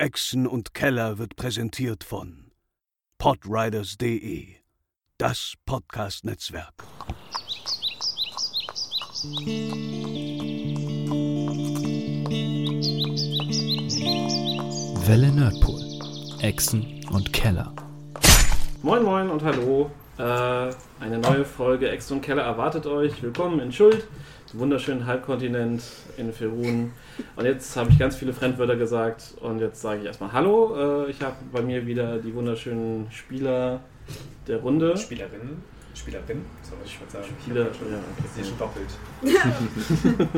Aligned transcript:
Echsen 0.00 0.46
und 0.46 0.74
Keller 0.74 1.18
wird 1.18 1.34
präsentiert 1.34 2.04
von 2.04 2.52
podriders.de, 3.18 4.46
das 5.18 5.54
Podcast-Netzwerk. 5.66 6.84
Welle 15.04 15.32
Nerdpool. 15.32 15.82
Echsen 16.42 17.04
und 17.10 17.32
Keller. 17.32 17.74
Moin 18.82 19.02
Moin 19.02 19.28
und 19.28 19.42
Hallo. 19.42 19.90
Äh, 20.16 20.22
eine 21.00 21.18
neue 21.18 21.44
Folge 21.44 21.90
Ex 21.90 22.08
und 22.12 22.20
Keller 22.20 22.42
erwartet 22.42 22.86
euch. 22.86 23.20
Willkommen 23.20 23.58
in 23.58 23.72
Schuld, 23.72 24.06
wunderschönen 24.52 25.06
Halbkontinent 25.06 25.82
in 26.16 26.32
Ferun. 26.32 26.92
Und 27.36 27.44
jetzt 27.44 27.76
habe 27.76 27.90
ich 27.90 27.98
ganz 27.98 28.16
viele 28.16 28.32
Fremdwörter 28.32 28.76
gesagt 28.76 29.34
und 29.40 29.60
jetzt 29.60 29.80
sage 29.80 30.00
ich 30.00 30.06
erstmal 30.06 30.32
Hallo. 30.32 31.04
Äh, 31.06 31.10
ich 31.10 31.20
habe 31.22 31.36
bei 31.52 31.62
mir 31.62 31.86
wieder 31.86 32.18
die 32.18 32.34
wunderschönen 32.34 33.10
Spieler 33.10 33.80
der 34.46 34.58
Runde. 34.58 34.96
Spielerinnen. 34.96 35.62
Spielerin, 35.94 36.44
soll 36.62 36.78
ich 36.84 37.00
mal 37.00 37.10
sagen. 37.10 37.24
Spieler, 37.42 37.62
ja, 37.62 37.68
okay. 37.68 38.28
Sie 38.34 38.40
ist 38.42 38.48
schon 38.48 38.58
doppelt. 38.58 38.86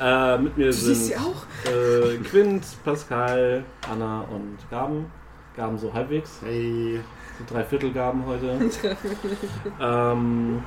äh, 0.00 0.38
mit 0.38 0.56
mir 0.56 0.66
Du 0.66 0.72
sind 0.72 0.94
siehst 0.94 1.06
sie 1.08 1.16
auch? 1.16 1.44
äh, 1.70 2.16
Quint, 2.24 2.64
Pascal, 2.84 3.64
Anna 3.90 4.22
und 4.22 4.56
Gaben. 4.70 5.06
Gaben 5.54 5.76
so 5.76 5.92
halbwegs. 5.92 6.40
Hey. 6.42 7.00
So 7.38 7.44
drei 7.52 7.64
Viertel 7.64 7.92
Gaben 7.92 8.24
heute. 8.24 8.58
ähm, 9.80 10.62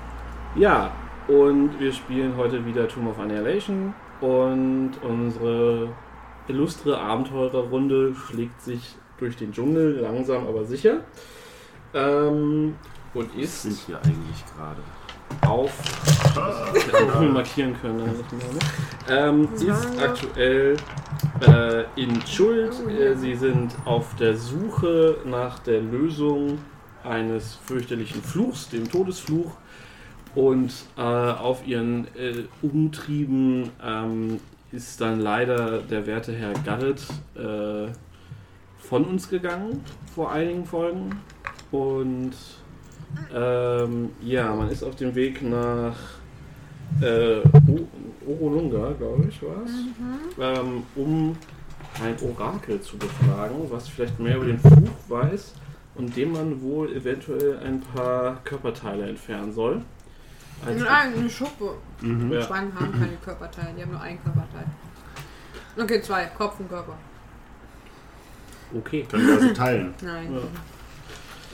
ja, 0.56 0.92
und 1.28 1.80
wir 1.80 1.92
spielen 1.92 2.36
heute 2.38 2.66
wieder 2.66 2.88
Tomb 2.88 3.10
of 3.10 3.20
Annihilation 3.20 3.94
und 4.22 4.92
unsere 5.04 5.90
illustre 6.48 7.00
Abenteurerrunde 7.00 8.16
schlägt 8.16 8.62
sich 8.62 8.96
durch 9.18 9.36
den 9.36 9.52
Dschungel 9.52 10.00
langsam 10.00 10.48
aber 10.48 10.66
sicher. 10.66 11.02
Ähm, 11.94 12.76
und 13.14 13.36
ist 13.36 13.64
Sind 13.64 13.88
wir 13.88 13.98
eigentlich 13.98 14.44
gerade? 14.56 14.82
auf 15.42 15.72
markieren 17.34 17.76
können. 17.82 18.00
dann 18.00 18.18
nicht 18.18 18.32
mehr, 18.32 18.54
ne? 18.54 18.60
ähm, 19.10 19.50
ist 19.56 20.00
aktuell 20.00 20.78
äh, 21.48 21.84
in 22.02 22.22
Schuld. 22.28 22.74
Oh. 22.86 22.90
Äh, 22.90 23.16
sie 23.16 23.36
sind 23.36 23.74
auf 23.86 24.16
der 24.16 24.36
Suche 24.36 25.18
nach 25.26 25.60
der 25.60 25.82
Lösung 25.82 26.60
eines 27.04 27.56
fürchterlichen 27.66 28.22
Fluchs, 28.22 28.70
dem 28.70 28.90
Todesfluch. 28.90 29.52
Und 30.34 30.72
äh, 30.98 31.02
auf 31.02 31.68
ihren 31.68 32.08
äh, 32.16 32.44
Umtrieben 32.62 33.70
ähm, 33.84 34.40
ist 34.72 35.02
dann 35.02 35.20
leider 35.20 35.82
der 35.82 36.08
werte 36.08 36.34
Herr 36.34 36.54
Garrett 36.66 37.02
äh, 37.36 37.92
von 38.78 39.06
uns 39.06 39.30
gegangen 39.30 39.84
vor 40.16 40.32
einigen 40.32 40.66
Folgen. 40.66 41.20
Und 41.72 42.32
ähm, 43.34 44.10
ja, 44.22 44.54
man 44.56 44.70
ist 44.70 44.84
auf 44.84 44.96
dem 44.96 45.16
Weg 45.16 45.42
nach 45.42 45.96
äh, 47.02 47.42
Orolunga, 48.28 48.94
glaube 48.98 49.26
ich, 49.30 49.42
war 49.42 49.64
es, 49.66 49.72
ähm, 50.40 50.84
um 50.96 51.36
ein 52.02 52.16
Orakel 52.22 52.82
zu 52.82 52.98
befragen, 52.98 53.70
was 53.70 53.88
vielleicht 53.90 54.20
mehr 54.20 54.38
über 54.38 54.46
den 54.46 54.60
Fluch 54.60 55.10
weiß 55.10 55.54
und 55.96 56.16
dem 56.16 56.32
man 56.32 56.62
wohl 56.62 56.94
eventuell 56.94 57.60
ein 57.60 57.82
paar 57.82 58.42
Körperteile 58.44 59.08
entfernen 59.08 59.52
soll. 59.52 59.82
Als- 60.66 60.80
Nein, 60.82 61.14
eine 61.18 61.30
Schuppe. 61.30 61.76
Mhm. 62.02 62.32
Ja. 62.32 62.42
Schlangen 62.42 62.74
haben 62.80 62.92
keine 62.92 63.16
Körperteile, 63.24 63.74
die 63.78 63.82
haben 63.84 63.92
nur 63.92 64.02
ein 64.02 64.22
Körperteil. 64.24 64.66
Okay, 65.78 66.02
zwei. 66.02 66.26
Kopf 66.38 66.60
und 66.60 66.70
Körper. 66.70 66.94
Okay, 68.78 69.06
Können 69.10 69.28
wir 69.28 69.34
also 69.36 69.54
teilen. 69.54 69.94
Nein. 70.02 70.34
Ja. 70.34 70.40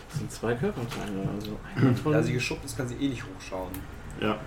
das 0.09 0.19
sind 0.19 0.31
zwei 0.31 0.53
Körperteile. 0.55 1.28
Also 1.35 1.58
einer 1.75 1.95
von, 1.95 2.13
Da 2.13 2.22
sie 2.23 2.33
geschubbt 2.33 2.66
ist, 2.66 2.78
kann 2.78 2.88
sie 2.88 2.95
eh 2.95 3.09
nicht 3.09 3.23
hochschauen. 3.23 3.72
Ja. 4.19 4.38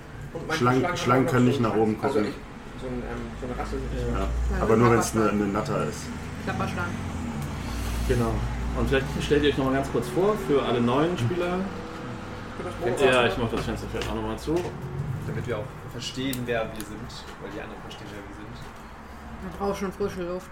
Schlangen, 0.52 0.84
Schlangen 0.96 1.26
auch 1.26 1.30
können 1.32 1.44
noch 1.46 1.50
nicht 1.52 1.60
nach 1.60 1.74
oben 1.74 1.96
Also 2.02 2.18
gucken. 2.18 2.30
ich, 2.30 2.80
so, 2.80 2.86
ein, 2.86 2.92
ähm, 2.94 3.02
so 3.40 3.46
eine 3.46 3.58
Rasse. 3.58 3.76
Ja. 4.12 4.18
Ja, 4.56 4.62
Aber 4.62 4.76
nur 4.76 4.90
wenn 4.92 4.98
es 5.00 5.14
eine, 5.16 5.30
eine 5.30 5.46
Natter 5.46 5.84
ist. 5.86 6.06
Klapperschlangen. 6.44 6.94
genau. 8.08 8.32
Und 8.78 8.88
vielleicht 8.88 9.06
stellt 9.20 9.42
ihr 9.42 9.50
euch 9.50 9.58
nochmal 9.58 9.74
ganz 9.74 9.90
kurz 9.90 10.08
vor 10.10 10.36
für 10.46 10.62
alle 10.62 10.80
neuen 10.80 11.18
Spieler. 11.18 11.58
Ja, 13.00 13.26
ich 13.26 13.36
mache 13.36 13.56
das 13.56 13.64
Fenster 13.64 13.86
vielleicht 13.90 14.08
auch 14.10 14.14
nochmal 14.14 14.38
zu. 14.38 14.54
Damit 15.26 15.46
wir 15.46 15.58
auch 15.58 15.64
verstehen, 15.92 16.36
wer 16.46 16.62
wir 16.62 16.84
sind. 16.84 17.10
Weil 17.40 17.50
die 17.54 17.60
anderen 17.60 17.80
verstehen, 17.82 18.06
wer 18.10 18.22
wir 18.28 18.34
sind. 18.36 18.56
Man 19.42 19.52
braucht 19.58 19.78
schon 19.78 19.92
frische 19.92 20.22
Luft. 20.22 20.50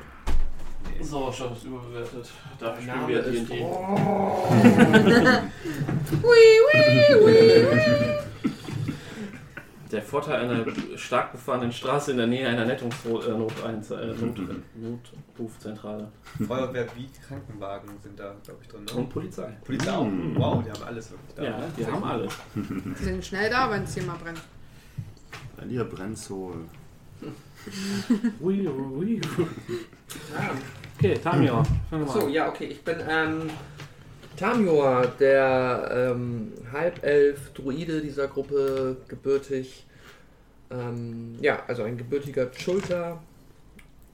Nee. 0.96 1.02
Sauerstoff 1.02 1.52
ist 1.56 1.64
überbewertet. 1.64 2.30
Dafür 2.58 2.82
spielen 2.82 3.08
wir 3.08 3.22
D&D. 3.22 3.48
Hui, 6.22 6.46
hui, 6.72 7.14
hui, 7.14 7.24
hui. 7.24 7.38
Der 9.90 10.02
Vorteil 10.02 10.42
einer 10.48 10.64
stark 10.96 11.32
befahrenen 11.32 11.72
Straße 11.72 12.10
in 12.10 12.18
der 12.18 12.26
Nähe 12.26 12.46
einer 12.46 12.66
äh, 12.70 12.74
Not 13.30 13.64
eins- 13.64 13.90
äh, 13.90 14.06
Not 14.14 14.36
Notrufzentrale. 15.36 16.08
Feuerwehr 16.46 16.86
wie 16.94 17.08
Krankenwagen 17.26 17.90
sind 18.02 18.18
da, 18.20 18.34
glaube 18.44 18.60
ich, 18.62 18.68
drin. 18.68 18.84
Ne? 18.84 18.92
Und 18.92 19.08
Polizei. 19.08 19.56
Polizei 19.64 19.92
auch. 19.92 20.04
Mhm. 20.04 20.36
Wow, 20.36 20.62
die 20.64 20.70
haben 20.70 20.82
alles 20.82 21.10
wirklich 21.10 21.34
da. 21.36 21.42
Ja, 21.44 21.58
die 21.76 21.86
haben 21.86 22.04
alles. 22.04 22.32
Die 22.54 23.04
sind 23.04 23.24
schnell 23.24 23.48
da, 23.48 23.70
wenn 23.70 23.84
es 23.84 23.94
hier 23.94 24.02
mal 24.04 24.16
brennt. 24.22 24.42
Ein 25.60 25.70
ihr 25.70 25.84
brennt 25.84 26.18
so. 26.18 26.54
Ui, 28.40 28.68
ui. 28.68 29.20
Ah, 30.36 30.50
Okay, 30.98 31.16
Tamio, 31.22 31.62
so, 32.08 32.26
ja, 32.28 32.48
okay. 32.48 32.64
Ich 32.66 32.82
bin 32.82 32.96
ähm, 33.08 33.42
Tamior, 34.38 35.06
der 35.18 36.12
ähm, 36.12 36.52
Halbelf-Druide 36.72 38.00
dieser 38.00 38.28
Gruppe, 38.28 38.96
gebürtig. 39.08 39.84
Ähm, 40.70 41.36
ja, 41.40 41.62
also 41.66 41.82
ein 41.82 41.98
gebürtiger 41.98 42.48
Schulter. 42.52 43.20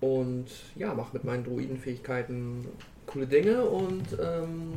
Und 0.00 0.46
ja, 0.76 0.94
mache 0.94 1.10
mit 1.12 1.24
meinen 1.24 1.44
Druidenfähigkeiten 1.44 2.66
coole 3.06 3.26
Dinge 3.26 3.64
und 3.64 4.04
ähm, 4.20 4.72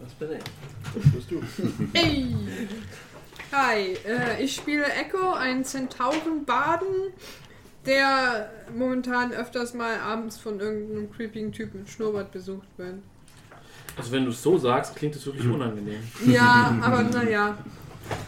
Was 0.00 0.12
bin 0.14 0.32
ich? 0.32 1.02
Was 1.02 1.12
bist 1.12 1.30
du? 1.30 1.42
Ey! 1.94 2.26
Hi, 3.52 3.96
äh, 4.06 4.42
ich 4.42 4.54
spiele 4.54 4.84
Echo, 4.84 5.32
einen 5.32 5.64
Zentaurenbaden, 5.64 7.12
der 7.86 8.50
momentan 8.76 9.32
öfters 9.32 9.72
mal 9.74 9.98
abends 9.98 10.36
von 10.38 10.60
irgendeinem 10.60 11.10
creepigen 11.10 11.50
Typen 11.50 11.80
mit 11.80 11.88
Schnurrbart 11.88 12.30
besucht 12.30 12.68
wird. 12.76 12.96
Also 13.98 14.12
wenn 14.12 14.24
du 14.24 14.30
es 14.30 14.42
so 14.42 14.56
sagst, 14.56 14.94
klingt 14.96 15.16
es 15.16 15.26
wirklich 15.26 15.46
unangenehm. 15.48 16.00
Ja, 16.26 16.76
aber 16.80 17.02
naja. 17.02 17.58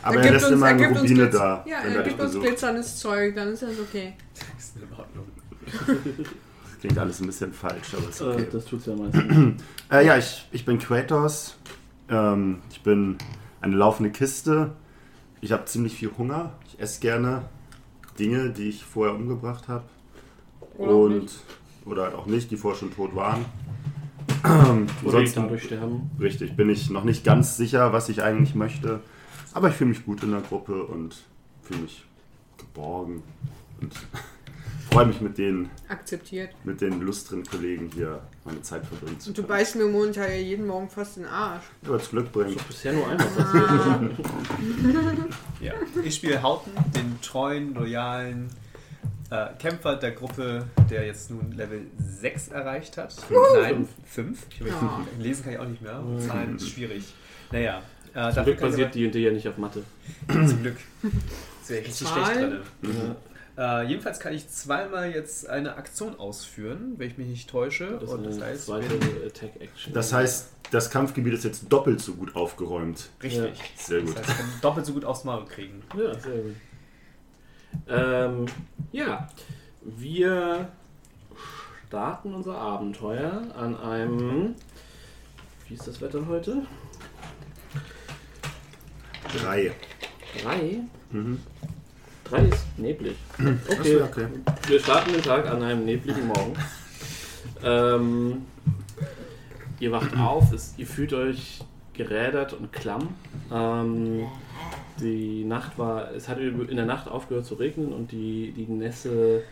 Aber 0.02 0.16
er 0.20 0.32
lässt 0.32 0.50
immer 0.50 0.66
eine 0.66 0.88
Rubine 0.88 1.24
Glitz- 1.28 1.32
da. 1.32 1.64
Ja, 1.66 1.78
wenn 1.82 1.92
er 1.92 1.98
er 2.00 2.02
gibt 2.02 2.20
uns 2.20 2.38
glitzerndes 2.38 2.98
Zeug, 2.98 3.34
dann 3.34 3.48
ist 3.48 3.62
das 3.62 3.78
okay. 3.80 4.12
Ist 4.58 4.76
in 4.76 4.82
Ordnung. 4.94 5.24
Klingt 6.80 6.98
alles 6.98 7.20
ein 7.20 7.26
bisschen 7.26 7.52
falsch, 7.54 7.94
aber 7.94 8.08
ist 8.10 8.20
Äh, 8.20 8.24
okay. 8.24 8.46
das 8.52 8.64
tut's 8.66 8.84
ja 8.86 8.94
meistens. 8.94 9.62
Äh, 9.90 10.06
ja, 10.06 10.16
ich, 10.18 10.46
ich 10.52 10.64
bin 10.66 10.78
Kratos. 10.78 11.56
Ähm, 12.10 12.58
ich 12.70 12.82
bin 12.82 13.16
eine 13.62 13.74
laufende 13.74 14.10
Kiste. 14.10 14.72
Ich 15.40 15.50
habe 15.52 15.64
ziemlich 15.64 15.94
viel 15.96 16.10
Hunger. 16.18 16.52
Ich 16.68 16.78
esse 16.78 17.00
gerne 17.00 17.42
Dinge, 18.18 18.50
die 18.50 18.68
ich 18.68 18.84
vorher 18.84 19.14
umgebracht 19.14 19.66
habe. 19.68 19.84
Und 20.76 21.30
oder 21.86 22.04
halt 22.04 22.14
auch 22.14 22.26
nicht, 22.26 22.50
die 22.50 22.56
vorher 22.58 22.78
schon 22.78 22.94
tot 22.94 23.16
waren. 23.16 23.46
Oder 24.44 25.18
Ansonsten, 25.18 25.48
durchsterben. 25.48 26.10
richtig, 26.20 26.56
bin 26.56 26.70
ich 26.70 26.90
noch 26.90 27.04
nicht 27.04 27.24
ganz 27.24 27.56
sicher, 27.56 27.92
was 27.92 28.08
ich 28.08 28.22
eigentlich 28.22 28.54
möchte. 28.54 29.00
Aber 29.52 29.68
ich 29.68 29.74
fühle 29.74 29.90
mich 29.90 30.04
gut 30.04 30.22
in 30.22 30.30
der 30.32 30.40
Gruppe 30.40 30.84
und 30.84 31.16
fühle 31.62 31.80
mich 31.82 32.04
geborgen. 32.58 33.22
Und 33.80 33.92
freue 34.90 35.06
mich 35.06 35.20
mit 35.20 35.38
den, 35.38 35.68
Akzeptiert. 35.88 36.50
mit 36.64 36.80
den 36.80 37.00
illustren 37.00 37.44
Kollegen 37.44 37.90
hier 37.94 38.20
meine 38.44 38.62
Zeit 38.62 38.84
verbringen 38.86 39.18
zu 39.20 39.30
Und 39.30 39.38
du 39.38 39.42
können. 39.42 39.58
beißt 39.58 39.76
mir 39.76 39.86
momentan 39.86 40.24
ja 40.30 40.36
jeden 40.36 40.66
Morgen 40.66 40.88
fast 40.88 41.16
den 41.16 41.26
Arsch. 41.26 41.64
Ja, 41.82 41.90
was 41.90 42.10
Glück 42.10 42.30
bringt. 42.32 42.50
Ist 42.50 42.60
doch 42.60 42.64
bisher 42.66 42.92
nur 42.92 43.08
einmal 43.08 43.26
passiert. 43.26 43.70
Ja. 45.60 45.74
Ich 46.02 46.14
spiele 46.16 46.42
Hauten, 46.42 46.70
den 46.96 47.20
treuen, 47.20 47.74
loyalen 47.74 48.48
äh, 49.30 49.46
Kämpfer 49.58 49.96
der 49.96 50.12
Gruppe, 50.12 50.66
der 50.90 51.06
jetzt 51.06 51.30
nun 51.30 51.52
Level 51.52 51.82
6 51.98 52.48
erreicht 52.48 52.96
hat. 52.96 53.14
Nein, 53.54 53.88
5. 54.04 54.46
Ja. 54.66 55.06
Lesen 55.18 55.44
kann 55.44 55.52
ich 55.52 55.58
auch 55.58 55.66
nicht 55.66 55.82
mehr. 55.82 56.02
Zahlen 56.26 56.56
ist 56.56 56.68
schwierig. 56.70 57.04
Naja. 57.52 57.82
Äh, 58.12 58.12
Zum 58.12 58.22
dafür 58.34 58.42
Glück 58.44 58.60
basiert 58.60 58.94
D&D 58.94 59.18
ja 59.20 59.30
nicht 59.30 59.46
auf 59.48 59.56
Mathe. 59.56 59.84
Zum 60.28 60.62
Glück. 60.62 60.76
Das 61.60 61.70
wäre 61.70 61.80
richtig 61.84 62.08
schlecht 62.08 62.26
Zahlen? 62.26 62.60
drin. 62.82 63.16
Äh, 63.56 63.84
jedenfalls 63.88 64.18
kann 64.20 64.32
ich 64.32 64.48
zweimal 64.48 65.10
jetzt 65.12 65.48
eine 65.48 65.76
Aktion 65.76 66.18
ausführen, 66.18 66.94
wenn 66.96 67.08
ich 67.08 67.18
mich 67.18 67.28
nicht 67.28 67.50
täusche. 67.50 67.98
Das 68.00 68.10
Und 68.10 68.24
das 68.24 68.40
heißt. 68.40 68.70
Das 69.92 70.12
heißt, 70.12 70.52
das 70.70 70.90
Kampfgebiet 70.90 71.34
ist 71.34 71.44
jetzt 71.44 71.68
doppelt 71.68 72.00
so 72.00 72.14
gut 72.14 72.34
aufgeräumt. 72.34 73.10
richtig. 73.22 73.52
Sehr 73.76 74.00
gut. 74.00 74.16
Das 74.16 74.28
heißt, 74.28 74.30
ich 74.30 74.36
kann 74.38 74.46
doppelt 74.62 74.86
so 74.86 74.92
gut 74.92 75.04
aufs 75.04 75.24
Maul 75.24 75.44
kriegen. 75.44 75.82
Ja, 75.96 76.14
sehr 76.18 76.38
gut. 76.38 76.54
Ähm, 77.88 78.46
ja, 78.92 79.28
wir 79.82 80.68
starten 81.86 82.34
unser 82.34 82.56
Abenteuer 82.56 83.42
an 83.56 83.76
einem. 83.76 84.54
Wie 85.68 85.74
ist 85.74 85.86
das 85.86 86.00
Wetter 86.00 86.26
heute? 86.26 86.62
Drei. 89.36 89.72
Drei? 90.42 90.80
Mhm. 91.10 91.40
Drei 92.24 92.44
ist 92.44 92.66
neblig. 92.78 93.16
Okay. 93.38 93.56
Achso, 93.78 94.04
okay. 94.04 94.26
Wir 94.66 94.80
starten 94.80 95.12
den 95.12 95.22
Tag 95.22 95.48
an 95.48 95.62
einem 95.62 95.84
nebligen 95.84 96.28
Morgen. 96.28 96.54
Ähm, 97.62 98.46
ihr 99.80 99.90
wacht 99.90 100.16
auf, 100.16 100.52
es, 100.52 100.74
ihr 100.76 100.86
fühlt 100.86 101.12
euch 101.12 101.60
gerädert 101.94 102.52
und 102.52 102.72
klamm. 102.72 103.08
Ähm, 103.52 104.28
die 105.00 105.44
Nacht 105.44 105.78
war, 105.78 106.12
es 106.12 106.28
hat 106.28 106.38
in 106.38 106.76
der 106.76 106.86
Nacht 106.86 107.08
aufgehört 107.08 107.46
zu 107.46 107.54
regnen 107.54 107.92
und 107.92 108.12
die, 108.12 108.52
die 108.52 108.66
Nässe 108.66 109.42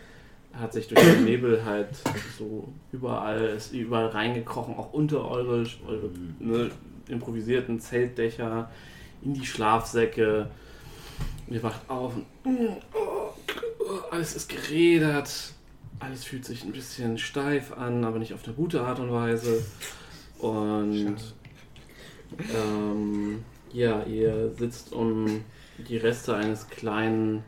hat 0.53 0.73
sich 0.73 0.87
durch 0.87 1.01
den 1.01 1.25
Nebel 1.25 1.63
halt 1.63 1.89
so 2.37 2.67
überall, 2.91 3.49
ist 3.49 3.73
überall 3.73 4.07
reingekrochen, 4.07 4.75
auch 4.75 4.93
unter 4.93 5.29
eure, 5.29 5.65
eure 5.87 6.09
ne, 6.39 6.71
improvisierten 7.07 7.79
Zeltdächer, 7.79 8.69
in 9.21 9.33
die 9.33 9.45
Schlafsäcke. 9.45 10.49
Und 11.47 11.53
ihr 11.53 11.63
wacht 11.63 11.81
auf 11.89 12.13
und 12.15 12.25
oh, 12.93 13.33
oh, 13.79 14.11
alles 14.11 14.35
ist 14.35 14.49
gerädert. 14.49 15.53
Alles 15.99 16.23
fühlt 16.23 16.45
sich 16.45 16.63
ein 16.63 16.71
bisschen 16.71 17.17
steif 17.17 17.77
an, 17.77 18.05
aber 18.05 18.19
nicht 18.19 18.33
auf 18.33 18.45
eine 18.45 18.53
gute 18.53 18.81
Art 18.81 18.99
und 18.99 19.11
Weise. 19.11 19.63
Und 20.39 21.17
ähm, 22.39 23.43
ja, 23.71 24.03
ihr 24.03 24.51
sitzt 24.51 24.93
um 24.93 25.43
die 25.77 25.97
Reste 25.97 26.35
eines 26.35 26.67
kleinen 26.69 27.43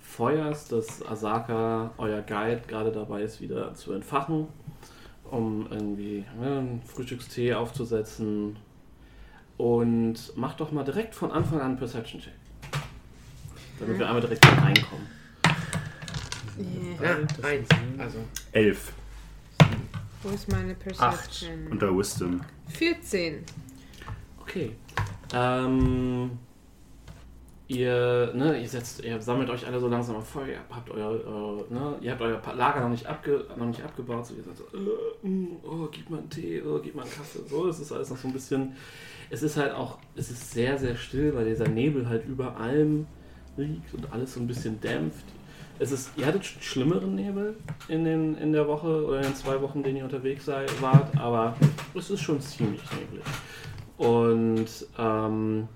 Feuers, 0.00 0.68
das 0.68 1.06
Asaka, 1.06 1.92
euer 1.98 2.22
Guide, 2.22 2.62
gerade 2.66 2.90
dabei 2.90 3.22
ist, 3.22 3.40
wieder 3.40 3.74
zu 3.74 3.92
entfachen, 3.92 4.48
um 5.24 5.66
irgendwie 5.70 6.24
ne, 6.40 6.58
einen 6.58 6.82
Frühstückstee 6.82 7.54
aufzusetzen. 7.54 8.56
Und 9.58 10.36
macht 10.36 10.60
doch 10.60 10.70
mal 10.70 10.84
direkt 10.84 11.14
von 11.14 11.30
Anfang 11.30 11.60
an 11.60 11.66
einen 11.66 11.78
Perception-Check. 11.78 12.32
Damit 13.78 13.98
wir 13.98 14.06
einmal 14.06 14.20
direkt 14.20 14.46
reinkommen. 14.46 15.06
Ja, 17.02 17.16
eins. 17.42 17.68
Also, 17.98 18.18
Elf. 18.52 18.92
Wo 20.22 20.30
ist 20.30 20.50
meine 20.50 20.74
Perception? 20.74 21.68
Unter 21.70 21.96
Wisdom. 21.96 22.40
14. 22.68 23.44
Okay. 24.40 24.74
Ähm, 25.34 26.30
ihr, 27.68 28.32
ne, 28.34 28.60
ihr 28.60 28.68
setzt, 28.68 29.02
ihr 29.04 29.20
sammelt 29.20 29.50
euch 29.50 29.66
alle 29.66 29.80
so 29.80 29.88
langsam 29.88 30.16
auf 30.16 30.28
Feuer, 30.28 30.46
ihr 30.48 30.58
habt 30.70 30.88
euer, 30.90 31.14
äh, 31.14 31.74
ne, 31.74 31.96
ihr 32.00 32.12
habt 32.12 32.22
euer 32.22 32.40
Lager 32.54 32.80
noch 32.80 32.90
nicht, 32.90 33.06
abge, 33.06 33.44
noch 33.56 33.66
nicht 33.66 33.82
abgebaut, 33.82 34.26
so 34.26 34.34
ihr 34.34 34.44
seid 34.44 34.56
so, 34.56 34.64
äh, 34.76 35.26
mm, 35.28 35.56
oh, 35.64 35.88
gib 35.90 36.08
mal 36.08 36.18
einen 36.18 36.30
Tee, 36.30 36.62
oh, 36.62 36.78
gib 36.80 36.94
mal 36.94 37.02
einen 37.02 37.10
Kaffee, 37.10 37.40
so, 37.48 37.68
es 37.68 37.80
ist 37.80 37.90
alles 37.90 38.10
noch 38.10 38.16
so 38.16 38.28
ein 38.28 38.32
bisschen, 38.32 38.72
es 39.30 39.42
ist 39.42 39.56
halt 39.56 39.74
auch, 39.74 39.98
es 40.14 40.30
ist 40.30 40.52
sehr, 40.52 40.78
sehr 40.78 40.94
still, 40.94 41.34
weil 41.34 41.46
dieser 41.46 41.68
Nebel 41.68 42.08
halt 42.08 42.24
über 42.26 42.56
allem 42.56 43.06
liegt 43.56 43.92
und 43.94 44.12
alles 44.12 44.34
so 44.34 44.40
ein 44.40 44.46
bisschen 44.46 44.80
dämpft. 44.80 45.24
Es 45.78 45.90
ist, 45.92 46.10
ihr 46.16 46.24
hattet 46.24 46.42
sch- 46.42 46.62
schlimmeren 46.62 47.16
Nebel 47.16 47.54
in, 47.88 48.04
den, 48.04 48.34
in 48.38 48.52
der 48.52 48.66
Woche 48.66 49.04
oder 49.04 49.18
in 49.18 49.24
den 49.24 49.34
zwei 49.34 49.60
Wochen, 49.60 49.78
in 49.78 49.84
denen 49.84 49.96
ihr 49.98 50.04
unterwegs 50.04 50.44
sei, 50.46 50.64
wart, 50.80 51.14
aber 51.18 51.54
es 51.94 52.08
ist 52.10 52.20
schon 52.22 52.40
ziemlich 52.40 52.80
neblig. 52.92 53.24
Und 53.98 54.68
ähm, 54.98 55.68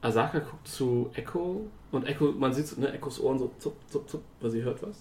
Asaka 0.00 0.38
guckt 0.38 0.68
zu 0.68 1.10
Echo 1.14 1.66
und 1.90 2.06
Echo, 2.06 2.32
man 2.32 2.52
sieht 2.52 2.78
ne, 2.78 2.92
Echos 2.92 3.20
Ohren 3.20 3.38
so 3.38 3.50
zup, 3.58 3.76
zup, 3.88 4.08
zup, 4.08 4.22
weil 4.40 4.50
sie 4.50 4.62
hört 4.62 4.82
was. 4.82 4.96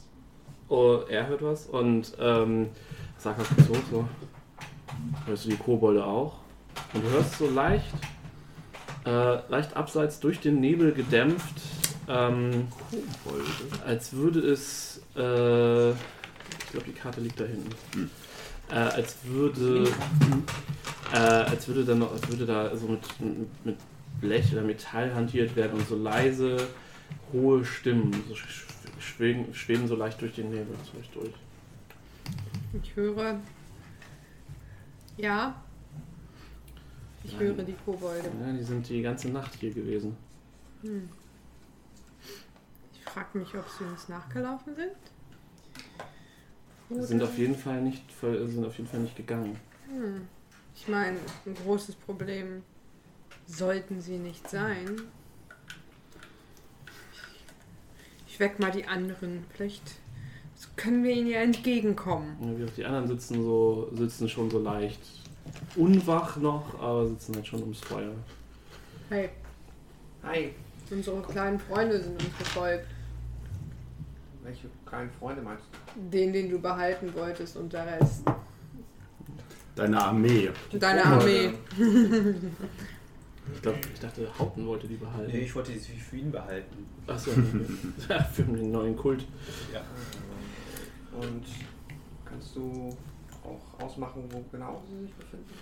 Oh, 0.68 1.02
er 1.08 1.28
hört 1.28 1.44
was 1.44 1.68
und 1.68 2.14
ähm, 2.20 2.70
Asaka 3.18 3.44
guckt 3.44 3.68
so, 3.68 3.74
so. 3.92 4.10
Hörst 5.26 5.46
du 5.46 5.50
die 5.50 5.58
Kobolde 5.58 6.04
auch? 6.04 6.38
Und 6.94 7.04
du 7.04 7.10
hörst 7.10 7.38
so 7.38 7.50
leicht, 7.50 7.94
äh, 9.06 9.40
leicht 9.50 9.76
abseits 9.76 10.20
durch 10.20 10.40
den 10.40 10.60
Nebel 10.60 10.92
gedämpft, 10.94 11.62
ähm, 12.08 12.68
als 13.86 14.14
würde 14.14 14.40
es, 14.40 15.02
äh, 15.16 15.92
ich 15.92 16.72
glaube 16.72 16.86
die 16.88 16.94
Karte 16.94 17.22
liegt 17.22 17.40
da 17.40 17.46
hinten, 17.46 18.10
äh, 18.70 18.74
als 18.76 19.16
würde, 19.24 19.88
äh, 21.14 21.18
als 21.18 21.68
würde 21.68 21.86
da 21.86 21.96
noch, 21.96 22.12
als 22.12 22.28
würde 22.30 22.46
da 22.46 22.76
so 22.76 22.88
mit, 22.88 23.02
mit 23.64 23.78
Blech 24.22 24.52
oder 24.54 24.62
Metall 24.64 25.14
hantiert 25.14 25.56
werden 25.56 25.80
und 25.80 25.88
so 25.88 25.96
leise, 25.96 26.58
hohe 27.34 27.64
Stimmen 27.66 28.12
so 28.28 28.34
sch- 28.34 28.66
schweben, 29.00 29.54
schweben 29.54 29.88
so 29.88 29.96
leicht 29.96 30.22
durch 30.22 30.36
den 30.36 30.50
Nebel 30.50 30.76
zu 30.90 30.98
euch 30.98 31.10
durch. 31.10 31.34
Ich 32.82 32.96
höre. 32.96 33.40
Ja. 35.18 35.62
Ich 37.24 37.32
Nein. 37.34 37.42
höre 37.42 37.64
die 37.64 37.76
Kobolde. 37.86 38.30
Ja, 38.46 38.54
die 38.54 38.64
sind 38.64 38.88
die 38.90 39.02
ganze 39.02 39.30
Nacht 39.30 39.54
hier 39.56 39.74
gewesen. 39.74 40.16
Hm. 40.82 41.10
Ich 42.94 43.02
frage 43.12 43.38
mich, 43.38 43.56
ob 43.56 43.66
sie 43.70 43.84
uns 43.86 44.10
nachgelaufen 44.10 44.76
sind. 44.76 44.92
Sie 46.90 47.04
sind 47.04 47.24
auf 47.24 47.38
jeden 47.38 47.56
Fall 47.56 47.82
nicht, 47.82 48.04
sind 48.22 48.66
auf 48.66 48.78
jeden 48.78 48.90
Fall 48.90 49.00
nicht 49.00 49.16
gegangen. 49.16 49.60
Hm. 49.90 50.28
Ich 50.76 50.88
meine, 50.88 51.18
ein 51.46 51.56
großes 51.56 51.96
Problem 51.96 52.64
sollten 53.48 54.02
sie 54.02 54.18
nicht 54.18 54.50
sein. 54.50 55.02
Ich 58.28 58.40
weck 58.40 58.60
mal 58.60 58.72
die 58.72 58.86
anderen. 58.86 59.46
Vielleicht 59.54 59.84
können 60.76 61.04
wir 61.04 61.12
ihnen 61.12 61.28
ja 61.28 61.40
entgegenkommen. 61.40 62.36
Ja, 62.60 62.66
die 62.66 62.86
anderen 62.86 63.08
sitzen 63.08 63.44
so, 63.44 63.90
sitzen 63.94 64.28
schon 64.28 64.50
so 64.50 64.60
leicht 64.60 65.00
unwach 65.76 66.38
noch, 66.38 66.80
aber 66.80 67.08
sitzen 67.08 67.36
halt 67.36 67.48
schon 67.48 67.62
ums 67.62 67.80
Feuer. 67.80 68.14
Hey, 69.10 69.30
hi. 70.24 70.54
unsere 70.90 71.22
kleinen 71.22 71.60
Freunde 71.60 72.02
sind 72.02 72.14
uns 72.22 72.38
gefolgt. 72.38 72.88
Welche 74.46 74.70
kleinen 74.86 75.10
Freunde 75.10 75.42
meinst 75.42 75.64
du? 75.72 76.10
Den, 76.12 76.32
den 76.32 76.52
du 76.52 76.60
behalten 76.60 77.12
wolltest 77.16 77.58
und 77.58 77.74
der 77.74 77.88
Rest. 77.88 78.24
Deine 79.76 80.00
Armee. 80.00 80.52
Deine. 80.72 81.04
Armee. 81.04 81.52
Ich 83.54 83.62
glaube, 83.62 83.78
ich 83.94 84.00
dachte, 84.00 84.28
Haupten 84.40 84.66
wollte 84.66 84.88
die 84.88 84.96
behalten. 84.96 85.32
Nee, 85.32 85.42
ich 85.42 85.54
wollte 85.54 85.72
sie 85.72 85.98
für 85.98 86.18
ihn 86.18 86.32
behalten. 86.32 86.88
Achso, 87.06 87.30
okay. 87.30 88.26
für 88.34 88.42
den 88.42 88.72
neuen 88.72 88.98
Kult. 88.98 89.24
Ja. 89.72 89.82
Und 91.16 91.46
kannst 92.26 92.56
du 92.56 92.90
auch 93.44 93.84
ausmachen, 93.84 94.24
wo 94.32 94.44
genau 94.52 94.82
sie 94.90 95.06
sich 95.06 95.14
befinden? 95.14 95.54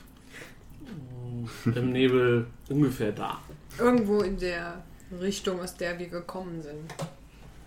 Im 1.77 1.91
Nebel 1.91 2.47
ungefähr 2.69 3.11
da. 3.11 3.41
Irgendwo 3.77 4.21
in 4.21 4.37
der 4.37 4.81
Richtung, 5.19 5.59
aus 5.59 5.75
der 5.75 5.99
wir 5.99 6.07
gekommen 6.07 6.61
sind. 6.61 6.93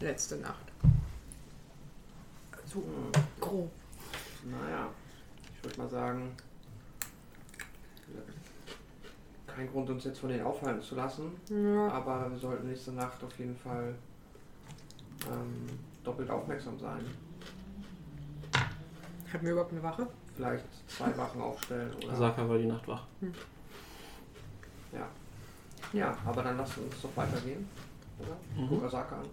Letzte 0.01 0.37
Nacht. 0.37 0.66
Hm, 2.77 3.13
grob. 3.41 3.71
naja, 4.45 4.89
ich 5.55 5.65
würde 5.65 5.79
mal 5.79 5.89
sagen, 5.89 6.37
kein 9.47 9.71
Grund, 9.71 9.89
uns 9.89 10.05
jetzt 10.05 10.19
von 10.19 10.29
denen 10.29 10.45
aufhalten 10.45 10.83
zu 10.83 10.95
lassen. 10.95 11.33
Ja. 11.49 11.89
Aber 11.89 12.31
wir 12.31 12.39
sollten 12.39 12.69
nächste 12.69 12.93
Nacht 12.93 13.25
auf 13.25 13.39
jeden 13.39 13.57
Fall 13.57 13.95
ähm, 15.27 15.67
doppelt 16.05 16.29
aufmerksam 16.29 16.79
sein. 16.79 17.01
Hatten 19.33 19.45
wir 19.45 19.53
überhaupt 19.53 19.73
eine 19.73 19.83
Wache? 19.83 20.07
Vielleicht 20.35 20.65
zwei 20.89 21.17
Wachen 21.17 21.41
aufstellen 21.41 21.91
oder. 21.95 22.13
Asaka 22.13 22.47
war 22.47 22.59
die 22.59 22.67
Nacht 22.67 22.87
wach. 22.87 23.05
Ja. 24.93 25.09
Ja, 25.93 26.17
aber 26.27 26.43
dann 26.43 26.59
lass 26.59 26.77
uns 26.77 27.01
doch 27.01 27.17
weitergehen. 27.17 27.67
Oder? 28.19 28.37
Mhm. 28.63 28.69
Guck 28.69 28.85
Asaka 28.85 29.17
an. 29.17 29.27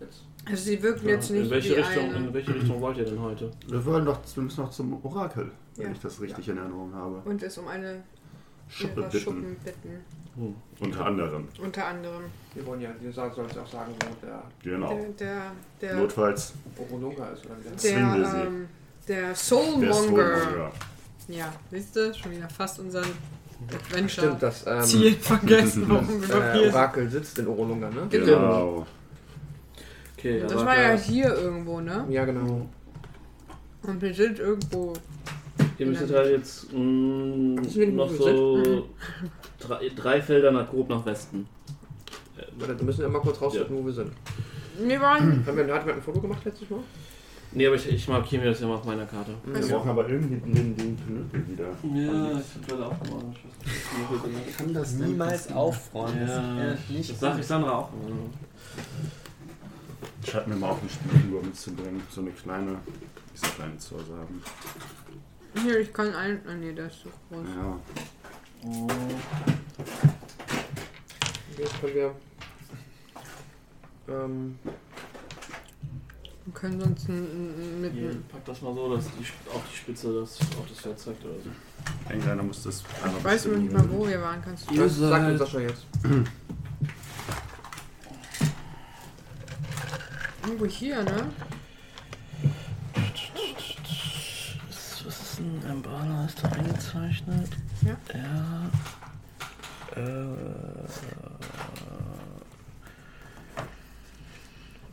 Jetzt. 0.00 0.24
Also 0.46 0.62
sie 0.64 0.82
wirken 0.82 1.06
Ja, 1.06 1.14
jetzt 1.14 1.30
nicht 1.30 1.44
in, 1.44 1.50
welche 1.50 1.76
wie 1.76 1.80
Richtung, 1.80 2.04
eine. 2.14 2.16
in 2.28 2.34
welche 2.34 2.54
Richtung 2.54 2.80
wollt 2.80 2.96
ihr 2.96 3.04
denn 3.04 3.20
heute? 3.20 3.50
Wir 3.68 3.84
wollen 3.84 4.04
doch, 4.06 4.18
wir 4.34 4.42
müssen 4.42 4.62
noch 4.62 4.70
zum 4.70 5.04
Orakel, 5.04 5.50
wenn 5.76 5.86
Ja. 5.86 5.92
ich 5.92 6.00
das 6.00 6.20
richtig 6.20 6.48
in 6.48 6.56
Erinnerung 6.56 6.94
habe. 6.94 7.20
Und 7.24 7.42
es 7.42 7.58
um 7.58 7.68
eine 7.68 8.02
Schuppe 8.68 9.02
bitten. 9.02 9.18
Schuppen 9.18 9.56
bitten. 9.62 10.00
Hm. 10.36 10.54
Unter 10.80 11.06
anderem. 11.06 11.48
Unter 11.62 11.86
anderem. 11.86 12.24
Wir 12.54 12.64
wollen 12.66 12.80
ja, 12.80 12.90
sollst 13.12 13.36
ja 13.36 13.62
auch 13.62 13.66
sagen, 13.66 13.92
wo 14.00 14.26
der 14.26 14.42
Genau. 14.62 14.88
Der, 14.94 15.08
der, 15.18 15.52
der, 15.80 15.94
Notfalls 15.96 16.54
Obolunga 16.78 17.26
ist 17.30 17.44
oder 17.44 17.56
wie 17.58 17.64
der 17.64 17.72
der, 17.72 17.78
sie. 18.30 18.36
ähm, 18.38 18.68
der 19.06 19.22
der 19.26 19.34
Soulmonger. 19.34 19.92
Soulmonger. 19.92 20.72
Ja, 21.28 21.52
siehst 21.70 21.94
du, 21.96 22.14
schon 22.14 22.32
wieder 22.32 22.48
fast 22.48 22.78
unseren 22.78 23.04
Adventure. 23.68 24.26
Stimmt, 24.26 24.42
das 24.42 24.66
ähm, 24.66 24.82
Ziel 24.82 25.14
vergessen, 25.14 25.84
warum 25.88 26.20
wir 26.22 26.28
noch 26.28 26.54
äh. 26.54 26.68
Orakel 26.68 27.10
sitzt 27.10 27.38
in 27.38 27.46
Orolunga, 27.46 27.90
ne? 27.90 28.06
Genau. 28.08 28.24
Genau. 28.26 28.86
Okay, 30.20 30.42
Das 30.46 30.64
war 30.66 30.78
ja 30.78 30.92
hier 30.96 31.34
irgendwo, 31.34 31.80
ne? 31.80 32.04
Ja, 32.10 32.26
genau. 32.26 32.68
Und 33.82 34.02
wir 34.02 34.12
sind 34.12 34.38
irgendwo. 34.38 34.92
Ihr 35.78 35.86
müsstet 35.86 36.14
halt 36.14 36.30
jetzt 36.30 36.70
mh, 36.74 36.78
nicht, 37.62 37.94
noch 37.94 38.10
so 38.10 38.86
drei, 39.58 39.90
drei 39.96 40.20
Felder 40.20 40.50
nach, 40.50 40.68
grob 40.68 40.90
nach 40.90 41.04
Westen. 41.06 41.48
Warte, 42.58 42.78
wir 42.78 42.84
müssen 42.84 43.00
ja 43.00 43.08
mal 43.08 43.20
kurz 43.20 43.40
rausfinden, 43.40 43.76
wo 43.78 43.86
wir 43.86 43.92
sind. 43.92 44.12
Wir 44.78 45.00
waren. 45.00 45.42
Haben 45.46 45.56
wir, 45.56 45.74
hatten 45.74 45.86
wir 45.86 45.94
ein 45.94 46.02
Foto 46.02 46.20
gemacht 46.20 46.44
letztes 46.44 46.68
Mal? 46.68 46.80
Nee, 47.52 47.66
aber 47.66 47.76
ich, 47.76 47.88
ich 47.88 48.06
markiere 48.06 48.42
mir 48.42 48.50
das 48.50 48.60
ja 48.60 48.68
mal 48.68 48.74
auf 48.74 48.84
meiner 48.84 49.06
Karte. 49.06 49.32
Wir 49.44 49.60
brauchen 49.68 49.90
aber 49.90 50.08
irgendwie 50.08 50.36
den, 50.36 50.76
den 50.76 50.96
Knüppel 50.96 51.48
wieder. 51.48 51.64
Ja, 51.64 52.38
ich 52.38 52.54
hab 52.54 52.68
gerade 52.68 52.86
auch 52.86 53.02
gemacht. 53.02 53.36
Ich 54.46 54.56
kann 54.56 54.74
das 54.74 54.92
Niemals 54.92 55.50
aufräumen. 55.50 56.28
Ja, 56.28 56.70
Das 56.70 56.78
ist 56.80 56.90
nicht 56.90 57.10
Das 57.10 57.20
sag 57.20 57.38
ich 57.40 57.46
Sandra 57.46 57.78
auch. 57.78 57.88
Schreib 60.26 60.46
mir 60.46 60.56
mal 60.56 60.70
auf, 60.70 60.80
eine 60.80 60.90
Spielfigur 60.90 61.42
mitzubringen. 61.42 62.02
So 62.10 62.20
eine 62.20 62.30
kleine, 62.30 62.78
diese 63.34 63.46
kleine 63.52 63.76
zu 63.78 63.96
Hause 63.96 64.16
haben. 64.18 64.42
Hier, 65.62 65.80
ich 65.80 65.92
kann 65.92 66.14
ein. 66.14 66.40
Ah, 66.46 66.54
nee, 66.54 66.72
der 66.72 66.86
ist 66.86 67.00
so 67.02 67.08
groß. 67.28 67.46
Ja. 67.56 67.78
Jetzt 71.58 71.80
können 71.80 71.94
wir. 71.94 72.14
Ähm, 74.08 74.58
Wir 76.46 76.54
können 76.54 76.80
sonst 76.80 77.08
n- 77.08 77.26
n- 77.58 77.80
mit. 77.80 77.92
Hier, 77.92 78.16
pack 78.30 78.44
das 78.44 78.60
mal 78.62 78.74
so, 78.74 78.96
dass 78.96 79.04
die, 79.06 79.24
auch 79.54 79.62
die 79.70 79.76
Spitze 79.76 80.20
das 80.20 80.38
auf 80.58 80.66
das 80.68 80.80
Pferd 80.80 80.98
zeigt 80.98 81.24
oder 81.24 81.34
so. 81.34 81.50
Irgendeiner 82.12 82.42
muss 82.42 82.62
das 82.62 82.82
einmal 83.02 83.18
Ich 83.18 83.24
weiß 83.24 83.44
nur 83.46 83.56
nicht 83.58 83.72
mal, 83.72 83.88
wo 83.90 84.06
wir 84.06 84.20
waren. 84.20 84.42
Kannst 84.42 84.70
du. 84.70 84.74
Das 84.74 84.96
seid- 84.96 85.30
uns 85.30 85.38
Sascha 85.38 85.60
jetzt. 85.60 85.86
Irgendwo 90.50 90.66
hier, 90.66 91.04
ne? 91.04 91.26
Was 95.04 95.20
ist 95.20 95.38
denn 95.38 95.62
ein 95.70 95.80
Bana? 95.80 96.26
Ist 96.26 96.42
da 96.42 96.48
eingezeichnet? 96.48 97.48
Ja. 97.82 97.96
Ja. 98.12 98.70
Äh, 99.96 100.34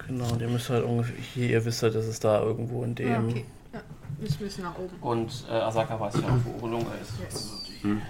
genau, 0.07 0.31
und 0.31 0.41
ihr 0.41 0.47
müsst 0.47 0.69
halt 0.69 0.83
ungefähr. 0.85 1.15
Hier, 1.33 1.49
ihr 1.49 1.65
wisst 1.65 1.81
halt, 1.81 1.95
dass 1.95 2.05
es 2.05 2.19
da 2.19 2.39
irgendwo 2.43 2.83
in 2.83 2.93
dem. 2.93 3.11
Ah, 3.11 3.23
okay. 3.27 3.45
Ja, 3.73 3.81
müssen 4.19 4.37
bisschen 4.37 4.63
nach 4.63 4.77
oben. 4.77 4.95
Und 5.01 5.43
äh, 5.49 5.53
Asaka 5.53 5.99
weiß 5.99 6.13
ja 6.21 6.27
auch, 6.27 6.37
wo 6.59 6.65
Orlunga 6.65 6.91
ist. 7.01 7.13
Yes. 7.19 7.33
Also 7.33 7.55
die- 7.67 7.83
Hm. 7.83 8.01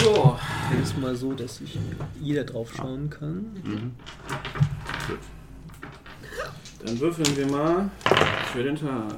So. 0.00 0.38
Ist 0.82 0.96
mal 0.96 1.14
so, 1.14 1.34
dass 1.34 1.60
ich 1.60 1.78
jeder 2.18 2.42
drauf 2.44 2.72
schauen 2.74 3.10
kann. 3.10 3.52
Mhm. 3.62 3.92
Gut. 5.06 5.18
Dann 6.84 7.00
würfeln 7.00 7.36
wir 7.36 7.46
mal 7.46 7.90
für 8.52 8.62
den 8.62 8.76
Tag. 8.76 9.12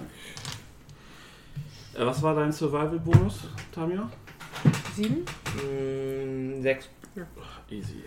Äh, 1.94 2.04
was 2.06 2.22
war 2.22 2.34
dein 2.34 2.52
Survival-Bonus, 2.52 3.44
Tamia? 3.72 4.10
Sieben? 4.94 5.24
Mm, 5.56 6.62
sechs. 6.62 6.88
Easy. 7.70 8.02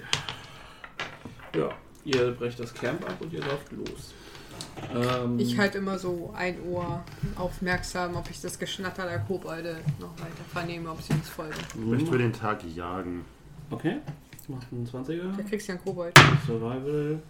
Ja, 1.55 1.69
ihr 2.05 2.31
brecht 2.31 2.59
das 2.59 2.73
Camp 2.73 3.03
ab 3.09 3.15
und 3.19 3.33
ihr 3.33 3.41
lauft 3.41 3.71
los. 3.71 4.13
Ähm, 4.93 5.39
Ich 5.39 5.57
halt 5.57 5.75
immer 5.75 5.97
so 5.97 6.33
ein 6.35 6.61
Ohr 6.63 7.03
aufmerksam, 7.35 8.15
ob 8.15 8.29
ich 8.29 8.39
das 8.41 8.57
Geschnatter 8.59 9.05
der 9.05 9.19
Kobolde 9.19 9.77
noch 9.99 10.13
weiter 10.19 10.43
vernehme, 10.51 10.91
ob 10.91 11.01
sie 11.01 11.13
uns 11.13 11.27
folgen. 11.27 11.55
Ich 11.73 11.75
möchte 11.85 12.11
für 12.11 12.17
den 12.17 12.33
Tag 12.33 12.63
jagen. 12.75 13.25
Okay, 13.71 13.97
macht 14.47 14.67
einen 14.71 14.87
20er. 14.87 15.35
Da 15.37 15.43
kriegst 15.43 15.67
du 15.67 15.71
ja 15.73 15.77
einen 15.77 15.83
Kobold. 15.85 16.13
Survival. 16.45 17.21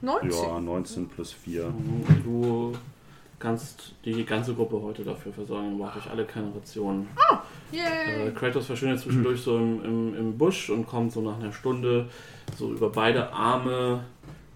19. 0.00 0.30
Ja, 0.30 0.60
19 0.60 1.08
plus 1.08 1.32
4. 1.32 1.72
Du 2.24 2.72
kannst 3.38 3.94
die 4.04 4.24
ganze 4.24 4.54
Gruppe 4.54 4.80
heute 4.80 5.02
dafür 5.02 5.32
versorgen, 5.32 5.72
ihr 5.72 5.84
braucht 5.84 5.96
euch 5.96 6.10
alle 6.10 6.24
keine 6.24 6.54
Rationen. 6.54 7.08
Yay! 7.72 8.28
Äh, 8.28 8.30
Kratos 8.32 8.66
verschwindet 8.66 9.00
zwischendurch 9.00 9.40
so 9.40 9.56
im, 9.56 9.84
im, 9.84 10.14
im 10.14 10.38
Busch 10.38 10.70
und 10.70 10.86
kommt 10.86 11.12
so 11.12 11.20
nach 11.22 11.38
einer 11.38 11.52
Stunde 11.52 12.08
so 12.56 12.72
über 12.72 12.90
beide 12.90 13.32
Arme 13.32 14.04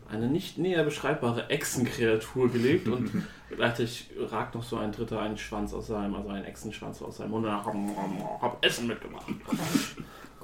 eine 0.09 0.28
nicht 0.28 0.59
näher 0.59 0.85
beschreibbare 0.85 1.50
Echsenkreatur 1.50 2.50
gelegt 2.50 2.87
und 2.87 3.11
gleichzeitig 3.50 4.11
ragt 4.30 4.54
noch 4.54 4.62
so 4.62 4.76
ein 4.76 4.92
dritter 4.92 5.21
einen 5.21 5.38
Schwanz 5.38 5.73
aus 5.75 5.88
seinem, 5.88 6.14
also 6.14 6.28
ein 6.28 6.45
Echsenschwanz 6.45 7.02
aus 7.02 7.16
seinem 7.16 7.30
Mund 7.30 7.47
und 7.47 7.52
hab, 7.52 8.42
hab 8.42 8.64
Essen 8.64 8.87
mitgemacht. 8.87 9.26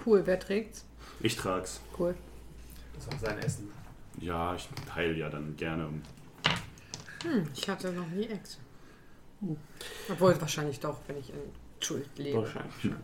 Cool, 0.04 0.22
wer 0.24 0.40
trägt's? 0.40 0.84
Ich 1.20 1.36
trag's. 1.36 1.80
Cool. 1.96 2.14
Das 2.94 3.04
ist 3.04 3.14
auch 3.14 3.28
sein 3.28 3.38
Essen. 3.38 3.81
Ja, 4.20 4.54
ich 4.54 4.68
teile 4.92 5.14
ja 5.14 5.28
dann 5.28 5.56
gerne. 5.56 5.88
Hm, 7.24 7.48
ich 7.54 7.68
hatte 7.68 7.92
noch 7.92 8.06
nie 8.08 8.26
Ex. 8.26 8.58
Obwohl, 10.08 10.40
wahrscheinlich 10.40 10.78
doch, 10.80 10.98
wenn 11.06 11.18
ich 11.18 11.30
in 11.30 11.36
Schuld 11.80 12.08
lebe. 12.16 12.38
Wahrscheinlich 12.38 12.74
schon. 12.80 12.96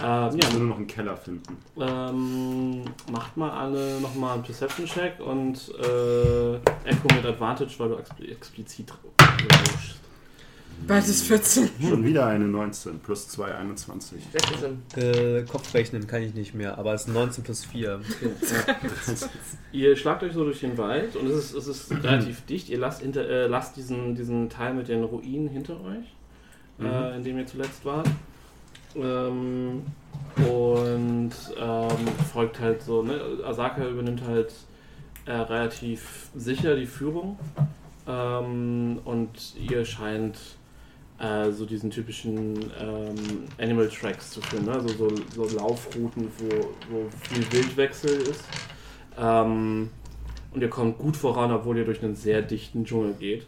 Ähm, 0.00 0.38
ja, 0.38 0.50
nur 0.52 0.68
noch 0.68 0.76
einen 0.76 0.86
Keller 0.86 1.16
finden. 1.16 1.56
ähm, 1.80 2.84
macht 3.10 3.36
mal 3.36 3.50
alle 3.50 4.00
nochmal 4.00 4.34
einen 4.34 4.42
Perception-Check 4.44 5.18
und 5.18 5.56
äh, 5.74 6.54
Echo 6.84 7.14
mit 7.14 7.24
Advantage, 7.24 7.74
weil 7.78 7.88
du 7.88 7.96
expl 7.96 8.30
explizit 8.30 8.92
rauschst. 9.20 9.97
Beides 10.86 11.22
14. 11.22 11.68
Schon 11.80 12.04
wieder 12.04 12.26
eine 12.26 12.46
19 12.46 13.00
plus 13.00 13.28
2, 13.28 13.54
21. 13.54 14.22
Sechs 14.32 14.60
sind. 14.60 14.96
Äh, 14.96 15.42
Kopfrechnen 15.44 16.06
kann 16.06 16.22
ich 16.22 16.34
nicht 16.34 16.54
mehr, 16.54 16.78
aber 16.78 16.94
es 16.94 17.02
ist 17.02 17.12
19 17.12 17.44
plus 17.44 17.64
4. 17.64 18.00
Ihr 19.72 19.96
schlagt 19.96 20.22
euch 20.22 20.32
so 20.32 20.44
durch 20.44 20.60
den 20.60 20.78
Wald 20.78 21.16
und 21.16 21.26
es 21.26 21.52
ist, 21.52 21.54
es 21.54 21.66
ist 21.66 21.90
relativ 21.90 22.44
dicht. 22.46 22.68
Ihr 22.68 22.78
lasst, 22.78 23.02
hinter, 23.02 23.28
äh, 23.28 23.46
lasst 23.46 23.76
diesen, 23.76 24.14
diesen 24.14 24.48
Teil 24.48 24.74
mit 24.74 24.88
den 24.88 25.04
Ruinen 25.04 25.48
hinter 25.48 25.80
euch, 25.80 26.06
äh, 26.80 27.16
in 27.16 27.24
dem 27.24 27.38
ihr 27.38 27.46
zuletzt 27.46 27.84
wart. 27.84 28.08
Ähm, 28.96 29.82
und 30.36 31.32
ähm, 31.58 32.08
folgt 32.32 32.60
halt 32.60 32.82
so, 32.82 33.02
ne? 33.02 33.20
Asaka 33.44 33.86
übernimmt 33.86 34.22
halt 34.26 34.52
äh, 35.26 35.32
relativ 35.32 36.30
sicher 36.34 36.76
die 36.76 36.86
Führung. 36.86 37.38
Ähm, 38.06 39.00
und 39.04 39.54
ihr 39.56 39.84
scheint 39.84 40.38
äh, 41.18 41.50
so 41.50 41.66
diesen 41.66 41.90
typischen 41.90 42.56
ähm, 42.80 43.14
Animal 43.58 43.88
Tracks 43.88 44.30
zu 44.30 44.40
führen, 44.40 44.66
ne? 44.66 44.72
also 44.72 44.88
so, 44.88 45.10
so 45.34 45.56
Laufrouten, 45.56 46.28
wo, 46.38 46.70
wo 46.90 47.06
viel 47.22 47.52
Wildwechsel 47.52 48.22
ist. 48.22 48.44
Ähm, 49.18 49.90
und 50.52 50.60
ihr 50.60 50.70
kommt 50.70 50.98
gut 50.98 51.16
voran, 51.16 51.50
obwohl 51.52 51.78
ihr 51.78 51.84
durch 51.84 52.02
einen 52.02 52.14
sehr 52.14 52.42
dichten 52.42 52.84
Dschungel 52.84 53.14
geht. 53.14 53.46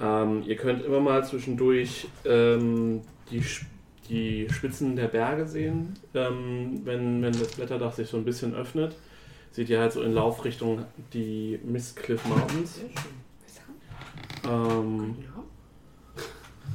Ähm, 0.00 0.42
ihr 0.46 0.56
könnt 0.56 0.84
immer 0.84 1.00
mal 1.00 1.24
zwischendurch 1.24 2.08
ähm, 2.24 3.02
die, 3.30 3.42
die 4.08 4.48
Spitzen 4.50 4.96
der 4.96 5.08
Berge 5.08 5.46
sehen, 5.46 5.94
ähm, 6.14 6.80
wenn, 6.84 7.22
wenn 7.22 7.32
das 7.32 7.52
Blätterdach 7.52 7.92
sich 7.92 8.08
so 8.08 8.16
ein 8.16 8.24
bisschen 8.24 8.54
öffnet. 8.54 8.96
Seht 9.52 9.68
ihr 9.68 9.80
halt 9.80 9.92
so 9.92 10.02
in 10.02 10.12
Laufrichtung 10.12 10.84
die 11.12 11.58
Mistcliff 11.64 12.24
Mountains. 12.26 12.80
Ähm, 14.48 15.16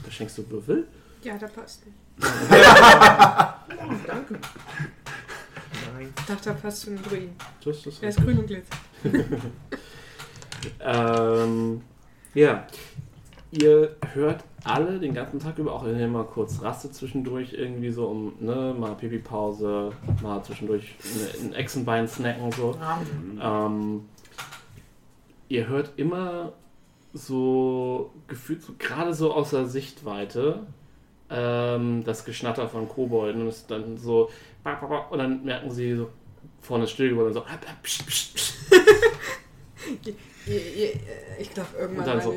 da 0.05 0.11
schenkst 0.11 0.37
du 0.37 0.49
Würfel? 0.49 0.87
Ja, 1.23 1.37
da 1.37 1.47
passt 1.47 1.85
nicht. 1.85 1.97
Danke. 4.07 4.39
Nein. 5.93 6.13
Ich 6.17 6.25
dachte, 6.25 6.49
da 6.49 6.53
passt 6.53 6.81
zu 6.81 6.91
den 6.91 7.03
Druiden. 7.03 7.35
Das 7.63 7.85
ist 7.85 8.01
Der 8.01 8.09
ist 8.09 8.21
grün 8.21 8.39
und 8.39 8.47
glitzer. 8.47 8.75
Ähm, 10.79 11.81
ja, 12.33 12.65
ihr 13.51 13.95
hört 14.13 14.43
alle 14.63 14.99
den 14.99 15.13
ganzen 15.13 15.39
Tag 15.39 15.57
über, 15.59 15.73
auch 15.73 15.85
wenn 15.85 15.99
ihr 15.99 16.07
mal 16.07 16.25
kurz 16.25 16.61
rastet 16.61 16.95
zwischendurch, 16.95 17.53
irgendwie 17.53 17.91
so 17.91 18.07
um, 18.07 18.33
ne, 18.39 18.75
mal 18.77 18.95
Pipi-Pause, 18.95 19.91
mal 20.23 20.43
zwischendurch 20.43 20.95
ein 21.41 21.53
Echsenbein 21.53 22.07
snacken, 22.07 22.51
so. 22.51 22.75
Ähm, 23.39 24.05
ihr 25.49 25.67
hört 25.67 25.91
immer 25.97 26.53
so 27.17 28.11
gefühlt 28.27 28.61
so 28.61 28.73
gerade 28.77 29.13
so 29.13 29.33
außer 29.33 29.65
Sichtweite 29.67 30.59
ähm, 31.29 32.03
das 32.03 32.25
Geschnatter 32.25 32.67
von 32.69 32.87
Kobolden 32.89 33.41
und 33.41 33.47
es 33.47 33.57
ist 33.59 33.71
dann 33.71 33.97
so 33.97 34.29
und 35.11 35.17
dann 35.19 35.43
merken 35.45 35.71
sie 35.71 35.95
so 35.95 36.09
vorne 36.61 36.87
still 36.87 37.09
geworden 37.09 37.27
und 37.27 37.33
so 37.33 37.41
pst, 37.83 38.05
pst, 38.05 38.35
pst, 38.35 38.53
Ihr, 40.47 40.55
ihr, 40.75 40.89
ich 41.39 41.51
glaube, 41.53 41.69
und 41.75 41.81
irgendwann 41.81 42.05
dann 42.05 42.15
war 42.17 42.21
so 42.23 42.31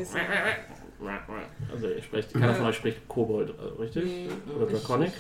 also 1.73 1.88
ihr 1.88 2.02
sprecht 2.02 2.32
keiner 2.32 2.54
von 2.54 2.66
euch 2.66 2.76
spricht 2.76 3.06
Kobold 3.08 3.50
äh, 3.50 3.80
richtig 3.82 4.04
Nee, 4.04 4.28
oder 4.56 4.66
ich- 4.66 4.73
Draconic 4.80 5.12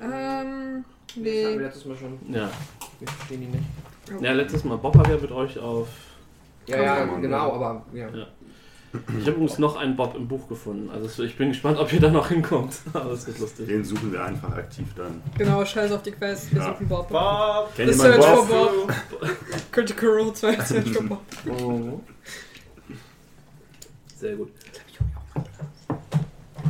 Ähm, 0.00 0.84
Das 1.08 1.16
hatten 1.16 1.24
wir 1.24 1.48
nee. 1.50 1.56
letztes 1.56 1.84
Mal 1.86 1.96
schon. 1.96 2.18
ja 2.28 2.50
Wir 2.98 3.08
verstehen 3.08 3.40
die 3.40 3.46
nicht. 3.46 4.22
ja 4.22 4.32
letztes 4.32 4.64
Mal 4.64 4.76
Bob 4.76 4.96
hat 4.98 5.08
ja 5.08 5.16
mit 5.16 5.32
euch 5.32 5.58
auf 5.58 5.88
Ja, 6.66 6.82
ja, 6.82 7.04
genau, 7.04 7.52
aber 7.54 7.84
ja. 7.92 8.08
Ja. 8.10 8.26
Ich 8.92 9.20
habe 9.26 9.30
übrigens 9.36 9.58
noch 9.58 9.76
einen 9.76 9.94
Bob 9.96 10.16
im 10.16 10.26
Buch 10.26 10.48
gefunden 10.48 10.90
also 10.90 11.22
ich 11.22 11.36
bin 11.36 11.48
gespannt 11.50 11.78
ob 11.78 11.92
ihr 11.92 12.00
da 12.00 12.10
noch 12.10 12.28
hinkommt 12.28 12.74
aber 12.92 13.12
es 13.12 13.26
wird 13.26 13.38
lustig 13.38 13.68
Den 13.68 13.84
suchen 13.84 14.12
wir 14.12 14.24
einfach 14.24 14.52
aktiv 14.56 14.86
dann. 14.96 15.22
Genau, 15.38 15.64
scheiß 15.64 15.92
auf 15.92 16.02
die 16.02 16.10
Quest. 16.10 16.52
Wir 16.52 16.60
Ja. 16.60 16.72
suchen 16.72 16.88
Bob. 16.88 17.08
Bob! 17.08 17.74
Kennt 17.76 17.94
The 17.94 18.02
jemand 18.08 18.20
Bob? 18.20 18.48
Bob. 18.48 18.94
Critical 19.70 20.08
Role 20.08 20.32
2 20.32 20.60
Search 20.64 20.90
for 20.90 21.02
Bob. 21.04 21.22
Mhm. 21.44 22.00
Sehr 24.16 24.36
gut. 24.36 24.50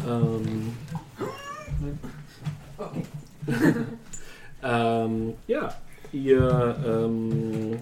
Ähm, 0.08 0.72
ähm, 4.62 5.34
ja, 5.46 5.74
ihr 6.12 6.76
ähm, 6.86 7.78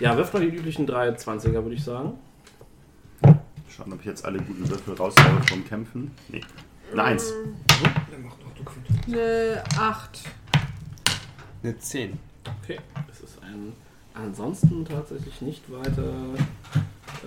Ja, 0.00 0.16
wirf 0.16 0.32
mal 0.32 0.40
die 0.40 0.54
üblichen 0.56 0.86
drei 0.86 1.08
20er, 1.10 1.52
würde 1.54 1.74
ich 1.74 1.84
sagen. 1.84 2.12
Schauen, 3.78 3.92
ob 3.92 4.00
ich 4.00 4.06
jetzt 4.06 4.24
alle 4.24 4.38
guten 4.40 4.68
Würfel 4.68 4.94
raushaue 4.94 5.40
vom 5.48 5.64
Kämpfen. 5.64 6.10
Nee. 6.30 6.40
Eine 6.92 7.04
Eins. 7.04 7.32
Eine 9.06 9.62
8. 9.78 10.20
Eine 11.62 11.78
10. 11.78 12.18
Okay, 12.64 12.80
es 13.10 13.20
ist 13.20 13.40
ein 13.42 13.72
ansonsten 14.14 14.84
tatsächlich 14.84 15.40
nicht 15.42 15.70
weiter 15.70 16.12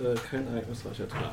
äh, 0.02 0.14
kein 0.30 0.46
ereignisreicher 0.46 1.08
Tag. 1.08 1.32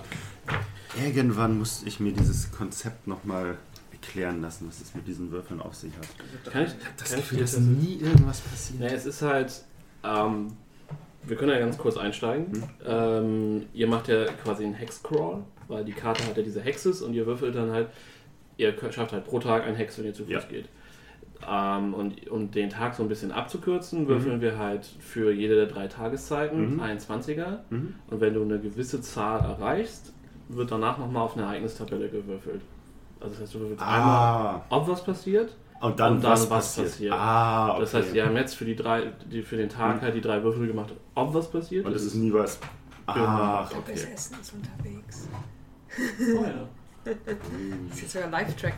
Irgendwann 1.03 1.57
musste 1.57 1.85
ich 1.88 1.99
mir 1.99 2.13
dieses 2.13 2.49
Konzept 2.51 3.07
nochmal 3.07 3.57
erklären 3.91 4.41
lassen, 4.41 4.67
was 4.69 4.79
es 4.79 4.95
mit 4.95 5.05
diesen 5.05 5.31
Würfeln 5.31 5.59
auf 5.61 5.75
sich 5.75 5.91
hat. 5.97 6.53
Kann 6.53 6.63
ich, 6.63 6.71
Das 6.95 7.09
kann 7.09 7.19
ich 7.19 7.25
Gefühl, 7.25 7.39
dass 7.41 7.51
das- 7.53 7.61
nie 7.61 7.95
irgendwas 7.99 8.39
passiert. 8.39 8.79
Ja, 8.81 8.88
es 8.88 9.05
ist 9.05 9.21
halt, 9.21 9.65
ähm, 10.03 10.53
wir 11.29 11.38
können 11.38 11.51
ja 11.51 11.59
ganz 11.59 11.77
kurz 11.77 11.98
einsteigen. 11.98 12.51
Hm. 12.53 12.63
Ähm, 12.86 13.65
ihr 13.74 13.88
macht 13.88 14.07
ja 14.07 14.25
quasi 14.43 14.63
einen 14.65 14.74
Hexcrawl, 14.74 15.43
weil 15.67 15.86
die 15.86 15.91
Karte 15.93 16.25
hat 16.25 16.36
ja 16.38 16.43
diese 16.43 16.62
Hexes 16.62 17.01
und 17.01 17.13
ihr 17.13 17.25
würfelt 17.25 17.55
dann 17.55 17.71
halt, 17.71 17.88
ihr 18.57 18.74
schafft 18.91 19.13
halt 19.13 19.25
pro 19.25 19.39
Tag 19.39 19.65
einen 19.65 19.75
Hex, 19.75 19.98
wenn 20.00 20.05
ihr 20.05 20.13
zu 20.13 20.24
Fuß 20.25 20.33
Ja. 20.33 20.39
geht. 20.50 20.69
Ähm, 21.50 21.93
und 21.93 22.29
um 22.29 22.51
den 22.51 22.69
Tag 22.69 22.95
so 22.95 23.03
ein 23.03 23.07
bisschen 23.09 23.29
Mhm. 23.29 23.36
abzukürzen, 23.36 24.07
würfeln 24.07 24.41
wir 24.41 24.57
halt 24.57 24.86
für 25.00 25.31
jede 25.31 25.55
der 25.55 25.67
drei 25.67 25.88
Tageszeiten 25.88 26.74
Mhm. 26.75 26.79
einen 26.81 27.00
20er. 27.00 27.59
Mhm. 27.69 27.95
Und 28.09 28.19
wenn 28.21 28.33
du 28.33 28.41
eine 28.41 28.59
gewisse 28.59 29.00
Zahl 29.01 29.39
erreichst, 29.41 30.12
wird 30.50 30.71
danach 30.71 30.98
nochmal 30.98 31.24
auf 31.24 31.38
eine 31.38 31.45
Ereignistabelle 31.45 32.09
gewürfelt. 32.09 32.62
Also 33.21 33.33
das 33.33 33.41
heißt, 33.43 33.55
du 33.55 33.59
würfelst 33.59 33.81
einmal, 33.83 34.00
Ah, 34.57 34.65
ob 34.69 34.88
was 34.88 35.03
passiert 35.03 35.55
und 35.81 36.00
dann, 36.00 36.13
Und 36.15 36.24
dann 36.24 36.31
was, 36.31 36.50
was 36.50 36.75
passiert. 36.75 36.88
passiert. 36.89 37.13
Ah, 37.13 37.71
okay. 37.71 37.79
Das 37.81 37.93
heißt, 37.93 38.13
wir 38.13 38.25
haben 38.25 38.36
jetzt 38.36 38.55
für, 38.55 38.65
die 38.65 38.75
drei, 38.75 39.13
die, 39.31 39.41
für 39.43 39.57
den 39.57 39.69
Tag 39.69 40.01
halt 40.01 40.13
die 40.15 40.21
drei 40.21 40.43
Würfel 40.43 40.67
gemacht, 40.67 40.93
ob 41.15 41.33
was 41.33 41.50
passiert. 41.50 41.86
Und 41.86 41.93
es 41.95 42.03
ist 42.03 42.15
nie 42.15 42.33
was. 42.33 42.59
Ach, 43.05 43.69
Okay. 43.71 43.77
okay. 43.93 44.07
Essen 44.13 44.38
ist 44.41 44.53
unterwegs. 44.53 45.27
oh, 46.38 46.43
ja. 46.43 46.67
Das 47.05 47.95
ist 47.95 48.01
jetzt 48.01 48.12
sogar 48.13 48.29
Live-Track. 48.29 48.74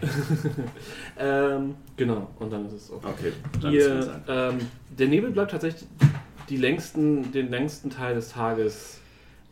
ähm, 1.18 1.76
genau, 1.98 2.30
und 2.40 2.52
dann 2.54 2.66
ist 2.68 2.74
es 2.74 2.92
okay. 2.92 3.08
Okay, 3.10 3.34
dann 3.62 3.74
Ihr, 3.74 4.04
sein. 4.04 4.24
ähm, 4.28 4.60
der 4.98 5.08
Nebel 5.08 5.32
bleibt 5.32 5.52
tatsächlich 5.52 5.86
die 6.50 6.58
längsten, 6.58 7.32
den 7.32 7.50
längsten 7.50 7.90
Teil 7.90 8.16
des 8.16 8.30
Tages 8.30 9.00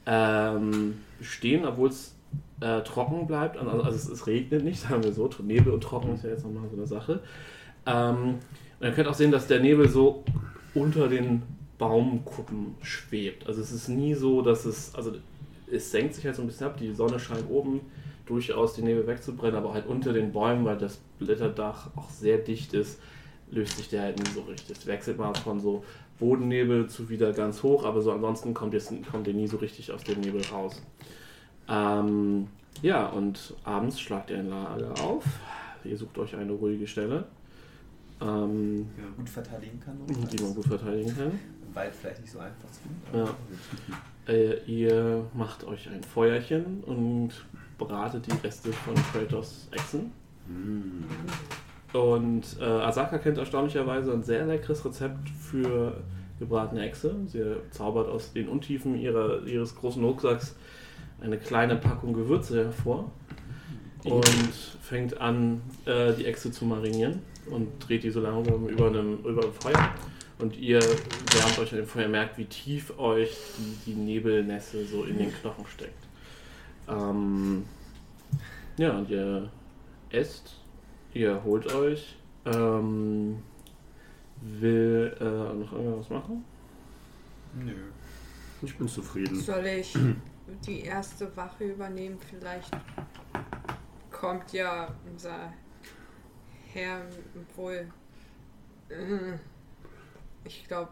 ähm, 0.05 0.99
stehen, 1.21 1.65
obwohl 1.65 1.89
es 1.89 2.15
äh, 2.61 2.81
trocken 2.81 3.27
bleibt. 3.27 3.57
Also, 3.57 3.71
also 3.71 3.95
es, 3.95 4.07
es 4.07 4.27
regnet 4.27 4.63
nicht, 4.63 4.79
sagen 4.89 5.03
wir 5.03 5.13
so. 5.13 5.29
Nebel 5.43 5.73
und 5.73 5.81
trocken 5.81 6.13
ist 6.13 6.23
ja 6.23 6.29
jetzt 6.29 6.45
nochmal 6.45 6.69
so 6.69 6.77
eine 6.77 6.87
Sache. 6.87 7.21
Ähm, 7.85 8.35
und 8.79 8.87
ihr 8.87 8.91
könnt 8.91 9.07
auch 9.07 9.13
sehen, 9.13 9.31
dass 9.31 9.47
der 9.47 9.59
Nebel 9.59 9.89
so 9.89 10.23
unter 10.73 11.07
den 11.07 11.43
Baumkuppen 11.77 12.75
schwebt. 12.81 13.47
Also 13.47 13.61
es 13.61 13.71
ist 13.71 13.87
nie 13.87 14.13
so, 14.13 14.41
dass 14.41 14.65
es, 14.65 14.93
also 14.95 15.13
es 15.71 15.91
senkt 15.91 16.15
sich 16.15 16.25
halt 16.25 16.35
so 16.35 16.41
ein 16.41 16.47
bisschen 16.47 16.67
ab, 16.67 16.77
die 16.77 16.93
Sonne 16.93 17.19
scheint 17.19 17.49
oben 17.49 17.81
durchaus 18.25 18.73
die 18.73 18.83
Nebel 18.83 19.07
wegzubrennen, 19.07 19.55
aber 19.55 19.73
halt 19.73 19.87
unter 19.87 20.13
den 20.13 20.31
Bäumen, 20.31 20.63
weil 20.63 20.77
das 20.77 20.99
Blätterdach 21.17 21.89
auch 21.95 22.09
sehr 22.09 22.37
dicht 22.37 22.73
ist, 22.73 22.99
löst 23.49 23.77
sich 23.77 23.89
der 23.89 24.03
halt 24.03 24.19
nie 24.19 24.29
so 24.29 24.41
richtig. 24.41 24.77
Es 24.77 24.85
wechselt 24.85 25.17
mal 25.17 25.33
von 25.33 25.59
so 25.59 25.83
Bodennebel 26.19 26.87
zu 26.87 27.09
wieder 27.09 27.33
ganz 27.33 27.63
hoch, 27.63 27.85
aber 27.85 28.01
so 28.01 28.11
ansonsten 28.11 28.53
kommt, 28.53 28.73
jetzt, 28.73 28.93
kommt 29.09 29.27
ihr 29.27 29.33
nie 29.33 29.47
so 29.47 29.57
richtig 29.57 29.91
aus 29.91 30.03
dem 30.03 30.19
Nebel 30.19 30.41
raus. 30.51 30.81
Ähm, 31.69 32.47
ja, 32.81 33.07
und 33.07 33.53
abends 33.63 33.99
schlagt 33.99 34.29
ihr 34.29 34.37
ein 34.39 34.49
Lager 34.49 34.93
auf. 35.03 35.23
Ihr 35.83 35.97
sucht 35.97 36.17
euch 36.17 36.35
eine 36.35 36.51
ruhige 36.51 36.87
Stelle, 36.87 37.25
ähm, 38.21 38.87
Die 38.97 39.01
man 39.01 39.15
gut 39.15 39.29
verteidigen 39.29 39.79
kann. 39.79 39.97
die 40.07 40.43
man 40.43 40.55
gut 40.55 40.65
verteidigen 40.65 41.15
kann. 41.15 41.31
Im 41.67 41.75
Wald 41.75 41.93
vielleicht 41.95 42.21
nicht 42.21 42.31
so 42.31 42.39
einfach 42.39 42.69
zu 42.71 42.81
finden. 42.81 43.29
Ja. 44.27 44.33
Äh, 44.33 44.59
ihr 44.65 45.25
macht 45.33 45.63
euch 45.63 45.89
ein 45.89 46.03
Feuerchen 46.03 46.83
und 46.85 47.31
bratet 47.77 48.27
die 48.27 48.45
Reste 48.45 48.71
von 48.73 48.93
Kratos 49.11 49.67
Echsen. 49.71 50.11
Hm. 50.47 51.05
Und 51.93 52.57
äh, 52.59 52.63
Asaka 52.63 53.17
kennt 53.17 53.37
erstaunlicherweise 53.37 54.11
ein 54.13 54.23
sehr 54.23 54.45
leckeres 54.45 54.83
Rezept 54.85 55.29
für 55.29 55.97
gebratene 56.39 56.81
Echse. 56.81 57.15
Sie 57.27 57.43
zaubert 57.71 58.07
aus 58.09 58.33
den 58.33 58.47
Untiefen 58.47 58.95
ihrer, 58.95 59.43
ihres 59.45 59.75
großen 59.75 60.03
Rucksacks 60.03 60.55
eine 61.21 61.37
kleine 61.37 61.75
Packung 61.75 62.13
Gewürze 62.13 62.65
hervor 62.65 63.11
und 64.03 64.53
fängt 64.81 65.19
an, 65.19 65.61
äh, 65.85 66.13
die 66.13 66.25
Echse 66.25 66.51
zu 66.51 66.65
marinieren 66.65 67.21
und 67.49 67.67
dreht 67.79 68.03
die 68.03 68.11
so 68.11 68.21
langsam 68.21 68.67
über 68.67 68.87
einem, 68.87 69.19
über 69.25 69.43
einem 69.43 69.53
Feuer. 69.53 69.93
Und 70.39 70.57
ihr 70.57 70.79
wärmt 70.79 71.59
euch 71.59 71.71
an 71.73 71.79
dem 71.79 71.87
Feuer, 71.87 72.07
merkt, 72.07 72.37
wie 72.37 72.45
tief 72.45 72.97
euch 72.97 73.37
die, 73.57 73.91
die 73.91 73.95
Nebelnässe 73.95 74.85
so 74.85 75.03
in 75.03 75.17
den 75.17 75.33
Knochen 75.33 75.65
steckt. 75.67 76.07
Ähm, 76.87 77.65
ja, 78.77 78.97
und 78.97 79.09
ihr 79.09 79.49
esst, 80.11 80.55
ihr 81.13 81.43
holt 81.43 81.73
euch. 81.73 82.15
Ähm, 82.45 83.39
will 84.41 85.15
äh, 85.19 85.23
noch 85.23 85.73
irgendwas 85.73 86.09
machen? 86.09 86.43
Nö. 87.55 87.73
Ich 88.61 88.77
bin 88.77 88.87
zufrieden. 88.87 89.35
Soll 89.35 89.65
ich 89.65 89.93
die 90.65 90.81
erste 90.81 91.35
Wache 91.35 91.65
übernehmen? 91.65 92.17
Vielleicht 92.29 92.71
kommt 94.11 94.51
ja 94.53 94.93
unser 95.11 95.53
Herr 96.73 97.01
wohl. 97.55 97.87
äh, 98.89 98.95
Ich 100.45 100.67
glaube, 100.67 100.89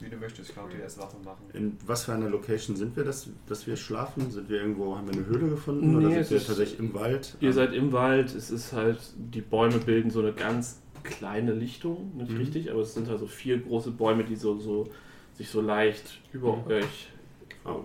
Wie 0.00 0.08
du 0.08 0.16
möchtest, 0.16 0.54
kann 0.54 0.64
die 0.70 0.80
erste 0.80 1.00
Wache 1.00 1.16
machen. 1.24 1.42
In 1.54 1.76
was 1.86 2.04
für 2.04 2.12
einer 2.12 2.28
Location 2.28 2.76
sind 2.76 2.96
wir, 2.96 3.04
dass, 3.04 3.28
dass 3.46 3.66
wir 3.66 3.76
schlafen? 3.76 4.30
Sind 4.30 4.48
wir 4.48 4.60
irgendwo, 4.60 4.96
haben 4.96 5.08
wir 5.08 5.14
eine 5.14 5.26
Höhle 5.26 5.48
gefunden 5.50 5.90
Nee, 5.90 5.96
oder 5.96 6.10
sind 6.14 6.30
wir 6.30 6.36
ist- 6.36 6.46
tatsächlich 6.46 6.78
im 6.78 6.94
Wald? 6.94 7.36
Ihr 7.40 7.52
seid 7.52 7.72
im 7.72 7.92
Wald, 7.92 8.34
es 8.34 8.50
ist 8.50 8.72
halt, 8.72 8.98
die 9.16 9.40
Bäume 9.40 9.78
bilden 9.78 10.10
so 10.10 10.20
eine 10.20 10.32
ganz 10.32 10.80
kleine 11.02 11.52
Lichtung, 11.52 12.16
nicht 12.16 12.30
Mhm. 12.30 12.36
richtig, 12.38 12.70
aber 12.70 12.80
es 12.82 12.94
sind 12.94 13.08
halt 13.08 13.18
so 13.18 13.26
vier 13.26 13.58
große 13.58 13.90
Bäume, 13.92 14.24
die 14.24 14.36
so, 14.36 14.58
so 14.58 14.88
sich 15.34 15.48
so 15.50 15.60
leicht 15.60 16.20
über 16.32 16.56
Mhm. 16.56 16.66
euch 16.68 17.08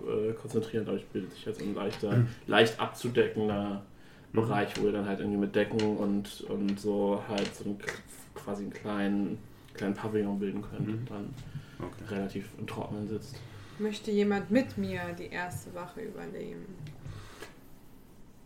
äh, 0.08 0.32
konzentrieren. 0.32 0.84
Dadurch 0.84 1.06
bildet 1.06 1.32
sich 1.32 1.44
so 1.44 1.62
ein 1.62 1.74
leichter, 1.74 2.26
leicht 2.46 2.78
abzudeckender 2.80 3.82
Mhm. 4.32 4.40
Bereich, 4.40 4.68
wo 4.80 4.86
ihr 4.86 4.92
dann 4.92 5.06
halt 5.06 5.20
irgendwie 5.20 5.38
mit 5.38 5.54
Decken 5.54 5.96
und, 5.96 6.40
und 6.48 6.80
so 6.80 7.22
halt 7.28 7.54
so 7.54 7.64
einen, 7.66 7.78
quasi 8.34 8.64
einen 8.64 8.72
kleinen, 8.72 9.38
kleinen 9.74 9.94
Pavillon 9.94 10.38
bilden 10.40 10.60
könnt 10.62 10.86
Mhm. 10.88 10.94
und 10.94 11.10
dann 11.10 11.34
Okay. 11.78 12.14
relativ 12.14 12.48
im 12.58 12.66
Trockenen 12.66 13.06
sitzt. 13.08 13.36
möchte 13.78 14.10
jemand 14.10 14.50
mit 14.50 14.76
mir 14.78 15.00
die 15.18 15.26
erste 15.26 15.72
Wache 15.74 16.00
übernehmen? 16.02 16.64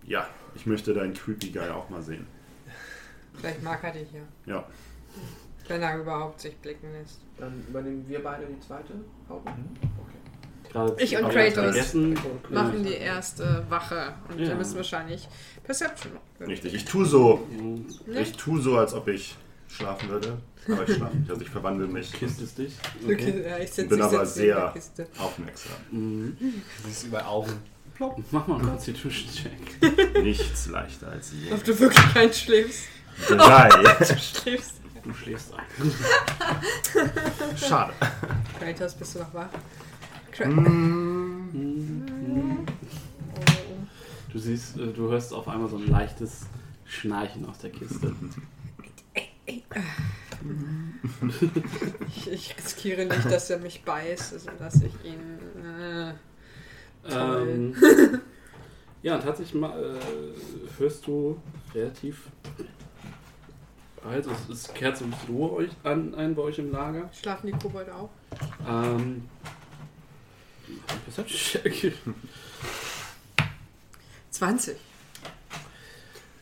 Ja, 0.07 0.27
ich 0.55 0.67
möchte 0.67 0.93
deinen 0.95 1.13
Creepy 1.15 1.51
Guy 1.51 1.69
auch 1.69 1.89
mal 1.91 2.03
sehen. 2.03 2.27
Vielleicht 3.35 3.63
mag 3.63 3.83
er 3.85 3.93
dich 3.93 4.09
ja. 4.13 4.55
Ja. 4.55 4.65
Wenn 5.69 5.83
er 5.83 5.99
überhaupt 6.01 6.41
sich 6.41 6.57
blicken 6.57 6.91
lässt. 6.93 7.21
Dann 7.39 7.63
übernehmen 7.69 8.05
wir 8.09 8.23
beide 8.23 8.47
die 8.47 8.59
zweite 8.61 8.95
Haube. 9.29 9.51
Gerade 10.73 10.97
Ich 11.03 11.17
und 11.17 11.31
Kratos. 11.31 11.55
vergessen, 11.55 12.19
Machen 12.51 12.85
die 12.85 12.95
erste 12.95 13.65
Wache. 13.69 14.15
Und 14.29 14.39
Ja. 14.41 14.49
wir 14.49 14.55
müssen 14.57 14.77
wahrscheinlich 14.77 15.29
Perception. 15.65 16.13
Richtig. 16.41 16.75
Ich 16.75 16.85
tue 16.85 17.05
so, 17.07 17.47
Ne? 18.07 18.21
ich 18.21 18.33
tue 18.33 18.61
so, 18.61 18.77
als 18.79 18.93
ob 18.95 19.09
ich 19.09 19.37
schlafen 19.69 20.09
würde. 20.11 20.39
Aber 20.71 20.87
ich 20.87 20.95
schlafe 20.97 21.17
nicht. 21.17 21.31
Also 21.31 21.43
ich 21.43 21.51
verwandle 21.51 21.87
mich 21.87 22.13
Kist 22.13 22.41
es 22.43 22.55
dich. 22.55 22.75
Okay. 23.05 23.45
Ja, 23.49 23.59
ich 23.59 23.71
setz, 23.71 23.89
Bin 23.89 23.99
ich 23.99 24.05
aber 24.05 24.27
sehr- 24.27 24.75
aufmerksam. 25.19 25.73
Mhm. 25.91 26.37
Du 26.39 26.89
siehst 26.89 27.07
über 27.07 27.27
Augen. 27.27 27.53
Mach 28.31 28.47
mal 28.47 28.59
einen 28.61 28.69
Constitution-Check. 28.69 30.23
Nichts 30.23 30.69
leichter 30.69 31.09
als 31.09 31.33
je. 31.33 31.53
Ob 31.53 31.65
du 31.65 31.79
wirklich 31.81 32.15
einschläfst. 32.17 32.85
Drei. 33.29 33.69
Du 33.99 34.17
schläfst. 34.19 34.75
Du 35.05 35.15
schläfst 35.15 35.53
ein. 35.55 35.93
Schade. 37.57 37.93
Kratos, 38.61 38.95
bist 38.95 39.15
du 39.15 39.19
noch 39.21 39.35
wach? 39.35 39.49
Kra 40.39 40.49
Mm. 40.49 41.97
Du 44.31 44.39
siehst, 44.39 44.77
äh, 44.77 44.93
du 44.93 45.11
hörst 45.11 45.33
auf 45.33 45.49
einmal 45.49 45.69
so 45.69 45.79
ein 45.79 45.89
leichtes 45.89 46.47
Schnarchen 46.85 47.45
aus 47.47 47.59
der 47.59 47.71
Kiste. 47.71 48.15
ich, 52.07 52.31
ich 52.31 52.57
riskiere 52.57 53.07
nicht, 53.07 53.25
dass 53.25 53.51
er 53.51 53.59
mich 53.59 53.83
beißt, 53.83 54.35
also 54.35 54.51
dass 54.59 54.81
ich 54.83 54.93
ihn. 55.05 55.41
Äh. 55.65 56.13
Ähm, 57.11 57.75
ja, 59.03 59.17
und 59.17 59.25
tatsächlich 59.25 59.61
mal, 59.61 59.77
äh, 59.83 59.99
hörst 60.79 61.05
du 61.07 61.41
relativ. 61.75 62.29
Also, 64.09 64.31
es, 64.31 64.49
es 64.49 64.73
kehrt 64.75 64.97
so 64.99 65.05
ein 65.05 65.11
bisschen 65.11 65.35
Ruhe 65.35 65.53
euch 65.53 65.71
an, 65.83 66.15
ein 66.15 66.37
bei 66.37 66.43
euch 66.43 66.61
im 66.61 66.71
Lager. 66.71 67.11
schlafen 67.13 67.49
die 67.49 67.53
Kobolde 67.53 67.93
auch? 67.95 68.11
Ähm, 68.69 69.25
Perception-Check. 71.05 71.95
20. 74.31 74.77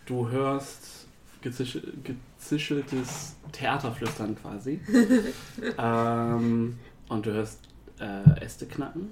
Du 0.07 0.29
hörst 0.29 1.07
gezischel, 1.41 1.95
gezischeltes 2.05 3.37
Theaterflüstern 3.53 4.37
quasi. 4.37 4.81
ähm, 5.79 6.79
und 7.09 7.27
du 7.27 7.33
hörst 7.33 7.61
äh, 7.99 8.41
Äste 8.45 8.67
knacken 8.67 9.11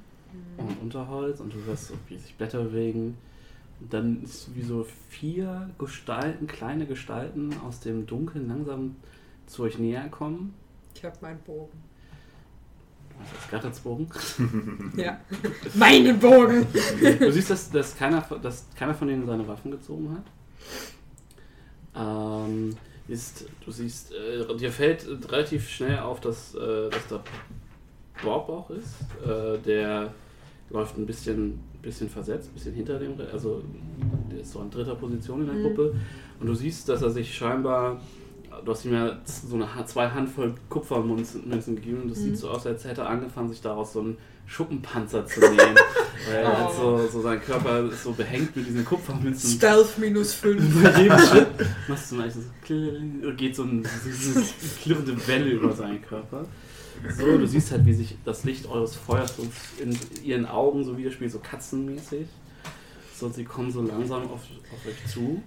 und 0.56 0.80
Unterholz 0.82 1.40
und 1.40 1.54
du 1.54 1.64
hörst 1.64 1.88
so, 1.88 1.94
wie 2.08 2.18
sich 2.18 2.34
Blätter 2.34 2.62
bewegen. 2.62 3.16
Und 3.80 3.92
dann 3.92 4.22
ist 4.22 4.54
wie 4.54 4.62
so 4.62 4.86
vier 5.08 5.70
Gestalten, 5.78 6.46
kleine 6.46 6.86
Gestalten 6.86 7.54
aus 7.66 7.80
dem 7.80 8.06
Dunkeln 8.06 8.48
langsam 8.48 8.96
zu 9.46 9.62
euch 9.64 9.78
näher 9.78 10.08
kommen. 10.08 10.54
Ich 10.94 11.04
hab 11.04 11.20
meinen 11.22 11.40
Bogen. 11.40 11.82
Das? 13.18 13.50
Gattersbogen? 13.50 14.06
Ja. 14.96 15.18
Meinen 15.74 16.18
Bogen! 16.18 16.66
Du 17.18 17.32
siehst, 17.32 17.50
dass, 17.50 17.70
dass, 17.70 17.96
keiner, 17.96 18.20
von- 18.22 18.40
dass 18.42 18.66
keiner 18.76 18.94
von 18.94 19.08
denen 19.08 19.26
seine 19.26 19.46
Waffen 19.48 19.70
gezogen 19.70 20.10
hat. 20.16 20.24
Ähm, 21.96 22.70
ist, 23.08 23.46
du 23.64 23.70
siehst, 23.70 24.12
äh, 24.12 24.56
dir 24.56 24.72
fällt 24.72 25.06
relativ 25.30 25.68
schnell 25.68 25.98
auf, 25.98 26.20
dass, 26.20 26.54
äh, 26.54 26.90
dass 26.90 27.06
da 27.08 27.22
Bob 28.22 28.48
auch 28.48 28.70
ist. 28.70 28.94
Äh, 29.24 29.58
der 29.58 30.12
läuft 30.70 30.96
ein 30.98 31.06
bisschen, 31.06 31.60
bisschen 31.82 32.08
versetzt, 32.08 32.50
ein 32.50 32.54
bisschen 32.54 32.74
hinter 32.74 32.98
dem, 32.98 33.14
Re- 33.14 33.28
also 33.32 33.62
der 34.32 34.40
ist 34.40 34.52
so 34.52 34.60
an 34.60 34.70
dritter 34.70 34.94
Position 34.94 35.40
in 35.42 35.46
der 35.46 35.56
Mhm. 35.56 35.62
Gruppe. 35.62 35.94
Und 36.40 36.46
du 36.46 36.54
siehst, 36.54 36.88
dass 36.88 37.02
er 37.02 37.10
sich 37.10 37.34
scheinbar, 37.34 38.00
du 38.64 38.72
hast 38.72 38.84
ihm 38.84 38.92
ja 38.92 39.18
so 39.26 39.54
eine, 39.56 39.68
zwei 39.86 40.08
Handvoll 40.08 40.54
Kupfermünzen 40.68 41.48
Münzen 41.48 41.76
gegeben 41.76 42.02
und 42.02 42.10
das 42.10 42.18
Mhm. 42.18 42.22
sieht 42.24 42.38
so 42.38 42.50
aus, 42.50 42.66
als 42.66 42.84
hätte 42.84 43.02
er 43.02 43.08
angefangen, 43.10 43.48
sich 43.48 43.60
daraus 43.60 43.92
so 43.92 44.00
einen 44.00 44.16
Schuppenpanzer 44.46 45.24
zu 45.26 45.40
nähen. 45.40 45.56
Weil 46.28 46.36
er 46.36 46.58
hat 46.58 46.70
Oh. 46.78 46.98
so, 46.98 47.08
so 47.08 47.22
sein 47.22 47.40
Körper 47.40 47.84
ist 47.90 48.02
so 48.04 48.12
behängt 48.12 48.54
mit 48.56 48.66
diesen 48.66 48.84
Kupfermünzen. 48.84 49.50
Stealth 49.50 49.98
minus 49.98 50.34
5. 50.34 50.82
Bei 50.82 51.00
jedem 51.02 51.18
Schritt 51.18 51.46
machst 51.88 52.12
du 52.12 52.16
so 52.16 53.32
geht 53.36 53.56
so 53.56 53.62
ein, 53.64 53.84
so 53.84 54.38
eine 54.38 54.46
klirrende 54.82 55.26
Welle 55.26 55.50
über 55.50 55.72
seinen 55.72 56.02
Körper. 56.02 56.44
So, 57.18 57.38
du 57.38 57.46
siehst 57.46 57.70
halt, 57.72 57.84
wie 57.86 57.92
sich 57.94 58.16
das 58.24 58.44
Licht 58.44 58.66
eures 58.66 58.94
Feuers 58.96 59.34
in 59.78 59.98
ihren 60.22 60.46
Augen 60.46 60.84
so 60.84 60.96
widerspielt, 60.96 61.32
so 61.32 61.38
katzenmäßig. 61.38 62.26
So, 63.24 63.28
und 63.28 63.34
sie 63.36 63.44
kommen 63.44 63.70
so 63.72 63.80
langsam 63.80 64.24
auf, 64.24 64.42
auf 64.42 64.86
euch 64.86 65.10
zu. 65.10 65.42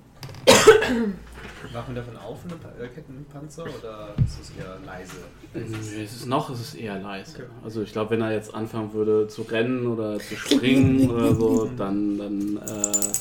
Wachen 1.72 1.94
davon 1.94 2.18
auf, 2.18 2.40
eine 2.44 2.56
Pa- 2.56 2.72
äh, 2.84 2.88
Kettenpanzer, 2.88 3.66
oder 3.66 4.16
ist 4.26 4.40
es 4.42 4.52
eher 4.58 4.80
leise? 4.84 5.18
Es 5.54 6.16
ist 6.16 6.26
noch, 6.26 6.50
es 6.50 6.60
ist 6.60 6.74
eher 6.74 6.98
leise. 7.00 7.48
Also 7.63 7.84
ich 7.84 7.92
glaube, 7.92 8.10
wenn 8.12 8.22
er 8.22 8.32
jetzt 8.32 8.52
anfangen 8.56 8.94
würde 8.94 9.28
zu 9.28 9.44
rennen 9.44 9.86
oder 9.86 10.18
zu 10.18 10.36
springen 10.36 11.08
oder 11.08 11.36
so, 11.36 11.70
dann, 11.78 12.18
dann 12.18 12.58
äh, 12.58 13.12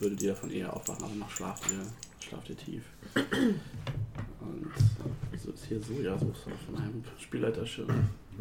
würdet 0.00 0.20
ihr 0.22 0.30
davon 0.30 0.50
eher 0.50 0.74
aufwachen, 0.74 1.04
aber 1.04 1.14
noch 1.14 1.30
schlaft 1.30 1.70
ihr, 1.70 2.26
schlaft 2.26 2.50
ihr 2.50 2.56
tief. 2.56 2.82
Und 4.40 4.66
so 5.40 5.52
ist 5.52 5.64
hier 5.66 5.80
Sojasauce 5.80 6.42
von 6.66 6.76
einem 6.76 7.04
Spielleiterschirm. 7.20 7.86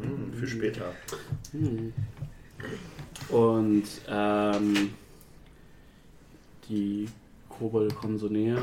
Hm, 0.02 0.34
für 0.34 0.48
später. 0.48 0.92
Hm. 1.52 1.94
Und 3.30 3.84
ähm, 4.10 4.94
die 6.70 7.08
Kobolde 7.50 7.94
kommen 7.94 8.18
so 8.18 8.28
näher 8.28 8.58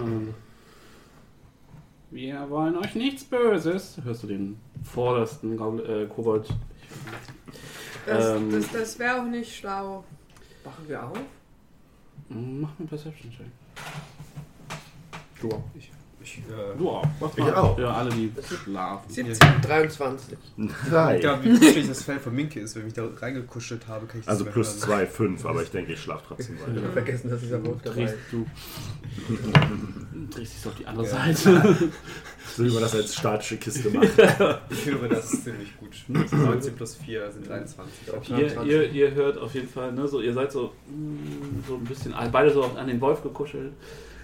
wir 2.11 2.49
wollen 2.49 2.77
euch 2.77 2.95
nichts 2.95 3.25
Böses. 3.25 4.01
Hörst 4.03 4.23
du 4.23 4.29
den 4.29 4.59
vordersten 4.83 5.53
äh, 5.81 6.07
Kobold? 6.07 6.49
Das, 8.07 8.37
Ähm. 8.37 8.51
das, 8.51 8.73
das 8.73 8.99
wäre 8.99 9.21
auch 9.21 9.27
nicht 9.27 9.55
schlau. 9.55 10.05
Wachen 10.65 10.89
wir 10.89 11.05
auf? 11.05 11.19
Mach 12.31 12.79
einen 12.79 12.89
Perception 12.89 13.31
Check. 13.31 13.47
Du 15.41 15.51
auch. 15.51 15.63
Ich, 15.75 15.91
ich, 16.29 16.39
äh, 16.39 16.77
Du 16.79 16.91
auch. 16.91 17.07
Mach 17.21 17.31
Ich 17.37 17.43
auch. 17.45 17.79
Ja, 17.79 17.93
alle, 17.95 18.11
die 18.11 18.33
schlafen. 18.65 19.09
17. 19.11 19.39
23. 19.63 20.37
Drei. 20.91 21.21
ja, 21.21 21.43
wie 21.43 21.59
kuschelig 21.59 21.89
das 21.89 22.03
Fell 22.03 22.19
von 22.19 22.35
Minke 22.35 22.61
ist, 22.61 22.77
wenn 22.77 22.87
ich 22.87 22.95
da 22.95 23.07
reingekuschelt 23.21 23.87
habe, 23.89 24.07
kann 24.07 24.21
ich 24.21 24.27
das 24.27 24.33
Also 24.39 24.45
plus 24.51 24.69
hören. 24.69 24.79
zwei, 24.81 25.07
fünf, 25.07 25.45
aber 25.47 25.63
ich 25.63 25.71
denke, 25.71 25.93
ich 25.95 26.01
schlafe 26.03 26.25
trotzdem 26.29 26.57
Ich 26.57 26.63
weiter. 26.63 26.83
habe 26.83 26.93
vergessen, 26.93 27.31
dass 27.31 27.41
dieser 27.41 27.65
Wolf 27.65 27.79
dabei 27.83 27.97
Drehst 27.97 28.15
ist. 28.15 28.33
du 28.33 28.47
drehst 30.31 30.55
dich 30.55 30.61
so 30.61 30.69
auf 30.71 30.75
die 30.77 30.87
andere 30.87 31.07
Ja. 31.07 31.11
Seite. 31.35 31.91
So 32.57 32.65
wie 32.65 32.71
man 32.71 32.81
das 32.81 32.95
als 32.95 33.15
statische 33.15 33.59
Kiste 33.59 33.91
macht. 33.91 34.09
Ich 34.71 34.87
höre 34.87 35.07
das 35.09 35.45
ziemlich 35.45 35.77
gut. 35.77 35.91
19 36.09 36.75
plus 36.75 36.95
4 36.97 37.31
sind 37.31 37.47
23. 37.47 37.95
ihr, 38.37 38.63
ihr, 38.65 38.91
ihr 38.91 39.11
hört 39.15 39.37
auf 39.39 39.55
jeden 39.55 39.69
Fall, 39.69 39.93
ne, 39.93 40.09
so, 40.09 40.21
ihr 40.23 40.33
seid 40.33 40.51
so, 40.51 40.73
mm, 40.89 41.63
so 41.69 41.75
ein 41.75 41.85
bisschen, 41.85 42.15
beide 42.33 42.51
so 42.51 42.65
an 42.65 42.89
den 42.89 43.01
Wolf 43.03 43.23
gekuschelt. 43.23 43.73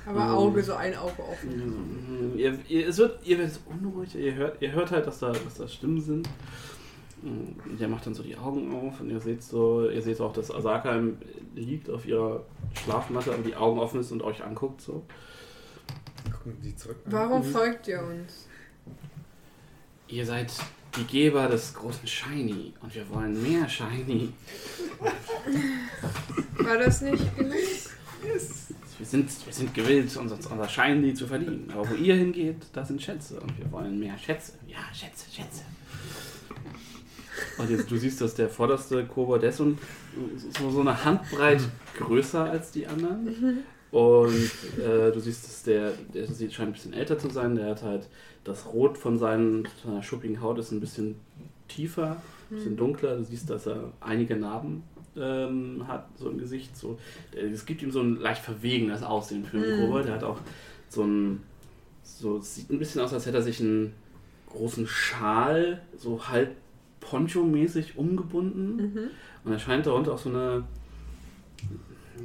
Aber 0.07 0.25
Mhm. 0.25 0.35
Auge, 0.35 0.62
so 0.62 0.75
ein 0.75 0.95
Auge 0.97 1.23
offen. 1.23 2.33
Mm, 2.35 2.38
Ihr, 2.38 2.59
ihr, 2.69 2.88
es 2.88 2.99
wird, 2.99 3.25
ihr 3.27 3.38
werdet 3.38 3.59
unruhig, 3.67 4.14
ihr 4.14 4.35
hört, 4.35 4.61
ihr 4.61 4.73
hört 4.73 4.90
halt, 4.90 5.07
dass 5.07 5.19
da, 5.21 5.33
dass 5.33 5.55
da 5.55 5.67
Stimmen 5.69 6.01
sind. 6.01 6.29
Mm, 7.23 7.79
Der 7.79 7.88
macht 7.88 8.05
dann 8.07 8.12
so 8.14 8.23
die 8.23 8.37
Augen 8.37 8.73
auf 8.75 9.01
und 9.01 9.09
ihr 9.11 9.21
seht 9.21 9.43
so, 9.43 9.88
ihr 9.88 10.03
seht 10.03 10.21
auch, 10.21 10.33
dass 10.35 10.51
Asaka 10.51 11.01
liegt 11.55 11.88
auf 11.88 12.05
ihrer 12.07 12.45
Schlafmatte, 12.75 13.33
aber 13.33 13.43
die 13.43 13.57
Augen 13.57 13.79
offen 13.81 14.01
ist 14.01 14.12
und 14.12 14.23
euch 14.23 14.45
anguckt 14.45 14.81
so. 14.83 15.05
Gucken 16.33 16.59
Sie 16.61 16.77
zurück. 16.77 16.99
Warum 17.07 17.40
Mhm. 17.40 17.53
folgt 17.53 17.88
ihr 17.88 18.03
uns? 18.03 18.47
Ihr 20.09 20.27
seid 20.27 20.53
die 20.99 21.05
Geber 21.05 21.49
des 21.49 21.73
großen 21.75 22.07
Shiny 22.07 22.75
und 22.83 22.95
wir 22.95 23.09
wollen 23.09 23.43
mehr 23.43 23.69
Shiny. 23.69 24.33
War 26.59 26.79
das 26.79 27.01
nicht 27.01 27.37
genug? 27.37 27.55
Wir 29.05 29.11
sind, 29.11 29.47
wir 29.47 29.53
sind 29.53 29.75
gewillt, 29.75 30.17
unser, 30.17 30.37
unser 30.37 30.67
Shiny 30.67 31.12
zu 31.12 31.27
verdienen. 31.27 31.71
Aber 31.71 31.90
wo 31.90 31.95
ihr 31.95 32.14
hingeht, 32.14 32.57
da 32.73 32.83
sind 32.87 33.03
Schätze 33.03 33.38
und 33.38 33.59
wir 33.59 33.71
wollen 33.71 33.99
mehr 33.99 34.17
Schätze. 34.17 34.53
Ja, 34.67 34.79
Schätze, 34.95 35.27
Schätze. 35.31 35.61
Und 37.59 37.69
jetzt, 37.71 37.90
du 37.90 37.99
siehst, 37.99 38.23
dass 38.23 38.35
der 38.35 38.49
vorderste 38.49 39.05
Kobold 39.05 39.43
ist 39.43 39.59
so, 39.59 39.64
ein- 39.64 39.79
so, 40.59 40.71
so 40.71 40.81
eine 40.81 41.05
Handbreit 41.05 41.61
größer 41.99 42.45
als 42.51 42.71
die 42.71 42.87
anderen. 42.87 43.59
Und 43.90 44.51
äh, 44.83 45.12
du 45.12 45.21
siehst, 45.21 45.45
dass 45.45 45.62
der, 45.64 45.93
der 46.14 46.27
sieht, 46.27 46.55
scheint 46.55 46.71
ein 46.71 46.73
bisschen 46.73 46.95
älter 46.95 47.19
zu 47.19 47.29
sein. 47.29 47.57
Der 47.57 47.67
hat 47.73 47.83
halt 47.83 48.09
das 48.45 48.64
Rot 48.73 48.97
von 48.97 49.19
seinen, 49.19 49.69
seiner 49.85 50.03
schuppigen 50.03 50.40
Haut 50.40 50.59
ist 50.59 50.73
ein 50.73 50.81
bisschen 50.81 51.17
tiefer, 51.69 52.23
ein 52.51 52.57
bisschen 52.57 52.77
dunkler. 52.79 53.17
Du 53.19 53.25
siehst, 53.25 53.51
dass 53.51 53.67
er 53.67 53.93
einige 54.01 54.35
Narben 54.37 54.83
ähm, 55.16 55.85
hat, 55.87 56.09
so 56.18 56.29
im 56.31 56.38
Gesicht. 56.38 56.77
So. 56.77 56.98
Der- 57.33 57.44
Es 57.44 57.66
gibt 57.66 57.83
ihm 57.83 57.90
so 57.90 58.00
ein 58.00 58.16
leicht 58.20 58.42
verwegenes 58.42 59.03
Aussehen 59.03 59.44
für 59.44 59.59
einen 59.59 59.77
Mhm. 59.79 59.81
Kobold. 59.87 60.07
Der 60.07 60.14
hat 60.14 60.24
auch 60.24 60.38
so 60.88 61.03
ein, 61.05 61.40
so 62.03 62.38
es 62.38 62.55
sieht 62.55 62.70
ein 62.70 62.79
bisschen 62.79 63.00
aus, 63.00 63.12
als 63.12 63.27
hätte 63.27 63.37
er 63.38 63.42
sich 63.42 63.61
einen 63.61 63.92
großen 64.50 64.87
Schal, 64.87 65.81
so 65.98 66.29
halb 66.29 66.53
Poncho-mäßig 67.00 67.96
umgebunden. 67.96 68.77
Mhm. 68.77 68.98
Und 69.44 69.53
er 69.53 69.59
scheint 69.59 69.87
darunter 69.87 70.12
auch 70.14 70.18
so 70.18 70.31
eine, 70.31 70.64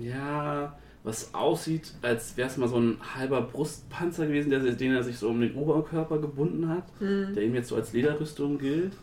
ja, 0.02 0.78
was 1.04 1.34
aussieht, 1.34 1.94
als 2.02 2.36
wäre 2.38 2.50
es 2.50 2.58
mal 2.58 2.68
so 2.68 2.78
ein 2.78 2.98
halber 3.16 3.42
Brustpanzer 3.42 4.28
gewesen, 4.28 4.50
der, 4.50 4.60
den 4.60 4.94
er 4.94 5.04
sich 5.04 5.18
so 5.18 5.30
um 5.30 5.40
den 5.42 5.56
Oberkörper 5.56 6.20
gebunden 6.20 6.68
hat, 6.70 6.84
Mhm. 7.02 7.34
der 7.34 7.44
ihm 7.44 7.56
jetzt 7.56 7.70
so 7.70 7.76
als 7.76 7.94
Lederrüstung 7.94 8.58
gilt, 8.60 8.94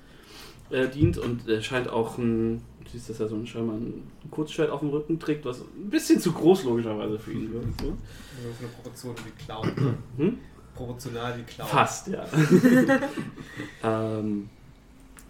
äh, 0.70 0.88
dient. 0.88 1.18
Und 1.18 1.48
er 1.48 1.62
scheint 1.62 1.88
auch 1.88 2.18
ein, 2.18 2.62
du 2.86 2.92
siehst, 2.92 3.10
dass 3.10 3.20
er 3.20 3.28
so 3.28 3.36
ein, 3.36 3.46
scheinbar 3.46 3.76
ein 3.76 4.02
Kurzschwert 4.30 4.70
auf 4.70 4.80
dem 4.80 4.90
Rücken 4.90 5.18
trägt, 5.18 5.44
was 5.44 5.60
ein 5.60 5.90
bisschen 5.90 6.20
zu 6.20 6.32
groß 6.32 6.64
logischerweise 6.64 7.18
für 7.18 7.32
ihn 7.32 7.52
wirkt. 7.52 7.80
So. 7.80 7.86
So 7.86 7.92
eine 8.60 8.68
Proportion 8.68 9.14
wie 9.24 9.44
Clown. 9.44 9.96
Hm? 10.16 10.38
Proportional 10.74 11.38
wie 11.38 11.42
Clown. 11.42 11.68
Fast, 11.68 12.08
ja. 12.08 12.24
ähm, 13.82 14.48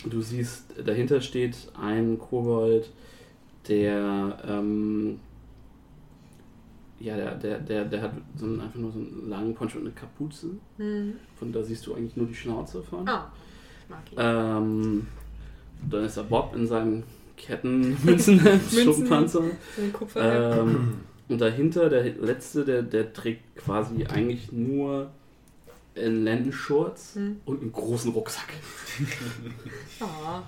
du 0.05 0.21
siehst, 0.21 0.65
dahinter 0.85 1.21
steht 1.21 1.57
ein 1.81 2.19
Kobold, 2.19 2.91
der, 3.69 4.39
ähm, 4.47 5.21
ja, 7.01 7.17
der, 7.17 7.35
der, 7.35 7.59
der, 7.59 7.85
der 7.85 8.03
hat 8.03 8.13
so 8.37 8.47
einen, 8.47 8.61
einfach 8.61 8.79
nur 8.79 8.93
so 8.93 8.99
einen 8.99 9.29
langen 9.29 9.55
Poncho 9.55 9.79
und 9.79 9.85
eine 9.85 9.95
Kapuze. 9.95 10.49
Mhm. 10.79 11.15
Von 11.39 11.53
da 11.53 11.63
siehst 11.63 11.87
du 11.87 11.95
eigentlich 11.95 12.17
nur 12.17 12.27
die 12.27 12.35
Schnauze 12.35 12.83
von. 12.83 13.09
Ah, 13.09 13.31
mag 13.89 14.13
ihn. 14.13 14.19
Ähm, 14.19 15.07
dann 15.91 16.05
ist 16.05 16.17
der 16.17 16.23
Bob 16.23 16.55
in 16.55 16.67
seinem 16.67 17.03
Kettenmünzen-Schuppenpanzer. 17.37 19.43
Ein 19.79 19.93
Kupfer. 19.93 20.61
Ähm, 20.61 21.01
und 21.29 21.41
dahinter, 21.41 21.89
der 21.89 22.05
letzte, 22.15 22.65
der, 22.65 22.83
der 22.83 23.13
trägt 23.13 23.57
quasi 23.57 24.05
eigentlich 24.07 24.53
nur 24.53 25.11
einen 25.97 26.25
Lendenschurz 26.25 27.15
Hm. 27.15 27.41
und 27.45 27.63
einen 27.63 27.73
großen 27.73 28.13
Rucksack. 28.13 28.53
Ah. 30.01 30.43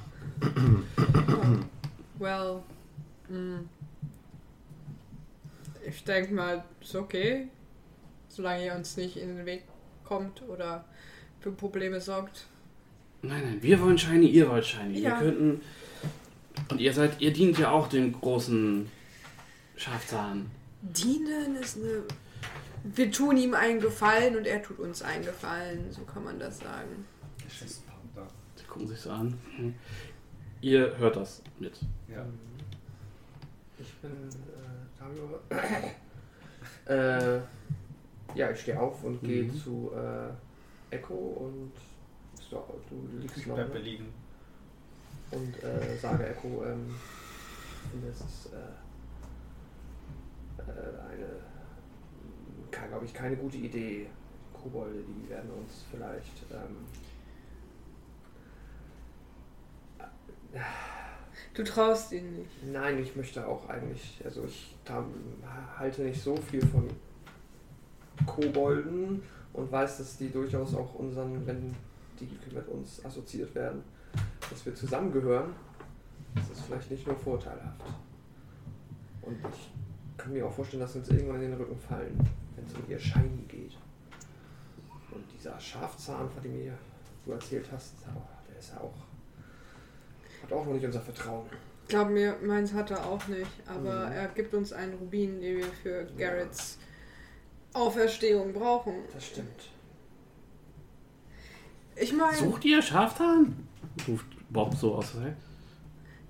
well. 2.19 2.61
mm. 3.29 3.59
Ich 5.87 6.03
denke 6.05 6.33
mal, 6.35 6.65
ist 6.81 6.95
okay. 6.95 7.49
Solange 8.29 8.67
ihr 8.67 8.75
uns 8.75 8.97
nicht 8.99 9.17
in 9.17 9.37
den 9.37 9.47
Weg 9.47 9.63
kommt 10.05 10.43
oder 10.49 10.85
für 11.41 11.51
Probleme 11.51 12.01
sorgt. 12.01 12.47
Nein, 13.23 13.43
nein, 13.45 13.59
wir 13.63 13.81
wollen 13.81 13.97
Shiny, 13.99 14.27
ihr 14.27 14.49
wollt 14.51 14.67
Shiny. 14.67 15.01
Ja. 15.01 15.19
Wir 15.21 15.31
könnten. 15.31 15.61
Und 16.71 16.81
ihr 16.81 16.93
seid, 16.93 17.21
ihr 17.21 17.33
dient 17.33 17.59
ja 17.59 17.71
auch 17.71 17.89
dem 17.89 18.13
großen 18.13 18.89
Schafzahn. 19.77 20.51
Dienen 20.83 21.57
ist 21.57 21.77
eine. 21.77 22.03
Wir 22.85 23.11
tun 23.11 23.37
ihm 23.37 23.55
einen 23.55 23.81
Gefallen 23.81 24.37
und 24.37 24.47
er 24.47 24.63
tut 24.63 24.79
uns 24.79 25.03
einen 25.03 25.25
Gefallen. 25.25 25.91
So 25.91 26.03
kann 26.03 26.25
man 26.25 26.39
das 26.39 26.59
sagen. 26.59 27.05
Sie 27.49 28.65
gucken 28.67 28.87
sich 28.89 29.01
so 29.01 29.11
an. 29.11 29.39
Hm. 29.57 29.75
Ihr 30.61 30.97
hört 30.99 31.17
das 31.17 31.43
mit. 31.59 31.75
Ja. 32.09 32.25
Ich 33.79 33.93
bin 33.97 34.11
äh, 34.11 34.99
Tamio. 34.99 35.41
äh, 36.87 37.41
ja, 38.35 38.51
ich 38.51 38.61
stehe 38.61 38.79
auf 38.79 39.03
und 39.05 39.21
gehe 39.23 39.45
Mhm. 39.45 39.59
zu 39.59 39.91
äh, 39.95 40.95
Echo 40.97 41.15
und 41.15 41.73
so, 42.51 42.81
du 42.91 43.19
liegst 43.21 43.39
Ich 43.39 43.47
noch. 43.47 43.55
bleib 43.57 43.73
ne? 43.75 43.81
liegen. 43.81 44.07
Und 45.31 45.63
äh, 45.63 45.97
sage 46.01 46.29
Echo, 46.29 46.65
ähm, 46.65 46.95
es 48.11 48.21
ist 48.21 48.53
äh, 48.53 48.57
äh, 50.61 51.01
eine, 51.11 52.89
glaube 52.89 53.05
ich, 53.05 53.15
keine 53.15 53.37
gute 53.37 53.57
Idee. 53.57 54.07
Kobolde, 54.53 54.99
die 55.07 55.31
werden 55.31 55.51
uns 55.51 55.85
vielleicht. 55.91 56.43
Ähm, 56.51 56.77
Du 61.55 61.63
traust 61.65 62.13
ihn 62.13 62.37
nicht. 62.37 62.73
nein, 62.73 62.99
ich 62.99 63.17
möchte 63.17 63.47
auch 63.47 63.69
eigentlich, 63.69 64.21
also 64.25 64.45
ich 64.45 64.75
halte 65.77 66.03
nicht 66.03 66.23
so 66.23 66.37
viel 66.37 66.65
von 66.65 66.89
Kobolden 68.27 69.23
und 69.53 69.73
weiß, 69.73 69.99
dass 69.99 70.17
die 70.17 70.31
durchaus 70.31 70.75
auch 70.75 70.95
unseren, 70.95 71.47
wenn 71.47 71.75
die 72.21 72.29
mit 72.55 72.69
uns 72.69 73.05
assoziiert 73.05 73.55
werden, 73.55 73.83
dass 74.51 74.65
wir 74.67 74.75
zusammengehören, 74.75 75.55
das 76.35 76.49
ist 76.51 76.61
vielleicht 76.63 76.91
nicht 76.91 77.07
nur 77.07 77.17
vorteilhaft. 77.17 77.83
Und 79.23 79.37
ich 79.53 79.71
kann 80.17 80.33
mir 80.33 80.47
auch 80.47 80.53
vorstellen, 80.53 80.81
dass 80.81 80.93
sie 80.95 81.01
uns 81.01 81.09
irgendwann 81.11 81.43
in 81.43 81.51
den 81.51 81.55
Rücken 81.61 81.79
fallen, 81.79 82.19
wenn 82.57 82.65
es 82.65 82.73
um 82.75 82.83
ihr 82.89 82.99
Shiny 82.99 83.43
geht. 83.49 83.77
Und 85.11 85.25
dieser 85.37 85.59
Schafzahn, 85.59 86.29
von 86.31 86.43
dem 86.43 86.57
mir 86.59 86.73
du 87.25 87.33
erzählt 87.33 87.67
hast, 87.73 87.95
der 88.49 88.59
ist 88.59 88.71
ja 88.73 88.81
auch. 88.81 88.95
hat 90.43 90.53
auch 90.53 90.65
noch 90.67 90.73
nicht 90.73 90.85
unser 90.85 91.01
Vertrauen. 91.01 91.47
Glaub 91.89 92.11
mir, 92.11 92.37
meins 92.43 92.73
hat 92.75 92.91
er 92.91 93.05
auch 93.07 93.27
nicht. 93.29 93.51
Aber 93.67 94.07
Mhm. 94.07 94.13
er 94.13 94.29
gibt 94.29 94.55
uns 94.55 94.73
einen 94.73 94.95
Rubin, 94.95 95.41
den 95.41 95.59
wir 95.59 95.67
für 95.83 96.07
Garretts 96.17 96.79
Auferstehung 97.73 98.53
brauchen. 98.53 98.95
Das 99.13 99.27
stimmt. 99.27 99.71
Ich 101.97 102.13
meine, 102.13 102.37
Sucht 102.37 102.65
ihr 102.65 102.81
Schaftan? 102.83 103.69
Ruft 104.07 104.27
Bob 104.51 104.75
so 104.75 104.95
aus. 104.97 105.13
der 105.13 105.23
Ecke. 105.29 105.37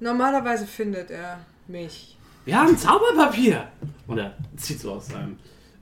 normalerweise 0.01 0.67
findet 0.67 1.11
er 1.11 1.39
mich. 1.67 2.17
Wir 2.45 2.59
haben 2.59 2.77
Zauberpapier! 2.77 3.69
Und 4.07 4.19
er 4.19 4.35
zieht 4.57 4.81
so 4.81 4.93
aus 4.93 5.09
seinem 5.09 5.37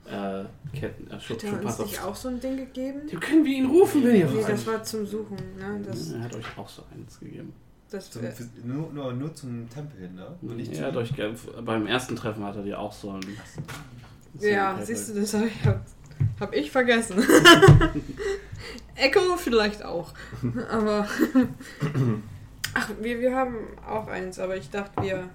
äh, 0.05 0.43
Ketten. 0.77 1.09
Äh, 1.09 1.19
Schu- 1.19 1.33
Hat 1.35 1.43
er 1.43 1.63
uns 1.65 1.79
nicht 1.79 2.01
auch 2.03 2.15
so 2.15 2.27
ein 2.29 2.39
Ding 2.39 2.57
gegeben? 2.57 3.07
Dem 3.09 3.19
können 3.19 3.45
wir 3.45 3.53
ihn 3.57 3.65
rufen, 3.67 4.03
wenn 4.03 4.15
ihr 4.15 4.25
Nee, 4.27 4.35
wollt. 4.35 4.49
das 4.49 4.67
war 4.67 4.83
zum 4.83 5.05
Suchen. 5.05 5.37
Ne? 5.57 5.81
Das, 5.85 6.11
er 6.11 6.21
hat 6.23 6.35
euch 6.35 6.45
auch 6.57 6.67
so 6.67 6.83
eins 6.93 7.19
gegeben. 7.19 7.53
das 7.89 8.09
Zum, 8.11 8.21
für, 8.23 8.49
nur, 8.65 8.91
nur, 8.91 9.13
nur 9.13 9.33
zum 9.33 9.69
Tempel 9.69 9.99
hin, 10.01 10.15
ne? 10.15 10.27
Und 10.41 10.57
nicht 10.57 10.73
er 10.73 10.93
euch 10.95 11.15
ge- 11.15 11.33
beim 11.63 11.87
ersten 11.87 12.15
Treffen 12.17 12.43
hat 12.43 12.55
er 12.57 12.63
dir 12.63 12.79
auch 12.79 12.91
so 12.91 13.11
ein. 13.11 13.21
ja, 14.41 14.77
siehst 14.83 15.09
du, 15.09 15.21
das 15.21 15.33
habe 15.33 15.47
ich, 15.47 15.65
hab, 15.65 15.81
hab 16.41 16.53
ich 16.53 16.69
vergessen. 16.69 17.17
Echo 18.97 19.37
vielleicht 19.37 19.83
auch. 19.83 20.13
Aber. 20.69 21.07
Ach, 22.73 22.89
wir, 22.99 23.19
wir 23.19 23.35
haben 23.35 23.55
auch 23.87 24.07
eins, 24.07 24.37
aber 24.37 24.55
ich 24.57 24.69
dachte, 24.69 25.01
wir. 25.01 25.29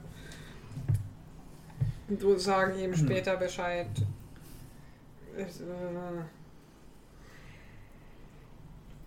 Du 2.08 2.36
sagen 2.36 2.78
ihm 2.78 2.94
später 2.94 3.36
Bescheid. 3.36 3.88
Es, 5.36 5.60
äh, 5.60 5.64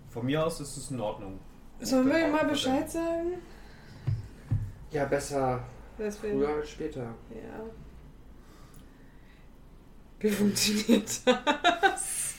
Von 0.09 0.25
mir 0.25 0.43
aus 0.45 0.59
ist 0.59 0.75
es 0.75 0.91
in 0.91 0.99
Ordnung. 0.99 1.39
sollen 1.79 2.07
wir 2.07 2.25
ihm 2.25 2.31
mal 2.31 2.45
Bescheid 2.45 2.89
sagen? 2.89 3.33
Ja, 4.91 5.05
besser 5.05 5.63
wir, 5.97 6.11
früher 6.11 6.49
als 6.49 6.69
später. 6.71 7.03
Ja. 7.29 7.63
Wie 10.19 10.29
funktioniert 10.29 11.21
das? 11.25 12.34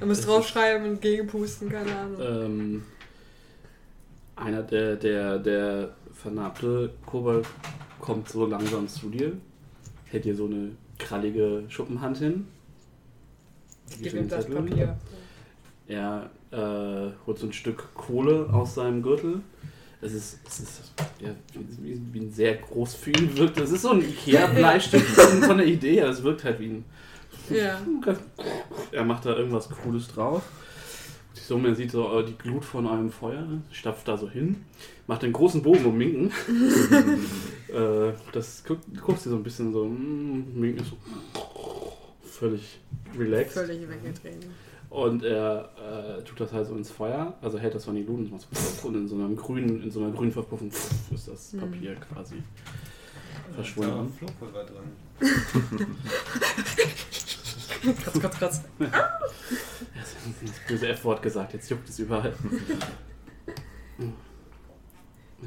Er 0.00 0.06
muss 0.06 0.20
draufschreiben 0.22 0.88
und 0.88 1.00
gegenpusten, 1.00 1.70
keine 1.70 1.96
Ahnung. 1.96 2.20
Ähm, 2.20 2.82
einer 4.36 4.62
der, 4.62 4.96
der, 4.96 5.38
der 5.38 5.94
vernarbte 6.12 6.90
Kobold 7.06 7.46
kommt 8.00 8.28
so 8.28 8.46
langsam 8.46 8.88
zu 8.88 9.08
dir, 9.08 9.32
hält 10.06 10.24
dir 10.24 10.34
so 10.34 10.46
eine 10.46 10.72
krallige 10.98 11.64
Schuppenhand 11.68 12.18
hin. 12.18 12.46
Ich 13.90 14.02
gebe 14.02 14.18
ihm 14.18 14.28
das 14.28 14.44
Zettel. 14.44 14.62
Papier. 14.62 14.96
Er 15.86 16.30
äh, 16.50 17.12
holt 17.26 17.38
so 17.38 17.46
ein 17.46 17.52
Stück 17.52 17.94
Kohle 17.94 18.48
aus 18.52 18.74
seinem 18.74 19.02
Gürtel. 19.02 19.40
Es 20.00 20.12
ist, 20.12 20.40
es 20.46 20.60
ist 20.60 20.92
ja, 21.20 21.30
wie, 21.80 22.00
wie 22.12 22.20
ein 22.20 22.30
sehr 22.30 22.56
groß 22.56 22.94
für 22.94 23.10
ihn 23.10 23.36
wirkt. 23.36 23.58
Es 23.58 23.70
ist 23.70 23.82
so 23.82 23.90
ein 23.90 24.00
Ikea-Bleistück 24.08 25.02
von, 25.02 25.42
von 25.42 25.58
der 25.58 25.66
Idee. 25.66 25.98
Es 26.00 26.22
wirkt 26.22 26.44
halt 26.44 26.60
wie 26.60 26.66
ein. 26.66 26.84
Ja. 27.50 27.80
Er 28.92 29.04
macht 29.04 29.26
da 29.26 29.36
irgendwas 29.36 29.68
Cooles 29.68 30.08
drauf. 30.08 30.42
So, 31.34 31.58
man 31.58 31.74
sieht 31.74 31.90
so 31.90 32.18
äh, 32.18 32.24
die 32.24 32.38
Glut 32.38 32.64
von 32.64 32.86
einem 32.86 33.10
Feuer, 33.10 33.46
stapft 33.70 34.08
da 34.08 34.16
so 34.16 34.30
hin, 34.30 34.64
macht 35.06 35.24
einen 35.24 35.32
großen 35.32 35.62
Bogen 35.62 35.84
um 35.84 35.98
Minken. 35.98 36.30
äh, 37.68 38.12
das 38.32 38.64
guckt, 38.64 38.84
du 38.86 39.00
guckst 39.00 39.26
dir 39.26 39.30
so 39.30 39.36
ein 39.36 39.42
bisschen 39.42 39.72
so, 39.72 39.84
mm, 39.84 40.58
Minken 40.58 40.82
ist 40.82 40.90
so 40.90 40.96
völlig 42.22 42.78
relaxed. 43.18 43.54
Völlig 43.58 43.88
weggetreten. 43.88 44.50
Und 44.90 45.24
er 45.24 45.70
äh, 45.76 46.22
tut 46.22 46.40
das 46.40 46.52
halt 46.52 46.68
so 46.68 46.76
ins 46.76 46.90
Feuer, 46.90 47.34
also 47.42 47.58
hält 47.58 47.74
das 47.74 47.84
von 47.84 47.96
die 47.96 48.04
Glut 48.04 48.20
und, 48.84 48.94
in 48.94 49.08
so 49.08 49.16
einem 49.16 49.34
grünen, 49.36 49.82
in 49.82 49.90
so 49.90 50.00
einer 50.04 50.12
grünen 50.12 50.30
Verpuffung 50.32 50.68
ist 51.12 51.28
das 51.28 51.52
Mhm. 51.52 51.58
Papier 51.60 51.94
quasi 51.96 52.36
Da 52.36 52.42
ist 53.50 53.54
verschwunden. 53.56 54.12
Flohpulver 54.16 54.64
drin. 54.64 55.86
Kratz, 57.68 58.20
kratz, 58.20 58.38
kratz. 58.38 58.60
Das 58.78 60.14
böse 60.68 60.88
F-Wort 60.88 61.22
gesagt, 61.22 61.52
jetzt 61.54 61.68
juckt 61.70 61.88
es 61.88 61.98
überall. 61.98 62.34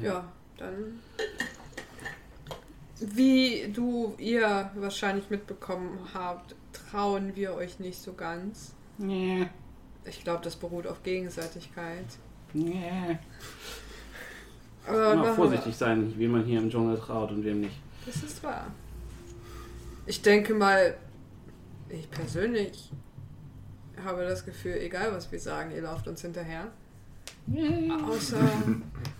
Ja, 0.00 0.24
dann. 0.56 1.00
Wie 3.00 3.70
du, 3.72 4.14
ihr 4.18 4.70
wahrscheinlich 4.74 5.30
mitbekommen 5.30 5.98
habt, 6.14 6.54
trauen 6.72 7.36
wir 7.36 7.54
euch 7.54 7.78
nicht 7.78 8.00
so 8.00 8.12
ganz. 8.12 8.72
Nee, 8.98 9.46
Ich 10.04 10.24
glaube, 10.24 10.42
das 10.42 10.56
beruht 10.56 10.86
auf 10.86 11.02
Gegenseitigkeit. 11.02 12.06
nee. 12.52 13.18
Aber 14.86 15.12
Immer 15.12 15.34
vorsichtig 15.34 15.76
sein, 15.76 16.14
wem 16.16 16.30
man 16.32 16.44
hier 16.44 16.58
im 16.60 16.70
Dschungel 16.70 16.96
traut 16.98 17.30
und 17.30 17.44
wem 17.44 17.60
nicht. 17.60 17.76
Das 18.06 18.16
ist 18.22 18.42
wahr. 18.42 18.68
Ich 20.06 20.22
denke 20.22 20.54
mal, 20.54 20.96
ich 21.90 22.10
persönlich 22.10 22.90
habe 24.04 24.24
das 24.24 24.44
Gefühl, 24.44 24.74
egal 24.74 25.12
was 25.12 25.30
wir 25.32 25.40
sagen, 25.40 25.70
ihr 25.72 25.82
lauft 25.82 26.08
uns 26.08 26.22
hinterher. 26.22 26.70
Außer, 28.06 28.38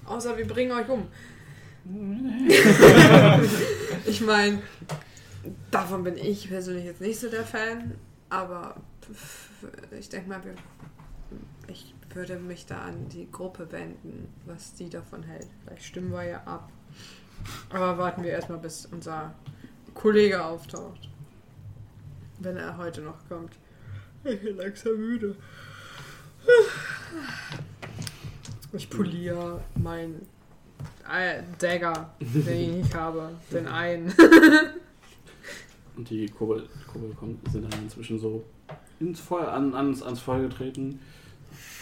außer 0.04 0.36
wir 0.36 0.46
bringen 0.46 0.72
euch 0.72 0.88
um. 0.88 1.08
ich 4.04 4.20
meine, 4.20 4.62
davon 5.70 6.04
bin 6.04 6.18
ich 6.18 6.48
persönlich 6.48 6.84
jetzt 6.84 7.00
nicht 7.00 7.18
so 7.18 7.30
der 7.30 7.44
Fan, 7.44 7.94
aber 8.28 8.76
ich 9.98 10.10
denke 10.10 10.28
mal, 10.28 10.42
ich 11.68 11.94
würde 12.12 12.36
mich 12.36 12.66
da 12.66 12.80
an 12.80 13.08
die 13.08 13.30
Gruppe 13.30 13.70
wenden, 13.72 14.28
was 14.44 14.74
die 14.74 14.90
davon 14.90 15.22
hält. 15.22 15.46
Vielleicht 15.64 15.84
stimmen 15.84 16.10
wir 16.12 16.24
ja 16.24 16.42
ab. 16.44 16.70
Aber 17.70 17.96
warten 17.96 18.22
wir 18.22 18.32
erstmal, 18.32 18.58
bis 18.58 18.86
unser 18.86 19.34
Kollege 19.94 20.44
auftaucht. 20.44 21.08
Wenn 22.40 22.56
er 22.56 22.76
heute 22.76 23.00
noch 23.02 23.16
kommt. 23.28 23.52
Ich 24.24 24.40
bin 24.40 24.56
langsam 24.56 24.96
müde. 24.96 25.34
Ich 28.72 28.90
poliere 28.90 29.62
meinen 29.76 30.26
äh, 31.10 31.42
Dagger, 31.58 32.14
den 32.20 32.80
ich 32.80 32.94
habe. 32.94 33.30
Den 33.50 33.66
einen. 33.66 34.12
Und 35.96 36.08
die 36.10 36.28
Kobold, 36.28 36.68
sind 37.50 37.72
dann 37.72 37.82
inzwischen 37.82 38.18
so 38.20 38.44
ins 39.00 39.18
Feuer, 39.18 39.48
an, 39.52 39.74
ans, 39.74 40.02
ans 40.02 40.20
Feuer 40.20 40.42
getreten. 40.48 41.00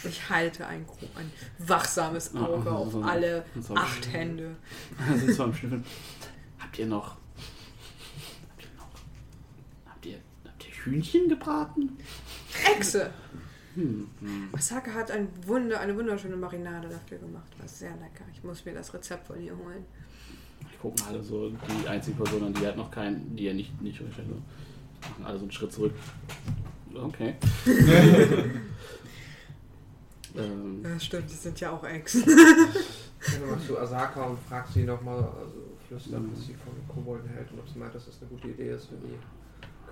Ich 0.03 0.27
halte 0.29 0.65
ein, 0.65 0.85
ein 1.15 1.31
wachsames 1.59 2.33
Ah, 2.35 2.45
Auge 2.45 2.69
ah, 2.69 2.73
auf 2.75 2.91
so- 2.93 3.01
alle 3.03 3.43
acht 3.75 4.11
Hände. 4.11 4.55
sind 5.17 5.33
so 5.33 5.43
am 5.43 5.53
Schnüffeln. 5.53 5.83
Habt 6.59 6.79
ihr 6.79 6.85
noch. 6.87 7.09
Habt 8.49 8.63
ihr 8.63 8.69
noch. 8.77 8.89
Habt 9.85 10.05
ihr, 10.05 10.17
habt 10.45 10.67
ihr 10.67 10.73
Hühnchen 10.89 11.29
gebraten? 11.29 11.97
Echse! 12.75 13.11
Hm, 13.75 14.07
hm. 14.19 14.49
Masaka 14.51 14.91
hat 14.93 15.11
ein 15.11 15.27
Wunder, 15.45 15.79
eine 15.79 15.95
wunderschöne 15.95 16.35
Marinade 16.35 16.89
dafür 16.89 17.19
gemacht. 17.19 17.47
War 17.59 17.67
sehr 17.67 17.91
lecker. 17.91 18.25
Ich 18.33 18.43
muss 18.43 18.65
mir 18.65 18.73
das 18.73 18.91
Rezept 18.93 19.27
von 19.27 19.39
ihr 19.41 19.55
holen. 19.55 19.85
Ich 20.71 20.79
gucken 20.79 21.03
alle 21.07 21.21
so, 21.23 21.49
die 21.49 21.87
einzige 21.87 22.17
Person, 22.17 22.43
an 22.45 22.53
die 22.53 22.65
halt 22.65 22.77
noch 22.77 22.89
keinen, 22.89 23.35
die 23.35 23.47
er 23.47 23.53
nicht, 23.53 23.79
nicht 23.81 23.99
unterstellt, 23.99 24.29
so, 24.29 25.09
machen 25.09 25.25
alle 25.25 25.37
so 25.37 25.43
einen 25.43 25.51
Schritt 25.51 25.71
zurück. 25.73 25.93
Okay. 26.95 27.35
Ähm, 30.37 30.83
Ja, 30.83 30.99
stimmt, 30.99 31.29
die 31.29 31.35
sind 31.35 31.59
ja 31.59 31.71
auch 31.71 31.83
Echsen. 31.83 32.23
Dann 32.25 33.49
machst 33.49 33.69
du 33.69 33.77
Asaka 33.77 34.25
und 34.25 34.39
fragst 34.47 34.73
sie 34.73 34.83
nochmal, 34.83 35.17
also 35.17 35.75
flüstern, 35.87 36.29
was 36.31 36.45
sie 36.45 36.53
von 36.53 36.73
Kobolden 36.87 37.29
hält 37.29 37.51
und 37.51 37.59
ob 37.59 37.67
sie 37.67 37.79
meint, 37.79 37.95
dass 37.95 38.05
das 38.05 38.21
eine 38.21 38.29
gute 38.29 38.49
Idee 38.49 38.71
ist, 38.71 38.91
wenn 38.91 39.01
die 39.01 39.17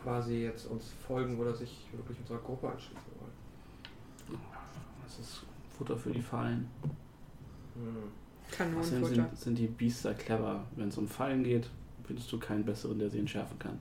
quasi 0.05 0.43
jetzt 0.43 0.67
uns 0.67 0.91
folgen 1.07 1.39
oder 1.39 1.53
sich 1.55 1.87
wirklich 1.91 2.19
unserer 2.19 2.37
Gruppe 2.37 2.69
anschließen 2.69 3.01
wollen. 3.19 4.39
das 5.03 5.19
ist 5.19 5.41
Futter 5.75 5.97
für 5.97 6.11
die 6.11 6.21
Fallen. 6.21 6.69
Hm. 7.73 8.11
Außerdem 8.51 8.71
Kanonenfutter. 8.71 9.15
sind, 9.15 9.39
sind 9.39 9.57
die 9.57 9.67
Biester 9.67 10.13
clever. 10.13 10.63
Wenn 10.75 10.89
es 10.89 10.97
um 10.99 11.07
Fallen 11.07 11.43
geht, 11.43 11.67
findest 12.05 12.31
du 12.31 12.37
keinen 12.37 12.63
besseren, 12.63 12.99
der 12.99 13.09
sie 13.09 13.17
entschärfen 13.17 13.57
kann. 13.57 13.79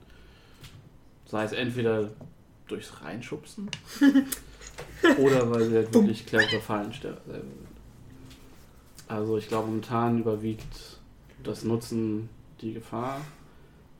Sei 1.27 1.43
es 1.43 1.53
entweder 1.53 2.09
durchs 2.67 3.03
Reinschubsen 3.03 3.69
oder 5.19 5.51
weil 5.51 5.69
sie 5.69 5.75
halt 5.75 5.93
wirklich 5.93 6.25
clevere 6.25 6.59
Fallen 6.59 6.91
stellen. 6.91 7.17
Also 9.07 9.37
ich 9.37 9.47
glaube, 9.47 9.67
momentan 9.67 10.19
überwiegt 10.19 10.99
das 11.43 11.63
Nutzen 11.63 12.29
die 12.61 12.73
Gefahr. 12.73 13.21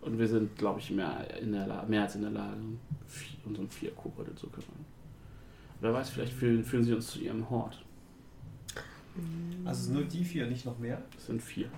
Und 0.06 0.20
wir 0.20 0.28
sind, 0.28 0.56
glaube 0.56 0.80
ich, 0.80 0.91
mehr, 0.91 1.26
in 1.41 1.52
der 1.52 1.65
La 1.65 1.84
mehr 1.84 2.04
als 2.04 2.15
in 2.15 2.22
der 2.22 2.30
Lage, 2.30 2.58
unseren 3.44 3.68
vier 3.68 3.91
Kobolde 3.91 4.36
zu 4.36 4.48
kümmern. 4.48 4.86
Wer 5.82 5.94
weiß, 5.94 6.12
vielleicht 6.12 6.34
fühlen, 6.34 6.63
fühlen 6.63 6.84
sie 6.84 6.94
uns 6.94 7.08
zu 7.08 7.20
ihrem 7.20 7.50
Hort. 7.50 7.84
Also 9.65 9.94
nur 9.94 10.04
die 10.04 10.24
vier, 10.24 10.46
nicht 10.46 10.65
noch 10.65 10.78
mehr? 10.78 11.02
Das 11.15 11.26
sind 11.26 11.41
vier. 11.41 11.70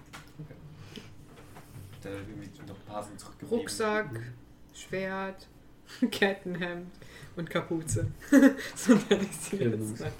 Da 2.02 2.10
irgendwie 2.10 2.50
noch 2.68 2.76
ein 2.76 2.86
paar 2.86 3.04
sind 3.04 3.18
zurückgeblieben. 3.18 3.60
Rucksack, 3.60 4.34
Schwert, 4.74 5.48
Kettenhemd 6.12 6.91
und 7.36 7.50
Kapuze. 7.50 8.08
so 8.76 8.93
nenne 9.10 9.23
ich 9.23 9.38
sie 9.38 9.58
jetzt 9.58 10.00
mal. 10.00 10.12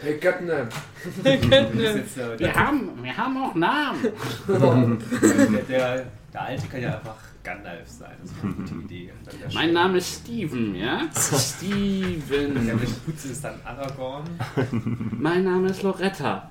Hey 0.00 0.18
Kettenhemd. 0.18 0.72
äh, 1.24 2.38
Wir 2.38 2.54
haben, 2.54 3.02
wir 3.02 3.16
haben 3.16 3.36
auch 3.42 3.54
Namen. 3.54 4.12
der, 4.48 5.62
der, 5.62 6.06
der 6.32 6.40
Alte 6.40 6.66
kann 6.68 6.82
ja 6.82 6.96
einfach 6.96 7.16
Gandalf 7.42 7.88
sein. 7.88 8.14
Das 8.20 8.30
ist 8.30 8.44
eine 8.44 8.52
gute 8.52 8.74
Idee. 8.74 9.12
Mein 9.54 9.72
Name 9.72 9.98
ist 9.98 10.20
Steven, 10.20 10.74
ja? 10.74 11.08
Steven. 11.14 12.66
mit 12.66 13.06
Putze 13.06 13.28
ist 13.28 13.42
dann 13.42 13.58
Aragorn. 13.64 14.24
Mein 15.12 15.44
Name 15.44 15.70
ist 15.70 15.82
Loretta. 15.82 16.48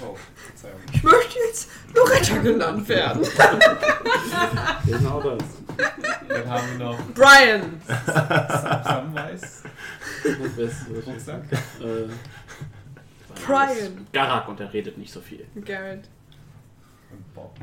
Oh, 0.00 0.16
Verzeihung. 0.34 0.80
Ich 0.92 1.02
möchte 1.02 1.38
jetzt 1.48 1.70
Loretta 1.94 2.38
genannt 2.38 2.88
werden. 2.88 3.26
Genau 4.86 5.20
das. 5.20 5.61
Dann 6.28 6.50
haben 6.50 6.78
wir 6.78 6.86
noch 6.86 6.98
Brian. 7.14 7.80
Sam- 7.86 8.84
Samwise. 9.14 9.62
Rucksack. 11.06 11.42
Äh, 11.52 12.08
Brian. 13.46 14.06
Garak 14.12 14.48
und 14.48 14.60
er 14.60 14.72
redet 14.72 14.98
nicht 14.98 15.12
so 15.12 15.20
viel. 15.20 15.46
Garrett. 15.64 16.04
Und 17.10 17.34
Bob. 17.34 17.54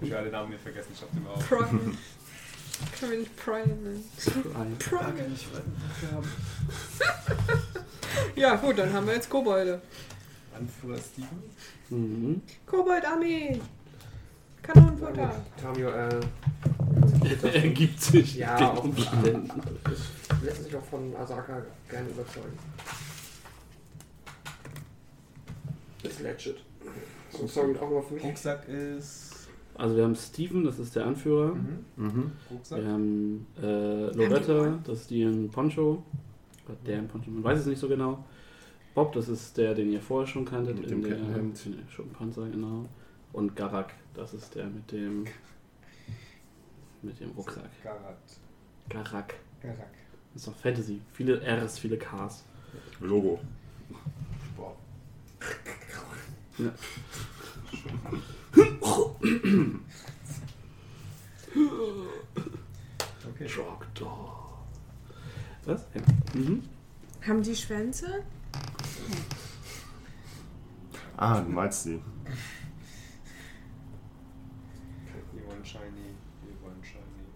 Ich 0.00 0.12
habe 0.12 0.24
den 0.24 0.32
Namen 0.32 0.50
mir 0.50 0.58
vergessen, 0.58 0.92
ich 0.94 1.02
hab 1.02 1.10
den 1.12 1.26
auch. 1.26 1.42
Brian. 1.48 1.96
Kann 2.98 3.08
man 3.08 3.18
nicht 3.20 3.36
Brian 3.44 3.68
nennen. 3.68 4.04
Brian. 4.24 4.76
Brian. 4.78 6.24
Ja, 8.36 8.54
gut, 8.56 8.78
dann 8.78 8.92
haben 8.92 9.06
wir 9.06 9.14
jetzt 9.14 9.28
Kobolde. 9.28 9.80
Anführer 10.56 10.98
Steven. 10.98 11.42
Mhm. 11.90 12.42
Kobold-Armee. 12.66 13.60
Kanonenfutter. 14.64 15.34
Tamio, 15.60 15.88
äh, 15.88 16.20
Er 17.52 17.68
gibt 17.70 18.00
sich 18.00 18.36
Ja, 18.36 18.56
den 18.56 18.66
auf- 18.66 18.84
Umständen. 18.84 19.50
lässt 20.44 20.64
sich 20.64 20.74
auch 20.76 20.84
von 20.84 21.14
Asaka 21.16 21.62
gerne 21.90 22.08
überzeugen. 22.08 22.58
Ist 26.02 26.20
legit. 26.20 26.56
So, 27.30 27.46
sorry, 27.46 27.76
auch 27.78 27.90
mal 27.90 28.02
für 28.02 28.14
mich. 28.14 28.24
Rucksack 28.24 28.68
ist. 28.68 29.48
Also 29.76 29.96
wir 29.96 30.04
haben 30.04 30.14
Steven, 30.14 30.64
das 30.64 30.78
ist 30.78 30.94
der 30.94 31.06
Anführer. 31.06 31.54
Mhm. 31.54 31.84
Mhm. 31.96 32.32
Wir 32.70 32.86
haben 32.86 33.46
äh, 33.60 34.12
Loretta, 34.14 34.78
das 34.84 35.00
ist 35.00 35.10
die 35.10 35.22
in 35.22 35.50
Poncho. 35.50 36.02
Oder 36.66 36.76
der 36.86 36.98
in 37.00 37.08
Poncho, 37.08 37.30
man 37.30 37.42
weiß 37.42 37.60
es 37.60 37.66
nicht 37.66 37.78
so 37.80 37.88
genau. 37.88 38.24
Bob, 38.94 39.12
das 39.14 39.28
ist 39.28 39.56
der, 39.56 39.74
den 39.74 39.90
ihr 39.90 40.00
vorher 40.00 40.26
schon 40.28 40.44
kanntet. 40.44 40.76
Mit 40.76 40.84
in 40.84 41.02
dem 41.02 41.02
der 41.02 41.18
Kettenhemd. 41.18 41.66
in 41.66 41.76
der 41.78 41.88
Schuppenpanzer, 41.90 42.46
genau. 42.48 42.86
Und 43.34 43.56
Garak, 43.56 43.92
das 44.14 44.32
ist 44.32 44.54
der 44.54 44.66
mit 44.66 44.92
dem 44.92 45.26
mit 47.02 47.18
dem 47.18 47.32
Rucksack. 47.32 47.68
Garat. 47.82 48.16
Garak. 48.88 49.34
Garak. 49.60 49.92
Das 50.32 50.42
ist 50.42 50.46
doch 50.46 50.56
Fantasy. 50.56 51.00
Viele 51.12 51.42
Rs, 51.42 51.80
viele 51.80 51.98
Ks. 51.98 52.44
Logo. 53.00 53.40
Boah. 54.56 54.76
Ja. 56.58 56.72
Okay. 63.30 63.46
Trogdor. 63.48 64.64
Was? 65.64 65.86
Ja. 65.92 66.40
Mhm. 66.40 66.62
Haben 67.26 67.42
die 67.42 67.56
Schwänze? 67.56 68.22
Ah, 71.16 71.40
du 71.40 71.50
meinst 71.50 71.82
sie. 71.82 72.00
We 75.32 75.42
want 75.48 75.66
shiny. 75.66 76.14
We 76.42 76.52
want 76.62 76.84
shiny. 76.84 77.26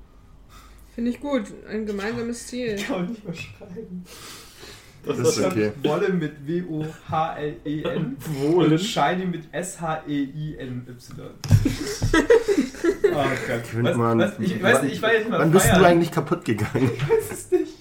Finde 0.99 1.13
ich 1.13 1.21
gut. 1.21 1.45
Ein 1.71 1.87
gemeinsames 1.87 2.49
Ziel. 2.49 2.75
kann 2.77 3.03
man 3.03 3.11
nicht 3.13 3.25
mehr 3.25 3.33
schreiben. 3.33 4.05
Das 5.07 5.17
ist 5.21 5.39
okay. 5.45 5.71
Wolle 5.85 6.09
mit 6.09 6.45
W-O-H-L-E-N. 6.45 8.17
Wohlen. 8.41 8.73
Und 8.73 8.81
Shiny 8.81 9.27
mit 9.27 9.45
E 9.45 9.49
S-H-E-I-N-Y. 9.53 10.97
oh 13.05 13.13
Gott. 13.13 13.71
Könnte 13.71 13.85
Was, 13.85 13.97
man- 13.97 14.19
was, 14.19 14.41
ich 14.41 14.61
weiß 14.61 14.83
nicht, 14.83 14.95
ich 14.95 15.03
war 15.03 15.13
jetzt 15.13 15.31
mal 15.31 15.39
Wann 15.39 15.53
bist 15.53 15.67
du 15.69 15.85
eigentlich 15.85 16.11
kaputt 16.11 16.45
gegangen? 16.45 16.91
Ich 16.93 17.09
weiß 17.09 17.31
es 17.31 17.51
nicht. 17.53 17.75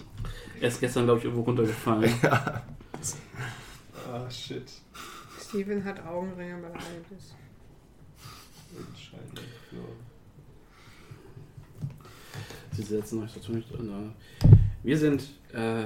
Er 0.62 0.68
ist 0.68 0.80
gestern, 0.80 1.06
glaube 1.06 1.18
ich, 1.18 1.26
irgendwo 1.26 1.42
runtergefallen. 1.42 2.14
Ah, 2.22 4.30
shit. 4.30 4.72
Steven 5.42 5.84
hat 5.84 6.06
Augenringe, 6.06 6.62
weil 6.62 6.70
er 6.70 6.76
alt 6.76 7.08
ist. 7.18 7.34
Und 8.78 8.96
Shiny. 8.96 9.48
So. 9.72 10.07
Sie 12.78 12.84
setzen 12.84 13.24
euch 13.24 13.34
dazu 13.34 13.54
nicht. 13.54 13.72
Und, 13.72 13.90
äh, 13.90 14.48
wir 14.84 14.98
sind. 14.98 15.24
Äh, 15.54 15.86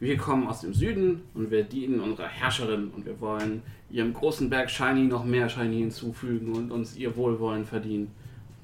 wir 0.00 0.16
kommen 0.16 0.46
aus 0.46 0.60
dem 0.60 0.72
Süden 0.72 1.22
und 1.34 1.50
wir 1.50 1.64
dienen 1.64 1.98
unserer 1.98 2.28
Herrscherin 2.28 2.92
und 2.94 3.04
wir 3.04 3.20
wollen 3.20 3.62
ihrem 3.90 4.14
großen 4.14 4.48
Berg 4.48 4.70
Shiny 4.70 5.06
noch 5.06 5.24
mehr 5.24 5.48
Shiny 5.48 5.78
hinzufügen 5.78 6.52
und 6.54 6.70
uns 6.70 6.96
ihr 6.96 7.16
Wohlwollen 7.16 7.64
verdienen. 7.64 8.12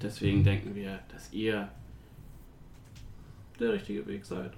Deswegen 0.00 0.44
denken 0.44 0.76
wir, 0.76 1.00
dass 1.12 1.32
ihr 1.32 1.68
der 3.58 3.72
richtige 3.72 4.06
Weg 4.06 4.24
seid. 4.24 4.52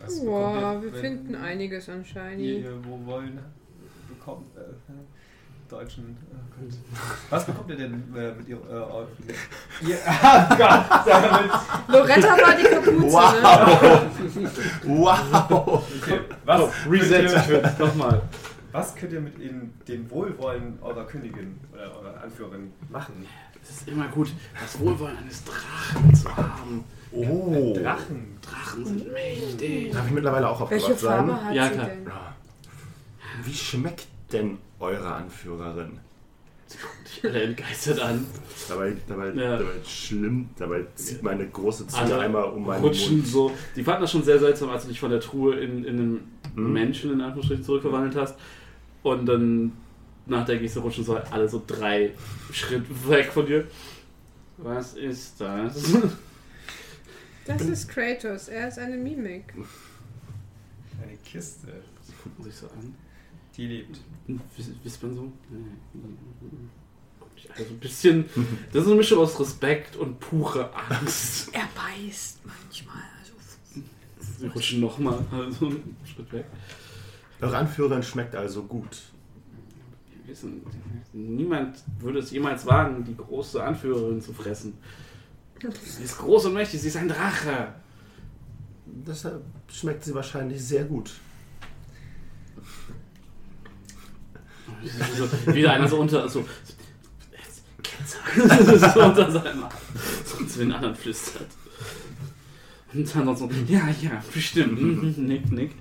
Was 0.00 0.20
Wow, 0.26 0.54
bekommt 0.54 0.84
ihr, 0.84 0.92
wir 0.92 1.00
finden 1.00 1.34
einiges 1.36 1.88
an 1.88 2.04
Shiny. 2.04 2.62
Ihr 2.62 2.84
wo 2.84 3.06
wollen 3.06 3.38
bekommt 4.08 4.56
äh, 4.56 4.60
deutschen 5.68 6.16
oh. 6.30 6.36
Was 7.30 7.44
bekommt 7.46 7.70
ihr 7.70 7.76
denn 7.76 7.94
äh, 8.16 8.32
mit 8.32 8.48
ihr 8.48 8.56
äh, 8.56 9.86
ihr 9.86 9.98
ah 10.06 10.48
Gott 10.56 11.06
damit 11.06 11.50
Loretta 11.88 12.28
war 12.28 12.54
die 12.56 12.64
Kapuze, 12.64 13.00
ne? 13.06 14.10
Wow! 14.84 15.40
Wow! 15.40 15.84
okay. 16.02 16.20
was 16.44 16.60
Oh, 16.60 16.70
Reset. 16.90 17.26
könnt 17.26 17.48
ihr, 17.48 17.74
Nochmal. 17.86 18.22
was 18.72 18.94
könnt 18.94 19.12
ihr 19.12 19.20
mit 19.20 19.38
ihnen, 19.38 19.74
dem 19.88 20.10
Wohlwollen 20.10 20.78
eurer 20.82 21.04
Königin 21.04 21.58
oder 21.72 21.94
eurer 21.96 22.22
Anführerin 22.22 22.72
machen 22.90 23.26
Es 23.62 23.70
ist 23.70 23.88
immer 23.88 24.06
gut, 24.08 24.28
das 24.60 24.78
Wohlwollen 24.78 25.18
eines 25.18 25.42
Drachen 25.44 26.14
zu 26.14 26.36
haben. 26.36 26.84
Oh! 27.12 27.74
Drachen 27.74 28.38
Drachen 28.42 28.84
sind 28.84 29.12
mächtig. 29.12 29.92
Darf 29.92 30.06
ich 30.06 30.12
mittlerweile 30.12 30.48
auch 30.48 30.70
Welche 30.70 30.92
aufgewacht 30.92 31.00
sein? 31.00 31.26
Farbe 31.26 31.44
hat 31.44 31.54
Ja, 31.54 31.68
sie 31.68 31.74
klar. 31.74 31.86
denn? 31.86 32.06
Wie 33.44 33.54
schmeckt 33.54 34.06
denn 34.32 34.58
eure 34.80 35.14
Anführerin? 35.14 35.98
Sie 36.68 36.78
gucken 36.78 37.04
dich 37.04 37.24
alle 37.24 37.42
entgeistert 37.42 38.00
an. 38.00 38.26
Dabei, 38.68 38.96
dabei, 39.08 39.28
Ja. 39.30 39.56
dabei 39.58 39.72
schlimm, 39.86 40.48
dabei 40.58 40.84
zieht 40.96 41.22
meine 41.22 41.46
große 41.48 41.86
Zunge 41.86 42.02
Alle 42.02 42.18
einmal 42.20 42.44
um 42.44 42.66
meinen 42.66 42.82
rutschen 42.82 43.18
Mund. 43.18 43.26
so. 43.28 43.52
Die 43.76 43.84
fanden 43.84 44.02
das 44.02 44.10
schon 44.10 44.24
sehr 44.24 44.38
seltsam, 44.40 44.70
als 44.70 44.82
du 44.82 44.88
dich 44.88 44.98
von 44.98 45.10
der 45.10 45.20
Truhe 45.20 45.54
in, 45.60 45.84
in 45.84 45.98
einen 45.98 46.32
Mhm. 46.56 46.72
Menschen 46.72 47.12
in 47.12 47.20
Anführungsstrichen 47.20 47.64
zurückverwandelt 47.64 48.16
hast. 48.16 48.36
Und 49.04 49.26
dann 49.26 49.72
nach 50.26 50.44
der 50.44 50.58
Geste 50.58 50.80
rutschen 50.80 51.04
so 51.04 51.14
alle 51.16 51.48
so 51.48 51.62
drei 51.64 52.12
Schritt 52.50 52.84
weg 53.08 53.30
von 53.32 53.46
dir. 53.46 53.64
Was 54.56 54.94
ist 54.94 55.40
das? 55.40 55.92
Das 57.46 57.62
ist 57.62 57.88
Kratos. 57.88 58.48
Er 58.48 58.66
ist 58.68 58.78
eine 58.80 58.96
Mimik. 58.96 59.54
eine 61.00 61.16
Kiste 61.24 61.68
Sie 62.02 62.12
gucken 62.22 62.42
sich 62.44 62.54
so 62.56 62.66
an. 62.66 62.94
Die 63.56 63.66
lebt 63.66 63.98
Wiss- 64.56 64.70
Wispern 64.82 65.14
so. 65.14 65.32
Guck 67.20 67.36
dich 67.36 67.50
alle 67.54 67.64
so 67.64 67.70
ein 67.74 67.78
bisschen. 67.78 68.24
Das 68.72 68.82
ist 68.82 68.88
eine 68.88 68.96
Mischung 68.96 69.18
aus 69.20 69.38
Respekt 69.40 69.96
und 69.96 70.18
pure 70.20 70.70
Angst. 70.74 71.48
Er 71.54 71.68
beißt 71.74 72.40
manchmal. 72.44 73.02
Also 73.20 73.32
Sie 74.38 74.46
rutschen 74.48 74.80
nochmal 74.80 75.18
also 75.30 75.66
einen 75.66 75.96
Schritt 76.04 76.32
weg. 76.32 76.44
Eure 77.40 77.56
Anführerin 77.56 78.02
schmeckt 78.02 78.34
also 78.34 78.62
gut. 78.64 79.02
Wir 80.24 80.32
wissen, 80.32 80.62
niemand 81.12 81.78
würde 82.00 82.18
es 82.18 82.30
jemals 82.30 82.66
wagen, 82.66 83.04
die 83.04 83.16
große 83.16 83.62
Anführerin 83.62 84.20
zu 84.20 84.32
fressen. 84.32 84.74
Sie 85.82 86.02
ist 86.04 86.18
groß 86.18 86.46
und 86.46 86.54
mächtig, 86.54 86.80
sie 86.82 86.88
ist 86.88 86.96
ein 86.96 87.08
Drache. 87.08 87.74
Deshalb 88.86 89.42
schmeckt 89.70 90.04
sie 90.04 90.14
wahrscheinlich 90.14 90.62
sehr 90.62 90.84
gut. 90.84 91.12
So, 95.16 95.54
wieder 95.54 95.72
einer 95.72 95.88
so 95.88 95.98
unter, 95.98 96.28
so, 96.28 96.44
so 98.36 99.00
unter 99.00 99.30
seinem 99.30 99.64
Arm. 99.64 99.72
So 100.24 100.44
zu 100.44 100.58
den 100.60 100.72
anderen 100.72 100.94
flüstert. 100.94 101.48
Und 102.92 103.14
dann 103.14 103.36
so, 103.36 103.50
ja, 103.68 103.88
ja, 104.00 104.22
bestimmt. 104.32 105.18
Nick, 105.18 105.50
nick. 105.50 105.72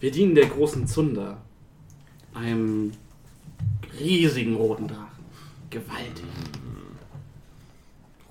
Wir 0.00 0.10
dienen 0.10 0.34
der 0.34 0.46
großen 0.46 0.86
Zunder. 0.86 1.40
Einem 2.34 2.92
riesigen 3.98 4.56
roten 4.56 4.88
Drachen. 4.88 5.24
Gewaltig. 5.70 6.24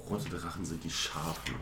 Rote 0.10 0.30
Drachen 0.30 0.66
sind 0.66 0.84
die 0.84 0.90
Scharfen. 0.90 1.56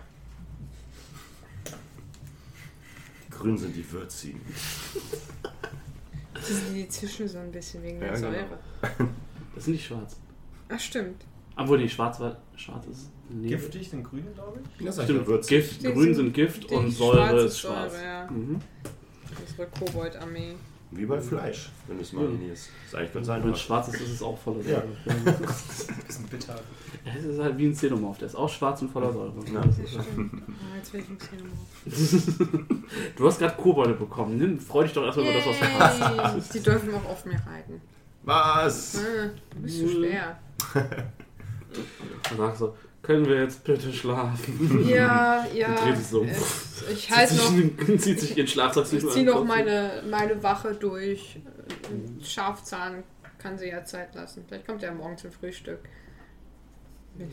Die 3.27 3.29
Grün 3.29 3.57
sind 3.57 3.75
die 3.75 3.91
Würzigen. 3.91 4.41
Das 6.39 6.47
sind 6.49 6.75
die 6.75 6.87
zwischen 6.89 7.27
so 7.27 7.37
ein 7.37 7.51
bisschen 7.51 7.83
wegen 7.83 7.99
der 7.99 8.09
Ja, 8.09 8.15
genau. 8.15 8.29
Säure. 8.31 9.09
Das 9.55 9.65
sind 9.65 9.73
die 9.73 9.79
schwarzen. 9.79 10.17
Ach, 10.69 10.79
stimmt. 10.79 11.25
Obwohl, 11.57 11.79
die 11.79 11.89
schwarz 11.89 12.19
war, 12.19 12.37
schwarz 12.55 12.85
ist. 12.87 13.09
Nee. 13.29 13.49
Giftig, 13.49 13.89
den 13.89 14.03
grünen, 14.03 14.33
glaube 14.33 14.59
ich. 14.79 14.85
Das 14.85 15.03
Stimmt, 15.03 15.27
würzig. 15.27 15.49
Gift, 15.49 15.81
Die 15.83 15.87
grün 15.87 16.03
sind- 16.05 16.15
sind 16.15 16.33
Gift 16.33 16.65
und 16.71 16.91
Säure 16.91 17.43
ist 17.45 17.59
schwarz. 17.59 17.91
Säure, 17.93 18.03
ja. 18.05 18.27
Mhm. 18.31 18.59
Unsere 19.39 19.67
Kobold-Armee. 19.67 20.55
Wie 20.91 21.05
bei 21.05 21.21
Fleisch, 21.21 21.69
wenn 21.87 21.97
du 21.97 22.01
es 22.03 22.13
marinierst. 22.13 22.69
Ist 22.85 22.95
eigentlich 22.95 23.13
ganz 23.13 23.27
Wenn 23.27 23.37
es 23.37 23.45
einfach. 23.45 23.57
schwarz 23.57 23.87
ist, 23.89 24.01
ist 24.01 24.09
es 24.09 24.21
auch 24.23 24.37
voller 24.37 24.61
Ja. 24.61 24.81
Säure. 25.05 25.37
Bisschen 26.07 26.25
bitter. 26.27 26.55
Es 27.05 27.23
ist 27.25 27.39
halt 27.39 27.57
wie 27.59 27.67
ein 27.67 27.73
Xenomorph, 27.73 28.17
der 28.17 28.27
ist 28.27 28.35
auch 28.35 28.49
schwarz 28.49 28.81
und 28.81 28.89
voller 28.91 29.13
Säure. 29.13 29.33
Ja. 29.53 29.61
Das 29.61 29.77
ist-. 29.77 29.97
Ah, 29.97 30.75
jetzt 30.77 30.93
will 30.93 31.01
ich 31.01 31.09
ein 31.09 31.17
bisschen 31.85 32.85
Du 33.15 33.27
hast 33.27 33.37
gerade 33.39 33.55
Kobolde 33.55 33.93
bekommen. 33.93 34.37
Nimm, 34.37 34.59
freu 34.59 34.83
dich 34.83 34.93
doch 34.93 35.03
erstmal 35.05 35.25
über 35.27 35.35
das, 35.35 35.45
was 35.45 35.59
du 35.59 36.23
hast. 36.23 36.53
Die 36.55 36.59
dürfen 36.59 36.93
auch 36.95 37.05
auf 37.05 37.23
mir 37.25 37.35
reiten. 37.45 37.81
Was? 38.23 38.97
Ah, 38.97 39.29
du 39.51 39.59
bist 39.61 39.79
so 39.79 39.87
schwer. 39.89 40.39
Sagst 42.35 42.61
du, 42.61 42.73
können 43.01 43.25
wir 43.25 43.41
jetzt 43.41 43.63
bitte 43.63 43.91
schlafen? 43.93 44.87
Ja, 44.87 45.45
ja. 45.53 45.75
dreht 45.83 45.97
sich 45.97 46.07
so. 46.07 46.23
Es, 46.23 46.83
ich 46.91 47.11
halte 47.11 47.35
noch, 47.35 47.97
zieht 47.97 48.19
sich 48.19 48.37
ihren 48.37 48.47
Schlafsack 48.47 48.91
ich 48.91 49.07
ziehe 49.09 49.25
noch 49.25 49.43
meine, 49.43 50.03
meine 50.09 50.41
Wache 50.43 50.73
durch. 50.73 51.39
Schafzahn 52.21 53.03
kann 53.37 53.57
sie 53.57 53.69
ja 53.69 53.83
Zeit 53.85 54.15
lassen. 54.15 54.43
Vielleicht 54.47 54.67
kommt 54.67 54.83
er 54.83 54.93
morgen 54.93 55.17
zum 55.17 55.31
Frühstück. 55.31 55.79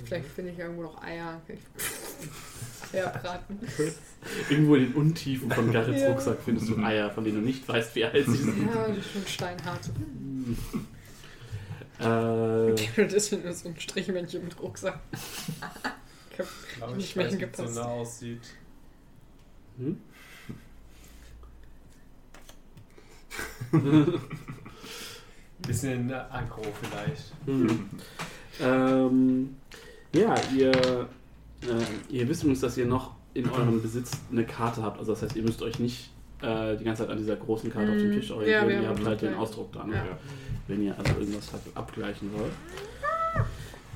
Vielleicht 0.04 0.26
finde 0.26 0.52
ich 0.52 0.58
irgendwo 0.58 0.82
noch 0.82 1.02
Eier. 1.02 1.40
Ja, 2.92 3.08
braten. 3.22 3.58
Irgendwo 4.50 4.74
in 4.74 4.86
den 4.86 4.94
Untiefen 4.94 5.50
von 5.50 5.72
Garrets 5.72 6.00
Ja. 6.00 6.08
Rucksack 6.08 6.38
findest 6.44 6.70
du 6.70 6.78
Eier, 6.78 7.10
von 7.10 7.24
denen 7.24 7.36
du 7.36 7.42
nicht 7.42 7.68
weißt, 7.68 7.94
wie 7.94 8.04
alt 8.04 8.26
sie 8.26 8.36
sind. 8.36 8.68
Ja, 8.72 8.88
das 8.88 8.98
ist 8.98 9.12
schon 9.12 9.26
steinhart. 9.26 9.90
Äh, 11.98 12.74
Das 12.96 13.12
ist 13.14 13.32
nur 13.32 13.52
so 13.52 13.68
ein 13.68 13.78
Strichmännchen 13.80 14.44
mit 14.44 14.60
Rucksack. 14.60 14.98
Ich 16.32 16.40
hab 16.40 16.48
glaube, 16.76 16.96
Nicht 16.96 17.08
ich 17.10 17.16
mehr 17.16 17.26
weiß, 17.26 17.32
wie 17.32 17.44
es 17.44 17.56
so 17.56 17.62
hingepasst. 17.62 17.74
nah 17.76 17.84
aussieht. 17.86 18.42
hm? 19.78 20.00
Bisschen 25.66 26.12
aggro 26.12 26.62
vielleicht. 26.82 27.32
Hm. 27.46 27.88
Ähm, 28.60 29.56
ja, 30.14 30.34
ihr, 30.54 30.72
äh, 31.62 31.84
ihr 32.10 32.28
wisst 32.28 32.42
übrigens, 32.42 32.60
dass 32.60 32.76
ihr 32.76 32.86
noch 32.86 33.14
in 33.34 33.48
eurem 33.50 33.80
Besitz 33.82 34.12
eine 34.30 34.44
Karte 34.44 34.82
habt. 34.82 34.98
Also 34.98 35.12
das 35.12 35.22
heißt, 35.22 35.36
ihr 35.36 35.42
müsst 35.42 35.62
euch 35.62 35.78
nicht 35.78 36.10
äh, 36.42 36.76
die 36.76 36.84
ganze 36.84 37.02
Zeit 37.02 37.10
an 37.12 37.18
dieser 37.18 37.36
großen 37.36 37.70
Karte 37.72 37.90
auf 37.92 37.96
dem 37.98 38.10
Mhm. 38.10 38.14
Tisch 38.14 38.28
Ja, 38.28 38.34
orientieren. 38.36 38.68
wir 38.68 38.82
ihr 38.82 38.88
habt 38.88 39.04
halt 39.04 39.22
den. 39.22 39.34
Ausdruck 39.34 39.72
dran, 39.72 39.90
Ja. 39.92 40.04
wenn 40.68 40.82
ihr 40.82 40.94
also 40.98 41.18
irgendwas 41.20 41.50
abgleichen 41.74 42.30
wollt. 42.34 42.52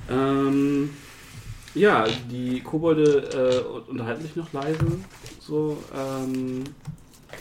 Ähm, 0.09 0.89
ja, 1.73 2.05
die 2.29 2.61
Kobolde 2.61 3.63
äh, 3.87 3.89
unterhalten 3.89 4.21
sich 4.23 4.35
noch 4.35 4.51
leise, 4.53 4.85
so 5.39 5.77
ähm, 5.95 6.63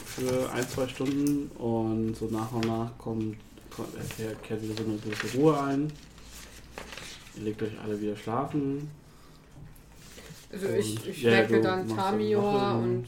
für 0.05 0.51
ein, 0.53 0.69
zwei 0.69 0.87
Stunden 0.87 1.51
und 1.59 2.15
so 2.17 2.27
nach 2.27 2.53
und 2.53 2.67
nach 2.67 2.97
kommt, 2.99 3.37
kommt 3.75 3.89
äh, 4.19 4.35
kehrt- 4.47 4.63
wieder 4.63 4.75
so 4.77 4.85
eine 4.85 4.99
gewisse 4.99 5.37
Ruhe 5.37 5.61
ein. 5.61 5.93
Ihr 7.37 7.45
legt 7.45 7.63
euch 7.63 7.73
alle 7.83 8.01
wieder 8.01 8.17
schlafen. 8.17 8.89
Also 10.53 10.67
ich, 10.69 10.97
Und- 10.97 11.07
ich 11.09 11.23
ja, 11.23 11.31
merke 11.31 11.61
dann 11.61 11.89
Tamior 11.89 12.75
und 12.83 13.07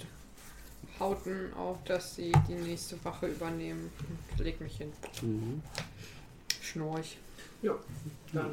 Hauten 1.03 1.53
auf, 1.55 1.79
dass 1.85 2.15
sie 2.15 2.33
die 2.49 2.55
nächste 2.55 3.05
Wache 3.05 3.27
übernehmen. 3.27 3.91
Und 4.31 4.45
leg 4.45 4.61
mich 4.61 4.77
hin. 4.77 4.93
Mhm. 5.21 5.61
Schnorch. 6.61 7.17
Dann, 8.33 8.51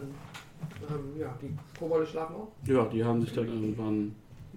ähm, 0.89 1.19
ja, 1.19 1.37
die 1.41 1.55
Kobolde 1.77 2.05
schlafen 2.05 2.35
auch. 2.35 2.51
Ja, 2.65 2.85
die 2.85 3.03
haben 3.03 3.21
sich 3.21 3.33
dann 3.33 3.47
irgendwann 3.47 4.15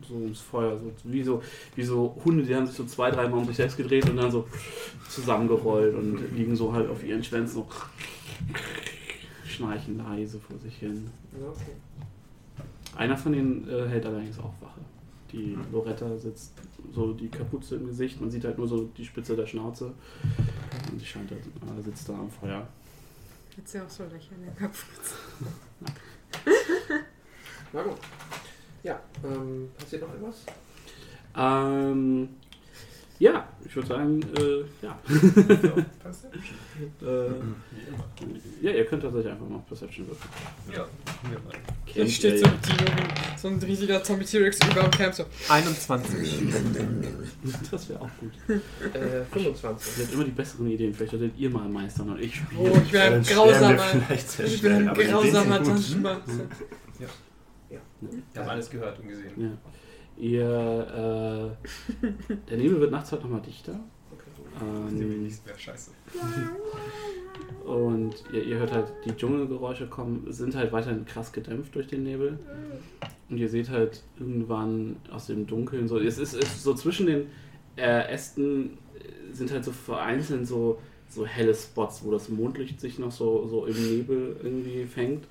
so 0.08 0.14
ums 0.14 0.40
Feuer, 0.40 0.78
so 0.78 0.92
wie 1.04 1.22
so, 1.22 1.42
wie 1.76 1.84
so 1.84 2.16
Hunde, 2.24 2.42
die 2.42 2.54
haben 2.54 2.66
sich 2.66 2.74
so 2.76 2.84
zwei, 2.84 3.10
dreimal 3.10 3.38
um 3.38 3.46
sich 3.46 3.56
selbst 3.56 3.76
gedreht 3.76 4.08
und 4.08 4.16
dann 4.16 4.30
so 4.30 4.48
zusammengerollt 5.08 5.94
und 5.94 6.34
liegen 6.34 6.56
so 6.56 6.72
halt 6.72 6.88
auf 6.90 7.04
ihren 7.04 7.22
Schwänzen 7.22 7.54
so 7.54 7.68
schnarchen 9.46 9.98
leise 9.98 10.40
vor 10.40 10.58
sich 10.58 10.76
hin. 10.78 11.10
Ja, 11.38 11.48
okay. 11.48 12.56
Einer 12.96 13.16
von 13.16 13.32
denen 13.32 13.68
äh, 13.68 13.88
hält 13.88 14.04
allerdings 14.06 14.38
auch 14.38 14.52
Wache. 14.60 14.80
Die 15.32 15.56
Loretta 15.72 16.16
sitzt 16.18 16.52
so 16.92 17.12
die 17.12 17.28
Kapuze 17.28 17.76
im 17.76 17.86
Gesicht, 17.86 18.20
man 18.20 18.30
sieht 18.30 18.44
halt 18.44 18.58
nur 18.58 18.68
so 18.68 18.90
die 18.96 19.04
Spitze 19.04 19.34
der 19.34 19.46
Schnauze 19.46 19.92
und 20.90 21.00
die 21.00 21.06
scheint 21.06 21.30
halt, 21.30 21.40
äh, 21.40 21.82
sitzt 21.82 22.08
da 22.08 22.12
am 22.14 22.30
Feuer. 22.30 22.68
Hat 23.56 23.68
sie 23.68 23.80
auch 23.80 23.88
so 23.88 24.04
lächeln 24.04 24.44
im 24.46 24.56
Kopf. 24.56 24.86
Na 27.72 27.82
gut. 27.82 27.98
Ja, 28.82 29.00
ähm, 29.24 29.70
passiert 29.78 30.02
noch 30.02 30.10
irgendwas? 30.10 30.44
Ähm, 31.36 32.28
ja, 33.22 33.48
ich 33.64 33.76
würde 33.76 33.88
sagen, 33.88 34.20
äh, 34.36 34.64
ja. 34.82 34.98
äh, 37.02 37.30
ja, 38.60 38.70
ihr 38.72 38.84
könnt 38.86 39.02
tatsächlich 39.02 39.32
einfach 39.32 39.48
mal 39.48 39.60
Perception 39.68 40.06
würfeln. 40.08 40.30
Ja, 40.72 40.86
wir 41.30 41.38
mal. 41.40 41.52
Da 41.94 42.06
steht 42.08 42.38
so, 42.40 42.46
ja. 42.46 42.52
ein- 42.52 43.38
so 43.38 43.48
ein 43.48 43.58
riesiger 43.60 44.02
Zombie-T-Rex 44.02 44.58
über 44.70 44.82
dem 44.82 44.90
Camp 44.90 45.14
so. 45.14 45.24
21. 45.48 46.42
Das 47.70 47.88
wäre 47.88 48.00
auch 48.00 48.10
gut. 48.20 48.32
Äh, 48.94 49.24
25. 49.32 49.98
Ihr 49.98 50.04
habt 50.04 50.14
immer 50.14 50.24
die 50.24 50.30
besseren 50.30 50.66
Ideen. 50.68 50.94
Vielleicht 50.94 51.10
solltet 51.12 51.38
ihr 51.38 51.50
mal 51.50 51.68
meistern 51.68 52.10
und 52.10 52.20
ich 52.20 52.40
Oh, 52.58 52.66
spiele. 52.66 52.82
ich 52.84 52.92
wäre 52.92 53.14
ein 53.14 53.22
grausamer. 53.22 53.84
Ich 54.44 54.62
bin 54.62 54.72
ein 54.88 54.94
grausamer 54.94 55.64
sind 55.64 55.74
gut. 55.74 55.82
Taschenmacher. 55.82 56.20
Ich 58.32 58.38
habe 58.38 58.50
alles 58.50 58.68
gehört 58.70 58.98
und 58.98 59.08
gesehen. 59.08 59.30
Ja. 59.36 59.48
Ihr, 60.16 61.54
äh, 62.02 62.06
der 62.48 62.56
Nebel 62.56 62.80
wird 62.80 62.90
nachts 62.90 63.12
halt 63.12 63.22
nochmal 63.22 63.40
dichter. 63.40 63.78
Wir 64.60 64.68
Ähm, 64.68 65.24
nicht 65.24 65.46
mehr 65.46 65.58
scheiße. 65.58 65.90
und 67.64 68.14
ihr, 68.32 68.44
ihr 68.44 68.58
hört 68.58 68.72
halt, 68.72 68.92
die 69.04 69.12
Dschungelgeräusche 69.12 69.86
kommen, 69.86 70.26
sind 70.30 70.54
halt 70.54 70.72
weiterhin 70.72 71.04
krass 71.06 71.32
gedämpft 71.32 71.74
durch 71.74 71.86
den 71.86 72.02
Nebel. 72.02 72.38
Und 73.28 73.38
ihr 73.38 73.48
seht 73.48 73.70
halt 73.70 74.02
irgendwann 74.18 74.96
aus 75.10 75.26
dem 75.26 75.46
Dunkeln 75.46 75.88
so, 75.88 75.98
es 75.98 76.18
ist, 76.18 76.34
ist 76.34 76.62
so 76.62 76.74
zwischen 76.74 77.06
den 77.06 77.26
äh, 77.76 78.08
Ästen 78.08 78.78
äh, 78.94 79.34
sind 79.34 79.50
halt 79.50 79.64
so 79.64 79.72
vereinzelt 79.72 80.46
so, 80.46 80.78
so 81.08 81.26
helle 81.26 81.54
Spots, 81.54 82.04
wo 82.04 82.10
das 82.10 82.28
Mondlicht 82.28 82.80
sich 82.80 82.98
noch 82.98 83.10
so, 83.10 83.46
so 83.46 83.66
im 83.66 83.74
Nebel 83.74 84.36
irgendwie 84.42 84.84
fängt. 84.84 85.26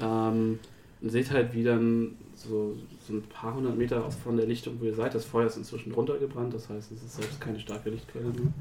Ähm, 0.00 0.58
und 1.00 1.10
seht 1.10 1.30
halt, 1.30 1.54
wie 1.54 1.64
dann 1.64 2.16
so, 2.34 2.76
so 3.06 3.12
ein 3.12 3.22
paar 3.22 3.54
hundert 3.54 3.76
Meter 3.76 4.10
von 4.10 4.36
der 4.36 4.46
Lichtung, 4.46 4.80
wo 4.80 4.84
ihr 4.86 4.94
seid, 4.94 5.14
das 5.14 5.24
Feuer 5.24 5.46
ist 5.46 5.56
inzwischen 5.56 5.92
runtergebrannt, 5.92 6.54
das 6.54 6.68
heißt, 6.70 6.90
es 6.92 7.02
ist 7.02 7.16
selbst 7.16 7.40
keine 7.40 7.60
starke 7.60 7.90
Lichtquelle 7.90 8.26
mehr. 8.30 8.52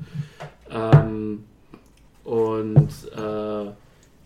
Ähm, 0.69 1.45
und 2.23 2.89
äh, 3.15 3.19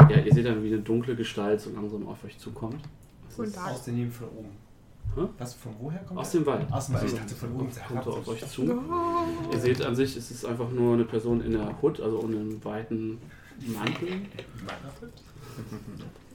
ja, 0.09 0.20
ihr 0.26 0.34
seht 0.34 0.45
dann, 0.45 0.63
wie 0.63 0.74
eine 0.74 0.82
dunkle 0.82 1.15
Gestalt 1.15 1.61
so 1.61 1.70
langsam 1.72 2.07
auf 2.07 2.24
euch 2.24 2.38
zukommt. 2.39 2.82
Das 3.28 3.38
Und 3.39 3.45
ist 3.45 3.57
da- 3.57 3.65
Aus 3.68 3.84
dem 3.84 3.95
Nebel 3.95 4.11
von 4.11 4.28
oben. 4.30 4.49
Hä? 5.15 5.22
Was, 5.38 5.53
von 5.55 5.72
woher 5.80 5.99
kommt 5.99 6.20
aus 6.20 6.32
der? 6.32 6.41
dem 6.41 6.45
Wald. 6.47 6.72
Aus 6.72 6.86
dem 6.88 6.95
Wald. 6.95 7.05
Ich 7.05 7.11
Also, 7.13 7.24
dachte 7.24 7.36
von 7.36 7.51
oben. 7.53 7.70
kommt 7.88 8.05
er 8.05 8.13
auf 8.13 8.28
euch 8.28 8.47
zu. 8.47 8.61
Oh. 8.63 9.53
Ihr 9.53 9.59
seht 9.59 9.82
an 9.84 9.95
sich, 9.95 10.15
es 10.15 10.30
ist 10.32 10.45
einfach 10.45 10.70
nur 10.70 10.93
eine 10.93 11.05
Person 11.05 11.41
in 11.41 11.53
der 11.53 11.76
Hood, 11.82 11.99
also 12.01 12.20
ohne 12.22 12.38
einen 12.38 12.63
weiten 12.63 13.18
Mantel. 13.65 14.22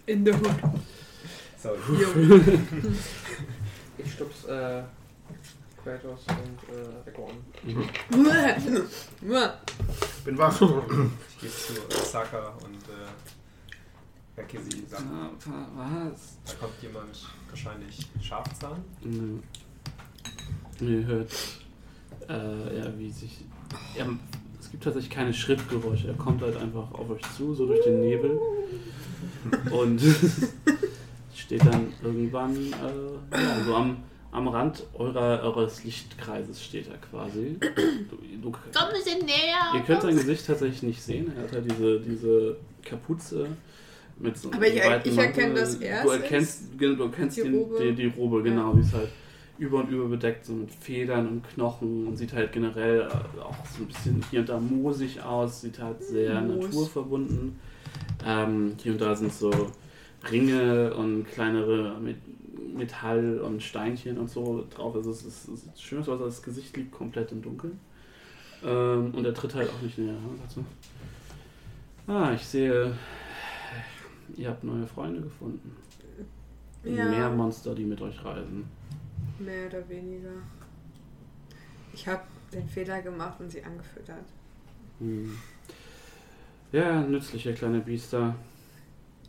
In 0.06 0.24
the 0.24 0.32
Hood. 0.32 0.54
Sorry. 1.58 1.78
Ich 3.98 4.12
stups 4.12 4.44
äh, 4.44 4.82
Kratos 5.82 6.20
und 6.28 6.74
äh, 6.74 7.10
Echo 7.10 7.26
an. 7.28 7.36
Bin 10.24 10.38
wach. 10.38 10.60
Ich 10.62 11.40
gehe 11.40 11.50
zu 11.50 12.04
Saka 12.04 12.54
und 12.64 12.74
äh, 12.76 14.36
wecke 14.36 14.60
sie. 14.62 14.84
Sag, 14.88 15.00
Ah, 15.00 15.30
wa- 15.46 15.68
was? 16.10 16.38
da 16.46 16.54
kommt 16.54 16.80
jemand, 16.82 17.28
wahrscheinlich 17.48 18.06
Schafzahn. 18.20 18.82
Nö. 19.02 19.38
Ihr 20.80 21.04
hört, 21.06 21.32
äh, 22.28 22.78
ja, 22.78 22.98
wie 22.98 23.10
sich. 23.10 23.44
Ja, 23.96 24.06
es 24.60 24.70
gibt 24.70 24.84
tatsächlich 24.84 25.10
keine 25.12 25.34
Schrittgeräusche. 25.34 26.08
Er 26.08 26.14
kommt 26.14 26.42
halt 26.42 26.56
einfach 26.56 26.92
auf 26.92 27.10
euch 27.10 27.22
zu, 27.36 27.54
so 27.54 27.66
durch 27.66 27.82
den 27.84 28.00
Nebel. 28.00 28.38
Und 29.70 30.00
steht 31.34 31.64
dann 31.64 31.92
irgendwann 32.02 32.56
äh, 32.56 33.36
ja, 33.36 33.64
so 33.64 33.74
am, 33.74 33.96
am 34.30 34.48
Rand 34.48 34.84
eurer, 34.94 35.42
eures 35.42 35.84
Lichtkreises 35.84 36.62
steht 36.62 36.88
er 36.88 36.98
quasi. 36.98 37.56
Du, 37.60 38.16
du, 38.42 38.50
Komm 38.52 38.60
ein 38.74 38.92
bisschen 38.92 39.24
näher. 39.26 39.72
ihr 39.74 39.80
könnt 39.80 40.02
sein 40.02 40.16
Gesicht 40.16 40.46
tatsächlich 40.46 40.82
nicht 40.82 41.02
sehen. 41.02 41.32
Er 41.36 41.42
hat 41.44 41.52
halt 41.52 41.70
diese, 41.70 42.00
diese 42.00 42.56
Kapuze 42.84 43.46
mit 44.18 44.36
so 44.36 44.50
Aber 44.52 44.66
ich- 44.66 44.80
einem 44.82 44.92
weiten 44.92 45.08
ich 45.10 45.18
erkenne, 45.18 45.46
Mantel. 45.48 45.60
dass 45.62 45.74
er 45.76 46.02
Du 46.02 46.08
erkennst, 46.10 46.78
genau, 46.78 46.94
du 46.96 47.02
erkennst 47.04 47.36
Die 47.38 47.42
den, 47.42 47.54
Robe. 47.54 47.78
Die, 47.82 47.94
die 47.94 48.06
Robe, 48.06 48.42
genau. 48.42 48.72
Die 48.74 48.80
ist 48.80 48.92
halt 48.94 49.08
über 49.58 49.78
und 49.80 49.90
über 49.90 50.06
bedeckt, 50.06 50.44
so 50.46 50.54
mit 50.54 50.70
Federn 50.72 51.28
und 51.28 51.48
Knochen 51.50 52.06
und 52.08 52.16
sieht 52.16 52.32
halt 52.32 52.52
generell 52.52 53.02
äh, 53.02 53.40
auch 53.40 53.54
so 53.76 53.82
ein 53.82 53.86
bisschen 53.86 54.24
hier 54.30 54.40
und 54.40 54.48
da 54.48 54.58
moosig 54.58 55.22
aus, 55.22 55.60
sieht 55.60 55.78
halt 55.78 56.02
sehr 56.02 56.40
Moos. 56.40 56.64
naturverbunden. 56.66 57.58
Ähm, 58.26 58.72
hier 58.82 58.92
und 58.92 59.00
da 59.00 59.14
sind 59.14 59.32
so 59.32 59.50
Ringe 60.30 60.94
und 60.94 61.26
kleinere 61.26 61.98
Met 62.00 62.16
Metall 62.74 63.38
und 63.40 63.62
Steinchen 63.62 64.18
und 64.18 64.30
so 64.30 64.66
drauf. 64.74 64.94
Also 64.94 65.10
es 65.10 65.22
ist, 65.24 65.48
es 65.48 65.64
ist 65.64 65.82
schön, 65.82 66.00
aus, 66.00 66.08
aber 66.08 66.24
das 66.24 66.42
Gesicht 66.42 66.74
liegt 66.76 66.90
komplett 66.90 67.30
im 67.32 67.42
Dunkeln. 67.42 67.78
Ähm, 68.64 69.12
und 69.14 69.24
er 69.24 69.34
tritt 69.34 69.54
halt 69.54 69.68
auch 69.68 69.82
nicht 69.82 69.98
näher. 69.98 70.14
Er 70.14 70.50
so, 70.50 70.64
ah, 72.06 72.32
ich 72.32 72.46
sehe, 72.46 72.96
ihr 74.36 74.48
habt 74.48 74.64
neue 74.64 74.86
Freunde 74.86 75.20
gefunden. 75.20 75.76
Ja. 76.84 77.04
Mehr 77.04 77.30
Monster, 77.30 77.74
die 77.74 77.84
mit 77.84 78.00
euch 78.00 78.24
reisen. 78.24 78.64
Mehr 79.38 79.66
oder 79.66 79.88
weniger. 79.88 80.32
Ich 81.92 82.08
habe 82.08 82.22
den 82.52 82.68
Fehler 82.68 83.02
gemacht 83.02 83.38
und 83.38 83.50
sie 83.50 83.62
angefüttert. 83.62 84.24
Hm. 84.98 85.36
Ja, 86.72 87.02
nützliche 87.02 87.52
kleine 87.52 87.80
Biester. 87.80 88.34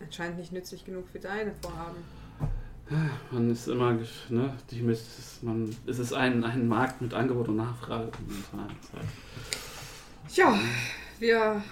Anscheinend 0.02 0.38
nicht 0.38 0.52
nützlich 0.52 0.86
genug 0.86 1.08
für 1.10 1.20
deine 1.20 1.54
Vorhaben. 1.62 1.98
Man 3.32 3.50
ist 3.50 3.68
immer, 3.68 3.98
ne, 4.30 4.54
die 4.70 4.82
mit, 4.82 5.00
man, 5.42 5.76
es 5.88 6.00
ist 6.00 6.14
ein, 6.14 6.44
ein 6.44 6.68
Markt 6.68 7.02
mit 7.02 7.14
Angebot 7.14 7.48
und 7.48 7.56
Nachfrage 7.56 8.12
momentan. 8.28 8.76
Ja, 10.34 10.60
wir 11.20 11.64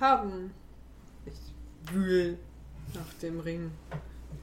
haben. 0.00 0.50
Ich 1.24 1.94
wühl 1.94 2.36
nach 2.94 3.12
dem 3.22 3.40
Ring. 3.40 3.70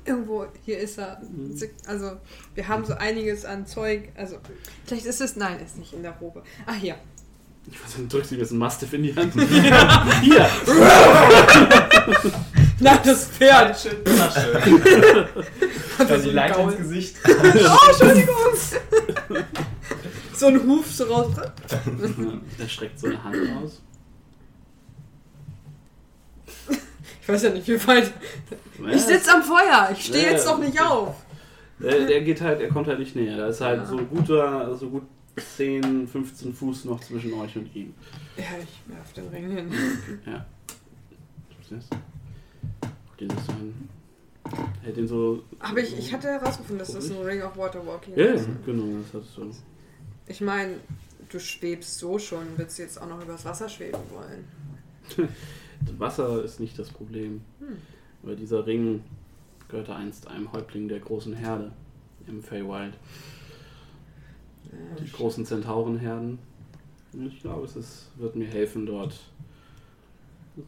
Irgendwo, 0.05 0.45
hier 0.63 0.79
ist 0.79 0.97
er. 0.97 1.19
Mhm. 1.19 1.59
Also, 1.87 2.17
wir 2.53 2.67
haben 2.67 2.85
so 2.85 2.93
einiges 2.93 3.43
an 3.43 3.65
Zeug. 3.67 4.09
Also, 4.15 4.37
vielleicht 4.85 5.05
ist 5.05 5.21
es. 5.21 5.35
Nein, 5.35 5.59
ist 5.59 5.77
nicht 5.77 5.93
in 5.93 6.03
der 6.03 6.13
Robe. 6.13 6.43
Ah, 6.65 6.73
hier. 6.73 6.95
Ich 7.69 7.83
weiß 7.83 7.97
nicht, 7.97 8.13
drückst 8.13 8.31
du 8.31 8.35
mir 8.35 8.41
jetzt 8.41 8.51
ein 8.51 8.59
Mastiff 8.59 8.93
in 8.93 9.03
die 9.03 9.15
Hand? 9.15 9.33
Hier! 10.21 10.47
Nein, 12.79 12.99
das 13.05 13.27
Pferd! 13.27 13.75
Tasche. 14.03 15.27
Also 15.97 16.17
so 16.17 16.21
die 16.23 16.29
Leiter 16.31 16.59
ins 16.63 16.77
Gesicht. 16.77 17.15
Oh, 17.27 17.89
Entschuldigung! 17.89 18.35
so 20.33 20.47
ein 20.47 20.67
Huf 20.67 20.91
so 20.91 21.05
raus. 21.05 21.33
Er 22.59 22.67
streckt 22.69 22.99
so 22.99 23.07
eine 23.07 23.23
Hand 23.23 23.37
aus. 23.63 23.81
Ich 27.21 27.29
weiß 27.29 27.43
ja 27.43 27.49
nicht, 27.51 27.67
wie 27.67 27.87
weit. 27.87 28.11
Ich 28.93 29.01
sitze 29.01 29.33
am 29.33 29.41
Feuer. 29.41 29.89
Ich 29.93 30.05
stehe 30.05 30.25
Ja, 30.25 30.31
jetzt 30.31 30.45
noch 30.45 30.59
nicht 30.59 30.79
auf. 30.81 31.15
Der, 31.79 32.05
der 32.05 32.21
geht 32.21 32.41
halt, 32.41 32.61
er 32.61 32.69
kommt 32.69 32.87
halt 32.87 32.99
nicht 32.99 33.15
näher. 33.15 33.37
Da 33.37 33.47
ist 33.47 33.61
halt 33.61 33.79
Ja. 33.81 33.85
so 33.85 33.97
guter, 33.97 34.75
so 34.75 34.89
gut 34.89 35.03
10, 35.57 36.07
15 36.07 36.53
Fuß 36.53 36.85
noch 36.85 36.99
zwischen 37.01 37.33
euch 37.33 37.55
und 37.55 37.73
ihm. 37.75 37.93
Ja, 38.37 38.43
ich 38.61 38.93
werf 38.93 39.11
den 39.13 39.27
Ring 39.29 39.49
hin. 39.49 39.71
Ja. 40.25 40.45
Was 41.69 41.71
ist 41.79 41.91
das? 41.91 41.99
Dir 43.19 43.27
das 43.27 43.49
an. 43.49 43.89
Hält 44.83 44.97
den 44.97 45.07
so. 45.07 45.43
Aber 45.59 45.79
ich, 45.79 45.97
ich 45.97 46.13
hatte 46.13 46.27
herausgefunden, 46.27 46.79
dass 46.79 46.93
das 46.93 47.09
ein 47.09 47.17
Ring 47.17 47.41
of 47.41 47.57
Water 47.57 47.85
Walking 47.85 48.15
Ja, 48.15 48.25
ja, 48.25 48.33
ist. 48.33 48.47
genau, 48.65 48.99
das 49.01 49.13
hattest 49.13 49.37
du. 49.37 49.51
Ich 50.27 50.41
meine, 50.41 50.75
du 51.29 51.39
schwebst 51.39 51.97
so 51.97 52.19
schon. 52.19 52.45
Willst 52.57 52.77
du 52.77 52.83
jetzt 52.83 53.01
auch 53.01 53.07
noch 53.07 53.21
übers 53.23 53.45
Wasser 53.45 53.69
schweben 53.69 53.99
wollen? 54.11 55.29
Wasser 55.97 56.43
ist 56.43 56.59
nicht 56.59 56.77
das 56.77 56.89
Problem. 56.89 57.41
Hm. 57.59 57.77
Aber 58.23 58.35
dieser 58.35 58.65
Ring 58.65 59.03
gehörte 59.67 59.95
einst 59.95 60.27
einem 60.27 60.51
Häuptling 60.51 60.87
der 60.87 60.99
großen 60.99 61.33
Herde 61.33 61.71
im 62.27 62.41
Feywild. 62.41 62.93
Die 64.99 65.11
großen 65.11 65.45
Zentaurenherden. 65.45 66.39
Ich 67.27 67.41
glaube, 67.41 67.65
es 67.65 67.75
ist, 67.75 68.11
wird 68.17 68.35
mir 68.35 68.47
helfen, 68.47 68.85
dort 68.85 69.17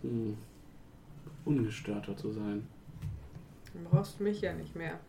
hm, 0.02 0.38
ungestörter 1.48 2.16
zu 2.16 2.32
sein. 2.32 2.66
Du 3.74 3.80
brauchst 3.90 4.20
mich 4.20 4.42
ja 4.42 4.54
nicht 4.54 4.76
mehr. 4.76 5.00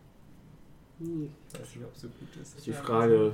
Hm, 0.99 1.29
Ich 1.53 1.59
weiß 1.59 1.75
nicht, 1.75 1.85
ob 1.85 1.93
es 1.95 2.01
so 2.01 2.07
gut 2.07 2.41
ist. 2.41 2.57
Ist 2.57 2.67
die 2.67 2.73
Frage, 2.73 3.33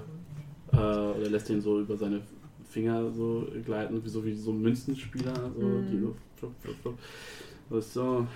äh, 0.71 0.77
oder 0.77 1.29
lässt 1.29 1.49
ihn 1.49 1.61
so 1.61 1.79
über 1.79 1.97
seine 1.97 2.21
Finger 2.69 3.11
so 3.11 3.47
gleiten, 3.65 4.03
wie 4.03 4.09
so 4.09 4.23
wie 4.25 4.33
so 4.33 4.51
Münzenspieler, 4.53 5.33
so, 5.57 5.65
Mhm. 5.65 5.87
die 5.91 5.99
so 5.99 6.15
flup, 6.37 6.53
flup, 6.61 6.75
flup. 6.81 6.99
Das 7.69 7.85
ist 7.85 7.93
so. 7.93 8.27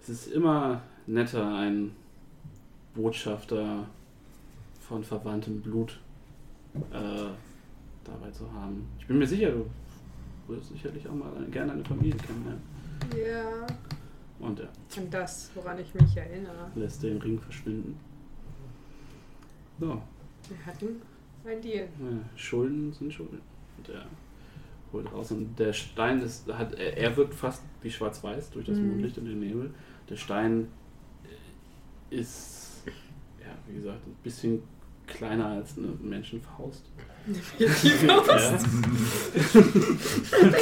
Es 0.00 0.08
ist 0.08 0.26
immer 0.32 0.82
netter, 1.06 1.54
einen 1.56 1.92
Botschafter 2.94 3.86
von 4.80 5.02
verwandtem 5.04 5.60
Blut 5.60 6.00
äh, 6.90 7.30
dabei 8.04 8.30
zu 8.32 8.50
haben. 8.52 8.86
Ich 8.98 9.06
bin 9.06 9.18
mir 9.18 9.26
sicher, 9.26 9.50
du 9.52 9.66
würdest 10.48 10.70
sicherlich 10.70 11.06
auch 11.08 11.14
mal 11.14 11.30
gerne 11.50 11.72
eine 11.72 11.84
Familie 11.84 12.16
kennenlernen. 12.16 12.62
Ja. 13.16 13.66
Und 14.38 14.60
er 14.60 14.68
Und 14.96 15.12
das, 15.14 15.50
woran 15.54 15.78
ich 15.78 15.94
mich 15.94 16.16
erinnere. 16.16 16.70
lässt 16.74 17.02
den 17.02 17.18
Ring 17.18 17.38
verschwinden. 17.38 17.98
So. 19.78 20.02
Wir 20.48 20.66
hatten 20.66 21.00
ein 21.44 21.60
Deal. 21.60 21.84
Ja, 22.00 22.18
Schulden 22.36 22.92
sind 22.92 23.12
Schulden. 23.12 23.40
Und 23.78 23.88
er 23.88 24.04
holt 24.92 25.12
raus. 25.12 25.30
Und 25.32 25.58
der 25.58 25.72
Stein 25.72 26.20
ist, 26.20 26.46
hat, 26.52 26.74
er, 26.74 27.16
wirkt 27.16 27.34
fast 27.34 27.62
wie 27.82 27.90
schwarz-weiß 27.90 28.50
durch 28.50 28.66
das 28.66 28.78
Mhm. 28.78 28.88
Mondlicht 28.88 29.18
und 29.18 29.26
den 29.26 29.40
Nebel. 29.40 29.72
Der 30.08 30.16
Stein 30.16 30.68
ist, 32.10 32.82
ja, 33.40 33.52
wie 33.68 33.74
gesagt, 33.76 34.06
ein 34.06 34.16
bisschen 34.22 34.62
kleiner 35.06 35.46
als 35.46 35.78
eine 35.78 35.88
Menschenfaust. 36.00 36.84
Ja. 37.58 37.68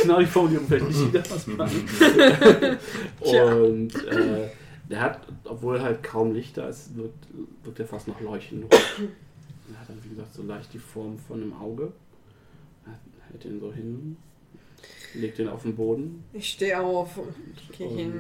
genau 0.03 0.21
die 0.21 0.27
Formulierung 0.27 0.67
vielleicht 0.67 0.89
nicht 0.89 1.01
jeder 1.01 1.23
was. 1.31 1.47
Und 3.21 3.95
äh, 4.07 4.49
der 4.89 5.01
hat, 5.01 5.21
obwohl 5.45 5.81
halt 5.81 6.03
kaum 6.03 6.33
Licht 6.35 6.57
da 6.57 6.69
ist, 6.69 6.97
wirkt, 6.97 7.27
wirkt 7.65 7.81
er 7.81 7.87
fast 7.87 8.09
noch 8.09 8.21
leuchtend. 8.21 8.67
Er 8.73 9.81
hat 9.81 9.89
dann, 9.89 9.99
wie 10.05 10.09
gesagt, 10.11 10.35
so 10.35 10.43
leicht 10.43 10.73
die 10.75 10.79
Form 10.79 11.19
von 11.19 11.43
einem 11.43 11.53
Auge. 11.55 11.93
Er 12.87 12.99
hält 13.31 13.45
ihn 13.45 13.61
so 13.61 13.73
hin, 13.73 14.17
legt 15.15 15.39
ihn 15.39 15.49
auf 15.49 15.63
den 15.63 15.77
Boden. 15.77 16.25
Ich 16.33 16.49
stehe 16.51 16.81
auf 16.81 17.17
und 17.19 17.35
gehe 17.73 17.89
hin 17.89 18.13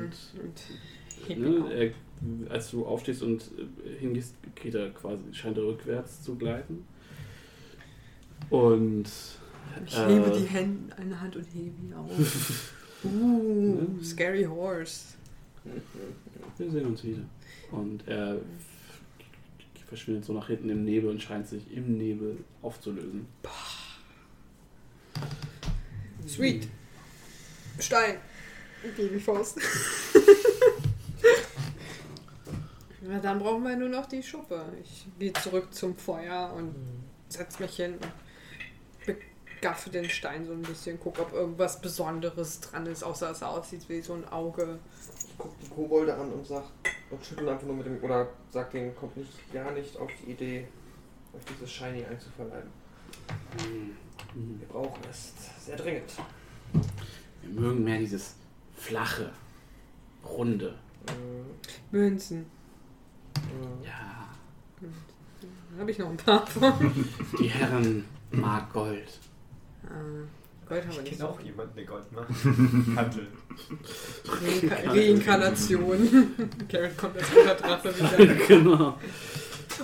und 0.42 1.38
Ne, 1.38 1.62
auf. 1.64 1.70
er, 1.70 1.90
als 2.50 2.70
du 2.70 2.86
aufstehst 2.86 3.22
und 3.22 3.42
äh, 3.42 3.98
hingehst, 4.00 4.34
geht 4.54 4.74
er 4.74 4.90
quasi, 4.90 5.22
scheint 5.32 5.58
er 5.58 5.64
rückwärts 5.64 6.22
zu 6.22 6.34
gleiten. 6.36 6.84
Und 8.48 9.04
Ich 9.86 9.96
äh, 9.96 10.06
hebe 10.06 10.30
die 10.30 10.46
Hände, 10.46 10.96
eine 10.96 11.20
Hand 11.20 11.36
und 11.36 11.44
hebe 11.52 11.74
ihn 11.82 11.94
auf. 11.94 12.10
Uh, 13.02 13.98
scary 14.02 14.44
horse. 14.44 15.14
wir 16.58 16.70
sehen 16.70 16.84
uns 16.84 17.02
wieder. 17.02 17.22
Und 17.70 18.06
er 18.06 18.36
verschwindet 19.88 20.26
so 20.26 20.34
nach 20.34 20.48
hinten 20.48 20.68
im 20.68 20.84
Nebel 20.84 21.08
und 21.10 21.22
scheint 21.22 21.48
sich 21.48 21.62
im 21.72 21.96
Nebel 21.96 22.44
aufzulösen. 22.62 23.26
Sweet. 26.28 26.68
Stein. 27.78 28.18
Babyfaust. 28.96 29.58
Na, 33.02 33.18
dann 33.18 33.38
brauchen 33.38 33.64
wir 33.64 33.76
nur 33.76 33.88
noch 33.88 34.06
die 34.06 34.22
Schuppe. 34.22 34.64
Ich 34.82 35.06
gehe 35.18 35.32
zurück 35.32 35.74
zum 35.74 35.96
Feuer 35.96 36.52
und 36.56 36.74
setz 37.28 37.58
mich 37.58 37.76
hin 37.76 37.94
und 37.94 38.12
begaffe 39.60 39.90
den 39.90 40.08
Stein 40.08 40.46
so 40.46 40.52
ein 40.52 40.62
bisschen, 40.62 40.98
guck, 40.98 41.18
ob 41.18 41.32
irgendwas 41.32 41.80
Besonderes 41.80 42.60
dran 42.60 42.86
ist, 42.86 43.02
außer 43.02 43.28
dass 43.28 43.42
er 43.42 43.50
aussieht 43.50 43.86
wie 43.88 44.00
so 44.00 44.14
ein 44.14 44.26
Auge. 44.28 44.78
Guckt 45.36 45.62
die 45.62 45.68
Kobolde 45.68 46.14
an 46.14 46.32
und 46.32 46.46
sagt 46.46 46.70
und 47.10 47.24
schüttelt 47.24 47.48
einfach 47.48 47.66
nur 47.66 47.76
mit 47.76 47.86
dem 47.86 48.02
oder 48.02 48.28
sagt 48.50 48.72
denen, 48.74 48.94
kommt 48.96 49.16
nicht 49.16 49.30
ja 49.52 49.70
nicht 49.70 49.96
auf 49.98 50.10
die 50.22 50.32
Idee, 50.32 50.66
euch 51.34 51.42
dieses 51.44 51.70
Shiny 51.70 52.04
einzuverleiben. 52.04 52.70
Mhm. 53.58 54.60
Wir 54.60 54.68
brauchen 54.68 55.00
es 55.10 55.32
sehr 55.64 55.76
dringend. 55.76 56.10
Wir 57.42 57.60
mögen 57.60 57.84
mehr 57.84 57.98
dieses 57.98 58.36
flache, 58.76 59.30
runde. 60.24 60.78
Mm, 61.06 61.94
Münzen. 61.96 62.46
mm. 63.34 63.84
Ja, 63.84 64.28
Da 64.80 65.80
habe 65.80 65.90
ich 65.90 65.98
noch 65.98 66.10
ein 66.10 66.16
paar 66.16 66.46
von. 66.46 66.72
die 67.38 67.48
Herren 67.48 68.04
mag 68.30 68.72
Gold. 68.72 69.18
Ah, 69.90 70.68
Gold 70.68 70.82
haben 70.86 70.90
wir 70.92 70.98
Ich 70.98 70.98
nicht 71.02 71.10
kenne 71.18 71.18
so. 71.18 71.26
auch 71.28 71.40
jemanden, 71.40 71.74
der 71.74 71.84
Gold 71.84 72.12
macht. 72.12 72.28
Handel. 72.96 73.26
Reinka 74.28 74.90
Reinkarnation. 74.90 76.34
Garrett 76.68 76.96
kommt 76.96 77.16
als 77.16 77.36
alter 77.36 77.92
Drache 77.92 78.18
wieder. 78.18 78.34
genau. 78.48 78.98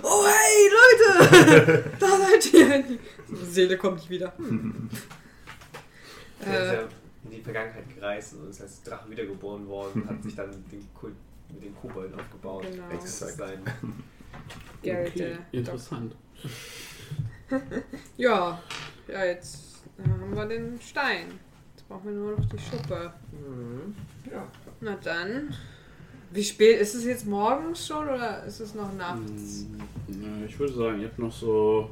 Oh 0.03 0.25
hey 0.27 0.71
Leute! 0.77 1.91
da 1.99 2.07
seid 2.19 2.53
ihr! 2.55 2.85
Die 3.29 3.45
Seele 3.45 3.77
kommt 3.79 3.97
nicht 3.97 4.11
wieder. 4.11 4.33
Hm. 4.37 4.89
Der 6.45 6.63
ist 6.63 6.69
Äh, 6.73 6.75
ja 6.77 6.89
in 7.25 7.31
die 7.31 7.41
Vergangenheit 7.41 7.93
gereist 7.95 8.35
und 8.35 8.51
ist 8.51 8.61
als 8.61 8.83
Drache 8.85 9.11
wiedergeboren 9.11 9.67
worden 9.67 10.03
und 10.03 10.09
hat 10.11 10.23
sich 10.23 10.35
dann 10.37 10.51
den 10.71 10.87
Kult 10.95 11.15
mit 11.53 11.65
den 11.65 11.75
Kobolden 11.75 12.15
aufgebaut. 12.21 12.65
Genau. 12.71 13.03
Ist 13.03 13.19
sein 13.19 13.37
Garrett, 14.83 15.13
Okay, 15.13 15.39
interessant. 15.51 16.15
Ja, 18.17 18.61
ja, 19.09 19.25
jetzt 19.25 19.66
äh, 19.99 20.03
haben 20.09 20.35
wir 20.35 20.47
den 20.47 20.81
Stein. 20.81 21.27
Jetzt 21.75 21.89
brauchen 21.89 22.05
wir 22.07 22.13
nur 22.13 22.37
noch 22.39 22.45
die 22.47 22.59
Schuppe. 22.59 23.13
Mhm. 23.33 23.95
Ja. 24.31 24.47
Na 24.81 24.97
dann. 25.03 25.55
Wie 26.33 26.43
spät? 26.43 26.81
Ist 26.81 26.95
es 26.95 27.05
jetzt 27.05 27.27
morgens 27.27 27.87
schon 27.87 28.09
oder 28.09 28.43
ist 28.45 28.61
es 28.61 28.75
noch 28.75 28.93
nachts? 28.95 29.67
Ja, 30.09 30.45
Ich 30.47 30.59
würde 30.59 30.73
sagen, 30.75 31.01
ihr 31.01 31.07
habt 31.09 31.19
noch 31.19 31.33
so 31.33 31.91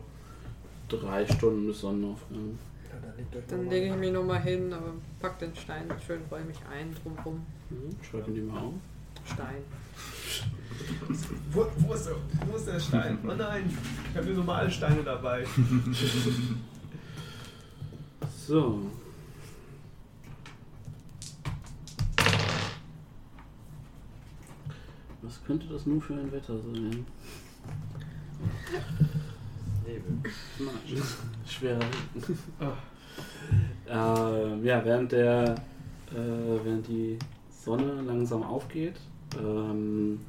drei 0.89 1.25
Stunden 1.27 1.67
bis 1.69 1.81
Sonnenaufgang. 1.81 2.59
Ja, 2.93 3.13
dann 3.33 3.43
Dann 3.49 3.71
lege 3.71 3.89
mal- 3.89 3.95
ich 3.95 4.01
mich 4.01 4.13
nochmal 4.13 4.43
hin, 4.43 4.73
aber 4.73 4.93
pack 5.21 5.39
den 5.39 5.55
Stein 5.57 5.85
schön, 6.05 6.21
roll 6.31 6.43
mich 6.45 6.59
ein, 6.71 6.95
drumrum. 7.03 7.47
Mhm. 7.71 7.91
Schreibt 8.03 8.29
ihn 8.29 8.35
die 8.35 8.41
mal 8.43 8.59
auf. 8.61 8.75
Stein. 9.25 9.63
Wo, 11.53 11.67
wo, 11.79 11.95
ist 11.95 12.07
der, 12.07 12.17
wo 12.51 12.57
ist 12.57 12.67
der 12.67 12.81
Stein? 12.81 13.19
Oh 13.27 13.33
nein, 13.35 13.65
ich 14.11 14.17
habe 14.17 14.27
nur 14.27 14.37
normale 14.39 14.71
Steine 14.71 15.03
dabei. 15.05 15.45
So. 18.31 18.79
Was 25.23 25.43
könnte 25.47 25.67
das 25.69 25.87
nun 25.87 26.01
für 26.01 26.15
ein 26.15 26.31
Wetter 26.31 26.59
sein? 26.59 27.07
Nebel. 29.87 30.19
Nein, 30.59 31.03
schwerer 31.47 31.81
Regen. 31.81 32.39
äh, 33.87 34.67
ja, 34.67 34.85
während 34.85 35.13
der, 35.13 35.55
äh, 36.13 36.65
während 36.65 36.89
die 36.89 37.19
Sonne 37.51 38.03
langsam 38.03 38.43
aufgeht, 38.43 38.97
ähm, 39.39 40.21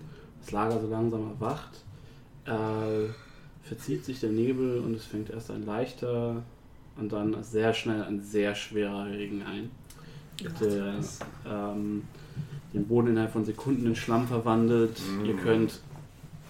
das 0.42 0.52
Lager 0.52 0.80
so 0.80 0.88
langsam 0.88 1.30
erwacht, 1.32 1.84
äh, 2.46 3.10
verzieht 3.64 4.06
sich 4.06 4.20
der 4.20 4.30
Nebel 4.30 4.80
und 4.80 4.96
es 4.96 5.06
fängt 5.06 5.30
erst 5.30 5.52
ein 5.52 5.66
leichter 5.66 6.44
und 6.98 7.12
dann 7.12 7.44
sehr 7.44 7.74
schnell 7.74 8.04
ein 8.04 8.22
sehr 8.22 8.56
schwerer 8.56 9.06
Regen 9.08 9.44
ein. 9.44 9.72
Der 10.60 10.96
ähm, 11.50 12.04
den 12.76 12.88
Boden 12.88 13.08
innerhalb 13.08 13.32
von 13.32 13.46
Sekunden 13.46 13.88
in 13.88 13.96
Schlamm 13.96 14.28
verwandelt. 14.28 15.00
Mm. 15.00 15.26
Ihr 15.26 15.36
könnt, 15.36 15.80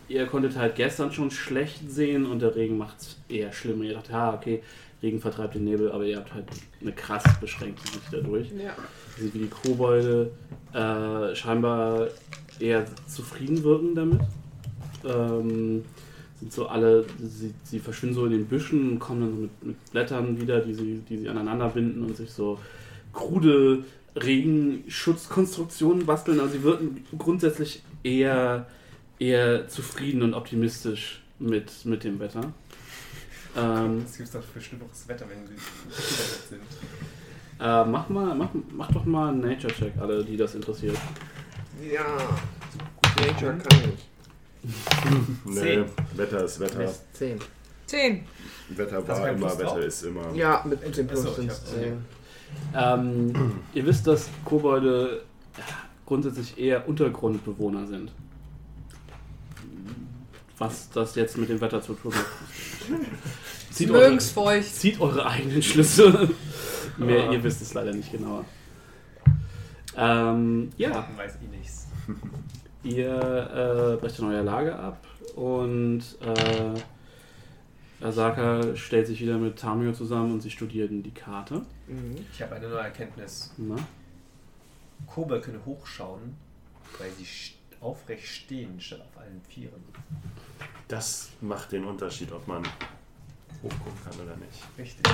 ihr 0.07 0.25
konntet 0.25 0.57
halt 0.57 0.75
gestern 0.75 1.11
schon 1.11 1.31
schlecht 1.31 1.89
sehen 1.89 2.25
und 2.25 2.41
der 2.41 2.55
Regen 2.55 2.77
macht 2.77 2.99
es 2.99 3.17
eher 3.29 3.53
schlimmer. 3.53 3.83
Ihr 3.83 3.93
dacht, 3.93 4.09
ja, 4.09 4.33
okay, 4.33 4.61
Regen 5.03 5.19
vertreibt 5.19 5.55
den 5.55 5.65
Nebel, 5.65 5.91
aber 5.91 6.03
ihr 6.03 6.17
habt 6.17 6.33
halt 6.33 6.45
eine 6.81 6.91
krass 6.91 7.23
beschränkte 7.39 7.87
Sicht 7.91 8.07
dadurch. 8.11 8.49
Ja. 8.51 8.73
Seht, 9.17 9.33
wie 9.33 9.39
die 9.39 9.47
Kobolde 9.47 10.31
äh, 10.73 11.35
scheinbar 11.35 12.07
eher 12.59 12.85
zufrieden 13.07 13.63
wirken 13.63 13.95
damit. 13.95 14.21
Ähm, 15.05 15.85
sind 16.39 16.51
so 16.51 16.67
alle, 16.67 17.05
sie, 17.19 17.53
sie 17.63 17.79
verschwinden 17.79 18.15
so 18.15 18.25
in 18.25 18.31
den 18.31 18.45
Büschen 18.45 18.91
und 18.91 18.99
kommen 18.99 19.21
dann 19.21 19.31
so 19.31 19.37
mit, 19.37 19.63
mit 19.63 19.91
Blättern 19.91 20.39
wieder, 20.39 20.59
die 20.61 20.73
sie, 20.73 21.01
die 21.07 21.17
sie 21.19 21.29
aneinander 21.29 21.69
binden 21.69 22.03
und 22.03 22.15
sich 22.17 22.31
so 22.31 22.59
krude 23.13 23.83
Regenschutzkonstruktionen 24.15 26.05
basteln. 26.05 26.39
Also 26.39 26.53
sie 26.53 26.63
wirken 26.63 27.03
grundsätzlich 27.17 27.83
eher, 28.03 28.67
eher 29.19 29.67
zufrieden 29.67 30.21
und 30.23 30.33
optimistisch 30.33 31.21
mit, 31.39 31.85
mit 31.85 32.03
dem 32.03 32.19
Wetter. 32.19 32.53
Ähm, 33.57 34.03
Was 34.03 34.17
gibt 34.17 34.27
es 34.27 34.33
doch 34.33 34.43
für 34.43 34.59
schlimmeres 34.59 35.07
Wetter, 35.07 35.25
wenn 35.29 35.43
Wetter 35.43 35.61
sind? 36.49 36.61
äh, 37.59 37.85
mach, 37.85 38.09
mal, 38.09 38.35
mach, 38.35 38.49
mach 38.73 38.91
doch 38.91 39.05
mal 39.05 39.29
einen 39.29 39.41
Nature-Check, 39.41 39.93
alle, 39.99 40.23
die 40.23 40.35
das 40.35 40.55
interessiert. 40.55 40.97
Ja. 41.81 42.17
Nature 43.17 43.57
kann 43.57 43.79
ich. 43.93 44.14
Nee. 45.45 45.83
Wetter 46.15 46.43
ist 46.45 46.59
Wetter. 46.59 46.79
Mist, 46.79 47.03
10. 47.13 47.39
Zehn. 47.85 48.25
Wetter 48.69 48.97
Hast 48.97 49.07
du 49.07 49.11
war 49.13 49.29
immer, 49.29 49.47
Plus 49.47 49.59
Wetter 49.59 49.69
drauf? 49.69 49.79
ist 49.79 50.03
immer. 50.03 50.33
Ja, 50.33 50.65
mit 50.67 50.97
dem 50.97 51.07
Plus 51.07 51.23
ich 51.25 51.29
sind 51.31 51.51
es 51.51 51.59
hab- 51.61 51.67
10. 51.67 52.05
Ähm, 52.73 53.51
ihr 53.73 53.85
wisst, 53.85 54.07
dass 54.07 54.29
Kobolde 54.43 55.23
ja, 55.57 55.63
grundsätzlich 56.05 56.57
eher 56.57 56.87
Untergrundbewohner 56.87 57.85
sind. 57.87 58.11
Was 60.57 60.89
das 60.91 61.15
jetzt 61.15 61.37
mit 61.37 61.49
dem 61.49 61.59
Wetter 61.59 61.81
zu 61.81 61.93
tun 61.93 62.13
hat. 62.13 62.25
Zieht 63.71 63.91
eure, 63.91 64.19
feucht. 64.21 64.73
zieht 64.73 65.01
eure 65.01 65.25
eigenen 65.25 65.61
Schlüsse. 65.61 66.29
Mehr, 66.97 67.29
ihr 67.31 67.43
wisst 67.43 67.61
es 67.61 67.73
leider 67.73 67.93
nicht 67.93 68.09
genauer. 68.11 68.45
Ähm, 69.97 70.69
ja, 70.77 71.07
weiß 71.17 71.35
eh 71.35 71.57
nichts. 71.57 71.87
Ihr 72.85 73.95
äh, 73.95 73.99
brecht 73.99 74.19
dann 74.19 74.29
euer 74.29 74.43
Lager 74.43 74.79
ab 74.79 75.05
und 75.35 76.01
äh, 76.21 78.05
Asaka 78.05 78.75
stellt 78.75 79.07
sich 79.07 79.19
wieder 79.19 79.37
mit 79.37 79.57
Tamio 79.57 79.91
zusammen 79.91 80.33
und 80.33 80.41
sie 80.41 80.51
studieren 80.51 81.01
die 81.01 81.11
Karte. 81.11 81.61
Mhm. 81.87 82.17
Ich 82.31 82.41
habe 82.41 82.55
eine 82.55 82.67
neue 82.67 82.83
Erkenntnis. 82.83 83.51
Na? 83.57 83.75
Kobolde 85.07 85.43
können 85.43 85.61
hochschauen, 85.65 86.35
weil 86.99 87.09
sie 87.11 87.25
aufrecht 87.81 88.27
stehen 88.27 88.79
statt 88.79 89.01
auf 89.01 89.21
allen 89.21 89.41
Vieren. 89.49 89.83
Das 90.87 91.29
macht 91.41 91.71
den 91.71 91.83
Unterschied, 91.85 92.31
ob 92.31 92.47
man 92.47 92.63
hochgucken 93.63 94.03
kann 94.03 94.13
oder 94.25 94.37
nicht. 94.37 94.61
Richtig. 94.77 95.05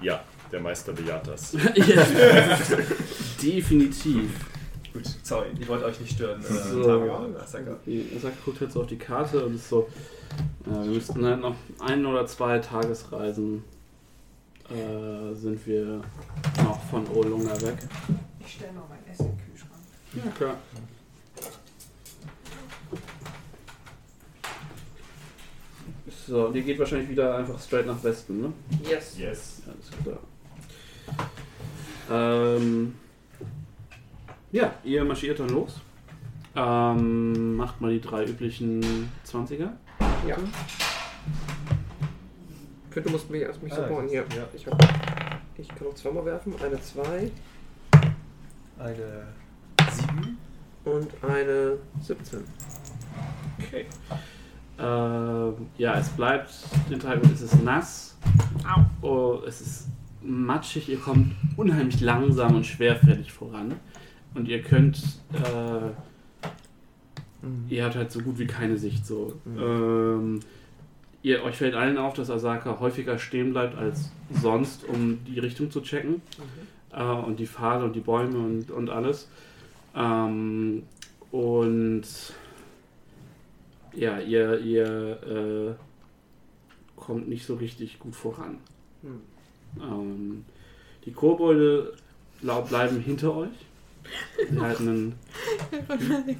Ja, 0.00 0.24
der 0.50 0.60
Meister 0.60 0.92
bejaht 0.92 1.26
das. 1.26 1.52
definitiv. 3.42 4.53
Gut, 4.94 5.02
sorry, 5.24 5.48
ich 5.58 5.68
wollte 5.68 5.84
euch 5.86 5.98
nicht 6.00 6.12
stören. 6.14 6.40
Äh, 6.40 6.44
So. 6.70 7.02
Asaka. 7.38 7.76
Asaka 8.16 8.36
guckt 8.44 8.60
jetzt 8.60 8.76
auf 8.76 8.86
die 8.86 8.96
Karte 8.96 9.44
und 9.44 9.56
ist 9.56 9.68
so, 9.68 9.88
äh, 10.66 10.70
wir 10.70 10.92
müssten 10.92 11.24
halt 11.26 11.40
noch 11.40 11.56
ein 11.80 12.06
oder 12.06 12.26
zwei 12.26 12.60
Tagesreisen 12.60 13.64
äh, 14.70 15.34
sind 15.34 15.66
wir 15.66 16.00
noch 16.62 16.80
von 16.90 17.06
Olunga 17.08 17.60
weg. 17.60 17.76
Ich 18.40 18.52
stelle 18.54 18.72
mal 18.72 18.84
mein 18.88 19.12
Essen 19.12 19.26
in 19.26 19.36
den 19.36 19.46
Kühlschrank. 19.46 19.82
Ja, 20.14 20.30
klar. 20.30 20.56
So, 26.26 26.48
die 26.48 26.62
geht 26.62 26.78
wahrscheinlich 26.78 27.10
wieder 27.10 27.36
einfach 27.36 27.60
straight 27.60 27.86
nach 27.86 28.02
Westen, 28.02 28.40
ne? 28.40 28.52
Yes. 28.88 29.18
Yes. 29.18 29.62
Ja, 29.66 29.72
alles 29.72 29.90
klar. 30.02 30.18
Ähm, 32.56 32.94
ja, 34.54 34.72
ihr 34.84 35.04
marschiert 35.04 35.38
dann 35.40 35.48
los. 35.48 35.80
Ähm, 36.56 37.56
macht 37.56 37.80
mal 37.80 37.90
die 37.92 38.00
drei 38.00 38.24
üblichen 38.24 39.10
20er. 39.26 39.70
Ja. 40.26 40.36
Könnt, 42.90 43.06
du 43.06 43.10
musst 43.10 43.28
mich 43.30 43.42
erst 43.42 43.62
mich 43.62 43.72
Ah, 43.72 43.76
supporten. 43.76 44.04
das- 44.06 44.14
Ja. 44.14 44.22
ja. 44.36 44.46
Ich, 44.54 44.66
hab, 44.66 44.80
ich 45.58 45.68
kann 45.68 45.88
noch 45.88 45.94
zweimal 45.94 46.24
werfen. 46.26 46.54
Eine 46.62 46.80
2 46.80 47.30
Eine 48.78 49.26
7. 49.90 50.38
und 50.84 51.08
eine 51.24 51.78
17. 52.00 52.40
Okay. 53.58 53.86
Ähm, 54.78 55.54
ja, 55.78 55.98
es 55.98 56.08
bleibt 56.10 56.50
den 56.90 56.98
Tag 57.00 57.22
und 57.22 57.32
es 57.32 57.40
ist 57.42 57.62
nass. 57.62 58.16
Oh, 59.02 59.40
es 59.46 59.60
ist 59.60 59.88
matschig. 60.22 60.88
Ihr 60.88 60.98
kommt 60.98 61.34
unheimlich 61.56 62.00
langsam 62.00 62.56
und 62.56 62.64
schwerfällig 62.66 63.32
voran. 63.32 63.74
Und 64.34 64.48
ihr 64.48 64.62
könnt. 64.62 65.00
Äh, 65.32 65.90
ihr 67.68 67.84
habt 67.84 67.94
halt 67.94 68.10
so 68.10 68.20
gut 68.20 68.38
wie 68.38 68.46
keine 68.46 68.76
Sicht. 68.76 69.06
So. 69.06 69.34
Mhm. 69.44 69.58
Ähm, 69.58 70.40
ihr, 71.22 71.42
euch 71.44 71.56
fällt 71.56 71.74
allen 71.74 71.98
auf, 71.98 72.14
dass 72.14 72.30
Asaka 72.30 72.80
häufiger 72.80 73.18
stehen 73.18 73.52
bleibt 73.52 73.76
als 73.76 74.10
sonst, 74.30 74.84
um 74.84 75.24
die 75.24 75.38
Richtung 75.38 75.70
zu 75.70 75.80
checken. 75.80 76.22
Äh, 76.92 77.02
und 77.02 77.38
die 77.38 77.46
Pfade 77.46 77.84
und 77.84 77.94
die 77.94 78.00
Bäume 78.00 78.38
und, 78.38 78.70
und 78.70 78.90
alles. 78.90 79.28
Ähm, 79.94 80.82
und 81.30 82.04
ja, 83.94 84.18
ihr, 84.18 84.58
ihr 84.60 85.76
kommt 86.96 87.28
nicht 87.28 87.46
so 87.46 87.54
richtig 87.56 87.98
gut 87.98 88.16
voran. 88.16 88.58
Hm. 89.02 89.20
Ähm, 89.80 90.44
die 91.04 91.12
Kobolde 91.12 91.92
bleiben 92.40 93.00
hinter 93.00 93.36
euch. 93.36 93.66
Halten 94.60 94.88
einen, 94.88 96.38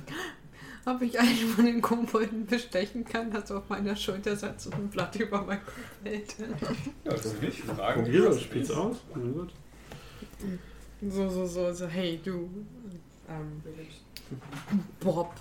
Ob 0.86 1.00
ich 1.00 1.18
einen 1.18 1.48
von 1.48 1.64
den 1.64 1.80
Kobolden 1.80 2.44
bestechen 2.46 3.04
kann, 3.04 3.30
das 3.30 3.50
auf 3.50 3.68
meiner 3.70 3.96
Schulter 3.96 4.36
sitzt 4.36 4.66
und 4.66 4.74
ein 4.74 4.88
Blatt 4.88 5.16
über 5.16 5.42
mein 5.42 5.64
Kopf 5.64 5.74
hält. 6.04 6.34
Ja, 7.04 7.10
das 7.10 7.24
ist 7.24 7.40
nicht. 7.42 7.60
Fragen. 7.60 8.02
Probier 8.04 8.24
das, 8.26 8.42
spiel's 8.42 8.70
aus. 8.70 8.96
Na 9.14 9.22
gut. 9.22 9.52
So, 11.00 11.28
so, 11.30 11.46
so, 11.46 11.72
so, 11.72 11.86
hey, 11.86 12.20
du. 12.22 12.50
Ähm, 13.28 13.62
Bob. 15.00 15.34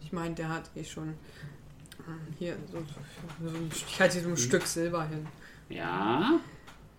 Ich 0.00 0.12
meine, 0.12 0.34
der 0.34 0.48
hat 0.48 0.70
eh 0.76 0.84
schon. 0.84 1.08
ähm, 1.08 2.20
Hier, 2.38 2.56
so, 2.70 2.78
so 3.42 3.48
ein, 3.56 3.68
ich 3.74 3.98
halte 4.00 4.14
hier 4.14 4.22
so 4.22 4.28
ein 4.30 4.36
Stück 4.36 4.66
Silber 4.66 5.08
hin. 5.08 5.26
Ja. 5.70 6.38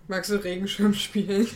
Magst 0.07 0.31
du 0.31 0.35
Regenschirm 0.35 0.93
spielen? 0.93 1.47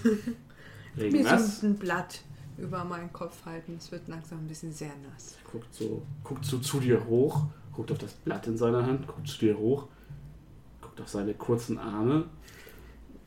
Regen 0.97 1.17
Mir 1.17 1.25
was? 1.25 1.59
so 1.61 1.67
ein 1.67 1.77
Blatt 1.77 2.21
über 2.59 2.83
meinen 2.83 3.11
Kopf 3.11 3.45
halten. 3.45 3.75
Es 3.77 3.91
wird 3.91 4.07
langsam 4.07 4.39
ein 4.39 4.47
bisschen 4.47 4.71
sehr 4.71 4.91
nass. 5.11 5.37
Guckt 5.51 5.73
so, 5.73 6.01
guckt 6.23 6.45
so 6.45 6.59
zu 6.59 6.79
dir 6.79 7.05
hoch, 7.05 7.43
guckt 7.73 7.91
auf 7.91 7.97
das 7.97 8.13
Blatt 8.13 8.47
in 8.47 8.57
seiner 8.57 8.85
Hand, 8.85 9.07
guckt 9.07 9.27
zu 9.27 9.39
dir 9.39 9.57
hoch, 9.57 9.87
guckt 10.81 10.99
auf 11.01 11.07
seine 11.07 11.33
kurzen 11.33 11.77
Arme. 11.77 12.25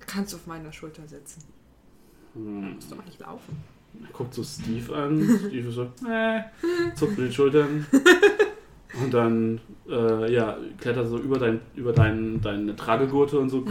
Kannst 0.00 0.34
auf 0.34 0.46
meiner 0.46 0.72
Schulter 0.72 1.06
sitzen. 1.06 1.42
Hm. 2.34 2.74
Musst 2.74 2.90
doch 2.92 3.04
nicht 3.04 3.20
laufen. 3.20 3.56
Guckt 4.12 4.34
so 4.34 4.42
Steve 4.42 4.94
an. 4.96 5.22
Steve 5.46 5.68
ist 5.68 5.74
so, 5.74 5.82
äh, 6.08 6.42
zuckt 6.94 7.18
mit 7.18 7.28
den 7.28 7.32
Schultern. 7.32 7.86
Und 9.02 9.14
dann, 9.14 9.60
äh, 9.88 10.32
ja, 10.32 10.58
klettert 10.78 11.08
so 11.08 11.18
über, 11.18 11.38
dein, 11.38 11.60
über 11.74 11.92
dein, 11.92 12.40
deine 12.40 12.76
Tragegurte 12.76 13.38
und 13.38 13.48
so. 13.48 13.64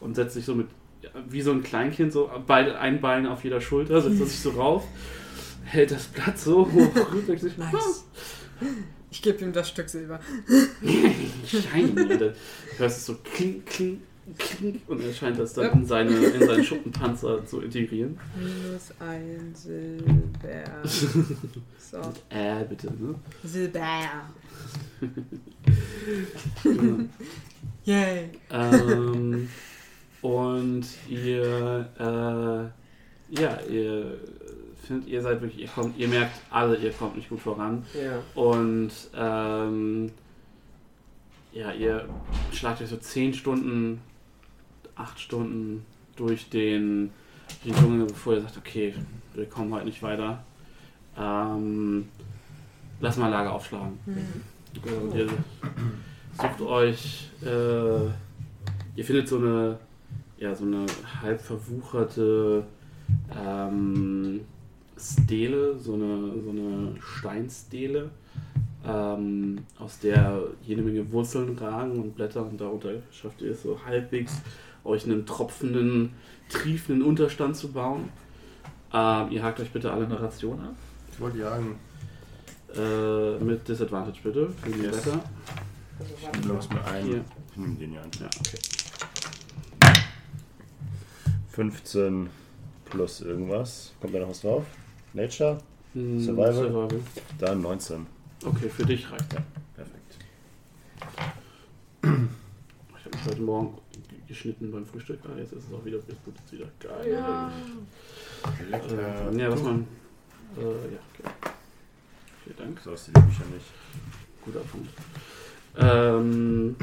Und 0.00 0.14
setzt 0.14 0.34
sich 0.34 0.44
so 0.44 0.54
mit, 0.54 0.68
wie 1.28 1.42
so 1.42 1.52
ein 1.52 1.62
Kleinkind, 1.62 2.12
so 2.12 2.30
beide, 2.46 2.78
ein 2.78 3.00
Bein 3.00 3.26
auf 3.26 3.44
jeder 3.44 3.60
Schulter, 3.60 4.00
setzt 4.00 4.20
er 4.20 4.26
sich 4.26 4.40
so 4.40 4.50
rauf, 4.50 4.84
hält 5.64 5.90
das 5.90 6.06
Blatt 6.06 6.38
so 6.38 6.70
hoch, 6.70 6.90
denkt 7.28 7.42
sich, 7.42 7.56
Nice. 7.56 8.04
Ich 9.10 9.22
gebe 9.22 9.42
ihm 9.42 9.52
das 9.52 9.68
Stück 9.68 9.88
Silber. 9.88 10.20
Alter. 11.72 12.18
Du 12.18 12.34
hörst 12.78 12.98
es 12.98 13.06
so 13.06 13.14
kling, 13.14 13.64
kling, 13.64 14.02
kling 14.36 14.82
und 14.86 15.02
er 15.02 15.12
scheint 15.12 15.38
das 15.38 15.54
dann 15.54 15.72
in, 15.80 15.86
seine, 15.86 16.10
in 16.10 16.46
seinen 16.46 16.64
Schuppenpanzer 16.64 17.46
zu 17.46 17.60
integrieren. 17.60 18.18
Minus 18.36 18.92
ein 19.00 19.54
Silber. 19.54 20.82
So. 21.90 21.96
Äh, 22.28 22.64
bitte, 22.68 22.88
ne? 22.88 23.14
Silber. 23.42 23.78
Ja. 23.78 24.30
Yay. 27.84 28.30
ähm, 28.50 29.48
und 30.28 30.84
ihr, 31.08 31.88
äh, 31.98 33.40
ja, 33.40 33.58
ihr 33.70 34.18
findet, 34.86 35.08
ihr 35.08 35.22
seid 35.22 35.40
wirklich, 35.40 35.62
ihr 35.62 35.68
kommt, 35.68 35.96
ihr 35.96 36.06
merkt 36.08 36.38
alle, 36.50 36.76
ihr 36.76 36.92
kommt 36.92 37.16
nicht 37.16 37.30
gut 37.30 37.40
voran. 37.40 37.82
Ja. 37.94 38.20
Und 38.34 38.90
ähm, 39.16 40.10
ja, 41.54 41.72
ihr 41.72 42.06
schlagt 42.52 42.82
euch 42.82 42.90
so 42.90 42.98
10 42.98 43.32
Stunden, 43.32 44.02
8 44.96 45.18
Stunden 45.18 45.86
durch 46.16 46.50
den, 46.50 47.10
den 47.64 47.74
Dschungel, 47.74 48.06
bevor 48.06 48.34
ihr 48.34 48.42
sagt, 48.42 48.58
okay, 48.58 48.94
wir 49.32 49.46
kommen 49.46 49.72
heute 49.72 49.86
nicht 49.86 50.02
weiter. 50.02 50.44
Ähm, 51.16 52.06
lass 53.00 53.16
mal 53.16 53.28
Lager 53.28 53.54
aufschlagen. 53.54 53.98
Äh, 54.06 54.90
Und 54.90 55.14
ihr 55.14 55.26
sucht 56.36 56.60
euch, 56.60 57.30
äh, 57.42 58.04
ihr 58.94 59.04
findet 59.04 59.26
so 59.26 59.38
eine, 59.38 59.78
ja, 60.38 60.54
so 60.54 60.64
eine 60.64 60.86
halb 61.22 61.40
verwucherte 61.40 62.64
ähm, 63.36 64.40
Stele, 64.96 65.78
so 65.78 65.94
eine, 65.94 66.32
so 66.42 66.50
eine 66.50 66.92
Steinstele, 67.00 68.10
ähm, 68.86 69.58
aus 69.78 69.98
der 69.98 70.40
jede 70.64 70.82
Menge 70.82 71.10
Wurzeln 71.12 71.56
ragen 71.58 72.00
und 72.00 72.14
Blätter 72.14 72.44
und 72.46 72.60
darunter 72.60 72.90
schafft 73.10 73.42
ihr 73.42 73.52
es 73.52 73.62
so 73.62 73.78
halbwegs, 73.84 74.40
euch 74.84 75.04
einen 75.04 75.26
tropfenden, 75.26 76.10
triefenden 76.48 77.02
Unterstand 77.04 77.56
zu 77.56 77.72
bauen. 77.72 78.08
Ähm, 78.92 79.30
ihr 79.30 79.42
hakt 79.42 79.60
euch 79.60 79.70
bitte 79.70 79.92
alle 79.92 80.06
eine 80.06 80.20
Ration 80.20 80.60
ab. 80.60 80.74
Ich 81.12 81.20
wollte 81.20 81.38
jagen. 81.38 81.76
Äh, 82.74 83.42
mit 83.42 83.66
Disadvantage 83.66 84.18
bitte, 84.22 84.50
für 84.50 84.70
die 84.70 84.80
Yes. 84.82 85.02
Blätter. 85.02 85.20
Also, 85.98 86.14
Ich 86.16 86.40
nehme 86.40 86.54
mal. 86.54 86.68
mit 86.74 86.84
einem. 86.86 87.06
Hier. 87.08 87.24
Ich 87.50 87.56
nehme 87.56 87.74
den 87.74 87.90
hier 87.90 88.02
an. 88.02 88.10
Ja, 88.20 88.26
okay. 88.26 88.58
15 91.58 92.30
plus 92.84 93.20
irgendwas. 93.20 93.92
Kommt 94.00 94.14
da 94.14 94.20
noch 94.20 94.28
was 94.28 94.42
drauf? 94.42 94.64
Nature? 95.12 95.58
Hm, 95.92 96.20
Survival? 96.20 96.54
Survival. 96.54 97.00
Dann 97.36 97.62
19. 97.62 98.06
Okay, 98.44 98.68
für 98.68 98.86
dich 98.86 99.10
reicht 99.10 99.32
ja. 99.32 99.42
Perfekt. 99.74 100.18
Ich 102.00 103.04
habe 103.04 103.16
mich 103.16 103.26
heute 103.26 103.42
Morgen 103.42 103.78
geschnitten 104.28 104.70
beim 104.70 104.86
Frühstück. 104.86 105.18
Ah, 105.24 105.36
jetzt 105.36 105.52
ist 105.52 105.64
es 105.66 105.74
auch 105.74 105.84
wieder 105.84 105.96
jetzt 105.96 106.24
gut, 106.24 106.34
jetzt 106.38 106.52
wieder 106.52 106.66
geil. 106.78 107.12
Ja. 107.12 107.50
Äh, 108.62 109.36
ja, 109.36 109.50
was 109.50 109.62
man. 109.64 109.88
Äh, 110.56 110.62
ja, 110.62 111.00
okay. 111.12 111.32
Vielen 112.44 112.56
Dank. 112.56 112.78
So 112.84 112.92
aussieht 112.92 113.16
die 113.16 113.20
Bücher 113.20 113.44
nicht. 113.52 113.66
Guter 114.44 114.60
Punkt. 114.60 114.90
Ähm, 115.76 116.76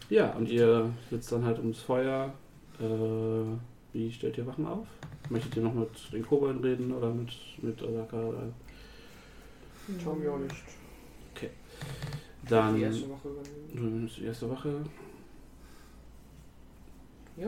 ja, 0.08 0.30
und 0.30 0.48
ihr 0.48 0.90
sitzt 1.10 1.30
dann 1.30 1.44
halt 1.44 1.58
ums 1.58 1.80
Feuer. 1.80 2.32
Äh, 2.80 3.73
wie 3.94 4.12
stellt 4.12 4.36
ihr 4.36 4.46
Wachen 4.46 4.66
auf? 4.66 4.86
Möchtet 5.30 5.56
ihr 5.56 5.62
noch 5.62 5.72
mit 5.72 6.12
den 6.12 6.22
Kobolden 6.26 6.62
reden 6.62 6.92
oder 6.92 7.10
mit, 7.14 7.32
mit 7.62 7.82
Asaka? 7.82 8.22
Oder? 8.22 8.42
Schauen 10.02 10.20
wir 10.22 10.32
auch 10.32 10.38
nicht. 10.38 10.54
Dann 12.48 12.76
Die 12.76 12.82
erste 12.82 13.08
Woche 13.08 13.28
übernehmen. 13.28 14.10
die 14.18 14.24
erste 14.26 14.50
Wache. 14.50 14.82
Ja, 17.38 17.46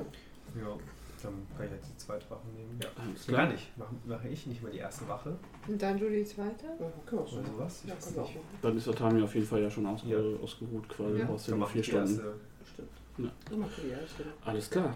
dann 1.23 1.33
kann 1.57 1.67
ich 1.67 1.73
jetzt 1.73 1.91
die 1.93 1.97
zweite 1.99 2.31
Wache 2.31 2.47
nehmen. 2.57 2.79
Ja. 2.83 2.89
Alles 3.03 3.27
Gar 3.27 3.53
nicht. 3.53 3.77
Mache 3.77 3.95
mache 4.07 4.29
ich 4.29 4.47
nicht 4.47 4.63
mal 4.63 4.71
die 4.73 4.79
erste 4.79 5.07
Wache 5.09 5.37
Und 5.69 5.81
dann 5.83 5.99
du 5.99 6.09
die 6.09 6.25
zweite? 6.25 6.65
Ja, 6.67 6.73
können 6.79 6.93
wir 7.11 7.21
auch 7.21 7.29
so 7.29 7.35
oder 7.37 7.43
machen. 7.43 7.55
sowas? 7.57 7.81
Ich 7.85 7.91
Ja, 7.91 7.95
weiß 7.97 8.05
können 8.05 8.17
wir 8.17 8.23
auch 8.23 8.27
nicht. 8.29 8.37
machen. 8.37 8.59
Dann 8.63 8.77
ist 8.79 8.87
der 8.87 8.95
Tami 8.95 9.23
auf 9.23 9.35
jeden 9.35 9.47
Fall 9.47 9.63
ja 9.63 9.71
schon 9.71 9.87
ausge 9.87 10.09
Ja. 10.09 10.39
ausgeruht 10.43 10.89
quasi. 10.89 11.19
Ja. 11.19 11.25
Du 11.27 11.33
Dann 11.37 11.45
nur 11.51 11.59
mache 11.59 11.73
vier 11.73 11.81
ich 11.81 11.87
die 11.87 11.91
Stunden. 11.93 12.11
erste. 12.17 12.35
Bestimmt. 12.61 12.89
Ja. 13.19 13.31
Dann 13.51 13.59
machen 13.59 13.73
wir 13.77 13.85
die 13.85 13.91
erste. 14.01 14.25
Alles 14.45 14.71
klar. 14.71 14.95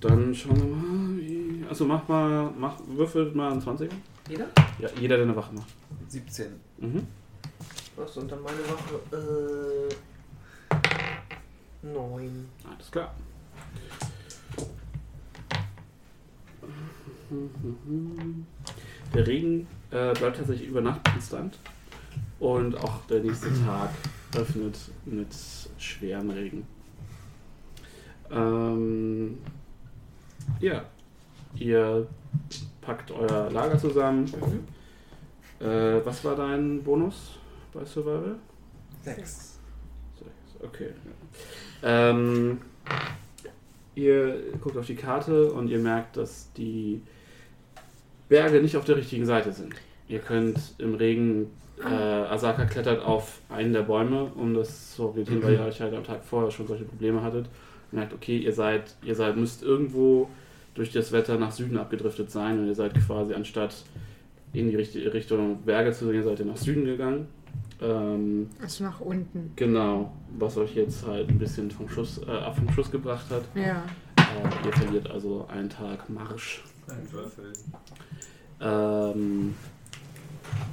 Dann 0.00 0.34
schauen 0.34 0.56
wir 0.56 0.64
mal, 0.64 1.18
wie. 1.18 1.64
Achso, 1.68 1.84
mach 1.84 2.08
mal. 2.08 2.50
Mach, 2.58 2.76
würfelt 2.86 3.34
mal 3.34 3.52
einen 3.52 3.60
20er. 3.60 3.90
Jeder? 4.28 4.46
Ja, 4.78 4.88
jeder, 4.98 5.16
der 5.16 5.26
eine 5.26 5.36
Wache 5.36 5.54
macht. 5.54 5.68
17. 6.08 6.52
Mhm. 6.78 7.06
Achso, 8.00 8.20
und 8.20 8.32
dann 8.32 8.42
meine 8.42 8.58
Wache. 8.60 9.00
Äh. 9.16 9.94
Neun. 11.82 12.48
Alles 12.64 12.90
klar. 12.90 13.14
Der 19.14 19.26
Regen 19.26 19.66
äh, 19.90 20.12
bleibt 20.14 20.36
tatsächlich 20.36 20.68
über 20.68 20.80
Nacht 20.80 21.04
konstant. 21.04 21.58
Und 22.38 22.76
auch 22.76 23.06
der 23.06 23.20
nächste 23.20 23.48
Tag 23.64 23.90
öffnet 24.34 24.78
mit 25.04 25.28
schwerem 25.78 26.30
Regen. 26.30 26.66
Ähm, 28.30 29.38
ja, 30.58 30.84
ihr 31.54 32.06
packt 32.80 33.10
euer 33.10 33.50
Lager 33.50 33.78
zusammen. 33.78 34.24
Mhm. 34.24 35.66
Äh, 35.66 36.04
was 36.04 36.24
war 36.24 36.36
dein 36.36 36.82
Bonus 36.82 37.38
bei 37.72 37.84
Survival? 37.84 38.36
Sechs. 39.02 39.58
Sechs, 40.18 40.62
Okay. 40.62 40.88
Ähm, 41.82 42.60
ihr 43.94 44.52
guckt 44.60 44.76
auf 44.76 44.86
die 44.86 44.96
Karte 44.96 45.52
und 45.52 45.68
ihr 45.68 45.78
merkt, 45.78 46.16
dass 46.16 46.52
die 46.52 47.02
Berge 48.28 48.62
nicht 48.62 48.76
auf 48.76 48.84
der 48.84 48.96
richtigen 48.96 49.26
Seite 49.26 49.52
sind. 49.52 49.74
Ihr 50.08 50.20
könnt 50.20 50.58
im 50.78 50.94
Regen, 50.94 51.50
äh, 51.82 51.86
Asaka 51.86 52.64
klettert 52.64 53.02
auf 53.02 53.40
einen 53.48 53.72
der 53.72 53.82
Bäume, 53.82 54.24
um 54.34 54.54
das 54.54 54.94
zu 54.94 55.08
orientieren, 55.08 55.42
weil 55.42 55.54
ihr 55.54 55.64
euch 55.64 55.80
halt 55.80 55.94
am 55.94 56.04
Tag 56.04 56.24
vorher 56.24 56.50
schon 56.50 56.66
solche 56.66 56.84
Probleme 56.84 57.22
hattet. 57.22 57.46
Und 57.90 57.98
merkt, 57.98 58.12
okay, 58.12 58.38
ihr 58.38 58.52
seid, 58.52 58.94
ihr 59.02 59.14
seid, 59.14 59.36
müsst 59.36 59.62
irgendwo 59.62 60.28
durch 60.74 60.92
das 60.92 61.12
Wetter 61.12 61.36
nach 61.38 61.52
Süden 61.52 61.76
abgedriftet 61.78 62.30
sein 62.30 62.58
und 62.58 62.66
ihr 62.66 62.74
seid 62.74 62.94
quasi 63.06 63.34
anstatt 63.34 63.74
in 64.52 64.68
die 64.70 64.76
richtige 64.76 65.12
Richtung 65.12 65.62
Berge 65.62 65.92
zu 65.92 66.08
gehen, 66.10 66.22
seid 66.24 66.38
ihr 66.40 66.46
nach 66.46 66.56
Süden 66.56 66.84
gegangen. 66.84 67.26
Ähm, 67.80 68.48
Also 68.62 68.84
nach 68.84 69.00
unten. 69.00 69.52
Genau, 69.56 70.12
was 70.38 70.56
euch 70.56 70.74
jetzt 70.74 71.06
halt 71.06 71.28
ein 71.28 71.38
bisschen 71.38 71.70
vom 71.70 71.88
Schuss, 71.88 72.20
äh, 72.26 72.30
ab 72.30 72.56
vom 72.56 72.70
Schuss 72.72 72.90
gebracht 72.90 73.26
hat. 73.30 73.42
Ja. 73.54 73.82
Äh, 74.16 74.66
ihr 74.66 74.72
verliert 74.72 75.10
also 75.10 75.46
einen 75.48 75.68
Tag 75.70 76.08
Marsch. 76.10 76.62
Ein 76.88 77.12
Würfel. 77.12 77.52
Ähm, 78.60 79.54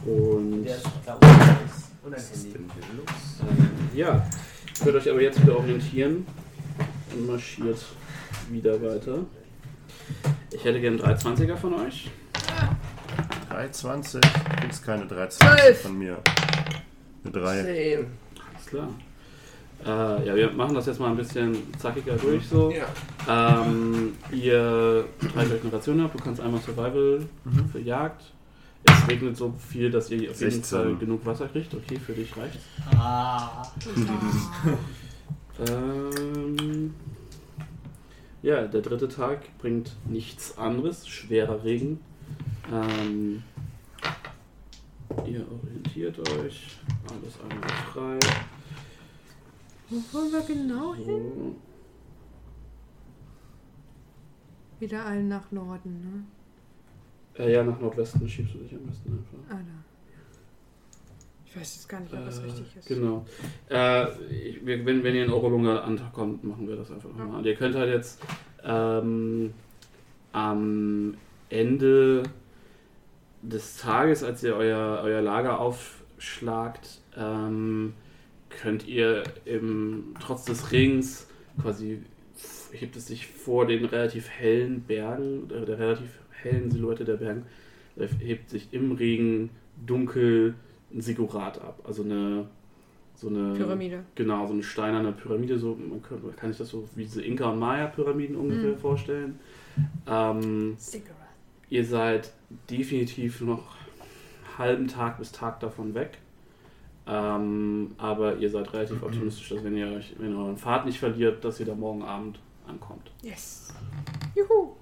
und 0.06 0.64
Der 0.64 0.76
ist 0.76 0.86
da 1.06 1.14
unten 1.14 1.66
ist. 1.66 1.92
Und 2.04 2.14
ein 2.14 2.22
Handy. 2.22 2.54
ähm, 3.42 3.70
ja, 3.96 4.28
könnt 4.84 4.96
euch 4.96 5.10
aber 5.10 5.22
jetzt 5.22 5.42
wieder 5.42 5.58
orientieren. 5.58 6.26
und 7.14 7.28
marschiert 7.28 7.78
wieder 8.52 8.82
weiter. 8.82 9.20
Ich 10.52 10.64
hätte 10.64 10.80
gerne 10.82 10.98
320er 10.98 11.56
von 11.56 11.74
euch. 11.76 12.10
320. 13.50 14.22
Du 14.22 14.30
kriegst 14.62 14.86
keine 14.86 15.08
Zwölf. 15.08 15.38
320 15.38 15.78
von 15.78 15.98
mir. 15.98 16.18
Eine 17.24 17.32
3. 17.34 17.64
10. 17.64 18.08
Alles 18.54 18.66
klar. 18.66 18.90
Äh, 19.86 20.28
ja, 20.28 20.36
wir 20.36 20.52
machen 20.52 20.74
das 20.76 20.88
jetzt 20.88 21.00
mal 21.00 21.10
ein 21.10 21.18
bisschen 21.18 21.56
zackiger 21.78 22.16
durch 22.16 22.48
so. 22.48 22.72
Ja. 22.72 23.62
Ähm, 23.64 24.14
ihr 24.32 25.06
treibt 25.20 25.52
euch 25.52 25.62
eine 25.62 25.74
Ration 25.74 26.02
ab, 26.02 26.12
du 26.14 26.24
kannst 26.24 26.42
einmal 26.42 26.60
Survival 26.62 27.22
für 27.72 27.80
Jagd. 27.80 28.22
Es 28.84 29.08
regnet 29.08 29.36
so 29.38 29.54
viel, 29.70 29.92
dass 29.92 30.10
ihr 30.10 30.32
auf 30.32 30.40
jeden 30.40 30.52
16. 30.52 30.64
Fall 30.80 30.96
genug 30.96 31.26
Wasser 31.26 31.48
kriegt. 31.48 31.74
Okay, 31.74 32.00
für 32.00 32.14
dich 32.14 32.36
reicht 32.38 32.60
Ah. 32.98 33.64
ähm, 35.68 36.94
Ja, 38.48 38.66
der 38.66 38.80
dritte 38.80 39.10
Tag 39.10 39.58
bringt 39.58 39.94
nichts 40.06 40.58
anderes. 40.58 41.06
Schwerer 41.06 41.66
Regen. 41.66 42.00
Ähm, 42.72 43.44
ihr 45.26 45.46
orientiert 45.52 46.18
euch. 46.30 46.78
Alles 47.10 47.42
einmal 47.42 47.70
frei. 47.92 48.20
Wo 49.90 49.98
wollen 50.14 50.32
wir 50.32 50.42
genau 50.44 50.96
hin? 50.96 51.06
So. 51.08 51.56
Wieder 54.80 55.06
allen 55.06 55.28
nach 55.28 55.52
Norden, 55.52 56.26
ne? 57.36 57.44
Äh, 57.44 57.52
ja, 57.52 57.66
nach 57.66 57.82
Nordwesten 57.82 58.30
schiebst 58.30 58.54
du 58.54 58.60
dich 58.60 58.74
am 58.74 58.86
besten 58.86 59.12
einfach. 59.12 59.58
Ah, 59.58 59.60
da. 59.60 59.87
Ich 61.58 61.62
weiß 61.62 61.76
jetzt 61.76 61.90
gar 61.90 62.00
nicht, 62.02 62.14
ob 62.14 62.24
das 62.24 62.40
Äh, 62.40 62.44
richtig 62.44 62.76
ist. 62.78 62.88
Genau. 62.88 63.26
Äh, 63.70 64.06
ich, 64.32 64.64
wenn, 64.66 65.04
wenn 65.04 65.16
ihr 65.16 65.26
in 65.26 65.32
Orolunga 65.32 65.80
ankommt, 65.80 66.44
machen 66.44 66.68
wir 66.68 66.76
das 66.76 66.92
einfach 66.92 67.10
Ja. 67.10 67.24
nochmal. 67.24 67.40
Und 67.40 67.46
ihr 67.46 67.56
könnt 67.56 67.76
halt 67.76 67.90
jetzt 67.92 68.22
ähm, 68.64 69.54
am 70.34 71.16
Ende 71.50 72.24
des 73.42 73.78
Tages, 73.78 74.24
als 74.24 74.44
ihr 74.44 74.56
euer, 74.56 75.02
euer 75.04 75.22
Lager 75.22 75.60
aufschlagt, 75.60 77.02
ähm, 77.16 77.94
könnt 78.50 78.88
ihr 78.88 79.24
im, 79.46 80.14
trotz 80.20 80.46
des 80.46 80.72
Regens 80.72 81.28
quasi 81.62 82.02
hebt 82.72 82.96
es 82.96 83.08
sich 83.08 83.26
vor 83.28 83.66
den 83.66 83.86
relativ 83.86 84.30
hellen 84.30 84.82
Bergen, 84.82 85.48
der, 85.48 85.66
der 85.66 85.80
relativ 85.80 86.10
hellen 86.32 86.70
Silhouette 86.70 87.04
der 87.06 87.18
Berge, 87.18 87.42
äh, 87.96 88.08
hebt 88.20 88.50
sich 88.50 88.68
im 88.74 88.92
Regen 88.92 89.50
dunkel 89.86 90.54
ein 90.94 91.02
Sigurat 91.02 91.60
ab. 91.62 91.80
Also 91.86 92.04
eine 92.04 92.48
so 93.16 93.30
eine 93.30 93.56
Pyramide. 93.56 94.04
Genau, 94.14 94.46
so 94.46 94.54
eine 94.54 94.62
steinerne 94.62 95.12
Pyramide, 95.12 95.58
so 95.58 95.76
man 95.76 96.04
kann, 96.04 96.22
man 96.24 96.36
kann 96.36 96.50
sich 96.52 96.60
das 96.60 96.70
so 96.70 96.88
wie 96.96 97.04
diese 97.04 97.22
Inka- 97.24 97.52
und 97.52 97.58
Maya-Pyramiden 97.60 98.36
ungefähr 98.36 98.74
Mhm. 98.74 98.78
vorstellen. 98.78 99.40
Ähm, 100.06 100.78
ihr 101.70 101.84
seid 101.84 102.32
definitiv 102.70 103.42
noch 103.42 103.64
einen 103.76 104.58
halben 104.60 104.88
Tag 104.88 105.18
bis 105.18 105.32
Tag 105.32 105.60
davon 105.62 105.96
weg. 105.96 106.20
Ähm, 107.08 107.96
aber 107.98 108.36
ihr 108.38 108.50
seid 108.52 108.72
relativ 108.74 109.02
optimistisch, 109.02 109.50
dass 109.50 109.64
wenn 109.64 109.76
ihr 109.78 109.88
euch, 109.88 110.14
wenn 110.20 110.32
ihr 110.34 110.38
euren 110.38 110.58
Pfad 110.58 110.86
nicht 110.86 111.00
verliert, 111.00 111.44
dass 111.44 111.60
ihr 111.60 111.66
da 111.66 111.74
morgen 111.74 112.04
Abend 112.04 112.38
ankommt. 112.68 113.10
Yes. 113.24 113.74
Juhu. 114.36 114.74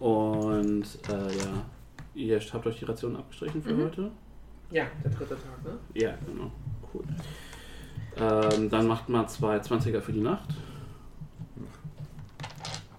Und 0.00 0.84
äh, 1.08 1.36
ja, 1.36 1.66
ihr 2.14 2.40
habt 2.40 2.66
euch 2.66 2.78
die 2.78 2.84
Ration 2.86 3.14
abgestrichen 3.16 3.62
für 3.62 3.74
Mhm. 3.74 3.84
heute? 3.84 4.10
Ja, 4.70 4.86
der 5.04 5.10
dritte 5.10 5.34
Tag, 5.36 5.64
ne? 5.64 5.78
Ja, 5.94 6.14
genau. 6.26 6.50
Cool. 6.92 7.04
Ähm, 8.18 8.70
dann 8.70 8.86
macht 8.86 9.08
mal 9.08 9.28
zwei 9.28 9.58
20er 9.58 10.00
für 10.00 10.12
die 10.12 10.20
Nacht. 10.20 10.48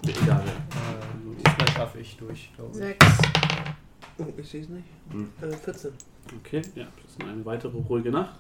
Egal 0.04 0.44
wer. 0.46 0.54
Äh, 0.54 1.36
diesmal 1.38 1.68
schaffe 1.70 2.00
ich 2.00 2.16
durch, 2.18 2.52
glaube 2.56 2.72
ich. 2.72 2.78
Sechs. 2.78 3.06
Oh, 4.20 4.26
ich 4.38 4.48
sehe 4.48 4.62
es 4.62 4.70
nicht. 4.70 4.88
Hm. 5.12 5.30
Äh, 5.42 5.54
14. 5.56 5.92
Okay, 6.40 6.62
ja, 6.76 6.86
das 7.04 7.12
ist 7.12 7.22
eine 7.22 7.46
weitere 7.46 7.78
ruhige 7.78 8.12
Nacht. 8.12 8.36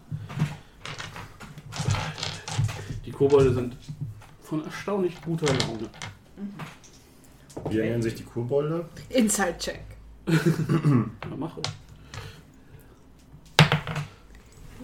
Die 3.05 3.11
Kobolde 3.11 3.53
sind 3.53 3.75
von 4.41 4.63
erstaunlich 4.63 5.19
guter 5.21 5.47
Laune. 5.47 5.89
Wie 7.69 7.79
ernähren 7.79 8.01
sich 8.01 8.15
die 8.15 8.23
Kobolde? 8.23 8.87
Inside-Check. 9.09 9.81
Ja, 10.27 11.35
mache. 11.37 11.61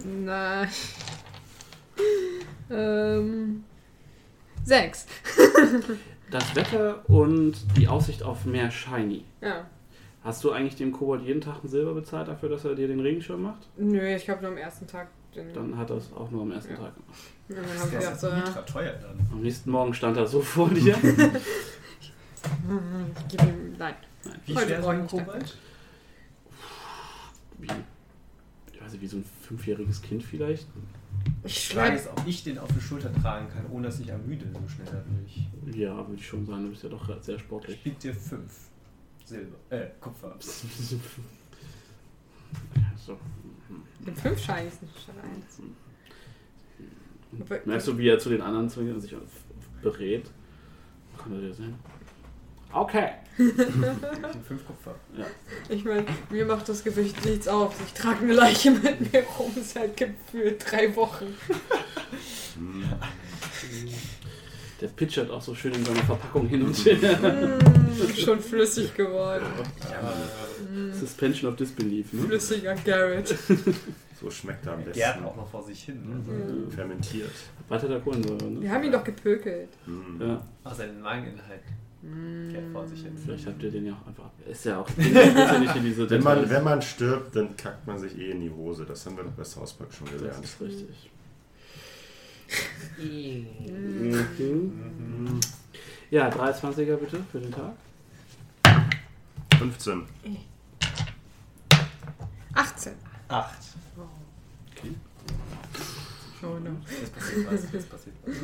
Nein. 0.04 0.68
ähm. 2.70 3.64
Sechs. 4.64 5.06
Das 6.30 6.56
Wetter 6.56 7.08
und 7.08 7.54
die 7.76 7.86
Aussicht 7.86 8.24
auf 8.24 8.44
mehr 8.44 8.68
Shiny. 8.68 9.24
Ja. 9.40 9.66
Hast 10.24 10.42
du 10.42 10.50
eigentlich 10.50 10.74
dem 10.74 10.90
Kobold 10.90 11.22
jeden 11.22 11.40
Tag 11.40 11.62
ein 11.62 11.68
Silber 11.68 11.94
bezahlt 11.94 12.26
dafür, 12.26 12.48
dass 12.48 12.64
er 12.64 12.74
dir 12.74 12.88
den 12.88 12.98
Regenschirm 12.98 13.42
macht? 13.42 13.68
Nö, 13.76 14.04
ich 14.16 14.28
habe 14.28 14.42
nur 14.42 14.50
am 14.50 14.56
ersten 14.56 14.84
Tag 14.88 15.06
den. 15.36 15.52
Dann 15.54 15.76
hat 15.76 15.90
er 15.90 15.96
es 15.98 16.12
auch 16.12 16.28
nur 16.32 16.42
am 16.42 16.50
ersten 16.50 16.72
Ja. 16.72 16.78
Tag 16.78 16.92
gemacht. 16.94 17.20
Und 17.48 17.56
dann 17.56 17.64
Das 17.66 17.84
ist 17.84 17.90
gedacht, 17.92 18.18
so, 18.20 18.26
ultra 18.28 18.50
ja, 18.56 18.62
teuer 18.62 18.92
dann. 18.94 19.18
Am 19.32 19.42
nächsten 19.42 19.70
Morgen 19.70 19.94
stand 19.94 20.16
er 20.16 20.26
so 20.26 20.40
vor 20.40 20.68
dir. 20.70 20.96
ich 20.96 21.02
gebe 23.28 23.44
ihm. 23.44 23.76
Nein. 23.78 23.94
Nein. 24.24 24.40
Wie 24.46 24.52
schwer 24.56 24.78
ist 24.80 24.86
ein 24.86 25.06
Kobold? 25.06 25.56
Wie, 27.58 27.68
ich 28.96 29.02
nicht, 29.02 29.02
wie 29.02 29.06
so 29.08 29.16
ein 29.18 29.24
fünfjähriges 29.42 30.02
Kind 30.02 30.22
vielleicht. 30.22 30.66
Ich 31.44 31.68
Frage 31.68 31.86
schreibe. 31.88 31.96
ist, 31.96 32.08
ob 32.08 32.26
ich 32.26 32.44
den 32.44 32.58
auf 32.58 32.68
die 32.72 32.80
Schulter 32.80 33.12
tragen 33.14 33.48
kann, 33.48 33.64
ohne 33.70 33.86
dass 33.86 34.00
ich 34.00 34.08
ermüde 34.08 34.44
so 34.52 34.68
schnell 34.68 34.86
dadurch. 34.86 35.76
Ja, 35.78 35.96
würde 35.96 36.14
ich 36.16 36.26
schon 36.26 36.44
sagen, 36.44 36.64
du 36.64 36.70
bist 36.70 36.82
ja 36.82 36.88
doch 36.88 37.22
sehr 37.22 37.36
Ich 37.36 37.42
sportlich. 37.42 37.82
biete 37.82 38.08
dir 38.08 38.14
fünf 38.14 38.52
Silber, 39.24 39.56
äh, 39.70 39.86
Kupfer. 40.00 40.36
so. 40.40 40.98
Den 44.06 44.16
fünf 44.16 44.38
Shinies 44.38 44.82
nicht 44.82 44.98
statt 45.00 45.14
eins. 45.22 45.60
Merkst 47.64 47.88
du, 47.88 47.98
wie 47.98 48.08
er 48.08 48.18
zu 48.18 48.28
den 48.28 48.42
anderen 48.42 48.68
zwingt 48.68 48.94
und 48.94 49.00
sich 49.00 49.14
berät? 49.82 50.30
Kann 51.16 51.32
er 51.32 51.40
dir 51.40 51.54
sehen? 51.54 51.74
Okay. 52.74 53.10
Fünf 53.36 54.66
Kupfer. 54.66 54.94
Ich 55.68 55.84
meine, 55.84 56.04
mir 56.30 56.44
macht 56.46 56.68
das 56.68 56.82
Gewicht 56.84 57.24
nichts 57.24 57.48
auf. 57.48 57.74
Ich 57.86 57.92
trage 57.92 58.20
eine 58.20 58.32
Leiche 58.34 58.70
mit 58.70 59.12
mir 59.12 59.22
rum 59.38 59.52
seit 59.62 59.96
gefühlt 59.96 60.64
drei 60.70 60.94
Wochen. 60.96 61.26
Der 64.80 64.88
pitchert 64.88 65.30
auch 65.30 65.40
so 65.40 65.54
schön 65.54 65.72
in 65.72 65.84
seiner 65.84 66.02
Verpackung 66.02 66.48
hin 66.48 66.62
und 66.62 66.74
her. 66.84 67.16
Mm, 67.16 68.16
schon 68.16 68.40
flüssig 68.40 68.92
geworden. 68.94 69.44
Ja, 69.90 70.12
Suspension 70.92 71.50
of 71.50 71.56
Disbelief, 71.56 72.12
ne? 72.12 72.22
Flüssiger 72.22 72.74
Garrett. 72.84 73.34
So 74.20 74.30
schmeckt 74.30 74.66
er 74.66 74.72
am 74.72 74.78
der 74.80 74.86
besten. 74.86 74.98
gärt 75.00 75.24
auch 75.24 75.36
noch 75.36 75.48
vor 75.48 75.62
sich 75.62 75.84
hin. 75.84 76.00
Mhm. 76.04 76.14
Also. 76.14 76.70
Fermentiert. 76.76 77.30
Weiter 77.68 77.88
der 77.88 78.00
Kohlensäure, 78.00 78.50
ne? 78.50 78.60
Wir 78.62 78.70
haben 78.70 78.82
ihn 78.84 78.92
doch 78.92 79.04
gepökelt. 79.04 79.70
Mm. 79.86 80.20
Ja, 80.20 80.46
Ach, 80.64 80.74
sein 80.74 81.00
Mageninhalt 81.00 81.62
gärt 82.50 82.70
vor 82.72 82.86
sich 82.86 83.02
hin. 83.02 83.12
vielleicht 83.16 83.46
habt 83.46 83.62
ihr 83.62 83.70
den 83.70 83.86
ja 83.86 83.92
auch 83.94 84.06
einfach. 84.06 84.30
Ist 84.48 84.64
ja 84.64 84.80
auch. 84.80 84.88
Ja 84.98 85.58
nicht 85.58 85.76
in 85.76 85.84
diese 85.84 86.08
Wenn 86.10 86.22
man, 86.22 86.48
wenn 86.50 86.64
man 86.64 86.82
stirbt, 86.82 87.34
dann 87.36 87.56
kackt 87.56 87.86
man 87.86 87.98
sich 87.98 88.16
eh 88.18 88.30
in 88.32 88.40
die 88.40 88.50
Hose. 88.50 88.84
Das 88.84 89.04
haben 89.06 89.16
wir 89.16 89.24
doch 89.24 89.32
bei 89.32 89.44
South 89.44 89.72
Park 89.74 89.92
schon 89.92 90.06
Das 90.06 90.16
gelernt. 90.18 90.44
ist 90.44 90.60
richtig. 90.60 91.10
Mhm. 94.38 95.40
Ja, 96.10 96.28
320er 96.28 96.96
bitte 96.96 97.18
für 97.32 97.40
den 97.40 97.50
Tag. 97.50 97.72
15. 99.58 100.02
18. 102.54 102.92
Acht. 103.28 103.58
Oh 106.42 106.58
no. 106.62 106.76
Das 107.00 107.10
passiert 107.10 107.46
was, 107.50 107.72
das 107.72 107.84
passiert 107.86 108.16
was. 108.26 108.34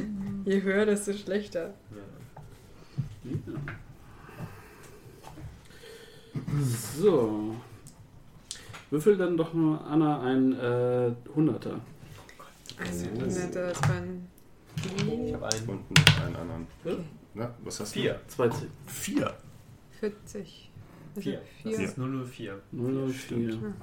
Je 0.47 0.63
höher, 0.63 0.87
desto 0.87 1.13
schlechter. 1.13 1.75
Ja. 1.91 1.97
So. 6.97 7.57
Würfel 8.91 9.17
dann 9.17 9.37
doch 9.37 9.53
mal 9.53 9.79
Anna 9.79 10.23
ein 10.23 10.53
äh, 10.53 11.13
Hunderter. 11.35 11.81
Ein 12.79 13.13
netter, 13.13 13.69
das 13.69 13.83
war 13.83 13.97
ein. 13.97 14.27
Ich 14.77 15.35
habe 15.35 15.47
einen. 15.47 15.69
Und 15.69 16.21
einen 16.25 16.37
anderen. 16.37 16.67
Okay. 16.85 16.97
Na, 17.35 17.55
was 17.63 17.81
hast 17.81 17.93
Vier. 17.93 18.21
Zwei 18.27 18.49
du? 18.49 18.57
Vier. 18.87 19.35
40. 20.01 20.71
Also 21.15 21.21
Vier. 21.21 21.41
Das 21.65 21.77
vier. 21.77 21.87
ist 21.87 21.97
004. 21.99 22.59
004. 22.73 23.13
Stimmt. 23.13 23.75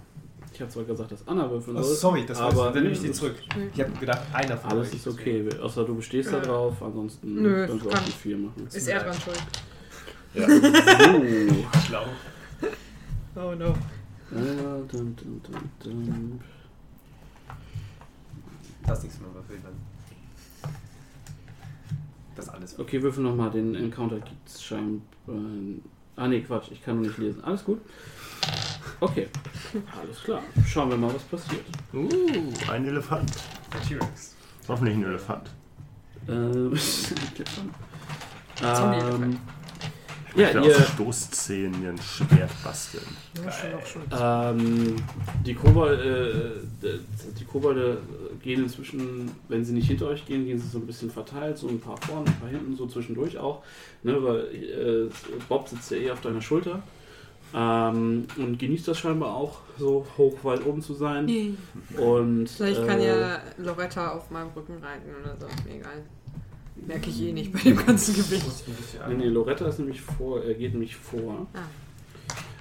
Ich 0.53 0.61
habe 0.61 0.71
zwar 0.71 0.83
gesagt, 0.85 1.11
dass 1.11 1.27
Anna 1.27 1.49
würfeln 1.49 1.77
Oh, 1.77 1.81
soll. 1.83 1.95
sorry, 1.95 2.25
das 2.25 2.39
aber 2.39 2.71
dann 2.71 2.81
nehme 2.83 2.93
ich 2.95 3.01
den 3.01 3.13
zurück. 3.13 3.35
Ich 3.73 3.79
habe 3.81 3.91
gedacht, 3.91 4.21
einer 4.33 4.57
von 4.57 4.71
Alles 4.71 4.93
ist 4.93 5.07
okay, 5.07 5.47
außer 5.61 5.83
du 5.85 5.95
bestehst 5.95 6.31
da 6.31 6.37
Ja. 6.37 6.43
drauf, 6.43 6.81
ansonsten 6.81 7.35
Nö, 7.41 7.67
können 7.67 7.83
wir 7.83 7.89
kann- 7.91 7.99
auch 8.01 8.05
die 8.05 8.11
4 8.11 8.37
machen. 8.37 8.67
Ist 8.67 8.87
er 8.87 9.03
dran 9.03 9.13
schuld? 9.13 9.41
Ja. 10.33 10.47
So. 10.47 11.79
Schlau. 11.87 12.05
Oh 13.35 13.53
no. 13.55 13.69
Äh, 13.69 14.87
dum, 14.91 15.15
dum, 15.15 15.41
dum. 15.83 16.39
Hast 18.87 19.03
nichts 19.03 19.19
mehr 19.19 19.33
würfeln 19.33 19.61
dann. 19.63 20.71
Das 22.35 22.49
alles. 22.49 22.77
Okay, 22.79 23.01
würfel 23.01 23.23
nochmal, 23.23 23.49
den 23.51 23.75
Encounter 23.75 24.19
gibt's 24.19 24.61
scheinbar. 24.63 25.01
Ah 26.15 26.27
ne, 26.27 26.41
Quatsch, 26.41 26.71
ich 26.71 26.83
kann 26.83 26.97
noch 26.97 27.07
nicht 27.07 27.17
lesen. 27.17 27.43
Alles 27.43 27.63
gut? 27.63 27.79
Okay, 28.99 29.27
alles 30.01 30.23
klar. 30.23 30.41
Schauen 30.65 30.89
wir 30.89 30.97
mal, 30.97 31.13
was 31.13 31.23
passiert. 31.23 31.63
Uh, 31.93 32.09
ein 32.71 32.88
Elefant. 32.88 33.31
Der 33.73 33.81
T-Rex. 33.81 34.35
Hoffentlich 34.67 34.95
ein 34.97 35.03
Elefant. 35.03 35.49
Ähm, 36.29 36.75
Zombie-Elefant. 38.59 39.23
ähm, 39.23 39.39
Ich 40.35 40.41
ja, 40.41 40.49
ihr, 40.61 40.75
aus 40.75 40.88
Stoßzähnen 40.89 41.81
mir 41.81 41.89
ein 41.91 41.97
Schwert 41.99 42.51
basteln. 42.63 43.05
Ja, 43.45 43.49
schon 43.51 43.73
auch 43.73 43.85
schon. 43.85 44.01
ähm, 44.59 44.95
die, 45.45 45.53
Kobolde, 45.53 46.61
äh, 46.83 46.88
die 47.39 47.45
Kobolde 47.45 48.01
gehen 48.43 48.63
inzwischen, 48.63 49.31
wenn 49.47 49.63
sie 49.63 49.71
nicht 49.73 49.88
hinter 49.88 50.07
euch 50.07 50.25
gehen, 50.25 50.45
gehen 50.45 50.59
sie 50.59 50.67
so 50.67 50.79
ein 50.79 50.85
bisschen 50.85 51.09
verteilt, 51.09 51.57
so 51.57 51.69
ein 51.69 51.79
paar 51.79 51.95
vorne, 52.01 52.27
ein 52.29 52.39
paar 52.41 52.49
hinten, 52.49 52.75
so 52.75 52.88
zwischendurch 52.88 53.38
auch. 53.38 53.63
Ne, 54.03 54.21
weil 54.21 54.39
äh, 54.53 55.09
Bob 55.47 55.69
sitzt 55.69 55.89
ja 55.91 55.97
eh 55.97 56.11
auf 56.11 56.19
deiner 56.19 56.41
Schulter. 56.41 56.83
Ähm, 57.53 58.27
und 58.37 58.59
genießt 58.59 58.87
das 58.87 58.99
scheinbar 58.99 59.35
auch, 59.35 59.59
so 59.77 60.05
hoch 60.17 60.43
weit 60.43 60.65
oben 60.65 60.81
zu 60.81 60.93
sein. 60.93 61.57
Und, 61.97 62.49
Vielleicht 62.49 62.85
kann 62.85 62.99
äh, 62.99 63.07
ja 63.07 63.41
Loretta 63.57 64.11
auf 64.11 64.29
meinem 64.31 64.49
Rücken 64.49 64.77
reiten 64.83 65.09
oder 65.21 65.35
so. 65.39 65.47
Mir 65.65 65.77
egal. 65.77 66.03
Merke 66.75 67.09
ich 67.09 67.21
eh 67.21 67.31
nicht 67.33 67.51
bei 67.51 67.59
dem 67.59 67.85
ganzen 67.85 68.15
Gewicht. 68.15 68.45
Nee, 69.07 69.15
nee, 69.15 69.27
Loretta 69.27 69.67
ist 69.67 69.79
nämlich 69.79 70.01
vor, 70.01 70.43
er 70.43 70.53
geht 70.53 70.73
nämlich 70.73 70.95
vor. 70.95 71.47
Ah. 71.53 71.59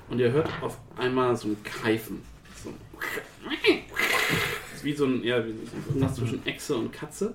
Und 0.09 0.21
ihr 0.21 0.31
hört 0.31 0.49
auf 0.63 0.79
einmal 0.97 1.37
so 1.37 1.49
ein 1.49 1.57
Keifen. 1.63 2.23
So 2.63 2.71
ein 2.71 2.77
ist 4.75 4.85
wie 4.85 4.95
so 4.95 5.05
ein, 5.05 5.23
ja, 5.23 5.45
wie 5.45 5.51
so 5.51 5.89
irgendwas 5.89 6.15
zwischen 6.15 6.47
Echse 6.47 6.77
und 6.77 6.93
Katze. 6.93 7.35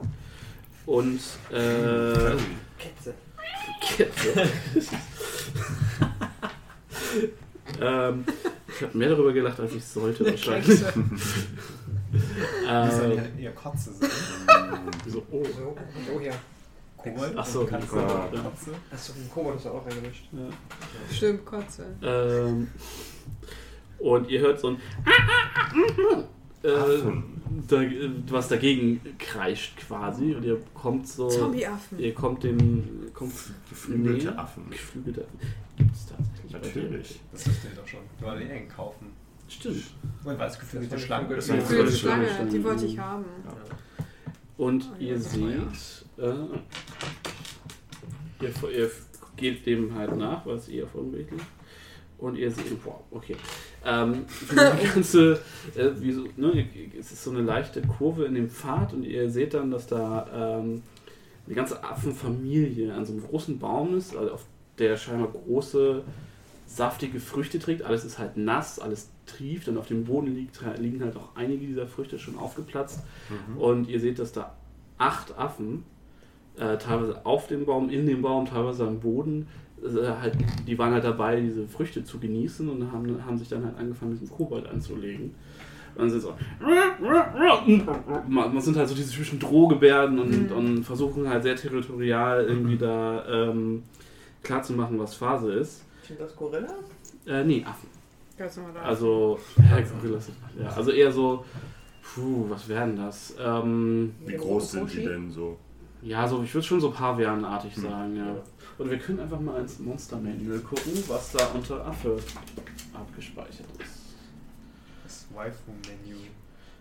Und 0.85 1.19
äh, 1.51 2.35
Ketze. 2.77 3.13
Katze. 3.81 4.49
ähm, 7.81 8.25
ich 8.67 8.81
habe 8.81 8.97
mehr 8.97 9.09
darüber 9.09 9.33
gelacht, 9.33 9.59
als 9.59 9.73
ich 9.73 9.83
sollte 9.83 10.25
wahrscheinlich. 10.25 10.67
Wie 10.67 10.75
soll 10.75 10.91
die 12.11 12.65
ähm, 12.67 13.19
halt 13.19 13.39
eher 13.39 13.51
Kotze 13.51 13.91
sein? 13.93 14.09
so, 15.07 15.23
oh. 15.31 15.43
So, 15.43 15.75
oh 16.15 16.19
ja. 16.19 16.33
Kobold? 16.97 17.33
Ach 17.35 17.45
so, 17.45 17.61
und 17.61 17.69
Katze 17.69 17.95
ja. 17.95 18.29
Kotze? 18.41 18.71
Achso, 18.91 19.13
Kobold 19.33 19.57
ist 19.57 19.67
auch 19.67 19.85
reingemischt. 19.85 20.29
Ja. 20.31 20.49
Stimmt, 21.13 21.45
Kotze. 21.45 21.85
Ähm, 22.03 22.67
und 23.99 24.29
ihr 24.29 24.39
hört 24.39 24.59
so 24.59 24.69
ein 24.69 24.75
äh, 26.63 26.69
da, 27.67 27.81
was 28.29 28.47
dagegen 28.47 29.01
kreischt 29.19 29.77
quasi 29.77 30.35
und 30.35 30.43
ihr 30.43 30.61
kommt 30.73 31.07
so 31.07 31.27
Zombie-Affen. 31.27 31.99
ihr 31.99 32.13
kommt 32.13 32.43
dem 32.43 33.11
kommt 33.13 33.33
Geflügelte 33.69 34.27
näher. 34.27 34.39
Affen. 34.39 34.69
geflügelte 34.69 35.21
Affen 35.21 35.51
gibt 35.77 35.95
es 35.95 36.05
tatsächlich 36.05 36.17
bei 36.17 36.25
dir. 36.25 36.30
Natürlich. 36.53 37.19
Das 37.31 37.47
wüsste 37.47 37.67
ich 37.69 37.75
doch 37.77 37.87
schon. 37.87 37.99
Du 38.19 38.25
wolltest 38.25 38.47
die 38.49 38.53
eng 38.53 38.67
kaufen. 38.69 39.07
stimmt 39.47 39.83
Und 40.23 40.39
weil 40.39 40.49
es 40.49 40.59
geflügelte 40.59 40.95
Das 40.95 41.09
war 41.09 41.57
ist. 41.57 41.69
die 41.69 41.73
Ja, 41.75 41.77
Schlange, 41.93 42.27
Schlange. 42.27 42.49
die 42.51 42.63
wollte 42.63 42.85
ich 42.85 42.97
haben. 42.99 43.25
und 44.57 44.89
Oh, 44.91 44.95
ihr 45.01 45.13
ja, 45.13 45.19
seht 45.19 45.41
äh, 46.17 46.33
ihr, 48.41 48.49
ihr 48.71 48.91
geht 49.37 49.65
dem 49.65 49.95
halt 49.95 50.15
nach 50.17 50.45
weil 50.45 50.55
es 50.57 50.67
eher 50.69 50.87
vorbildlich 50.87 51.41
und 52.17 52.35
ihr 52.37 52.51
seht 52.51 52.77
wow 52.85 53.01
okay 53.11 53.35
ähm, 53.85 54.25
die 54.51 54.55
ganze 54.93 55.39
äh, 55.75 55.89
wie 55.99 56.11
so, 56.11 56.27
ne, 56.37 56.67
es 56.99 57.11
ist 57.11 57.23
so 57.23 57.31
eine 57.31 57.41
leichte 57.41 57.81
Kurve 57.81 58.25
in 58.25 58.35
dem 58.35 58.49
Pfad 58.49 58.93
und 58.93 59.03
ihr 59.03 59.29
seht 59.29 59.53
dann 59.55 59.71
dass 59.71 59.87
da 59.87 60.59
ähm, 60.59 60.83
eine 61.47 61.55
ganze 61.55 61.83
Affenfamilie 61.83 62.93
an 62.93 63.05
so 63.05 63.13
einem 63.13 63.23
großen 63.23 63.57
Baum 63.57 63.97
ist 63.97 64.15
also 64.15 64.33
auf 64.33 64.45
der 64.77 64.95
scheinbar 64.97 65.29
große 65.31 66.03
saftige 66.75 67.19
Früchte 67.19 67.59
trägt 67.59 67.81
alles 67.83 68.05
ist 68.05 68.17
halt 68.19 68.37
nass 68.37 68.79
alles 68.79 69.09
trieft 69.25 69.67
und 69.67 69.77
auf 69.77 69.87
dem 69.87 70.05
Boden 70.05 70.33
liegt, 70.35 70.59
liegen 70.79 71.03
halt 71.03 71.15
auch 71.17 71.35
einige 71.35 71.65
dieser 71.65 71.87
Früchte 71.87 72.17
schon 72.19 72.37
aufgeplatzt 72.37 73.03
und 73.57 73.87
ihr 73.89 73.99
seht, 73.99 74.19
dass 74.19 74.31
da 74.31 74.55
acht 74.97 75.37
Affen, 75.37 75.83
äh, 76.57 76.77
teilweise 76.77 77.25
auf 77.25 77.47
dem 77.47 77.65
Baum, 77.65 77.89
in 77.89 78.05
dem 78.05 78.21
Baum, 78.21 78.45
teilweise 78.45 78.85
am 78.87 78.99
Boden, 78.99 79.47
äh, 79.83 80.07
halt, 80.21 80.35
die 80.67 80.77
waren 80.77 80.93
halt 80.93 81.03
dabei, 81.03 81.39
diese 81.41 81.67
Früchte 81.67 82.03
zu 82.03 82.19
genießen 82.19 82.69
und 82.69 82.91
haben, 82.91 83.25
haben 83.25 83.37
sich 83.37 83.49
dann 83.49 83.65
halt 83.65 83.77
angefangen, 83.77 84.11
mit 84.13 84.21
dem 84.21 84.29
Kobold 84.29 84.67
anzulegen. 84.67 85.33
Und 85.95 86.01
dann 86.03 86.09
sind 86.09 86.21
so. 86.21 86.33
Man 88.27 88.53
man 88.53 88.61
sind 88.61 88.77
halt 88.77 88.87
so 88.87 88.95
diese 88.95 89.11
typischen 89.11 89.39
Drohgebärden 89.39 90.19
und, 90.19 90.49
Mhm. 90.51 90.57
und 90.57 90.83
versuchen 90.83 91.27
halt 91.27 91.43
sehr 91.43 91.55
territorial 91.55 92.45
irgendwie 92.45 92.77
da 92.77 93.25
ähm, 93.27 93.83
klarzumachen, 94.43 94.97
was 94.99 95.15
Phase 95.15 95.51
ist. 95.53 95.85
Sind 96.07 96.19
das 96.19 96.35
Gorillas? 96.35 96.71
Äh, 97.25 97.43
nee, 97.43 97.63
Affen. 97.65 97.89
Ganz 98.37 98.57
normal. 98.57 98.77
Also, 98.83 99.39
ja, 99.57 99.79
Gorillas. 99.81 100.29
Ja, 100.59 100.69
also 100.69 100.91
eher 100.91 101.11
so, 101.11 101.45
puh, 102.15 102.45
was 102.49 102.67
werden 102.67 102.95
das? 102.97 103.35
Ähm, 103.39 104.15
Wie 104.25 104.35
groß 104.35 104.71
sind 104.71 104.91
die 104.93 105.03
denn 105.05 105.29
so? 105.31 105.57
Ja, 106.01 106.27
so, 106.27 106.41
ich 106.41 106.53
würde 106.53 106.65
schon 106.65 106.81
so 106.81 106.89
Pavianartig 106.91 107.75
Hm. 107.75 107.83
sagen, 107.83 108.15
ja. 108.15 108.35
Und 108.79 108.89
wir 108.89 108.97
können 108.97 109.19
einfach 109.19 109.39
mal 109.39 109.61
ins 109.61 109.77
Monster-Manual 109.79 110.59
gucken, 110.59 110.93
was 111.07 111.31
da 111.33 111.45
unter 111.53 111.85
Affe 111.85 112.17
abgespeichert 112.93 113.67
ist. 113.79 114.01
Das 115.03 115.27
Waifu-Menü. 115.35 116.15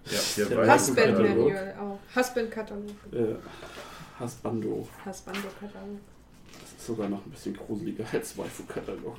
Ja, 0.06 0.18
Der 0.38 0.64
der 0.64 0.74
Husband 0.74 0.96
Katalog. 0.98 1.36
Manual 1.48 1.74
auch. 1.78 2.16
Husband-Katalog. 2.16 2.90
Äh, 3.12 3.34
Hasbando. 4.18 4.88
Husbando-Katalog. 5.04 5.98
Das 6.90 6.96
sogar 6.96 7.08
noch 7.08 7.24
ein 7.24 7.30
bisschen 7.30 7.56
gruseliger 7.56 8.04
als 8.12 8.36
Waifu-Katalog. 8.36 9.16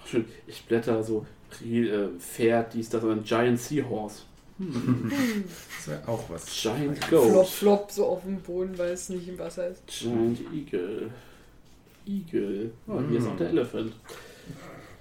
Ach, 0.00 0.06
Schön, 0.06 0.24
ich 0.46 0.64
blätter 0.64 1.02
so 1.02 1.26
äh, 1.62 2.08
Pferd, 2.18 2.72
dies, 2.74 2.88
das, 2.88 3.04
ein 3.04 3.22
Giant 3.24 3.60
Seahorse. 3.60 4.22
Das 4.58 5.88
wäre 5.88 6.08
auch 6.08 6.22
was. 6.30 6.46
Giant 6.62 7.02
Flop, 7.04 7.32
Goat. 7.32 7.48
flop, 7.48 7.90
so 7.90 8.06
auf 8.06 8.22
dem 8.24 8.40
Boden, 8.40 8.76
weil 8.78 8.92
es 8.92 9.08
nicht 9.10 9.28
im 9.28 9.38
Wasser 9.38 9.68
ist. 9.68 9.86
Giant 9.86 10.40
Eagle. 10.52 11.10
Eagle. 12.06 12.72
Oh, 12.86 13.00
hier 13.08 13.18
ist 13.18 13.26
auch 13.26 13.36
der 13.36 13.48
Elephant. 13.50 13.92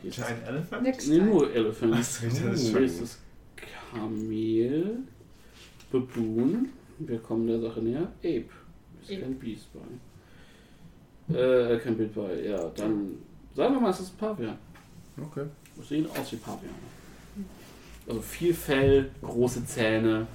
Hier 0.01 0.09
ist 0.09 0.15
Giant 0.17 0.45
Elephant? 0.47 0.83
Next 0.83 1.07
Nee, 1.07 1.19
nur 1.19 1.53
Elephant. 1.53 1.91
Was 1.93 2.23
ist 2.23 2.43
das 2.45 2.61
Hier 2.61 2.71
schon? 2.71 2.83
ist 2.83 3.01
das 3.01 3.17
Kamel. 3.91 4.97
Baboon. 5.91 6.69
Wir 6.99 7.19
kommen 7.19 7.47
der 7.47 7.59
Sache 7.59 7.81
näher. 7.81 8.11
Ape. 8.19 8.45
Ist 9.01 9.11
Ape. 9.11 9.21
kein 9.21 9.39
Beast 9.39 9.67
bei. 9.73 11.35
Äh, 11.35 11.79
kein 11.79 11.97
Bild 11.97 12.13
bei. 12.13 12.41
Ja, 12.41 12.69
dann 12.75 13.17
sagen 13.55 13.75
wir 13.75 13.81
mal, 13.81 13.91
es 13.91 13.99
ist 13.99 14.13
ein 14.13 14.17
Pavian. 14.17 14.57
Okay. 15.21 15.45
Sehen 15.81 16.07
aus 16.11 16.31
wie 16.31 16.37
Paviane. 16.37 16.73
Also 18.07 18.21
viel 18.21 18.53
Fell, 18.53 19.11
große 19.21 19.65
Zähne, 19.65 20.25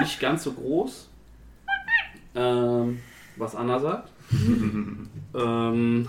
nicht 0.00 0.20
ganz 0.20 0.44
so 0.44 0.52
groß. 0.52 1.08
Ähm, 2.34 3.00
was 3.36 3.54
Anna 3.54 3.78
sagt. 3.78 4.10
ähm, 5.34 6.08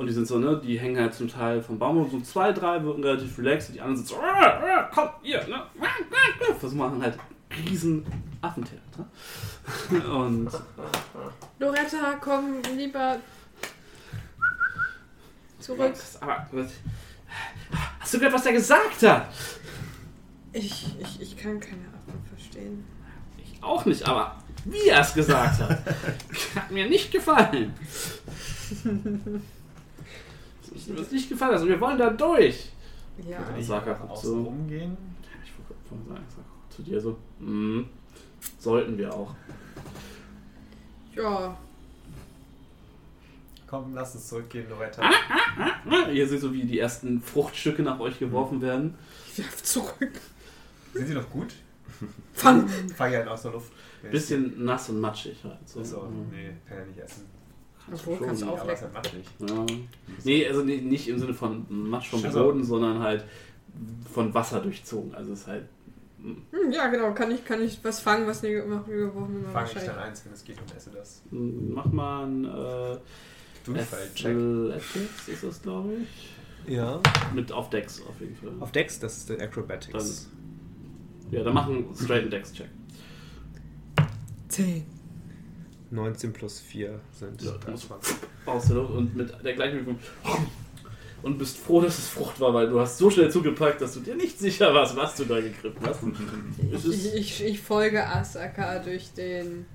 und 0.00 0.06
die 0.06 0.14
sind 0.14 0.26
so, 0.26 0.38
ne, 0.38 0.58
die 0.64 0.78
hängen 0.78 0.98
halt 0.98 1.12
zum 1.12 1.28
Teil 1.28 1.60
vom 1.60 1.78
Baum 1.78 1.98
und 1.98 2.10
so 2.10 2.20
zwei, 2.22 2.52
drei 2.52 2.82
wirken 2.82 3.04
relativ 3.04 3.36
relaxed 3.36 3.68
und 3.68 3.74
die 3.74 3.80
anderen 3.82 3.98
sind 3.98 4.08
so, 4.08 4.16
"Ah, 4.16 4.58
ah, 4.58 4.90
komm, 4.94 5.10
hier, 5.20 5.46
ne, 5.46 5.56
ah, 5.56 5.66
ah, 5.82 5.86
ah." 6.50 6.54
versuchen 6.54 6.78
machen 6.78 7.02
halt 7.02 7.18
riesen 7.68 8.06
Affentheater. 8.40 9.06
und 10.10 10.48
Loretta, 11.58 12.14
komm 12.18 12.62
lieber 12.74 13.18
zurück. 15.58 15.92
Was, 15.92 16.22
aber, 16.22 16.46
was, 16.50 16.70
hast 17.98 18.14
du 18.14 18.18
gehört, 18.20 18.34
was 18.34 18.46
er 18.46 18.52
gesagt 18.52 19.02
hat? 19.02 19.26
Ich, 20.54 20.98
ich, 20.98 21.20
ich 21.20 21.36
kann 21.36 21.60
keine 21.60 21.84
Affen 21.88 22.24
verstehen. 22.34 22.86
Ich 23.36 23.62
auch 23.62 23.84
nicht, 23.84 24.08
aber 24.08 24.42
wie 24.64 24.88
er 24.88 25.02
es 25.02 25.12
gesagt 25.12 25.60
hat, 25.60 25.78
hat 26.54 26.70
mir 26.70 26.88
nicht 26.88 27.12
gefallen. 27.12 27.74
Das 30.72 30.82
ist 30.82 30.88
mir 30.88 31.00
nicht 31.16 31.28
gefallen. 31.28 31.52
Also 31.52 31.66
wir 31.68 31.80
wollen 31.80 31.98
da 31.98 32.10
durch. 32.10 32.70
Ja. 33.28 33.38
Ich 33.58 33.70
einfach 33.70 34.08
außen 34.08 34.30
so. 34.30 34.42
rumgehen? 34.42 34.96
Ich 35.44 35.52
wollte 35.58 36.08
sagen, 36.08 36.24
ich 36.28 36.34
sag 36.34 36.76
zu 36.76 36.82
dir 36.82 37.00
so, 37.00 37.18
mm, 37.40 37.82
sollten 38.58 38.96
wir 38.96 39.12
auch. 39.14 39.34
Ja. 41.14 41.56
Komm, 43.66 43.94
lass 43.94 44.14
uns 44.14 44.28
zurückgehen, 44.28 44.68
Loretta. 44.68 45.02
Ihr 46.12 46.26
seht 46.26 46.40
so, 46.40 46.52
wie 46.52 46.64
die 46.64 46.78
ersten 46.78 47.20
Fruchtstücke 47.20 47.82
nach 47.82 48.00
euch 48.00 48.18
geworfen 48.18 48.60
werden. 48.60 48.94
Ich 49.30 49.38
werf 49.38 49.62
zurück. 49.62 50.10
Sind 50.92 51.06
sie 51.06 51.14
noch 51.14 51.28
gut? 51.30 51.54
Fang! 52.32 52.66
Fang 52.96 53.12
halt 53.12 53.28
aus 53.28 53.42
der 53.42 53.52
Luft. 53.52 53.70
Bisschen 54.10 54.64
nass 54.64 54.88
und 54.88 55.00
matschig 55.00 55.36
halt. 55.44 55.68
So. 55.68 55.84
So, 55.84 56.00
Mhm. 56.02 56.30
nee, 56.32 56.50
kann 56.66 56.78
ja 56.78 56.84
nicht 56.86 56.98
essen. 56.98 57.26
Obwohl, 57.92 58.16
schon, 58.18 58.26
kannst 58.26 58.44
auch 58.44 58.64
matschig. 58.92 59.24
Ja. 59.40 59.66
Nee, 60.24 60.46
also 60.46 60.62
nee, 60.62 60.80
nicht 60.80 61.08
im 61.08 61.18
Sinne 61.18 61.34
von 61.34 61.66
Matsch 61.68 62.08
vom 62.10 62.24
Also- 62.24 62.44
Boden, 62.44 62.64
sondern 62.64 63.00
halt 63.00 63.24
von 64.12 64.32
Wasser 64.34 64.60
durchzogen. 64.60 65.14
Also 65.14 65.32
es 65.32 65.40
ist 65.40 65.46
halt 65.46 65.66
Hm, 66.22 66.70
ja, 66.70 66.88
genau. 66.88 67.14
Kann 67.14 67.30
ich, 67.30 67.44
kann 67.46 67.62
ich 67.62 67.82
was 67.82 68.00
fangen, 68.00 68.26
was 68.26 68.42
mir 68.42 68.52
geworfen 68.62 69.42
wird? 69.42 69.52
Fange 69.52 69.70
ich 69.74 69.84
dann 69.84 69.98
eins, 69.98 70.22
wenn 70.26 70.32
es 70.34 70.44
geht 70.44 70.60
und 70.60 70.76
esse 70.76 70.90
das. 70.90 71.22
Mach 71.30 71.86
mal 71.86 72.26
ein 72.26 72.44
äh, 72.44 72.98
Durchfall-Check. 73.64 74.36
Athletics 74.36 75.28
ist 75.28 75.44
das, 75.44 75.62
glaube 75.62 75.94
ich. 76.02 76.72
Ja. 76.74 77.00
Mit 77.34 77.52
auf 77.52 77.70
Dex 77.70 78.02
auf 78.06 78.20
jeden 78.20 78.36
Fall. 78.36 78.50
Auf 78.60 78.70
Dex, 78.70 79.00
das 79.00 79.16
ist 79.16 79.30
der 79.30 79.40
Acrobatics. 79.40 80.28
Ja, 81.30 81.42
dann 81.42 81.54
machen 81.54 81.76
einen 81.86 81.96
straighten 81.96 82.30
Dex-Check. 82.30 82.68
10. 84.48 84.84
19 85.90 86.32
plus 86.32 86.60
4 86.60 87.00
sind 87.12 87.42
Ja, 87.42 87.52
23. 87.52 88.16
Aus 88.46 88.66
der 88.66 88.76
Luft 88.76 88.92
und 88.92 89.16
mit 89.16 89.32
der 89.44 89.54
gleichen 89.54 89.78
Bewegung. 89.84 89.98
Und 91.22 91.36
bist 91.36 91.58
froh, 91.58 91.80
dass 91.82 91.98
es 91.98 92.08
Frucht 92.08 92.40
war, 92.40 92.54
weil 92.54 92.68
du 92.70 92.80
hast 92.80 92.96
so 92.96 93.10
schnell 93.10 93.30
zugepackt, 93.30 93.80
dass 93.82 93.92
du 93.94 94.00
dir 94.00 94.14
nicht 94.14 94.38
sicher 94.38 94.72
warst, 94.72 94.96
was 94.96 95.16
du 95.16 95.24
da 95.26 95.40
gegriffen 95.40 95.80
hast. 95.84 96.00
Ich, 96.90 97.14
ich, 97.14 97.44
ich 97.44 97.60
folge 97.60 98.06
Asaka 98.06 98.78
durch 98.78 99.12
den, 99.12 99.66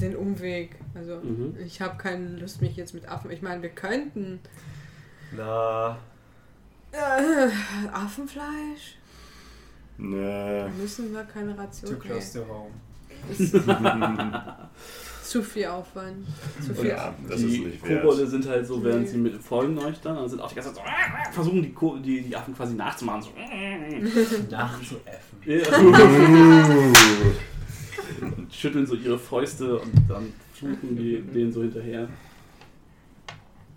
den 0.00 0.16
Umweg. 0.16 0.76
Also, 0.94 1.16
Mhm. 1.16 1.56
ich 1.64 1.80
habe 1.82 1.98
keine 1.98 2.38
Lust, 2.38 2.62
mich 2.62 2.76
jetzt 2.76 2.94
mit 2.94 3.06
Affen. 3.08 3.30
Ich 3.30 3.42
meine, 3.42 3.60
wir 3.62 3.68
könnten. 3.70 4.40
Na, 5.36 5.98
Äh, 6.92 7.48
Affenfleisch? 7.92 8.96
Nee. 9.98 10.68
Müssen 10.80 11.12
wir 11.12 11.24
keine 11.24 11.56
Ration. 11.58 11.90
too 11.92 11.98
close 11.98 12.32
to 12.38 12.48
home. 12.48 12.70
Ist 13.28 13.54
zu 15.24 15.42
viel 15.42 15.66
Aufwand. 15.66 16.26
Zu 16.64 16.74
viel. 16.74 16.88
Ja, 16.90 17.14
das 17.28 17.40
ist 17.40 17.54
die 17.54 17.60
nicht 17.60 17.86
wert. 17.88 18.02
Kobolde 18.02 18.26
sind 18.26 18.48
halt 18.48 18.66
so, 18.66 18.82
während 18.82 19.02
Nee. 19.02 19.08
sie 19.08 19.18
mit 19.18 19.34
folgen 19.42 19.78
euch 19.78 20.00
dann, 20.00 20.16
und 20.18 20.28
sind 20.28 20.40
auch 20.40 20.48
die 20.48 20.56
ganze 20.56 20.74
Zeit 20.74 20.84
so, 20.84 21.32
versuchen 21.32 21.62
die, 21.62 21.72
Ko 21.72 21.96
die, 21.98 22.22
die 22.22 22.34
Affen 22.36 22.54
quasi 22.54 22.74
nachzumachen. 22.74 23.22
So. 23.22 23.30
Nachzuäffen. 24.50 25.38
Ja. 25.46 25.62
und 28.20 28.52
schütteln 28.54 28.86
so 28.86 28.94
ihre 28.96 29.18
Fäuste 29.18 29.78
und 29.78 29.92
dann 30.08 30.32
fluchen 30.52 30.96
die 30.96 31.22
denen 31.22 31.52
so 31.52 31.62
hinterher. 31.62 32.08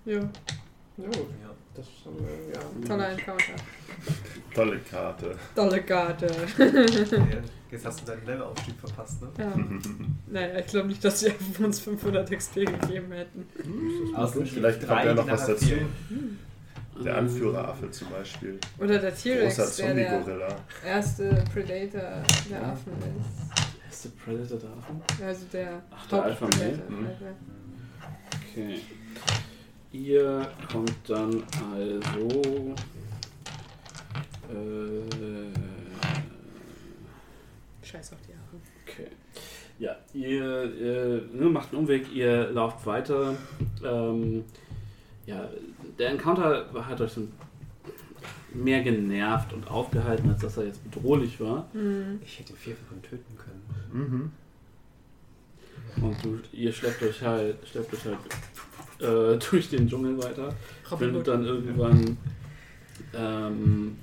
Ja, 0.06 0.20
Ja, 0.98 1.06
das 1.76 1.86
haben 2.06 2.18
wir, 2.20 2.54
ja. 2.54 2.88
toller 2.88 3.10
Encounter. 3.10 3.54
Tolle 4.54 4.80
Karte. 4.80 5.36
Tolle 5.56 5.82
Karte. 5.84 6.28
Ja, 6.58 7.42
Jetzt 7.72 7.86
hast 7.88 8.02
du 8.02 8.06
deinen 8.06 8.26
Levelaufstieg 8.26 8.76
verpasst, 8.80 9.22
ne? 9.24 9.30
Ja. 9.40 9.54
naja, 10.28 10.60
ich 10.60 10.68
glaube 10.68 10.90
nicht, 10.90 11.04
dass 11.04 11.22
sie 11.22 11.34
uns 11.60 11.80
500 11.80 12.30
XP 12.30 12.56
gegeben 12.56 13.12
hätten. 13.12 13.48
Vielleicht 14.46 14.88
kommt 14.88 15.04
ja 15.06 15.14
noch 15.16 15.28
was 15.28 15.48
dazu. 15.48 15.66
Generativen. 15.66 16.40
Der 17.04 17.18
Anführeraffe 17.18 17.90
zum 17.90 18.10
Beispiel. 18.12 18.60
Oder 18.78 19.00
der 19.00 19.10
Großer 19.10 19.24
T-Rex, 19.24 19.56
der 19.78 19.94
der 19.96 20.10
Zombie-Gorilla. 20.12 20.56
erste 20.86 21.44
Predator 21.52 22.02
der 22.50 22.64
Affen 22.68 22.94
ist. 23.02 23.92
Ist 23.92 24.06
der 24.06 24.10
Predator 24.24 24.60
da 24.60 24.68
Affen? 24.78 25.26
Also 25.26 25.46
der 25.52 25.82
Ach, 25.90 26.08
der 26.08 26.24
Alpha 26.24 26.46
Male. 26.46 26.66
Hauptpredator. 26.78 26.90
Mhm. 26.90 27.08
Okay. 28.52 28.80
Ihr 29.94 30.48
kommt 30.72 30.96
dann 31.08 31.44
also. 31.72 32.76
Äh, 34.50 35.04
Scheiß 37.86 38.14
auf 38.14 38.20
die 38.28 38.34
Affen. 38.34 38.62
okay. 38.84 39.08
Ja, 39.78 39.96
ihr, 40.14 40.74
ihr 40.74 41.30
ne, 41.32 41.46
macht 41.46 41.72
einen 41.72 41.84
Umweg, 41.84 42.12
ihr 42.12 42.50
lauft 42.50 42.86
weiter. 42.88 43.36
Ähm, 43.84 44.44
ja, 45.28 45.48
der 46.00 46.10
Encounter 46.10 46.66
hat 46.74 47.00
euch 47.00 47.12
so 47.12 47.28
mehr 48.52 48.82
genervt 48.82 49.54
und 49.54 49.70
aufgehalten, 49.70 50.30
als 50.30 50.42
dass 50.42 50.58
er 50.58 50.66
jetzt 50.66 50.84
bedrohlich 50.90 51.40
war. 51.40 51.68
Hm. 51.74 52.20
Ich 52.24 52.40
hätte 52.40 52.54
vier 52.54 52.76
von 52.90 53.02
töten 53.02 53.38
können. 53.38 54.32
Mhm. 55.98 56.04
Und 56.04 56.26
du, 56.26 56.40
ihr 56.52 56.72
schleppt 56.72 57.04
euch 57.04 57.22
halt, 57.22 57.58
schleppt 57.68 57.94
euch 57.94 58.06
halt 58.06 58.18
äh, 59.04 59.38
durch 59.52 59.70
den 59.70 59.88
Dschungel 59.88 60.18
weiter. 60.22 60.54
findet 60.98 61.28
dann 61.28 61.46
irgendwann 61.46 62.18
ähm, 63.16 63.98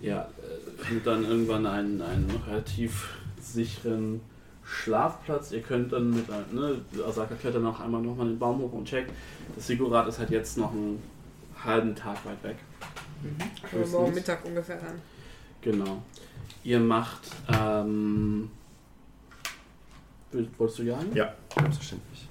ja, 0.00 0.22
äh, 0.22 0.82
findet 0.84 1.06
dann 1.06 1.24
irgendwann 1.24 1.66
einen, 1.66 2.00
einen 2.02 2.30
relativ 2.48 3.08
sicheren 3.40 4.20
Schlafplatz. 4.64 5.52
Ihr 5.52 5.60
könnt 5.62 5.92
dann 5.92 6.10
mit 6.10 6.30
ein- 6.30 6.44
ne, 6.54 6.80
Asaka 7.06 7.34
klettert 7.34 7.62
noch 7.62 7.80
einmal 7.80 8.00
nochmal 8.02 8.28
den 8.28 8.38
Baum 8.38 8.58
hoch 8.60 8.72
und 8.72 8.84
checkt. 8.86 9.10
Das 9.56 9.66
Sigurat 9.66 10.06
ist 10.08 10.18
halt 10.18 10.30
jetzt 10.30 10.56
noch 10.58 10.72
einen 10.72 11.02
halben 11.64 11.94
Tag 11.94 12.24
weit 12.24 12.42
weg. 12.42 12.56
Also 13.72 13.98
morgen. 14.00 14.14
Mittag 14.14 14.44
ungefähr 14.44 14.76
dann. 14.76 15.00
Genau. 15.60 16.02
Ihr 16.64 16.80
macht 16.80 17.20
ähm, 17.52 18.50
wolltest 20.58 20.78
du 20.78 20.82
jagen? 20.84 21.14
Ja, 21.14 21.34
selbstverständlich. 21.56 22.28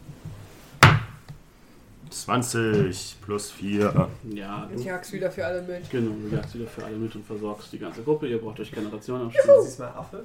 20 2.11 3.17
plus 3.25 3.51
4. 3.51 4.09
Ja, 4.33 4.69
Ich 4.75 4.81
du, 4.81 4.87
jag's 4.87 5.11
wieder 5.11 5.31
für 5.31 5.45
alle 5.45 5.61
mit. 5.61 5.89
genau, 5.89 6.11
du 6.29 6.35
jagst 6.35 6.53
wieder 6.55 6.67
für 6.67 6.83
alle 6.85 6.95
mit 6.97 7.15
und 7.15 7.25
versorgst 7.25 7.71
die 7.73 7.79
ganze 7.79 8.03
Gruppe. 8.03 8.27
Ihr 8.27 8.37
braucht 8.39 8.59
euch 8.59 8.71
Generationen 8.71 9.29
Ist 9.29 9.37
aufstellen. 9.37 9.61
diesmal 9.65 9.89
Affe? 9.89 10.23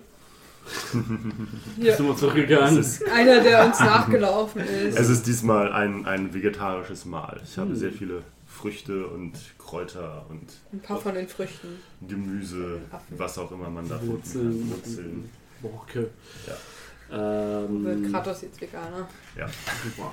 Hier, 1.77 1.85
Bist 1.85 2.01
du 2.01 2.05
mal 2.05 2.17
zurückgegangen? 2.17 2.85
Einer, 3.15 3.41
der 3.41 3.67
uns 3.67 3.79
nachgelaufen 3.79 4.63
ist. 4.63 4.99
es 4.99 5.09
ist 5.09 5.27
diesmal 5.27 5.73
ein, 5.73 6.05
ein 6.07 6.35
vegetarisches 6.35 7.05
Mahl. 7.05 7.41
Ich 7.45 7.57
habe 7.57 7.71
Hm. 7.71 7.77
sehr 7.77 7.93
viele 7.93 8.23
Früchte 8.49 9.07
und 9.07 9.33
Kräuter 9.59 10.25
und 10.29 10.43
Ein 10.73 10.81
paar 10.81 10.99
von 10.99 11.15
den 11.15 11.29
Früchten. 11.29 11.69
Gemüse, 12.09 12.81
Affen. 12.91 13.19
was 13.19 13.39
auch 13.39 13.53
immer 13.53 13.71
man 13.71 13.89
da 13.89 14.01
Wurzeln, 14.05 14.59
kann. 14.59 14.71
Wurzeln. 14.71 15.31
Borke. 15.63 16.11
Ja. 16.47 16.55
Wird 17.09 17.71
Ähm, 17.99 18.11
Kratos 18.11 18.43
jetzt 18.43 18.61
Veganer. 18.61 19.09
Ja. 19.39 19.47
boah. 19.97 20.13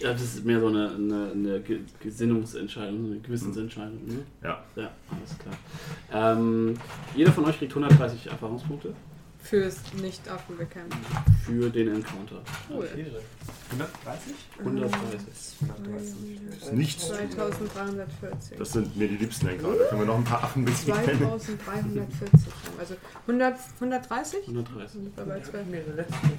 Ja, 0.00 0.12
das 0.12 0.22
ist 0.22 0.44
mehr 0.44 0.60
so 0.60 0.68
eine, 0.68 0.90
eine, 0.94 1.30
eine 1.32 1.60
Ge- 1.60 1.80
Gesinnungsentscheidung, 2.00 3.06
eine 3.06 3.20
Gewissensentscheidung. 3.20 4.06
Ne? 4.06 4.22
Ja. 4.42 4.62
Ja, 4.76 4.90
alles 5.10 5.36
klar. 5.38 6.32
Ähm, 6.38 6.74
jeder 7.14 7.32
von 7.32 7.44
euch 7.44 7.58
kriegt 7.58 7.72
130 7.76 8.26
Erfahrungspunkte 8.30 8.94
Fürs 9.42 9.78
Nicht-Affen 10.00 10.56
bekämpfen. 10.58 11.00
für 11.44 11.70
den 11.70 11.88
Encounter. 11.88 12.40
Cool. 12.68 12.88
130? 12.88 14.34
130. 14.58 15.00
130. 15.60 16.60
Ist 16.60 16.72
nicht. 16.72 17.00
2340. 17.00 18.58
Das 18.58 18.72
sind 18.72 18.96
mir 18.96 19.08
die 19.08 19.16
liebsten 19.16 19.48
Encounter. 19.48 19.84
Können 19.84 20.00
wir 20.02 20.06
noch 20.06 20.18
ein 20.18 20.24
paar 20.24 20.44
Affen 20.44 20.64
bezwingen? 20.64 21.04
2340. 21.04 22.52
Also 22.78 22.94
100, 23.26 23.58
130? 23.80 24.48
130. 24.48 24.90
Sind 24.92 25.16
wir 25.16 25.24
bei 25.24 25.40
12. 25.40 25.66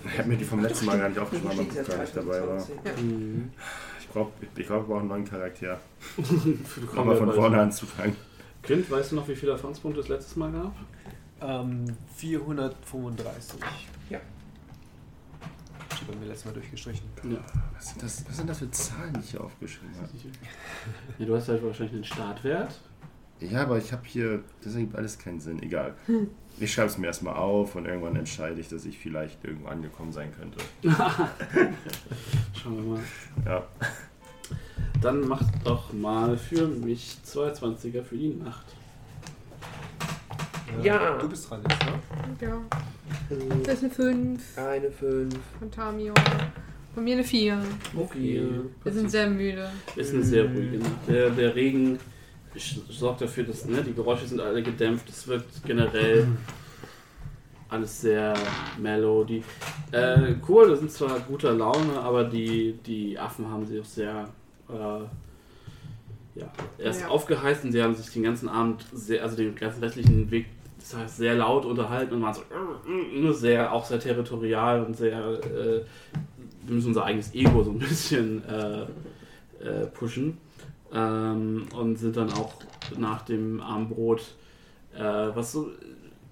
Ich 0.06 0.18
habe 0.18 0.30
mir 0.30 0.38
die 0.38 0.45
vom 0.45 0.61
letzten 0.61 0.86
Mal 0.86 0.99
gar 0.99 1.10
nicht 1.10 1.19
aufgeschrieben, 1.19 1.57
weil 1.57 1.68
ich 1.68 1.88
gar 1.88 1.98
nicht 1.98 2.18
dabei 2.18 2.48
war. 2.48 2.68
Mhm. 3.02 3.52
Ich 3.99 4.11
glaube, 4.11 4.32
ich, 4.41 4.65
glaub, 4.65 4.82
wir 4.82 4.88
brauchen 4.88 4.99
einen 4.99 5.07
neuen 5.10 5.26
Charakter. 5.26 5.80
Kommen 6.15 6.65
Kommen 6.94 7.10
wir 7.10 7.18
von 7.18 7.34
vorne 7.34 7.61
anzufangen. 7.61 8.15
Kind, 8.64 8.91
weißt 8.91 9.11
du 9.11 9.15
noch, 9.15 9.28
wie 9.28 9.36
viele 9.36 9.53
Erfahrungspunkte 9.53 10.02
es 10.02 10.07
letztes 10.07 10.36
Mal 10.36 10.52
gab? 10.52 10.76
Ähm, 11.41 11.85
435. 12.15 13.59
Ja. 14.09 14.19
Ich 15.93 16.01
habe 16.07 16.18
mir 16.18 16.26
letztes 16.26 16.45
Mal 16.45 16.53
durchgestrichen. 16.53 17.05
Ja. 17.23 17.38
Was 17.76 17.89
sind, 17.89 18.03
das, 18.03 18.26
was 18.27 18.38
sind 18.38 18.49
das 18.49 18.59
für 18.59 18.72
Zahlen, 18.72 19.13
die 19.13 19.19
ich 19.22 19.31
hier 19.31 19.43
aufgeschrieben 19.43 19.95
habe? 19.95 20.09
ja. 21.18 21.26
Du 21.26 21.35
hast 21.35 21.47
halt 21.47 21.63
wahrscheinlich 21.63 21.95
einen 21.95 22.03
Startwert. 22.03 22.80
Ja, 23.39 23.63
aber 23.63 23.77
ich 23.80 23.91
habe 23.91 24.03
hier, 24.05 24.43
das 24.63 24.76
ergibt 24.76 24.95
alles 24.95 25.18
keinen 25.18 25.39
Sinn. 25.39 25.61
Egal. 25.63 25.95
Ich 26.59 26.73
schreibe 26.73 26.89
es 26.89 26.97
mir 26.97 27.07
erstmal 27.07 27.38
auf 27.38 27.76
und 27.76 27.85
irgendwann 27.85 28.15
entscheide 28.18 28.59
ich, 28.59 28.68
dass 28.68 28.85
ich 28.85 28.97
vielleicht 28.99 29.43
irgendwo 29.45 29.69
angekommen 29.69 30.11
sein 30.11 30.31
könnte. 30.35 30.59
Schauen 32.53 32.76
wir 32.76 32.84
mal. 32.84 32.99
Ja. 33.45 33.68
Dann 35.01 35.27
macht 35.27 35.45
doch 35.63 35.93
mal 35.93 36.38
für 36.38 36.68
mich 36.68 37.18
220er 37.26 38.03
für 38.03 38.18
die 38.18 38.35
Nacht. 38.35 38.65
Ja. 40.81 41.18
Du 41.18 41.30
bist 41.30 41.49
dran 41.49 41.61
jetzt, 41.69 41.85
ne? 41.85 41.99
Ja. 42.48 42.61
Das 43.64 43.76
ist 43.76 43.84
eine 43.84 43.91
5 43.93 44.57
Eine 44.57 44.91
5. 44.91 45.34
von 45.60 45.72
Tamio. 45.72 46.14
Von 46.93 47.03
mir 47.03 47.14
eine 47.15 47.23
4. 47.23 47.57
Okay. 47.95 48.41
Wir 48.84 48.91
sind 48.91 49.10
sehr 49.11 49.30
müde. 49.30 49.69
Ist 49.95 50.14
eine 50.14 50.23
sehr 50.23 50.45
ruhige 50.45 50.77
Nacht. 50.80 50.91
Der, 51.07 51.30
der 51.30 51.56
Regen 51.56 51.99
sorgt 52.89 53.22
dafür, 53.22 53.45
dass 53.45 53.65
ne, 53.65 53.81
die 53.81 53.93
Geräusche 53.93 54.26
sind 54.27 54.41
alle 54.41 54.61
gedämpft. 54.61 55.10
Es 55.10 55.27
wird 55.27 55.45
generell 55.65 56.27
alles 57.69 58.02
sehr 58.02 58.34
mellow. 58.77 59.23
Die 59.23 59.43
äh, 59.93 60.34
Kohle 60.41 60.76
sind 60.76 60.91
zwar 60.91 61.19
guter 61.22 61.53
Laune, 61.53 61.98
aber 62.02 62.26
die, 62.26 62.73
die 62.85 63.18
Affen 63.18 63.49
haben 63.49 63.65
sich 63.65 63.80
auch 63.80 63.85
sehr 63.85 64.27
äh, 64.69 64.73
ja, 66.39 66.52
erst 66.77 67.02
Ja. 67.02 67.07
aufgeheizt 67.07 67.64
und 67.64 67.72
sie 67.72 67.81
haben 67.81 67.95
sich 67.95 68.11
den 68.11 68.23
ganzen 68.23 68.49
Abend 68.49 68.85
sehr, 68.93 69.23
also 69.23 69.38
den 69.38 69.56
ganzen 69.56 69.81
restlichen 69.81 70.30
Weg 70.31 70.48
das 70.91 70.99
heißt, 71.01 71.18
sehr 71.18 71.35
laut 71.35 71.65
unterhalten 71.65 72.15
und 72.15 72.22
waren 72.22 72.34
so 72.34 72.41
nur 73.19 73.34
sehr, 73.34 73.72
auch 73.72 73.85
sehr 73.85 73.99
territorial 73.99 74.84
und 74.84 74.95
sehr 74.95 75.19
äh, 75.19 75.81
wir 76.63 76.76
müssen 76.76 76.89
unser 76.89 77.05
eigenes 77.05 77.34
Ego 77.34 77.63
so 77.63 77.72
ein 77.72 77.80
bisschen 77.80 78.43
äh, 78.47 78.84
äh, 79.63 79.88
pushen. 79.88 80.38
Ähm, 80.93 81.68
und 81.73 81.95
sind 81.97 82.18
dann 82.18 82.31
auch 82.34 82.53
nach 82.97 83.22
dem 83.22 83.61
Abendbrot, 83.61 84.35
äh, 84.93 84.99
was 85.01 85.53
so 85.53 85.69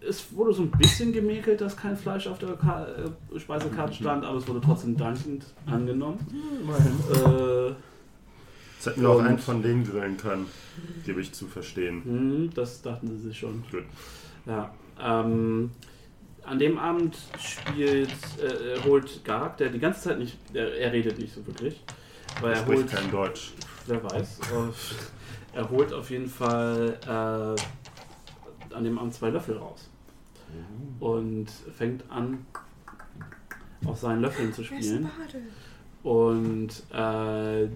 es 0.01 0.33
wurde 0.33 0.53
so 0.53 0.63
ein 0.63 0.71
bisschen 0.71 1.11
gemäkelt, 1.11 1.59
dass 1.59 1.75
kein 1.75 1.97
Fleisch 1.97 2.27
auf 2.27 2.39
der 2.39 2.53
Ka 2.53 2.87
äh, 2.87 3.39
Speisekarte 3.39 3.93
stand, 3.93 4.23
aber 4.23 4.37
es 4.37 4.47
wurde 4.47 4.61
trotzdem 4.61 4.95
dankend 4.95 5.45
angenommen. 5.65 6.19
Äh, 7.13 7.73
Jetzt 8.75 8.85
hätten 8.85 9.01
wir 9.01 9.09
auch 9.09 9.21
einen 9.21 9.39
von 9.39 9.61
denen 9.61 9.85
grillen 9.85 10.15
können, 10.15 10.45
gebe 11.05 11.19
ich 11.19 11.33
zu 11.33 11.47
verstehen. 11.47 12.01
hm, 12.03 12.49
das 12.53 12.81
dachten 12.81 13.07
sie 13.07 13.27
sich 13.27 13.39
schon. 13.39 13.61
Gut. 13.69 13.83
Ja. 14.49 14.73
Ähm, 14.99 15.71
an 16.43 16.59
dem 16.59 16.77
Abend 16.79 17.15
spielt, 17.39 18.09
äh, 18.41 18.73
äh, 18.73 18.83
holt 18.83 19.23
Garg, 19.23 19.57
der 19.57 19.69
die 19.69 19.79
ganze 19.79 20.01
Zeit 20.01 20.19
nicht, 20.19 20.37
er, 20.53 20.75
er 20.77 20.91
redet 20.91 21.19
nicht 21.19 21.33
so 21.33 21.45
wirklich, 21.45 21.83
weil 22.41 22.51
Er 22.53 22.57
er 22.57 22.63
spricht 22.63 22.81
holt, 22.81 22.91
kein 22.91 23.11
Deutsch. 23.11 23.53
wer 23.85 24.03
weiß, 24.03 24.39
er 25.53 25.69
holt 25.69 25.93
auf 25.93 26.09
jeden 26.09 26.27
Fall 26.27 26.97
äh, 27.05 28.73
an 28.73 28.83
dem 28.83 28.97
Abend 28.97 29.13
zwei 29.13 29.29
Löffel 29.29 29.57
raus 29.57 29.89
und 30.99 31.47
fängt 31.77 32.03
an, 32.09 32.45
auf 33.85 33.99
seinen 33.99 34.21
Löffeln 34.21 34.51
zu 34.51 34.63
spielen. 34.63 35.07
Und 36.01 36.69
äh, 36.91 37.67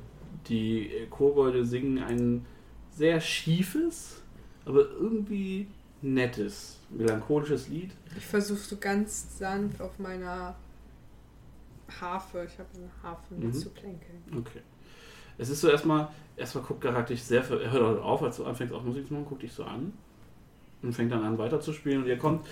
die 0.48 0.90
Kobolde 1.12 1.66
singen 1.66 2.00
ein 2.00 2.46
sehr 2.90 3.22
schiefes, 3.22 4.24
aber 4.66 4.90
irgendwie 4.90 5.68
nettes, 6.04 6.78
melancholisches 6.90 7.68
Lied. 7.70 7.92
Ich 8.18 8.26
versuche 8.26 8.60
so 8.60 8.78
ganz 8.78 9.38
sanft 9.40 9.82
auf 9.82 9.98
meiner 10.00 10.56
Harfe, 12.00 12.48
ich 12.52 12.58
habe 12.60 12.70
eine 12.76 12.90
Harfe 13.02 13.34
Mhm. 13.36 13.54
zu 13.54 13.70
plänkeln. 13.70 14.24
Okay. 14.38 14.60
Es 15.38 15.50
ist 15.50 15.62
so 15.62 15.70
erstmal, 15.70 16.10
erstmal 16.38 16.64
guckt 16.64 16.82
Garak 16.82 17.08
dich 17.08 17.24
sehr, 17.24 17.40
er 17.50 17.72
hört 17.72 17.84
halt 17.84 18.00
auf, 18.00 18.22
als 18.24 18.38
du 18.38 18.46
anfängst 18.46 18.74
auch 18.74 18.84
Musik 18.84 19.08
zu 19.08 19.14
machen, 19.14 19.26
guckt 19.26 19.44
dich 19.44 19.54
so 19.54 19.64
an 19.64 19.94
und 20.82 20.94
fängt 20.94 21.12
dann 21.12 21.24
an 21.24 21.38
weiterzuspielen 21.38 22.04
und 22.04 22.08
ihr 22.08 22.18
kommt, 22.18 22.46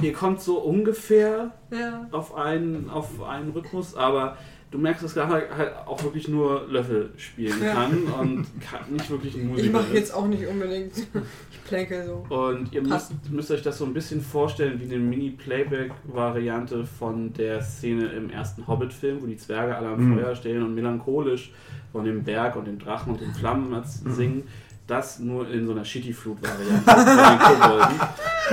ihr 0.00 0.12
kommt 0.12 0.40
so 0.40 0.58
ungefähr 0.60 1.52
Ja. 1.70 2.08
auf 2.12 2.34
einen, 2.34 2.88
auf 2.90 3.22
einen 3.22 3.50
Rhythmus, 3.50 3.94
aber 3.94 4.36
du 4.70 4.78
merkst, 4.78 5.02
dass 5.02 5.14
Garak 5.14 5.48
halt 5.56 5.72
auch 5.86 6.02
wirklich 6.04 6.28
nur 6.28 6.66
Löffel 6.68 7.10
spielen 7.16 7.62
Ja. 7.62 7.74
kann 7.74 8.04
und 8.04 8.46
kann 8.60 8.80
nicht 8.90 9.10
wirklich 9.10 9.34
ein 9.36 9.48
Musiker 9.48 9.66
Ich 9.66 9.72
mache 9.72 9.92
jetzt 9.94 10.14
auch 10.14 10.26
nicht 10.26 10.46
unbedingt. 10.46 10.92
Ich 10.96 11.64
plänkel 11.64 12.06
so. 12.06 12.24
Und 12.34 12.72
ihr 12.72 12.82
müsst, 12.82 13.12
müsst 13.30 13.50
euch 13.50 13.62
das 13.62 13.78
so 13.78 13.84
ein 13.84 13.92
bisschen 13.94 14.20
vorstellen 14.20 14.78
wie 14.80 14.84
eine 14.84 14.98
Mini-Playback-Variante 14.98 16.84
von 16.84 17.32
der 17.32 17.62
Szene 17.62 18.06
im 18.12 18.30
ersten 18.30 18.66
Hobbit-Film, 18.66 19.22
wo 19.22 19.26
die 19.26 19.36
Zwerge 19.36 19.76
alle 19.76 19.88
am 19.88 20.10
Mhm. 20.10 20.18
Feuer 20.18 20.34
stehen 20.36 20.62
und 20.62 20.74
melancholisch 20.74 21.52
von 21.92 22.04
dem 22.04 22.22
Berg 22.22 22.54
und 22.56 22.66
dem 22.66 22.78
Drachen 22.78 23.12
und 23.12 23.20
den 23.20 23.34
Flammen 23.34 23.72
als- 23.74 24.00
singen. 24.04 24.44
Das 24.86 25.18
nur 25.20 25.48
in 25.50 25.66
so 25.66 25.72
einer 25.72 25.84
Shitty-Flut-Variante 25.84 26.90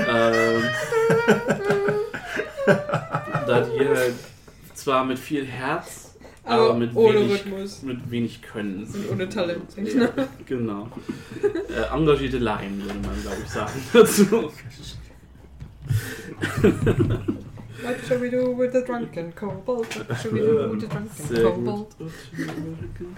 ähm, 0.08 0.64
da 3.48 3.62
die 3.62 3.88
halt 3.88 4.14
zwar 4.76 5.04
mit 5.06 5.18
viel 5.18 5.46
Herz, 5.46 6.07
aber, 6.48 6.70
Aber 6.70 6.74
mit, 6.76 6.96
ohne 6.96 7.20
wenig, 7.20 7.32
Rhythmus. 7.46 7.82
mit 7.84 8.12
wenig 8.12 8.42
Können. 8.42 8.84
Und 8.94 9.12
ohne 9.12 9.30
Talent. 9.30 9.76
Ja, 9.78 10.10
genau. 10.46 10.88
Äh, 11.70 11.94
engagierte 11.94 12.40
Laien, 12.40 12.82
würde 12.82 13.00
man, 13.08 13.22
glaube 13.22 13.38
ich, 13.44 13.50
sagen 13.50 13.80
dazu. 13.94 14.52
What 17.84 17.96
shall 18.08 18.20
we 18.20 18.30
do 18.32 18.52
with 18.58 18.74
the 18.74 18.82
drunken 18.82 19.34
kobold? 19.36 19.86
What 19.96 20.18
shall 20.18 20.32
we 20.32 20.40
do 20.40 20.72
with 20.72 20.82
the 20.82 20.88
drunken 20.88 21.44
kobold? 21.44 21.96
gut. 22.98 23.18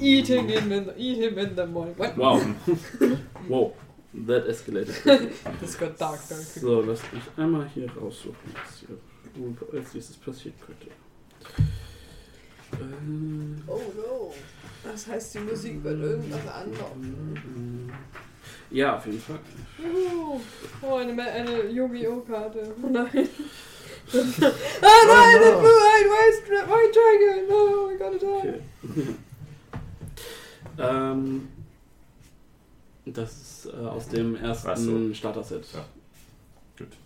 Eat 0.00 0.28
him 0.28 0.50
in 0.50 0.68
the, 0.68 0.94
eat 0.98 1.18
him 1.18 1.38
in 1.38 1.54
the 1.56 1.66
morning. 1.66 1.94
What? 1.96 2.16
Wow. 2.18 2.40
Wow. 3.48 3.72
That 4.12 4.48
escalated. 4.48 4.94
This 5.60 5.76
got 5.76 5.96
dark, 5.96 6.20
dark. 6.28 6.42
So, 6.42 6.80
lass 6.80 7.00
mich 7.12 7.22
einmal 7.36 7.68
hier 7.72 7.88
raussuchen, 7.92 8.34
was 8.54 8.80
hier 8.80 9.78
als 9.78 9.94
nächstes 9.94 10.16
passiert 10.16 10.54
könnte. 10.60 10.88
Ähm, 12.80 13.62
Oh 13.66 13.80
no. 13.96 14.34
Das 14.84 15.06
heißt, 15.06 15.34
die 15.34 15.38
Musik 15.40 15.82
wird 15.84 16.00
irgendwas 16.00 16.46
anderes. 16.48 16.86
Ja, 18.70 18.96
auf 18.96 19.06
jeden 19.06 19.20
Fall. 19.20 19.38
Oh, 20.82 20.94
eine, 20.96 21.22
eine 21.22 21.68
Yu-Gi-Oh-Karte. 21.68 22.74
Oh 22.82 22.86
nein. 22.88 23.08
ah 24.12 24.20
nein, 24.32 25.36
das 25.40 25.48
Oh, 25.48 25.52
no. 25.54 25.60
blue 25.60 25.80
eyed 25.90 26.08
white, 26.10 26.68
white 26.68 26.92
dragon. 26.94 27.44
Oh, 27.50 27.90
I 27.90 27.96
gotta 27.98 28.18
die. 28.18 28.26
Okay. 28.88 29.14
ähm, 30.78 31.48
das 33.06 33.32
ist 33.32 33.66
äh, 33.66 33.76
aus 33.76 34.08
dem 34.08 34.36
ersten 34.36 34.68
Ach 34.70 34.76
so. 34.76 35.14
Starter-Set. 35.14 35.66
Ja. 35.74 35.84
Gut. 36.78 36.96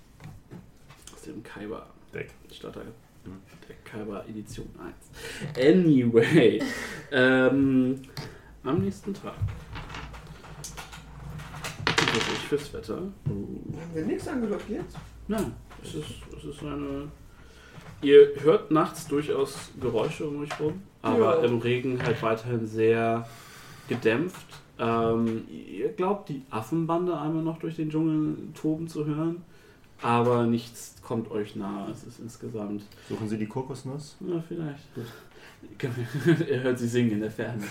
Aus 1.15 1.23
dem 1.23 1.43
Kaiba 1.43 1.87
Deck. 2.13 2.31
Starter. 2.53 2.85
Mhm. 3.25 3.41
Kaiba 3.95 4.25
Edition 4.29 4.67
1. 5.57 5.57
Anyway. 5.57 6.61
ähm, 7.13 8.01
am 8.65 8.79
nächsten 8.81 9.15
Tag. 9.15 9.35
Wirklich 11.97 12.39
fürs 12.49 12.73
Wetter. 12.75 12.97
Haben 12.97 13.75
wir 13.95 14.05
nichts 14.05 14.27
angeblockiert? 14.27 14.85
Nein, 15.29 15.53
es 15.83 15.95
ist, 15.95 16.11
es 16.37 16.45
ist 16.45 16.63
eine. 16.63 17.09
Ihr 18.03 18.29
hört 18.43 18.71
nachts 18.71 19.07
durchaus 19.07 19.71
Geräusche 19.81 20.27
um 20.27 20.43
euch 20.43 20.61
rum, 20.61 20.83
aber 21.01 21.39
Ja. 21.39 21.45
im 21.45 21.59
Regen 21.59 22.03
halt 22.03 22.23
weiterhin 22.23 22.67
sehr 22.67 23.27
gedämpft. 23.89 24.47
Ähm, 24.79 25.45
ihr 25.49 25.89
glaubt, 25.91 26.29
die 26.29 26.43
Affenbande 26.51 27.17
einmal 27.19 27.43
noch 27.43 27.59
durch 27.59 27.77
den 27.77 27.91
Dschungel 27.91 28.37
toben 28.55 28.89
zu 28.89 29.07
hören, 29.07 29.43
aber 30.03 30.47
nichts 30.47 30.97
kommt 31.03 31.31
euch 31.31 31.57
nahe. 31.57 31.91
Es 31.91 32.05
ist 32.05 32.21
insgesamt. 32.21 32.85
Suchen 33.09 33.29
Sie 33.29 33.39
die 33.39 33.47
Kokosnuss? 33.47 34.17
Na, 34.21 34.43
vielleicht. 34.47 34.89
Ihr 36.49 36.61
hört 36.61 36.79
sie 36.79 36.89
singen 36.89 37.13
in 37.13 37.21
der 37.21 37.31
Ferne. 37.31 37.65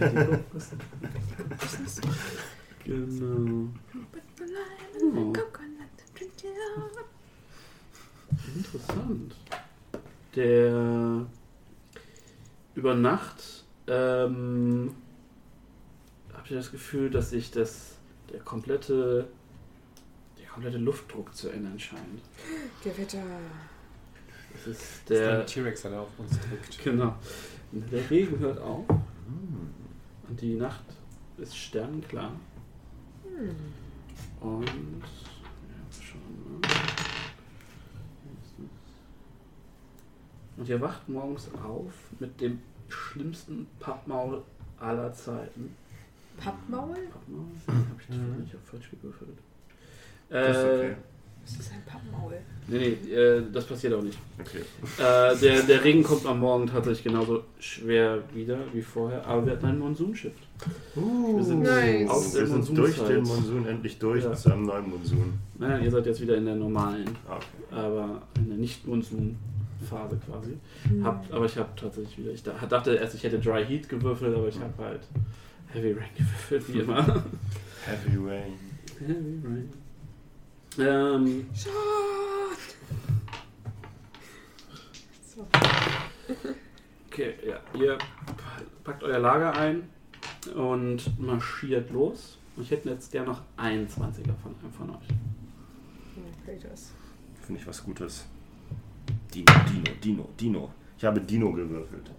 Ja, 0.00 0.08
die 0.08 0.34
Kokosnuss. 0.34 2.00
genau. 2.84 3.68
Oh. 5.02 5.32
Interessant. 8.56 9.36
Der 10.34 11.26
über 12.74 12.94
Nacht 12.94 13.64
ähm, 13.86 14.94
habt 16.32 16.50
ihr 16.50 16.56
das 16.56 16.70
Gefühl, 16.70 17.10
dass 17.10 17.30
sich 17.30 17.50
das 17.50 17.96
der 18.32 18.40
komplette 18.40 19.28
komplette 20.54 20.78
Luftdruck 20.78 21.34
zu 21.34 21.50
ändern 21.50 21.78
scheint. 21.78 22.22
Gewitter. 22.82 23.22
Das 24.52 24.66
ist 24.68 25.08
Der 25.10 25.36
der 25.38 25.46
T-Rex, 25.46 25.82
der 25.82 26.00
auf 26.00 26.08
uns 26.18 26.38
drückt. 26.40 26.82
genau. 26.84 27.16
Der 27.72 28.08
Regen 28.08 28.38
hört 28.38 28.58
auf 28.60 28.84
und 30.28 30.40
die 30.40 30.54
Nacht 30.54 30.84
ist 31.38 31.56
sternenklar. 31.56 32.32
Und 34.40 34.64
ja, 34.66 36.00
schauen 36.00 36.20
wir 36.62 36.68
mal. 36.68 36.74
Und 40.56 40.68
ihr 40.68 40.80
wacht 40.80 41.08
morgens 41.08 41.48
auf 41.64 41.92
mit 42.20 42.40
dem 42.40 42.60
schlimmsten 42.88 43.66
Pappmaul 43.80 44.42
aller 44.78 45.12
Zeiten. 45.12 45.74
Pappmaul? 46.36 46.94
Pappmaul? 47.12 47.46
Hab 47.66 48.00
ich 48.00 48.08
Mhm. 48.10 48.44
ich 48.46 48.54
hab 48.54 48.64
falsch 48.64 48.88
gewürfelt. 48.90 49.36
Das 50.30 50.56
ist 50.56 50.62
Äh, 50.62 50.66
okay. 50.66 50.94
Was 51.44 51.52
ist 51.52 51.72
ein 51.72 51.82
Pappmaul? 51.86 52.32
Nee, 52.66 52.96
nee, 53.04 53.12
äh, 53.12 53.42
das 53.52 53.66
passiert 53.66 53.92
auch 53.92 54.00
nicht. 54.02 54.18
Okay. 54.40 54.60
Äh, 54.98 55.36
der, 55.38 55.62
der 55.64 55.84
Regen 55.84 56.02
kommt 56.02 56.24
am 56.24 56.40
Morgen 56.40 56.66
tatsächlich 56.66 57.04
genauso 57.04 57.42
schwer 57.58 58.20
wieder 58.34 58.56
wie 58.72 58.80
vorher, 58.80 59.26
aber 59.26 59.44
wir 59.44 59.52
hatten 59.52 59.66
einen 59.66 59.78
Monsunshift. 59.80 60.38
Wir 60.94 61.44
sind 61.44 61.62
Nice. 61.62 62.08
aus 62.08 62.32
der 62.32 62.40
Wir 62.42 62.46
sind 62.62 62.78
durch 62.78 62.96
den 62.98 63.22
Monsun 63.22 63.66
endlich 63.66 63.98
durch 63.98 64.24
Ja. 64.24 64.32
zu 64.32 64.50
einem 64.52 64.62
neuen 64.64 64.88
Monsun. 64.88 65.34
Naja, 65.58 65.84
ihr 65.84 65.90
seid 65.90 66.06
jetzt 66.06 66.22
wieder 66.22 66.36
in 66.38 66.46
der 66.46 66.54
normalen, 66.54 67.04
Ah, 67.28 67.36
okay. 67.36 67.46
aber 67.78 68.22
in 68.38 68.48
der 68.48 68.56
Nicht-Monsun-Phase 68.56 70.18
quasi. 70.26 70.56
Habt, 71.02 71.30
aber 71.32 71.44
ich 71.44 71.58
habe 71.58 71.68
tatsächlich 71.76 72.16
wieder, 72.16 72.30
ich 72.32 72.42
da- 72.42 72.54
dachte 72.66 72.94
erst, 72.94 73.14
ich 73.14 73.22
hätte 73.24 73.38
Dry 73.38 73.62
Heat 73.66 73.90
gewürfelt, 73.90 74.34
aber 74.34 74.48
ich 74.48 74.58
habe 74.58 74.72
halt 74.82 75.00
Heavy 75.74 75.92
Rain 75.92 76.08
gewürfelt, 76.16 76.74
wie 76.74 76.78
immer. 76.80 77.02
Heavy 77.84 78.16
Rain. 78.16 78.52
Heavy 79.00 79.40
Rain. 79.44 79.68
Ähm! 80.78 81.46
So. 85.24 85.46
okay, 87.06 87.34
ja, 87.46 87.60
ihr 87.78 87.98
packt 88.82 89.02
euer 89.04 89.18
Lager 89.20 89.56
ein 89.56 89.88
und 90.54 91.18
marschiert 91.20 91.90
los. 91.90 92.38
Ich 92.56 92.70
hätte 92.70 92.90
jetzt 92.90 93.12
gerne 93.12 93.28
noch 93.28 93.42
einen 93.56 93.86
20er 93.86 94.34
von 94.42 94.54
einem 94.60 94.72
von 94.72 94.90
euch. 94.90 95.08
Finde 97.42 97.60
ich 97.60 97.66
was 97.66 97.82
Gutes. 97.82 98.26
Dino, 99.32 99.52
Dino, 99.68 99.92
Dino, 100.02 100.28
Dino. 100.40 100.70
Ich 100.96 101.04
habe 101.04 101.20
Dino 101.20 101.52
gewürfelt. 101.52 102.10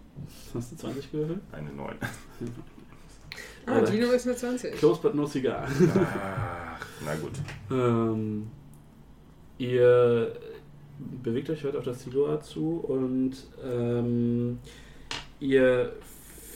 Hast 0.54 0.72
du 0.72 0.76
20 0.76 1.12
gewürfelt? 1.12 1.42
Eine 1.52 1.72
9. 1.72 1.96
Ah, 3.66 3.80
Oder- 3.80 3.92
Dino 3.92 4.12
ist 4.12 4.28
eine 4.28 4.36
20. 4.36 4.76
Close 4.76 5.02
but 5.02 5.16
no 5.16 5.26
cigar. 5.26 5.66
Ach, 5.68 6.86
Na 7.04 7.16
gut. 7.16 7.34
Ähm, 7.72 8.48
ihr 9.58 10.34
bewegt 11.24 11.50
euch 11.50 11.64
heute 11.64 11.78
auf 11.78 11.84
das 11.86 12.04
Silua 12.04 12.40
zu 12.42 12.78
und 12.88 13.34
ähm, 13.64 14.60
ihr 15.40 15.94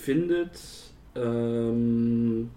findet 0.03 0.59
ähm, 1.15 2.49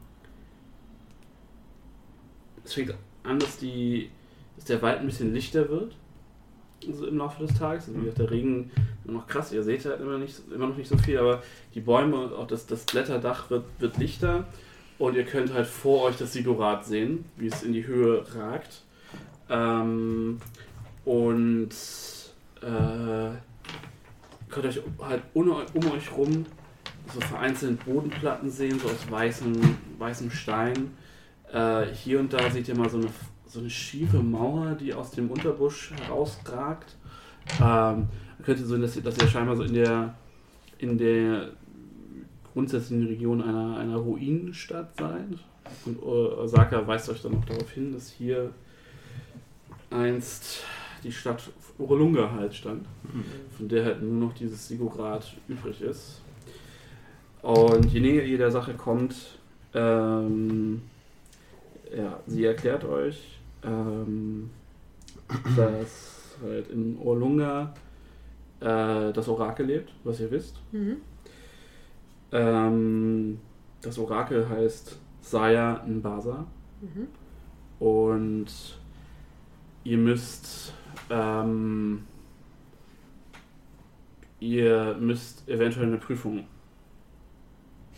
es 2.65 2.75
fängt 2.75 2.95
an, 3.25 3.39
dass, 3.39 3.57
die, 3.59 4.11
dass 4.57 4.67
der 4.67 4.81
Wald 4.83 5.01
ein 5.01 5.07
bisschen 5.07 5.33
lichter 5.35 5.69
wird 5.69 5.97
so 6.93 7.07
im 7.07 7.19
Laufe 7.19 7.45
des 7.45 7.59
Tages. 7.59 7.89
Also 7.89 7.99
wie 7.99 8.05
gesagt, 8.05 8.19
der 8.19 8.31
Regen 8.31 8.71
immer 9.05 9.19
noch 9.19 9.27
krass, 9.27 9.53
ihr 9.53 9.63
seht 9.63 9.85
halt 9.85 10.01
immer, 10.01 10.19
nicht, 10.19 10.41
immer 10.55 10.67
noch 10.67 10.77
nicht 10.77 10.89
so 10.89 10.97
viel, 10.97 11.19
aber 11.19 11.43
die 11.75 11.81
Bäume 11.81 12.17
und 12.17 12.33
auch 12.33 12.47
das, 12.47 12.67
das 12.67 12.85
Blätterdach 12.85 13.51
wird, 13.51 13.65
wird 13.79 13.99
lichter 13.99 14.47
und 14.99 15.17
ihr 15.17 15.25
könnt 15.25 15.53
halt 15.53 15.67
vor 15.67 16.05
euch 16.05 16.17
das 16.17 16.33
Sigurat 16.33 16.85
sehen, 16.85 17.25
wie 17.37 17.47
es 17.47 17.63
in 17.63 17.73
die 17.73 17.87
Höhe 17.87 18.25
ragt. 18.35 18.83
Ähm, 19.51 20.41
und 21.05 21.71
äh, 22.61 23.31
könnt 24.49 24.67
euch 24.67 24.81
halt 25.01 25.23
um, 25.35 25.51
um 25.51 25.91
euch 25.93 26.13
rum 26.17 26.47
so 27.13 27.21
vereinzelt 27.21 27.85
Bodenplatten 27.85 28.51
sehen, 28.51 28.79
so 28.79 28.89
aus 28.89 29.11
weißem, 29.11 29.53
weißem 29.99 30.31
Stein. 30.31 30.97
Äh, 31.53 31.87
hier 31.87 32.21
und 32.21 32.33
da 32.33 32.51
seht 32.51 32.69
ihr 32.69 32.77
mal 32.77 32.89
so 32.89 32.99
eine, 32.99 33.09
so 33.53 33.61
eine 33.61 33.71
schiefe 33.71 34.19
Mauer, 34.19 34.75
die 34.75 34.95
aus 34.95 35.11
dem 35.11 35.31
Unterbusch 35.31 35.91
herausragt. 35.91 36.97
Ähm, 37.61 38.09
könnt 38.43 38.61
ihr 38.61 38.67
so, 38.67 38.79
dass 38.79 38.97
ihr, 38.97 39.03
dass 39.03 39.19
ihr 39.19 39.29
scheinbar 39.29 39.57
so 39.57 39.63
in 39.65 39.75
der, 39.75 40.15
in 40.79 40.97
der 40.97 41.51
grundsätzlichen 42.53 43.07
Region 43.07 43.43
einer, 43.43 43.77
einer 43.77 43.97
Ruinenstadt 43.97 44.97
seid. 44.97 45.39
Und 45.85 46.03
Osaka 46.03 46.87
weist 46.87 47.11
euch 47.11 47.21
dann 47.21 47.33
noch 47.33 47.45
darauf 47.45 47.71
hin, 47.71 47.93
dass 47.93 48.11
hier 48.11 48.51
einst 49.91 50.65
die 51.05 51.13
Stadt 51.13 51.51
Urolunga 51.79 52.31
halt 52.33 52.55
stand, 52.55 52.87
von 53.57 53.69
der 53.69 53.85
halt 53.85 54.03
nur 54.03 54.29
noch 54.29 54.35
dieses 54.35 54.67
Sigurad 54.67 55.35
übrig 55.49 55.81
ist. 55.83 56.23
Und 57.43 57.93
je 57.93 58.01
näher 58.01 58.25
ihr 58.25 58.39
der 58.39 58.51
Sache 58.51 58.75
kommt, 58.75 59.15
ähm, 59.75 60.83
ja, 61.95 62.21
sie 62.27 62.45
erklärt 62.45 62.85
euch, 62.85 63.41
ähm, 63.65 64.51
dass 65.57 66.37
halt 66.43 66.69
in 66.69 66.99
Urlunga 66.99 67.73
äh, 68.61 69.13
das 69.13 69.29
Orakel 69.29 69.67
lebt, 69.67 69.93
was 70.05 70.21
ihr 70.21 70.31
wisst. 70.31 70.61
Mhm. 70.73 70.97
Ähm, 72.33 73.39
das 73.81 73.99
Orakel 73.99 74.49
heißt 74.49 74.99
Saya 75.21 75.83
Nbasa 75.87 76.47
Mhm. 76.81 77.07
und 77.79 78.47
ihr 79.85 79.99
müsst 79.99 80.73
ähm, 81.11 82.03
ihr 84.41 84.97
müsst 84.99 85.49
eventuell 85.49 85.87
eine 85.87 85.99
Prüfung 85.99 86.45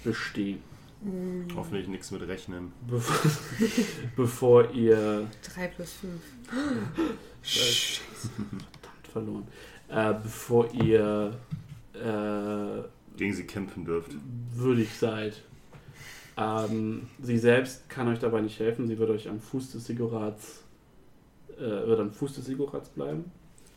bestehen, 0.05 0.59
Mhm. 1.05 1.47
Hoffentlich 1.55 1.87
nichts 1.89 2.11
mit 2.11 2.27
Rechnen. 2.27 2.73
bevor, 2.89 3.31
bevor 4.17 4.71
ihr 4.73 5.29
3 5.55 5.69
plus 5.69 5.93
5. 5.93 6.13
verdammt 7.43 9.07
verloren, 9.13 9.47
äh, 9.89 10.15
bevor 10.15 10.73
ihr 10.73 11.37
äh, 11.95 12.83
Gegen 13.17 13.35
sie 13.35 13.45
kämpfen 13.45 13.85
dürft. 13.85 14.13
würdig 14.55 14.89
seid. 14.99 15.43
Ähm, 16.37 17.07
sie 17.23 17.39
selbst 17.39 17.89
kann 17.89 18.09
euch 18.09 18.19
dabei 18.19 18.41
nicht 18.41 18.59
helfen. 18.59 18.89
Sie 18.89 18.99
wird 18.99 19.11
euch 19.11 19.29
am 19.29 19.39
Fuß 19.41 19.73
des 19.73 19.87
Sigurats, 19.87 20.65
äh, 21.57 21.61
wird 21.61 22.01
am 22.01 22.11
Fuß 22.11 22.35
des 22.35 22.47
Sigurats 22.47 22.89
bleiben. 22.89 23.31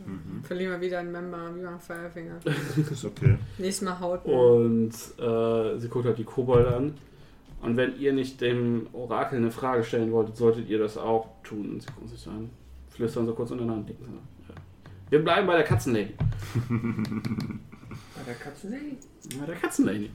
Mhm. 0.05 0.43
Verlieren 0.43 0.73
wir 0.73 0.81
wieder 0.81 0.99
einen 0.99 1.11
Member 1.11 1.55
wie 1.55 1.61
beim 1.61 1.79
Firefinger. 1.79 2.39
Ist 2.91 3.05
okay. 3.05 3.37
Nächstes 3.57 3.85
Mal 3.87 3.99
haut. 3.99 4.25
Und 4.25 4.91
äh, 5.19 5.79
sie 5.79 5.87
guckt 5.87 6.05
halt 6.05 6.17
die 6.17 6.23
Kobolde 6.23 6.75
an. 6.75 6.93
Und 7.61 7.75
wenn 7.75 7.99
ihr 7.99 8.13
nicht 8.13 8.39
dem 8.41 8.87
Orakel 8.93 9.39
eine 9.39 9.51
Frage 9.51 9.83
stellen 9.83 10.11
wolltet, 10.11 10.37
solltet 10.37 10.69
ihr 10.69 10.79
das 10.79 10.97
auch 10.97 11.29
tun. 11.43 11.71
Und 11.71 11.81
sie 11.81 11.87
gucken 11.87 12.07
sich 12.07 12.19
so 12.19 12.29
an, 12.29 12.49
flüstern 12.89 13.25
so 13.25 13.33
kurz 13.33 13.51
untereinander. 13.51 13.91
Ja. 13.91 14.55
Wir 15.09 15.23
bleiben 15.23 15.47
bei 15.47 15.55
der 15.55 15.63
Katzenlady. 15.65 16.13
Bei 16.69 18.23
der 18.25 18.35
Katzenlady. 18.35 18.97
Bei 19.39 19.45
der 19.45 19.55
Katzenlady. 19.55 20.11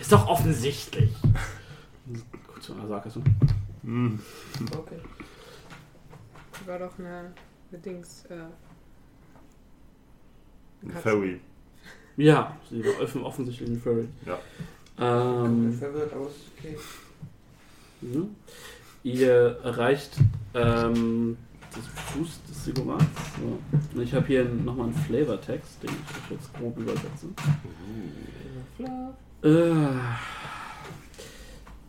Ist 0.00 0.12
doch 0.12 0.26
offensichtlich. 0.28 1.10
Kurz 2.46 2.66
zu 2.66 2.74
Asaka 2.76 3.08
so. 3.10 3.22
Mhm. 3.82 4.18
Okay. 4.76 4.98
War 6.66 6.78
doch 6.78 6.98
eine, 6.98 7.32
eine 7.70 7.80
Dings. 7.80 8.24
Äh, 8.26 8.34
Ein 10.82 10.88
Katze. 10.88 11.02
Fairy. 11.02 11.40
Ja, 12.16 12.56
sie 12.70 12.84
war 12.84 13.02
offen, 13.02 13.24
offensichtlich 13.24 13.68
ein 13.68 13.80
Furry. 13.80 14.08
Ja. 14.24 14.38
Ähm, 14.98 15.72
Verwirrt 15.72 16.12
aus. 16.14 16.32
Okay. 16.58 16.76
Ihr 19.02 19.58
erreicht 19.62 20.16
ähm, 20.54 21.36
das 21.74 21.86
Fuß 21.86 22.40
des 22.48 22.64
Sigurats. 22.64 23.04
So. 23.38 23.58
Und 23.94 24.02
ich 24.02 24.14
habe 24.14 24.26
hier 24.26 24.44
nochmal 24.44 24.86
einen 24.86 24.94
Flavortext, 24.94 25.82
den 25.82 25.90
ich 25.90 26.16
euch 26.16 26.38
jetzt 26.38 26.54
grob 26.54 26.78
übersetze. 26.78 27.28
Äh, 29.42 29.98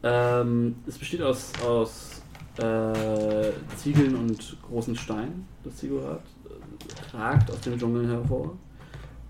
ähm, 0.03 0.76
es 0.86 0.98
besteht 0.98 1.22
aus, 1.22 1.52
aus 1.65 2.22
äh, 2.57 3.52
Ziegeln 3.77 4.15
und 4.15 4.57
großen 4.68 4.95
Steinen, 4.95 5.48
das 5.64 5.80
Sigurat. 5.80 6.23
Äh, 6.45 7.18
ragt 7.18 7.52
aus 7.52 7.61
dem 7.61 7.77
Dschungel 7.77 8.07
hervor. 8.07 8.57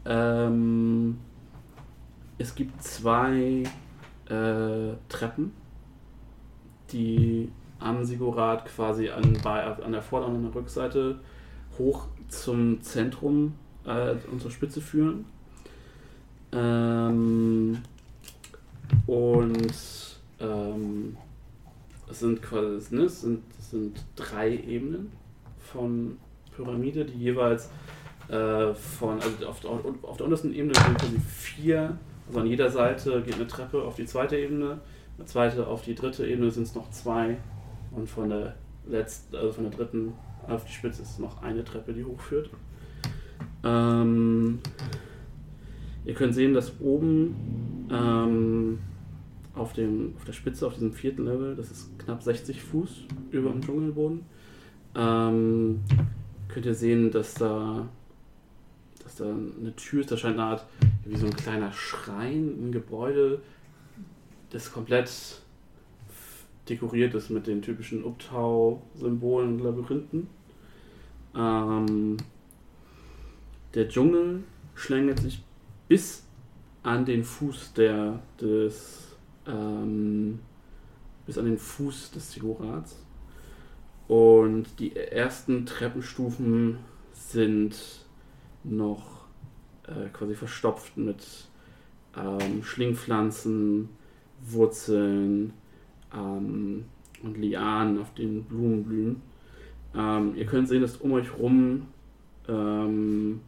Ähm, 0.05 1.17
es 2.37 2.55
gibt 2.55 2.81
zwei 2.83 3.63
äh, 4.29 4.93
Treppen, 5.09 5.51
die 6.91 7.51
am 7.79 8.03
Sigurat 8.03 8.65
quasi 8.65 9.09
an, 9.09 9.35
an 9.45 9.91
der 9.91 10.01
Vorder- 10.01 10.27
und 10.27 10.35
an 10.37 10.43
der 10.43 10.55
Rückseite 10.55 11.19
hoch 11.77 12.07
zum 12.27 12.81
Zentrum 12.81 13.53
äh, 13.85 14.13
und 14.31 14.41
zur 14.41 14.51
Spitze 14.51 14.81
führen. 14.81 15.25
Ähm, 16.51 17.79
und 19.07 19.73
ähm, 20.39 21.17
es 22.09 22.19
sind 22.19 22.41
quasi 22.41 22.95
ne, 22.95 23.01
es 23.03 23.21
sind, 23.21 23.41
es 23.59 23.71
sind 23.71 24.03
drei 24.15 24.51
Ebenen 24.55 25.11
von 25.59 26.17
Pyramide, 26.55 27.03
die 27.05 27.17
jeweils 27.17 27.69
äh, 28.29 28.73
von, 28.73 29.19
also 29.21 29.47
auf, 29.47 29.59
der- 29.59 29.69
auf 30.03 30.17
der 30.17 30.25
untersten 30.25 30.53
Ebene 30.53 30.73
sind 30.75 30.97
quasi 30.97 31.19
vier, 31.19 31.97
also 32.27 32.39
an 32.39 32.47
jeder 32.47 32.69
Seite 32.69 33.21
geht 33.21 33.35
eine 33.35 33.47
Treppe 33.47 33.81
auf 33.83 33.95
die 33.95 34.05
zweite 34.05 34.37
Ebene, 34.37 34.79
eine 35.17 35.25
zweite 35.25 35.67
auf 35.67 35.83
die 35.83 35.95
dritte 35.95 36.25
Ebene 36.25 36.51
sind 36.51 36.63
es 36.63 36.75
noch 36.75 36.89
zwei 36.91 37.37
und 37.91 38.09
von 38.09 38.29
der 38.29 38.55
letzten, 38.87 39.35
also 39.35 39.53
von 39.53 39.63
der 39.65 39.73
dritten 39.73 40.13
auf 40.47 40.65
die 40.65 40.71
Spitze 40.71 41.01
ist 41.01 41.19
noch 41.19 41.41
eine 41.41 41.63
Treppe, 41.63 41.93
die 41.93 42.03
hochführt. 42.03 42.49
Ähm, 43.63 44.59
ihr 46.05 46.13
könnt 46.13 46.35
sehen, 46.35 46.53
dass 46.53 46.79
oben 46.79 47.87
ähm, 47.91 48.79
auf, 49.55 49.73
dem, 49.73 50.13
auf 50.17 50.25
der 50.25 50.33
Spitze, 50.33 50.67
auf 50.67 50.73
diesem 50.73 50.93
vierten 50.93 51.25
Level, 51.25 51.55
das 51.55 51.71
ist 51.71 51.97
knapp 51.99 52.21
60 52.21 52.61
Fuß 52.61 53.05
über 53.31 53.49
dem 53.49 53.61
Dschungelboden, 53.61 54.21
ähm, 54.95 55.81
könnt 56.47 56.65
ihr 56.65 56.75
sehen, 56.75 57.11
dass 57.11 57.33
da, 57.33 57.87
dass 59.15 59.27
da 59.27 59.33
eine 59.33 59.75
Tür 59.75 60.01
ist, 60.01 60.11
da 60.11 60.17
scheint 60.17 60.37
eine 60.39 60.49
Art, 60.49 60.65
wie 61.05 61.15
so 61.15 61.25
ein 61.25 61.35
kleiner 61.35 61.71
Schrein, 61.71 62.67
ein 62.67 62.71
Gebäude, 62.71 63.41
das 64.49 64.71
komplett 64.71 65.09
dekoriert 66.67 67.13
ist 67.13 67.29
mit 67.29 67.47
den 67.47 67.61
typischen 67.61 68.03
Uptau-Symbolen 68.03 69.53
und 69.53 69.59
Labyrinthen. 69.63 70.27
Ähm, 71.35 72.17
der 73.73 73.87
Dschungel 73.87 74.43
schlängelt 74.73 75.19
sich 75.19 75.43
bis 75.87 76.25
an 76.83 77.05
den 77.05 77.23
Fuß 77.23 77.73
der, 77.73 78.19
des, 78.41 79.15
ähm, 79.47 80.39
bis 81.25 81.37
an 81.37 81.45
den 81.45 81.57
Fuß 81.57 82.11
des 82.11 82.33
Sigurats. 82.33 82.97
Und 84.07 84.65
die 84.79 84.95
ersten 84.95 85.65
Treppenstufen 85.65 86.79
sind 87.13 88.04
noch 88.69 89.25
äh, 89.87 90.09
quasi 90.11 90.35
verstopft 90.35 90.97
mit 90.97 91.23
ähm, 92.17 92.63
Schlingpflanzen, 92.63 93.89
Wurzeln 94.41 95.53
ähm, 96.13 96.85
und 97.23 97.37
Lianen, 97.37 97.99
auf 97.99 98.13
denen 98.13 98.43
Blumen 98.43 98.83
blühen. 98.83 99.21
Ähm, 99.95 100.33
ihr 100.35 100.45
könnt 100.45 100.67
sehen, 100.67 100.81
dass 100.81 100.97
um 100.97 101.13
euch 101.13 101.37
rum 101.37 101.87
ähm, 102.47 103.41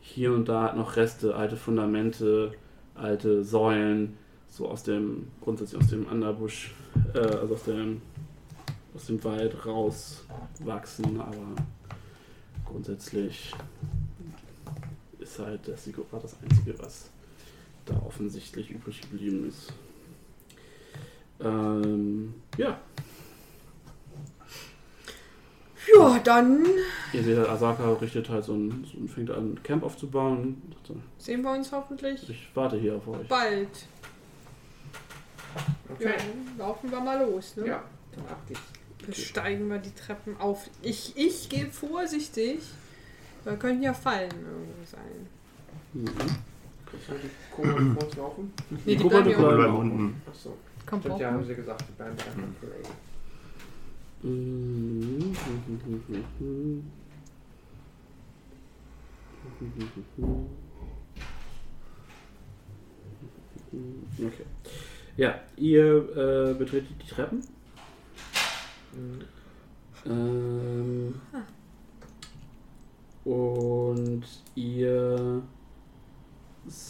hier 0.00 0.32
und 0.32 0.48
da 0.48 0.74
noch 0.74 0.96
Reste, 0.96 1.34
alte 1.34 1.56
Fundamente, 1.56 2.52
alte 2.94 3.44
Säulen, 3.44 4.16
so 4.48 4.68
aus 4.68 4.82
dem, 4.82 5.28
grundsätzlich 5.40 5.80
aus 5.80 5.88
dem 5.88 6.06
Underbusch, 6.06 6.74
äh, 7.14 7.18
also 7.18 7.54
aus 7.54 7.64
dem 7.64 8.00
aus 8.94 9.06
dem 9.06 9.22
Wald 9.24 9.66
rauswachsen, 9.66 11.20
aber 11.20 11.56
grundsätzlich 12.64 13.52
ist 15.24 15.38
halt 15.38 15.66
das 15.66 15.84
Sigurd 15.84 16.06
das 16.22 16.36
Einzige, 16.42 16.78
was 16.78 17.06
da 17.86 17.94
offensichtlich 18.06 18.70
übrig 18.70 19.00
geblieben 19.00 19.48
ist. 19.48 19.72
Ähm, 21.40 22.34
ja, 22.56 22.78
Ja, 25.94 26.18
dann 26.20 26.64
ihr 27.12 27.22
seht, 27.22 27.36
halt, 27.36 27.48
Asaka 27.48 27.92
richtet 27.94 28.28
halt 28.30 28.44
so 28.44 28.54
ein, 28.54 28.86
so 28.90 28.98
ein 28.98 29.08
fängt 29.08 29.30
an, 29.30 29.52
ein 29.52 29.62
Camp 29.62 29.82
aufzubauen. 29.82 30.62
so, 30.86 30.96
sehen 31.18 31.42
wir 31.42 31.52
uns 31.52 31.70
hoffentlich 31.72 32.28
Ich 32.30 32.48
warte 32.54 32.78
hier 32.78 32.96
auf 32.96 33.06
euch. 33.08 33.28
bald. 33.28 33.68
Ja, 33.68 35.64
Okay. 35.94 36.14
dann 36.16 36.58
laufen 36.58 36.90
wir 36.90 37.00
mal 37.00 37.22
los. 37.24 37.56
Ne? 37.56 37.66
Ja, 37.68 37.84
dann 38.16 38.26
ab 38.26 38.40
geht's. 38.48 38.60
Besteigen 39.06 39.68
wir 39.68 39.78
die 39.78 39.94
Treppen 39.94 40.36
auf. 40.38 40.70
Ich, 40.80 41.12
ich 41.16 41.50
gehe 41.50 41.66
vorsichtig. 41.70 42.60
Da 43.44 43.56
könnten 43.56 43.82
ja 43.82 43.92
Fallen 43.92 44.30
irgendwo 44.30 44.84
sein. 44.84 45.26
Mhm. 45.92 46.06
Die 47.22 47.30
Kobolde 47.54 47.94
vor 47.94 48.04
uns 48.04 48.16
laufen? 48.16 48.52
Nee, 48.70 48.78
Die 48.86 48.96
die 48.96 49.02
Kobolde 49.02 49.30
bleiben 49.30 49.56
bleiben 49.56 49.76
unten. 49.76 50.22
Achso. 50.26 50.56
Stimmt, 50.86 51.18
ja, 51.20 51.32
haben 51.32 51.44
sie 51.44 51.54
gesagt, 51.54 51.84
die 51.88 51.92
bleiben 51.92 52.16
bei 52.16 52.24
der. 52.24 52.34
Mhm. 54.30 55.34
Okay. 64.18 64.44
Ja, 65.16 65.40
ihr 65.56 65.96
äh, 66.16 66.54
betretet 66.54 66.90
die 67.02 67.06
Treppen. 67.08 67.40
Mhm. 68.94 69.20
Ähm, 70.06 71.14
und 73.24 74.22
ihr, 74.54 75.42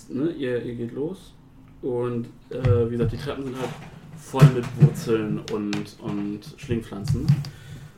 ne, 0.08 0.30
ihr, 0.32 0.62
ihr 0.64 0.74
geht 0.74 0.92
los. 0.92 1.34
Und 1.82 2.26
äh, 2.50 2.88
wie 2.88 2.92
gesagt, 2.92 3.12
die 3.12 3.16
Treppen 3.16 3.44
sind 3.44 3.58
halt 3.58 3.70
voll 4.16 4.46
mit 4.54 4.64
Wurzeln 4.80 5.40
und, 5.52 5.96
und 6.00 6.40
Schlingpflanzen. 6.56 7.26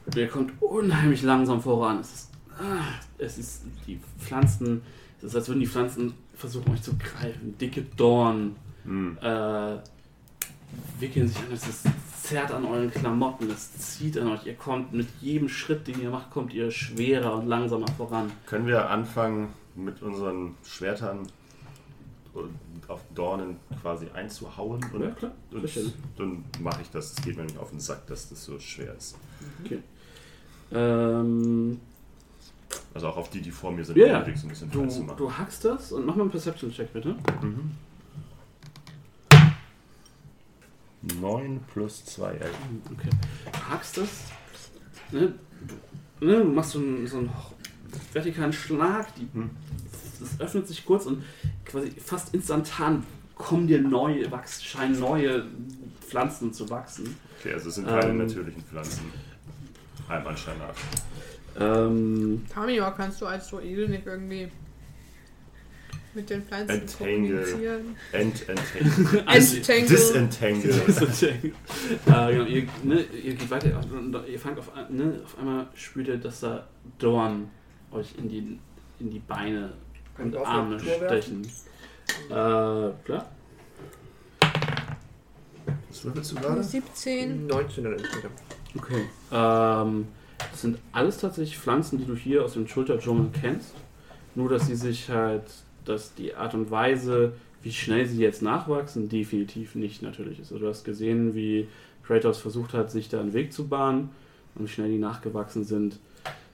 Und 0.04 0.16
ihr 0.16 0.28
kommt 0.28 0.52
unheimlich 0.60 1.22
langsam 1.22 1.60
voran. 1.60 2.00
Es 2.00 2.12
ist, 2.12 2.30
ah, 2.58 3.00
es 3.18 3.38
ist 3.38 3.64
die 3.86 4.00
Pflanzen, 4.18 4.82
es 5.18 5.24
ist, 5.24 5.36
als 5.36 5.48
würden 5.48 5.60
die 5.60 5.66
Pflanzen 5.66 6.14
versuchen 6.34 6.72
euch 6.72 6.82
zu 6.82 6.96
greifen. 6.96 7.56
Dicke 7.58 7.82
Dornen 7.96 8.56
Hm. 8.86 9.18
äh, 9.20 9.78
wickeln 10.98 11.28
sich 11.28 11.38
an, 11.38 11.44
es 11.52 11.82
zerrt 12.22 12.50
an 12.52 12.64
euren 12.64 12.90
Klamotten, 12.90 13.48
es 13.50 13.72
zieht 13.78 14.18
an 14.18 14.28
euch. 14.28 14.46
Ihr 14.46 14.54
kommt 14.54 14.92
mit 14.92 15.06
jedem 15.20 15.48
Schritt, 15.48 15.86
den 15.86 16.00
ihr 16.02 16.10
macht, 16.10 16.30
kommt 16.30 16.52
ihr 16.54 16.70
schwerer 16.70 17.34
und 17.38 17.46
langsamer 17.46 17.86
voran. 17.96 18.32
Können 18.46 18.66
wir 18.66 18.88
anfangen, 18.90 19.48
mit 19.74 20.02
unseren 20.02 20.54
Schwertern 20.64 21.26
auf 22.88 23.00
Dornen 23.14 23.56
quasi 23.82 24.06
einzuhauen? 24.14 24.84
Und, 24.92 25.02
Ja, 25.02 25.10
klar, 25.10 25.32
und 25.52 25.92
dann 26.16 26.44
mache 26.60 26.82
ich 26.82 26.90
das. 26.90 27.12
Es 27.12 27.16
geht 27.24 27.36
mir 27.36 27.44
nicht 27.44 27.58
auf 27.58 27.70
den 27.70 27.80
Sack, 27.80 28.06
dass 28.06 28.28
das 28.28 28.44
so 28.44 28.58
schwer 28.58 28.94
ist. 28.96 29.16
Ähm, 30.72 31.80
Also 32.94 33.08
auch 33.08 33.16
auf 33.16 33.30
die, 33.30 33.40
die 33.40 33.50
vor 33.50 33.70
mir 33.70 33.84
sind, 33.84 33.96
Ja, 33.96 34.14
unbedingt 34.18 34.38
so 34.38 34.46
ein 34.46 34.50
bisschen 34.50 34.70
du, 34.70 34.80
frei 34.82 34.88
zu 34.88 35.00
machen. 35.02 35.16
du 35.18 35.32
hackst 35.32 35.64
das 35.64 35.92
und 35.92 36.04
mach 36.06 36.16
mal 36.16 36.22
einen 36.22 36.30
Perception-Check 36.30 36.92
bitte. 36.92 37.14
Mhm. 37.42 37.70
9 41.02 41.60
plus 41.72 42.04
2, 42.04 42.32
elf. 42.32 42.54
Okay. 42.92 43.10
Du 43.52 43.58
hackst 43.70 43.96
das, 43.98 44.08
ne, 45.12 45.34
du, 46.20 46.26
ne, 46.26 46.38
du 46.38 46.44
machst 46.44 46.72
so 46.72 46.78
einen, 46.78 47.06
so 47.06 47.18
einen 47.18 47.30
vertikalen 48.12 48.52
Schlag, 48.52 49.14
die, 49.14 49.28
Hm. 49.32 49.50
das 50.20 50.40
öffnet 50.40 50.66
sich 50.68 50.84
kurz 50.84 51.06
und 51.06 51.22
quasi 51.64 51.90
fast 51.92 52.34
instantan 52.34 53.04
kommen 53.34 53.66
dir 53.66 53.80
neue, 53.80 54.30
wachs, 54.30 54.62
scheinen 54.64 54.98
neue 54.98 55.44
Pflanzen 56.00 56.52
zu 56.52 56.68
wachsen. 56.70 57.16
Okay, 57.38 57.52
also 57.52 57.68
es 57.68 57.74
sind 57.74 57.86
keine 57.86 58.10
Ähm. 58.10 58.18
natürlichen 58.18 58.62
Pflanzen. 58.64 59.12
Einem 60.08 60.26
Anschein 60.26 60.56
nach. 60.58 60.74
Ähm, 61.58 62.44
Tamio, 62.52 62.90
kannst 62.96 63.20
du 63.20 63.26
als 63.26 63.48
Druide 63.48 63.88
nicht 63.88 64.06
irgendwie 64.06 64.48
mit 66.16 66.30
den 66.30 66.42
Pflanzen 66.42 66.80
Entangle. 66.80 67.44
kommunizieren? 67.44 67.96
Ent, 68.12 68.48
entangle. 68.48 69.24
Entangle. 69.26 69.86
Disentangle. 69.86 70.70
äh, 70.70 71.52
genau, 72.06 72.44
ihr, 72.44 72.66
ne, 72.82 73.02
ihr 73.22 73.34
geht 73.34 73.50
weiter 73.50 73.80
und 73.92 74.16
ihr 74.26 74.40
fangt 74.40 74.58
auf, 74.58 74.72
ne, 74.90 75.20
auf 75.24 75.38
einmal 75.38 75.68
spürt 75.74 76.08
ihr, 76.08 76.16
dass 76.16 76.40
da 76.40 76.66
Dorn 76.98 77.50
euch 77.92 78.14
in 78.18 78.28
die, 78.28 78.58
in 78.98 79.10
die 79.10 79.20
Beine 79.20 79.74
Kann 80.16 80.34
und 80.34 80.44
Arme 80.44 80.80
stechen. 80.80 81.42
Äh, 82.28 82.30
klar. 82.30 83.30
Was 85.90 86.04
würfelst 86.04 86.32
du 86.32 86.36
gerade? 86.36 86.62
17. 86.62 87.46
19 87.46 87.84
dann 87.84 87.92
insgesamt. 87.92 88.40
Okay. 88.76 89.06
Ähm, 89.32 90.08
das 90.38 90.60
sind 90.60 90.78
alles 90.92 91.18
tatsächlich 91.18 91.58
Pflanzen, 91.58 91.98
die 91.98 92.06
du 92.06 92.16
hier 92.16 92.44
aus 92.44 92.54
dem 92.54 92.66
Schulterdschungel 92.66 93.30
kennst. 93.38 93.74
Nur, 94.34 94.50
dass 94.50 94.66
sie 94.66 94.76
sich 94.76 95.08
halt, 95.08 95.44
dass 95.88 96.14
die 96.14 96.34
Art 96.34 96.54
und 96.54 96.70
Weise, 96.70 97.32
wie 97.62 97.72
schnell 97.72 98.06
sie 98.06 98.18
jetzt 98.20 98.42
nachwachsen, 98.42 99.08
definitiv 99.08 99.74
nicht 99.74 100.02
natürlich 100.02 100.38
ist. 100.40 100.52
Also 100.52 100.64
du 100.64 100.68
hast 100.68 100.84
gesehen, 100.84 101.34
wie 101.34 101.68
Kratos 102.06 102.38
versucht 102.38 102.72
hat, 102.74 102.90
sich 102.90 103.08
da 103.08 103.20
einen 103.20 103.32
Weg 103.32 103.52
zu 103.52 103.66
bahnen 103.68 104.10
und 104.54 104.64
wie 104.66 104.68
schnell 104.72 104.90
die 104.90 104.98
nachgewachsen 104.98 105.64
sind. 105.64 105.98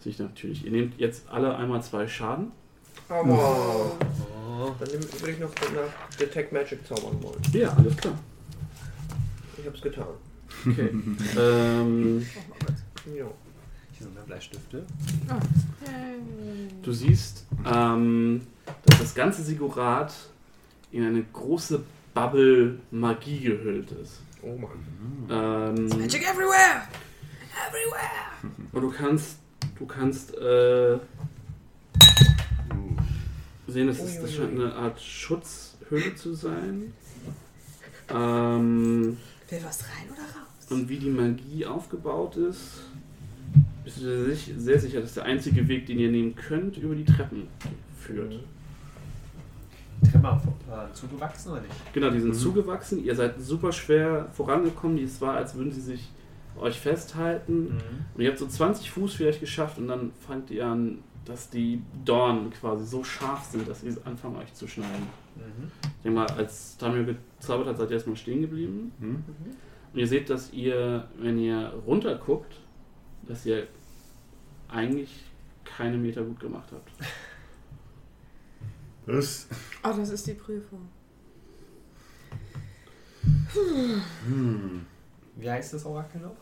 Sich 0.00 0.18
natürlich. 0.18 0.64
Ihr 0.64 0.70
nehmt 0.72 0.98
jetzt 0.98 1.28
alle 1.30 1.54
einmal 1.56 1.82
zwei 1.82 2.08
Schaden. 2.08 2.50
Aber 3.08 3.92
dann 4.80 4.88
nehm- 4.88 5.20
würde 5.20 5.32
ich 5.32 5.38
noch 5.38 5.50
nach 5.74 6.16
Detect 6.18 6.52
Magic 6.52 6.86
zaubern 6.86 7.22
wollen. 7.22 7.40
Ja, 7.52 7.72
alles 7.74 7.96
klar. 7.96 8.14
Ich 9.58 9.66
hab's 9.66 9.80
getan. 9.82 10.06
Okay. 10.66 10.88
ähm, 11.38 12.26
Ja. 13.06 13.24
Hier 13.92 14.06
sind 14.06 14.14
mehr 14.14 14.24
Bleistifte. 14.24 14.84
Du 16.82 16.92
siehst, 16.92 17.46
ähm, 17.72 18.40
dass 18.84 18.98
das 18.98 19.14
ganze 19.14 19.42
Sigurat 19.42 20.12
in 20.90 21.04
eine 21.06 21.22
große 21.32 21.82
Bubble 22.14 22.78
Magie 22.90 23.40
gehüllt 23.40 23.90
ist. 23.92 24.20
Oh 24.42 24.56
Mann. 24.56 24.70
Ähm, 25.30 25.88
Magic 25.98 26.22
everywhere! 26.22 26.82
Everywhere! 27.68 28.42
und 28.72 28.82
du 28.82 28.90
kannst, 28.90 29.36
du 29.78 29.86
kannst 29.86 30.34
äh, 30.36 30.98
sehen, 33.68 33.86
das, 33.86 33.98
ist, 33.98 34.22
das 34.22 34.34
scheint 34.34 34.52
eine 34.58 34.74
Art 34.74 35.00
Schutzhülle 35.00 36.14
zu 36.14 36.34
sein. 36.34 36.92
Ähm, 38.10 39.16
Will 39.48 39.60
was 39.64 39.84
rein 39.84 40.10
oder 40.10 40.22
raus? 40.22 40.70
und 40.70 40.88
wie 40.88 40.98
die 40.98 41.10
Magie 41.10 41.64
aufgebaut 41.66 42.36
ist, 42.36 42.82
bist 43.84 43.98
du 43.98 44.02
dir 44.02 44.24
sich- 44.34 44.52
sehr 44.56 44.78
sicher, 44.80 45.00
dass 45.00 45.14
der 45.14 45.24
einzige 45.24 45.66
Weg, 45.68 45.86
den 45.86 45.98
ihr 45.98 46.10
nehmen 46.10 46.34
könnt, 46.34 46.76
über 46.76 46.94
die 46.94 47.04
Treppen 47.04 47.48
führt. 48.02 48.32
Tremor 50.10 50.42
äh, 50.68 50.92
zugewachsen 50.94 51.52
oder 51.52 51.60
nicht? 51.60 51.92
Genau, 51.92 52.10
die 52.10 52.18
sind 52.20 52.30
Mhm. 52.30 52.34
zugewachsen. 52.34 53.04
Ihr 53.04 53.14
seid 53.14 53.40
super 53.40 53.70
schwer 53.72 54.28
vorangekommen. 54.32 54.98
Es 54.98 55.20
war, 55.20 55.36
als 55.36 55.54
würden 55.54 55.70
sie 55.70 55.80
sich 55.80 56.10
euch 56.58 56.78
festhalten. 56.80 57.64
Mhm. 57.74 57.80
Und 58.14 58.20
ihr 58.22 58.28
habt 58.28 58.38
so 58.38 58.46
20 58.46 58.90
Fuß 58.90 59.14
vielleicht 59.14 59.40
geschafft 59.40 59.78
und 59.78 59.88
dann 59.88 60.10
fangt 60.26 60.50
ihr 60.50 60.66
an, 60.66 60.98
dass 61.24 61.48
die 61.50 61.80
Dornen 62.04 62.50
quasi 62.50 62.84
so 62.84 63.04
scharf 63.04 63.44
sind, 63.44 63.68
dass 63.68 63.82
sie 63.82 63.94
anfangen 64.04 64.36
euch 64.36 64.52
zu 64.54 64.66
schneiden. 64.66 65.06
Mhm. 65.36 65.70
Ich 65.84 66.02
denke 66.02 66.18
mal, 66.18 66.26
als 66.26 66.76
Tamio 66.78 67.04
gezaubert 67.04 67.68
hat, 67.68 67.78
seid 67.78 67.90
ihr 67.90 67.94
erstmal 67.94 68.16
stehen 68.16 68.40
geblieben. 68.42 68.92
hm? 68.98 69.24
Und 69.92 69.98
ihr 69.98 70.06
seht, 70.08 70.28
dass 70.30 70.52
ihr, 70.52 71.06
wenn 71.20 71.38
ihr 71.38 71.72
runter 71.86 72.16
guckt, 72.16 72.54
dass 73.28 73.46
ihr 73.46 73.68
eigentlich 74.68 75.10
keine 75.64 75.96
Meter 75.96 76.22
gut 76.24 76.40
gemacht 76.40 76.68
habt. 76.72 76.90
Was? 79.06 79.46
Oh, 79.82 79.92
das 79.96 80.10
ist 80.10 80.26
die 80.26 80.34
Prüfung. 80.34 80.88
Hm. 84.24 84.86
Wie 85.36 85.50
heißt 85.50 85.74
das 85.74 85.84
Orakel 85.84 86.20
noch? 86.20 86.36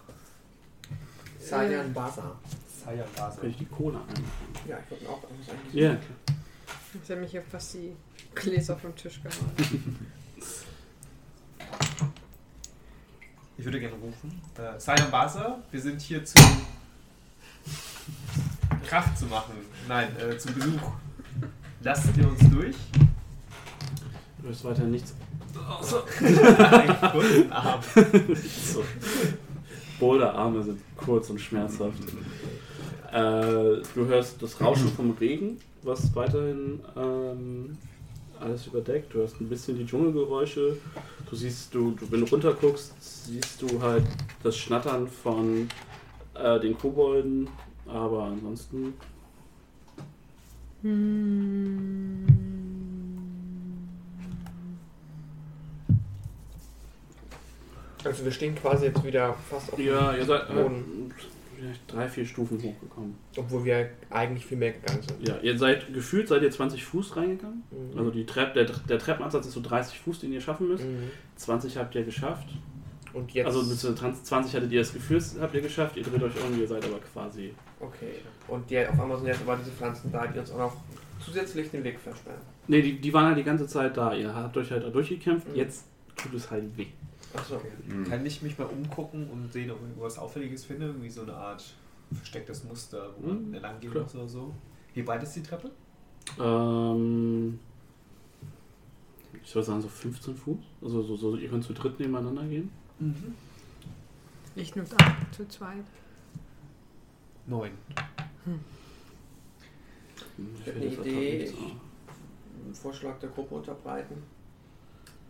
Sayan 1.38 1.92
Baza. 1.92 2.38
Sayan 2.84 3.06
Basel. 3.16 3.40
Könnte 3.40 3.48
ich 3.48 3.56
die 3.58 3.66
Cola 3.66 4.00
einmachen? 4.00 4.68
Ja, 4.68 4.78
ich 4.78 4.90
wollte 4.90 5.08
auch 5.08 5.22
irgendwas 5.22 5.54
eigentlich. 5.54 5.74
Ja, 5.74 5.96
klar. 5.96 6.38
Ich 7.02 7.10
habe 7.10 7.20
mich 7.20 7.30
hier 7.30 7.42
fast 7.42 7.74
die 7.74 7.96
Gläser 8.34 8.76
vom 8.76 8.94
Tisch 8.96 9.20
gehauen. 9.22 10.08
Ich 13.56 13.64
würde 13.64 13.80
gerne 13.80 13.96
rufen. 13.96 14.40
Äh, 14.56 14.78
Sayan 14.80 15.10
Basel, 15.10 15.56
wir 15.70 15.80
sind 15.80 16.00
hier 16.00 16.24
zu 16.24 16.38
Kraft 18.86 19.18
zu 19.18 19.26
machen. 19.26 19.54
Nein, 19.86 20.08
äh, 20.18 20.36
zu 20.38 20.52
Besuch. 20.52 20.92
Lasst 21.82 22.14
ihr 22.18 22.28
uns 22.28 22.40
durch? 22.50 22.76
Du 24.38 24.48
hörst 24.48 24.64
weiter 24.64 24.84
nichts. 24.84 25.14
Einen 26.20 26.96
kurzen 27.10 27.52
Arm. 27.52 27.80
So. 28.72 28.84
Boulderarme 29.98 30.62
sind 30.62 30.80
kurz 30.96 31.30
und 31.30 31.40
schmerzhaft. 31.40 32.02
Äh, 33.10 33.82
du 33.94 34.06
hörst 34.06 34.42
das 34.42 34.60
Rauschen 34.60 34.90
vom 34.90 35.12
Regen, 35.12 35.58
was 35.82 36.14
weiterhin 36.14 36.80
ähm, 36.96 37.78
alles 38.38 38.66
überdeckt. 38.66 39.14
Du 39.14 39.18
hörst 39.18 39.40
ein 39.40 39.48
bisschen 39.48 39.78
die 39.78 39.86
Dschungelgeräusche. 39.86 40.76
Du 41.30 41.36
siehst, 41.36 41.74
du, 41.74 41.92
du 41.92 42.10
wenn 42.12 42.20
du 42.20 42.26
runterguckst, 42.26 42.92
siehst 43.00 43.62
du 43.62 43.80
halt 43.80 44.04
das 44.42 44.56
Schnattern 44.58 45.08
von 45.08 45.68
äh, 46.34 46.60
den 46.60 46.76
Kobolden. 46.76 47.48
Aber 47.86 48.24
ansonsten 48.24 48.94
Also 58.04 58.24
wir 58.24 58.32
stehen 58.32 58.54
quasi 58.54 58.86
jetzt 58.86 59.04
wieder 59.04 59.34
fast 59.48 59.70
auf 59.72 59.76
dem 59.76 59.86
Ja, 59.86 60.14
ihr 60.14 60.24
seid 60.24 60.48
äh, 60.48 60.54
Boden, 60.54 61.12
vielleicht 61.56 61.92
drei, 61.92 62.08
vier 62.08 62.24
Stufen 62.24 62.62
hochgekommen. 62.62 63.14
obwohl 63.36 63.64
wir 63.64 63.90
eigentlich 64.08 64.46
viel 64.46 64.56
mehr 64.56 64.72
gegangen 64.72 65.02
sind. 65.02 65.28
Ja, 65.28 65.36
ihr 65.42 65.58
seid 65.58 65.92
gefühlt 65.92 66.28
seid 66.28 66.42
ihr 66.42 66.50
20 66.50 66.84
Fuß 66.84 67.16
reingegangen. 67.16 67.62
Mhm. 67.70 67.98
Also 67.98 68.10
die 68.10 68.24
Trepp, 68.24 68.54
der, 68.54 68.64
der 68.64 68.98
Treppenansatz 68.98 69.46
ist 69.46 69.52
so 69.52 69.60
30 69.60 69.98
Fuß, 69.98 70.20
den 70.20 70.32
ihr 70.32 70.40
schaffen 70.40 70.68
müsst. 70.68 70.84
Mhm. 70.84 71.10
20 71.36 71.76
habt 71.76 71.94
ihr 71.94 72.04
geschafft. 72.04 72.48
Und 73.12 73.32
jetzt. 73.32 73.46
Also 73.46 73.68
bis 73.68 73.80
zu 73.80 73.94
20 73.94 74.54
hattet 74.54 74.72
ihr 74.72 74.80
das 74.80 74.92
Gefühl, 74.92 75.22
habt 75.40 75.54
ihr 75.54 75.60
geschafft. 75.60 75.96
Ihr 75.96 76.04
dreht 76.04 76.22
euch 76.22 76.32
um, 76.42 76.58
ihr 76.58 76.68
seid 76.68 76.84
aber 76.84 77.00
quasi. 77.00 77.52
Okay. 77.80 78.20
Und 78.50 78.68
die, 78.70 78.86
auf 78.86 78.98
einmal 79.00 79.16
sind 79.16 79.26
jetzt 79.28 79.42
aber 79.42 79.56
diese 79.56 79.70
Pflanzen 79.70 80.10
da, 80.12 80.26
die 80.26 80.38
uns 80.38 80.50
auch 80.50 80.58
noch 80.58 80.76
zusätzlich 81.24 81.70
den 81.70 81.84
Weg 81.84 81.98
versperren. 82.00 82.40
Ne, 82.68 82.82
die, 82.82 83.00
die 83.00 83.12
waren 83.12 83.26
halt 83.26 83.38
die 83.38 83.44
ganze 83.44 83.66
Zeit 83.66 83.96
da. 83.96 84.12
Ihr 84.14 84.34
habt 84.34 84.56
euch 84.56 84.70
halt 84.70 84.82
da 84.84 84.90
durchgekämpft. 84.90 85.48
Mhm. 85.48 85.54
Jetzt 85.54 85.84
tut 86.16 86.34
es 86.34 86.50
halt 86.50 86.76
weh. 86.76 86.86
Achso. 87.34 87.60
Mhm. 87.86 88.04
Kann 88.04 88.24
ich 88.26 88.42
mich 88.42 88.58
mal 88.58 88.64
umgucken 88.66 89.28
und 89.30 89.52
sehen, 89.52 89.70
ob 89.70 89.78
ich 89.78 89.88
irgendwas 89.88 90.18
Auffälliges 90.18 90.64
finde? 90.64 90.86
Irgendwie 90.86 91.10
so 91.10 91.22
eine 91.22 91.34
Art 91.34 91.62
verstecktes 92.12 92.64
Muster, 92.64 93.14
wo 93.18 93.28
man 93.28 93.50
Mhm, 93.50 93.54
lang 93.54 93.80
gehen 93.80 93.92
muss 93.92 94.14
oder 94.14 94.28
so. 94.28 94.54
Wie 94.94 95.02
breit 95.02 95.22
ist 95.22 95.36
die 95.36 95.42
Treppe? 95.42 95.70
Ähm, 96.40 97.58
ich 99.44 99.54
würde 99.54 99.66
sagen 99.66 99.80
so 99.80 99.88
15 99.88 100.34
Fuß. 100.34 100.58
Also 100.82 101.02
so, 101.02 101.16
so, 101.16 101.36
ihr 101.36 101.48
könnt 101.48 101.64
zu 101.64 101.72
dritt 101.72 101.98
nebeneinander 102.00 102.44
gehen. 102.44 102.70
Ich 104.56 104.74
nur 104.74 104.84
da, 104.84 104.96
zu 105.30 105.46
zweit. 105.48 105.84
Neun. 107.46 107.70
Ich 110.60 110.66
hätte 110.66 110.80
werde 110.80 111.00
eine 111.00 111.08
Idee. 111.08 111.52
einen 112.64 112.74
Vorschlag 112.74 113.18
der 113.18 113.30
Gruppe 113.30 113.54
unterbreiten. 113.56 114.22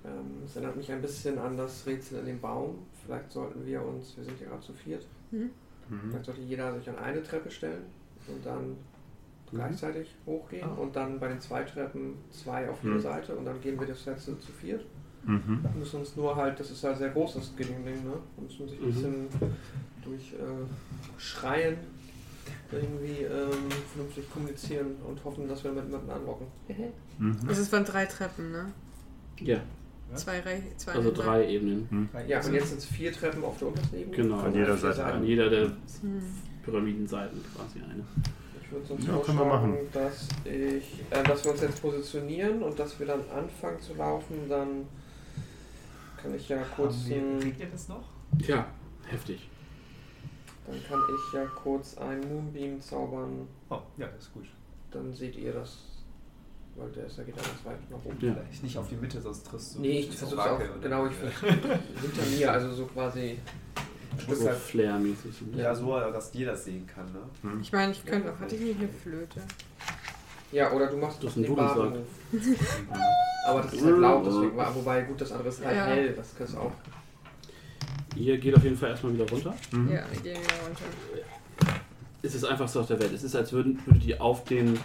Ähm, 0.05 0.43
es 0.45 0.57
erinnert 0.57 0.77
mich 0.77 0.91
ein 0.91 1.03
bisschen 1.03 1.39
an 1.39 1.57
das 1.57 1.87
Rätsel 1.87 2.21
in 2.21 2.27
dem 2.27 2.41
Baum. 2.41 2.79
Vielleicht 3.05 3.31
sollten 3.31 3.65
wir 3.67 3.83
uns, 3.85 4.17
wir 4.17 4.25
sind 4.25 4.41
ja 4.41 4.49
gerade 4.49 4.63
zu 4.63 4.73
viert, 4.73 5.07
Mhm. 5.31 5.51
vielleicht 6.09 6.25
sollte 6.27 6.41
jeder 6.43 6.75
sich 6.79 6.89
an 6.89 6.99
eine 6.99 7.23
Treppe 7.23 7.51
stellen 7.51 7.83
und 8.29 8.45
dann 8.47 8.77
gleichzeitig 9.51 10.15
hochgehen 10.27 10.65
Ah. 10.69 10.75
und 10.75 10.95
dann 10.95 11.19
bei 11.19 11.29
den 11.29 11.41
zwei 11.41 11.63
Treppen 11.65 12.15
zwei 12.31 12.69
auf 12.71 12.83
jede 12.83 12.95
Mhm. 12.97 13.01
Seite 13.01 13.35
und 13.37 13.45
dann 13.45 13.61
gehen 13.61 13.79
wir 13.81 13.87
das 13.87 14.07
letzte 14.07 14.39
zu 14.39 14.53
viert. 14.53 14.85
Mhm. 15.25 15.59
Wir 15.63 15.71
müssen 15.79 16.01
uns 16.01 16.17
nur 16.17 16.35
halt, 16.37 16.59
das 16.61 16.71
ist 16.71 16.83
halt 16.85 16.99
sehr 16.99 17.11
groß, 17.11 17.35
das 17.35 17.55
Ding, 17.57 17.69
ne? 17.85 17.93
Wir 18.37 18.45
müssen 18.45 18.69
sich 18.69 18.79
ein 18.81 18.87
Mhm. 18.87 18.93
bisschen 18.93 19.29
durch 20.05 20.33
äh, 20.35 21.19
Schreien 21.21 21.77
irgendwie 22.73 23.23
ähm, 23.25 23.51
vernünftig 23.95 24.31
kommunizieren 24.33 24.97
und 25.07 25.23
hoffen, 25.25 25.49
dass 25.49 25.65
wir 25.65 25.73
mit 25.73 25.85
jemanden 25.87 26.11
anlocken. 26.11 26.47
Mhm. 27.19 27.37
Es 27.49 27.73
waren 27.73 27.85
drei 27.85 28.07
Treppen, 28.07 28.53
ne? 28.53 28.73
Ja, 29.41 29.61
Zwei, 30.15 30.41
Rei- 30.41 30.63
zwei 30.77 30.93
also 30.93 31.13
drei 31.13 31.47
Ebenen. 31.49 32.09
Ja, 32.27 32.41
und 32.45 32.53
jetzt 32.53 32.69
sind 32.71 32.79
es 32.79 32.85
vier 32.85 33.13
Treppen 33.13 33.45
auf 33.45 33.59
der 33.59 33.69
untersten 33.69 33.97
Ebene. 34.01 34.17
Genau. 34.17 34.39
Von 34.39 34.47
An 34.47 34.55
jeder 34.55 34.77
Seite 34.77 35.05
An 35.05 35.25
jeder 35.25 35.49
der 35.49 35.67
Hm. 35.67 35.73
Pyramidenseiten 36.65 37.41
quasi 37.55 37.79
eine. 37.85 38.03
Ich 38.63 38.73
würde 38.73 38.87
sonst 38.87 39.07
Ja, 39.07 39.17
können 39.19 39.39
wir 39.39 39.45
machen. 39.45 39.77
dass, 39.93 40.29
ich, 40.45 41.01
äh, 41.11 41.23
dass 41.23 41.45
wir 41.45 41.53
uns 41.53 41.61
jetzt 41.61 41.81
positionieren 41.81 42.63
und 42.63 42.79
dass 42.79 42.99
wir 42.99 43.07
dann 43.07 43.21
anfangen 43.31 43.81
zu 43.81 43.95
laufen. 43.95 44.49
Dann 44.49 44.87
kann 46.21 46.35
ich 46.35 46.49
ja 46.49 46.59
kurz, 46.77 47.07
ein, 47.09 47.39
Regnet 47.41 47.73
es 47.75 47.89
noch? 47.89 48.05
Ja, 48.47 48.67
heftig. 49.07 49.49
Dann 50.71 50.83
kann 50.89 51.01
ich 51.15 51.35
ja 51.35 51.45
kurz 51.63 51.97
ein 51.99 52.21
Moonbeam 52.21 52.81
zaubern. 52.81 53.47
Oh, 53.69 53.79
ja, 53.97 54.07
das 54.07 54.25
ist 54.25 54.35
gut. 54.35 54.47
Dann 54.91 55.13
seht 55.15 55.37
ihr 55.37 55.53
das, 55.53 55.79
weil 56.77 56.89
der 56.91 57.07
ist 57.07 57.19
ja 57.19 57.25
geht 57.25 57.37
ganz 57.37 57.49
weit 57.65 57.91
nach 57.91 58.05
oben. 58.05 58.17
Ja. 58.21 58.35
Vielleicht 58.35 58.63
nicht 58.63 58.79
auf 58.79 58.89
die 58.89 58.97
Mitte, 58.97 59.21
sonst 59.21 59.47
triffst 59.47 59.77
du. 59.77 59.81
Nee, 59.81 60.01
ich 60.01 60.17
versuche 60.17 60.53
auch, 60.53 60.61
genau, 60.81 61.07
ich 61.07 61.17
hinter 61.17 62.27
mir, 62.37 62.53
also 62.53 62.73
so 62.73 62.87
quasi 62.87 63.39
Stück 64.19 64.37
So 64.37 64.45
weit. 64.47 64.57
Flair-mäßig. 64.57 65.35
Ja, 65.55 65.75
so, 65.75 65.99
dass 65.99 66.33
jeder 66.35 66.53
das 66.53 66.65
sehen 66.65 66.87
kann, 66.87 67.07
ne? 67.13 67.21
Ich 67.61 67.73
meine, 67.73 67.93
ich 67.93 68.05
könnte, 68.05 68.39
hatte 68.39 68.55
ich 68.57 68.61
nicht 68.61 68.79
eine 68.81 68.89
Flöte? 68.89 69.41
Ja, 70.53 70.73
oder 70.73 70.89
du 70.89 70.97
machst 70.97 71.23
Das 71.23 71.35
den. 71.35 71.55
Baden. 71.55 72.05
Aber 73.47 73.63
das 73.63 73.73
ist 73.73 73.85
halt 73.85 73.99
laut, 73.99 74.27
deswegen 74.27 74.57
war, 74.57 74.75
wobei 74.75 75.03
gut, 75.03 75.21
das 75.21 75.31
andere 75.33 75.49
ist 75.49 75.65
halt 75.65 75.77
Ja. 75.77 75.85
hell, 75.87 76.13
das 76.15 76.35
kannst 76.37 76.55
du 76.55 76.59
auch. 76.59 76.73
Ihr 78.21 78.37
geht 78.37 78.55
auf 78.55 78.63
jeden 78.63 78.77
Fall 78.77 78.91
erstmal 78.91 79.15
wieder 79.15 79.29
runter. 79.31 79.55
Mhm. 79.73 79.89
Ja, 79.89 80.05
wir 80.13 80.21
gehen 80.21 80.43
wieder 80.43 80.55
runter. 80.67 80.85
Es 82.23 82.35
ist 82.35 82.45
das 82.45 82.51
einfachste 82.51 82.81
auf 82.81 82.87
der 82.87 83.01
Welt. 83.01 83.13
Es 83.15 83.23
ist, 83.23 83.35
als 83.35 83.53
würden, 83.53 83.79
würdet 83.87 84.05
ihr 84.05 84.21
auf 84.21 84.45
den 84.45 84.79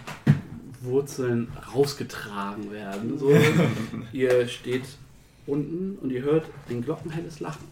Wurzeln 0.80 1.48
rausgetragen 1.74 2.72
werden. 2.72 3.18
So. 3.18 3.30
ihr 4.12 4.48
steht 4.48 4.84
unten 5.46 5.98
und 5.98 6.10
ihr 6.10 6.22
hört 6.22 6.46
ein 6.70 6.82
glockenhelles 6.82 7.40
Lachen. 7.40 7.66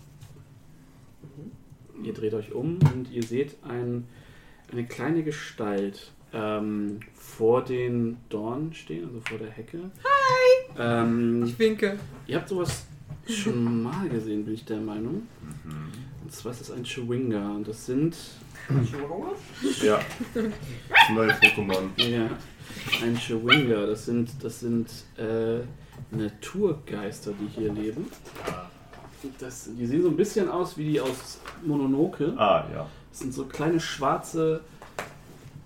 Ihr 2.03 2.13
dreht 2.13 2.35
euch 2.35 2.53
um 2.53 2.79
und 2.93 3.11
ihr 3.11 3.23
seht 3.23 3.57
ein, 3.63 4.07
eine 4.71 4.85
kleine 4.85 5.23
Gestalt 5.23 6.13
ähm, 6.35 7.01
vor 7.15 7.65
den 7.65 8.19
Dornen 8.29 8.75
stehen, 8.75 9.07
also 9.07 9.21
vor 9.27 9.39
der 9.39 9.49
Hecke. 9.51 9.79
Hi! 9.79 10.79
Ähm, 10.79 11.45
Ich 11.45 11.59
winke. 11.59 11.99
Ihr 12.27 12.37
habt 12.37 12.51
sowas 12.51 12.85
schon 13.27 13.83
mal 13.83 14.09
gesehen, 14.09 14.45
bin 14.45 14.55
ich 14.55 14.65
der 14.65 14.81
Meinung. 14.81 15.27
Und 16.23 16.33
zwar 16.33 16.53
ist 16.53 16.63
das 16.63 16.71
ein 16.71 16.85
Chewinga. 16.85 17.51
Und 17.53 17.69
das 17.69 17.87
sind 17.87 18.17
Ja. 19.87 20.01
Das 20.35 21.11
neue 21.15 21.31
Pokémon. 21.33 21.89
ja, 21.97 22.29
ein 23.03 23.17
Chewinga. 23.17 23.87
Das 23.87 24.07
sind, 24.07 24.31
das 24.43 24.61
sind 24.61 24.89
äh, 25.17 25.61
Naturgeister, 26.11 27.33
die 27.33 27.49
hier 27.61 27.73
leben. 27.73 28.07
Das, 29.39 29.71
die 29.79 29.87
sehen 29.87 30.03
so 30.03 30.09
ein 30.09 30.17
bisschen 30.17 30.49
aus 30.51 30.77
wie 30.77 30.85
die 30.85 31.01
aus 31.01 31.41
Mononoke. 31.65 32.35
Ah, 32.37 32.65
ja. 32.73 32.87
Das 33.11 33.21
sind 33.21 33.33
so 33.33 33.45
kleine 33.45 33.81
schwarze, 33.81 34.61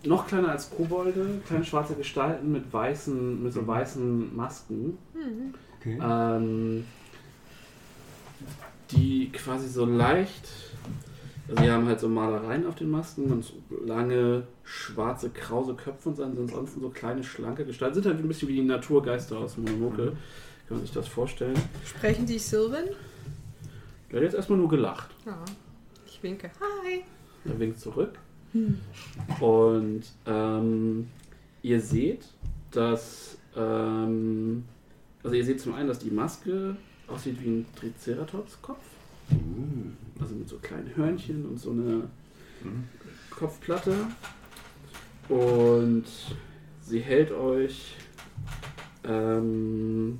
noch 0.04 0.26
kleiner 0.26 0.50
als 0.50 0.70
Kobolde, 0.70 1.40
kleine 1.46 1.64
schwarze 1.64 1.94
Gestalten 1.94 2.52
mit 2.52 2.72
weißen, 2.72 3.42
mit 3.42 3.52
so 3.52 3.66
weißen 3.66 4.36
Masken. 4.36 4.98
Okay. 5.80 5.98
ähm, 6.00 6.84
die 8.92 9.30
quasi 9.32 9.68
so 9.68 9.84
leicht, 9.84 10.48
also 11.48 11.62
die 11.62 11.70
haben 11.70 11.86
halt 11.86 12.00
so 12.00 12.08
Malereien 12.08 12.66
auf 12.66 12.74
den 12.74 12.90
Masken 12.90 13.32
und 13.32 13.44
so 13.44 13.54
lange 13.84 14.44
schwarze 14.64 15.30
krause 15.30 15.74
Köpfe 15.74 16.10
und 16.10 16.16
sind 16.16 16.38
ansonsten 16.38 16.80
so 16.80 16.90
kleine 16.90 17.24
schlanke 17.24 17.64
Gestalten. 17.64 17.94
Sind 17.94 18.06
halt 18.06 18.18
ein 18.18 18.28
bisschen 18.28 18.48
wie 18.48 18.56
die 18.56 18.62
Naturgeister 18.62 19.38
aus 19.38 19.56
Mononoke. 19.56 20.12
Kann 20.68 20.76
man 20.76 20.80
sich 20.82 20.92
das 20.92 21.08
vorstellen. 21.08 21.58
Sprechen 21.84 22.26
die 22.26 22.38
Sylvan? 22.38 22.84
Der 24.10 24.18
hat 24.18 24.24
jetzt 24.24 24.34
erstmal 24.34 24.58
nur 24.58 24.68
gelacht. 24.68 25.10
Ja. 25.24 25.38
Ich 26.06 26.22
winke. 26.22 26.50
Hi. 26.60 27.02
Er 27.46 27.58
winkt 27.58 27.80
zurück. 27.80 28.18
Und 29.40 30.02
ähm, 30.26 31.08
ihr 31.62 31.80
seht, 31.80 32.24
dass. 32.70 33.38
Ähm, 33.56 34.64
also, 35.22 35.36
ihr 35.36 35.44
seht 35.44 35.60
zum 35.60 35.74
einen, 35.74 35.88
dass 35.88 35.98
die 35.98 36.10
Maske 36.10 36.76
aussieht 37.08 37.42
wie 37.42 37.48
ein 37.48 37.66
Triceratops-Kopf. 37.76 38.84
Also 40.20 40.34
mit 40.34 40.48
so 40.48 40.58
kleinen 40.58 40.94
Hörnchen 40.96 41.46
und 41.46 41.58
so 41.58 41.70
eine 41.70 42.08
Kopfplatte. 43.30 43.94
Und 45.28 46.04
sie 46.80 47.00
hält 47.00 47.32
euch 47.32 47.96
ähm, 49.04 50.18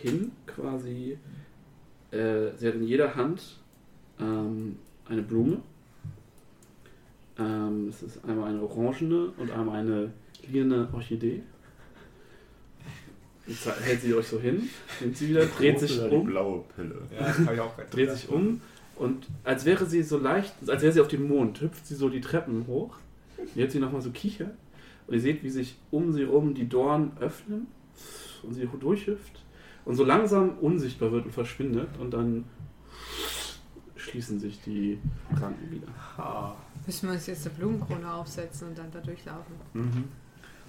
hin, 0.00 0.32
quasi. 0.46 1.18
Äh, 2.10 2.50
sie 2.56 2.68
hat 2.68 2.74
in 2.74 2.84
jeder 2.84 3.14
Hand 3.14 3.58
ähm, 4.18 4.76
eine 5.08 5.22
Blume. 5.22 5.60
Ähm, 7.38 7.88
es 7.88 8.02
ist 8.02 8.24
einmal 8.24 8.50
eine 8.50 8.62
orangene 8.62 9.32
und 9.36 9.50
einmal 9.50 9.80
eine 9.80 10.12
lilane 10.46 10.88
Orchidee. 10.92 11.42
Jetzt 13.46 13.66
hält 13.66 14.00
sie 14.00 14.14
euch 14.14 14.26
so 14.26 14.40
hin, 14.40 14.68
nimmt 15.00 15.16
sie 15.16 15.28
wieder, 15.28 15.44
dreht 15.44 15.78
sich 15.78 16.00
um, 16.00 16.24
blaue 16.24 16.64
Pille. 16.74 17.02
Ja, 17.18 17.52
ich 17.52 17.60
auch 17.60 17.76
gerade 17.76 17.90
dreht 17.90 18.10
sich 18.10 18.28
um 18.28 18.62
und 18.96 19.26
als 19.42 19.64
wäre 19.64 19.84
sie 19.86 20.02
so 20.02 20.18
leicht, 20.18 20.54
als 20.66 20.82
wäre 20.82 20.92
sie 20.92 21.00
auf 21.00 21.08
dem 21.08 21.28
Mond, 21.28 21.60
hüpft 21.60 21.86
sie 21.86 21.94
so 21.94 22.08
die 22.08 22.20
Treppen 22.20 22.66
hoch. 22.66 22.96
Jetzt 23.54 23.72
sie 23.72 23.80
nochmal 23.80 24.00
so 24.00 24.10
kichert 24.10 24.54
und 25.06 25.14
ihr 25.14 25.20
seht, 25.20 25.42
wie 25.42 25.50
sich 25.50 25.76
um 25.90 26.12
sie 26.12 26.22
rum 26.22 26.54
die 26.54 26.68
Dornen 26.68 27.12
öffnen 27.20 27.66
und 28.42 28.54
sie 28.54 28.66
durchhüpft 28.80 29.42
und 29.84 29.96
so 29.96 30.04
langsam 30.04 30.58
unsichtbar 30.60 31.12
wird 31.12 31.26
und 31.26 31.32
verschwindet 31.32 31.88
und 31.98 32.12
dann 32.12 32.44
schließen 33.96 34.40
sich 34.40 34.60
die 34.62 34.98
Ranken 35.34 35.70
wieder. 35.70 35.88
Ha. 36.16 36.56
Müssen 36.86 37.08
wir 37.08 37.14
uns 37.14 37.26
jetzt 37.26 37.46
eine 37.46 37.54
Blumenkrone 37.56 38.12
aufsetzen 38.12 38.68
und 38.68 38.78
dann 38.78 38.90
da 38.90 39.00
durchlaufen. 39.00 39.54
Mhm. 39.72 40.04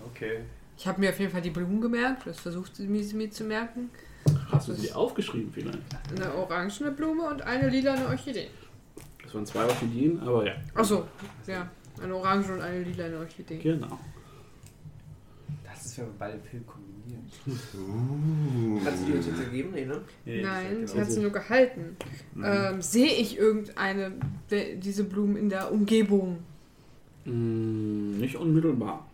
Okay. 0.06 0.42
Ich 0.78 0.88
habe 0.88 1.00
mir 1.00 1.10
auf 1.10 1.20
jeden 1.20 1.32
Fall 1.32 1.42
die 1.42 1.50
Blumen 1.50 1.82
gemerkt. 1.82 2.28
Das 2.28 2.40
versucht 2.40 2.76
sie 2.76 2.88
mir, 2.88 3.32
zu 3.32 3.44
merken. 3.44 3.90
Hast 4.52 4.68
du 4.68 4.74
sie 4.74 4.92
aufgeschrieben 4.92 5.52
vielleicht? 5.54 5.80
Eine 6.16 6.34
orangene 6.36 6.92
Blume 6.92 7.24
und 7.30 7.42
eine 7.42 7.70
lilane 7.70 8.08
Orchidee. 8.08 8.48
Das 9.24 9.34
waren 9.34 9.46
zwei 9.46 9.64
Orchideen, 9.66 10.20
aber 10.20 10.46
ja. 10.46 10.54
Achso, 10.74 11.06
ja. 11.48 11.70
Eine 12.02 12.16
orange 12.16 12.52
und 12.52 12.62
eine 12.62 12.84
lilane 12.84 13.20
Orchidee. 13.20 13.58
Genau. 13.58 14.00
Das 15.64 15.86
ist, 15.86 15.98
wenn 15.98 16.08
man 16.08 16.18
beide 16.18 16.38
Pillen 16.40 16.66
kombiniert. 16.66 17.22
Kannst 18.84 19.02
du 19.02 19.06
die 19.06 19.18
uns 19.18 19.28
jetzt 19.28 19.40
ergeben? 19.40 19.72
Nee, 19.74 19.86
ne? 19.86 20.02
Nein, 20.26 20.88
sie 20.88 20.94
genau. 20.94 21.06
hat 21.06 21.12
sie 21.12 21.22
nur 21.22 21.32
gehalten. 21.32 21.98
Ähm, 22.44 22.82
Sehe 22.82 23.12
ich 23.12 23.38
irgendeine 23.38 24.14
diese 24.50 25.06
Blumen 25.06 25.38
in 25.38 25.50
der 25.50 25.72
Umgebung? 25.72 26.40
Mm, 27.26 28.18
nicht 28.20 28.36
unmittelbar. 28.36 29.08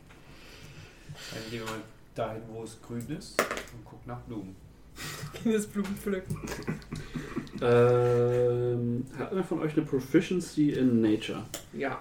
Dann 1.33 1.43
gehen 1.49 1.59
wir 1.59 1.71
mal 1.71 1.81
dahin, 2.15 2.41
wo 2.49 2.63
es 2.63 2.77
grün 2.81 3.05
ist 3.17 3.41
und 3.41 3.85
gucken 3.85 4.07
nach 4.07 4.21
Blumen. 4.21 4.55
Das 5.45 5.65
Blumen 5.65 5.95
pflücken. 5.95 6.37
Ähm, 7.61 9.05
hat 9.17 9.31
einer 9.31 9.43
von 9.43 9.59
euch 9.61 9.73
eine 9.73 9.85
Proficiency 9.85 10.71
in 10.71 11.01
Nature? 11.01 11.43
Ja. 11.73 11.99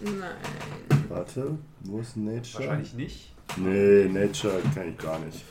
Nein. 0.00 0.36
Warte, 1.08 1.58
wo 1.80 2.00
ist 2.00 2.16
Nature? 2.16 2.64
Wahrscheinlich 2.64 2.94
nicht. 2.94 3.34
Nee, 3.56 4.04
Nature 4.08 4.60
kann 4.74 4.90
ich 4.90 4.98
gar 4.98 5.18
nicht. 5.18 5.44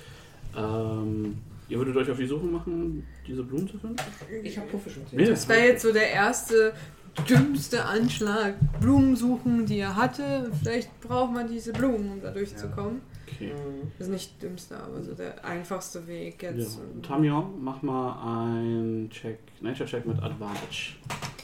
Ähm, 0.55 1.37
ihr 1.69 1.77
würdet 1.77 1.95
euch 1.97 2.09
auf 2.09 2.17
die 2.17 2.27
Suche 2.27 2.45
machen, 2.45 3.05
diese 3.27 3.43
Blumen 3.43 3.67
zu 3.67 3.77
finden? 3.77 3.97
Ich 4.43 4.57
habe 4.57 4.67
Proficiency. 4.67 5.15
Nee. 5.15 5.25
Das 5.25 5.47
wäre 5.47 5.67
jetzt 5.67 5.83
so 5.83 5.93
der 5.93 6.09
erste 6.09 6.73
dümmste 7.27 7.85
Anschlag. 7.85 8.55
Blumen 8.79 9.15
suchen, 9.15 9.65
die 9.65 9.79
er 9.79 9.95
hatte. 9.95 10.51
Vielleicht 10.61 10.99
braucht 11.01 11.33
man 11.33 11.47
diese 11.47 11.73
Blumen, 11.73 12.11
um 12.13 12.21
da 12.21 12.31
durchzukommen. 12.31 13.01
Okay. 13.27 13.53
Mhm. 13.53 13.91
Das 13.97 14.07
ist 14.07 14.13
nicht 14.13 14.41
dümmste, 14.41 14.77
aber 14.77 15.03
so 15.03 15.13
der 15.13 15.43
einfachste 15.43 16.07
Weg 16.07 16.41
Ja. 16.43 16.51
jetzt. 16.51 16.79
Tamion, 17.03 17.61
mach 17.63 17.81
mal 17.81 18.45
ein 18.45 19.09
Check, 19.09 19.39
Nature 19.61 19.87
Check 19.89 20.05
mit 20.05 20.21
Advantage. 20.21 20.95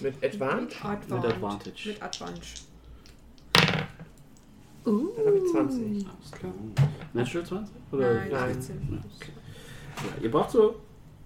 Mit 0.01 0.23
Advantage? 0.23 0.75
Advantage. 0.85 1.15
Mit 1.15 1.33
Advantage. 1.33 1.89
Mit 1.89 2.01
Advantage. 2.03 2.53
Dann 4.85 5.25
habe 5.25 5.37
ich 5.37 5.51
20. 5.51 6.05
Alles 6.07 6.31
klar. 6.31 6.51
Natural 7.13 7.45
20? 7.45 7.75
Oder? 7.91 8.13
Nein, 8.15 8.29
Nein. 8.31 8.53
16. 8.61 9.03
Ja, 9.97 10.23
ihr 10.23 10.31
braucht 10.31 10.51
so 10.51 10.75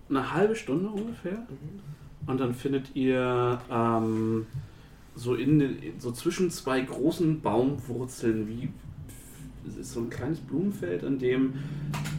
eine 0.10 0.32
halbe 0.34 0.56
Stunde 0.56 0.90
ungefähr. 0.90 1.34
Mhm. 1.49 1.80
Und 2.28 2.40
dann 2.40 2.54
findet 2.54 2.95
ihr 2.95 3.60
ähm, 3.72 4.45
so 5.16 5.34
in 5.34 5.60
den, 5.60 5.78
so 5.98 6.12
zwischen 6.12 6.52
zwei 6.52 6.82
großen 6.82 7.41
Baumwurzeln 7.41 8.48
wie 8.48 8.70
es 9.68 9.76
ist 9.76 9.94
so 9.94 9.99
ein 9.99 10.10
kleines 10.10 10.40
Blumenfeld, 10.40 11.04
an 11.04 11.20
dem 11.20 11.56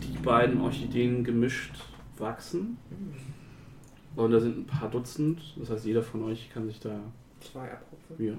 die 0.02 0.18
beiden 0.18 0.60
Orchideen 0.60 1.24
gemischt 1.24 1.76
wachsen. 2.18 2.76
Und 4.16 4.32
da 4.32 4.40
sind 4.40 4.58
ein 4.58 4.66
paar 4.66 4.90
Dutzend. 4.90 5.40
Das 5.56 5.70
heißt, 5.70 5.86
jeder 5.86 6.02
von 6.02 6.24
euch 6.24 6.50
kann 6.50 6.66
sich 6.66 6.80
da 6.80 7.00
Zwei 7.40 7.70
Abrupfe. 7.72 8.22
ja, 8.22 8.34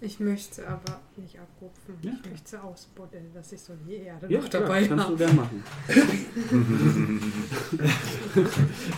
Ich 0.00 0.20
möchte 0.20 0.66
aber 0.66 1.00
nicht 1.16 1.38
abrupfen. 1.38 1.94
Ja. 2.02 2.12
Ich 2.22 2.30
möchte 2.30 2.62
ausbuddeln, 2.62 3.32
dass 3.32 3.52
ich 3.52 3.60
so 3.60 3.72
die 3.86 3.94
Erde 3.94 4.26
ja 4.28 4.40
noch 4.40 4.50
klar, 4.50 4.62
dabei 4.62 4.86
kannst 4.86 5.04
du 5.04 5.12
habe. 5.12 5.16
gern 5.16 5.36
machen. 5.36 5.64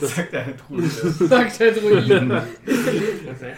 Das 0.00 0.14
sagt 0.16 0.32
der 0.32 0.52
Druide. 0.54 0.88
Sagt 0.88 1.60
der 1.60 1.72
Druide. 1.72 2.46
Wer 2.64 3.56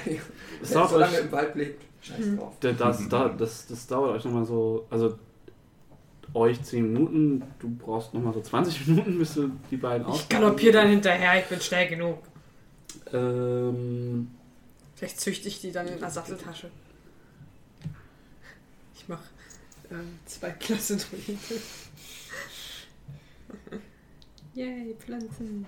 dauert 0.73 0.91
so 0.91 0.99
lange 0.99 1.17
euch, 1.17 1.25
im 1.25 1.33
Wald 1.33 1.55
lebt. 1.55 1.85
Scheiß 2.03 2.37
drauf. 2.37 2.55
das, 2.61 2.77
das, 2.77 3.09
das, 3.09 3.37
das, 3.37 3.67
das 3.67 3.87
dauert 3.87 4.17
euch 4.17 4.25
nochmal 4.25 4.45
so, 4.45 4.87
also 4.91 5.19
euch 6.35 6.63
10 6.63 6.93
Minuten, 6.93 7.43
du 7.59 7.69
brauchst 7.71 8.15
nochmal 8.15 8.33
so 8.33 8.41
20 8.41 8.87
Minuten, 8.87 9.19
bis 9.19 9.35
du 9.35 9.51
die 9.71 9.77
beiden 9.77 10.09
Ich 10.13 10.29
galoppiere 10.29 10.73
dann 10.73 10.89
hinterher, 10.89 11.41
ich 11.41 11.47
bin 11.47 11.61
schnell 11.61 11.89
genug. 11.89 12.19
Ähm, 13.13 14.31
Vielleicht 14.95 15.21
züchte 15.21 15.49
ich 15.49 15.61
die 15.61 15.73
dann 15.73 15.89
in 15.89 15.99
der 15.99 16.11
Satteltasche. 16.11 16.71
Ich 18.95 19.09
mach 19.09 19.21
ähm, 19.91 20.19
zwei 20.27 20.51
Klasse 20.51 20.97
Druide. 20.97 21.39
Yay, 24.55 24.95
Pflanzen. 24.99 25.67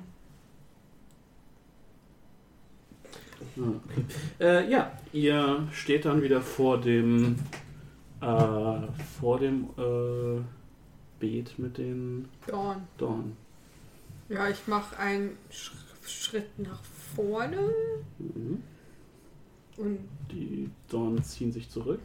Ah, 3.56 3.60
okay. 3.84 4.04
Äh, 4.40 4.70
ja, 4.70 4.92
ihr 5.12 5.68
steht 5.72 6.04
dann 6.04 6.22
wieder 6.22 6.40
vor 6.40 6.80
dem 6.80 7.36
äh, 8.20 8.80
vor 9.20 9.38
dem 9.38 9.68
äh, 9.76 10.40
Beet 11.18 11.58
mit 11.58 11.78
den 11.78 12.28
Dorn. 12.46 12.86
Dornen. 12.98 13.36
Ja, 14.28 14.48
ich 14.48 14.66
mache 14.66 14.96
einen 14.98 15.36
Sch 15.50 15.72
Schritt 16.06 16.58
nach 16.58 16.82
vorne 17.14 17.70
Mhm. 18.18 18.62
und 19.76 19.98
Die 20.32 20.68
Dornen 20.88 21.22
ziehen 21.22 21.52
sich 21.52 21.68
zurück. 21.70 22.00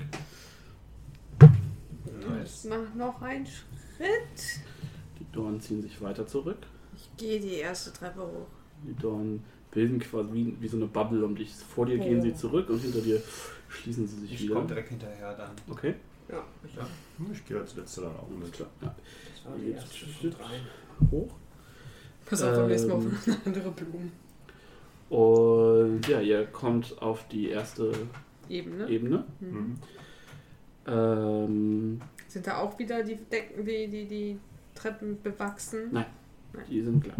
Nice. 2.19 2.65
mach 2.69 2.94
noch 2.95 3.22
einen 3.22 3.45
Schritt. 3.45 4.61
Die 5.19 5.26
Dornen 5.31 5.60
ziehen 5.61 5.81
sich 5.81 6.02
weiter 6.02 6.26
zurück. 6.27 6.57
Ich 6.95 7.10
gehe 7.18 7.39
die 7.39 7.56
erste 7.56 7.91
Treppe 7.94 8.22
hoch. 8.22 8.48
Die 8.88 8.94
Dornen 8.95 9.44
bilden 9.72 9.99
quasi 9.99 10.30
wie, 10.34 10.56
wie 10.60 10.68
so 10.68 10.77
eine 10.77 10.88
Bubble 10.88 11.23
um 11.26 11.35
dich. 11.35 11.53
Vor 11.53 11.85
dir 11.85 11.98
gehen 11.98 12.19
Oh. 12.19 12.23
sie 12.23 12.35
zurück 12.35 12.69
und 12.69 12.80
hinter 12.80 13.02
dir 13.02 13.22
schließen 13.69 14.07
sie 14.07 14.19
sich 14.22 14.34
Ich 14.34 14.41
wieder. 14.44 14.56
komme 14.56 14.68
direkt 14.68 14.89
hinterher 14.89 15.35
dann. 15.35 15.52
Okay, 15.69 15.95
Ja, 16.30 16.44
ich 16.65 16.76
Ja. 16.76 16.88
Ich 17.31 17.45
gehe 17.45 17.60
als 17.60 17.76
letzter 17.76 18.03
dann 18.03 18.15
auch 18.15 18.30
mit. 18.30 18.52
klar. 18.53 18.69
Ja. 18.81 18.95
Das 19.35 19.52
war 19.52 19.57
die 19.57 19.72
erste 19.72 20.06
von 20.06 20.31
drei. 20.31 21.10
Hoch. 21.11 21.34
Pass 22.26 22.41
auf, 22.44 22.56
beim 22.56 22.68
nächsten 22.68 22.89
Mal 22.89 22.99
Ähm. 23.02 23.07
auf 23.14 23.27
eine 23.27 23.38
andere 23.45 23.72
Blumen. 23.72 24.11
Und 25.10 26.07
ja, 26.07 26.19
ihr 26.19 26.45
kommt 26.48 27.02
auf 27.02 27.27
die 27.30 27.49
erste 27.49 27.91
Ebene. 28.49 28.88
Ebene. 28.89 29.23
Mhm. 29.39 29.76
Ähm, 30.88 32.02
Sind 32.28 32.48
da 32.48 32.58
auch 32.60 32.78
wieder 32.80 33.04
die 33.04 33.16
Decken, 33.16 33.66
die, 33.66 33.88
die, 33.88 34.06
die 34.06 34.38
Treppen 34.76 35.22
bewachsen? 35.22 35.90
Nein. 35.92 36.06
die 36.70 36.82
sind 36.82 37.04
glatt. 37.04 37.18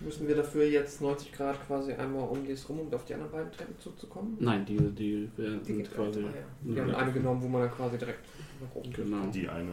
Müssen 0.00 0.26
wir 0.28 0.36
dafür 0.36 0.64
jetzt 0.64 1.00
90 1.00 1.32
Grad 1.32 1.64
quasi 1.66 1.92
einmal 1.92 2.28
um 2.28 2.44
dies 2.46 2.68
rum, 2.68 2.80
um 2.80 2.92
auf 2.94 3.04
die 3.04 3.14
anderen 3.14 3.32
beiden 3.32 3.52
Treppen 3.52 3.74
zuzukommen? 3.78 4.36
Nein, 4.40 4.64
die, 4.64 4.76
die, 4.76 5.28
wir 5.36 5.58
Die 5.58 5.74
sind 5.74 5.92
quasi. 5.92 6.22
weiter, 6.24 6.34
ja. 6.36 6.74
Wir 6.74 6.82
haben 6.82 6.94
eine 6.94 7.12
genommen, 7.12 7.42
wo 7.42 7.48
man 7.48 7.62
dann 7.62 7.70
quasi 7.72 7.98
direkt 7.98 8.24
nach 8.60 8.74
oben 8.74 8.90
geht. 8.90 9.04
Genau. 9.04 9.26
Die 9.26 9.48
eine. 9.48 9.70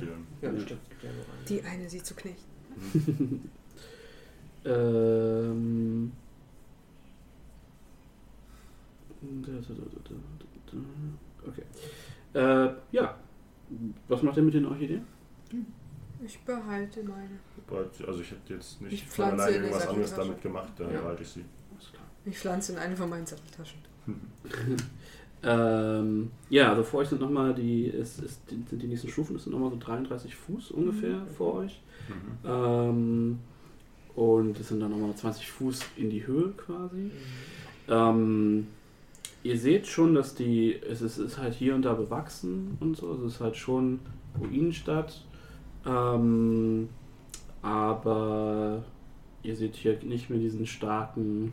Ja, 0.00 0.48
Ja. 0.50 0.60
stimmt. 0.60 0.80
Die 1.48 1.62
eine 1.62 1.88
sie 1.88 2.02
zu 2.02 2.14
knechten. 2.14 3.50
Ähm. 4.68 6.10
Okay. 11.46 11.62
Äh, 12.36 12.68
ja. 12.92 13.14
Was 14.08 14.22
macht 14.22 14.36
ihr 14.36 14.42
mit 14.42 14.54
den 14.54 14.66
Orchideen? 14.66 15.04
Ich 16.24 16.38
behalte 16.40 17.02
meine. 17.02 17.38
also 18.06 18.20
ich 18.20 18.30
hätte 18.30 18.54
jetzt 18.54 18.80
nicht 18.80 18.92
Ich 18.92 19.04
von 19.04 19.10
pflanze 19.26 19.42
alleine 19.44 19.56
in 19.56 19.62
irgendwas 19.64 19.86
anderes 19.88 20.10
Satteltasche. 20.10 20.28
damit 20.30 20.42
gemacht, 20.42 20.72
dann 20.78 20.92
Ja. 20.92 21.00
behalte 21.00 21.22
ich 21.22 21.28
sie. 21.28 21.44
Alles 21.74 21.90
klar. 21.92 22.02
Ich 22.24 22.38
pflanze 22.38 22.72
in 22.72 22.78
eine 22.78 22.96
von 22.96 23.08
meinen 23.10 23.26
Satteltaschen. 23.26 23.78
Ähm, 25.42 26.30
ja, 26.48 26.70
also 26.70 26.82
vor 26.82 27.00
euch 27.00 27.08
sind 27.08 27.20
nochmal 27.20 27.54
die, 27.54 27.88
es 27.90 28.18
ist, 28.18 28.48
sind 28.48 28.68
die 28.72 28.86
nächsten 28.86 29.08
Stufen, 29.08 29.34
das 29.34 29.44
sind 29.44 29.52
nochmal 29.52 29.70
so 29.70 29.76
33 29.78 30.34
Fuß 30.34 30.70
ungefähr 30.72 31.18
Mhm. 31.18 31.26
vor 31.36 31.54
euch. 31.56 31.80
Mhm. 32.08 32.48
Ähm, 32.50 33.38
und 34.16 34.58
es 34.58 34.68
sind 34.68 34.80
dann 34.80 34.90
nochmal 34.90 35.14
20 35.14 35.48
Fuß 35.48 35.80
in 35.98 36.10
die 36.10 36.26
Höhe 36.26 36.48
quasi. 36.56 36.96
Mhm. 36.96 37.12
Ähm, 37.88 38.66
ihr 39.46 39.58
seht 39.58 39.86
schon, 39.86 40.14
dass 40.14 40.34
die, 40.34 40.74
es 40.74 41.02
ist, 41.02 41.18
ist 41.18 41.38
halt 41.38 41.54
hier 41.54 41.74
und 41.74 41.82
da 41.82 41.94
bewachsen 41.94 42.76
und 42.80 42.96
so, 42.96 43.12
es 43.14 43.34
ist 43.34 43.40
halt 43.40 43.56
schon 43.56 44.00
Ruinenstadt. 44.38 45.24
Ähm, 45.86 46.88
aber 47.62 48.84
ihr 49.42 49.56
seht 49.56 49.76
hier 49.76 49.98
nicht 50.02 50.30
mehr 50.30 50.38
diesen 50.38 50.66
starken 50.66 51.52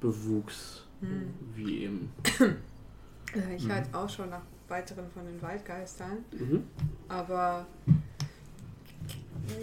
Bewuchs 0.00 0.82
Hm. 1.00 1.34
wie 1.54 1.82
eben. 1.84 2.10
Äh, 2.40 2.52
Ich 3.56 3.64
Mhm. 3.64 3.72
halte 3.72 3.98
Ausschau 3.98 4.26
nach 4.26 4.42
weiteren 4.68 5.04
von 5.12 5.24
den 5.26 5.40
Waldgeistern, 5.42 6.18
Mhm. 6.32 6.62
aber 7.08 7.66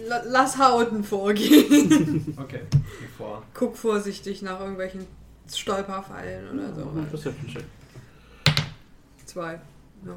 la 0.08 0.22
lass 0.26 0.58
Hauten 0.58 1.02
vorgehen. 1.02 2.34
Okay, 2.38 2.60
vor. 3.16 3.42
Guck 3.54 3.76
vorsichtig 3.76 4.42
nach 4.42 4.60
irgendwelchen 4.60 5.06
Stolperfallen 5.58 6.48
oder 6.58 6.74
so. 6.74 6.90
Mach 6.94 7.08
Perception 7.08 7.48
Check. 7.48 7.64
Zwei. 9.24 9.52
Ja. 10.04 10.16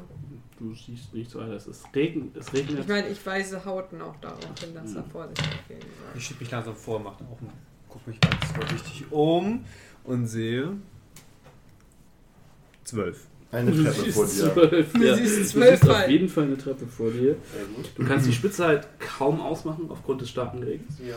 Du 0.58 0.74
siehst 0.74 1.14
nichts 1.14 1.34
weiter. 1.34 1.52
Es 1.52 1.66
ist 1.66 1.84
Regen, 1.94 2.32
es 2.38 2.52
regnet. 2.52 2.80
Ich 2.80 2.88
meine, 2.88 3.08
ich 3.08 3.24
weise 3.24 3.64
Hauten 3.64 4.00
auch 4.02 4.16
darauf 4.20 4.38
hin, 4.58 4.74
dass 4.74 4.94
er 4.94 5.02
Mhm. 5.02 5.10
vorsichtig 5.10 5.48
gehen 5.68 5.80
soll. 5.80 5.88
Ich 6.16 6.24
schieb 6.26 6.40
mich 6.40 6.50
langsam 6.50 6.74
vor, 6.74 6.98
mach 6.98 7.12
auch 7.14 7.40
einen, 7.40 7.52
guck 7.88 8.06
mich 8.06 8.20
ganz 8.20 8.44
vorsichtig 8.52 9.04
um 9.10 9.64
und 10.04 10.26
sehe 10.26 10.72
Zwölf. 12.84 13.26
Eine 13.52 13.70
Du 13.72 13.82
Treppe 13.84 14.00
siehst 14.00 14.16
vor 14.16 14.26
dir. 14.26 14.52
zwölf. 14.54 14.92
Du 14.92 15.02
Ja. 15.04 15.14
siehst 15.16 15.38
Du 15.38 15.44
zwölf 15.44 15.80
siehst 15.80 15.90
auf 15.90 16.08
jeden 16.08 16.28
Fall 16.28 16.44
eine 16.44 16.56
Treppe 16.58 16.86
vor 16.86 17.10
dir. 17.10 17.36
Du 17.96 18.04
kannst 18.04 18.26
die 18.26 18.32
Spitze 18.32 18.64
halt 18.66 18.86
kaum 19.00 19.40
ausmachen 19.40 19.86
aufgrund 19.90 20.20
des 20.20 20.30
starken 20.30 20.62
Regens. 20.62 20.98
Ja. 21.00 21.16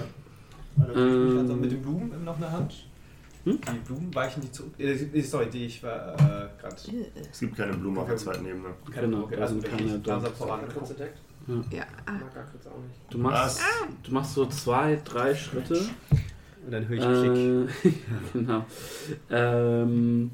Ähm. 0.96 1.38
also 1.40 1.56
mit 1.56 1.72
den 1.72 1.82
Blumen 1.82 2.24
noch 2.24 2.36
in 2.36 2.42
der 2.42 2.52
Hand. 2.52 2.89
Hm? 3.46 3.60
Die 3.62 3.80
Blumen 3.86 4.14
weichen 4.14 4.42
die 4.42 4.52
zurück. 4.52 4.74
Äh, 4.78 5.22
sorry, 5.22 5.50
die 5.50 5.66
ich 5.66 5.82
war 5.82 6.14
äh, 6.16 6.50
gerade. 6.60 6.76
Es 7.32 7.40
gibt 7.40 7.56
keine 7.56 7.74
Blumen 7.74 7.98
auf 7.98 8.08
der 8.08 8.18
zweiten 8.18 8.46
Ebene. 8.46 8.74
Genau, 8.94 9.28
da 9.28 9.48
sind 9.48 9.64
wenn 9.64 9.78
keine 9.78 9.98
langsam 9.98 10.34
voran 10.34 10.62
Kurz 10.62 10.74
gucke. 10.74 10.90
entdeckt. 10.90 11.20
Ja. 11.72 11.84
ah. 12.06 12.14
Nicht. 12.14 12.26
Du 13.10 13.18
machst, 13.18 13.60
Was? 13.60 13.66
du 14.04 14.12
machst 14.12 14.34
so 14.34 14.46
zwei, 14.48 15.02
drei 15.04 15.34
Schritte. 15.34 15.90
Und 16.66 16.72
dann 16.72 16.88
höre 16.88 16.98
ich 16.98 17.72
Klick. 17.82 17.94
Äh, 17.94 17.98
genau. 18.34 18.66
Ähm, 19.30 20.32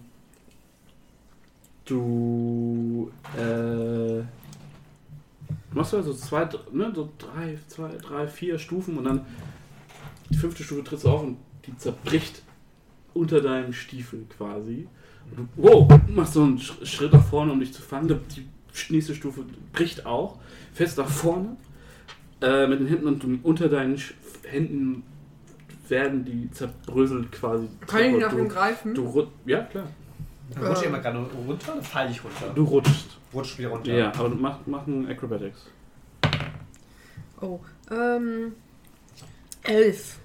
du 1.86 3.12
äh, 3.38 4.24
machst 5.72 5.94
also 5.94 6.14
zwei, 6.14 6.50
ne, 6.72 6.92
so 6.94 7.10
drei, 7.18 7.58
zwei, 7.68 7.90
drei, 7.98 8.28
vier 8.28 8.58
Stufen 8.60 8.98
und 8.98 9.06
dann 9.06 9.26
die 10.30 10.38
fünfte 10.38 10.64
Stufe 10.64 10.84
trittst 10.84 11.06
du 11.06 11.10
auf 11.10 11.24
und 11.24 11.38
die 11.66 11.78
zerbricht 11.78 12.42
unter 13.16 13.42
deinem 13.42 13.74
Stiefel 13.74 14.26
quasi. 14.38 14.88
Du, 15.36 15.48
wow, 15.56 15.90
machst 16.08 16.34
so 16.34 16.44
einen 16.44 16.60
Sch- 16.60 16.86
Schritt 16.86 17.14
nach 17.14 17.26
vorne, 17.26 17.52
um 17.52 17.60
dich 17.60 17.74
zu 17.74 17.82
fangen. 17.82 18.08
Die 18.36 18.46
nächste 18.94 19.16
Stufe 19.16 19.44
bricht 19.74 20.06
auch. 20.06 20.38
Fest 20.74 20.98
nach 21.00 21.08
vorne 21.08 21.56
äh, 22.42 22.68
mit 22.68 22.80
den 22.80 22.88
Händen 22.88 23.08
und 23.08 23.24
du, 23.24 23.40
unter 23.42 23.70
deinen 23.70 23.98
Sch 23.98 24.14
Händen 24.44 25.02
werden 25.88 26.24
die 26.26 26.52
zerbröselt 26.52 27.32
quasi. 27.32 27.68
Kann 27.88 28.04
ich 28.04 28.18
nach 28.22 28.34
ihm 28.34 28.50
greifen? 28.50 28.94
du 28.94 29.28
Ja, 29.46 29.62
klar. 29.64 29.88
Dann 30.54 30.66
rutsche 30.68 30.82
ich 30.82 30.88
immer 30.90 31.00
gerade 31.00 31.18
runter 31.18 31.74
oder 31.74 31.82
falle 31.82 32.12
ich 32.12 32.24
runter? 32.24 32.54
Du 32.54 32.64
rutschst. 32.64 33.18
Rutsch 33.34 33.58
wieder 33.58 33.70
runter. 33.70 33.92
Ja, 33.94 34.14
aber 34.16 34.30
du 34.30 34.36
mach, 34.36 34.60
mach 34.68 34.86
einen 34.86 35.08
Acrobatics. 35.10 35.68
Oh, 37.42 37.60
ähm. 37.92 38.54
Elf. 39.64 40.20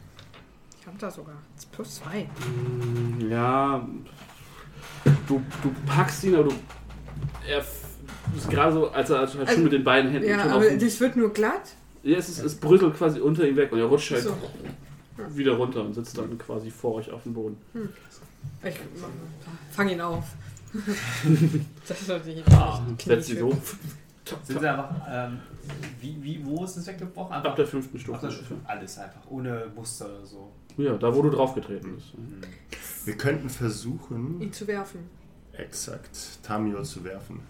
Ich 0.79 0.87
hab 0.87 0.99
da 0.99 1.11
sogar. 1.11 1.37
Plus 1.81 1.94
zwei. 1.94 2.24
Mm, 2.24 3.31
Ja. 3.31 3.89
Du, 5.27 5.40
du 5.62 5.73
packst 5.86 6.24
ihn, 6.24 6.35
aber 6.35 6.44
du. 6.44 6.52
Er 7.48 7.61
ist 7.61 8.51
gerade 8.51 8.73
so, 8.74 8.90
als 8.90 9.09
er 9.09 9.19
halt 9.20 9.31
Also- 9.35 9.52
schon 9.55 9.62
mit 9.65 9.73
den 9.73 9.82
beiden 9.85 10.11
Händen 10.11 10.28
Ja, 10.28 10.40
schon 10.40 10.51
aber 10.51 10.59
auf 10.61 10.69
dem- 10.69 10.78
das 10.78 11.01
wird 11.01 11.16
nur 11.16 11.32
glatt. 11.32 11.73
Ja, 12.02 12.19
es, 12.19 12.28
ist, 12.28 12.40
es 12.44 12.55
bröselt 12.57 12.94
quasi 12.97 13.19
unter 13.20 13.47
ihm 13.48 13.57
weg 13.57 13.73
und 13.73 13.78
er 13.78 13.86
rutscht 13.86 14.11
halt 14.11 14.24
So. 14.24 14.36
wieder 15.35 15.52
runter 15.52 15.82
und 15.82 15.94
sitzt 15.94 16.19
dann 16.19 16.36
quasi 16.36 16.70
vor 16.70 16.97
euch 16.97 17.11
auf 17.11 17.23
dem 17.23 17.32
Boden. 17.32 17.57
Ich 18.62 18.74
fang 19.70 19.89
ihn 19.89 20.01
auf. 20.02 20.24
das 21.89 22.07
sollte 22.07 22.31
ich 22.31 22.47
Ah, 22.52 22.81
setzt 23.02 23.28
sie 23.28 23.39
so. 23.39 23.51
Sind 24.44 24.61
sie 24.61 24.69
einfach, 24.70 24.90
ähm, 25.11 25.40
wie, 26.01 26.16
wie, 26.23 26.44
wo 26.44 26.62
ist 26.65 26.77
es 26.77 26.86
weggebrochen? 26.86 27.32
Ab 27.35 27.57
der 27.57 27.66
fünften 27.66 27.97
Ab 27.97 28.02
Stufe. 28.02 28.20
der 28.27 28.31
Stufe. 28.32 28.55
Alles 28.65 28.98
einfach, 28.98 29.20
ohne 29.31 29.65
Muster 29.74 30.05
oder 30.07 30.24
so. 30.27 30.52
Ja, 30.85 30.94
da 30.97 31.15
wo 31.15 31.23
du 31.23 31.31
draufgetreten 31.31 31.94
bist. 31.97 32.12
Wir 33.05 33.16
könnten 33.16 33.48
versuchen, 33.48 34.40
ihn 34.40 34.52
zu 34.52 34.66
werfen. 34.66 35.01
exakt 35.52 36.16
Tamio 36.43 36.82
zu 36.82 37.05
werfen. 37.05 37.40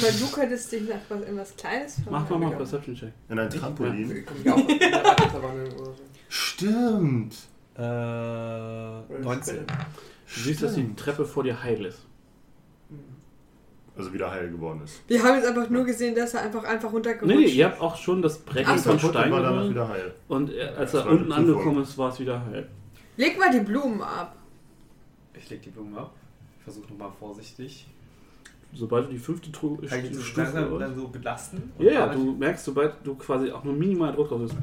Weil 0.00 0.12
du 0.12 0.26
könntest 0.28 0.70
dich 0.70 0.88
nach 0.88 1.00
was, 1.08 1.22
in 1.22 1.36
was 1.36 1.56
Kleines 1.56 1.98
Mach 2.04 2.10
mal 2.10 2.20
mal 2.20 2.26
verwandeln. 2.26 2.58
Perception 2.58 2.94
Check. 2.94 3.12
In 3.28 3.38
ein 3.38 3.50
Trampolin. 3.50 4.24
Verwandeln. 5.30 5.72
Stimmt. 6.28 7.34
Äh, 7.76 7.80
Oder 7.80 9.04
eine 9.08 9.20
19. 9.20 9.54
Spinne. 9.54 9.66
Du 10.34 10.40
siehst, 10.40 10.62
dass 10.62 10.74
die 10.74 10.94
Treppe 10.94 11.24
vor 11.24 11.42
dir 11.42 11.60
heil 11.62 11.84
ist. 11.86 11.98
Also 13.96 14.12
wieder 14.12 14.30
heil 14.30 14.50
geworden 14.50 14.80
ist. 14.84 15.02
Wir 15.06 15.22
haben 15.22 15.36
jetzt 15.36 15.46
einfach 15.46 15.70
nur 15.70 15.84
gesehen, 15.84 16.14
dass 16.16 16.34
er 16.34 16.42
einfach, 16.42 16.64
einfach 16.64 16.92
runtergerutscht 16.92 17.36
Nee, 17.36 17.44
nee, 17.44 17.50
ihr 17.52 17.66
habt 17.66 17.80
auch 17.80 17.96
schon 17.96 18.20
das 18.22 18.38
Brechen 18.38 18.66
Ach 18.68 18.78
von 18.78 18.92
und 18.92 19.00
Stein 19.00 19.30
war 19.30 19.40
danach 19.42 19.68
wieder 19.70 19.88
heil. 19.88 20.14
Und 20.26 20.50
er, 20.52 20.76
als 20.76 20.94
er 20.94 21.06
unten 21.08 21.30
angekommen 21.30 21.82
ist, 21.82 21.96
war 21.96 22.10
es 22.10 22.18
wieder 22.18 22.44
heil. 22.46 22.68
Leg 23.16 23.38
mal 23.38 23.52
die 23.52 23.60
Blumen 23.60 24.02
ab. 24.02 24.34
Ich 25.34 25.48
leg 25.48 25.62
die 25.62 25.70
Blumen 25.70 25.96
ab. 25.96 26.12
Ich 26.58 26.64
versuche 26.64 26.90
nochmal 26.90 27.10
vorsichtig. 27.20 27.86
Sobald 28.72 29.06
du 29.06 29.12
die 29.12 29.18
fünfte 29.18 29.52
Tru 29.52 29.76
Kann 29.76 30.04
ich 30.04 30.10
das 30.10 30.22
Stufe 30.24 30.76
dann 30.80 30.96
so 30.96 31.06
belasten? 31.06 31.70
Ja, 31.78 32.04
Arbeite- 32.06 32.18
du 32.18 32.32
merkst, 32.32 32.64
sobald 32.64 32.94
du 33.04 33.14
quasi 33.14 33.52
auch 33.52 33.62
nur 33.62 33.74
minimal 33.74 34.12
Druck 34.12 34.28
drauf 34.28 34.40
hast, 34.42 34.56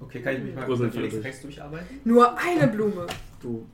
Okay, 0.00 0.20
kann 0.20 0.36
ich 0.36 0.42
mich 0.42 0.54
mal 0.54 0.66
die? 0.66 0.82
nach 1.08 1.24
rechts 1.24 1.40
durcharbeiten? 1.42 2.00
Nur 2.04 2.36
eine 2.38 2.68
Blume. 2.68 3.06
du 3.40 3.64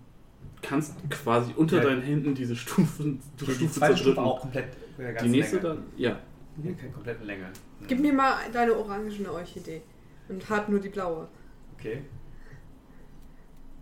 kannst 0.62 0.94
quasi 1.10 1.52
unter 1.56 1.78
Ja. 1.78 1.82
deinen 1.84 2.02
Händen 2.02 2.34
diese 2.34 2.54
Stufen, 2.56 3.20
die 3.40 3.44
die 3.44 3.52
Stufe 3.52 3.70
zweite 3.72 3.96
Stufe 3.96 4.14
zerdrücken. 4.14 4.18
auch 4.30 4.40
komplett 4.40 4.66
Die 4.98 5.28
nächste 5.28 5.56
Länge. 5.56 5.68
dann, 5.68 5.84
ja. 5.96 6.20
Ja, 6.62 6.72
keine 6.72 6.92
komplette 6.92 7.24
Länge. 7.24 7.46
Hm. 7.46 7.86
Gib 7.88 8.00
mir 8.00 8.12
mal 8.12 8.36
deine 8.52 8.74
orangene 8.74 9.30
Orchidee. 9.32 9.82
Und 10.28 10.48
hat 10.48 10.68
nur 10.68 10.78
die 10.80 10.88
blaue. 10.88 11.26
Okay. 11.76 12.02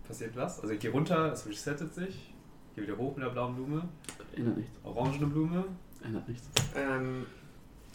Passiert 0.07 0.35
was? 0.35 0.59
Also 0.59 0.73
ich 0.73 0.79
gehe 0.79 0.91
runter, 0.91 1.31
es 1.31 1.45
resettet 1.47 1.93
sich. 1.93 2.33
Gehe 2.75 2.83
wieder 2.85 2.97
hoch 2.97 3.15
mit 3.15 3.23
der 3.25 3.29
blauen 3.31 3.55
Blume. 3.55 3.87
Ändert 4.35 4.57
nichts. 4.57 4.71
Orangene 4.83 5.27
Blume. 5.27 5.63
Ändert 6.03 6.27
nichts. 6.27 6.47
Ähm, 6.75 7.25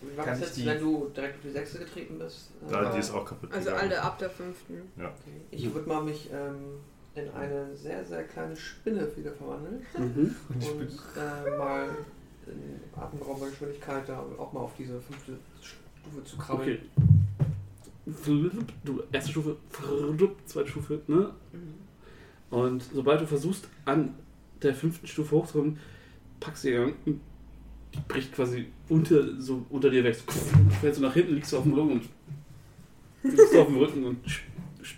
wie 0.00 0.16
war 0.16 0.24
das 0.26 0.40
jetzt, 0.40 0.56
die- 0.56 0.66
wenn 0.66 0.80
du 0.80 1.08
direkt 1.14 1.34
auf 1.36 1.42
die 1.42 1.50
sechste 1.50 1.78
getreten 1.80 2.18
bist? 2.18 2.52
Da, 2.70 2.88
Äh, 2.88 2.92
die 2.94 3.00
ist 3.00 3.10
auch 3.10 3.24
kaputt. 3.24 3.52
Also 3.52 3.70
gegangen. 3.70 3.90
alle 3.92 4.00
ab 4.02 4.18
der 4.18 4.30
fünften. 4.30 4.80
okay. 4.96 5.12
Ich 5.50 5.74
würde 5.74 5.88
mal 5.88 6.02
mich 6.02 6.30
ähm, 6.32 6.78
in 7.14 7.28
eine 7.32 7.76
sehr, 7.76 8.04
sehr 8.04 8.22
kleine 8.24 8.56
Spinne 8.56 9.08
wieder 9.16 9.32
verwandeln 9.32 9.84
Mhm. 9.98 10.36
und 10.48 10.88
äh, 11.16 11.58
mal 11.58 11.88
in 12.50 13.00
atemberaubender 13.00 13.50
Geschwindigkeit 13.50 14.08
da 14.08 14.24
auch 14.38 14.52
mal 14.52 14.60
auf 14.60 14.72
diese 14.76 15.00
fünfte 15.00 15.38
Stufe 15.60 16.24
zu 16.24 16.36
krabbeln. 16.36 16.78
Okay. 16.96 18.50
Du, 18.84 19.02
erste 19.12 19.30
Stufe, 19.30 19.56
zweite 20.46 20.68
Stufe, 20.68 21.02
ne? 21.06 21.30
Mhm. 21.52 22.56
Und 22.56 22.82
sobald 22.94 23.20
du 23.20 23.26
versuchst, 23.26 23.68
an 23.84 24.14
der 24.62 24.74
fünften 24.74 25.06
Stufe 25.06 25.36
hochzukommen, 25.36 25.78
packst 26.40 26.64
du 26.64 26.70
ihr 26.70 26.94
die 27.06 27.20
bricht 28.06 28.32
quasi 28.32 28.66
unter, 28.88 29.40
so 29.40 29.64
unter 29.70 29.90
dir 29.90 30.04
weg. 30.04 30.16
Fällst 30.80 30.98
du 30.98 31.04
nach 31.04 31.14
hinten, 31.14 31.34
liegst 31.34 31.52
du 31.52 31.58
auf 31.58 31.62
dem 31.64 31.74
Rücken 31.74 31.92
und 31.92 32.08
liegst 33.22 33.54
du 33.54 33.60
auf 33.60 33.66
dem 33.66 33.76
Rücken 33.76 34.04
und 34.04 34.18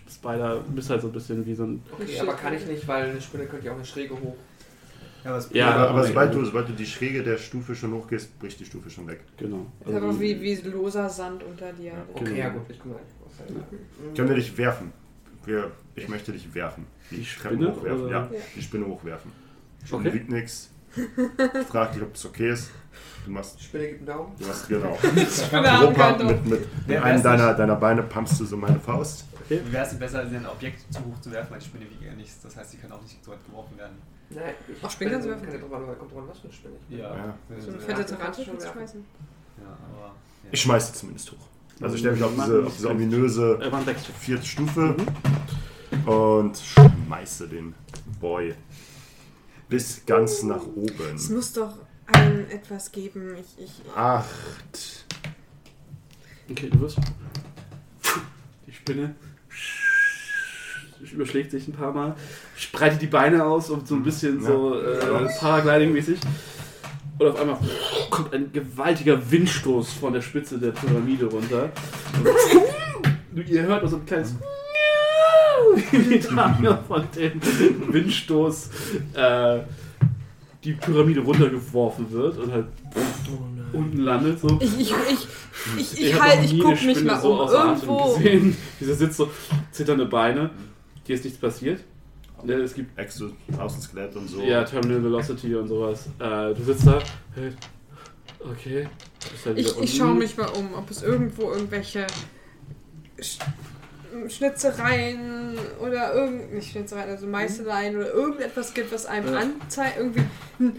Spider 0.09 0.63
bist 0.73 0.89
halt 0.89 1.01
so 1.01 1.07
ein 1.07 1.13
bisschen 1.13 1.45
wie 1.45 1.55
so 1.55 1.63
ein. 1.63 1.81
Okay, 1.91 2.19
aber 2.19 2.33
kann 2.33 2.53
ich 2.53 2.65
nicht, 2.65 2.87
weil 2.87 3.09
eine 3.09 3.21
Spinne 3.21 3.45
könnte 3.45 3.65
ja 3.65 3.71
auch 3.71 3.77
eine 3.77 3.85
Schräge 3.85 4.13
hoch. 4.13 4.35
Ja, 5.23 5.33
was 5.33 5.49
Ja, 5.53 5.69
aber, 5.71 5.79
aber 5.81 5.89
aber- 5.99 6.07
sobald, 6.07 6.33
du, 6.33 6.43
sobald 6.45 6.69
du 6.69 6.73
die 6.73 6.85
Schräge 6.85 7.23
der 7.23 7.37
Stufe 7.37 7.75
schon 7.75 7.93
hochgehst, 7.93 8.37
bricht 8.39 8.59
die 8.59 8.65
Stufe 8.65 8.89
schon 8.89 9.07
weg. 9.07 9.21
Genau. 9.37 9.65
Das 9.81 9.89
ist 9.89 9.95
aber 9.97 10.19
wie, 10.19 10.41
wie 10.41 10.55
loser 10.67 11.07
Sand 11.09 11.43
unter 11.43 11.71
dir. 11.73 11.91
Ja. 11.91 11.93
Okay, 12.13 12.23
Genau. 12.25 12.37
ja 12.37 12.49
gut, 12.49 12.61
ich. 12.69 12.79
Was, 12.79 13.49
ja. 13.49 13.55
Können 14.15 14.29
wir 14.29 14.35
dich 14.35 14.57
werfen? 14.57 14.91
Wir, 15.45 15.71
ich 15.95 16.07
möchte 16.09 16.31
dich 16.31 16.53
werfen. 16.53 16.85
Die, 17.09 17.17
Die 17.17 17.25
Spinne, 17.25 17.71
hochwerfen. 17.75 18.07
Ja, 18.09 18.19
Ja. 18.23 18.29
die 18.55 18.61
Spinne 18.61 18.85
hochwerfen. 18.87 19.31
Schon 19.85 20.01
Okay. 20.01 20.13
wiegt 20.13 20.29
nix. 20.29 20.69
Frag 21.69 21.93
dich, 21.93 22.01
ob 22.01 22.13
es 22.15 22.25
okay 22.25 22.51
ist. 22.51 22.69
Du 23.25 23.31
machst, 23.31 23.59
Die 23.59 23.63
Spinne 23.63 23.87
gibt 23.87 23.99
einen 23.99 24.07
Daumen. 24.07 24.33
du 24.37 24.45
machst 24.45 24.67
genau. 24.67 24.97
Rumpump 25.53 26.23
mit, 26.25 26.45
mit 26.45 26.67
Wer 26.87 27.03
einem 27.03 27.23
deiner, 27.23 27.53
deiner 27.53 27.75
Beine 27.75 28.03
pumpst 28.03 28.39
du 28.39 28.45
so 28.45 28.57
meine 28.57 28.79
Faust. 28.79 29.25
Okay. 29.45 29.61
Wäre 29.71 29.85
es 29.85 29.93
besser, 29.97 30.21
ein 30.21 30.45
Objekt 30.45 30.81
zu 30.93 30.99
hoch 30.99 31.19
zu 31.21 31.31
werfen, 31.31 31.51
weil 31.51 31.59
die 31.59 31.65
Spinne 31.65 31.85
wiegt 31.89 32.01
ja 32.03 32.13
nichts. 32.13 32.41
Das 32.41 32.55
heißt, 32.57 32.71
sie 32.71 32.77
kann 32.77 32.91
auch 32.91 33.01
nicht 33.01 33.23
so 33.23 33.31
weit 33.31 33.45
geworfen 33.45 33.77
werden. 33.77 33.95
Nein, 34.35 34.53
ich 34.67 34.77
Ach, 34.81 34.91
Spinnen 34.91 35.13
kannst 35.13 35.27
du 35.27 35.31
werfen. 35.31 35.51
ja 35.51 35.57
drauf 35.59 35.73
an, 35.73 35.97
kommt 35.97 36.11
drauf 36.11 36.19
an, 36.23 36.29
was 36.29 36.39
für 36.39 36.43
eine 36.45 36.53
Spinne. 36.53 36.75
ich 36.81 36.87
bin. 36.87 36.99
Ja. 36.99 37.15
Ja. 37.15 37.35
So 37.59 37.67
eine 37.69 37.77
ja, 37.79 37.83
fette 37.85 38.01
Ja, 38.01 38.07
Tarantel 38.17 38.45
schon 38.45 38.53
kannst 38.53 38.67
du 38.67 38.71
schmeißen. 38.71 39.05
aber. 39.57 39.65
Ja. 40.05 40.11
Ich 40.51 40.61
schmeiße 40.61 40.93
zumindest 40.93 41.31
hoch. 41.31 41.37
Also 41.81 41.95
ich 41.95 41.99
stelle 42.01 42.15
mich 42.15 42.23
auf 42.23 42.31
diese, 42.35 42.65
auf 42.65 42.75
diese 42.75 42.89
ominöse 42.89 43.59
Sechs. 43.85 44.05
vierte 44.19 44.45
Stufe 44.45 44.95
und 46.05 46.57
schmeiße 46.57 47.47
den 47.47 47.73
Boy 48.19 48.53
bis 49.67 50.05
ganz 50.05 50.43
nach 50.43 50.61
Es 50.61 50.65
oben. 51.29 51.35
muss 51.35 51.53
doch 51.53 51.73
ein 52.05 52.49
etwas 52.51 52.91
geben. 52.91 53.35
Ich, 53.37 53.63
ich, 53.63 53.81
Acht. 53.95 55.05
Okay, 56.49 56.69
du 56.69 56.81
wirst. 56.81 56.97
Die 58.67 58.73
Spinne 58.73 59.15
überschlägt 61.13 61.51
sich 61.51 61.67
ein 61.67 61.73
paar 61.73 61.93
Mal, 61.93 62.15
spreitet 62.55 63.01
die 63.01 63.07
Beine 63.07 63.45
aus 63.45 63.69
und 63.69 63.87
so 63.87 63.95
ein 63.95 64.03
bisschen 64.03 64.41
Ja. 64.41 64.47
so 64.47 64.79
äh. 64.79 65.27
Paragliding-mäßig. 65.39 66.19
Und 67.19 67.27
auf 67.27 67.39
einmal 67.39 67.57
kommt 68.09 68.33
ein 68.33 68.51
gewaltiger 68.51 69.31
Windstoß 69.31 69.93
von 69.93 70.13
der 70.13 70.21
Spitze 70.21 70.57
der 70.57 70.71
Pyramide 70.71 71.25
runter. 71.25 71.69
Und 73.35 73.47
ihr 73.47 73.61
hört 73.63 73.81
nur 73.81 73.89
so 73.91 73.97
ein 73.97 74.05
kleines 74.05 74.35
wie 75.91 76.19
Tanja 76.19 76.77
von 76.87 77.03
dem 77.15 77.39
Windstoß 77.93 78.69
äh, 79.13 79.59
die 80.63 80.73
Pyramide 80.73 81.21
runtergeworfen 81.21 82.11
wird 82.11 82.37
und 82.37 82.51
halt 82.51 82.65
unten 83.73 83.97
landet. 83.99 84.39
So. 84.39 84.59
ich, 84.59 84.79
ich, 84.79 84.93
ich, 85.09 85.27
ich, 85.77 86.01
ich, 86.01 86.13
hab 86.13 86.29
halt, 86.29 86.43
ich 86.45 86.59
guck 86.59 86.83
mich 86.83 87.03
mal 87.03 87.19
so 87.19 87.41
um. 87.41 87.49
Irgendwo. 87.49 88.15
gesehen. 88.15 88.55
Dieser 88.79 88.95
sitzt 88.95 89.17
so 89.17 89.29
zitternde 89.71 90.05
Beine. 90.05 90.51
Dir 91.07 91.15
ist 91.15 91.23
nichts 91.25 91.39
passiert. 91.39 91.83
Ne, 92.43 92.53
es 92.53 92.73
gibt 92.73 92.97
Exo-Außenskelett 92.97 94.15
und 94.15 94.27
so. 94.27 94.41
ja 94.41 94.63
Terminal 94.63 95.03
Velocity 95.03 95.55
und 95.55 95.67
sowas. 95.67 96.07
Äh, 96.19 96.53
du 96.55 96.63
sitzt 96.63 96.87
da. 96.87 96.99
hey, 97.35 97.53
Okay. 98.39 98.87
Halt 99.45 99.57
Ich, 99.59 99.77
ich 99.79 99.95
schaue 99.97 100.15
mich 100.15 100.35
mal 100.35 100.47
um, 100.49 100.73
ob 100.73 100.89
es 100.89 101.03
irgendwo 101.03 101.51
irgendwelche 101.51 102.07
Sch 103.21 103.37
Schnitzereien 104.27 105.55
oder 105.79 106.13
irgend 106.15 106.53
nicht 106.53 106.71
Schnitzereien, 106.71 107.09
also 107.11 107.27
Meißeleien 107.27 107.95
oder 107.95 108.11
irgendetwas 108.11 108.73
gibt, 108.73 108.91
was 108.91 109.05
einem 109.05 109.31
Ja. 109.33 109.39
anzeigt. 109.39 109.97
Irgendwie. 109.97 110.23
Hm. 110.57 110.73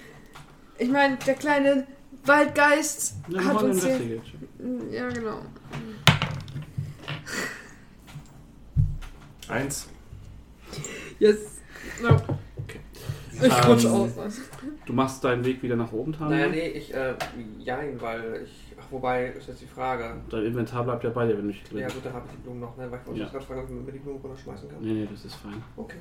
Ich 0.78 0.88
meine, 0.90 1.16
der 1.24 1.34
kleine 1.34 1.86
Waldgeist 2.24 3.14
Ja, 3.28 3.44
hat 3.44 3.62
uns 3.62 3.84
hier. 3.84 3.94
Investigate. 3.96 4.22
Ja, 4.90 5.08
genau. 5.10 5.38
Eins. 9.48 9.86
Yes. 11.22 11.60
No. 12.02 12.16
Okay. 12.64 12.80
Ich 13.32 13.42
Ähm, 13.44 13.50
rutsche 13.68 13.90
aus. 13.92 14.10
Du 14.84 14.92
machst 14.92 15.22
deinen 15.22 15.44
Weg 15.44 15.62
wieder 15.62 15.76
nach 15.76 15.92
oben, 15.92 16.12
Tanja. 16.12 16.36
Naja, 16.36 16.48
nee, 16.50 16.68
ich, 16.70 16.92
äh, 16.92 17.14
jein, 17.60 18.00
weil 18.00 18.42
ich, 18.44 18.74
ach, 18.80 18.86
wobei, 18.90 19.26
ist 19.28 19.46
jetzt 19.46 19.62
die 19.62 19.66
Frage. 19.66 20.16
Dein 20.30 20.46
Inventar 20.46 20.82
bleibt 20.82 21.04
ja 21.04 21.10
bei 21.10 21.24
dir, 21.26 21.34
wenn 21.34 21.42
du 21.42 21.46
nicht 21.48 21.72
Ja 21.72 21.86
drin 21.86 21.94
gut, 21.94 22.06
da 22.06 22.12
habe 22.12 22.26
ich 22.26 22.32
die 22.32 22.42
Blumen 22.42 22.58
noch, 22.58 22.76
ne, 22.76 22.90
weil 22.90 22.98
ich 23.00 23.06
wollte 23.06 23.20
Ja. 23.20 23.28
gerade 23.28 23.44
fragen, 23.44 23.60
ob 23.60 23.68
ich 23.70 23.86
mir 23.86 23.92
die 23.92 23.98
Blumen 24.00 24.20
runterschmeißen 24.20 24.68
kann. 24.68 24.78
Nee, 24.80 24.92
nee, 24.94 25.08
das 25.08 25.24
ist 25.24 25.36
fein. 25.36 25.62
Okay. 25.76 25.98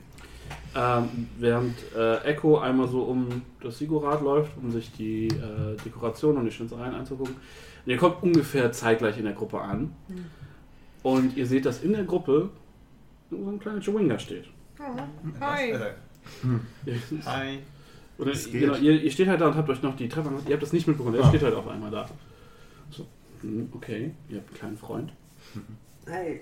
Ähm, 0.76 1.28
während 1.38 1.76
äh, 1.96 2.18
Echo 2.24 2.58
einmal 2.58 2.88
so 2.88 3.04
um 3.04 3.44
das 3.62 3.78
Sigurad 3.78 4.24
läuft, 4.24 4.58
um 4.58 4.72
sich 4.72 4.92
die 4.92 5.28
äh, 5.28 5.78
Dekoration 5.86 6.36
und 6.36 6.46
die 6.46 6.52
Schnitzereien 6.52 6.96
anzugucken. 6.96 7.36
Und 7.36 7.92
ihr 7.92 7.98
kommt 7.98 8.24
ungefähr 8.24 8.72
zeitgleich 8.72 9.20
in 9.20 9.26
der 9.26 9.34
Gruppe 9.34 9.62
an. 9.62 9.96
Hm. 10.08 10.26
Und 11.04 11.38
ihr 11.38 11.46
seht, 11.46 11.68
dass 11.68 11.84
in 11.84 11.94
der 11.94 12.06
Gruppe 12.06 12.50
so 13.30 13.38
ein 13.38 13.60
kleiner 13.60 13.80
Chewinga 13.82 14.18
steht. 14.18 14.46
Oh, 14.84 15.00
hi. 15.40 15.74
Hi. 17.26 17.60
Oder, 18.18 18.32
Es 18.32 18.46
geht. 18.52 18.62
genau, 18.62 18.76
ihr, 18.76 19.02
ihr 19.02 19.12
steht 19.12 19.28
halt 19.28 19.42
da 19.42 19.48
und 19.48 19.56
habt 19.56 19.70
euch 19.70 19.82
noch 19.82 19.96
die 19.96 20.08
Treppe 20.10 20.30
gemacht. 20.30 20.44
Ihr 20.48 20.54
habt 20.54 20.64
das 20.64 20.74
nicht 20.74 20.88
mitbekommen. 20.88 21.16
Er 21.16 21.24
Ah. 21.24 21.30
steht 21.30 21.42
halt 21.44 21.56
auf 21.56 21.68
einmal 21.68 21.92
da. 21.92 22.08
So, 22.90 23.06
hm, 23.42 23.70
okay, 23.74 24.12
ihr 24.30 24.38
habt 24.38 24.50
einen 24.50 24.58
kleinen 24.58 24.78
Freund. 24.78 25.12
Hey, 26.06 26.42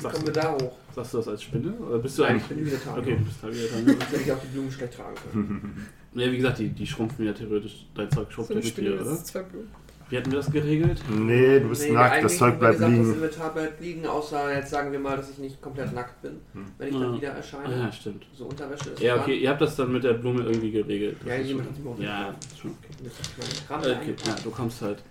Sagst, 0.00 0.14
kommen 0.16 0.26
wir 0.26 0.32
da 0.32 0.52
hoch? 0.54 0.76
sagst 0.94 1.14
du 1.14 1.18
das 1.18 1.28
als 1.28 1.42
Spinne? 1.44 1.72
Oder 1.74 1.98
bist 2.00 2.18
du 2.18 2.22
Nein, 2.22 2.36
ich 2.38 2.42
eigentlich. 2.42 2.56
bin 2.58 2.66
wieder 2.66 2.98
Okay, 2.98 3.16
du 3.16 3.24
bist 3.24 3.42
halt 3.42 3.54
wieder 3.54 4.20
ich 4.20 4.32
auch 4.32 4.40
die 4.40 4.46
Blumen 4.48 4.72
schlecht 4.72 4.94
tragen 4.94 5.14
können. 5.32 5.86
Ja, 6.14 6.32
wie 6.32 6.36
gesagt, 6.36 6.58
die, 6.58 6.68
die 6.70 6.86
schrumpfen 6.86 7.24
ja 7.24 7.32
theoretisch. 7.32 7.86
Dein 7.94 8.10
Zeug 8.10 8.32
schrumpft 8.32 8.52
So 8.52 8.58
ja 8.58 8.64
mit 8.64 8.76
dir, 8.76 8.96
das 8.96 9.06
oder? 9.06 9.12
ist 9.16 9.26
zwei 9.28 9.42
Blumen. 9.42 9.68
Wie 10.10 10.16
hatten 10.16 10.32
wir 10.32 10.38
das 10.38 10.50
geregelt? 10.50 11.00
Nee, 11.08 11.60
du 11.60 11.68
bist 11.68 11.82
Nee, 11.82 11.92
nackt, 11.92 12.24
das 12.24 12.36
Zeug 12.36 12.58
bleibt 12.58 12.74
gesagt, 12.78 12.92
Das 12.92 12.98
liegen. 12.98 13.14
Inventar 13.14 13.54
bleibt 13.54 13.80
liegen, 13.80 14.06
außer 14.06 14.54
jetzt 14.56 14.70
sagen 14.70 14.90
wir 14.90 14.98
mal, 14.98 15.16
dass 15.16 15.30
ich 15.30 15.38
nicht 15.38 15.62
komplett 15.62 15.92
nackt 15.94 16.20
bin, 16.20 16.32
Hm. 16.52 16.64
wenn 16.78 16.88
ich 16.88 16.94
dann 16.94 17.14
wieder 17.14 17.28
erscheine. 17.28 17.76
ja, 17.78 17.92
stimmt. 17.92 18.26
So 18.36 18.46
Unterwäsche 18.46 18.90
ist 18.90 19.00
Ja, 19.00 19.14
dran. 19.14 19.22
okay, 19.22 19.38
ihr 19.38 19.48
habt 19.50 19.60
das 19.60 19.76
dann 19.76 19.92
mit 19.92 20.02
der 20.02 20.14
Blume 20.14 20.42
irgendwie 20.42 20.72
geregelt. 20.72 21.16
Ja, 21.24 21.36
jemand 21.36 21.68
hat 21.68 21.76
die 21.76 21.80
Blume 21.82 22.02
Ja, 22.04 22.18
geregelt. 22.22 22.36
das 22.42 22.52
ist 22.52 22.58
schon 22.58 22.70
okay. 23.78 23.96
Okay, 24.02 24.14
ja, 24.26 24.34
du 24.42 24.50
kommst 24.50 24.82
halt 24.82 25.02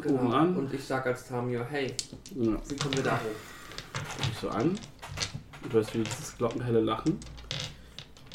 Genau. 0.00 0.14
oben 0.20 0.32
an. 0.32 0.56
Und 0.56 0.72
ich 0.72 0.84
sag 0.84 1.04
als 1.06 1.26
Tamio, 1.26 1.62
hey, 1.68 1.88
Ja, 2.36 2.52
wie 2.68 2.76
kommen 2.76 2.94
wir 2.96 3.02
da 3.02 3.12
hoch? 3.16 3.20
guck 4.16 4.26
dich 4.28 4.38
so 4.40 4.48
an. 4.48 4.68
Und 4.70 4.78
du 5.72 5.76
hörst 5.78 5.92
wieder 5.92 6.04
dieses 6.04 6.36
glockenhelle 6.38 6.80
Lachen. 6.82 7.18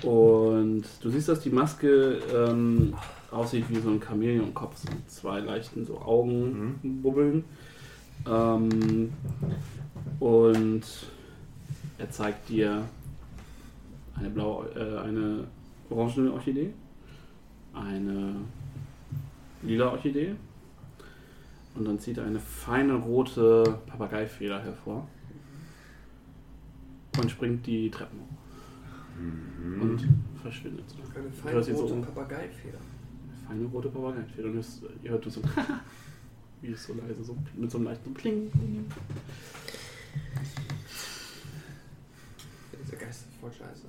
Und 0.03 0.83
du 1.01 1.09
siehst, 1.09 1.29
dass 1.29 1.39
die 1.41 1.51
Maske 1.51 2.17
ähm, 2.35 2.95
aussieht 3.31 3.65
wie 3.69 3.79
so 3.79 3.89
ein 3.89 3.99
Chamäleonkopf, 3.99 4.77
so 4.77 4.91
mit 4.91 5.09
zwei 5.09 5.39
leichten 5.39 5.85
so 5.85 5.99
Augenbubbeln. 5.99 7.43
Ähm, 8.29 9.13
und 10.19 10.81
er 11.97 12.09
zeigt 12.11 12.49
dir 12.49 12.83
eine 14.15 14.29
blaue, 14.29 14.67
äh, 14.75 14.99
eine 14.99 15.47
orangene 15.89 16.31
Orchidee, 16.33 16.73
eine 17.73 18.35
lila 19.63 19.91
Orchidee 19.91 20.35
und 21.75 21.85
dann 21.87 21.99
zieht 21.99 22.17
er 22.17 22.25
eine 22.25 22.39
feine 22.39 22.93
rote 22.95 23.79
Papageifeder 23.87 24.61
hervor 24.61 25.07
und 27.17 27.31
springt 27.31 27.65
die 27.65 27.89
Treppen 27.89 28.19
hoch 28.19 28.41
Mhm. 29.19 29.81
und 29.81 30.07
verschwindet. 30.41 30.85
Eine 31.15 31.29
feine 31.31 31.63
so 31.63 31.73
rote 31.73 31.93
um. 31.93 32.01
Papageifeder. 32.01 32.77
Eine 33.51 33.59
feine 33.59 33.65
rote 33.65 33.89
Papageifeder 33.89 34.47
und 34.47 34.53
hörst, 34.53 34.81
ihr 35.03 35.11
hört 35.11 35.29
so 35.29 35.41
wie 36.61 36.71
es 36.71 36.83
so 36.85 36.93
leise 36.93 37.21
so 37.21 37.35
mit 37.55 37.69
so 37.69 37.77
einem 37.77 37.87
leichten 37.87 38.13
Pling. 38.13 38.49
Diese 42.81 42.95
Geister 42.95 43.27
ist 43.29 43.39
voll 43.41 43.51
scheiße. 43.51 43.87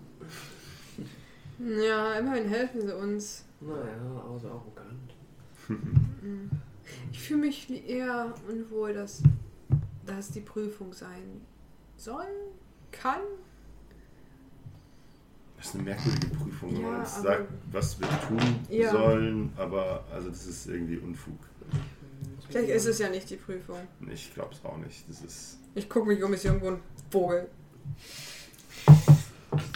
Ja, 1.81 2.15
immerhin 2.15 2.49
helfen 2.49 2.81
sie 2.81 2.97
uns. 2.97 3.45
Naja, 3.61 4.23
außer 4.29 4.51
arrogant. 4.51 5.15
Ich 7.13 7.21
fühle 7.21 7.43
mich 7.43 7.69
wie 7.69 7.85
eher 7.85 8.35
unwohl, 8.49 8.95
dass 8.95 9.23
das 10.07 10.33
die 10.33 10.41
Prüfung 10.41 10.93
sein 10.93 11.41
soll, 11.97 12.27
kann. 12.91 13.21
Das 15.63 15.69
ist 15.69 15.75
eine 15.77 15.85
merkwürdige 15.85 16.27
Prüfung, 16.35 16.73
wenn 16.75 16.83
Ja, 16.83 16.89
man 16.89 17.01
uns 17.03 17.15
aber- 17.19 17.23
sagt, 17.29 17.49
was 17.71 18.01
wir 18.01 18.09
tun 18.27 18.41
Ja. 18.69 18.91
sollen, 18.91 19.53
aber 19.57 20.05
also 20.13 20.29
das 20.29 20.45
ist 20.45 20.67
irgendwie 20.67 20.97
Unfug. 20.97 21.39
Vielleicht 22.49 22.69
ist 22.71 22.87
es 22.87 22.99
ja 22.99 23.09
nicht 23.09 23.31
die 23.31 23.37
Prüfung. 23.37 23.77
Ich 24.13 24.35
glaube 24.35 24.51
es 24.53 24.65
auch 24.65 24.77
nicht. 24.79 25.09
Das 25.09 25.23
ist. 25.23 25.59
Ich 25.77 25.89
gucke 25.89 26.09
mich 26.09 26.21
um, 26.23 26.35
ist 26.35 26.45
irgendwo 26.45 26.71
ein 26.71 26.81
Vogel. 27.11 27.49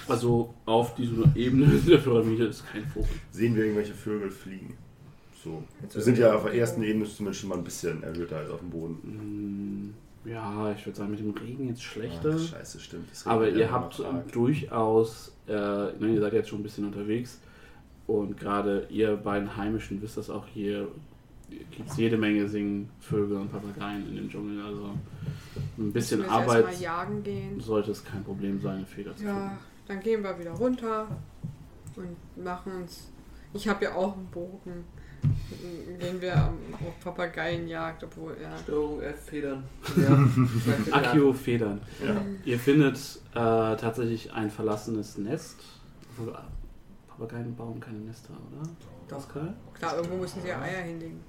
Also 0.08 0.52
auf 0.64 0.96
dieser 0.96 1.24
Ebene 1.36 1.66
der 1.86 1.98
Pyramide 1.98 2.46
ist 2.46 2.66
kein 2.66 2.84
Vogel. 2.88 3.08
Sehen 3.30 3.54
wir 3.54 3.62
irgendwelche 3.64 3.94
Vögel 3.94 4.30
fliegen? 4.32 4.76
So. 5.44 5.62
Wir 5.92 6.02
sind 6.02 6.18
ja 6.18 6.34
auf 6.34 6.42
der 6.44 6.54
ersten 6.54 6.82
Ebene 6.82 7.06
zumindest 7.06 7.40
schon 7.42 7.50
mal 7.50 7.58
ein 7.58 7.64
bisschen 7.64 8.02
erhöhter 8.02 8.38
als 8.38 8.50
auf 8.50 8.58
dem 8.58 8.70
Boden. 8.70 9.94
Ja, 10.28 10.72
ich 10.72 10.84
würde 10.84 10.98
sagen, 10.98 11.10
mit 11.10 11.20
dem 11.20 11.30
Regen 11.30 11.68
jetzt 11.68 11.82
schlechter. 11.82 12.34
Ach, 12.36 12.40
scheiße, 12.40 12.80
stimmt. 12.80 13.10
Das 13.10 13.26
Aber 13.26 13.48
ihr 13.48 13.70
habt 13.70 14.02
durchaus, 14.32 15.32
äh, 15.46 15.52
ne, 15.52 16.14
ihr 16.14 16.20
seid 16.20 16.32
jetzt 16.32 16.48
schon 16.48 16.60
ein 16.60 16.62
bisschen 16.64 16.84
unterwegs 16.86 17.40
und 18.06 18.36
gerade 18.38 18.86
ihr 18.90 19.16
beiden 19.16 19.56
Heimischen 19.56 20.02
wisst 20.02 20.16
das 20.16 20.28
auch 20.30 20.46
hier, 20.46 20.88
gibt 21.70 21.88
es 21.90 21.96
jede 21.96 22.16
Menge 22.16 22.48
Singvögel 22.48 23.36
und 23.36 23.52
Papageien 23.52 24.08
in 24.08 24.16
dem 24.16 24.28
Dschungel. 24.28 24.60
Also 24.64 24.90
ein 25.78 25.92
bisschen 25.92 25.92
Müssen 25.92 26.18
wir 26.18 26.24
jetzt 26.24 26.30
Arbeit 26.48 26.64
erstmal 26.66 26.82
jagen 26.82 27.22
gehen. 27.22 27.60
sollte 27.60 27.90
es 27.92 28.04
kein 28.04 28.24
Problem 28.24 28.60
sein, 28.60 28.78
eine 28.78 28.86
Feder 28.86 29.14
zu 29.14 29.24
Ja, 29.24 29.34
finden. 29.34 29.56
dann 29.86 30.00
gehen 30.00 30.22
wir 30.24 30.38
wieder 30.40 30.52
runter 30.52 31.06
und 31.94 32.44
machen 32.44 32.72
uns. 32.82 33.10
Ich 33.54 33.68
habe 33.68 33.84
ja 33.84 33.94
auch 33.94 34.16
einen 34.16 34.26
Bogen. 34.26 34.84
Gehen 35.98 36.20
wir 36.20 36.36
am- 36.36 36.58
auf 36.86 37.00
Papageienjagd, 37.02 38.04
obwohl, 38.04 38.36
ja. 38.42 38.56
Störung 38.58 39.00
F, 39.00 39.24
Federn. 39.26 39.64
Ja. 39.96 40.94
Akio 40.96 41.32
Federn. 41.44 41.80
Ja. 42.04 42.14
Ihr 42.44 42.58
findet 42.58 42.98
äh, 43.32 43.34
tatsächlich 43.76 44.32
ein 44.32 44.50
verlassenes 44.50 45.16
Nest. 45.18 45.56
Äh, 46.18 46.30
Papageien 47.08 47.54
bauen 47.56 47.80
keine 47.80 47.98
Nester, 47.98 48.34
oder? 48.34 48.68
Pascal? 49.08 49.54
Klar, 49.74 49.96
irgendwo 49.96 50.16
müssen 50.16 50.42
sie 50.42 50.48
ja 50.48 50.60
Eier 50.60 50.82
hinlegen. 50.82 51.20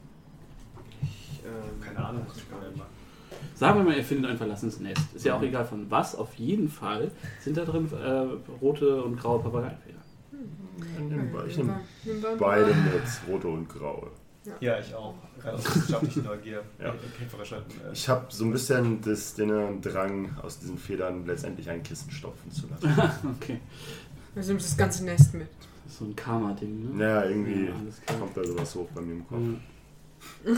Ich, 1.02 1.42
ähm, 1.46 1.82
Keine 1.82 2.06
Ahnung, 2.06 2.24
was 2.28 2.38
ich 2.38 2.50
gerade 2.50 2.72
mache. 2.76 2.88
Sagen 3.56 3.80
wir 3.80 3.84
mal, 3.86 3.96
ihr 3.98 4.04
findet 4.04 4.32
ein 4.32 4.38
verlassenes 4.38 4.80
Nest. 4.80 5.02
Ist 5.14 5.26
ja 5.26 5.36
auch 5.36 5.42
egal 5.44 5.64
von 5.66 5.90
was, 5.92 6.16
auf 6.16 6.34
jeden 6.36 6.70
Fall 6.70 7.12
sind 7.40 7.56
da 7.58 7.66
drin 7.66 7.90
äh, 7.94 8.26
rote 8.62 9.02
und 9.04 9.18
graue 9.18 9.40
Papageienfedern. 9.42 10.02
Ich 11.48 11.58
nehme 11.58 12.38
beide 12.38 12.68
mit, 12.68 13.04
rote 13.28 13.48
und 13.48 13.68
graue. 13.70 14.12
Ja, 14.62 14.80
ich 14.80 14.94
auch. 14.96 15.14
Rein 15.44 15.56
aus 15.56 15.66
wissenschaftlicher 15.76 16.22
Neugier. 16.22 16.64
Ja. 16.80 16.94
Äh, 16.94 17.92
Ich 17.92 18.08
habe 18.08 18.26
so 18.30 18.46
ein 18.46 18.52
bisschen 18.52 19.02
das, 19.02 19.34
den 19.34 19.82
Drang, 19.82 20.30
aus 20.42 20.60
diesen 20.60 20.78
Federn 20.78 21.26
letztendlich 21.26 21.70
ein 21.70 21.84
Kissen 21.84 22.10
stopfen 22.12 22.50
zu 22.52 22.68
lassen. 22.68 22.88
Okay. 23.42 23.60
Wir 24.34 24.44
nehmen 24.44 24.58
das 24.60 24.78
ganze 24.78 25.04
Nest 25.04 25.34
mit. 25.34 25.48
Das 25.84 25.94
ist 25.94 26.00
so 26.00 26.06
ein 26.06 26.16
Karma-Ding, 26.16 26.96
ne? 26.96 27.04
Ja, 27.04 27.26
irgendwie 27.26 27.66
Ja, 27.66 28.14
kommt 28.20 28.38
da 28.38 28.44
sowas 28.44 28.74
hoch 28.76 28.88
bei 28.94 29.02
mir 29.02 29.14
im 29.14 29.28
Kopf. 29.28 29.40
Ja. 30.46 30.54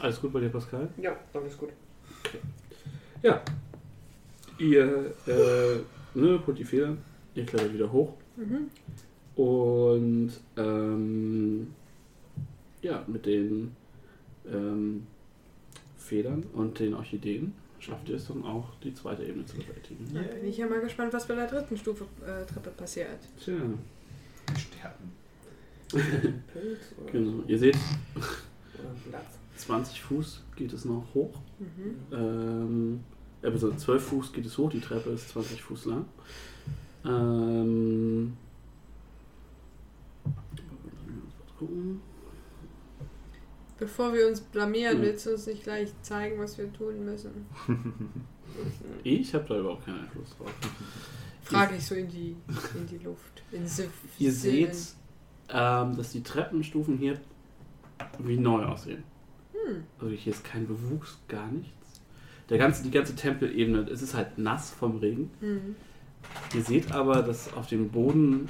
Alles 0.00 0.20
gut 0.20 0.32
bei 0.32 0.40
dir, 0.40 0.48
Pascal? 0.50 0.88
ja, 0.96 1.16
alles 1.34 1.58
gut. 1.58 1.70
Ja. 3.22 3.40
Ihr 4.58 5.14
äh, 5.26 5.78
ne, 6.14 6.40
holt 6.46 6.58
die 6.58 6.64
Federn, 6.64 6.98
ihr 7.34 7.44
klettert 7.44 7.72
wieder 7.74 7.90
hoch 7.90 8.14
Mhm. 8.36 8.68
Und 9.36 10.32
ähm, 10.56 11.74
ja, 12.82 13.04
mit 13.06 13.26
den 13.26 13.74
ähm, 14.46 15.06
Federn 15.96 16.44
und 16.52 16.78
den 16.78 16.94
Orchideen 16.94 17.52
schafft 17.80 18.08
ihr 18.08 18.16
es 18.16 18.28
dann 18.28 18.44
auch, 18.44 18.68
die 18.82 18.94
zweite 18.94 19.24
Ebene 19.24 19.44
zu 19.44 19.56
bewältigen. 19.56 20.06
Dann 20.12 20.24
bin 20.24 20.48
ich 20.48 20.56
ja 20.56 20.66
mal 20.66 20.80
gespannt, 20.80 21.12
was 21.12 21.26
bei 21.26 21.34
der 21.34 21.46
dritten 21.46 21.76
Stufe 21.76 22.04
äh, 22.24 22.44
Treppe 22.46 22.70
passiert. 22.70 23.18
Tja, 23.42 23.54
Sterben. 24.56 25.12
Pilz 26.52 26.80
oder, 27.02 27.12
genau. 27.12 27.44
Ihr 27.46 27.58
seht, 27.58 27.76
oder 28.14 28.88
ein 28.88 29.10
Blatt. 29.10 29.26
20 29.56 30.02
Fuß 30.02 30.42
geht 30.56 30.72
es 30.72 30.84
noch 30.84 31.04
hoch. 31.14 31.38
Mhm. 31.58 31.96
Ähm, 32.12 33.00
ja, 33.42 33.50
also 33.50 33.72
12 33.72 34.02
Fuß 34.02 34.32
geht 34.32 34.46
es 34.46 34.58
hoch, 34.58 34.70
die 34.70 34.80
Treppe 34.80 35.10
ist 35.10 35.28
20 35.30 35.62
Fuß 35.62 35.86
lang. 35.86 36.04
Ähm. 37.04 38.36
Gucken. 41.66 42.00
Bevor 43.78 44.12
wir 44.14 44.28
uns 44.28 44.40
blamieren, 44.40 44.98
Hm. 44.98 45.02
willst 45.02 45.26
du 45.26 45.30
uns 45.32 45.46
nicht 45.46 45.64
gleich 45.64 45.92
zeigen, 46.02 46.38
was 46.38 46.56
wir 46.58 46.72
tun 46.72 47.04
müssen? 47.04 47.46
Ich 49.02 49.34
habe 49.34 49.44
da 49.48 49.58
überhaupt 49.58 49.84
keinen 49.84 50.00
Einfluss 50.00 50.36
drauf. 50.36 50.52
Frage 51.42 51.74
ich 51.74 51.84
so 51.84 51.96
in 51.96 52.08
die, 52.08 52.36
in 52.74 52.86
die 52.86 52.98
Luft. 53.04 53.42
In 53.50 53.66
Siv 53.66 53.90
Ihr 54.20 54.30
seht, 54.32 54.76
ähm, 55.48 55.96
dass 55.96 56.12
die 56.12 56.22
Treppenstufen 56.22 56.96
hier 56.96 57.20
wie 58.20 58.36
neu 58.36 58.64
aussehen. 58.64 59.02
Hm. 59.52 59.82
Also 59.98 60.14
hier 60.14 60.32
ist 60.32 60.44
kein 60.44 60.68
Bewuchs, 60.68 61.18
gar 61.26 61.48
nichts. 61.48 62.00
Der 62.48 62.58
ganze, 62.58 62.84
die 62.84 62.92
ganze 62.92 63.16
Tempelebene, 63.16 63.88
es 63.90 64.02
ist 64.02 64.14
halt 64.14 64.38
nass 64.38 64.70
vom 64.70 64.98
Regen. 64.98 65.30
Hm. 65.40 65.74
Ihr 66.54 66.62
seht 66.62 66.92
aber, 66.92 67.22
dass 67.22 67.52
auf 67.54 67.66
dem 67.66 67.90
Boden 67.90 68.48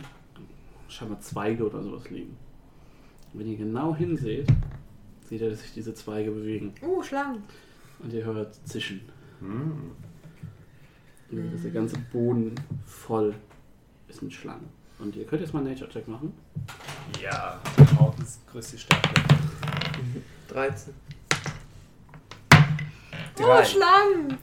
scheinbar 0.88 1.20
Zweige 1.20 1.64
oder 1.66 1.82
sowas 1.82 2.10
liegen. 2.10 2.36
Und 3.34 3.40
wenn 3.40 3.48
ihr 3.48 3.56
genau 3.56 3.96
hinseht, 3.96 4.46
seht 5.28 5.40
ihr, 5.40 5.50
dass 5.50 5.60
sich 5.60 5.72
diese 5.72 5.92
Zweige 5.92 6.30
bewegen. 6.30 6.72
Oh, 6.82 7.02
Schlangen. 7.02 7.42
Und 7.98 8.12
ihr 8.12 8.24
hört 8.24 8.54
Zischen. 8.64 9.00
Hm. 9.40 9.90
Und 11.32 11.52
dass 11.52 11.62
der 11.62 11.72
ganze 11.72 11.98
Boden 12.12 12.54
voll 12.86 13.34
ist 14.08 14.22
mit 14.22 14.32
Schlangen. 14.32 14.68
Und 15.00 15.16
ihr 15.16 15.24
könnt 15.26 15.42
jetzt 15.42 15.52
mal 15.52 15.60
einen 15.60 15.70
Nature-Check 15.70 16.06
machen. 16.06 16.32
Ja, 17.20 17.60
Hautens 17.98 18.38
größte 18.52 18.78
Stärke. 18.78 19.08
13. 20.48 20.94
Oh, 23.40 23.64
Schlangen! 23.64 24.38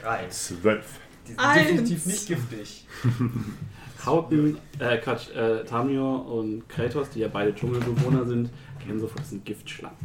Drei. 0.00 0.26
Zwölf. 0.28 1.00
Die 1.26 1.32
sind 1.32 1.40
Eins. 1.40 1.68
definitiv 1.68 2.06
nicht 2.06 2.26
giftig. 2.28 2.86
Hauten, 4.06 4.58
äh, 4.78 4.98
Quatsch, 4.98 5.30
äh, 5.34 5.64
Tamio 5.64 6.16
und 6.16 6.68
Kratos, 6.68 7.10
die 7.10 7.20
ja 7.20 7.28
beide 7.28 7.54
Dschungelbewohner 7.54 8.24
sind, 8.24 8.50
kennen 8.84 9.00
sofort, 9.00 9.20
das 9.20 9.30
sind 9.30 9.44
Giftschlangen. 9.44 9.96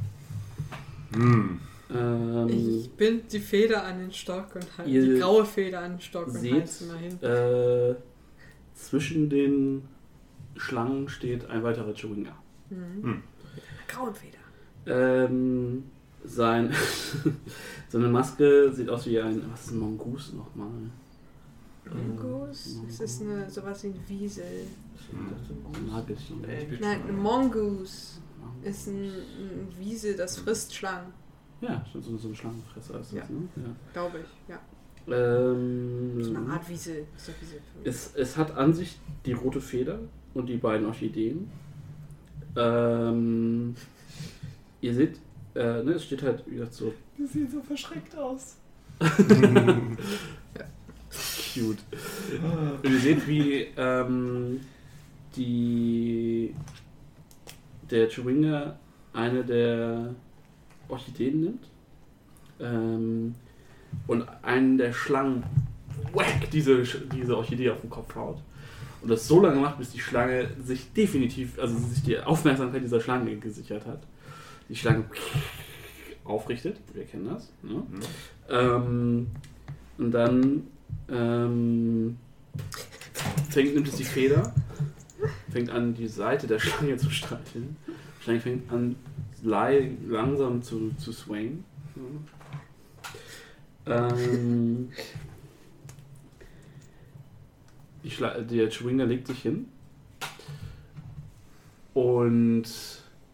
Hm. 1.13 1.59
Ähm, 1.93 2.47
Ich 2.49 2.89
bind 2.91 3.31
die 3.31 3.39
Feder 3.39 3.83
an 3.83 3.99
den 3.99 4.11
Stock 4.11 4.55
und 4.55 4.65
halt 4.77 4.87
die 4.87 5.19
graue 5.19 5.45
Feder 5.45 5.81
an 5.81 5.91
den 5.93 6.01
Stock 6.01 6.27
und 6.27 6.33
seht, 6.37 6.53
halte 6.53 6.83
mal 6.85 6.97
hin. 6.97 7.21
äh, 7.23 7.95
zwischen 8.75 9.29
den 9.29 9.83
Schlangen 10.55 11.09
steht 11.09 11.49
ein 11.49 11.63
weiterer 11.63 11.93
Chewinga. 11.93 12.31
Mhm. 12.69 13.03
Hm. 13.03 13.23
Graue 13.87 14.13
Feder. 14.13 14.37
Ähm, 15.25 15.83
sein, 16.23 16.73
seine 17.89 18.07
Maske 18.07 18.71
sieht 18.71 18.89
aus 18.89 19.05
wie 19.05 19.19
ein, 19.19 19.43
was 19.51 19.65
ist 19.65 19.71
ein 19.71 19.79
Mongoose 19.79 20.35
nochmal? 20.35 20.69
Mongoose? 21.93 22.81
Es 22.87 22.99
ist 22.99 23.21
eine, 23.21 23.49
sowas 23.49 23.83
wie 23.83 23.87
ein 23.87 23.99
Wiesel. 24.07 24.43
Ein 25.13 25.87
Nagelchen. 25.87 26.41
Nein, 26.79 27.01
ein 27.07 27.17
Mongoose 27.17 28.19
ist 28.63 28.87
ein, 28.87 29.05
ein 29.05 29.67
Wiesel, 29.79 30.15
das 30.15 30.37
frisst 30.37 30.73
Schlangen, 30.75 31.11
Ja, 31.61 31.83
so, 31.93 31.99
so 32.17 32.27
ein 32.27 32.35
Schlangenfresser 32.35 32.99
ist 32.99 33.11
das, 33.11 33.17
Ja. 33.17 33.23
ne? 33.29 33.47
Ja. 33.55 33.75
glaube 33.93 34.19
ich. 34.19 34.49
Ja. 34.49 34.59
Ähm, 35.07 36.23
So 36.23 36.35
eine 36.35 36.53
Art 36.53 36.67
Wiesel. 36.69 37.05
Ist 37.15 37.29
doch 37.29 37.33
Wiesel. 37.41 37.59
Es, 37.83 38.15
es 38.15 38.37
hat 38.37 38.55
an 38.55 38.73
sich 38.73 38.99
die 39.25 39.33
rote 39.33 39.59
Feder 39.61 39.99
und 40.33 40.47
die 40.47 40.57
beiden 40.57 40.85
Orchideen. 40.87 41.49
Ähm, 42.55 43.75
ihr 44.81 44.93
seht, 44.93 45.17
äh, 45.55 45.83
ne, 45.83 45.93
es 45.93 46.05
steht 46.05 46.21
halt, 46.23 46.43
wie 46.45 46.55
gesagt, 46.55 46.73
so 46.73 46.93
Die 47.17 47.25
sehen 47.25 47.49
so 47.49 47.61
verschreckt 47.61 48.15
aus. 48.17 48.57
cute. 51.53 51.79
Und 52.83 52.91
ihr 52.91 52.99
seht, 52.99 53.27
wie 53.27 53.67
ähm, 53.77 54.61
die 55.35 56.53
der 57.89 58.07
Chewinga 58.09 58.77
eine 59.13 59.43
der 59.43 60.15
Orchideen 60.87 61.41
nimmt 61.41 61.67
ähm, 62.59 63.35
und 64.07 64.25
einen 64.43 64.77
der 64.77 64.93
Schlangen 64.93 65.43
whack 66.13 66.49
diese, 66.51 66.83
diese 67.13 67.37
Orchidee 67.37 67.69
auf 67.71 67.81
den 67.81 67.89
Kopf 67.89 68.15
haut. 68.15 68.37
Und 69.01 69.09
das 69.09 69.27
so 69.27 69.41
lange 69.41 69.59
macht, 69.59 69.79
bis 69.79 69.91
die 69.91 69.99
Schlange 69.99 70.51
sich 70.63 70.93
definitiv, 70.93 71.59
also 71.59 71.77
sich 71.77 72.03
die 72.03 72.19
Aufmerksamkeit 72.19 72.83
dieser 72.83 73.01
Schlange 73.01 73.35
gesichert 73.37 73.85
hat. 73.85 74.03
Die 74.69 74.75
Schlange 74.75 75.05
aufrichtet, 76.23 76.77
wir 76.93 77.03
kennen 77.05 77.25
das. 77.25 77.51
Ne? 77.63 77.83
Ähm, 78.49 79.27
und 79.97 80.11
dann 80.11 80.67
ähm, 81.09 82.17
fängt, 83.49 83.73
nimmt 83.73 83.87
es 83.87 83.95
die 83.95 84.03
Feder, 84.03 84.53
fängt 85.51 85.69
an, 85.69 85.93
die 85.93 86.07
Seite 86.07 86.47
der 86.47 86.59
Schlange 86.59 86.97
zu 86.97 87.09
streicheln. 87.09 87.75
Die 87.87 88.23
Schlange 88.23 88.39
fängt 88.39 88.71
an, 88.71 88.95
langsam 89.43 90.61
zu, 90.61 90.91
zu 90.97 91.11
swayen. 91.11 91.63
Ähm, 93.85 94.89
der 98.03 98.69
Chewinga 98.69 99.05
legt 99.05 99.27
sich 99.27 99.41
hin 99.41 99.67
und 101.93 102.63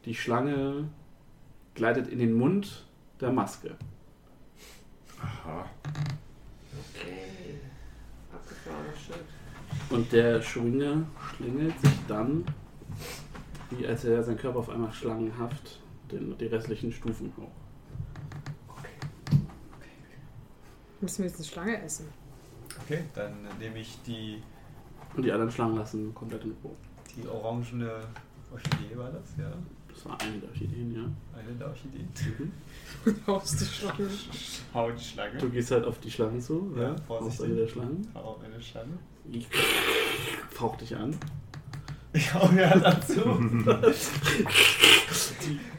die 0.05 0.15
Schlange 0.15 0.89
gleitet 1.75 2.07
in 2.07 2.19
den 2.19 2.33
Mund 2.33 2.85
der 3.19 3.31
Maske. 3.31 3.75
Aha. 5.19 5.69
Okay. 6.93 7.59
Abgefahrener 8.33 8.93
Shit. 8.95 9.15
Und 9.89 10.11
der 10.11 10.41
Schwinger 10.41 11.03
schlängelt 11.35 11.79
sich 11.81 11.91
dann, 12.07 12.45
wie 13.71 13.85
als 13.87 14.03
wäre 14.05 14.23
sein 14.23 14.37
Körper 14.37 14.59
auf 14.59 14.69
einmal 14.69 14.91
schlangenhaft, 14.93 15.79
den, 16.11 16.37
die 16.37 16.45
restlichen 16.45 16.91
Stufen 16.91 17.33
hoch. 17.37 17.51
Müssen 21.01 21.19
wir 21.23 21.25
jetzt 21.29 21.37
eine 21.37 21.45
Schlange 21.45 21.81
essen? 21.83 22.07
Okay, 22.83 23.03
dann 23.13 23.47
nehme 23.59 23.79
ich 23.79 24.01
die, 24.03 24.41
Und 25.15 25.23
die 25.23 25.31
anderen 25.31 25.51
Schlangen 25.51 25.75
lassen 25.75 26.13
komplett 26.13 26.43
in 26.43 26.55
Ruhe. 26.63 26.75
die 27.15 27.27
orangene 27.27 28.01
Orchidee, 28.51 28.97
war 28.97 29.11
das? 29.11 29.35
Ja, 29.37 29.51
Das 29.97 30.05
war 30.05 30.21
eine 30.21 30.37
der 30.37 30.53
Ideen, 30.61 30.95
ja. 30.95 31.39
eine 31.39 31.57
der 31.57 31.69
Orchideen. 31.69 32.07
Haust 33.27 33.59
die 33.59 33.65
Schlange. 33.65 34.07
Hau 34.71 34.91
die 34.91 35.03
Schlange. 35.03 35.39
Du 35.39 35.49
gehst 35.49 35.71
halt 35.71 35.85
auf 35.85 35.99
die 35.99 36.11
Schlangen 36.11 36.39
zu, 36.39 36.71
Ja, 36.75 36.83
ja, 36.83 36.95
auf 37.07 37.41
eine 37.41 37.55
der 37.55 37.67
Schlangen. 37.67 38.07
Hau 38.13 38.39
eine 38.45 38.61
Schlange. 38.61 38.99
Die 39.25 39.43
faucht 40.51 40.81
dich 40.81 40.95
an. 40.95 41.17
Ich 42.13 42.31
hau 42.31 42.47
mir 42.49 42.69
halt 42.69 42.83
dazu. 42.83 43.39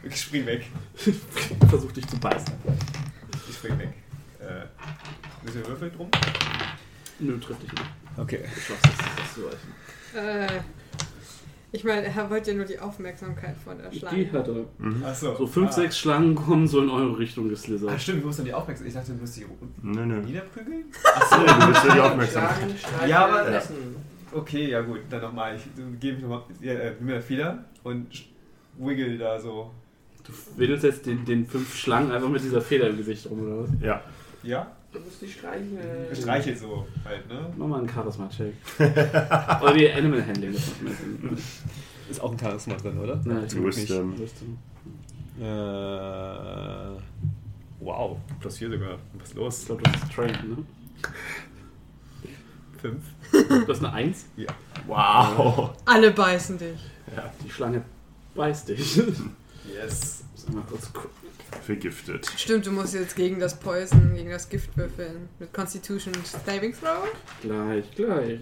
ich 0.03 0.15
spring 0.17 0.45
weg. 0.45 0.65
Versucht 1.69 1.95
dich 1.95 2.07
zu 2.07 2.17
beißen. 2.17 2.53
Ich 3.47 3.55
spring 3.55 3.79
weg. 3.79 3.93
Äh, 4.41 4.65
müssen 5.45 5.61
wir 5.61 5.67
würfeln 5.67 5.91
drum? 5.95 6.09
Nö, 7.19 7.39
trifft 7.39 7.63
dich 7.63 7.71
nicht. 7.71 7.85
Okay. 8.17 8.43
Du 8.43 8.59
schaffst 8.59 8.85
es, 8.85 8.97
das 8.97 9.33
zu 9.33 9.45
weichen. 9.45 9.69
Äh, 10.13 10.61
ich 11.71 11.83
meine, 11.83 12.03
er 12.07 12.29
wollte 12.29 12.51
ja 12.51 12.57
nur 12.57 12.65
die 12.65 12.79
Aufmerksamkeit 12.79 13.55
von 13.57 13.77
der 13.77 13.89
Die 13.89 13.99
Schlange. 13.99 14.31
hat 14.31 14.47
er. 14.47 14.65
Mhm. 14.79 15.03
Achso. 15.05 15.35
So 15.35 15.45
fünf, 15.47 15.71
sechs 15.71 15.97
Schlangen 15.99 16.35
kommen 16.35 16.67
so 16.67 16.81
in 16.81 16.89
eure 16.89 17.17
Richtung 17.19 17.45
Ah, 17.45 17.49
geslithert. 17.49 18.01
stimmt, 18.01 18.21
du 18.23 18.27
musst 18.27 18.39
dann 18.39 18.45
die 18.45 18.53
Aufmerksamkeit. 18.53 18.87
Ich 18.93 18.99
dachte, 18.99 19.11
du 19.13 19.19
musst 19.21 19.37
die 19.37 19.45
unten 19.45 19.91
Nö, 19.91 20.05
nö. 20.05 20.21
niederprügeln? 20.21 20.85
Achso, 21.15 21.35
du 21.37 21.67
willst 21.67 21.85
ja 21.85 21.93
die 21.93 21.99
Aufmerksamkeit. 22.01 22.71
Streicheln, 22.79 23.09
Ja, 23.09 23.25
aber- 23.27 23.47
essen. 23.51 23.75
Okay, 24.31 24.69
ja 24.69 24.81
gut, 24.81 24.99
dann 25.09 25.21
nochmal. 25.21 25.55
Ich 25.55 25.63
gebe 25.99 26.13
mich 26.15 26.21
nochmal. 26.23 26.43
Ja, 26.61 26.73
äh, 26.73 26.93
nimm 26.99 27.07
mir 27.07 27.15
das 27.15 27.25
Feder 27.25 27.65
und 27.83 28.07
wiggle 28.77 29.17
da 29.17 29.39
so. 29.39 29.71
Du 30.23 30.31
weddelst 30.57 30.83
jetzt 30.83 31.05
den, 31.07 31.25
den 31.25 31.47
fünf 31.47 31.75
Schlangen 31.75 32.11
einfach 32.11 32.29
mit 32.29 32.43
dieser 32.43 32.61
Feder 32.61 32.89
im 32.89 32.97
Gesicht 32.97 33.27
rum, 33.29 33.41
oder 33.41 33.63
was? 33.63 33.69
Ja. 33.81 34.01
Ja? 34.43 34.71
Du 34.91 34.99
musst 34.99 35.21
die 35.21 35.27
streicheln. 35.27 36.15
Streichel 36.15 36.55
so 36.57 36.85
halt, 37.05 37.27
ne? 37.29 37.47
Mach 37.57 37.67
mal 37.67 37.79
einen 37.79 37.89
Charisma-Check. 37.89 38.53
Oder 38.79 39.73
die 39.73 39.91
Animal 39.91 40.25
Handling, 40.25 40.53
das. 40.53 40.71
Ist 42.09 42.21
auch 42.21 42.31
ein 42.31 42.39
Charisma 42.39 42.73
drin, 42.75 42.97
oder? 42.97 43.21
Nein, 43.23 43.47
Du 43.47 43.57
ähm, 43.57 43.65
Wisdom. 43.65 44.15
Äh, 45.39 45.43
wow, 47.79 48.17
plus 48.39 48.57
4 48.57 48.71
sogar. 48.71 48.97
Was 49.13 49.23
ist 49.25 49.29
Ich 49.31 49.35
los? 49.37 49.65
glaube, 49.67 49.83
das 49.83 49.93
ist 50.03 50.11
Trained, 50.11 50.49
ne? 50.49 50.57
5. 52.81 53.03
Das 53.67 53.77
ist 53.77 53.83
eine 53.83 53.93
Eins. 53.93 54.25
Wow. 54.87 55.69
Alle 55.85 56.11
beißen 56.11 56.57
dich. 56.57 56.79
Ja, 57.15 57.31
die 57.45 57.49
Schlange 57.49 57.83
beißt 58.35 58.69
dich. 58.69 58.97
Yes. 59.71 60.23
Muss 60.33 60.49
mal 60.49 60.63
kurz 60.67 60.91
gucken. 60.91 61.09
Vergiftet. 61.63 62.25
Stimmt, 62.37 62.65
du 62.65 62.71
musst 62.71 62.93
jetzt 62.93 63.15
gegen 63.15 63.39
das 63.39 63.59
Poison, 63.59 64.13
gegen 64.15 64.29
das 64.29 64.49
Gift 64.49 64.75
würfeln. 64.77 65.29
Mit 65.39 65.53
Constitution 65.53 66.13
Saving 66.45 66.73
Throw? 66.73 67.07
Gleich, 67.41 67.85
gleich. 67.95 68.39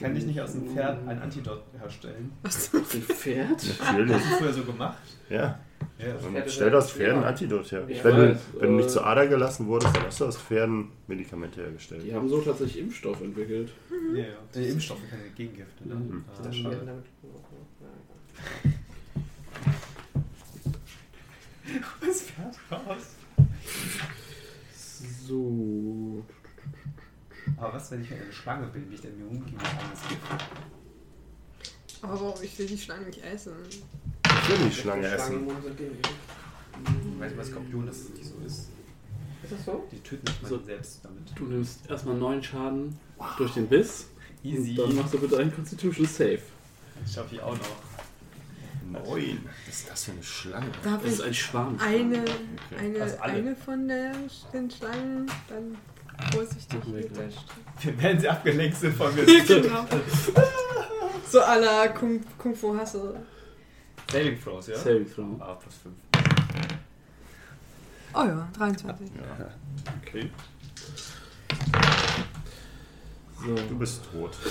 Kann 0.00 0.16
ich 0.16 0.26
nicht 0.26 0.40
aus 0.40 0.52
dem 0.52 0.68
Pferd 0.68 1.06
ein 1.08 1.18
Antidot 1.20 1.62
herstellen? 1.78 2.32
Achso. 2.42 2.78
Ein 2.78 2.84
Pferd? 3.02 3.50
Hast 3.56 3.80
Natürlich. 3.80 4.12
du 4.12 4.18
früher 4.38 4.52
so 4.52 4.62
gemacht? 4.64 4.98
Ja. 5.28 5.58
Ja, 5.98 6.14
Das 6.40 6.54
stell 6.54 6.74
aus 6.74 6.90
Pferden 6.92 7.22
ja. 7.22 7.28
Antidot 7.28 7.70
her. 7.70 7.84
Ich 7.88 8.02
wenn, 8.02 8.16
du, 8.16 8.30
weiß, 8.30 8.38
wenn 8.58 8.70
du 8.70 8.76
nicht 8.76 8.86
äh, 8.86 8.92
zur 8.92 9.06
Ader 9.06 9.26
gelassen 9.26 9.66
wurdest, 9.66 9.94
dann 9.96 10.04
hast 10.06 10.20
du 10.20 10.26
aus 10.26 10.36
Pferden 10.36 10.88
Medikamente 11.06 11.60
hergestellt. 11.60 12.02
Die 12.04 12.14
haben 12.14 12.28
so 12.28 12.40
tatsächlich 12.40 12.78
Impfstoff 12.80 13.20
entwickelt. 13.20 13.70
ja, 14.14 14.20
ja. 14.22 14.26
Die 14.54 14.68
Impfstoffe 14.68 15.00
keine 15.08 15.28
Gegengifte. 15.36 15.88
Ne? 15.88 15.94
Mhm. 15.94 16.24
Ah, 16.28 16.42
Das 16.42 16.56
schade. 16.56 17.02
Das 22.00 22.22
Pferd 22.22 22.56
raus. 22.70 23.14
So. 25.26 26.24
Aber 27.56 27.74
was, 27.74 27.90
wenn 27.90 28.02
ich 28.02 28.12
eine 28.12 28.32
Schlange 28.32 28.66
bin, 28.68 28.84
bin 28.84 28.94
ich 28.94 29.00
dann 29.00 29.12
immun 29.12 29.44
gegen 29.44 29.58
anderes 29.58 30.00
Gift? 30.08 30.22
Oh, 32.02 32.34
ich 32.42 32.58
will 32.58 32.66
die 32.66 32.78
Schlange 32.78 33.06
nicht 33.06 33.22
essen. 33.24 33.52
Ich 33.68 34.48
will 34.48 34.68
die 34.68 34.74
Schlange 34.74 35.04
Schlangen 35.04 35.04
essen. 35.04 35.48
Weißt 37.18 37.32
du, 37.32 37.36
bei 37.36 37.44
Skorpionen, 37.44 37.86
dass 37.86 37.96
es 37.98 38.10
nicht 38.10 38.24
so 38.24 38.34
ist? 38.46 38.68
Ist 39.42 39.52
das 39.52 39.64
so? 39.64 39.88
Die 39.90 40.00
töten 40.00 40.26
sich 40.26 40.42
mal 40.42 40.48
So. 40.48 40.62
selbst 40.62 41.00
damit. 41.04 41.22
Du 41.34 41.44
nimmst 41.44 41.88
erstmal 41.90 42.16
9 42.16 42.42
Schaden 42.42 42.98
durch 43.36 43.54
den 43.54 43.66
Biss. 43.68 44.06
Easy. 44.42 44.78
Und 44.80 44.90
dann 44.90 44.96
machst 44.96 45.14
du 45.14 45.18
bitte 45.18 45.38
einen 45.38 45.52
Constitution 45.54 46.06
Save. 46.06 46.40
Das 47.02 47.14
schaffe 47.14 47.34
ich 47.34 47.40
auch 47.40 47.56
noch. 47.56 47.76
Neun. 48.92 49.48
Was 49.66 49.74
ist 49.80 49.90
das 49.90 50.04
für 50.04 50.12
eine 50.12 50.22
Schlange? 50.22 50.70
Darf 50.82 51.02
Das 51.02 51.12
ist 51.12 51.20
ein 51.22 51.34
Schwarm. 51.34 51.78
eine, 51.80 52.24
eine, 52.78 53.02
Also 53.02 53.18
eine 53.20 53.56
von 53.56 53.88
der, 53.88 54.12
den 54.52 54.70
Schlangen 54.70 55.30
dann 55.48 55.76
vorsichtig 56.32 56.78
Machen 56.78 56.94
wir 57.80 57.98
Wenn 57.98 58.20
sie 58.20 58.28
abgelenkt 58.28 58.76
sind 58.76 58.94
von 58.96 59.14
mir. 59.14 59.24
Genau. 59.46 59.86
So 61.30 61.40
à 61.40 61.56
la 61.60 61.88
Kung, 61.88 62.20
Kung 62.38 62.54
Fu 62.54 62.78
Hustle. 62.78 63.20
Saving 64.10 64.40
Throws, 64.42 64.68
ja? 64.68 64.76
Saving 64.78 65.06
Throw. 65.12 65.36
Ah, 65.40 65.54
plus 65.54 65.74
5. 65.82 65.94
Oh 68.14 68.22
ja, 68.24 68.48
23. 68.56 69.10
Ja. 69.14 69.50
Okay. 70.02 70.30
Du 73.44 73.56
So, 73.56 73.74
bist 73.74 74.02
tot. 74.10 74.36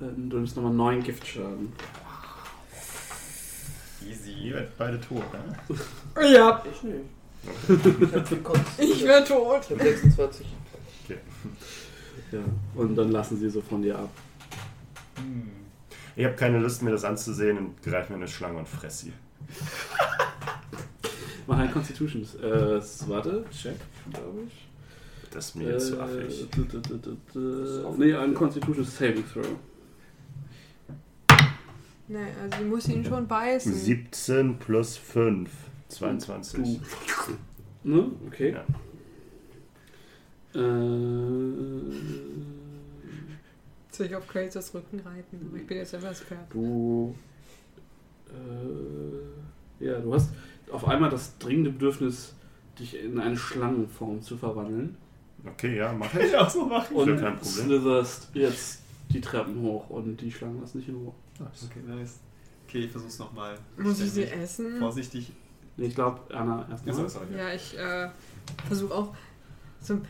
äh, 0.00 0.04
du 0.16 0.36
nimmst 0.36 0.56
nochmal 0.56 0.72
9 0.72 1.02
Giftschaden. 1.02 1.72
Easy. 4.08 4.32
Ihr 4.32 4.54
werdet 4.54 4.76
beide 4.78 5.00
tot, 5.00 5.22
ne? 5.32 6.28
Ja, 6.32 6.62
Ich 6.72 6.82
nicht. 6.82 6.96
Ich 7.68 8.14
hab 8.14 8.28
gekotzt. 8.28 8.62
ich 8.78 9.04
wär 9.04 9.24
tot. 9.24 9.60
Ich 9.64 9.70
hab 9.70 9.82
26. 9.82 10.46
Ja. 12.30 12.40
Und 12.74 12.94
dann 12.96 13.10
lassen 13.10 13.38
sie 13.38 13.48
so 13.48 13.60
von 13.62 13.80
dir 13.82 13.98
ab. 13.98 14.10
Ich 16.14 16.24
habe 16.24 16.34
keine 16.34 16.58
Lust, 16.58 16.82
mir 16.82 16.90
das 16.90 17.04
anzusehen 17.04 17.56
und 17.58 17.82
greife 17.82 18.12
mir 18.12 18.16
eine 18.18 18.28
Schlange 18.28 18.58
und 18.58 18.68
fress 18.68 19.00
sie. 19.00 19.12
Mach 21.46 21.58
einen 21.58 21.72
Constitution. 21.72 22.22
Äh, 22.42 22.80
warte, 23.06 23.44
check, 23.50 23.76
glaube 24.12 24.40
ich. 24.46 24.66
Das 25.30 25.46
ist 25.46 25.56
mir 25.56 25.70
jetzt 25.70 25.88
zu 25.88 26.00
affig. 26.00 26.46
d- 26.50 27.96
Nee, 27.96 28.14
ein 28.14 28.34
Constitution 28.34 28.84
Saving 28.84 29.24
Throw. 29.32 29.46
Nee, 32.08 32.18
also 32.42 32.58
du 32.58 32.64
musst 32.68 32.88
ihn 32.88 33.04
schon 33.04 33.26
beißen. 33.26 33.72
17 33.74 34.58
plus 34.58 34.96
5. 34.96 35.50
22. 35.88 36.80
Du. 37.84 37.90
Ne? 37.90 38.10
Okay. 38.26 38.52
Ja. 38.54 38.64
Äh, 40.54 41.80
Soll 43.90 44.06
ich 44.06 44.14
auf 44.16 44.26
Kratos 44.28 44.74
Rücken 44.74 45.00
reiten? 45.00 45.46
Aber 45.48 45.56
ich 45.58 45.66
bin 45.66 45.78
jetzt 45.78 45.92
das 45.94 46.20
Pferd. 46.20 46.40
du. 46.52 47.14
Äh, 48.28 49.84
ja, 49.84 49.98
du 50.00 50.12
hast 50.14 50.30
auf 50.70 50.86
einmal 50.86 51.10
das 51.10 51.38
dringende 51.38 51.70
Bedürfnis, 51.70 52.34
dich 52.78 53.02
in 53.02 53.18
eine 53.18 53.36
Schlangenform 53.36 54.20
zu 54.22 54.36
verwandeln. 54.36 54.96
Okay, 55.46 55.76
ja, 55.76 55.92
mach 55.92 56.10
Kann 56.12 56.20
ich. 56.20 56.28
ich 56.28 56.36
auch 56.36 56.50
so 56.50 56.66
machen. 56.66 56.94
Und 56.96 57.08
ja 57.08 57.16
kein 57.16 57.36
Problem. 57.36 57.66
slitherst 57.66 58.28
jetzt 58.34 58.82
die 59.10 59.20
Treppen 59.20 59.60
hoch 59.62 59.88
und 59.90 60.20
die 60.20 60.30
Schlangen 60.30 60.60
lassen 60.60 60.78
nicht 60.78 60.88
in 60.88 60.96
Ruhe. 60.96 61.14
Okay, 61.40 61.80
nice. 61.86 62.18
Okay, 62.66 62.80
ich 62.84 62.90
versuch's 62.90 63.18
nochmal. 63.18 63.58
Muss 63.76 64.00
ich 64.00 64.10
sie 64.10 64.24
essen? 64.24 64.78
Vorsichtig. 64.78 65.32
Nee, 65.76 65.86
ich 65.86 65.94
glaube, 65.94 66.20
Anna 66.34 66.66
erstmal. 66.70 66.94
Achso, 66.94 67.08
sorry. 67.08 67.26
Ja, 67.36 67.52
ich 67.52 67.78
äh, 67.78 68.08
versuche 68.66 68.94
auch 68.94 69.14
so. 69.80 70.00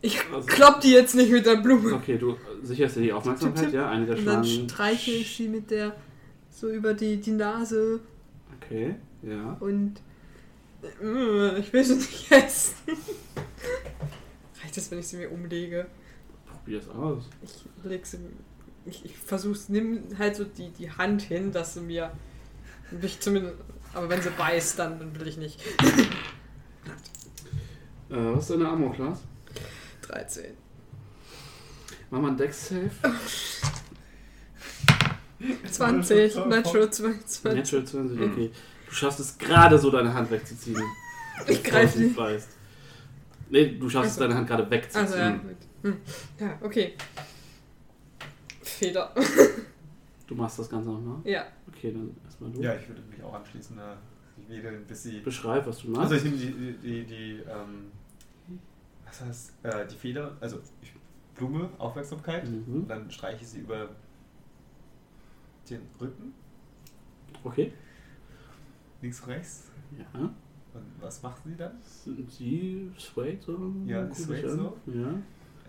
Ich 0.00 0.20
Also- 0.32 0.46
klopp 0.46 0.80
die 0.80 0.92
jetzt 0.92 1.14
nicht 1.14 1.30
mit 1.30 1.46
der 1.46 1.56
Blume. 1.56 1.92
Okay, 1.94 2.18
du 2.18 2.36
sicherst 2.62 2.96
dir 2.96 3.02
die 3.02 3.12
Aufmerksamkeit, 3.12 3.72
ja? 3.72 3.88
Eine 3.90 4.06
der 4.06 4.18
Und 4.18 4.24
dann 4.26 4.44
streiche 4.44 5.10
ich 5.12 5.36
sie 5.36 5.48
mit 5.48 5.70
der 5.70 5.94
so 6.50 6.68
über 6.70 6.94
die, 6.94 7.18
die 7.20 7.32
Nase 7.32 8.00
Okay, 8.60 8.94
ja. 9.22 9.56
und 9.60 9.94
äh, 11.02 11.58
ich 11.58 11.72
will 11.72 11.84
sie 11.84 11.96
nicht 11.96 12.30
essen. 12.32 12.74
Reicht 14.62 14.76
es, 14.76 14.90
wenn 14.90 14.98
ich 14.98 15.08
sie 15.08 15.16
mir 15.18 15.30
umlege? 15.30 15.86
Probier 16.46 16.78
es 16.80 16.88
aus. 16.88 17.24
Ich 17.42 17.64
leg 17.84 18.04
sie. 18.06 18.18
Ich, 18.86 19.04
ich 19.04 19.16
versuch's, 19.16 19.68
nimm 19.68 20.04
halt 20.18 20.36
so 20.36 20.44
die, 20.44 20.70
die 20.70 20.90
Hand 20.90 21.22
hin, 21.22 21.52
dass 21.52 21.74
sie 21.74 21.80
mir. 21.80 22.12
Mich 22.90 23.20
zumindest. 23.20 23.54
Aber 23.94 24.08
wenn 24.08 24.20
sie 24.20 24.30
beißt, 24.30 24.78
dann, 24.78 24.98
dann 24.98 25.18
will 25.18 25.28
ich 25.28 25.36
nicht. 25.36 25.60
Äh, 28.10 28.16
was 28.16 28.42
ist 28.42 28.50
deine 28.50 28.68
Armor 28.68 28.92
Class? 28.92 29.22
13. 30.02 30.44
Mach 32.10 32.20
mal 32.20 32.28
ein 32.28 32.36
Dex 32.36 32.68
Save. 32.68 32.90
20, 35.70 36.34
Natural 36.46 36.90
22. 36.90 37.44
Natural 37.44 37.84
20, 37.84 38.20
okay. 38.20 38.50
Du 38.86 38.92
schaffst 38.94 39.20
es 39.20 39.38
gerade 39.38 39.78
so, 39.78 39.90
deine 39.90 40.12
Hand 40.14 40.30
wegzuziehen. 40.30 40.80
Ich 41.48 41.62
greife 41.64 41.98
die. 41.98 42.08
Beißt. 42.08 42.48
Nee, 43.50 43.76
du 43.78 43.88
schaffst 43.88 44.12
es, 44.12 44.16
Also. 44.18 44.28
deine 44.28 44.34
Hand 44.36 44.48
gerade 44.48 44.70
wegzuziehen. 44.70 45.04
Also 45.06 45.16
ja, 45.16 45.30
gut. 45.30 45.56
Hm. 45.82 45.96
Ja, 46.38 46.58
okay. 46.62 46.94
Feder. 48.74 49.12
Du 50.26 50.34
machst 50.34 50.58
das 50.58 50.68
Ganze 50.70 50.90
nochmal? 50.90 51.20
ja. 51.24 51.44
Okay, 51.68 51.92
dann 51.92 52.10
erstmal 52.24 52.50
du. 52.50 52.62
Ja, 52.62 52.74
ich 52.74 52.88
würde 52.88 53.02
mich 53.02 53.22
auch 53.22 53.34
anschließen. 53.34 53.76
Äh, 53.78 53.82
ich 54.48 54.62
wähle, 54.62 54.78
bis 54.78 55.02
sie. 55.02 55.20
Beschreib, 55.20 55.66
was 55.66 55.78
du 55.78 55.88
machst. 55.90 56.12
Also 56.12 56.14
ich 56.16 56.24
nehme 56.24 56.36
die, 56.36 56.52
die, 56.52 56.72
die, 56.78 57.04
die 57.04 57.32
ähm, 57.48 57.90
was 59.06 59.20
heißt, 59.20 59.52
äh, 59.64 59.86
die 59.86 59.94
Feder, 59.96 60.36
also 60.40 60.60
ich, 60.82 60.92
Blume, 61.34 61.68
Aufmerksamkeit 61.78 62.48
Mhm. 62.48 62.74
und 62.82 62.88
dann 62.88 63.10
streiche 63.10 63.42
ich 63.42 63.48
sie 63.48 63.60
über 63.60 63.88
den 65.68 65.80
Rücken, 66.00 66.32
Okay. 67.42 67.72
links, 69.02 69.26
rechts. 69.26 69.70
Ja. 69.98 70.20
Und 70.20 70.32
was 71.00 71.22
macht 71.22 71.42
sie 71.44 71.54
dann? 71.56 71.72
Sind 71.82 72.30
sie 72.30 72.90
swayed 72.98 73.42
so? 73.42 73.72
Ja, 73.86 74.00
an. 74.02 74.12
so. 74.14 74.76
Ja. 74.86 75.14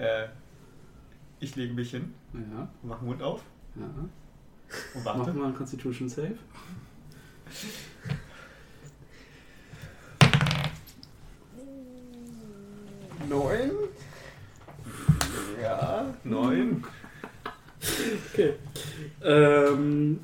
Äh, 0.04 0.28
ich 1.40 1.56
lege 1.56 1.74
mich 1.74 1.92
hin 1.92 2.14
Ja. 2.34 2.70
und 2.82 2.90
mache 2.90 3.00
den 3.02 3.08
Mund 3.08 3.22
auf 3.22 3.42
Ja. 3.76 3.86
und 3.86 5.04
Mach 5.04 5.18
warte. 5.18 5.34
mal 5.34 5.46
einen 5.46 5.56
Constitution 5.56 6.10
Save. 6.10 6.38
Neun. 13.30 13.72
Ja, 15.62 16.14
neun. 16.24 16.84
Okay. 18.34 18.54
Ähm, 19.24 20.20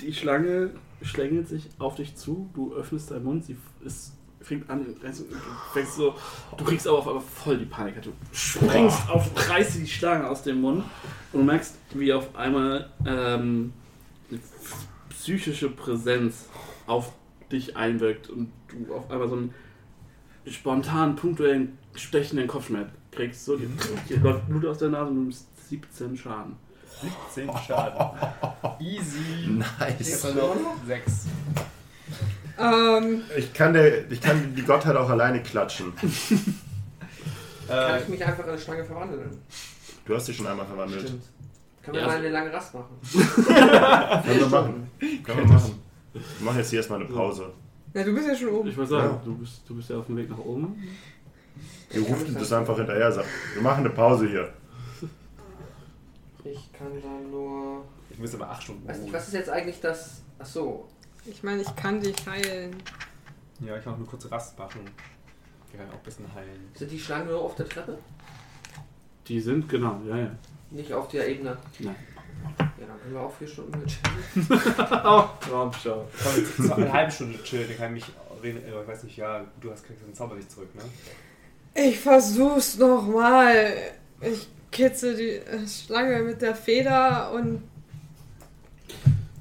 die 0.00 0.12
Schlange 0.14 0.70
schlängelt 1.02 1.48
sich 1.48 1.68
auf 1.78 1.96
dich 1.96 2.16
zu, 2.16 2.48
du 2.54 2.74
öffnest 2.74 3.10
deinen 3.10 3.24
Mund, 3.24 3.44
sie 3.44 3.56
ist, 3.84 4.12
fängt 4.48 4.70
an, 4.70 4.86
also, 5.04 5.24
du 5.24 5.36
fängst 5.72 5.94
so, 5.96 6.14
du 6.56 6.64
kriegst 6.64 6.86
aber 6.88 6.98
auf 6.98 7.08
einmal 7.08 7.22
voll 7.22 7.58
die 7.58 7.66
Panik. 7.66 8.02
Du 8.02 8.12
springst 8.32 9.08
auf, 9.10 9.30
reißt 9.48 9.76
die 9.76 9.86
Schlange 9.86 10.28
aus 10.28 10.42
dem 10.42 10.62
Mund 10.62 10.84
und 11.32 11.40
du 11.40 11.44
merkst, 11.44 11.76
wie 11.94 12.12
auf 12.12 12.34
einmal 12.34 12.90
ähm, 13.06 13.72
eine 14.30 14.40
psychische 15.10 15.68
Präsenz 15.68 16.46
auf 16.86 17.12
dich 17.52 17.76
einwirkt 17.76 18.30
und 18.30 18.50
du 18.68 18.94
auf 18.94 19.10
einmal 19.10 19.28
so 19.28 19.36
einen 19.36 19.54
spontanen, 20.46 21.16
punktuellen, 21.16 21.78
stechenden 21.94 22.46
Kopfschmerz 22.46 22.88
kriegst. 23.10 23.44
So, 23.44 23.56
dir, 23.56 23.68
dir 24.08 24.20
läuft 24.20 24.48
Blut 24.48 24.64
aus 24.64 24.78
der 24.78 24.88
Nase 24.88 25.10
und 25.10 25.16
du 25.16 25.22
nimmst 25.22 25.46
17 25.68 26.16
Schaden. 26.16 26.56
17 27.34 27.50
Schaden. 27.66 28.18
Easy. 28.80 29.48
Nice. 29.48 29.98
Jetzt 29.98 30.34
noch 30.34 30.56
6. 30.86 31.26
Ähm, 32.58 33.22
Ich 33.36 33.52
kann, 33.54 33.72
der, 33.72 34.10
ich 34.10 34.20
kann 34.20 34.54
die 34.54 34.62
Gottheit 34.62 34.96
auch 34.96 35.08
alleine 35.10 35.42
klatschen. 35.42 35.92
Kann 37.68 37.96
Äh, 37.96 38.02
ich 38.02 38.08
mich 38.08 38.24
einfach 38.24 38.44
in 38.44 38.50
eine 38.50 38.58
Schlange 38.58 38.82
verwandeln? 38.84 39.30
Du 40.06 40.14
hast 40.14 40.26
dich 40.26 40.36
schon 40.36 40.46
einmal 40.46 40.64
verwandelt. 40.66 41.02
Stimmt. 41.02 41.22
Können 41.82 41.94
wir 41.96 42.00
Ja. 42.00 42.06
mal 42.08 42.16
eine 42.16 42.30
lange 42.30 42.50
Rast 42.52 42.72
machen? 42.74 42.96
Können 44.24 44.40
wir 44.40 44.46
machen. 44.48 44.90
Können 45.22 45.38
wir 45.40 45.46
machen. 45.46 45.82
Wir 46.14 46.22
machen 46.46 46.56
jetzt 46.58 46.70
hier 46.70 46.78
erstmal 46.78 47.00
eine 47.00 47.08
Pause. 47.10 47.52
na, 47.92 48.02
du 48.02 48.14
bist 48.14 48.26
ja 48.26 48.34
schon 48.34 48.48
oben. 48.48 48.68
Ich 48.70 48.76
würde 48.76 48.88
sagen, 48.90 49.10
Ja. 49.16 49.20
du, 49.24 49.34
bist, 49.36 49.60
du 49.68 49.74
bist 49.76 49.90
ja 49.90 49.98
auf 49.98 50.06
dem 50.06 50.16
Weg 50.16 50.30
nach 50.30 50.38
oben. 50.38 50.82
Ihr 51.92 52.00
ruft 52.02 52.34
das 52.40 52.52
einfach 52.54 52.76
hinterher, 52.76 53.12
sagt, 53.12 53.28
wir 53.54 53.62
machen 53.62 53.80
eine 53.80 53.90
Pause 53.90 54.26
hier. 54.28 54.48
Ich 56.44 56.72
kann 56.72 56.88
dann 57.02 57.30
nur. 57.30 57.84
Du 58.10 58.22
bist 58.22 58.34
aber 58.34 58.48
8 58.50 58.62
Stunden 58.62 58.88
Weiß 58.88 58.96
nicht, 58.96 59.04
ruhen. 59.06 59.12
was 59.12 59.28
ist 59.28 59.34
jetzt 59.34 59.50
eigentlich 59.50 59.80
das. 59.80 60.22
Ach 60.38 60.46
so. 60.46 60.88
Ich 61.30 61.42
meine, 61.42 61.62
ich 61.62 61.76
kann 61.76 62.00
dich 62.00 62.16
heilen. 62.26 62.74
Ja, 63.60 63.76
ich 63.76 63.84
kann 63.84 63.94
auch 63.94 63.98
eine 63.98 64.06
kurze 64.06 64.30
Rast 64.30 64.58
machen. 64.58 64.80
Wir 65.70 65.78
können 65.80 65.90
auch 65.90 65.96
ein 65.96 66.02
bisschen 66.02 66.32
heilen. 66.34 66.68
Sind 66.74 66.90
die 66.90 66.98
Schlangen 66.98 67.28
nur 67.28 67.40
auf 67.42 67.54
der 67.54 67.68
Treppe? 67.68 67.98
Die 69.26 69.40
sind, 69.40 69.68
genau, 69.68 70.00
ja, 70.08 70.16
ja. 70.16 70.30
Nicht 70.70 70.92
auf 70.92 71.08
der 71.08 71.28
Ebene? 71.28 71.56
Nein. 71.80 71.96
Ja, 72.58 72.86
dann 72.86 73.00
können 73.00 73.14
wir 73.14 73.20
auch 73.20 73.34
vier 73.34 73.48
Stunden 73.48 73.78
mit 73.80 73.88
chillen. 73.88 74.62
oh, 75.04 75.24
Raumschau. 75.50 76.08
Komm, 76.22 76.36
jetzt 76.36 76.56
so 76.56 76.72
eine 76.74 76.92
halbe 76.92 77.10
Stunde 77.12 77.42
chillen, 77.42 77.68
dann 77.68 77.76
kann 77.76 77.96
ich 77.96 78.06
mich. 78.06 78.14
reden- 78.42 78.64
äh, 78.64 78.80
Ich 78.82 78.88
weiß 78.88 79.02
nicht, 79.04 79.16
ja, 79.16 79.44
du 79.60 79.70
hast 79.70 79.84
kriegst 79.84 80.04
den 80.06 80.14
Zauber 80.14 80.36
nicht 80.36 80.50
zurück, 80.50 80.72
ne? 80.74 80.82
Ich 81.74 81.98
versuch's 81.98 82.78
nochmal. 82.78 83.74
Ich 84.20 84.48
kitzel 84.70 85.16
die 85.16 85.30
äh, 85.36 85.66
Schlange 85.66 86.22
mit 86.22 86.40
der 86.40 86.54
Feder 86.54 87.32
und 87.32 87.62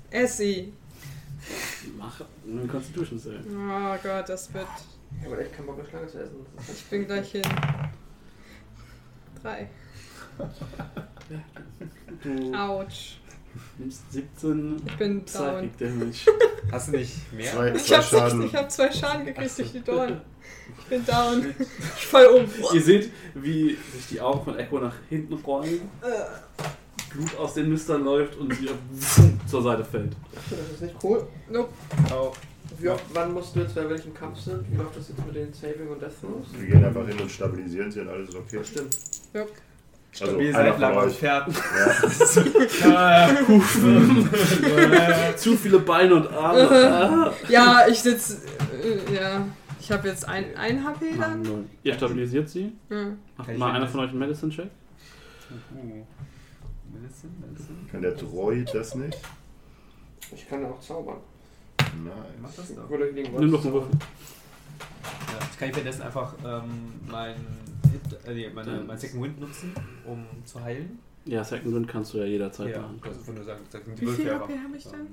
esse 0.09 0.37
sie. 0.37 0.73
Mach 1.97 2.21
eine 2.45 2.67
Constitution 2.67 3.17
Save. 3.19 3.39
Oh 3.49 3.97
Gott, 4.03 4.29
das 4.29 4.53
wird. 4.53 4.67
Ich 5.19 5.25
habe 5.25 5.41
echt 5.41 5.53
keinen 5.55 5.65
Bock, 5.67 5.79
eine 5.79 5.87
Schlange 5.87 6.07
zu 6.07 6.19
essen. 6.21 6.45
Ich 6.73 6.83
bin 6.85 7.05
gleich 7.05 7.31
hin. 7.31 7.41
Drei. 9.41 9.69
Du 12.23 12.53
Autsch. 12.53 13.17
nimmst 13.77 14.11
17 14.11 14.81
Ich 14.85 14.97
bin 14.97 15.25
down. 15.25 15.71
Psychic 15.71 15.77
Damage. 15.77 16.31
Hast 16.71 16.87
du 16.89 16.91
nicht 16.97 17.33
mehr? 17.33 17.51
Zwei, 17.51 17.71
Ich 17.75 17.83
zwei 17.85 17.95
hab, 17.97 18.03
Schaden. 18.03 18.43
ich 18.45 18.55
hab 18.55 18.71
zwei 18.71 18.91
Schaden 18.91 19.25
gekriegt 19.25 19.57
durch 19.57 19.71
die 19.71 19.81
Dorn. 19.83 20.21
Ich 20.79 20.85
bin 20.85 21.05
down. 21.05 21.55
Ich 21.97 22.05
fall 22.05 22.25
um. 22.27 22.45
Ihr 22.73 22.81
seht, 22.81 23.11
wie 23.35 23.77
sich 23.93 24.07
die 24.09 24.21
Augen 24.21 24.43
von 24.43 24.57
Echo 24.59 24.79
nach 24.79 24.95
hinten 25.09 25.33
rollen, 25.35 25.81
Blut 27.11 27.37
aus 27.37 27.53
den 27.53 27.69
Nüstern 27.69 28.03
läuft 28.03 28.35
und 28.37 28.53
sie 28.53 28.69
zur 29.47 29.63
Seite 29.63 29.85
fällt. 29.85 30.13
das 30.49 30.59
ist 30.73 30.81
nicht 30.81 30.95
cool. 31.03 31.25
Nope. 31.49 31.69
Auch. 32.11 32.35
Wie 32.79 32.89
oft, 32.89 33.03
wann 33.13 33.33
musst 33.33 33.55
du 33.55 33.61
jetzt, 33.61 33.73
bei 33.73 33.89
welchem 33.89 34.13
Kampf 34.13 34.39
sind? 34.39 34.71
Wie 34.71 34.77
läuft 34.77 34.95
das 34.97 35.09
jetzt 35.09 35.25
mit 35.25 35.35
den 35.35 35.51
Saving 35.53 35.87
und 35.87 35.99
Death 36.01 36.11
Throws? 36.21 36.45
Wir 36.59 36.67
gehen 36.67 36.85
einfach 36.85 37.07
hin 37.07 37.19
und 37.19 37.31
stabilisieren 37.31 37.91
sie 37.91 38.01
und 38.01 38.09
alles 38.09 38.29
ist 38.29 38.35
okay. 38.35 38.57
Das 38.59 38.67
stimmt. 38.67 38.97
Nope. 39.33 39.49
Also 40.19 40.39
Wir 40.39 40.57
einer 40.57 40.71
seid 40.71 40.79
lang 40.79 40.93
von 40.93 41.03
auf 41.03 41.09
euch. 41.09 41.17
Pferden. 41.17 41.53
Ja. 42.83 43.29
Zu 45.37 45.55
viele 45.57 45.79
Beine 45.79 46.15
und 46.15 46.27
Arme. 46.27 46.69
Ah. 46.71 47.33
Ja, 47.49 47.87
ich 47.87 47.99
sitz. 47.99 48.41
Äh, 48.83 49.15
ja. 49.15 49.45
Ich 49.79 49.91
habe 49.91 50.07
jetzt 50.07 50.27
ein, 50.27 50.55
ein 50.57 50.83
HP 50.83 51.13
dann. 51.19 51.67
Ihr 51.83 51.93
stabilisiert 51.93 52.49
sie. 52.49 52.71
Ja. 52.89 53.11
Macht 53.37 53.57
mal 53.57 53.71
einer 53.73 53.87
von 53.87 53.99
euch 54.01 54.09
einen 54.09 54.19
Medicine-Check. 54.19 54.69
Uh. 55.75 56.03
Kann 57.91 58.01
der 58.01 58.11
Droid 58.11 58.73
das 58.73 58.95
nicht? 58.95 59.17
Ich 60.33 60.47
kann 60.47 60.65
auch 60.65 60.79
zaubern. 60.79 61.17
Nein. 61.79 62.13
Mach 62.41 62.53
das 62.53 62.75
doch. 62.75 62.89
Ich 62.89 62.99
irgendwas 62.99 63.39
Nimm 63.39 63.51
doch 63.51 63.63
einen 63.63 63.73
Würfel. 63.73 63.91
Ja, 63.99 65.47
ich 65.51 65.57
kann 65.57 65.69
währenddessen 65.69 66.01
einfach 66.01 66.33
ähm, 66.45 66.93
mein, 67.07 67.35
Hit, 67.91 68.27
äh, 68.27 68.33
nee, 68.33 68.49
meine, 68.49 68.81
mein 68.81 68.97
Second 68.97 69.23
Wind 69.23 69.39
nutzen, 69.39 69.73
um 70.05 70.25
zu 70.45 70.61
heilen. 70.61 70.99
Ja, 71.25 71.43
Second 71.43 71.73
Wind 71.73 71.87
kannst 71.87 72.13
du 72.13 72.19
ja 72.19 72.25
jederzeit 72.25 72.69
ja, 72.69 72.81
machen. 72.81 73.01
ist, 73.09 73.27
wenn 73.27 73.35
du 73.35 73.43
sagst, 73.43 73.71
sagst 73.71 73.87
die 73.87 74.01
Wie 74.01 74.11
viel 74.11 74.33
HP 74.33 74.53
habe 74.57 74.77
ich 74.77 74.83
dann? 74.83 75.07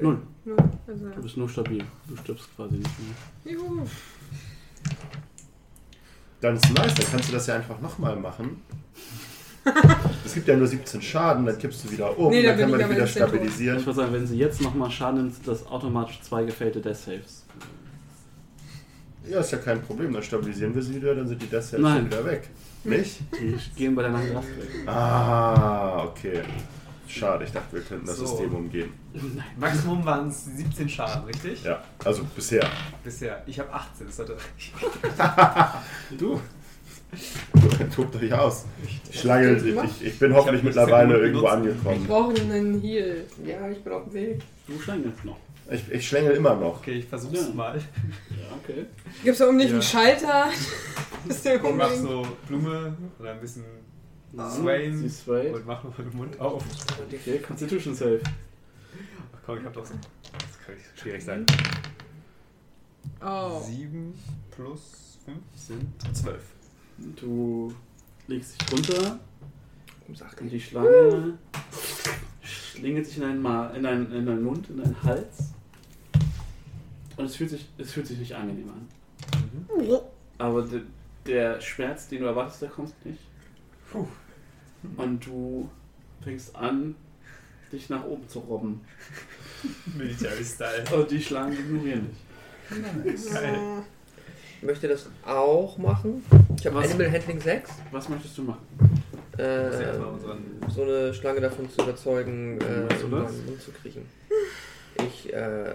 Null. 0.00 0.18
Null. 0.44 0.56
Also, 0.86 1.08
Du 1.10 1.22
bist 1.22 1.36
nur 1.36 1.48
stabil. 1.48 1.84
Du 2.06 2.16
stirbst 2.16 2.54
quasi 2.56 2.76
nicht 2.76 2.90
mehr. 3.44 3.54
juhu. 3.54 3.86
Dann 6.40 6.56
ist 6.56 6.72
nice, 6.72 6.94
dann 6.94 7.06
kannst 7.06 7.28
du 7.28 7.32
das 7.32 7.46
ja 7.46 7.56
einfach 7.56 7.80
nochmal 7.80 8.16
machen. 8.16 8.62
es 10.24 10.34
gibt 10.34 10.48
ja 10.48 10.56
nur 10.56 10.66
17 10.66 11.00
Schaden, 11.02 11.46
dann 11.46 11.58
kippst 11.58 11.84
du 11.84 11.90
wieder 11.90 12.16
um, 12.18 12.30
Nee, 12.30 12.42
da 12.42 12.48
dann 12.48 12.56
bin 12.58 12.62
kann 12.62 12.70
man 12.72 12.80
ich 12.80 12.86
dich 12.86 12.96
wieder 12.96 13.06
tot. 13.06 13.08
Ich 13.08 13.12
stabilisieren. 13.22 13.76
würde 13.86 13.94
sagen, 13.94 14.12
wenn 14.12 14.26
sie 14.26 14.38
jetzt 14.38 14.60
nochmal 14.60 14.90
Schaden 14.90 15.18
nimmt, 15.20 15.34
sind 15.34 15.46
das 15.48 15.66
automatisch 15.66 16.20
zwei 16.22 16.44
gefällte 16.44 16.80
Death 16.80 16.96
Saves. 16.96 17.44
Ja, 19.28 19.38
ist 19.40 19.52
ja 19.52 19.58
kein 19.58 19.80
Problem, 19.82 20.12
dann 20.12 20.22
stabilisieren 20.22 20.74
wir 20.74 20.82
sie 20.82 20.96
wieder, 20.96 21.14
dann 21.14 21.28
sind 21.28 21.40
die 21.40 21.46
Death 21.46 21.62
Saves 21.62 21.82
Nein. 21.82 21.96
schon 21.98 22.06
wieder 22.06 22.24
weg. 22.24 22.48
Nicht? 22.84 23.20
Die 23.40 23.56
gehen 23.76 23.94
bei 23.94 24.02
der 24.02 24.10
langen 24.10 24.34
Rast 24.34 24.48
weg. 24.48 24.88
Ah, 24.88 26.02
okay. 26.04 26.40
Schade, 27.06 27.44
ich 27.44 27.52
dachte, 27.52 27.76
wir 27.76 27.82
könnten 27.82 28.06
das 28.06 28.16
So. 28.16 28.26
System 28.26 28.54
umgehen. 28.54 28.92
Maximum 29.58 30.04
waren 30.04 30.28
es 30.28 30.46
17 30.46 30.88
Schaden, 30.88 31.24
richtig? 31.24 31.62
Ja, 31.62 31.82
also 32.04 32.24
bisher. 32.34 32.66
Bisher. 33.04 33.42
Ich 33.46 33.60
habe 33.60 33.72
18, 33.72 34.06
das 34.06 34.16
sollte 34.16 34.32
reichen. 34.32 35.78
Du? 36.18 36.40
Tobt 37.94 38.16
euch 38.16 38.32
aus. 38.32 38.64
Die 39.12 39.16
Schlange, 39.18 39.56
ich, 39.56 39.64
ich, 39.66 40.04
ich 40.06 40.18
bin 40.18 40.32
hoffentlich 40.34 40.60
Ich 40.60 40.64
mittlerweile 40.64 41.18
irgendwo 41.18 41.46
angekommen. 41.46 42.06
brauchen 42.06 42.50
einen 42.50 42.80
Heal. 42.80 43.24
Ja, 43.44 43.68
ich 43.68 43.82
bin 43.82 43.92
auf 43.92 44.04
dem 44.04 44.14
Weg. 44.14 44.42
Du 44.66 44.80
schlängelst 44.80 45.24
noch. 45.24 45.36
Ich, 45.70 45.90
ich 45.90 46.08
schlängel 46.08 46.32
immer 46.32 46.54
noch. 46.54 46.78
Okay, 46.78 46.92
ich 46.92 47.06
versuch's 47.06 47.48
Ja. 47.48 47.54
mal. 47.54 47.78
Ja, 47.78 48.56
okay. 48.62 48.86
Gibt's 49.22 49.38
da 49.38 49.46
oben 49.48 49.56
nicht 49.58 49.68
Ja. 49.68 49.74
einen 49.74 49.82
Schalter? 49.82 50.50
Ist 51.28 51.44
der 51.44 51.64
Und 51.64 51.76
mach 51.76 51.92
so 51.92 52.26
Blume 52.48 52.96
oder 53.18 53.32
ein 53.32 53.40
bisschen 53.40 53.64
Sie 54.32 55.08
Swain 55.10 55.54
und 55.54 55.66
mach 55.66 55.84
noch 55.84 55.94
den 55.94 56.16
Mund 56.16 56.40
auf. 56.40 56.64
Okay, 57.12 57.38
Constitution 57.38 57.94
Save. 57.94 58.20
Ach 59.34 59.38
komm, 59.44 59.58
ich 59.58 59.64
hab 59.64 59.74
doch 59.74 59.84
so. 59.84 59.94
Das 60.32 60.66
kann 60.66 60.74
nicht 60.74 60.86
schwierig 60.98 61.22
sein. 61.22 61.44
Oh. 63.24 63.60
7 63.60 64.14
plus 64.50 65.18
5 65.26 65.36
sind 65.54 66.16
12. 66.16 66.40
Du 67.16 67.74
legst 68.26 68.60
dich 68.60 68.72
runter 68.72 69.18
Um 70.06 70.14
Sachen. 70.14 70.38
und 70.40 70.52
die 70.52 70.60
Schlange 70.60 71.38
schlingelt 72.42 73.06
sich 73.06 73.16
in 73.16 73.22
deinen, 73.22 73.42
Ma 73.42 73.68
in 73.70 73.82
deinen, 73.82 74.12
in 74.12 74.26
deinen 74.26 74.42
Mund, 74.42 74.68
in 74.70 74.78
deinen 74.78 75.02
Hals. 75.02 75.52
Und 77.16 77.26
es 77.26 77.36
fühlt 77.36 77.50
sich, 77.50 77.68
es 77.78 77.92
fühlt 77.92 78.06
sich 78.06 78.18
nicht 78.18 78.34
angenehm 78.34 78.68
an. 78.70 78.88
Aber 80.38 80.62
de, 80.62 80.82
der 81.26 81.60
Schmerz, 81.60 82.08
den 82.08 82.20
du 82.20 82.26
erwartest, 82.26 82.62
der 82.62 82.70
kommt 82.70 82.94
nicht. 83.04 83.20
Puh. 83.90 84.06
Und 84.96 85.24
du 85.26 85.70
fängst 86.22 86.56
an, 86.56 86.94
dich 87.70 87.88
nach 87.88 88.04
oben 88.04 88.28
zu 88.28 88.40
robben. 88.40 88.80
Military 89.96 90.44
Style. 90.44 90.84
Und 90.94 91.10
die 91.10 91.22
Schlangen 91.22 91.52
ignorieren 91.52 92.10
dich. 93.04 93.32
Geil. 93.32 93.58
Ich 94.62 94.68
möchte 94.68 94.86
das 94.86 95.08
auch 95.26 95.76
machen. 95.76 96.24
Ich 96.56 96.64
habe? 96.66 96.78
Animal 96.78 97.10
Handling 97.10 97.40
6. 97.40 97.68
Was 97.90 98.08
möchtest 98.08 98.38
du 98.38 98.42
machen? 98.44 98.64
Äh, 99.36 99.72
so 100.68 100.82
eine 100.82 101.12
Schlange 101.12 101.40
davon 101.40 101.68
zu 101.68 101.82
überzeugen, 101.82 102.60
äh, 102.60 102.86
das? 102.86 103.02
Mund 103.02 103.60
zu 103.60 103.72
kriechen. 103.72 104.06
Ich 105.04 105.32
äh, 105.32 105.74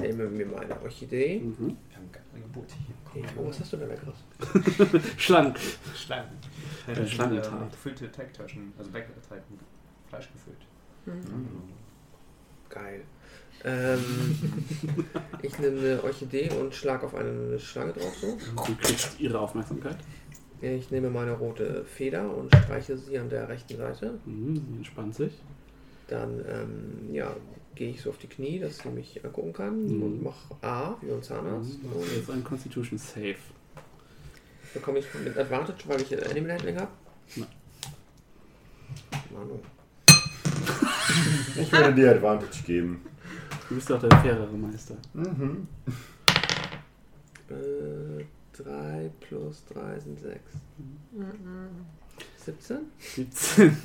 nehme 0.00 0.28
mir 0.28 0.46
meine 0.46 0.80
Orchidee. 0.80 1.40
Mhm. 1.40 1.76
Wir 1.88 1.96
haben 1.96 2.10
ein 2.12 2.36
Angebot 2.36 2.66
hier. 2.70 3.24
Hey, 3.24 3.24
oh, 3.36 3.48
was 3.48 3.58
hast 3.58 3.72
du 3.72 3.76
denn 3.76 3.88
leckeres? 3.88 5.02
Schlank. 5.16 5.58
Schlangen. 5.96 6.38
Äh, 6.86 7.06
Schlangentat. 7.08 7.52
Äh, 7.52 7.70
gefüllte 7.72 8.12
Teigtaschen, 8.12 8.72
also 8.78 8.88
Backteig 8.92 9.42
mit 9.50 9.60
Fleisch 10.08 10.28
gefüllt. 10.32 10.64
Geil. 12.68 13.02
Ähm, 13.64 14.04
ich 15.42 15.58
nehme 15.58 15.78
eine 15.80 16.04
Orchidee 16.04 16.50
und 16.58 16.74
schlage 16.74 17.06
auf 17.06 17.14
eine 17.14 17.58
Schlange 17.58 17.92
drauf 17.92 18.14
so. 18.20 18.38
Du 18.66 18.74
kriegst 18.76 19.18
ihre 19.20 19.38
Aufmerksamkeit. 19.40 19.96
Ich 20.60 20.90
nehme 20.90 21.08
meine 21.10 21.32
rote 21.32 21.84
Feder 21.84 22.34
und 22.34 22.54
streiche 22.54 22.96
sie 22.98 23.18
an 23.18 23.28
der 23.28 23.48
rechten 23.48 23.76
Seite. 23.76 24.18
Mhm, 24.26 24.54
sie 24.56 24.76
entspannt 24.78 25.14
sich. 25.14 25.32
Dann 26.08 26.44
ähm, 26.48 27.14
ja, 27.14 27.34
gehe 27.74 27.90
ich 27.90 28.00
so 28.00 28.10
auf 28.10 28.18
die 28.18 28.26
Knie, 28.28 28.58
dass 28.58 28.78
sie 28.78 28.88
mich 28.88 29.24
angucken 29.24 29.52
kann 29.52 29.86
Mhm. 29.86 30.02
und 30.02 30.22
mache 30.22 30.54
A 30.62 30.96
wie 31.00 31.12
ein 31.12 31.22
Zahnarzt. 31.22 31.82
Mhm. 31.82 31.92
Und 31.92 32.16
Jetzt 32.16 32.30
ein 32.30 32.42
Constitution 32.42 32.98
Save. 32.98 33.36
bekomme 34.74 34.98
ich 35.00 35.06
mit 35.24 35.36
Advantage, 35.36 35.84
weil 35.86 36.00
ich 36.00 36.28
Animal 36.30 36.52
Handling 36.52 36.76
habe. 36.76 36.90
Nein. 37.36 37.46
Manu. 39.32 39.60
Ich 41.60 41.70
würde 41.72 41.94
dir 41.94 42.10
Advantage 42.12 42.62
geben. 42.66 43.02
Du 43.68 43.74
bist 43.74 43.90
doch 43.90 44.00
der 44.00 44.10
fairere 44.10 44.56
Meister. 44.56 44.96
Mhm. 45.12 45.68
Äh, 47.50 48.24
3 48.52 49.10
plus 49.20 49.64
3 49.66 50.00
sind 50.00 50.18
6. 50.18 50.40
Mhm. 51.12 51.26
17? 52.36 52.78
17. 52.98 53.76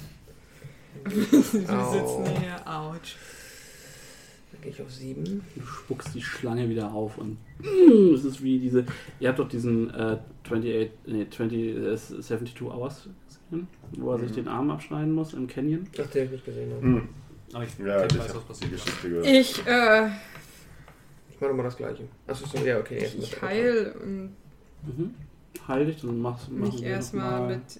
Wir 1.03 1.23
sitzen 1.23 1.69
Au. 1.69 2.39
hier. 2.39 2.61
Autsch. 2.65 3.17
Dann 4.51 4.61
gehe 4.61 4.71
ich 4.71 4.81
auf 4.81 4.91
7. 4.91 5.41
Du 5.55 5.65
spuckst 5.65 6.15
die 6.15 6.21
Schlange 6.21 6.69
wieder 6.69 6.93
auf 6.93 7.17
und 7.17 7.37
mm, 7.59 8.13
es 8.13 8.23
ist 8.23 8.41
wie 8.43 8.59
diese. 8.59 8.85
Ihr 9.19 9.29
habt 9.29 9.39
doch 9.39 9.49
diesen 9.49 9.89
äh, 9.89 10.17
28, 10.43 10.91
nee, 11.07 11.27
20, 11.29 11.59
äh, 11.59 11.97
72 11.97 12.61
Hours 12.61 13.09
gesehen, 13.27 13.67
wo 13.97 14.11
er 14.11 14.19
sich 14.19 14.31
den 14.31 14.47
Arm 14.47 14.69
abschneiden 14.69 15.13
muss 15.13 15.33
im 15.33 15.47
Canyon. 15.47 15.87
Ach, 15.99 16.05
den 16.07 16.25
ich 16.25 16.31
nicht 16.31 16.45
gesehen 16.45 16.71
habe. 16.73 16.85
Mhm. 16.85 17.09
Aber 17.53 17.63
ich 17.63 17.77
Ja, 17.79 18.05
ich 18.05 18.13
ich 18.13 18.19
weiß, 18.19 18.35
was 18.35 18.41
die 18.41 18.47
passiert. 18.47 18.71
Geschichte 18.71 19.09
gehört. 19.09 19.25
Ich, 19.27 19.67
äh, 19.67 20.07
Ich 21.29 21.39
mache 21.41 21.49
nochmal 21.49 21.65
das 21.65 21.77
gleiche. 21.77 22.03
Achso, 22.27 22.45
so, 22.45 22.57
ja, 22.65 22.79
okay. 22.79 23.05
ich 23.05 23.17
mit- 23.17 23.41
heil 23.41 23.95
und 24.03 24.35
Mhm. 24.85 25.13
Heil 25.67 25.85
dich 25.85 26.03
und 26.03 26.19
machst 26.19 26.49
machen 26.51 26.73
mich 26.73 26.83
erstmal 26.83 27.31
noch 27.31 27.39
mal- 27.47 27.55
mit 27.55 27.79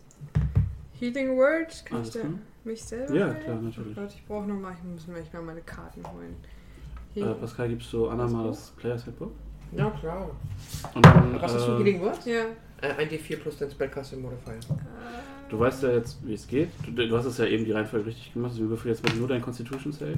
Healing 1.00 1.36
Word. 1.38 1.70
Kann 1.86 1.86
ich 1.86 1.94
Alles 1.94 2.12
da. 2.12 2.20
klar. 2.22 2.32
Mich 2.66 2.84
selber? 2.84 3.14
Ja, 3.16 3.26
heilen? 3.28 3.40
klar, 3.44 3.62
natürlich. 3.62 3.98
Oh 3.98 4.02
Gott, 4.02 4.14
ich 4.16 4.26
brauche 4.26 4.48
nochmal, 4.48 4.74
ich 4.78 4.84
muss 4.84 5.08
mir 5.08 5.20
echt 5.20 5.34
mal 5.34 5.42
meine 5.42 5.62
Karten 5.62 6.02
holen. 6.06 6.36
Äh. 7.16 7.34
Pascal, 7.40 7.70
gibst 7.70 7.92
du 7.94 8.08
Anna 8.08 8.28
mal 8.28 8.48
das 8.48 8.72
Players 8.72 9.06
Handbook? 9.06 9.34
Ja, 9.74 9.90
klar. 9.92 10.30
Und 10.96 11.06
dann, 11.06 11.42
Was 11.42 11.54
hast 11.54 11.68
du 11.68 11.72
äh, 11.74 11.78
Healing 11.80 12.02
Word? 12.02 12.26
ja. 12.26 12.44
Äh, 12.82 12.94
ein 12.98 13.10
D4 13.10 13.38
plus 13.38 13.58
dein 13.58 13.70
Spellcasting 13.72 14.22
Modifier. 14.22 14.54
Du 15.54 15.60
weißt 15.60 15.84
ja 15.84 15.92
jetzt, 15.92 16.18
wie 16.26 16.34
es 16.34 16.48
geht. 16.48 16.70
Du, 16.84 17.08
du 17.08 17.16
hast 17.16 17.26
es 17.26 17.38
ja 17.38 17.46
eben 17.46 17.64
die 17.64 17.72
Reihenfolge 17.74 18.08
richtig 18.08 18.34
gemacht. 18.34 18.54
Also 18.54 18.64
wir 18.64 18.70
würfeln 18.72 18.92
jetzt 18.92 19.06
mal 19.08 19.14
nur 19.16 19.28
dein 19.28 19.40
Constitution 19.40 19.94
Save. 19.94 20.16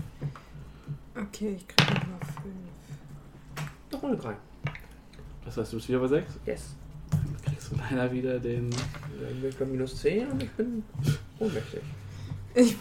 Okay, 1.14 1.58
ich 1.58 1.68
krieg 1.68 1.90
nochmal 1.90 2.20
fünf. 2.42 3.68
Doch 3.92 4.02
mal 4.02 4.08
eine 4.14 4.18
3. 4.18 4.34
Das 5.44 5.58
heißt, 5.58 5.74
du 5.74 5.76
bist 5.76 5.90
wieder 5.90 6.00
bei 6.00 6.08
6. 6.08 6.40
Yes. 6.46 6.76
Dann 7.12 7.36
kriegst 7.44 7.70
du 7.70 7.76
leider 7.76 8.10
wieder 8.14 8.40
den. 8.40 8.70
Dann 8.70 9.42
bin 9.42 9.50
ich 9.50 9.58
bei 9.58 9.66
minus 9.66 9.98
10 9.98 10.26
und 10.30 10.42
ich 10.42 10.52
bin 10.52 10.84
ohnmächtig. 11.40 11.82
Ich, 12.54 12.78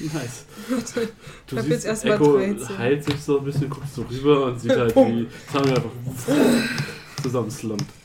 Nice. 0.00 0.46
warte, 0.70 1.08
Du 1.46 1.56
Ich 1.56 1.62
hab 1.62 1.68
jetzt 1.68 1.84
erst 1.84 2.06
mal 2.06 2.14
Echo 2.14 2.38
13. 2.38 2.78
heilt 2.78 3.04
sich 3.04 3.20
so 3.20 3.40
ein 3.40 3.44
bisschen, 3.44 3.68
guckt 3.68 3.88
so 3.92 4.02
rüber 4.10 4.46
und 4.46 4.58
sieht 4.58 4.70
halt, 4.74 4.96
wie 4.96 5.28
Samuel 5.52 5.74
einfach 5.76 5.90
zusammenslumpt. 7.22 7.82
äh, 7.82 8.03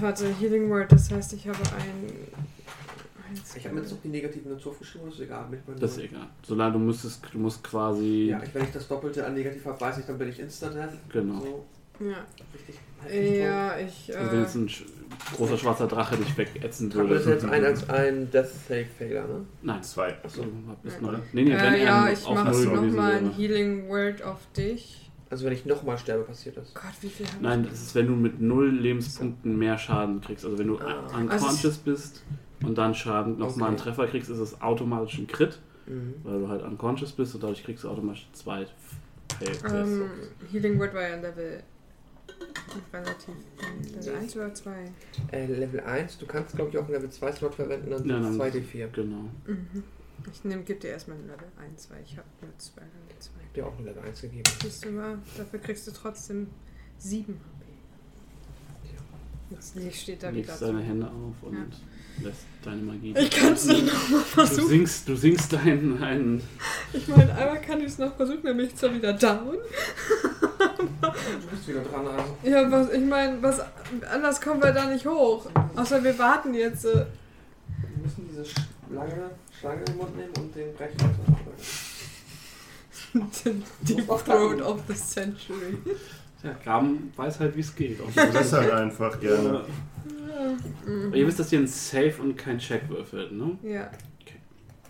warte, 0.00 0.26
Healing 0.40 0.68
Word, 0.70 0.90
das 0.92 1.10
heißt, 1.10 1.32
ich 1.34 1.46
habe 1.48 1.58
ein. 1.58 2.12
eins, 3.30 3.56
Ich 3.56 3.64
habe 3.64 3.74
mir 3.76 3.82
jetzt 3.82 3.90
noch 3.92 4.00
die 4.02 4.08
negativen 4.08 4.50
dazu 4.50 4.70
aufgeschrieben, 4.70 5.08
das 5.08 5.18
ist 5.18 5.24
egal. 5.24 5.46
Ich 5.52 5.80
Das 5.80 5.92
ist 5.96 6.04
egal. 6.04 6.26
Solange 6.46 6.72
du 6.74 6.78
müsstest, 6.78 7.22
du 7.32 7.38
musst 7.38 7.62
quasi. 7.64 8.28
Ja, 8.30 8.42
ich, 8.42 8.54
wenn 8.54 8.64
ich 8.64 8.72
das 8.72 8.88
Doppelte 8.88 9.24
an 9.26 9.34
negativ 9.34 9.64
habe, 9.66 9.80
weiß 9.80 9.98
ich, 9.98 10.04
dann 10.06 10.18
bin 10.18 10.28
ich 10.28 10.38
Insta-Death. 10.40 10.92
Genau. 11.12 11.40
So, 11.40 11.64
Ja. 12.04 12.24
richtig 12.54 12.76
tot. 12.76 13.12
Ja, 13.12 13.78
ich. 13.78 14.16
Also 14.16 14.30
wenn 14.32 14.38
Äh, 14.38 14.42
jetzt 14.42 14.54
ein 14.56 14.70
großer 15.36 15.56
schwarzer 15.58 15.86
Drache 15.86 16.16
dich 16.16 16.36
wegätzen 16.36 16.92
würde. 16.92 17.10
wir 17.10 17.16
das 17.16 17.26
jetzt 17.26 17.44
ein 17.44 17.64
als 17.64 17.88
ein 17.88 18.30
Death 18.30 18.48
Save 18.68 18.86
Failure, 18.98 19.26
ne? 19.28 19.44
Nein. 19.62 19.82
Zwei. 19.82 20.16
Achso, 20.24 20.44
bis 20.82 20.94
Ja. 20.94 21.00
null. 21.00 21.22
Nee, 21.32 21.42
nee, 21.44 21.52
wenn 21.52 21.74
äh, 21.74 21.84
ja, 21.84 22.08
ich 22.10 22.28
mache 22.28 22.50
nochmal 22.66 23.12
ein. 23.16 23.30
Healing 23.32 23.88
Word 23.88 24.22
auf 24.22 24.40
dich. 24.56 25.07
Also 25.30 25.44
wenn 25.44 25.52
ich 25.52 25.66
nochmal 25.66 25.98
sterbe, 25.98 26.24
passiert 26.24 26.56
das. 26.56 26.72
Gott, 26.72 26.84
wie 27.02 27.08
viel 27.08 27.26
habe 27.26 27.36
Nein, 27.42 27.64
das 27.68 27.80
ist, 27.82 27.94
wenn 27.94 28.06
du 28.06 28.14
mit 28.14 28.40
null 28.40 28.70
Lebenspunkten 28.70 29.58
mehr 29.58 29.76
Schaden 29.76 30.20
kriegst. 30.22 30.44
Also 30.44 30.58
wenn 30.58 30.68
du 30.68 30.78
Ah. 30.78 31.06
unconscious 31.18 31.76
bist 31.78 32.22
und 32.64 32.78
dann 32.78 32.94
Schaden 32.94 33.38
nochmal 33.38 33.68
einen 33.68 33.76
Okay. 33.78 33.90
Treffer 33.90 34.06
kriegst, 34.06 34.30
ist 34.30 34.38
es 34.38 34.60
automatisch 34.62 35.18
ein 35.18 35.26
Crit, 35.26 35.58
Mhm. 35.86 36.14
weil 36.22 36.40
du 36.40 36.48
halt 36.48 36.62
unconscious 36.62 37.12
bist 37.12 37.34
und 37.34 37.42
dadurch 37.42 37.62
kriegst 37.62 37.84
du 37.84 37.88
automatisch 37.90 38.26
zwei 38.32 38.66
Fail. 39.38 39.50
ich? 39.52 39.64
Ähm, 39.72 40.10
Healing 40.50 40.78
Word 40.78 40.94
war 40.94 41.02
ja 41.08 41.16
Level. 41.16 41.62
Relativ. 42.92 43.34
Level 43.94 44.14
1 44.16 44.36
oder 44.36 44.54
2? 44.54 44.70
Äh, 45.32 45.46
Level 45.46 45.80
1, 45.80 46.18
du 46.18 46.26
kannst 46.26 46.54
glaube 46.54 46.70
ich 46.70 46.78
auch 46.78 46.84
einen 46.84 46.92
Level 46.92 47.10
2 47.10 47.32
Slot 47.32 47.54
verwenden, 47.54 47.90
dann 47.90 48.06
Ja, 48.08 48.14
sind 48.22 48.24
dann- 48.24 48.32
es 48.32 48.36
2d4. 48.38 48.88
Genau. 48.92 49.24
Mhm. 49.46 49.82
Ich 50.32 50.44
nehm, 50.44 50.64
gib 50.64 50.80
dir 50.80 50.88
erstmal 50.88 51.16
ein 51.18 51.26
Level 51.26 51.48
1, 51.58 51.90
weil 51.90 52.02
ich 52.04 52.16
habe 52.16 52.26
nur 52.42 52.50
2 52.58 52.80
Level 52.80 53.18
2. 53.18 53.30
Dir 53.54 53.66
auch 53.66 53.76
eine 53.78 53.88
Level 53.88 54.02
1 54.04 54.20
gegeben. 54.20 54.42
Siehst 54.62 54.84
du 54.84 54.90
mal, 54.90 55.18
dafür 55.36 55.58
kriegst 55.58 55.86
du 55.86 55.90
trotzdem 55.92 56.48
7 56.98 57.24
HP. 57.34 58.94
Jetzt 59.50 59.74
Licht 59.76 60.02
steht 60.02 60.22
da 60.22 60.28
wieder. 60.28 60.46
legst 60.46 60.62
deine 60.62 60.80
zu. 60.80 60.84
Hände 60.86 61.06
auf 61.06 61.42
und 61.42 61.72
lässt 62.22 62.44
deine 62.62 62.82
Magie. 62.82 63.14
Ich 63.16 63.30
kann 63.30 63.52
es 63.54 63.64
nicht 63.64 63.86
nochmal 63.86 64.20
Du 64.20 64.24
versuchen. 64.26 64.68
singst, 64.68 65.08
du 65.08 65.16
singst 65.16 65.52
deinen 65.54 66.02
einen. 66.02 66.42
Ich 66.92 67.08
meine, 67.08 67.34
einmal 67.34 67.60
kann 67.62 67.80
ich 67.80 67.86
es 67.86 67.98
noch 67.98 68.14
versuchen, 68.16 68.42
dann 68.44 68.56
bin 68.56 68.66
ich 68.66 68.76
zwar 68.76 68.94
wieder 68.94 69.12
down. 69.14 69.56
Du 71.00 71.46
bist 71.50 71.68
wieder 71.68 71.80
dran, 71.82 72.06
also. 72.06 72.36
Ja, 72.44 72.70
was, 72.70 72.90
ich 72.92 73.04
meine, 73.04 73.42
was 73.42 73.60
anders 74.12 74.40
kommen 74.40 74.62
wir 74.62 74.72
da 74.72 74.84
nicht 74.86 75.06
hoch. 75.06 75.48
Außer 75.76 76.02
wir 76.04 76.18
warten 76.18 76.52
jetzt. 76.54 76.84
Äh, 76.84 77.06
Wir 77.66 78.02
müssen 78.02 78.28
diese 78.28 78.44
Schlange, 78.44 79.30
Schlange 79.58 79.84
im 79.88 79.96
Mund 79.96 80.16
nehmen 80.16 80.32
und 80.38 80.54
den 80.54 80.74
Brechreiz 80.74 81.00
aufschlagen. 83.14 83.62
Deep 83.82 84.06
Throat 84.06 84.60
of 84.62 84.80
the 84.88 84.94
Century. 84.94 85.78
Ja, 86.42 86.52
Graben 86.62 87.12
weiß 87.16 87.40
halt, 87.40 87.56
wie 87.56 87.60
es 87.60 87.74
geht. 87.74 87.98
Das 88.14 88.46
ist 88.46 88.52
halt 88.52 88.70
einfach 88.70 89.18
gerne. 89.20 89.64
Mhm. 90.86 91.12
Ihr 91.14 91.26
wisst, 91.26 91.40
dass 91.40 91.52
ihr 91.52 91.58
ein 91.58 91.66
Safe 91.66 92.14
und 92.20 92.36
kein 92.36 92.58
Check 92.58 92.88
würfelt, 92.88 93.32
ne? 93.32 93.58
Ja. 93.62 93.90
Okay. 94.22 94.36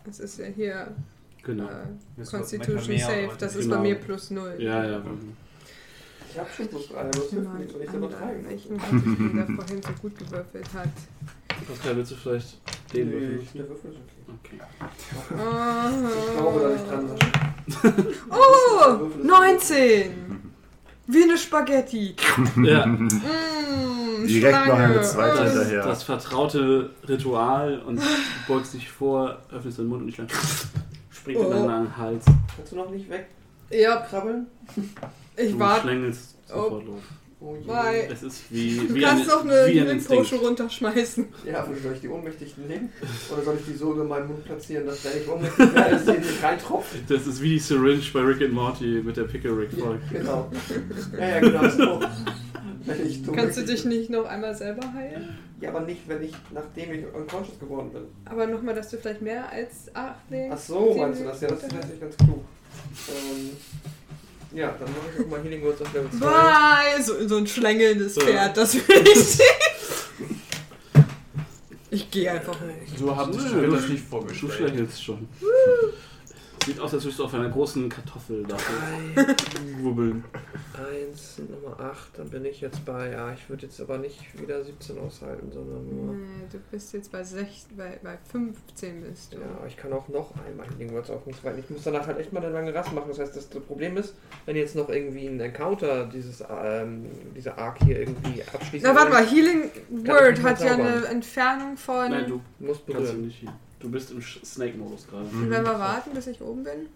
Das 0.04 0.20
ist 0.20 0.38
ja 0.38 0.46
hier 0.46 0.94
Genau. 1.42 1.64
äh, 1.64 2.24
Constitution 2.24 2.86
mehr, 2.88 3.06
Safe. 3.06 3.30
Das 3.38 3.56
ist 3.56 3.64
genau. 3.64 3.76
bei 3.76 3.82
mir 3.82 3.94
plus 3.94 4.30
0. 4.30 4.56
Ja, 4.58 4.84
ja. 4.84 5.02
Ich 6.30 6.38
hab 6.38 6.52
schon 6.52 6.68
plus 6.68 6.88
3, 6.88 7.00
aber 7.00 7.08
das 7.10 7.30
hilft 7.30 7.52
mir 7.52 7.58
nichts, 7.58 7.74
wenn 7.74 7.82
ich 7.82 7.88
ich 8.54 8.68
denn, 8.68 9.36
der 9.36 9.46
vorhin 9.46 9.82
so 9.82 9.92
gut 10.02 10.18
gewürfelt 10.18 10.74
hat? 10.74 10.88
Pascal, 11.66 11.96
willst 11.96 12.12
du 12.12 12.16
vielleicht 12.16 12.58
den 12.92 13.08
Nee, 13.08 13.14
würfeln? 13.14 13.48
der 13.54 13.68
Würfel 13.70 13.90
ist 13.92 13.98
okay. 14.28 14.60
Ich 15.30 16.36
glaube, 16.36 16.60
dass 16.60 16.80
ich 16.82 16.88
dran 16.88 17.06
bin. 17.06 18.14
Oh! 18.30 19.10
19! 19.22 20.14
Wie 21.06 21.22
eine 21.22 21.38
Spaghetti. 21.38 22.14
Ja, 22.62 22.86
Mmh, 22.86 24.26
Direkt 24.26 24.66
noch 24.66 24.74
eine 24.74 24.92
Schlange. 24.94 25.02
zweite 25.02 25.40
Oh, 25.40 25.44
hinterher. 25.44 25.82
das 25.84 26.02
vertraute 26.02 26.90
Ritual 27.08 27.80
und 27.86 28.02
beugst 28.48 28.74
dich 28.74 28.90
vor, 28.90 29.38
öffnest 29.52 29.78
den 29.78 29.86
Mund 29.86 30.02
und 30.02 30.12
Schlange 30.12 30.30
springt 31.10 31.38
in 31.40 31.46
Oh. 31.46 31.50
deinen 31.50 31.66
langen 31.66 31.96
Hals. 31.96 32.24
Kannst 32.56 32.72
du 32.72 32.76
noch 32.76 32.90
nicht 32.90 33.06
Ja, 33.70 34.00
wegkrabbeln? 34.02 34.46
ich 35.36 35.52
Du 35.52 35.58
warte. 35.58 35.82
schlängelst 35.82 36.36
sofort 36.48 36.84
los. 36.84 37.00
Oh 37.40 37.54
je. 37.54 37.66
Bye. 37.66 38.08
Es 38.12 38.22
ist 38.24 38.42
wie, 38.50 38.78
Du 38.78 38.94
wie 38.94 39.00
kannst 39.00 39.30
ein, 39.30 39.46
noch 39.46 39.54
eine. 39.54 39.96
Potion 39.96 40.40
runterschmeißen. 40.40 41.28
Ja, 41.46 41.60
aber 41.62 41.76
soll 41.76 41.92
ich 41.94 42.00
die 42.00 42.08
Ohnmächtig 42.08 42.58
nehmen? 42.58 42.92
Oder 43.32 43.42
soll 43.42 43.56
ich 43.60 43.66
die 43.66 43.78
so 43.78 43.92
über 43.92 44.04
meinen 44.04 44.26
Mund 44.26 44.44
platzieren, 44.44 44.86
dass 44.86 45.04
wenn 45.04 45.22
ich 45.22 45.28
ohnmächtig 45.28 45.74
werde, 45.74 45.94
es 45.94 46.06
nicht 46.06 46.42
reintropft? 46.42 46.96
Das 47.08 47.26
ist 47.28 47.40
wie 47.40 47.50
die 47.50 47.58
Syringe 47.60 48.02
bei 48.12 48.20
Rick 48.20 48.42
and 48.42 48.52
Morty 48.54 49.02
mit 49.04 49.16
der 49.16 49.24
Pickle 49.24 49.56
Rick 49.56 49.72
Folge. 49.72 50.02
Genau. 50.12 50.50
Ja, 51.16 51.28
ja, 51.28 51.40
genau 51.40 51.68
so. 51.68 52.00
Wenn 52.84 53.06
ich 53.06 53.22
so 53.24 53.32
Kannst 53.32 53.58
du 53.58 53.64
dich 53.64 53.84
nicht 53.84 54.10
noch 54.10 54.24
einmal 54.24 54.54
selber 54.56 54.92
heilen? 54.92 55.38
Ja, 55.60 55.70
aber 55.70 55.80
nicht, 55.80 56.08
wenn 56.08 56.22
ich, 56.22 56.32
nachdem 56.52 56.92
ich 56.92 57.04
unconscious 57.14 57.58
geworden 57.60 57.90
bin. 57.92 58.02
Aber 58.24 58.46
nochmal, 58.46 58.74
dass 58.74 58.90
du 58.90 58.96
vielleicht 58.96 59.22
mehr 59.22 59.50
als 59.52 59.94
8 59.94 60.14
lebst? 60.30 60.52
Ach 60.52 60.58
so, 60.58 60.94
meinst 60.96 61.20
du 61.20 61.24
das? 61.24 61.40
Ja, 61.40 61.48
das 61.48 61.62
ist 61.62 61.72
natürlich 61.72 62.00
ganz 62.00 62.16
klug. 62.16 62.44
Ähm, 63.08 63.50
ja, 64.52 64.68
dann 64.78 64.88
mache 64.90 65.00
ich 65.18 65.24
auch 65.24 65.28
mal 65.30 65.42
Healing 65.42 65.62
Words 65.64 65.82
auf 65.82 65.92
Level 65.92 66.10
2. 66.10 66.18
Bye! 66.20 67.02
So, 67.02 67.28
so 67.28 67.36
ein 67.36 67.46
schlängelndes 67.46 68.16
Ja. 68.16 68.22
Pferd, 68.22 68.56
das 68.56 68.74
will 68.74 68.82
ich 69.12 69.18
sehen. 69.24 69.46
Ich 71.90 72.10
gehe 72.10 72.30
einfach 72.30 72.54
hoch. 72.60 72.98
So 72.98 73.16
haben 73.16 73.30
mir 73.34 73.68
das 73.70 73.86
du- 73.86 73.92
nicht 73.92 74.04
Du 74.04 74.08
vorgestellt. 74.10 74.52
schlägelst 74.56 75.02
schon. 75.04 75.26
Sieht 76.68 76.80
aus, 76.80 76.92
als 76.92 77.02
würdest 77.02 77.18
du 77.18 77.24
auf 77.24 77.32
einer 77.32 77.48
großen 77.48 77.88
Kartoffel 77.88 78.44
da 78.46 78.56
3, 79.16 79.26
wubbeln. 79.82 80.22
1, 81.12 81.40
Nummer 81.48 81.80
8, 81.80 82.18
dann 82.18 82.28
bin 82.28 82.44
ich 82.44 82.60
jetzt 82.60 82.84
bei, 82.84 83.10
ja, 83.10 83.32
ich 83.32 83.48
würde 83.48 83.64
jetzt 83.64 83.80
aber 83.80 83.96
nicht 83.96 84.38
wieder 84.38 84.62
17 84.62 84.98
aushalten, 84.98 85.50
sondern 85.50 85.88
nur. 85.88 86.14
Nee, 86.14 86.44
du 86.52 86.58
bist 86.70 86.92
jetzt 86.92 87.10
bei, 87.10 87.24
16, 87.24 87.74
bei, 87.74 87.98
bei 88.02 88.18
15 88.30 89.00
bist 89.02 89.32
du. 89.32 89.38
Ja, 89.38 89.46
aber 89.56 89.66
ich 89.66 89.78
kann 89.78 89.94
auch 89.94 90.08
noch 90.08 90.34
einmal 90.46 90.66
Healing 90.68 90.92
Words 90.92 91.08
aufnehmen. 91.08 91.38
Ich 91.58 91.70
muss 91.70 91.84
danach 91.84 92.06
halt 92.06 92.18
echt 92.18 92.34
mal 92.34 92.44
eine 92.44 92.52
lange 92.52 92.74
Rast 92.74 92.92
machen. 92.92 93.06
Das 93.08 93.18
heißt, 93.18 93.34
das 93.34 93.46
Problem 93.46 93.96
ist, 93.96 94.14
wenn 94.44 94.54
jetzt 94.54 94.76
noch 94.76 94.90
irgendwie 94.90 95.26
ein 95.26 95.40
Encounter 95.40 96.04
dieses, 96.04 96.44
ähm, 96.50 97.06
diese 97.34 97.56
Arc 97.56 97.82
hier 97.82 98.00
irgendwie 98.00 98.42
abschließt. 98.52 98.84
Na 98.84 98.94
warte 98.94 99.10
mal, 99.10 99.24
Healing 99.26 99.70
Word 99.88 100.42
hat 100.42 100.60
ja 100.60 100.74
eine 100.74 101.06
Entfernung 101.06 101.78
von... 101.78 102.10
Nein, 102.10 102.26
du 102.28 102.40
Du 102.58 102.66
musst 102.66 102.86
kannst 102.86 103.00
ihn 103.00 103.04
berühren. 103.06 103.22
nicht 103.26 103.38
hin. 103.40 103.50
Du 103.80 103.90
bist 103.90 104.10
im 104.10 104.20
Snake-Modus 104.20 105.06
gerade. 105.08 105.26
Wenn 105.32 105.50
wir 105.50 105.64
warten, 105.64 106.10
bis 106.12 106.26
ich 106.26 106.40
oben 106.40 106.64
bin? 106.64 106.88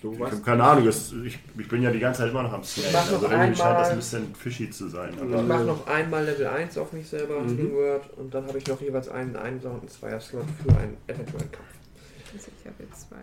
Du 0.00 0.12
Ich 0.12 0.20
habe 0.20 0.36
keine 0.38 0.62
Ahnung, 0.62 0.84
das, 0.84 1.12
ich, 1.12 1.38
ich 1.58 1.68
bin 1.68 1.82
ja 1.82 1.90
die 1.90 1.98
ganze 1.98 2.20
Zeit 2.22 2.30
immer 2.30 2.42
noch 2.42 2.52
am 2.52 2.60
noch 2.60 2.94
Also 2.94 3.26
irgendwie 3.26 3.56
scheint 3.56 3.78
das 3.78 3.90
ein 3.90 3.96
bisschen 3.96 4.34
fishy 4.34 4.70
zu 4.70 4.88
sein. 4.88 5.14
Ich 5.14 5.22
mache 5.22 5.64
noch 5.64 5.86
einmal 5.86 6.24
Level 6.24 6.46
1 6.46 6.78
auf 6.78 6.92
mich 6.92 7.08
selber, 7.08 7.40
Mhm. 7.40 7.48
Healing 7.56 7.74
Word, 7.74 8.10
und 8.16 8.32
dann 8.34 8.46
habe 8.46 8.58
ich 8.58 8.66
noch 8.66 8.80
jeweils 8.80 9.08
einen 9.08 9.36
Einser 9.36 9.70
und 9.72 9.80
einen 9.80 9.88
Zweier-Slot 9.88 10.44
für 10.62 10.76
einen 10.78 10.96
eventuellen 11.06 11.50
Kampf. 11.50 11.68
Also 12.32 12.48
ich 12.60 12.66
habe 12.66 12.82
jetzt 12.82 13.08
zwei. 13.08 13.16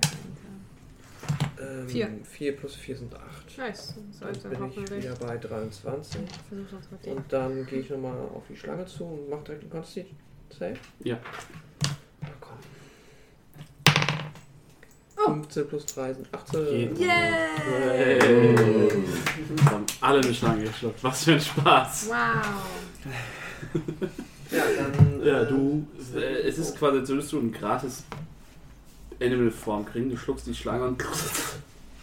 Ähm, 1.61 1.87
Vier. 1.87 2.09
4 2.23 2.57
plus 2.57 2.75
4 2.75 2.97
sind 2.97 3.15
8. 3.15 3.57
Nice. 3.57 3.95
Dann 4.19 4.33
Sollte 4.33 4.49
bin 4.49 4.69
ich 4.69 4.91
wieder 4.91 5.15
bei 5.15 5.37
23. 5.37 6.21
Versuch 6.49 6.69
sonst 6.69 6.91
mal 6.91 6.97
die. 7.03 7.09
Und 7.11 7.31
dann 7.31 7.65
gehe 7.65 7.79
ich 7.79 7.89
nochmal 7.89 8.17
auf 8.17 8.43
die 8.49 8.57
Schlange 8.57 8.85
zu 8.85 9.05
und 9.05 9.29
mache 9.29 9.43
direkt 9.45 9.63
einen 9.63 9.71
Constitution 9.71 10.17
Save. 10.57 10.75
Ja. 11.03 11.17
Na 12.21 12.27
komm. 12.41 12.57
Oh. 15.12 15.12
15 15.25 15.67
plus 15.67 15.85
3 15.85 16.13
sind 16.13 16.27
18. 16.31 16.65
Geht. 16.65 16.99
Yay! 16.99 17.07
Hey. 17.07 18.89
Wir 19.55 19.65
haben 19.65 19.85
alle 20.01 20.19
eine 20.21 20.33
Schlange 20.33 20.63
geschluckt. 20.63 21.03
Was 21.03 21.23
für 21.23 21.33
ein 21.33 21.41
Spaß. 21.41 22.09
Wow. 22.09 22.19
Ja, 24.51 24.63
dann. 24.77 25.25
Ja, 25.25 25.41
äh, 25.41 25.47
du. 25.47 25.87
Äh, 26.15 26.47
es 26.47 26.59
ist 26.59 26.77
quasi, 26.77 26.99
als 26.99 27.09
würdest 27.09 27.31
du 27.31 27.39
ein 27.39 27.51
gratis 27.51 28.03
Animal-Form 29.19 29.85
kriegen. 29.85 30.11
Du 30.11 30.17
schluckst 30.17 30.45
die 30.45 30.53
Schlange 30.53 30.85
und 30.85 31.03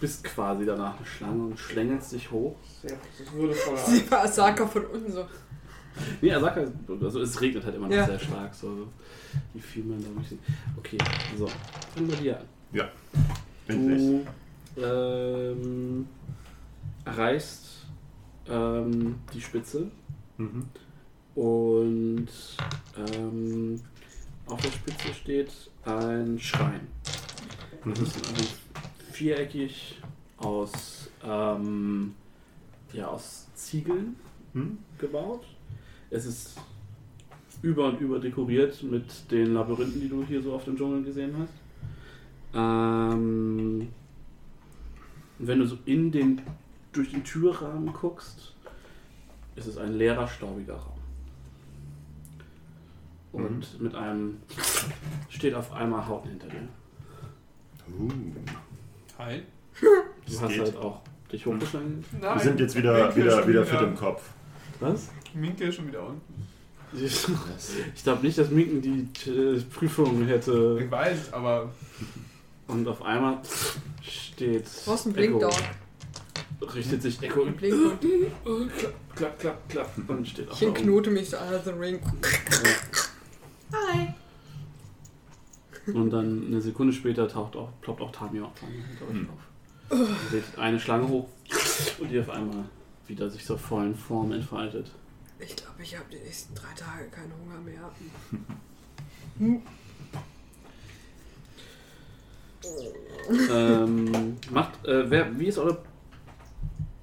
bist 0.00 0.24
quasi 0.24 0.64
danach 0.64 0.96
eine 0.96 1.06
Schlange 1.06 1.44
und 1.44 1.58
schlängelst 1.58 2.12
dich 2.12 2.28
hoch. 2.30 2.56
Sehr, 2.82 2.96
das 2.96 3.20
ist 3.26 3.32
würdevoller. 3.32 3.78
Sie 3.86 4.10
war 4.10 4.24
Asaka 4.24 4.66
von 4.66 4.84
unten 4.86 5.12
so. 5.12 5.26
Nee, 6.20 6.32
Asaka, 6.32 6.64
also 7.00 7.20
es 7.20 7.40
regnet 7.40 7.64
halt 7.64 7.76
immer 7.76 7.86
noch 7.86 7.94
Ja. 7.94 8.06
sehr 8.06 8.18
stark, 8.18 8.54
so 8.54 8.88
wie 9.54 9.60
viel 9.60 9.84
man 9.84 10.02
da 10.02 10.08
durch 10.08 10.38
Okay, 10.76 10.98
so, 11.38 11.46
fangen 11.94 12.08
wir 12.08 12.16
dir 12.16 12.38
an. 12.38 12.46
Endlich. 13.66 14.26
Du 14.76 14.82
ähm, 14.82 16.06
erreichst 17.04 17.86
ähm, 18.48 19.16
die 19.32 19.40
Spitze 19.40 19.90
Mhm. 20.38 20.64
und 21.34 22.28
ähm, 22.96 23.80
auf 24.46 24.60
der 24.60 24.70
Spitze 24.70 25.14
steht 25.14 25.52
ein 25.84 26.38
Schrein. 26.38 26.80
Das 27.84 27.98
Mhm. 27.98 28.04
ist 28.04 28.16
also 28.28 28.44
viereckig 29.12 29.98
aus, 30.38 31.10
ähm, 31.24 32.14
ja, 32.92 33.08
aus 33.08 33.46
Ziegeln 33.54 34.16
Mhm. 34.54 34.78
gebaut. 34.98 35.44
Es 36.10 36.24
ist 36.26 36.56
über 37.62 37.88
und 37.88 38.00
über 38.00 38.18
dekoriert 38.18 38.82
mit 38.82 39.04
den 39.30 39.52
Labyrinthen, 39.54 40.00
die 40.00 40.08
du 40.08 40.24
hier 40.24 40.42
so 40.42 40.54
auf 40.54 40.64
dem 40.64 40.76
Dschungel 40.76 41.04
gesehen 41.04 41.34
hast. 41.38 41.52
Ähm, 42.54 43.88
wenn 45.38 45.58
du 45.58 45.66
so 45.66 45.78
in 45.84 46.10
den, 46.10 46.42
durch 46.92 47.10
den 47.10 47.24
Türrahmen 47.24 47.92
guckst, 47.92 48.54
ist 49.56 49.66
es 49.66 49.78
ein 49.78 49.94
leerer, 49.94 50.26
staubiger 50.26 50.74
Raum. 50.74 50.98
Und 53.32 53.80
mit 53.80 53.94
einem 53.94 54.38
steht 55.28 55.54
auf 55.54 55.72
einmal 55.72 56.06
Haut 56.06 56.26
hinter 56.26 56.48
dir. 56.48 56.68
Uh. 57.98 58.08
Hi. 59.18 59.42
Du 59.80 59.86
Das 60.26 60.42
hast 60.42 60.48
geht. 60.52 60.60
halt 60.60 60.76
auch 60.76 61.00
dich 61.30 61.46
hochgeschlagen. 61.46 62.04
Nein. 62.20 62.34
Wir 62.34 62.40
sind 62.40 62.60
jetzt 62.60 62.76
wieder, 62.76 63.14
wieder, 63.14 63.46
wieder 63.46 63.64
fit 63.64 63.80
im 63.80 63.94
Kopf. 63.94 64.30
Was? 64.80 65.10
Minke 65.34 65.64
ist 65.64 65.76
schon 65.76 65.86
wieder 65.88 66.06
unten. 66.06 66.50
Ich, 66.92 68.02
glaube 68.02 68.26
nicht, 68.26 68.36
dass 68.36 68.50
Minken 68.50 68.82
die 68.82 69.08
Prüfung 69.72 70.24
hätte. 70.26 70.80
Ich 70.82 70.90
weiß, 70.90 71.32
aber 71.32 71.70
Und 72.70 72.88
auf 72.88 73.02
einmal 73.02 73.38
steht. 74.02 74.64
Brauchst 74.84 75.06
einen 75.06 75.16
Echo. 75.16 75.38
Blinkdog. 75.38 76.74
Richtet 76.74 77.02
sich 77.02 77.22
Echo 77.22 77.44
Blinkdog. 77.46 77.98
klapp, 79.14 79.38
klapp, 79.38 79.68
klapp 79.68 79.90
und 80.08 80.28
steht 80.28 80.50
auf 80.50 80.60
Ich 80.60 80.74
knote 80.74 81.10
mich 81.10 81.30
so 81.30 81.36
an 81.36 81.60
the 81.64 81.70
ring. 81.70 82.00
Hi. 83.72 84.14
Und 85.92 86.10
dann 86.10 86.46
eine 86.46 86.60
Sekunde 86.60 86.92
später 86.92 87.26
taucht 87.28 87.56
auch, 87.56 87.70
ploppt 87.80 88.00
auch 88.02 88.12
Tamio 88.12 88.46
auf 88.46 88.62
auf. 88.62 89.98
Ihr 89.98 90.06
seht 90.30 90.58
eine 90.58 90.78
Schlange 90.78 91.08
hoch 91.08 91.28
und 91.98 92.10
die 92.10 92.20
auf 92.20 92.30
einmal 92.30 92.64
wieder 93.06 93.28
sich 93.28 93.44
zur 93.44 93.58
vollen 93.58 93.96
Form 93.96 94.30
entfaltet. 94.32 94.92
Ich 95.38 95.56
glaube, 95.56 95.82
ich 95.82 95.96
habe 95.96 96.06
die 96.12 96.18
nächsten 96.18 96.54
drei 96.54 96.72
Tage 96.76 97.08
keinen 97.08 97.32
Hunger 97.32 97.60
mehr. 97.60 97.90
ähm, 103.50 104.36
macht, 104.50 104.84
äh, 104.86 105.08
wer, 105.10 105.38
wie 105.38 105.46
ist 105.46 105.58
eure 105.58 105.78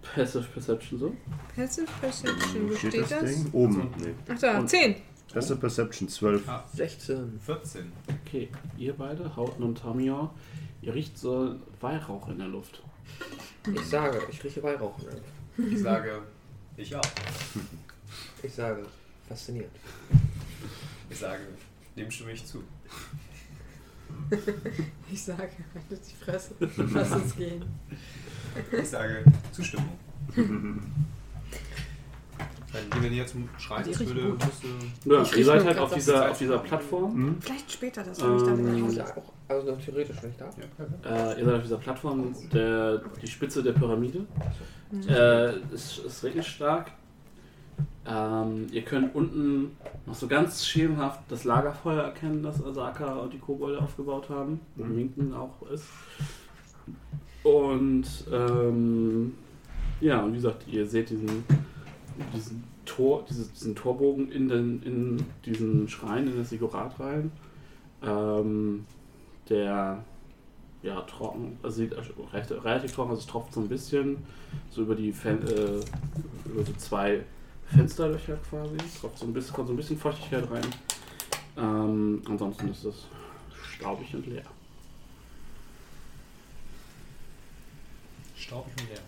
Passive 0.02 0.44
Perception 0.54 1.00
so? 1.00 1.16
Passive 1.56 1.88
Perception, 2.02 2.70
wo 2.70 2.76
Steht 2.76 2.92
steht 2.92 3.02
das 3.04 3.10
das? 3.10 3.24
Ding? 3.24 3.50
Oben. 3.54 3.92
Nee. 4.00 4.14
Ach 4.30 4.40
da, 4.40 4.60
Und- 4.60 4.70
10. 4.70 4.96
Passive 5.34 5.58
Perception 5.58 6.08
12. 6.08 6.44
16. 6.74 7.40
14. 7.40 7.92
Okay, 8.26 8.50
ihr 8.78 8.94
beide, 8.94 9.36
Hauten 9.36 9.62
und 9.64 9.78
Tamio, 9.80 10.30
ihr 10.82 10.94
riecht 10.94 11.18
so 11.18 11.56
Weihrauch 11.82 12.30
in 12.30 12.38
der 12.40 12.48
Luft. 12.48 12.82
Ich 13.74 13.82
sage, 13.86 14.22
ich 14.32 14.42
rieche 14.44 14.64
Weihrauch. 14.64 14.96
Ich 15.58 15.80
sage, 15.82 16.22
ich 16.78 16.96
auch. 16.96 17.02
Ich 18.42 18.54
sage, 18.54 18.86
faszinierend. 19.28 19.72
Ich 21.10 21.18
sage, 21.18 21.42
dem 21.98 22.10
stimme 22.10 22.32
ich 22.32 22.46
zu. 22.46 22.64
Ich 25.12 25.24
sage, 25.24 25.42
halt 25.42 25.86
die 25.92 26.24
Fresse. 26.24 26.54
Lass 26.94 27.12
uns 27.14 27.36
gehen. 27.36 27.64
Ich 28.72 28.90
sage, 28.90 29.24
Zustimmung. 29.54 29.90
Dann 32.74 32.90
gehen 32.92 33.02
wir 33.04 33.10
näher 33.10 33.26
zum 33.26 33.48
Schrein. 33.58 33.84
Die 33.84 33.92
Das 33.92 34.00
riechen 34.02 34.16
würde, 34.16 34.30
gut. 34.32 34.46
müsste 34.46 34.68
Ja, 35.06 35.22
Ich 35.22 35.32
ihr 35.32 35.38
riech 35.38 35.46
seid 35.46 35.56
nur 35.60 35.66
halt 35.68 35.78
auf 35.80 35.94
dieser, 35.94 36.24
die 36.26 36.32
auf 36.32 36.38
dieser 36.38 36.58
Plattform. 36.60 37.16
Mhm. 37.16 37.36
Vielleicht 37.42 37.72
später, 37.72 38.04
dass 38.04 38.18
du 38.18 38.28
mich 38.28 38.44
dann 38.44 38.78
Ich 38.78 38.84
raus. 38.84 38.96
sage 38.96 39.18
auch, 39.22 39.34
also 39.48 39.76
theoretisch 39.78 40.22
nicht 40.24 40.42
da. 40.42 40.50
Äh, 41.10 41.40
ihr 41.40 41.46
seid 41.46 41.56
auf 41.56 41.62
dieser 41.64 41.78
Plattform, 41.78 42.36
der, 42.54 42.98
die 43.22 43.28
Spitze 43.28 43.64
der 43.64 43.72
Pyramide. 43.72 44.26
Äh, 45.08 45.74
es, 45.74 46.00
es 46.06 46.24
regnet 46.24 46.46
stark. 46.46 46.92
Ähm, 48.06 48.68
ihr 48.72 48.84
könnt 48.84 49.14
unten 49.16 49.76
noch 50.06 50.16
so 50.16 50.28
ganz 50.28 50.66
schemenhaft 50.66 51.20
das 51.30 51.44
Lagerfeuer 51.44 52.04
erkennen, 52.04 52.42
das 52.42 52.64
Asaka 52.64 53.16
und 53.18 53.34
die 53.34 53.40
Kobolde 53.40 53.82
aufgebaut 53.82 54.30
haben. 54.30 54.62
Wo 54.76 54.86
Mhm. 54.86 54.96
Minken 54.96 55.34
auch 55.34 55.62
ist. 55.70 55.86
Und 57.44 58.06
ähm, 58.32 59.34
ja, 60.00 60.22
und 60.22 60.32
wie 60.32 60.38
gesagt, 60.38 60.66
ihr 60.68 60.86
seht 60.86 61.10
diesen, 61.10 61.44
diesen 62.34 62.64
Tor, 62.86 63.26
diesen 63.30 63.76
Torbogen 63.76 64.32
in, 64.32 64.48
den, 64.48 64.84
in 64.84 65.26
diesen 65.46 65.90
Schrein, 65.90 66.28
in 66.28 66.38
das 66.38 66.50
Sigurat 66.50 66.98
rein. 67.00 67.32
Ähm, 68.02 68.86
der 69.50 70.04
ja 70.84 71.02
trocken, 71.02 71.58
also 71.64 71.78
sieht 71.78 71.94
recht, 72.34 72.52
relativ 72.52 72.94
trocken, 72.94 73.10
also 73.12 73.22
es 73.22 73.28
tropft 73.28 73.54
so 73.54 73.62
ein 73.62 73.68
bisschen, 73.68 74.18
so 74.70 74.84
über 74.84 74.96
die 74.96 75.12
Fen 75.12 75.42
äh, 75.48 76.50
über 76.50 76.64
so 76.64 76.74
zwei 76.78 77.24
Fensterlöcher 77.74 78.38
quasi, 78.50 78.78
tropft 79.00 79.20
so 79.20 79.26
ein 79.26 79.34
bisschen, 79.34 79.54
kommt 79.54 79.68
so 79.68 79.74
ein 79.74 79.78
bisschen 79.78 79.98
Feuchtigkeit 79.98 80.50
rein. 80.50 80.66
Ähm, 81.58 82.22
ansonsten 82.28 82.70
ist 82.70 82.84
es 82.86 83.08
staubig 83.64 84.14
und 84.14 84.26
leer. 84.28 84.46
Staubig 88.36 88.74
und 88.80 88.90
leer. 88.90 89.02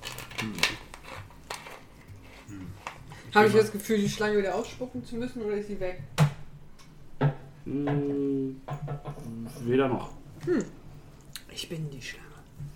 Habe 3.33 3.47
ich 3.47 3.53
das 3.53 3.71
Gefühl, 3.71 3.99
die 3.99 4.09
Schlange 4.09 4.39
wieder 4.39 4.55
ausspucken 4.55 5.05
zu 5.05 5.15
müssen 5.15 5.41
oder 5.43 5.55
ist 5.55 5.67
sie 5.67 5.79
weg? 5.79 6.01
Hm, 7.65 8.61
weder 9.61 9.87
noch. 9.87 10.11
Ich 11.51 11.69
bin 11.69 11.89
die 11.91 12.01
Schlange. 12.01 12.25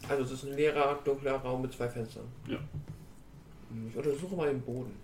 Also 0.08 0.24
es 0.24 0.32
ist 0.32 0.44
ein 0.44 0.56
leerer, 0.56 1.00
dunkler 1.04 1.36
Raum 1.38 1.64
mit 1.64 1.74
zwei 1.74 1.90
Fenstern. 1.90 2.26
Ja. 2.48 2.60
Ich 3.90 3.96
untersuche 3.96 4.36
mal 4.36 4.48
den 4.48 4.62
Boden. 4.62 5.03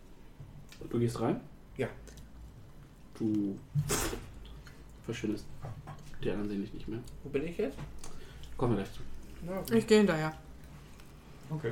Du 0.90 1.00
gehst 1.00 1.20
rein? 1.20 1.40
Ja. 1.78 1.88
Du 3.18 3.58
verschwindest. 5.06 5.46
Die 6.24 6.30
anderen 6.32 6.50
sehen 6.50 6.62
dich 6.62 6.74
nicht 6.74 6.88
mehr. 6.88 7.00
Wo 7.24 7.30
bin 7.30 7.46
ich 7.48 7.58
jetzt? 7.58 7.78
Kommen 8.58 8.76
wir 8.78 8.84
gleich 8.84 8.94
zu. 8.94 9.76
Ich 9.76 9.88
gehe 9.88 10.00
hinterher. 10.00 10.34
Okay. 11.50 11.72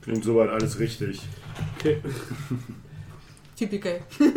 Klingt 0.00 0.24
soweit 0.24 0.50
alles 0.50 0.78
richtig. 0.78 1.20
Okay. 1.78 2.00
TPK. 3.56 4.00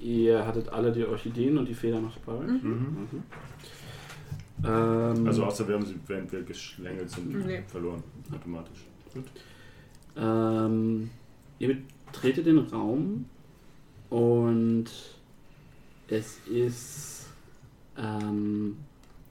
Ihr 0.00 0.44
hattet 0.46 0.68
alle 0.68 0.90
die 0.92 1.04
Orchideen 1.04 1.56
und 1.58 1.68
die 1.68 1.74
Federn 1.74 2.02
noch 2.02 2.16
bei 2.18 2.32
euch. 2.32 2.48
Mhm. 2.62 3.08
Mhm. 3.10 3.22
Ähm, 4.64 5.26
Also 5.26 5.44
außer 5.44 5.66
wir 5.68 5.74
haben 5.76 5.86
sie, 5.86 5.96
während 6.06 6.30
wir 6.32 6.42
geschlängelt 6.42 7.10
sind, 7.10 7.46
Nee. 7.46 7.62
verloren. 7.68 8.02
Automatisch. 8.32 8.84
Gut. 9.14 9.24
Ähm, 10.16 11.10
ihr 11.58 11.76
betretet 12.06 12.46
den 12.46 12.58
Raum 12.58 13.24
und 14.10 14.86
es 16.08 16.38
ist, 16.46 17.26
ähm, 17.96 18.76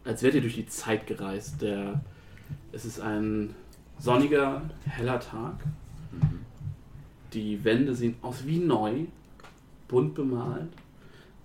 als 0.04 0.24
wärt 0.24 0.36
ihr 0.36 0.42
durch 0.42 0.56
die 0.56 0.66
Zeit 0.66 1.06
gereist. 1.06 1.62
Der, 1.62 2.02
es 2.72 2.86
ist 2.86 3.00
ein 3.00 3.54
sonniger, 4.00 4.64
heller 4.86 5.20
Tag. 5.20 5.64
Mhm. 6.12 6.40
Die 7.34 7.64
Wände 7.64 7.94
sehen 7.94 8.16
aus 8.22 8.46
wie 8.46 8.58
neu, 8.58 9.06
bunt 9.88 10.16
bemalt. 10.16 10.70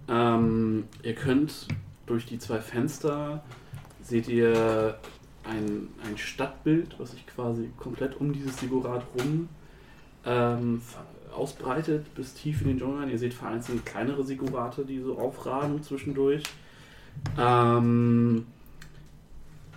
Ähm, 0.08 0.84
ihr 1.02 1.14
könnt 1.14 1.68
durch 2.06 2.26
die 2.26 2.38
zwei 2.38 2.60
Fenster 2.60 3.44
seht 4.00 4.28
ihr 4.28 4.98
ein, 5.48 5.88
ein 6.08 6.16
Stadtbild, 6.16 6.98
was 6.98 7.12
sich 7.12 7.26
quasi 7.26 7.70
komplett 7.76 8.20
um 8.20 8.32
dieses 8.32 8.58
Sigurat 8.58 9.04
rum 9.18 9.48
ähm, 10.24 10.82
ausbreitet, 11.34 12.14
bis 12.14 12.34
tief 12.34 12.62
in 12.62 12.68
den 12.68 12.78
Dschungel. 12.78 13.00
rein. 13.00 13.10
Ihr 13.10 13.18
seht 13.18 13.34
vereinzelt 13.34 13.84
kleinere 13.84 14.24
Sigurate, 14.24 14.84
die 14.84 15.00
so 15.00 15.18
aufragen 15.18 15.82
zwischendurch. 15.82 16.42
Ähm, 17.38 18.46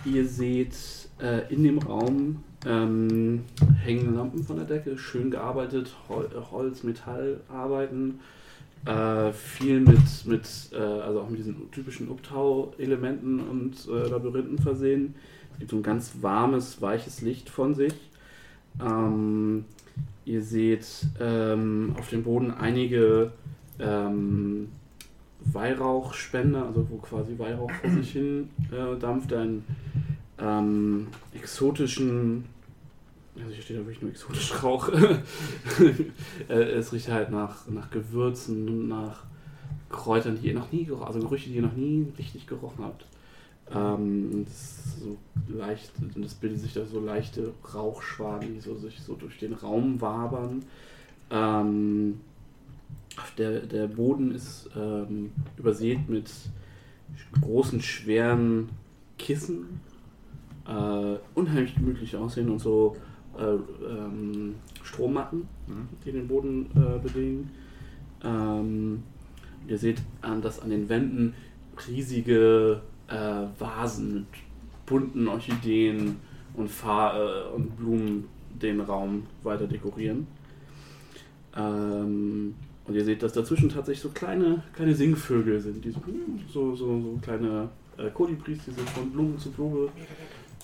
ihr 0.05 0.27
seht 0.27 0.75
äh, 1.21 1.53
in 1.53 1.63
dem 1.63 1.79
Raum 1.79 2.43
ähm, 2.65 3.45
hängen 3.83 4.15
Lampen 4.15 4.43
von 4.43 4.57
der 4.57 4.65
Decke, 4.65 4.97
schön 4.97 5.31
gearbeitet, 5.31 5.95
Hol 6.09 6.29
Holz, 6.51 6.83
Metall 6.83 7.41
arbeiten. 7.49 8.19
Äh, 8.85 9.33
viel 9.33 9.81
mit, 9.81 10.25
mit 10.25 10.69
äh, 10.71 10.77
also 10.77 11.21
auch 11.21 11.29
mit 11.29 11.39
diesen 11.39 11.69
typischen 11.71 12.09
Uptau-Elementen 12.09 13.41
und 13.41 13.75
äh, 13.87 14.07
Labyrinthen 14.07 14.57
versehen. 14.57 15.15
Gibt 15.59 15.71
so 15.71 15.77
ein 15.77 15.83
ganz 15.83 16.13
warmes, 16.21 16.81
weiches 16.81 17.21
Licht 17.21 17.49
von 17.49 17.75
sich. 17.75 17.93
Ähm, 18.81 19.65
ihr 20.25 20.41
seht 20.41 20.87
ähm, 21.19 21.95
auf 21.97 22.09
dem 22.09 22.23
Boden 22.23 22.51
einige 22.51 23.31
ähm, 23.79 24.69
Weihrauchspender, 25.41 26.65
also 26.65 26.87
wo 26.89 26.97
quasi 26.97 27.37
Weihrauch 27.37 27.71
vor 27.71 27.89
sich 27.89 28.11
hin 28.11 28.49
äh, 28.71 28.97
dampft, 28.99 29.33
einen 29.33 29.63
ähm, 30.37 31.07
exotischen, 31.33 32.45
also 33.37 33.51
hier 33.51 33.63
steht 33.63 33.77
da 33.77 33.81
wirklich 33.81 34.01
nur 34.01 34.11
exotisch 34.11 34.63
Rauch. 34.63 34.89
Äh, 36.49 36.53
es 36.53 36.91
riecht 36.91 37.09
halt 37.09 37.29
nach, 37.29 37.67
nach 37.67 37.91
Gewürzen 37.91 38.67
und 38.67 38.87
nach 38.87 39.23
Kräutern, 39.89 40.37
die 40.41 40.47
ihr 40.47 40.53
noch 40.55 40.71
nie 40.71 40.89
also 40.99 41.19
Gerüche, 41.19 41.49
die 41.49 41.57
ihr 41.57 41.61
noch 41.61 41.75
nie 41.75 42.07
richtig 42.17 42.47
gerochen 42.47 42.83
habt. 42.83 43.05
Ähm, 43.73 44.45
so 44.47 45.17
leicht, 45.47 45.91
und 46.15 46.25
es 46.25 46.33
bilden 46.33 46.57
sich 46.57 46.73
da 46.73 46.85
so 46.85 46.99
leichte 46.99 47.53
Rauchschwaden, 47.73 48.55
die 48.55 48.59
so 48.59 48.75
sich 48.75 48.99
so 49.01 49.15
durch 49.15 49.37
den 49.37 49.53
Raum 49.53 50.01
wabern. 50.01 50.63
Ähm, 51.31 52.21
der, 53.37 53.61
der 53.61 53.87
Boden 53.87 54.31
ist 54.31 54.69
ähm, 54.75 55.31
übersät 55.57 56.09
mit 56.09 56.31
großen, 57.41 57.81
schweren 57.81 58.69
Kissen, 59.17 59.81
äh, 60.67 61.15
unheimlich 61.35 61.75
gemütlich 61.75 62.15
aussehen 62.15 62.49
und 62.49 62.59
so 62.59 62.95
äh, 63.37 63.55
ähm, 63.85 64.55
Strommatten, 64.83 65.47
Mhm. 65.67 65.87
die 66.03 66.11
den 66.11 66.27
Boden 66.27 66.65
äh, 66.75 66.99
belegen. 66.99 67.51
Ähm, 68.23 69.03
ihr 69.67 69.77
seht, 69.77 70.01
dass 70.41 70.59
an 70.59 70.71
den 70.71 70.89
Wänden 70.89 71.33
riesige 71.87 72.81
äh, 73.09 73.45
Vasen 73.59 74.13
mit 74.13 74.25
bunten 74.85 75.27
Orchideen 75.27 76.17
und, 76.53 76.69
Fa 76.69 77.17
äh, 77.17 77.49
und 77.55 77.77
Blumen 77.77 78.27
den 78.61 78.81
Raum 78.81 79.25
weiter 79.43 79.67
dekorieren. 79.67 80.27
Ähm, 81.55 82.55
und 82.85 82.95
ihr 82.95 83.05
seht, 83.05 83.21
dass 83.21 83.33
dazwischen 83.33 83.69
tatsächlich 83.69 84.01
so 84.01 84.09
kleine, 84.09 84.63
kleine 84.73 84.95
Singvögel 84.95 85.59
sind, 85.59 85.85
die 85.85 85.91
so, 85.91 86.01
so, 86.51 86.75
so, 86.75 87.01
so 87.01 87.19
kleine 87.21 87.69
äh, 87.97 88.09
Kolibris, 88.09 88.59
die 88.65 88.71
so 88.71 88.81
von 88.81 89.11
Blume 89.11 89.37
zu 89.37 89.51
Blume 89.51 89.89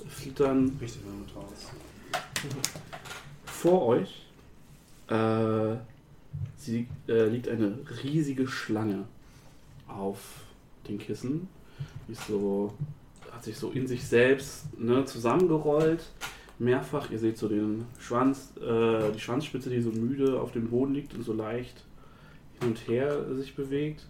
flittern. 0.08 0.76
Richtig 0.82 1.02
mit 1.06 1.36
raus. 1.36 1.72
Vor 3.46 3.86
euch 3.88 4.26
äh, 5.08 5.76
sie, 6.58 6.88
äh, 7.08 7.28
liegt 7.28 7.48
eine 7.48 7.78
riesige 8.04 8.48
Schlange 8.48 9.06
auf 9.88 10.20
den 10.88 10.98
Kissen. 10.98 11.48
Die 12.08 12.14
ist 12.14 12.28
so, 12.28 12.74
hat 13.32 13.44
sich 13.44 13.58
so 13.58 13.72
in 13.72 13.88
sich 13.88 14.06
selbst 14.06 14.80
ne, 14.80 15.06
zusammengerollt. 15.06 16.04
Mehrfach, 16.58 17.12
ihr 17.12 17.20
seht 17.20 17.38
so 17.38 17.50
den 17.50 17.86
Schwanz, 18.00 18.54
äh, 18.58 19.12
die 19.12 19.20
Schwanzspitze, 19.20 19.70
die 19.70 19.82
so 19.82 19.92
müde 19.92 20.40
auf 20.40 20.52
dem 20.52 20.70
Boden 20.70 20.94
liegt 20.94 21.14
und 21.14 21.24
so 21.24 21.34
leicht 21.34 21.84
hin 22.60 22.70
und 22.70 22.88
her 22.88 23.36
sich 23.36 23.56
bewegt. 23.56 24.08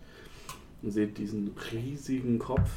Und 0.81 0.91
seht 0.91 1.17
diesen 1.17 1.51
riesigen 1.71 2.37
Kopf, 2.37 2.69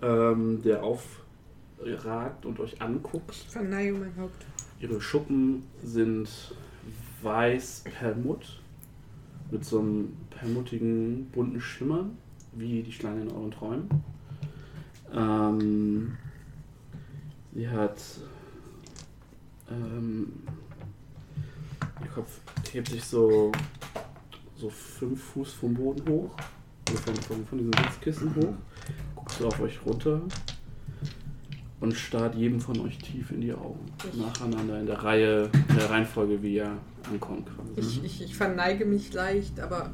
ähm, 0.00 0.62
der 0.62 0.82
aufragt 0.82 2.46
und 2.46 2.58
euch 2.60 2.80
anguckt. 2.80 3.34
Verneige 3.34 3.92
mein 3.92 4.16
Haupt. 4.16 4.46
Ihre 4.80 5.00
Schuppen 5.00 5.64
sind 5.82 6.28
weiß 7.22 7.84
Perlmutt 7.98 8.60
mit 9.50 9.64
so 9.64 9.80
einem 9.80 10.16
perlmuttigen 10.30 11.26
bunten 11.30 11.60
Schimmer, 11.60 12.10
wie 12.56 12.82
die 12.82 12.92
Schlange 12.92 13.22
in 13.22 13.32
euren 13.32 13.50
Träumen. 13.50 13.88
Ähm, 15.12 16.16
sie 17.54 17.68
hat 17.68 18.00
ähm, 19.70 20.32
ihr 22.02 22.08
Kopf 22.08 22.40
hebt 22.72 22.88
sich 22.88 23.04
so 23.04 23.52
so 24.56 24.70
fünf 24.70 25.22
Fuß 25.22 25.52
vom 25.52 25.74
Boden 25.74 26.08
hoch, 26.08 26.36
also 26.88 26.98
von, 27.02 27.14
von, 27.16 27.46
von 27.46 27.58
diesem 27.58 27.72
Sitzkissen 27.72 28.34
hoch, 28.36 28.54
guckt 29.14 29.32
so 29.32 29.48
auf 29.48 29.60
euch 29.60 29.84
runter 29.84 30.20
und 31.80 31.92
starrt 31.94 32.34
jedem 32.34 32.60
von 32.60 32.80
euch 32.80 32.98
tief 32.98 33.30
in 33.30 33.40
die 33.42 33.52
Augen. 33.52 33.84
Nacheinander 34.14 34.80
in 34.80 34.86
der 34.86 35.02
Reihe, 35.02 35.50
in 35.68 35.76
der 35.76 35.90
Reihenfolge, 35.90 36.42
wie 36.42 36.58
er 36.58 36.78
ankommt. 37.10 37.48
Ich, 37.76 38.02
ich, 38.02 38.22
ich 38.22 38.36
verneige 38.36 38.86
mich 38.86 39.12
leicht, 39.12 39.60
aber 39.60 39.90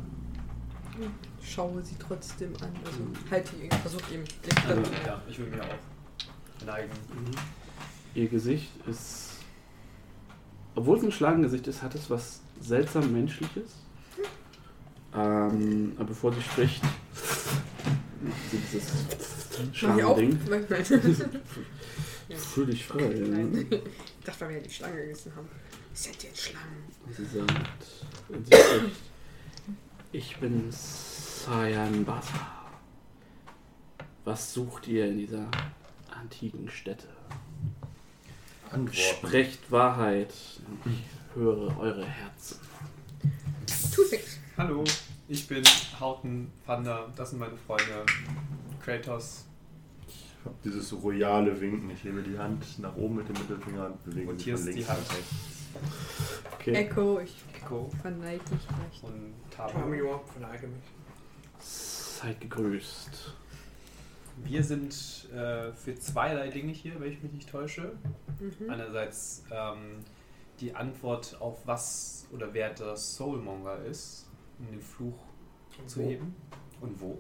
schaue 1.51 1.83
sie 1.83 1.97
trotzdem 1.99 2.53
an. 2.61 2.73
Also 2.85 3.01
halte 3.31 3.57
ihn, 3.57 3.71
versuche 3.71 4.15
ihm 4.15 4.25
Blick 4.25 4.67
Also, 4.69 4.83
dazu. 4.83 4.93
Ja, 5.07 5.23
ich 5.29 5.39
würde 5.39 5.57
mir 5.57 5.63
auch 5.63 6.65
neigen. 6.67 6.91
Mhm. 6.91 7.31
Ihr 8.15 8.29
Gesicht 8.29 8.71
ist, 8.87 9.31
obwohl 10.75 10.99
es 10.99 11.05
ein 11.05 11.13
Schlangengesicht 11.13 11.67
ist, 11.67 11.83
hat 11.83 11.95
es 11.95 12.11
was 12.11 12.41
seltsam 12.61 13.13
Menschliches. 13.13 13.73
Ähm, 15.15 15.93
aber 15.97 16.07
bevor 16.07 16.33
sie 16.33 16.43
spricht, 16.43 16.83
macht 18.21 18.51
sie 18.51 18.59
dieses? 18.59 18.93
Schlangending. 19.73 20.39
Fühl 22.37 22.67
dich 22.67 22.87
frei. 22.87 23.09
Nein. 23.09 23.67
Ja. 23.71 23.79
Ich 23.79 24.25
dachte, 24.25 24.41
weil 24.43 24.49
wir 24.51 24.57
ja 24.59 24.63
die 24.63 24.71
Schlange 24.71 24.97
gegessen 25.03 25.33
haben. 25.35 25.49
Seid 25.93 26.23
ihr 26.23 26.31
Schlangen? 26.35 26.85
Und 27.05 27.15
sie 27.17 27.25
sagt, 27.25 27.87
und 28.29 28.47
sie 28.47 28.55
spricht, 28.55 28.97
ich 30.13 30.37
bin 30.39 30.71
Sayan 31.47 32.05
Basa. 32.05 32.53
Was 34.27 34.53
sucht 34.53 34.87
ihr 34.89 35.07
in 35.09 35.17
dieser 35.17 35.47
antiken 36.11 36.69
Stätte? 36.69 37.09
Antworten. 38.71 38.93
Sprecht 38.93 39.71
Wahrheit. 39.73 40.35
Ich 40.85 41.35
höre 41.35 41.79
eure 41.79 42.05
Herzen. 42.05 42.59
Tu 43.95 44.03
fix. 44.03 44.39
Hallo, 44.59 44.85
ich 45.29 45.49
bin 45.49 45.65
Hauten 45.99 46.53
Panda, 46.67 47.09
das 47.17 47.31
sind 47.31 47.39
meine 47.39 47.57
Freunde. 47.57 48.05
Kratos 48.85 49.47
Ich 50.09 50.27
habe 50.45 50.57
dieses 50.63 50.93
royale 51.03 51.59
Winken. 51.59 51.89
Ich 51.89 52.05
hebe 52.05 52.23
die 52.23 52.39
Hand 52.39 52.79
nach 52.81 52.95
oben 52.97 53.17
mit 53.17 53.29
dem 53.29 53.39
Mittelfinger 53.39 53.87
und 53.87 54.05
bewege 54.05 54.29
und 54.29 54.35
mich 54.37 54.45
hier 54.45 54.59
von 54.59 54.69
ist 54.69 54.75
die 54.75 54.81
links 54.81 54.91
Hand. 54.91 55.09
nach 55.09 55.17
rechts. 55.17 55.35
Okay. 56.53 56.73
Echo, 56.75 57.21
ich 57.21 57.35
Echo 57.57 57.91
verneige 58.03 58.43
mich 58.51 58.67
leicht. 58.69 59.05
und 59.05 59.33
Tamo. 59.51 59.71
Tamio, 59.71 60.21
verneige 60.35 60.67
mich. 60.67 61.00
Seid 61.61 62.41
gegrüßt. 62.41 63.35
Wir 64.45 64.65
sind 64.65 65.29
äh, 65.33 65.73
für 65.73 65.95
zweierlei 65.99 66.49
Dinge 66.49 66.73
hier, 66.73 66.99
wenn 67.01 67.13
ich 67.13 67.23
mich 67.23 67.33
nicht 67.33 67.51
täusche. 67.51 67.93
Mhm. 68.39 68.71
Einerseits 68.71 69.45
ähm, 69.51 70.05
die 70.61 70.75
Antwort 70.75 71.37
auf 71.41 71.59
was 71.67 72.27
oder 72.33 72.53
wer 72.53 72.71
der 72.71 72.97
Soulmonger 72.97 73.85
ist, 73.85 74.27
um 74.59 74.71
den 74.71 74.81
Fluch 74.81 75.19
zu 75.87 76.01
wo? 76.01 76.09
heben. 76.09 76.35
Und 76.81 77.01
wo. 77.01 77.19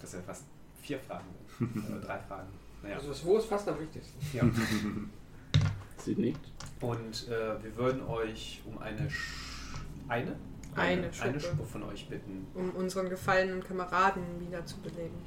Das 0.00 0.10
sind 0.10 0.20
ja 0.20 0.26
fast 0.26 0.44
vier 0.82 0.98
Fragen. 0.98 1.26
oder 1.88 2.00
drei 2.00 2.18
Fragen. 2.18 2.48
Naja. 2.82 2.96
Also 2.96 3.08
das 3.08 3.24
Wo 3.24 3.38
ist 3.38 3.46
fast 3.46 3.68
am 3.68 3.78
wichtigsten. 3.80 4.18
Ja. 4.36 4.44
Sie 5.96 6.14
nickt. 6.14 6.52
Und 6.80 7.28
äh, 7.28 7.62
wir 7.62 7.76
würden 7.76 8.02
euch 8.02 8.62
um 8.64 8.78
eine 8.78 9.10
Sch 9.10 9.74
eine? 10.06 10.36
Eine 10.74 11.02
eine 11.02 11.12
Schuppe. 11.12 11.40
Schuppe 11.40 11.64
von 11.64 11.82
euch 11.84 12.08
bitten. 12.08 12.46
Um 12.54 12.70
unseren 12.70 13.08
gefallenen 13.08 13.62
Kameraden 13.62 14.22
wiederzubeleben. 14.40 15.18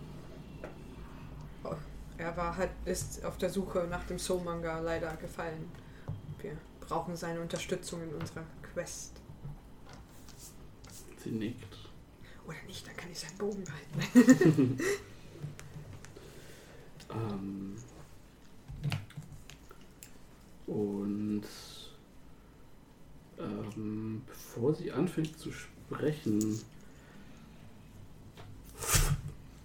Oh, 1.64 1.76
er 2.18 2.38
war, 2.38 2.56
hat, 2.56 2.70
ist 2.86 3.24
auf 3.26 3.38
der 3.38 3.50
Suche 3.50 3.88
nach 3.90 4.06
dem 4.06 4.18
Soul-Manga 4.18 4.80
leider 4.80 5.16
gefallen. 5.18 5.70
Wir 6.40 6.58
brauchen 6.80 7.16
seine 7.16 7.42
Unterstützung 7.42 8.02
in 8.04 8.14
unserer 8.14 8.44
Quest. 8.74 9.14
Sie 11.18 11.32
nickt. 11.32 11.78
Oder 12.48 12.58
nicht, 12.66 12.88
dann 12.88 12.98
kann 12.98 13.12
ich 13.12 13.20
seinen 13.20 13.38
Bogen 13.38 13.64
behalten. 13.64 14.78
Ähm, 17.14 17.76
und 20.68 21.44
ähm, 23.42 24.22
bevor 24.28 24.74
sie 24.74 24.92
anfängt 24.92 25.38
zu 25.38 25.52
sprechen, 25.52 26.62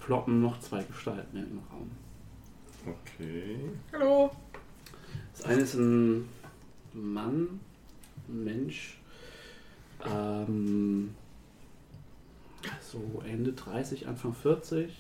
ploppen 0.01 0.41
noch 0.41 0.61
zwei 0.61 0.83
Gestalten 0.83 1.37
in 1.37 1.45
den 1.45 1.63
Raum. 1.71 1.91
Okay. 2.87 3.59
Hallo. 3.93 4.31
Das 5.37 5.45
eine 5.47 5.63
ist 5.63 5.75
ein 5.75 6.29
Mann, 6.93 7.61
ein 8.29 8.45
Mensch, 8.45 8.99
ähm, 10.05 11.15
so 12.81 13.23
Ende 13.27 13.53
30, 13.53 14.07
Anfang 14.07 14.35
40, 14.35 14.93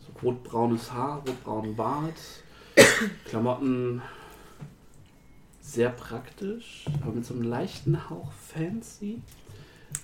so 0.00 0.26
rotbraunes 0.26 0.92
Haar, 0.92 1.18
rotbraunen 1.26 1.76
Bart, 1.76 2.14
Klamotten 3.26 4.02
sehr 5.66 5.90
praktisch, 5.90 6.84
aber 7.02 7.12
mit 7.12 7.24
so 7.24 7.34
einem 7.34 7.42
leichten 7.42 8.08
Hauch 8.08 8.30
fancy, 8.32 9.20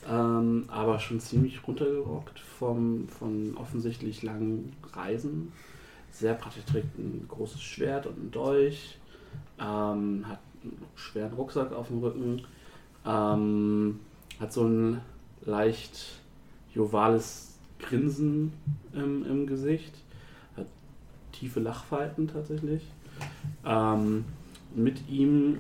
ähm, 0.09 0.65
aber 0.67 0.99
schon 0.99 1.21
ziemlich 1.21 1.67
runtergerockt 1.67 2.41
vom, 2.41 3.09
von 3.09 3.57
offensichtlich 3.57 4.25
langen 4.25 4.73
Reisen. 4.93 5.53
Sehr 6.11 6.35
praktisch, 6.35 6.65
trägt 6.65 6.99
ein 6.99 7.27
großes 7.29 7.63
Schwert 7.63 8.07
und 8.07 8.19
einen 8.19 8.31
Dolch, 8.33 8.99
ähm, 9.61 10.27
hat 10.27 10.41
einen 10.65 10.83
schweren 10.97 11.33
Rucksack 11.35 11.73
auf 11.73 11.87
dem 11.87 12.01
Rücken, 12.01 12.43
ähm, 13.07 14.01
hat 14.41 14.53
so 14.53 14.65
ein 14.65 15.01
leicht 15.45 16.21
jovales 16.75 17.57
Grinsen 17.79 18.53
im, 18.93 19.25
im 19.25 19.47
Gesicht, 19.47 19.95
hat 20.57 20.67
tiefe 21.31 21.61
Lachfalten 21.61 22.27
tatsächlich. 22.27 22.83
Ähm, 23.65 24.25
mit 24.75 25.09
ihm 25.09 25.59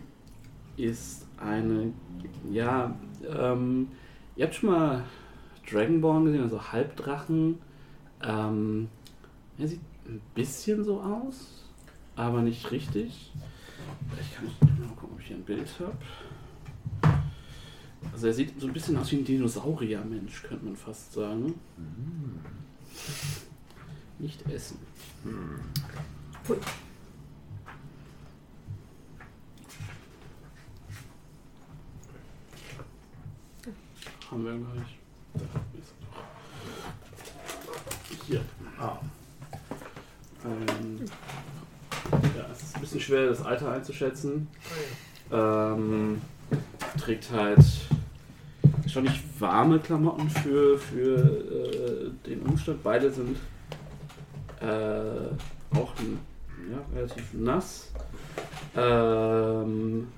ist 0.77 1.27
eine, 1.39 1.93
ja, 2.51 2.95
ähm, 3.29 3.89
ihr 4.37 4.47
habt 4.47 4.55
schon 4.55 4.71
mal 4.71 5.05
Dragonborn 5.71 6.25
gesehen, 6.27 6.43
also 6.43 6.73
Halbdrachen. 6.73 7.59
Ähm, 8.23 8.89
er 9.59 9.69
sieht 9.69 9.81
ein 10.07 10.21
bisschen 10.35 10.85
so 10.85 11.01
aus, 11.01 11.65
aber 12.17 12.43
nicht 12.43 12.71
richtig. 12.71 13.33
Ich 14.21 14.35
kann 14.35 14.47
mal 14.79 14.89
gucken, 14.95 15.15
ob 15.15 15.21
ich 15.21 15.27
hier 15.27 15.37
ein 15.37 15.45
Bild 15.45 15.69
habe. 15.81 15.97
Also 18.13 18.27
er 18.27 18.33
sieht 18.33 18.61
so 18.61 18.67
ein 18.67 18.73
bisschen 18.73 18.97
aus 18.97 19.11
wie 19.13 19.17
ein 19.17 19.25
Dinosaurier-Mensch, 19.25 20.43
könnte 20.43 20.65
man 20.65 20.77
fast 20.77 21.13
sagen. 21.13 21.55
Nicht 24.19 24.49
essen. 24.51 24.79
Pui. 26.45 26.57
Haben 34.33 34.45
wir 34.47 34.53
gleich. 34.53 34.99
Er. 35.35 35.41
Hier. 38.27 38.41
Ah, 38.81 38.97
Ähm, 40.47 41.01
ja, 42.35 42.47
es 42.51 42.63
ist 42.63 42.75
ein 42.75 42.81
bisschen 42.81 43.01
schwer, 43.01 43.27
das 43.27 43.43
Alter 43.43 43.73
einzuschätzen. 43.73 44.49
Ähm, 45.31 46.23
trägt 46.99 47.31
halt 47.31 47.63
schon 48.87 49.03
nicht 49.05 49.23
warme 49.39 49.79
Klamotten 49.79 50.31
für, 50.31 50.79
für 50.79 51.19
äh, 51.19 52.11
den 52.27 52.41
Umstand. 52.41 52.83
Beide 52.83 53.13
sind 53.13 53.37
äh, 54.61 55.77
auch 55.77 55.93
ja, 56.71 56.79
relativ 56.95 57.35
nass. 57.35 57.93
Ähm, 58.77 60.09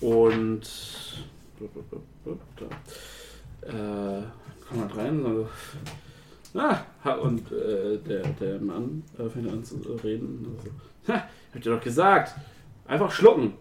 und 0.00 0.70
da, 2.24 3.68
äh, 3.68 4.22
kann 4.68 4.78
man 4.78 4.90
rein. 4.90 5.26
Also, 5.26 5.48
Ah, 6.54 6.84
und 7.14 7.50
äh, 7.50 7.96
der, 7.98 8.28
der 8.28 8.60
Mann 8.60 9.02
äh, 9.18 9.26
fängt 9.28 9.50
an 9.50 9.64
zu 9.64 9.78
reden. 10.04 10.46
Also, 10.58 10.70
ha, 11.08 11.26
ich 11.48 11.54
hab 11.54 11.62
dir 11.62 11.74
doch 11.74 11.82
gesagt, 11.82 12.36
einfach 12.86 13.10
schlucken. 13.10 13.54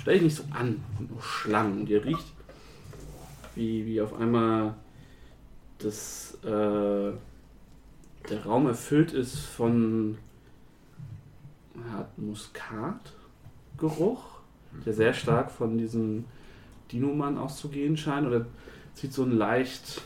Stell 0.00 0.14
dich 0.14 0.24
nicht 0.24 0.36
so 0.36 0.42
an, 0.50 0.82
nur 0.98 1.22
Schlangen. 1.22 1.82
Und 1.82 1.88
ihr 1.88 2.04
riecht, 2.04 2.26
wie, 3.54 3.86
wie 3.86 4.00
auf 4.00 4.18
einmal 4.18 4.74
das, 5.78 6.34
äh, 6.42 7.12
der 8.28 8.44
Raum 8.44 8.66
erfüllt 8.66 9.12
ist 9.12 9.38
von 9.38 10.18
ja, 11.76 12.08
Muskatgeruch, 12.16 14.24
der 14.84 14.92
sehr 14.92 15.14
stark 15.14 15.52
von 15.52 15.78
diesem 15.78 16.24
Dino-Mann 16.92 17.38
auszugehen 17.38 17.96
scheint. 17.96 18.26
Oder 18.26 18.46
zieht 18.94 19.12
so 19.12 19.24
ein 19.24 19.32
leicht 19.32 20.02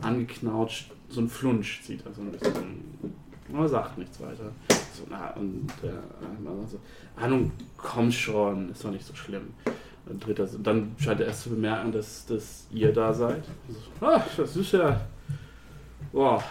angeknautscht, 0.00 0.90
so 1.08 1.20
ein 1.20 1.28
Flunsch 1.28 1.82
zieht 1.82 2.04
er 2.04 2.12
so 2.12 2.22
ein 2.22 2.32
bisschen. 2.32 3.04
Aber 3.52 3.68
sagt 3.68 3.98
nichts 3.98 4.20
weiter. 4.20 4.50
So, 4.94 5.04
na, 5.10 5.30
und 5.34 5.66
der 5.82 5.92
sagt 5.92 6.70
so, 6.70 6.80
ah 7.16 7.28
nun 7.28 7.52
komm 7.76 8.10
schon, 8.10 8.70
ist 8.70 8.84
doch 8.84 8.90
nicht 8.90 9.04
so 9.04 9.14
schlimm. 9.14 9.48
Dann, 10.06 10.20
dreht 10.20 10.38
er, 10.38 10.46
dann 10.46 10.94
scheint 10.98 11.20
er 11.20 11.26
erst 11.26 11.44
zu 11.44 11.50
bemerken, 11.50 11.92
dass, 11.92 12.26
dass 12.26 12.66
ihr 12.70 12.92
da 12.92 13.12
seid. 13.12 13.44
So, 13.68 14.06
ah, 14.06 14.22
das 14.36 14.56
ist 14.56 14.72
ja. 14.72 15.00
Boah, 16.12 16.42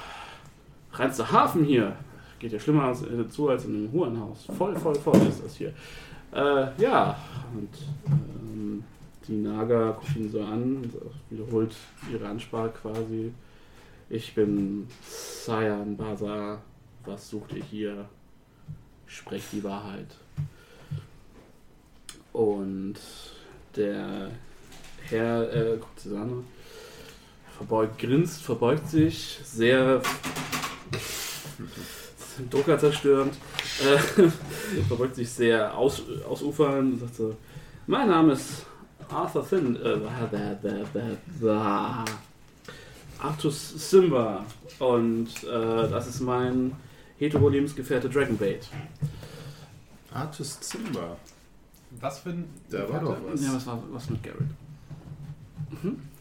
reinster 0.91 1.31
Hafen 1.31 1.63
hier. 1.63 1.95
Geht 2.39 2.51
ja 2.51 2.59
schlimmer 2.59 2.85
als, 2.85 3.03
äh, 3.03 3.27
zu 3.29 3.49
als 3.49 3.65
in 3.65 3.75
einem 3.75 3.91
Hurenhaus. 3.91 4.47
Voll, 4.57 4.75
voll, 4.75 4.95
voll 4.95 5.21
ist 5.27 5.43
das 5.43 5.55
hier. 5.55 5.73
Äh, 6.33 6.81
ja, 6.81 7.15
und 7.53 7.69
ähm, 8.07 8.83
die 9.27 9.37
Naga 9.37 9.91
guckt 9.91 10.15
ihn 10.15 10.31
so 10.31 10.41
an, 10.41 10.77
und 10.77 10.93
wiederholt 11.29 11.75
ihre 12.11 12.27
Ansprache 12.27 12.73
quasi. 12.81 13.31
Ich 14.09 14.35
bin 14.35 14.87
Sayan 15.01 15.95
Baza. 15.95 16.61
Was 17.05 17.29
sucht 17.29 17.53
ihr 17.53 17.63
hier? 17.63 18.05
Sprecht 19.07 19.51
die 19.51 19.63
Wahrheit. 19.63 20.07
Und 22.31 22.95
der 23.75 24.31
Herr 25.09 25.53
äh, 25.53 25.77
guckt 25.77 25.99
sie 25.99 26.15
an, 26.15 26.45
verbeugt, 27.57 27.99
grinst, 27.99 28.41
verbeugt 28.41 28.89
sich, 28.89 29.39
sehr 29.43 30.01
druckerzerstörend, 32.49 33.35
äh, 33.81 33.97
verbeugt 34.87 35.15
sich 35.15 35.29
sehr 35.29 35.77
aus, 35.77 36.01
ausufernd 36.27 36.93
und 36.93 36.99
sagt 36.99 37.15
so, 37.15 37.35
mein 37.85 38.07
Name 38.07 38.33
ist 38.33 38.65
Arthur 39.13 39.43
Finn, 39.45 39.75
äh, 39.75 39.97
bäh, 40.31 40.55
bäh, 40.61 40.83
bäh, 40.93 41.15
bäh. 41.39 42.05
Artus 43.19 43.89
Simba 43.89 44.45
und 44.79 45.29
äh, 45.45 45.89
das 45.89 46.07
ist 46.07 46.19
mein 46.19 46.73
hetero-Lebensgefährte 47.19 48.09
Dragonbait. 48.09 48.67
Artus 50.13 50.59
Zimba. 50.59 51.15
Was 52.01 52.19
für 52.19 52.31
ein 52.31 52.45
Da 52.69 52.89
war 52.89 52.99
doch 52.99 53.17
was. 53.25 53.41
Ja, 53.45 53.53
was 53.53 53.65
war 53.65 53.81
was 53.91 54.09
mit 54.09 54.23
Garrett? 54.23 54.41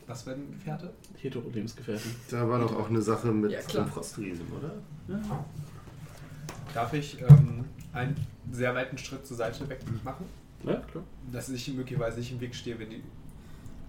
Was 0.06 0.22
für 0.22 0.32
ein 0.32 0.52
Gefährte? 0.52 0.92
Hetero-Lebensgefährte. 1.16 2.02
Da 2.30 2.48
war 2.48 2.60
doch 2.60 2.76
auch 2.76 2.88
eine 2.88 3.02
Sache 3.02 3.28
mit 3.28 3.50
Ja, 3.50 3.84
Frostriesen, 3.84 4.46
oder? 4.58 4.72
Ja. 5.08 5.44
Darf 6.74 6.92
ich 6.92 7.20
ähm, 7.20 7.64
einen 7.92 8.16
sehr 8.50 8.74
weiten 8.74 8.96
Schritt 8.98 9.26
zur 9.26 9.36
Seite 9.36 9.68
weg 9.68 9.80
machen? 10.04 10.26
Ja, 10.64 10.76
klar. 10.76 11.04
Dass 11.32 11.48
ich 11.48 11.68
möglicherweise 11.74 12.18
nicht 12.20 12.32
im 12.32 12.40
Weg 12.40 12.54
stehe, 12.54 12.78
wenn 12.78 12.90
die 12.90 13.02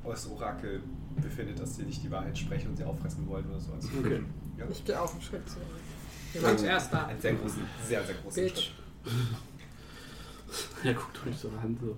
das 0.06 0.30
Orakel 0.30 0.82
befindet, 1.22 1.60
dass 1.60 1.76
sie 1.78 1.84
nicht 1.84 2.04
die 2.04 2.12
Wahrheit 2.12 2.38
sprechen 2.38 2.70
und 2.70 2.78
sie 2.78 2.84
auffressen 2.84 3.28
wollen 3.28 3.46
oder 3.50 3.60
so. 3.60 3.72
Also, 3.74 3.88
Okay. 4.00 4.22
ja. 4.58 4.66
Ich 4.70 4.84
gehe 4.84 5.00
auch 5.02 5.12
einen 5.12 5.22
Schritt 5.22 5.48
zurück. 5.50 5.64
Wir 6.34 6.44
waren 6.44 6.58
zuerst 6.58 6.92
da. 6.94 7.06
Einen 7.06 7.22
sehr 7.22 7.34
großen, 7.36 7.62
sehr, 7.88 8.04
sehr 8.04 8.16
großen 8.16 8.44
Bitch. 8.44 8.56
Schritt. 8.56 8.72
Er 10.84 10.94
guckt 10.94 11.20
euch 11.28 11.36
so 11.38 11.48
an, 11.62 11.78
so. 11.82 11.98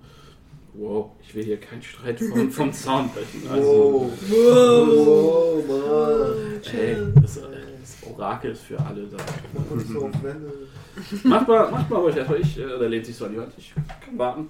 Wow, 0.78 1.12
ich 1.22 1.34
will 1.36 1.44
hier 1.44 1.60
keinen 1.60 1.82
Streit 1.82 2.20
vom, 2.20 2.52
vom 2.52 2.72
Zaun 2.74 3.10
brechen. 3.10 3.50
Also, 3.50 4.12
Wow, 4.30 5.64
Mann. 5.68 6.62
ey, 6.74 6.96
das, 7.22 7.38
äh, 7.38 7.42
das 7.82 7.98
Orakel 8.10 8.52
ist 8.52 8.62
für 8.64 8.80
alle 8.80 9.08
da. 9.08 9.18
Macht 11.24 11.48
mal, 11.48 11.72
macht 11.72 11.90
mal 11.90 11.98
ruhig 12.00 12.16
erstmal 12.16 12.40
ich, 12.42 12.58
äh, 12.60 12.66
oder 12.66 12.88
lehnt 12.90 13.06
sich 13.06 13.16
so 13.16 13.26
an 13.26 13.32
die 13.32 13.38
Wand. 13.38 13.54
Ich 13.58 13.74
kann 13.74 14.18
warten. 14.18 14.50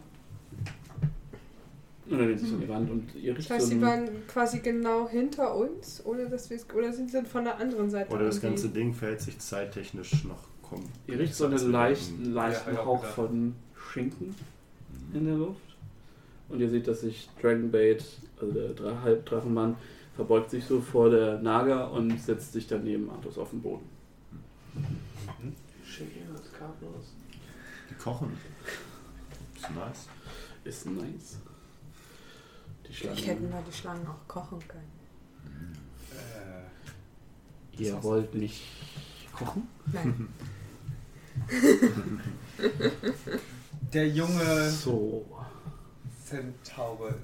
Und 2.07 2.19
dann 2.19 2.27
lehnt 2.27 2.39
sich 2.39 2.49
so 2.49 2.55
an 2.55 2.61
die 2.61 2.69
Wand 2.69 2.91
und 2.91 3.15
ihr 3.15 3.35
riecht 3.35 3.49
Das 3.49 3.57
heißt, 3.57 3.67
so 3.67 3.71
sie 3.73 3.81
waren 3.81 4.07
quasi 4.27 4.59
genau 4.59 5.09
hinter 5.09 5.55
uns, 5.55 6.05
ohne 6.05 6.29
dass 6.29 6.49
wir 6.49 6.57
es. 6.57 6.67
Oder 6.73 6.93
sind 6.93 7.09
sie 7.09 7.23
von 7.23 7.43
der 7.43 7.57
anderen 7.59 7.89
Seite? 7.89 8.13
Oder 8.13 8.25
das 8.25 8.39
ganze 8.41 8.69
Ding 8.69 8.93
verhält 8.93 9.21
sich 9.21 9.39
zeittechnisch 9.39 10.23
noch 10.25 10.43
kommen. 10.61 10.87
Ihr 11.07 11.17
riecht 11.17 11.33
so 11.33 11.45
einen 11.47 11.71
leichten, 11.71 12.33
leichten 12.33 12.75
Ja, 12.75 12.85
Hauch 12.85 13.01
gedacht. 13.01 13.15
von 13.15 13.55
Schinken 13.75 14.35
in 15.13 15.25
der 15.25 15.35
Luft. 15.35 15.61
Und 16.47 16.59
ihr 16.59 16.69
seht, 16.69 16.87
dass 16.87 17.01
sich 17.01 17.27
Dragonbait, 17.41 18.03
also 18.39 18.53
der 18.53 18.69
Dra 18.73 19.01
Halbdrachenmann, 19.01 19.75
verbeugt 20.15 20.51
sich 20.51 20.63
so 20.63 20.79
vor 20.81 21.09
der 21.09 21.39
Naga 21.39 21.85
und 21.85 22.21
setzt 22.21 22.53
sich 22.53 22.67
dann 22.67 22.83
neben 22.83 23.09
Artus 23.09 23.37
auf 23.39 23.49
den 23.49 23.61
Boden. 23.61 23.85
Schick 25.83 26.07
ihr 26.15 26.33
das 26.33 26.51
Kartenhaus. 26.51 27.13
Die 27.89 27.95
kochen. 27.95 28.31
Ist 29.55 29.71
nice. 29.75 30.07
Ist 30.63 30.85
nice. 30.85 31.37
Die 32.87 32.93
Vielleicht 32.93 33.27
hätten 33.27 33.49
wir 33.49 33.61
die 33.67 33.73
Schlangen 33.73 34.07
auch 34.07 34.27
kochen 34.27 34.59
können. 34.67 34.91
Äh, 36.11 37.83
Ihr 37.83 38.03
wollt 38.03 38.33
nicht 38.35 38.63
kochen? 39.33 39.67
Nein. 39.91 40.29
der 43.93 44.07
junge 44.09 44.69
So. 44.71 45.25
Zentaure 46.23 47.15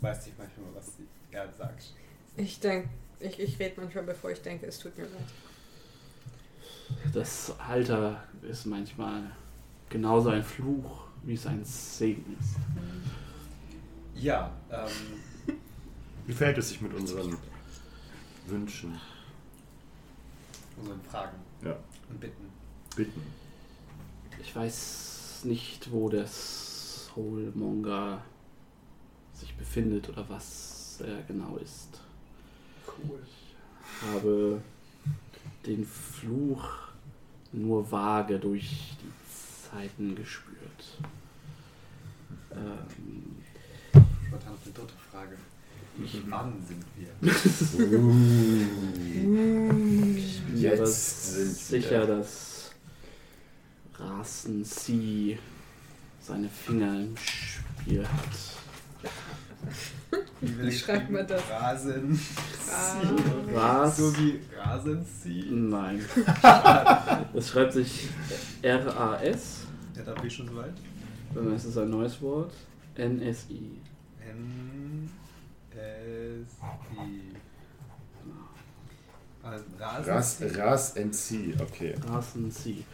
weiß 0.00 0.26
nicht 0.26 0.38
manchmal, 0.38 0.66
was 0.74 0.92
er 1.30 1.52
sagt. 1.52 1.92
Ich 2.36 2.60
denke, 2.60 2.88
ich, 3.20 3.38
ich 3.38 3.58
rede 3.58 3.80
manchmal, 3.80 4.04
bevor 4.04 4.30
ich 4.30 4.40
denke, 4.40 4.66
es 4.66 4.78
tut 4.78 4.96
mir 4.96 5.04
leid. 5.04 5.24
Das 7.12 7.52
Alter 7.58 8.22
ist 8.42 8.66
manchmal 8.66 9.30
genauso 9.88 10.30
ein 10.30 10.44
Fluch, 10.44 11.08
wie 11.24 11.34
es 11.34 11.46
ein 11.46 11.64
Segen 11.64 12.36
ist. 12.40 12.56
Ja, 14.18 14.50
ähm, 14.70 15.56
Wie 16.26 16.32
verhält 16.32 16.58
es 16.58 16.70
sich 16.70 16.80
mit 16.80 16.94
unseren 16.94 17.36
Wünschen, 18.46 18.98
unseren 20.78 21.00
Fragen 21.02 21.36
Ja. 21.62 21.76
und 22.08 22.20
Bitten. 22.20 22.46
Bitten? 22.96 23.22
Ich 24.40 24.54
weiß 24.54 25.42
nicht, 25.44 25.90
wo 25.92 26.08
der 26.08 26.26
Soulmonger 26.26 28.22
sich 29.34 29.54
befindet 29.56 30.08
oder 30.08 30.28
was 30.28 31.00
er 31.06 31.22
genau 31.22 31.56
ist. 31.58 32.00
Cool. 32.86 33.20
Ich 33.28 34.08
habe 34.14 34.62
den 35.66 35.84
Fluch 35.84 36.66
nur 37.52 37.90
vage 37.90 38.38
durch 38.38 38.94
die 39.02 39.70
Zeiten 39.70 40.14
gespürt. 40.14 40.98
Ähm, 42.52 43.36
Spontan 44.36 44.52
noch 44.54 44.64
eine 44.64 44.72
dritte 44.74 44.94
Frage. 45.10 45.36
ich 46.04 46.22
Wann 46.28 46.52
sind 46.66 46.84
wir? 46.96 47.08
Ich 50.16 50.42
bin 50.42 50.60
mir 50.60 50.72
aber 50.72 50.78
Jetzt 50.80 51.34
sind 51.34 51.46
wir. 51.46 51.82
sicher, 51.82 52.06
dass 52.06 52.70
Rasen 53.98 54.64
Sie 54.64 55.38
seine 56.20 56.48
Finger 56.48 57.00
im 57.00 57.14
Spiel 57.16 58.04
hat. 58.06 59.10
Wie 60.42 60.58
Wie 60.66 60.72
schreibt 60.72 61.10
man 61.10 61.26
das? 61.26 61.42
Rasen. 61.50 62.20
Was? 63.54 63.96
So 63.96 64.16
wie 64.18 64.40
Rasensi. 64.58 65.46
Nein. 65.50 66.04
Das 67.32 67.48
schreibt 67.48 67.72
sich 67.74 68.08
R-A-S, 68.62 69.58
Ja, 69.96 70.02
da 70.02 70.14
bin 70.14 70.26
ich 70.26 70.34
schon 70.34 70.48
soweit. 70.48 70.72
dann 71.34 71.54
ist 71.54 71.64
es 71.64 71.76
ein 71.78 71.90
neues 71.90 72.20
Wort. 72.22 72.52
N-S-I. 72.96 73.80
N 74.36 75.10
S 75.72 76.56
I. 76.94 77.36
Also 79.42 79.64
Rasen. 79.78 80.12
Ras, 80.12 80.42
Ras 80.58 80.96
and 80.96 81.14
Sea, 81.14 81.54
okay. 81.60 81.94
Rasen 82.08 82.50
Sie. 82.50 82.84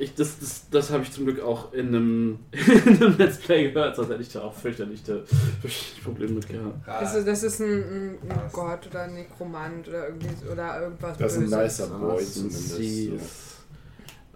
Ich, 0.00 0.14
das 0.14 0.38
das, 0.38 0.70
das 0.70 0.90
habe 0.90 1.02
ich 1.02 1.10
zum 1.10 1.24
Glück 1.24 1.40
auch 1.40 1.72
in 1.72 1.88
einem, 1.88 2.38
in 2.52 3.02
einem 3.02 3.18
Let's 3.18 3.38
Play 3.38 3.72
gehört, 3.72 3.96
sonst 3.96 4.10
hätte 4.10 4.22
ich 4.22 4.32
da 4.32 4.42
auch 4.42 4.54
fürchterlich 4.54 5.02
fürchterlich 5.02 6.00
Probleme 6.04 6.34
mit 6.34 6.48
gehabt. 6.48 6.88
Also 6.88 7.22
das 7.24 7.42
ist 7.42 7.60
ein, 7.60 7.66
ein, 7.66 8.30
ein 8.30 8.40
Gott 8.52 8.86
oder 8.86 9.02
ein 9.02 9.14
Nekromant 9.14 9.88
oder 9.88 10.08
irgendwie 10.08 10.48
oder 10.50 10.82
irgendwas 10.82 11.18
Das 11.18 11.36
ist 11.36 11.52
ein 11.52 11.62
nicer 11.62 11.88
Boy 11.88 12.24
zumindest. 12.24 12.76
Sie 12.76 13.06
ist 13.08 13.56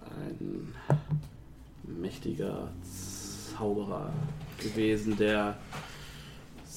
ein 0.01 0.75
mächtiger 1.84 2.73
Zauberer 3.57 4.12
gewesen, 4.59 5.17
der 5.17 5.57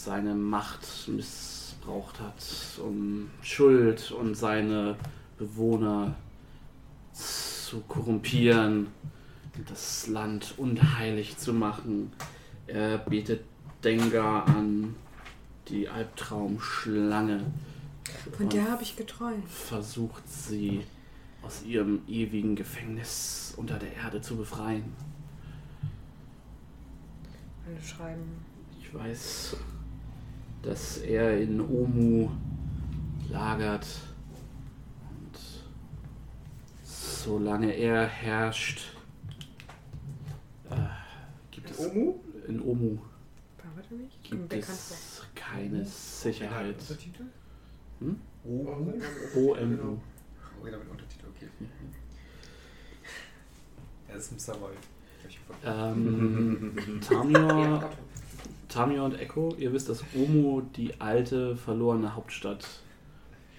seine 0.06 0.35
Macht 0.35 1.08
missbraucht 1.08 2.19
hat, 2.19 2.43
um 2.84 3.30
Schuld 3.42 4.11
und 4.11 4.35
seine 4.35 4.95
Bewohner 5.38 6.16
zu 7.11 7.82
korrumpieren 7.82 8.88
und 9.58 9.69
das 9.69 10.08
Land 10.08 10.53
unheilig 10.58 11.38
zu 11.38 11.53
machen. 11.53 12.14
Er 12.67 13.00
betet 13.00 13.43
Dengar 13.84 14.48
an, 14.48 14.95
die 15.67 15.90
Albtraumschlange. 15.90 17.45
Von 18.35 18.50
der 18.50 18.69
habe 18.69 18.84
ich 18.84 18.95
geträumt. 18.95 19.48
versucht 19.48 20.27
sie 20.27 20.84
aus 21.43 21.64
ihrem 21.64 22.01
ewigen 22.08 22.56
Gefängnis 22.56 23.53
unter 23.58 23.77
der 23.77 23.93
Erde 23.95 24.22
zu 24.22 24.38
befreien. 24.38 24.93
Alle 27.67 27.82
schreiben. 27.82 28.45
Ich 28.80 28.93
weiß, 28.93 29.58
dass 30.66 30.98
er 30.98 31.40
in 31.40 31.61
Omu 31.61 32.30
lagert 33.30 33.85
und 35.10 35.40
solange 36.84 37.72
er 37.72 38.06
herrscht, 38.08 38.95
äh, 40.69 40.76
gibt 41.52 41.72
es 41.72 41.80
Omu? 41.80 42.16
in 42.48 42.61
Omu 42.61 42.98
gibt 44.24 44.53
es 44.53 45.22
keine 45.35 45.85
Sicherheit. 45.85 46.76
Hm? 48.00 48.19
OMU. 48.44 48.94
Oh, 49.35 49.56
wieder 49.56 50.77
mit 50.77 50.90
Untertitel, 50.90 51.26
okay. 51.35 51.48
Er 54.08 54.16
ist 54.18 54.32
ein 54.32 54.40
Savoy. 54.40 54.74
Hab 55.24 55.30
ich 55.30 55.38
gefunden. 55.38 55.61
Ähm, 55.66 57.02
Tamio, 57.08 57.82
Tamio 58.75 59.05
und 59.05 59.17
Echo, 59.17 59.55
ihr 59.57 59.71
wisst, 59.71 59.87
dass 59.87 60.03
Omo 60.13 60.61
die 60.75 60.99
alte, 60.99 61.55
verlorene 61.55 62.13
Hauptstadt 62.13 62.67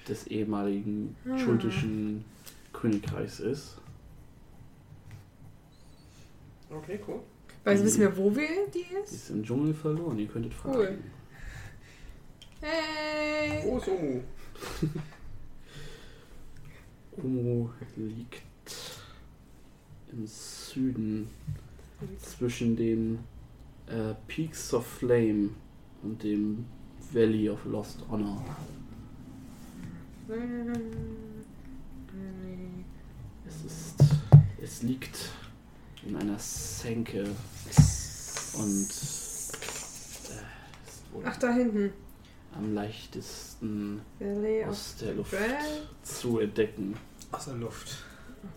des 0.06 0.26
ehemaligen 0.26 1.16
Hm. 1.24 1.38
schultischen 1.38 2.24
Königreichs 2.74 3.40
ist. 3.40 3.78
Okay, 6.68 7.00
cool. 7.08 7.20
Weißt 7.64 7.82
wissen 7.82 8.00
wir, 8.00 8.14
wo 8.16 8.34
wir 8.36 8.46
die 8.74 8.84
Die 8.84 8.94
ist? 9.02 9.12
ist 9.12 9.30
im 9.30 9.42
Dschungel 9.42 9.72
verloren, 9.72 10.18
ihr 10.18 10.26
könntet 10.28 10.52
fragen. 10.52 10.76
Cool. 10.76 10.98
Hey! 12.60 13.62
Wo 13.64 13.78
ist 13.78 13.88
Omu? 13.88 14.20
Omo 17.24 17.70
liegt 17.96 18.42
im 20.12 20.26
Süden 20.26 21.28
zwischen 22.18 22.76
den 22.76 23.18
äh, 23.86 24.14
Peaks 24.26 24.72
of 24.74 24.86
Flame 24.86 25.50
und 26.02 26.22
dem 26.22 26.66
Valley 27.12 27.48
of 27.50 27.64
Lost 27.64 28.00
Honor. 28.10 28.44
Es 33.46 33.64
ist. 33.64 33.94
Es 34.60 34.82
liegt 34.82 35.30
in 36.04 36.16
einer 36.16 36.38
Senke 36.38 37.22
und 37.22 38.88
äh, 38.88 38.88
ist 38.88 38.92
wohl 41.12 41.22
Ach, 41.24 41.36
da 41.36 41.52
hinten. 41.52 41.92
am 42.56 42.74
leichtesten 42.74 44.00
Valley 44.18 44.64
aus 44.64 44.96
der 44.96 45.14
Luft 45.14 45.36
zu 46.02 46.40
entdecken. 46.40 46.96
Aus 47.30 47.44
der 47.44 47.54
Luft. 47.54 48.04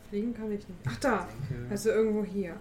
Fliegen 0.10 0.34
kann 0.34 0.52
ich 0.52 0.68
nicht. 0.68 0.80
Ach, 0.88 0.98
da. 0.98 1.28
Also 1.70 1.90
irgendwo 1.90 2.24
hier. 2.24 2.56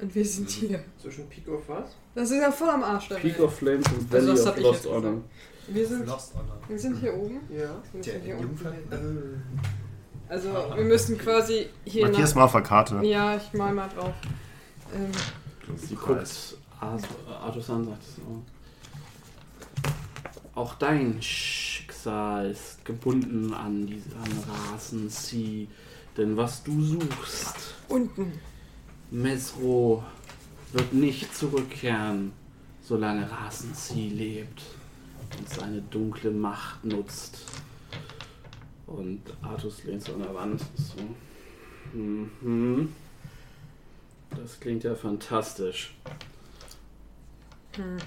Und 0.00 0.14
wir 0.14 0.24
sind 0.24 0.48
hier. 0.48 0.82
Zwischen 1.00 1.28
Peak 1.28 1.48
of 1.48 1.68
was? 1.68 1.90
Das 2.14 2.30
ist 2.30 2.40
ja 2.40 2.50
voll 2.50 2.70
am 2.70 2.82
Arsch 2.82 3.08
der 3.08 3.16
Peak 3.16 3.38
of 3.40 3.54
Flames 3.54 3.86
und 3.88 4.12
Also 4.12 4.28
Valley 4.28 4.38
hab 4.38 4.52
of 4.52 4.56
ich 4.56 4.64
Lost 4.64 4.86
Honor. 4.86 5.20
Wir 5.68 5.86
sind, 5.86 6.06
Lost 6.06 6.34
Honor. 6.34 6.58
wir 6.68 6.78
sind 6.78 6.96
hier 6.96 7.14
oben. 7.14 7.40
Ja. 7.50 7.82
Wir 7.92 8.00
müssen 8.00 8.22
hier 8.22 8.36
hin. 8.36 9.42
Also 10.28 10.48
wir 10.48 10.84
müssen 10.84 11.18
quasi 11.18 11.68
hier 11.84 12.06
Markier's 12.06 12.30
nach... 12.30 12.36
mal 12.36 12.44
auf 12.44 12.52
der 12.52 12.62
Karte. 12.62 13.00
Ja, 13.02 13.36
ich 13.36 13.52
mal 13.52 13.74
mal 13.74 13.88
drauf. 13.88 14.14
Ähm, 14.94 15.10
Sie 15.76 15.94
guckt 15.94 16.56
Arthur 16.80 17.08
Arthur 17.42 17.74
an 17.74 17.80
und 17.80 17.84
sagt 17.86 18.02
so. 18.04 18.42
Auch 20.54 20.74
dein 20.74 21.20
Schicksal 21.20 22.50
ist 22.50 22.84
gebunden 22.84 23.52
an 23.52 23.86
diese 23.86 24.10
an 24.16 24.72
Rasen 24.72 25.08
Sie, 25.08 25.68
denn 26.16 26.36
was 26.36 26.62
du 26.62 26.80
suchst, 26.80 27.74
unten. 27.88 28.32
Mesro 29.10 30.04
wird 30.72 30.92
nicht 30.92 31.34
zurückkehren, 31.34 32.32
solange 32.82 33.30
Rasen 33.30 33.74
Sie 33.74 34.08
lebt 34.08 34.62
und 35.38 35.48
seine 35.48 35.82
dunkle 35.82 36.30
Macht 36.30 36.84
nutzt. 36.84 37.38
Und 38.86 39.22
Artus 39.42 39.84
lehnt 39.84 40.02
so 40.02 40.14
an 40.14 40.22
der 40.22 40.34
Wand. 40.34 40.60
So. 40.76 41.96
Mhm. 41.96 42.92
Das 44.30 44.58
klingt 44.60 44.84
ja 44.84 44.94
fantastisch. 44.94 45.94
Hm. 47.74 47.98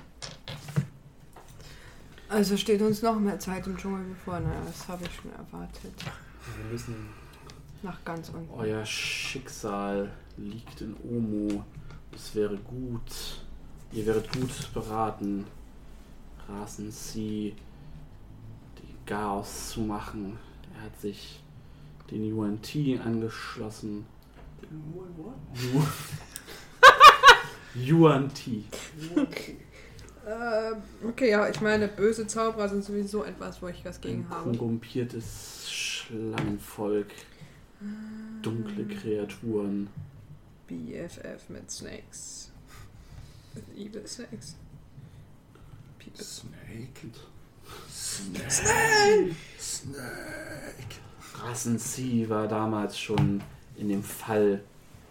Also 2.30 2.58
steht 2.58 2.82
uns 2.82 3.02
noch 3.02 3.20
mehr 3.20 3.40
Zeit 3.40 3.68
im 3.68 3.78
Dschungel 3.78 4.06
bevor. 4.06 4.40
Naja, 4.40 4.62
das 4.66 4.88
habe 4.88 5.06
ich 5.06 5.14
schon 5.14 5.32
erwartet. 5.32 5.94
Wir 6.58 6.72
müssen. 6.72 7.23
Nach 7.84 8.04
ganz 8.06 8.30
unten. 8.30 8.50
Euer 8.54 8.86
Schicksal 8.86 10.10
liegt 10.38 10.82
in 10.82 10.96
Omo. 11.04 11.64
Es 12.16 12.34
wäre 12.34 12.56
gut, 12.58 13.44
ihr 13.92 14.06
wäret 14.06 14.32
gut 14.32 14.74
beraten, 14.74 15.46
Rasen 16.48 16.92
Sie 16.92 17.56
die 18.78 18.96
Chaos 19.06 19.70
zu 19.70 19.82
machen. 19.82 20.38
Er 20.76 20.84
hat 20.86 21.00
sich 21.00 21.42
den 22.12 22.34
UNT 22.34 22.76
angeschlossen. 23.04 24.06
UNT. 27.76 28.42
Äh, 30.26 30.72
okay, 31.06 31.32
ja, 31.32 31.50
ich 31.50 31.60
meine, 31.60 31.90
böse 31.90 32.26
Zauberer 32.26 32.70
sind 32.70 32.86
sowieso 32.86 33.26
etwas, 33.26 33.62
wo 33.62 33.68
ich 33.68 33.84
was 33.84 34.00
gegen 34.00 34.26
Ein 34.26 34.30
habe. 34.30 34.58
korrumpiertes 34.58 35.70
Schlangenvolk. 35.70 37.08
Dunkle 38.42 38.86
Kreaturen. 38.86 39.90
BFF 40.68 41.50
mit 41.50 41.70
Snakes. 41.70 42.52
Mit 43.54 43.66
Evil 43.78 44.08
Snakes. 44.08 44.56
People. 46.00 46.24
Snake. 46.24 47.12
Snake. 47.90 49.36
Snake. 49.60 50.96
Rasen 51.36 51.80
Sie 51.80 52.30
war 52.30 52.48
damals 52.48 52.98
schon 53.00 53.42
in 53.78 53.90
dem 53.90 54.04
Fall 54.04 54.62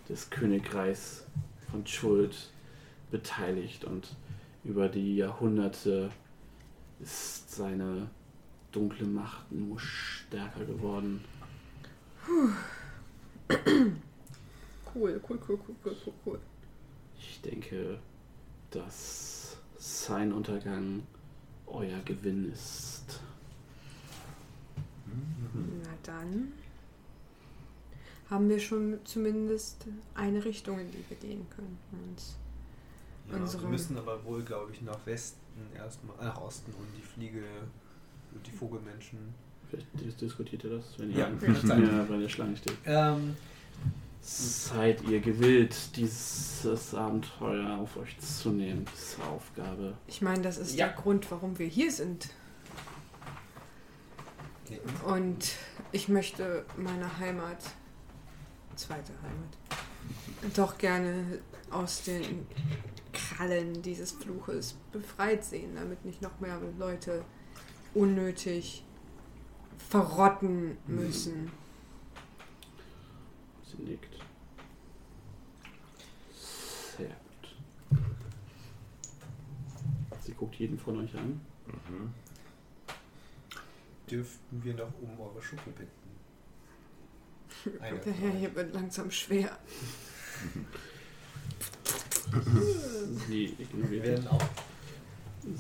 des 0.08 0.30
Königreichs 0.30 1.24
von 1.70 1.86
Schuld 1.86 2.50
beteiligt 3.10 3.84
und 3.84 4.16
über 4.64 4.88
die 4.88 5.16
Jahrhunderte 5.16 6.10
ist 7.00 7.54
seine 7.54 8.08
dunkle 8.70 9.06
Macht 9.06 9.50
nur 9.50 9.78
stärker 9.80 10.64
geworden. 10.64 11.24
Cool, 12.28 12.50
cool, 14.94 15.20
cool, 15.28 15.38
cool, 15.48 15.58
cool, 15.84 15.96
cool, 16.04 16.14
cool. 16.26 16.38
Ich 17.18 17.40
denke, 17.40 17.98
dass 18.70 19.56
sein 19.78 20.32
Untergang 20.32 21.02
euer 21.66 22.00
Gewinn 22.04 22.52
ist. 22.52 23.20
Na 25.06 25.90
dann 26.02 26.52
haben 28.30 28.48
wir 28.48 28.58
schon 28.60 28.98
zumindest 29.04 29.86
eine 30.14 30.44
Richtung, 30.44 30.78
in 30.78 30.90
die 30.90 31.04
wir 31.08 31.16
gehen 31.18 31.46
können. 31.50 31.78
Und 31.92 32.18
Ja, 33.30 33.60
wir 33.62 33.68
müssen 33.68 33.96
aber 33.98 34.24
wohl, 34.24 34.42
glaube 34.42 34.72
ich, 34.72 34.82
nach 34.82 35.04
Westen 35.04 35.38
erstmal, 35.74 36.18
äh, 36.18 36.24
nach 36.24 36.40
Osten 36.40 36.72
und 36.72 36.86
die 36.96 37.02
Fliege 37.02 37.44
und 38.34 38.46
die 38.46 38.50
Vogelmenschen. 38.52 39.34
Vielleicht 39.72 39.88
dis- 39.94 40.16
diskutiert 40.16 40.64
ihr 40.64 40.70
das, 40.76 40.84
wenn 40.98 41.10
ihr, 41.10 41.18
Ja, 41.18 41.28
ja, 41.66 41.78
ja. 41.78 42.04
bei 42.08 42.18
der 42.18 42.28
Schlange 42.28 42.56
steht. 42.56 42.76
Ähm, 42.84 43.36
Seid 44.24 45.02
ihr 45.08 45.18
gewillt, 45.20 45.96
dieses 45.96 46.94
Abenteuer 46.94 47.76
auf 47.78 47.96
euch 47.96 48.16
zu 48.20 48.50
nehmen, 48.50 48.84
diese 48.94 49.20
Aufgabe? 49.24 49.94
ich 50.06 50.22
meine, 50.22 50.42
das 50.42 50.58
ist 50.58 50.76
Ja. 50.76 50.86
der 50.88 50.96
Grund, 50.96 51.28
warum 51.32 51.58
wir 51.58 51.66
hier 51.66 51.90
sind. 51.90 52.28
Und 55.04 55.56
ich 55.90 56.08
möchte 56.08 56.64
meine 56.76 57.18
Heimat, 57.18 57.58
zweite 58.76 59.12
Heimat, 59.22 60.56
doch 60.56 60.78
gerne 60.78 61.40
aus 61.70 62.02
den 62.04 62.46
Krallen 63.12 63.82
dieses 63.82 64.12
Fluches 64.12 64.76
befreit 64.92 65.44
sehen, 65.44 65.74
damit 65.74 66.04
nicht 66.04 66.22
noch 66.22 66.38
mehr 66.40 66.58
Leute 66.78 67.24
unnötig 67.92 68.84
verrotten 69.92 70.78
müssen. 70.86 71.50
Sie 73.70 73.82
nickt. 73.82 74.14
Sehr 76.96 77.08
gut. 77.08 77.44
Sie 80.22 80.32
guckt 80.32 80.54
jeden 80.54 80.78
von 80.78 80.98
euch 81.00 81.14
an. 81.14 81.40
Mhm. 81.66 82.14
dürften 84.10 84.62
wir 84.64 84.74
noch 84.74 84.92
um 85.00 85.18
eure 85.20 85.40
Schuppe 85.42 85.70
bitten. 85.70 86.10
Eine 87.80 87.98
Der 88.00 88.12
Herr 88.12 88.30
hier 88.32 88.54
wird 88.54 88.74
langsam 88.74 89.10
schwer. 89.10 89.58
Sie 93.28 93.54
Wir 93.56 93.60
ignoriert 93.60 94.04
werden 94.04 94.22
dich. 94.22 94.30
auch. 94.30 94.48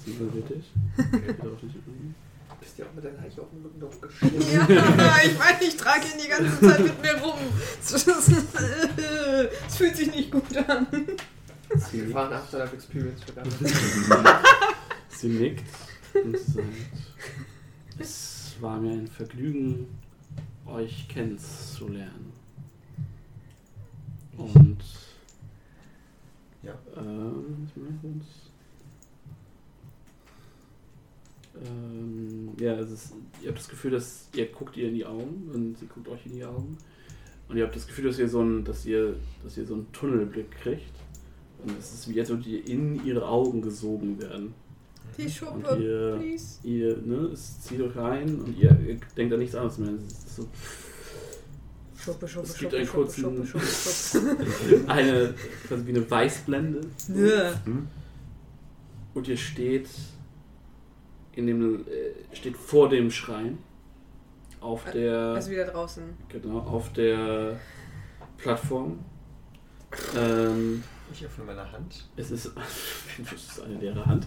Sie 0.04 0.10
ignoriert 0.12 0.48
dich. 0.50 0.70
Bist 2.62 2.78
ja 2.78 2.86
auch 2.86 2.94
mit 2.94 3.02
der 3.02 3.12
Leiche 3.14 3.42
auf 3.42 3.50
dem 3.50 3.62
Rücken 3.62 3.80
drauf 3.80 4.00
geschoben. 4.00 4.40
Ja, 4.40 5.16
ich 5.24 5.36
meine, 5.36 5.64
ich 5.64 5.76
trage 5.76 6.04
ihn 6.06 6.20
die 6.22 6.28
ganze 6.28 6.60
Zeit 6.60 6.80
mit 6.80 7.02
mir 7.02 7.14
rum. 7.20 7.34
Es 7.82 8.04
fühlt 9.76 9.96
sich 9.96 10.14
nicht 10.14 10.30
gut 10.30 10.56
an. 10.68 10.86
Sie 11.90 11.96
nickt, 11.98 12.12
fahren 12.12 12.32
Afterlife 12.32 12.76
Experience 12.76 13.22
für 13.24 13.32
sie 15.10 15.28
nickt 15.28 15.64
und 16.14 16.38
sagt, 16.38 16.66
es 17.98 18.54
war 18.60 18.78
mir 18.78 18.92
ein 18.92 19.08
Vergnügen, 19.08 19.98
euch 20.66 21.08
kennenzulernen. 21.08 22.32
Und 24.36 24.78
Ja. 26.62 26.74
Ähm, 26.96 27.66
ich 27.66 27.76
meine 27.76 27.98
kurz. 28.00 28.26
Ähm, 31.54 32.52
ja, 32.58 32.74
es 32.78 32.90
ist, 32.90 33.12
ihr 33.42 33.48
habt 33.48 33.58
das 33.58 33.68
Gefühl, 33.68 33.90
dass 33.90 34.28
ihr 34.34 34.46
guckt 34.46 34.76
ihr 34.76 34.88
in 34.88 34.94
die 34.94 35.04
Augen 35.04 35.50
und 35.52 35.78
sie 35.78 35.86
guckt 35.86 36.08
euch 36.08 36.24
in 36.26 36.32
die 36.32 36.44
Augen. 36.44 36.76
Und 37.48 37.56
ihr 37.56 37.64
habt 37.64 37.76
das 37.76 37.86
Gefühl, 37.86 38.06
dass 38.06 38.18
ihr 38.18 38.28
so 38.28 38.40
einen, 38.40 38.64
dass 38.64 38.86
ihr, 38.86 39.16
dass 39.44 39.56
ihr 39.58 39.66
so 39.66 39.74
einen 39.74 39.92
Tunnelblick 39.92 40.50
kriegt. 40.50 40.92
Und 41.64 41.78
es 41.78 41.92
ist 41.92 42.08
wie 42.08 42.18
als 42.18 42.30
würdet 42.30 42.46
ihr 42.46 42.66
in 42.66 43.04
ihre 43.04 43.26
Augen 43.28 43.60
gesogen 43.62 44.18
werden. 44.20 44.54
Die 45.18 45.24
Und 45.24 45.30
Schuppe, 45.30 45.76
ihr, 45.78 46.16
please. 46.18 46.58
ihr, 46.66 46.96
ne, 47.04 47.28
es 47.34 47.60
zieht 47.60 47.80
euch 47.82 47.94
rein 47.96 48.34
und 48.40 48.56
ihr, 48.56 48.70
ihr 48.86 48.96
denkt 49.16 49.34
an 49.34 49.40
nichts 49.40 49.54
anderes 49.54 49.76
mehr. 49.78 49.90
Es 50.06 50.12
ist 50.12 50.36
so 50.36 50.48
Schuppe, 51.98 52.26
Schuppe, 52.26 52.46
Es 52.46 52.56
gibt 52.58 52.72
Schuppe, 52.72 52.76
einen 52.78 52.86
Schuppe, 52.86 53.04
kurzen- 53.04 53.46
Schuppe, 53.46 53.46
Schuppe, 53.46 54.36
Schuppe. 54.36 54.84
eine, 54.90 55.34
quasi 55.68 55.86
wie 55.86 55.90
eine 55.90 56.10
Weißblende. 56.10 56.80
Ja. 57.14 57.60
Und 59.14 59.28
ihr 59.28 59.36
steht 59.36 59.88
in 61.34 61.46
dem 61.46 61.80
äh, 61.86 62.34
steht 62.34 62.56
vor 62.56 62.88
dem 62.88 63.10
Schrein 63.10 63.58
auf 64.60 64.84
der 64.90 65.18
Also 65.34 65.50
wieder 65.50 65.64
draußen. 65.66 66.04
genau 66.28 66.58
auf 66.60 66.92
der 66.92 67.56
Plattform. 68.38 68.98
Ähm, 70.16 70.82
Ich 71.12 71.24
öffne 71.24 71.44
meine 71.44 71.70
Hand. 71.70 72.08
es 72.16 72.30
ist, 72.30 72.52
es 73.22 73.32
ist 73.32 73.60
eine 73.62 73.74
leere 73.78 74.04
Hand. 74.06 74.26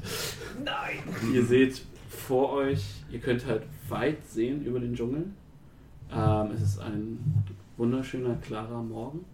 Nein! 0.64 1.00
Ihr 1.34 1.44
seht 1.46 1.84
vor 2.10 2.52
euch, 2.54 3.04
ihr 3.12 3.20
könnt 3.20 3.46
halt 3.46 3.64
weit 3.90 4.26
sehen 4.28 4.64
über 4.66 4.80
den 4.80 4.94
Dschungel. 4.96 5.26
Ähm, 6.12 6.52
es 6.56 6.62
ist 6.62 6.80
ein 6.80 7.44
wunderschöner, 7.78 8.36
klarer 8.36 8.82
Morgen. 8.84 9.26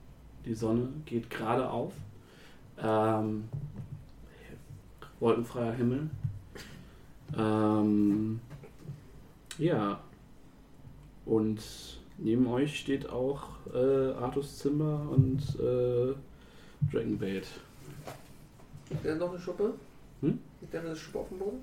Die 0.46 0.54
Sonne 0.54 0.88
geht 1.06 1.30
gerade 1.30 1.70
auf. 1.70 1.94
Ähm, 2.82 3.44
wolkenfreier 5.20 5.74
Himmel. 5.74 6.10
Ähm, 7.38 8.40
ja. 9.58 10.00
Und 11.26 11.62
neben 12.18 12.48
euch 12.48 12.80
steht 12.80 13.10
auch 13.10 13.44
äh, 13.74 14.12
Artus 14.14 14.58
Zimmer 14.60 15.08
und 15.12 15.40
äh, 15.60 16.14
Dragonbait. 16.92 17.48
Liegt 18.90 19.06
da 19.06 19.16
noch 19.16 19.30
eine 19.30 19.40
Schuppe? 19.40 19.74
Hm? 20.22 20.40
Liegt 20.60 20.74
da 20.74 20.80
eine 20.80 20.96
Schuppe 20.96 21.20
auf 21.20 21.30
dem 21.30 21.40
Boden? 21.40 21.60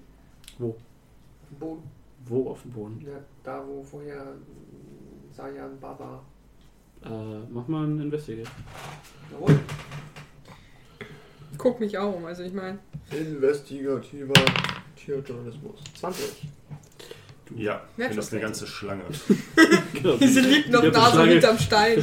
Wo? 0.58 0.68
Auf 0.68 1.48
dem 1.50 1.58
Boden? 1.58 1.82
Wo 2.26 2.50
auf 2.50 2.62
dem 2.62 2.70
Boden? 2.72 3.04
Ja, 3.06 3.18
da 3.42 3.64
wo 3.66 3.82
vorher 3.82 4.24
mm, 4.24 5.34
Sayan 5.34 5.78
Baba. 5.80 6.22
Äh, 7.04 7.38
mach 7.50 7.68
mal 7.68 7.84
einen 7.84 8.00
Investigate. 8.00 8.50
Jawohl. 9.30 9.58
Guck 11.56 11.80
mich 11.80 11.96
auch 11.98 12.14
um, 12.16 12.24
also 12.24 12.42
ich 12.42 12.52
meine. 12.52 12.78
Investigativer 13.10 14.34
Tierjournalismus. 14.98 15.80
20. 15.98 16.48
Ja, 17.56 17.82
ich 17.96 18.08
bin 18.08 18.16
das 18.16 18.32
eine 18.32 18.42
ganze 18.42 18.66
Schlange. 18.66 19.04
Genau, 19.94 20.16
Diese 20.16 20.40
liegt 20.40 20.70
noch 20.70 20.82
da 20.92 21.10
so 21.10 21.22
hinterm 21.24 21.58
Stein. 21.58 21.96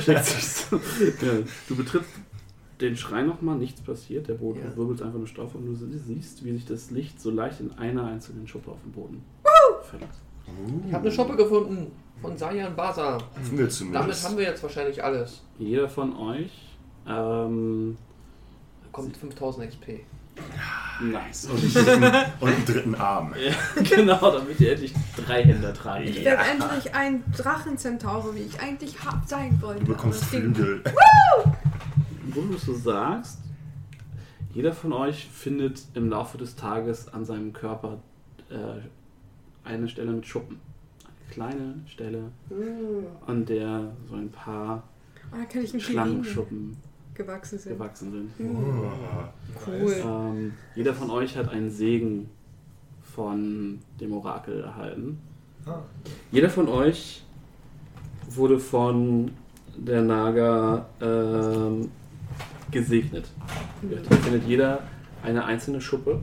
du 1.70 1.76
betrittst 1.76 2.10
den 2.82 2.98
Schrein 2.98 3.28
nochmal, 3.28 3.58
nichts 3.58 3.80
passiert, 3.82 4.28
der 4.28 4.34
Boden 4.34 4.60
Ja. 4.60 4.76
wirbelt 4.76 5.02
einfach 5.02 5.18
nur 5.18 5.28
Staub 5.28 5.56
und 5.56 5.66
du 5.66 5.76
siehst, 5.76 6.44
wie 6.44 6.52
sich 6.54 6.66
das 6.66 6.92
Licht 6.92 7.22
so 7.22 7.30
leicht 7.32 7.62
in 7.62 7.72
einer 7.78 8.06
einzelnen 8.06 8.48
Schuppe 8.48 8.72
auf 8.72 8.82
dem 8.82 8.92
Boden 8.92 9.24
verliert. 9.84 10.10
Ich 10.88 10.94
habe 10.94 11.04
eine 11.08 11.12
Schuppe 11.16 11.36
gefunden 11.36 11.92
von 12.22 12.38
Sayan 12.38 12.76
wir 13.58 13.68
Damit 13.94 14.24
haben 14.24 14.38
wir 14.38 14.44
jetzt 14.44 14.64
wahrscheinlich 14.64 15.04
alles. 15.04 15.42
Jeder 15.58 15.88
von 15.90 16.16
euch, 16.18 16.52
ähm, 17.08 17.98
Kommt 18.92 19.18
5000 19.18 19.70
XP. 19.70 20.06
Nice. 21.02 21.46
und, 21.46 21.60
einen 21.62 21.72
dritten, 21.74 22.04
und 22.40 22.50
einen 22.50 22.66
dritten 22.66 22.96
Arm. 22.96 23.34
Ja, 23.38 23.84
genau, 23.84 24.32
damit 24.32 24.60
ihr 24.60 24.72
endlich 24.72 24.94
drei 25.16 25.44
Hände 25.44 25.74
tragen 25.74 26.06
Ich 26.06 26.14
könnt. 26.16 26.26
werde 26.26 26.44
endlich 26.44 26.96
ein 26.96 27.24
Drachenzentaure, 27.36 28.36
wie 28.36 28.42
ich 28.42 28.60
eigentlich 28.60 29.04
hab 29.04 29.28
sein 29.28 29.62
wollte. 29.62 29.84
Du 29.86 29.94
bekommst 29.94 30.26
Flügel. 30.26 30.84
Wo 32.28 32.42
du 32.42 32.58
so 32.58 32.74
sagst, 32.76 33.40
jeder 34.54 34.74
von 34.74 34.94
euch 34.94 35.28
findet 35.34 35.84
im 35.94 36.10
Laufe 36.10 36.38
des 36.38 36.56
Tages 36.56 37.14
an 37.14 37.24
seinem 37.26 37.54
Körper 37.54 38.00
äh, 38.50 38.82
eine 39.68 39.88
Stelle 39.88 40.12
mit 40.12 40.26
Schuppen. 40.26 40.60
Eine 41.04 41.34
kleine 41.34 41.76
Stelle, 41.88 42.32
an 43.26 43.46
der 43.46 43.92
so 44.10 44.16
ein 44.16 44.30
paar 44.32 44.84
Pirin 45.50 45.80
Schlangenschuppen 45.82 46.78
gewachsen 47.16 47.58
sind. 47.58 47.74
gewachsen 47.74 48.12
sind. 48.12 48.32
Oh. 48.40 48.92
Cool. 49.66 49.96
Ähm, 50.06 50.54
jeder 50.76 50.94
von 50.94 51.10
euch 51.10 51.36
hat 51.38 51.50
einen 51.50 51.72
Segen 51.72 52.30
von 53.02 53.80
dem 54.00 54.12
Orakel 54.14 54.62
erhalten. 54.62 55.20
Ah. 55.66 55.80
Jeder 56.32 56.50
von 56.50 56.68
euch 56.68 57.24
wurde 58.30 58.60
von 58.60 59.32
der 59.78 60.02
Naga 60.02 60.86
ähm, 61.02 61.90
gesegnet. 62.72 63.30
Ihr 63.90 63.98
findet 64.22 64.44
jeder 64.46 64.84
eine 65.24 65.46
einzelne 65.46 65.82
Schuppe 65.82 66.22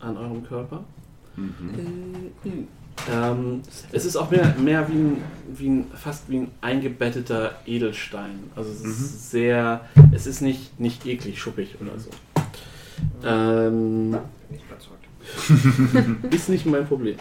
an 0.00 0.16
eurem 0.16 0.44
Körper. 0.44 0.84
Mhm. 1.36 2.32
Äh, 2.44 2.48
Ähm, 3.12 3.62
es 3.92 4.04
ist 4.04 4.16
auch 4.16 4.30
mehr, 4.30 4.54
mehr 4.58 4.88
wie, 4.88 4.92
ein, 4.92 5.22
wie 5.54 5.68
ein, 5.68 5.86
fast 5.94 6.28
wie 6.28 6.38
ein 6.38 6.50
eingebetteter 6.60 7.52
Edelstein. 7.66 8.50
Also 8.54 8.70
es 8.70 8.82
ist 8.82 9.30
sehr, 9.30 9.82
es 10.12 10.26
ist 10.26 10.42
nicht, 10.42 10.78
nicht 10.78 11.06
eklig, 11.06 11.40
schuppig 11.40 11.76
oder 11.80 11.98
so. 11.98 12.10
Ähm, 13.24 14.12
Bin 14.48 14.58
ich 14.58 14.64
überzeugt. 14.64 16.34
ist 16.34 16.48
nicht 16.48 16.66
mein 16.66 16.86
Problem. 16.86 17.16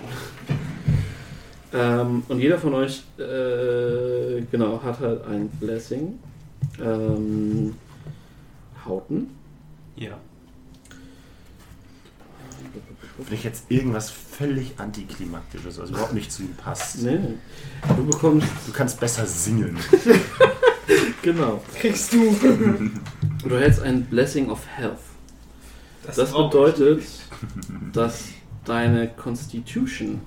Ähm, 1.74 2.24
und 2.28 2.40
jeder 2.40 2.58
von 2.58 2.74
euch, 2.74 3.04
äh, 3.18 4.42
genau, 4.52 4.82
hat 4.82 5.00
halt 5.00 5.26
ein 5.26 5.50
Blessing. 5.60 6.20
Ähm, 6.82 7.76
Hauten. 8.86 9.30
Ja. 9.96 10.18
Vielleicht 13.24 13.44
jetzt 13.46 13.64
irgendwas 13.70 14.12
völlig 14.12 14.74
antiklimaktisches, 14.80 15.80
also 15.80 15.92
überhaupt 15.94 16.14
nicht 16.14 16.32
zu 16.32 16.44
ihm 16.44 16.54
passt. 16.56 17.02
Nee. 17.02 17.18
Du 17.96 18.06
bekommst, 18.06 18.48
Du 18.68 18.72
kannst 18.74 19.00
besser 19.00 19.26
singen. 19.26 19.78
genau. 21.22 21.62
Kriegst 21.80 22.14
du. 22.14 22.36
Du 23.44 23.58
hältst 23.58 23.82
ein 23.82 24.06
Blessing 24.06 24.50
of 24.50 24.60
Health. 24.68 25.00
Das 26.06 26.32
braucht- 26.32 26.52
bedeutet, 26.52 27.04
dass 27.92 28.26
deine 28.66 29.10
Constitution 29.10 30.22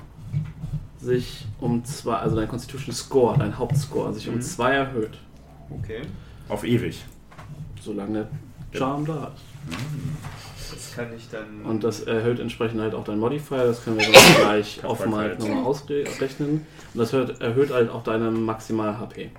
sich 1.01 1.47
um 1.61 1.85
zwei, 1.85 2.17
also 2.17 2.37
dein 2.37 2.49
Constitution 2.49 2.95
Score, 2.95 3.39
dein 3.39 3.57
Hauptscore, 3.57 4.13
sich 4.13 4.29
um 4.29 4.35
Mhm. 4.35 4.43
zwei 4.43 4.73
erhöht, 4.73 5.17
Okay. 5.71 6.03
Auf 6.49 6.65
ewig. 6.65 7.05
solange 7.81 8.27
der 8.73 8.79
Charm 8.79 9.07
da 9.07 9.33
ist. 9.35 9.43
Das 10.71 10.95
kann 10.95 11.15
ich 11.17 11.29
dann. 11.31 11.63
Und 11.65 11.85
das 11.85 12.01
erhöht 12.01 12.39
entsprechend 12.41 12.81
halt 12.81 12.95
auch 12.95 13.05
dein 13.05 13.19
Modifier, 13.19 13.65
das 13.65 13.85
können 13.85 13.99
wir 13.99 14.05
sonst 14.07 14.37
gleich 14.41 14.85
offen 14.85 15.15
halt 15.15 15.39
nochmal 15.41 15.65
ausrechnen. 15.65 16.67
Und 16.95 16.99
das 17.01 17.13
erhöht, 17.13 17.41
erhöht 17.41 17.71
halt 17.73 17.91
auch 17.91 18.03
deine 18.03 18.31
Maximal-HP. 18.31 19.31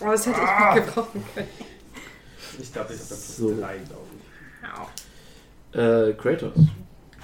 Oh, 0.00 0.06
das 0.06 0.26
hätte 0.26 0.38
ich 0.40 0.74
gut 0.74 0.86
gebrauchen 0.86 1.24
können. 1.34 1.48
ich 2.60 2.72
glaube, 2.72 2.92
ich 2.94 3.00
habe 3.00 3.08
das 3.10 3.36
So. 3.36 3.48
drei, 3.58 3.76
glaube 3.78 4.06
ich. 5.72 5.78
Äh, 5.78 6.12
Kratos, 6.14 6.52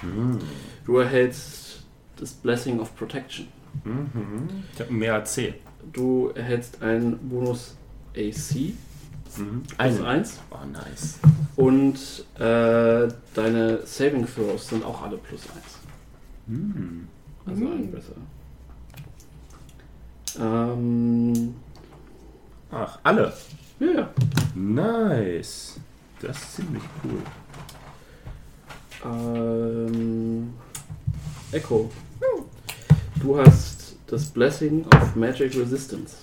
Mhm. 0.01 0.39
du 0.85 0.97
erhältst 0.97 1.83
das 2.17 2.31
Blessing 2.31 2.79
of 2.79 2.95
Protection. 2.95 3.47
Mhm. 3.83 4.63
Ich 4.73 4.79
habe 4.79 4.91
mehr 4.93 5.13
als 5.15 5.33
C. 5.33 5.53
Du 5.93 6.31
erhältst 6.35 6.81
einen 6.81 7.17
Bonus 7.29 7.75
AC 8.15 8.73
Mhm. 9.37 9.63
plus 9.63 9.77
Eine. 9.77 10.07
1 10.07 10.39
Oh, 10.51 10.57
nice. 10.71 11.19
und 11.55 11.97
äh, 12.35 13.07
deine 13.33 13.79
Saving 13.85 14.25
Throws 14.27 14.67
sind 14.69 14.83
auch 14.83 15.01
alle 15.03 15.17
plus 15.17 15.41
1. 15.43 15.51
Mhm. 16.47 17.07
Also 17.45 17.63
Mhm. 17.63 17.71
ein 17.71 17.91
besser. 17.91 18.13
Ähm, 20.39 21.55
Ach, 22.71 22.99
alle. 23.03 23.33
ja. 23.79 24.09
Nice. 24.55 25.79
Das 26.21 26.37
ist 26.37 26.55
ziemlich 26.57 26.83
cool. 27.03 27.21
Ähm, 29.05 30.53
Echo. 31.51 31.89
Du 33.21 33.37
hast 33.39 33.95
das 34.07 34.25
Blessing 34.25 34.85
of 34.93 35.15
Magic 35.15 35.55
Resistance. 35.55 36.17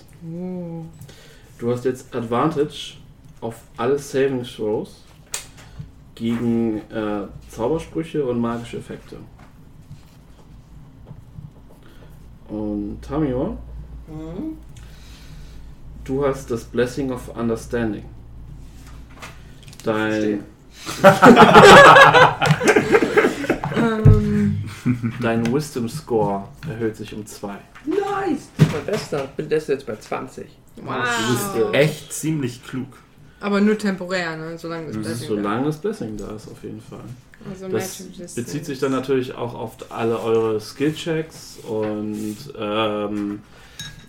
Du 1.59 1.71
hast 1.71 1.85
jetzt 1.85 2.13
Advantage 2.15 2.95
auf 3.41 3.55
alle 3.77 3.97
Saving 3.97 4.43
Throws 4.43 5.03
gegen 6.15 6.77
äh, 6.91 7.27
Zaubersprüche 7.49 8.23
und 8.25 8.39
magische 8.39 8.77
Effekte. 8.77 9.17
Und 12.49 12.99
Tamior, 13.01 13.57
Mhm. 14.07 14.57
du 16.05 16.25
hast 16.25 16.49
das 16.49 16.63
Blessing 16.63 17.11
of 17.11 17.35
Understanding. 17.35 18.05
Dein, 19.83 20.43
Ähm, 23.75 24.63
dein 25.21 25.53
Wisdom 25.53 25.89
Score 25.89 26.47
erhöht 26.69 26.95
sich 26.95 27.13
um 27.13 27.25
2. 27.25 27.55
Nice! 27.85 28.47
Das 28.57 28.67
ist 28.67 28.73
mein 28.73 28.85
bester. 28.85 29.27
Bin 29.35 29.49
das 29.49 29.67
jetzt 29.67 29.85
bei 29.85 29.95
20. 29.97 30.45
wow. 30.83 31.73
Echt 31.73 32.11
ziemlich 32.13 32.63
klug. 32.63 32.87
Aber 33.39 33.61
nur 33.61 33.77
temporär, 33.77 34.35
ne? 34.35 34.57
Solange 34.57 34.87
das 34.87 34.95
Mhm. 34.97 35.01
Blessing 35.03 35.27
Solange 35.27 35.65
das 35.65 35.77
Blessing 35.77 36.17
da 36.17 36.35
ist, 36.35 36.49
auf 36.49 36.63
jeden 36.63 36.81
Fall. 36.81 36.99
da 37.45 37.51
ist. 37.77 38.01
Also 38.01 38.05
Das 38.19 38.33
bezieht 38.35 38.65
sich 38.65 38.79
dann 38.79 38.91
natürlich 38.91 39.33
auch 39.35 39.53
auf 39.53 39.77
alle 39.91 40.19
eure 40.19 40.59
Skill-Checks 40.59 41.59
und 41.67 42.35
ähm, 42.57 43.39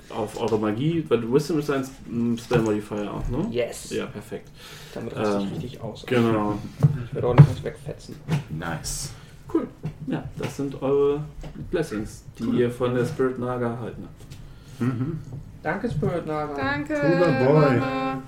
auf 0.09 0.41
eure 0.41 0.59
Magie. 0.59 1.05
Weil 1.09 1.31
Wisdom 1.31 1.59
ist 1.59 1.71
ein 1.71 2.39
Spell 2.39 2.61
Modifier 2.63 3.13
auch, 3.13 3.29
ne? 3.29 3.47
Yes! 3.51 3.91
Ja, 3.91 4.07
perfekt. 4.07 4.49
Damit 4.95 5.13
ich 5.13 5.19
Ähm, 5.19 5.49
richtig 5.53 5.81
aus. 5.83 6.05
Genau. 6.07 6.59
Ich 7.07 7.15
werde 7.15 7.29
ordentlich 7.29 7.49
was 7.57 7.65
wegfetzen. 7.65 8.17
Nice. 8.49 9.11
Cool. 9.53 9.67
Ja, 10.07 10.25
das 10.39 10.57
sind 10.57 10.81
eure 10.83 11.23
Blessings, 11.71 12.23
die 12.39 12.45
ihr 12.61 12.71
von 12.71 12.95
der 12.95 13.05
Spirit 13.05 13.39
Naga 13.39 13.73
erhalten 13.73 14.05
habt. 14.05 14.81
Mhm. 14.81 15.19
Danke, 15.62 15.91
Spirit 15.91 16.27
Naga. 16.27 16.55
Danke, 16.55 16.95
Cooler 16.95 17.45
Boy. 17.45 17.77
Mama. 17.78 18.23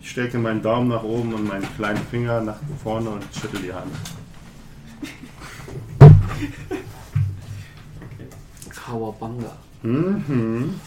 Ich 0.00 0.10
stecke 0.10 0.38
meinen 0.38 0.60
Daumen 0.62 0.88
nach 0.88 1.02
oben 1.02 1.32
und 1.32 1.48
meinen 1.48 1.66
kleinen 1.76 2.04
Finger 2.06 2.40
nach 2.42 2.58
vorne 2.82 3.10
und 3.10 3.24
schüttel 3.34 3.60
die 3.62 3.72
Hand. 3.72 3.90
Kawabanga. 8.68 9.56
Mhm. 9.82 10.78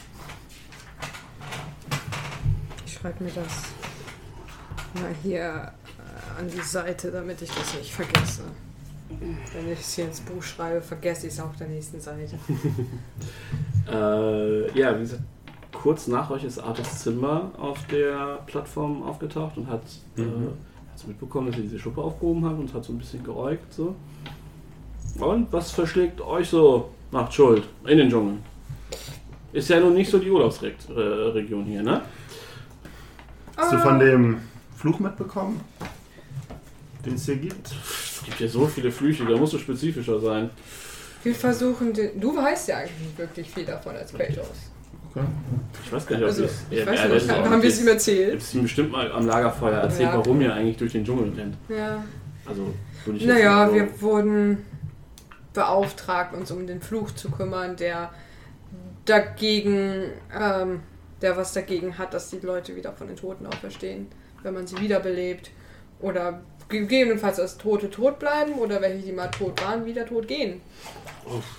Ich 2.86 2.94
schreibe 2.94 3.24
mir 3.24 3.32
das 3.32 3.64
mal 5.02 5.14
hier 5.24 5.40
äh, 5.40 6.40
an 6.40 6.48
die 6.48 6.62
Seite, 6.62 7.12
damit 7.12 7.42
ich 7.42 7.50
das 7.50 7.74
nicht 7.76 7.94
vergesse. 7.94 8.44
Wenn 9.10 9.72
ich 9.72 9.80
es 9.80 9.94
hier 9.94 10.06
ins 10.06 10.20
Buch 10.20 10.44
schreibe, 10.44 10.82
vergesse 10.82 11.28
ich 11.28 11.34
es 11.34 11.40
auf 11.40 11.56
der 11.56 11.68
nächsten 11.68 12.00
Seite. 12.00 12.38
Äh, 13.90 14.78
ja, 14.78 14.94
wie 14.98 15.00
gesagt, 15.00 15.22
kurz 15.82 16.08
nach 16.08 16.30
euch 16.32 16.44
ist 16.44 16.60
Artis 16.60 17.00
Zimmer 17.00 17.52
auf 17.58 17.86
der 17.88 18.40
Plattform 18.48 19.04
aufgetaucht 19.04 19.58
und 19.58 19.68
hat 19.68 19.82
äh, 20.18 20.22
Mhm. 20.22 20.50
hat's 20.92 21.06
mitbekommen, 21.06 21.48
dass 21.48 21.58
ihr 21.58 21.64
diese 21.64 21.80
Schuppe 21.80 22.02
aufgehoben 22.02 22.44
habt 22.46 22.60
und 22.60 22.74
hat 22.74 22.84
so 22.84 22.94
ein 22.94 22.98
bisschen 22.98 23.24
geäugt. 23.24 23.72
So. 23.74 23.96
Und 25.20 25.52
was 25.54 25.72
verschlägt 25.72 26.20
euch 26.22 26.50
so 26.50 26.90
nach 27.12 27.32
Schuld 27.32 27.64
in 27.86 27.98
den 27.98 28.10
Dschungel? 28.10 28.38
Ist 29.54 29.70
ja 29.70 29.80
nun 29.80 29.94
nicht 29.94 30.10
so 30.12 30.18
die 30.20 30.30
Urlaubsregion 30.30 31.66
hier, 31.66 31.82
ne? 31.84 32.02
Hast 33.56 33.74
du 33.74 33.78
von 33.80 33.98
dem 34.00 34.40
Fluch 34.76 35.00
mitbekommen, 35.00 35.62
den 37.06 37.16
es 37.16 37.26
hier 37.26 37.38
gibt? 37.38 37.68
Es 37.68 38.22
gibt 38.26 38.40
ja 38.40 38.48
so 38.48 38.68
viele 38.68 38.92
Flüche, 38.92 39.26
da 39.26 39.36
musst 39.38 39.54
du 39.54 39.58
spezifischer 39.58 40.20
sein. 40.20 40.50
Wir 41.24 41.34
versuchen, 41.34 41.94
den, 41.94 42.20
du 42.20 42.36
weißt 42.36 42.68
ja 42.68 42.78
eigentlich 42.78 43.00
nicht 43.00 43.18
wirklich 43.18 43.50
viel 43.50 43.66
davon 43.66 43.96
als 43.96 44.14
Kratos. 44.14 44.67
Ich 45.84 45.92
weiß 45.92 46.06
gar 46.08 46.16
nicht, 46.16 46.24
ob 46.24 46.30
Also, 46.30 46.44
ich's- 46.44 46.64
ich 46.70 46.80
er- 46.80 46.86
weiß 46.88 47.10
nicht, 47.10 47.30
er- 47.30 47.50
haben 47.50 47.62
wir 47.62 47.70
es 47.70 47.82
ihm 47.82 47.88
erzählt? 47.88 48.32
habt 48.34 48.42
es 48.42 48.54
ihm 48.56 48.64
bestimmt 48.64 48.92
mal 48.92 49.12
am 49.12 49.26
Lagerfeuer 49.28 49.78
erzählt, 49.80 50.10
Ja. 50.12 50.18
warum 50.18 50.42
ihr 50.42 50.54
eigentlich 50.54 50.78
durch 50.78 50.92
den 50.92 51.06
Dschungel 51.06 51.34
rennt. 51.34 51.56
Ja. 51.70 52.04
Also, 52.46 52.74
würde 53.06 53.20
ich 53.20 53.26
Naja, 53.26 53.68
so- 53.68 53.74
wir 53.76 54.02
wurden 54.02 54.58
beauftragt, 55.54 56.34
uns 56.36 56.52
um 56.52 56.68
den 56.68 56.82
Fluch 56.82 57.12
zu 57.12 57.32
kümmern, 57.32 57.76
der 57.76 58.12
dagegen, 59.06 60.12
ähm, 60.38 60.82
der 61.22 61.38
was 61.38 61.54
dagegen 61.54 61.98
hat, 61.98 62.14
dass 62.14 62.30
die 62.30 62.40
Leute 62.40 62.76
wieder 62.76 62.94
von 62.94 63.08
den 63.08 63.16
Toten 63.16 63.46
auferstehen, 63.48 64.08
wenn 64.44 64.54
man 64.54 64.68
sie 64.68 64.78
wiederbelebt. 64.80 65.52
Oder 66.00 66.42
gegebenenfalls 66.70 67.40
als 67.40 67.58
Tote 67.58 67.90
tot 67.90 68.20
bleiben 68.20 68.54
oder 68.54 68.82
welche, 68.82 69.06
die 69.06 69.12
mal 69.12 69.30
tot 69.30 69.62
waren, 69.64 69.86
wieder 69.86 70.06
tot 70.06 70.28
gehen. 70.28 70.62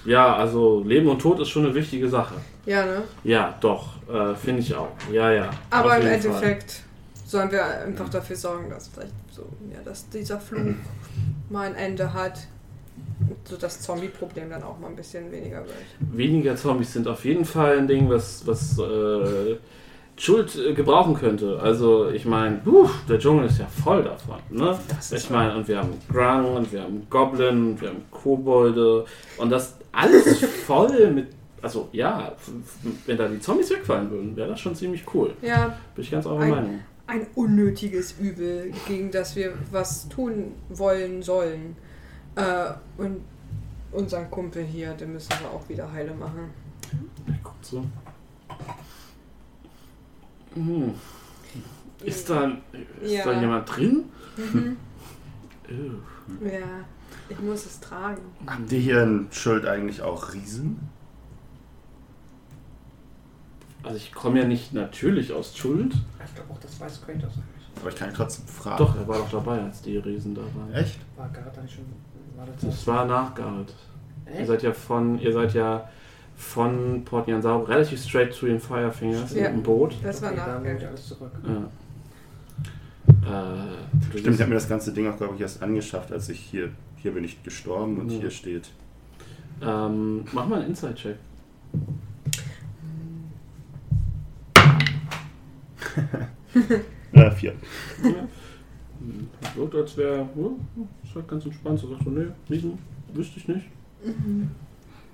Ja, 0.05 0.37
also 0.37 0.83
Leben 0.85 1.09
und 1.09 1.21
Tod 1.21 1.41
ist 1.41 1.49
schon 1.49 1.65
eine 1.65 1.75
wichtige 1.75 2.09
Sache. 2.09 2.35
Ja, 2.65 2.85
ne? 2.85 3.03
Ja, 3.25 3.55
doch, 3.61 3.97
äh, 4.09 4.35
finde 4.35 4.61
ich 4.61 4.75
auch. 4.75 4.89
Ja, 5.13 5.31
ja. 5.31 5.51
Aber 5.71 5.97
im 5.97 6.03
jeden 6.03 6.23
Fall. 6.23 6.31
Endeffekt 6.31 6.83
sollen 7.27 7.51
wir 7.53 7.65
einfach 7.65 8.09
dafür 8.09 8.37
sorgen, 8.37 8.71
dass 8.71 8.89
vielleicht 8.89 9.13
so, 9.31 9.43
ja, 9.73 9.81
dass 9.85 10.09
dieser 10.09 10.41
Fluch 10.41 10.75
mal 11.51 11.69
ein 11.69 11.75
Ende 11.75 12.13
hat. 12.13 12.41
So 13.45 13.57
das 13.57 13.81
Zombie-Problem 13.81 14.51
dann 14.51 14.63
auch 14.63 14.79
mal 14.79 14.89
ein 14.89 14.97
bisschen 14.97 15.31
weniger 15.31 15.59
wird. 15.59 15.77
Weniger 16.01 16.57
Zombies 16.57 16.93
sind 16.93 17.07
auf 17.07 17.25
jeden 17.25 17.45
Fall 17.45 17.79
ein 17.79 17.89
Ding, 17.89 18.09
was, 18.09 18.47
was 18.47 18.79
äh, 18.79 19.57
Schuld 20.19 20.57
äh, 20.57 20.75
gebrauchen 20.75 21.15
könnte. 21.15 21.61
Also, 21.63 22.09
ich 22.11 22.25
meine, 22.25 22.61
der 23.09 23.19
Dschungel 23.19 23.47
ist 23.47 23.59
ja 23.59 23.67
voll 23.67 24.03
davon. 24.03 24.37
Ne? 24.51 24.77
Ich 25.13 25.31
meine, 25.31 25.57
und 25.57 25.69
wir 25.69 25.79
haben 25.79 25.95
Grung 26.13 26.57
und 26.57 26.73
wir 26.73 26.83
haben 26.83 27.07
Goblin 27.09 27.71
und 27.73 27.81
wir 27.81 27.89
haben 27.91 28.03
Kobolde 28.11 29.05
und 29.39 29.51
das 29.51 29.77
alles 29.93 30.45
voll 30.67 31.11
mit. 31.13 31.29
Also, 31.63 31.89
ja, 31.93 32.33
wenn 33.07 33.17
da 33.17 33.27
die 33.29 33.41
Zombies 33.41 33.71
wegfallen 33.71 34.11
würden, 34.11 34.37
wäre 34.37 34.49
das 34.51 34.61
schon 34.61 34.75
ziemlich 34.77 35.03
cool. 35.15 35.33
Ja, 35.43 35.77
Bin 35.95 36.05
ich 36.05 36.11
ganz 36.11 36.25
eurer 36.27 36.41
Ein- 36.41 36.51
Meinung. 36.51 36.81
ein 37.09 37.27
unnötiges 37.35 38.15
Übel, 38.21 38.73
gegen 38.87 39.11
das 39.11 39.35
wir 39.35 39.55
was 39.73 40.09
tun 40.09 40.53
wollen 40.69 41.23
sollen. 41.23 41.77
Äh, 42.37 42.71
und 42.97 43.23
unseren 43.91 44.31
Kumpel 44.31 44.63
hier, 44.63 44.93
den 44.93 45.15
müssen 45.15 45.31
wir 45.41 45.51
auch 45.51 45.69
wieder 45.69 45.91
heile 45.93 46.15
machen. 46.15 46.51
Er 47.27 47.35
guckt 47.43 47.65
so. 47.65 47.85
Hm. 50.67 50.95
Ist 52.05 52.31
da, 52.31 52.53
ist 53.03 53.13
Ja. 53.13 53.25
da 53.25 53.41
jemand 53.41 53.77
drin? 53.77 54.05
Mhm. 54.37 54.77
Ja, 56.43 56.61
ich 57.29 57.39
muss 57.41 57.65
es 57.67 57.81
tragen. 57.81 58.21
Habt 58.47 58.71
ihr 58.73 58.79
hier 58.79 59.03
in 59.03 59.29
Schuld 59.31 59.67
eigentlich 59.67 60.01
auch 60.03 60.33
Riesen? 60.35 60.79
Also 63.83 63.97
ich 63.97 64.13
komme 64.13 64.41
ja 64.41 64.47
nicht 64.47 64.73
natürlich 64.75 65.33
aus 65.33 65.57
Schuld. 65.57 65.95
Ich 66.25 66.35
glaube 66.35 66.53
auch, 66.53 66.59
das 66.61 66.79
weiß 66.81 67.01
Kratos 67.03 67.33
eigentlich. 67.33 67.69
Aber 67.81 67.89
ich 67.91 67.97
kann 67.97 68.13
trotzdem 68.13 68.47
fragen. 68.47 68.79
Doch, 68.79 68.97
er 68.97 69.07
war 69.09 69.19
doch 69.19 69.31
dabei, 69.31 69.61
als 69.63 69.83
die 69.83 69.97
Riesen 69.99 70.35
da 70.35 70.43
waren. 70.43 70.73
Echt? 70.75 70.99
War 71.17 71.29
Gareth 71.29 71.57
eigentlich 71.59 71.75
schon. 71.75 71.85
War 72.37 72.47
das 72.47 72.61
Das 72.61 72.87
war 72.87 73.05
nach 73.07 73.35
Gareth. 73.35 73.75
Ihr 74.27 74.35
Echt? 74.41 74.47
seid 74.49 74.63
ja 74.63 74.73
von, 74.73 75.19
ihr 75.19 75.33
seid 75.33 75.55
ja 75.55 75.89
von 76.39 77.03
Port 77.05 77.27
Nyansau 77.29 77.65
relativ 77.65 78.01
straight 78.03 78.33
zu 78.33 78.47
den 78.47 78.61
Firefingers 78.61 79.35
Ja. 79.35 79.49
im 79.49 79.63
Boot. 79.63 79.97
Das 80.03 80.23
war 80.23 80.31
okay, 80.31 80.41
da 80.47 80.59
nachher. 80.61 80.89
alles 80.89 81.07
zurück. 81.09 81.33
Ja. 81.45 81.69
Äh, 83.27 84.19
Stimmt, 84.19 84.35
ich 84.37 84.41
habe 84.41 84.49
mir 84.51 84.55
das 84.55 84.69
ganze 84.69 84.93
Ding 84.93 85.09
auch, 85.11 85.17
glaube 85.17 85.35
ich, 85.35 85.41
erst 85.41 85.63
angeschafft, 85.63 86.13
als 86.13 86.29
ich 86.29 86.39
hier, 86.39 86.71
hier 86.97 87.13
bin 87.13 87.25
ich 87.25 87.43
gestorben 87.43 87.99
und 87.99 88.11
Ja. 88.11 88.21
hier 88.21 88.31
steht. 88.31 88.71
ähm, 89.61 90.25
mach 90.33 90.47
mal 90.47 90.61
einen 90.61 90.69
Inside-Check. 90.71 91.17
Äh, 97.13 97.31
vier. 97.33 97.55
Hm, 98.03 99.29
Wirkt, 99.57 99.75
als 99.75 99.97
wäre, 99.97 100.19
ja, 100.19 100.51
ist 101.05 101.15
halt 101.15 101.29
ganz 101.29 101.45
entspannt. 101.45 101.79
So 101.81 101.89
sagt 101.89 102.05
so, 102.05 102.11
nee, 102.11 102.27
Riesen, 102.51 102.79
wüsste 103.13 103.39
ich 103.41 103.49
nicht. 103.49 103.67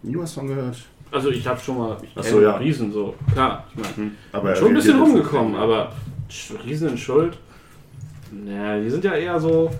Nie 0.02 0.16
was 0.18 0.32
von 0.32 0.48
gehört. 0.48 0.76
Also 1.14 1.30
ich 1.30 1.46
habe 1.46 1.60
schon 1.60 1.78
mal, 1.78 1.96
ich 2.02 2.26
so, 2.26 2.40
ja. 2.42 2.56
Riesen 2.56 2.92
so, 2.92 3.14
klar, 3.32 3.64
ich 3.70 3.76
meine, 3.80 3.96
Hm. 3.96 4.16
Aber 4.32 4.56
schon 4.56 4.68
ein 4.68 4.74
bisschen 4.74 5.00
rumgekommen, 5.00 5.54
aber 5.54 5.92
Riesen 6.66 6.88
in 6.88 6.98
Schuld, 6.98 7.38
naja, 8.32 8.82
die 8.82 8.90
sind 8.90 9.04
ja 9.04 9.14
eher 9.14 9.38
so, 9.38 9.70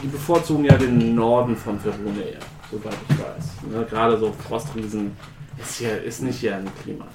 die 0.00 0.06
bevorzugen 0.06 0.64
ja 0.64 0.76
den 0.76 1.16
Norden 1.16 1.56
von 1.56 1.76
Verona 1.82 2.20
eher, 2.20 2.38
soweit 2.70 2.94
ich 3.08 3.18
weiß. 3.18 3.72
Ne? 3.72 3.84
Gerade 3.90 4.16
so 4.16 4.32
Frostriesen 4.46 5.16
ist, 5.60 5.80
ja, 5.80 5.90
ist 5.96 6.22
nicht 6.22 6.38
hier 6.38 6.54
ein 6.54 6.70
Klima. 6.84 7.06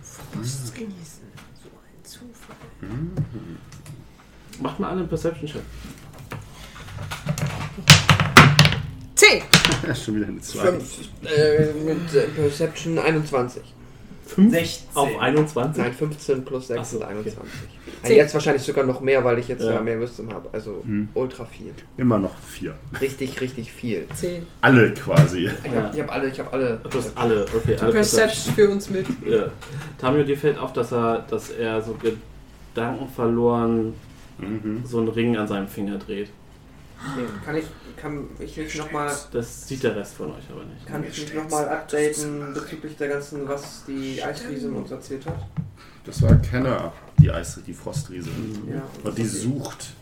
Frostriesen. 0.00 1.28
So 1.62 1.68
ein 1.68 2.02
Zufall. 2.04 2.56
Macht 4.62 4.80
mal 4.80 4.88
alle 4.88 5.00
einen 5.00 5.08
Perception-Check. 5.10 5.60
10! 9.30 9.94
Schon 9.94 10.16
wieder 10.16 10.26
eine 10.28 10.40
2. 10.40 10.58
Fünf, 10.60 10.98
äh, 11.24 11.72
mit 11.84 12.14
äh, 12.14 12.26
Perception 12.36 12.98
21. 12.98 13.62
5 14.26 14.50
16. 14.52 14.88
auf 14.94 15.18
21? 15.18 15.82
Nein, 15.82 15.92
15 15.94 16.44
plus 16.44 16.66
6 16.68 16.78
Ach 16.80 16.84
so, 16.84 16.98
sind 16.98 17.06
okay. 17.06 17.14
21. 17.16 17.50
Zehn. 18.02 18.16
Jetzt 18.16 18.34
wahrscheinlich 18.34 18.62
sogar 18.62 18.84
noch 18.84 19.00
mehr, 19.00 19.24
weil 19.24 19.38
ich 19.38 19.48
jetzt 19.48 19.62
Ja. 19.62 19.72
ja. 19.74 19.80
mehr 19.80 19.98
Wisdom 20.00 20.32
habe. 20.32 20.48
Also 20.52 20.82
Hm. 20.84 21.08
ultra 21.14 21.46
viel. 21.46 21.72
Immer 21.96 22.18
noch 22.18 22.36
4. 22.38 22.74
Richtig, 23.00 23.40
richtig 23.40 23.72
viel. 23.72 24.06
10. 24.14 24.46
Alle 24.60 24.92
quasi. 24.92 25.46
Ich 25.64 25.70
habe 25.74 25.90
ich 25.94 26.00
hab 26.00 26.12
alle, 26.12 26.28
ich 26.28 26.38
habe 26.38 26.52
alle. 26.52 26.80
Du 26.90 26.98
hast 26.98 27.16
alle, 27.16 27.46
okay, 27.54 27.74
Du 27.76 27.82
alle 27.84 27.92
perception 27.92 28.54
für 28.54 28.68
uns 28.70 28.90
mit. 28.90 29.06
Ja. 29.26 29.46
Tamio, 29.98 30.22
dir 30.24 30.36
fällt 30.36 30.58
auf, 30.58 30.72
dass 30.74 30.92
er, 30.92 31.24
dass 31.30 31.50
er 31.50 31.80
so 31.82 31.96
Gedanken 32.74 33.08
verloren 33.08 33.94
Mhm. 34.40 34.82
so 34.84 34.98
einen 34.98 35.08
Ring 35.08 35.36
an 35.36 35.48
seinem 35.48 35.66
Finger 35.66 35.98
dreht. 35.98 36.28
Nee, 37.16 37.22
kann 37.44 37.56
ich, 37.56 37.64
kann 37.96 38.28
ich 38.40 38.56
mich 38.56 38.76
nochmal 38.76 39.14
Das 39.32 39.68
sieht 39.68 39.82
der 39.84 39.94
Rest 39.94 40.14
von 40.14 40.32
euch 40.32 40.44
aber 40.50 40.64
nicht. 40.64 40.86
kann 40.86 41.04
ich 41.04 41.20
mich 41.20 41.34
noch 41.34 41.48
mal 41.48 41.68
updaten 41.68 42.52
bezüglich 42.54 42.96
der 42.96 43.08
ganzen, 43.08 43.46
was 43.48 43.84
die 43.86 44.22
Eisriese 44.22 44.70
uns 44.70 44.90
erzählt 44.90 45.24
hat? 45.26 45.46
Das 46.04 46.20
war 46.22 46.34
Kenner, 46.36 46.92
die 47.20 47.30
Eis, 47.30 47.60
die 47.66 47.72
Frostriese. 47.74 48.30
Ja, 48.68 48.82
Und 49.04 49.16
die 49.16 49.26
sucht 49.26 49.94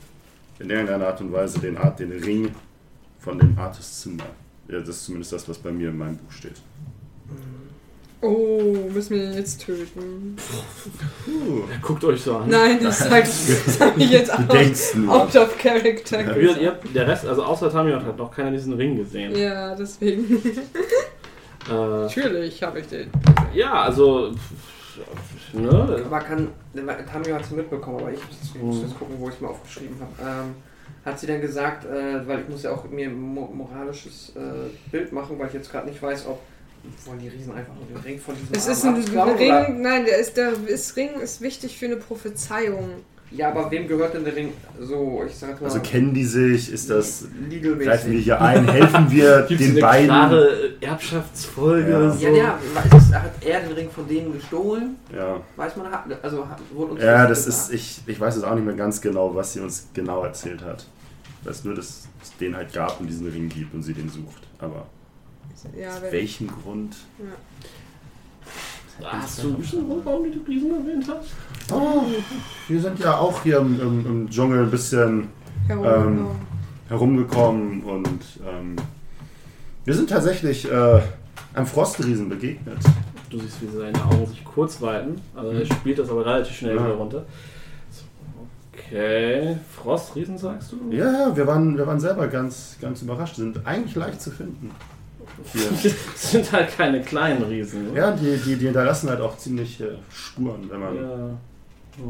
in 0.59 0.71
irgendeiner 0.71 1.09
Art 1.09 1.21
und 1.21 1.33
Weise 1.33 1.59
den, 1.59 1.77
Art, 1.77 1.99
den 1.99 2.13
Ring 2.13 2.55
von 3.19 3.39
dem 3.39 3.59
Artist 3.59 4.01
Zimmer. 4.01 4.25
Ja, 4.69 4.79
das 4.81 4.89
ist 4.89 5.05
zumindest 5.05 5.33
das, 5.33 5.49
was 5.49 5.59
bei 5.59 5.71
mir 5.73 5.91
in 5.91 5.99
meinem 5.99 6.17
Buch 6.17 6.33
steht. 6.33 6.57
Oh, 8.23 8.89
müssen 8.93 9.11
wir 9.17 9.27
den 9.27 9.35
jetzt 9.35 9.65
töten? 9.65 10.37
Puh. 11.25 11.63
Er 11.71 11.79
guckt 11.81 12.03
euch 12.05 12.23
so 12.23 12.37
an. 12.39 12.49
Nein, 12.49 12.79
das 12.83 12.99
sag, 13.01 13.25
das 13.25 13.79
sag 13.79 13.97
ich 13.99 14.11
jetzt 14.11 14.31
Du 14.33 14.39
out, 14.43 14.53
denkst 14.53 14.95
nur. 14.95 15.15
out 15.15 15.37
of 15.37 15.59
character. 15.59 16.21
Ja, 16.23 16.35
Ihr, 16.37 16.57
ihr, 16.59 16.69
habt- 16.71 16.95
der 16.95 17.07
Rest, 17.07 17.27
also 17.27 17.45
außer 17.45 17.71
Tamio 17.71 17.97
hat 18.03 18.17
noch 18.17 18.31
keiner 18.35 18.51
diesen 18.53 18.73
Ring 18.73 18.97
gesehen. 18.97 19.35
Ja, 19.37 19.75
deswegen. 19.75 20.41
Äh, 21.69 21.73
Natürlich 21.73 22.63
habe 22.63 22.79
ich 22.79 22.87
den. 22.87 23.11
ja, 23.53 23.73
also. 23.83 24.31
Ne? 25.53 26.01
Aber 26.07 26.21
kann, 26.21 26.49
Tamio 27.13 27.35
hat 27.35 27.43
es 27.43 27.51
mitbekommen, 27.51 27.99
aber 28.03 28.13
ich 28.13 28.21
muss 28.21 28.55
ich 28.55 28.63
muss 28.63 28.83
jetzt 28.83 28.97
gucken, 28.97 29.17
wo 29.19 29.29
ich 29.29 29.35
es 29.35 29.41
mal 29.41 29.49
aufgeschrieben 29.49 29.97
habe. 30.01 30.31
Ähm, 30.45 30.55
hat 31.05 31.19
sie 31.19 31.27
denn 31.27 31.41
gesagt, 31.41 31.85
äh, 31.85 32.25
weil 32.25 32.43
ich 32.43 32.49
muss 32.49 32.63
ja 32.63 32.71
auch 32.73 32.89
mir 32.89 33.09
ein 33.09 33.19
mo 33.21 33.51
moralisches 33.53 34.33
äh, 34.37 34.69
Bild 34.93 35.13
machen, 35.13 35.41
weil 35.41 35.49
ich 35.49 35.55
jetzt 35.55 35.73
gerade 35.73 35.89
nicht 35.89 36.01
weiß, 36.01 36.27
ob 36.29 36.41
wollen 37.05 37.19
die 37.19 37.29
Riesen 37.29 37.53
einfach 37.55 37.75
nur 37.75 37.85
den 37.87 37.97
Ring 37.99 38.19
von 38.21 38.35
diesem 38.35 38.55
Es 38.55 38.67
ist 38.67 38.85
ein 38.85 38.95
Arzt 38.97 39.11
klauen, 39.13 39.31
oder- 39.31 39.39
Ring, 39.69 39.81
nein, 39.83 40.05
der, 40.05 40.19
ist, 40.19 40.37
der 40.37 40.53
ist 40.67 40.97
Ring 40.97 41.21
ist 41.23 41.41
wichtig 41.41 41.79
für 41.79 41.87
eine 41.87 41.97
Prophezeiung. 41.97 42.91
Ja, 43.33 43.49
aber 43.51 43.69
wem 43.73 43.89
gehört 43.89 44.15
denn 44.15 44.25
der 44.25 44.37
Ring 44.37 44.53
so, 44.81 45.25
ich 45.27 45.35
sag 45.37 45.61
mal, 45.61 45.67
Also 45.67 45.81
kennen 45.81 46.15
die 46.15 46.25
sich? 46.25 46.73
Ist 46.73 46.89
das. 46.89 47.25
Greifen 47.83 48.13
wir 48.13 48.21
hier 48.21 48.41
ein? 48.41 48.69
Helfen 48.69 49.11
wir 49.11 49.47
es 49.51 49.59
den 49.59 49.71
eine 49.73 49.81
beiden? 49.81 50.07
klare 50.07 50.75
Erbschaftsfolge? 50.81 51.91
Ja. 51.91 52.11
So? 52.13 52.25
Ja, 52.25 52.31
ja, 52.33 52.59
ist, 52.97 53.13
hat 53.15 53.33
er 53.45 53.61
den 53.61 53.73
Ring 53.73 53.91
von 53.91 54.07
denen 54.07 54.33
gestohlen? 54.33 54.95
Ja. 55.15 55.41
Weiß 55.57 55.75
man, 55.77 55.91
hat- 55.91 56.05
also 56.23 56.47
wurde 56.73 56.93
uns 56.93 57.03
Ja, 57.03 57.27
das 57.27 57.45
das 57.47 57.55
ist, 57.55 57.71
gesagt? 57.71 57.75
ich, 57.75 58.01
ich 58.15 58.21
weiß 58.21 58.37
jetzt 58.37 58.45
auch 58.45 58.55
nicht 58.55 58.65
mehr 58.65 58.75
ganz 58.77 59.01
genau, 59.01 59.35
was 59.35 59.53
sie 59.55 59.61
uns 59.61 59.89
genau 59.93 60.23
erzählt 60.23 60.63
hat. 60.63 60.87
Ich 61.43 61.49
weiß 61.49 61.65
nur, 61.65 61.75
dass 61.75 62.07
es 62.23 62.37
den 62.41 62.57
halt 62.57 62.73
gab 62.73 63.01
und 63.01 63.09
diesen 63.09 63.27
Ring 63.29 63.49
gibt 63.49 63.75
und 63.75 63.83
sie 63.83 63.93
den 63.93 64.09
sucht. 64.09 64.43
Aber 64.61 64.87
Ja, 65.79 65.89
aus 65.91 66.03
welchem 66.11 66.49
Grund? 66.49 66.97
Hast 69.03 69.43
du 69.43 69.59
wissen, 69.59 69.85
warum 70.05 70.25
du 70.25 70.31
die 70.39 70.51
Riesen 70.53 70.71
erwähnt 70.71 71.07
hast? 71.09 71.73
Oh, 71.73 72.03
wir 72.69 72.81
sind 72.81 72.99
ja 72.99 73.19
auch 73.19 73.43
hier 73.43 73.59
im, 73.59 73.81
im, 73.81 74.07
im 74.07 74.31
Dschungel 74.31 74.63
ein 74.65 74.71
bisschen 74.71 75.29
herum, 75.67 76.29
herumgekommen 76.89 77.83
und 77.83 78.21
ähm, 78.47 78.77
wir 79.85 79.95
sind 79.95 80.09
tatsächlich 80.09 80.71
äh, 80.71 81.01
einem 81.55 81.67
Frostriesen 81.67 82.29
begegnet. 82.29 82.79
Du 83.29 83.39
siehst, 83.39 83.61
wie 83.61 83.77
seine 83.77 84.03
Augen 84.05 84.27
sich 84.27 84.45
kurz 84.45 84.81
weiten. 84.81 85.21
Also 85.35 85.51
er 85.51 85.67
spielt 85.67 85.99
das 85.99 86.09
aber 86.09 86.25
relativ 86.25 86.55
schnell 86.57 86.77
Ja. 86.77 86.85
wieder 86.85 86.95
runter. 86.95 87.27
Okay. 88.73 89.57
Frostriesen 89.75 90.39
sagst 90.39 90.73
du? 90.73 90.77
Ja, 90.95 91.11
ja, 91.29 91.37
wir 91.37 91.47
waren, 91.47 91.77
wir 91.77 91.87
waren 91.87 91.99
selber 92.01 92.29
ganz, 92.29 92.77
ganz 92.81 93.03
überrascht. 93.03 93.37
Sind 93.37 93.67
eigentlich 93.67 93.95
leicht 93.97 94.23
zu 94.23 94.31
finden. 94.31 94.71
Hier. 95.53 95.93
Das 96.15 96.31
sind 96.33 96.51
halt 96.53 96.77
keine 96.77 97.01
kleinen 97.03 97.43
Riesen. 97.43 97.93
ne? 97.93 97.99
Ja, 97.99 98.11
die, 98.13 98.37
die, 98.39 98.57
die 98.57 98.65
hinterlassen 98.67 99.09
halt 99.11 99.21
auch 99.21 99.37
ziemlich 99.37 99.81
äh, 99.81 99.97
Spuren, 100.13 100.69
wenn 100.71 100.81
man, 100.81 100.97
Ja. 100.97 101.31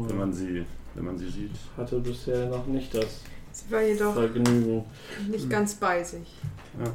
wenn, 0.07 0.17
man 0.17 0.33
sie, 0.33 0.65
wenn 0.95 1.05
man 1.05 1.17
sie 1.17 1.29
sieht. 1.29 1.51
hatte 1.75 1.99
bisher 1.99 2.47
noch 2.47 2.65
nicht 2.67 2.93
das 2.93 3.05
Sie 3.51 3.71
war 3.71 3.81
jedoch 3.81 4.13
Vergnügen. 4.13 4.83
nicht 5.31 5.49
ganz 5.49 5.75
bei 5.75 6.03
sich. 6.03 6.31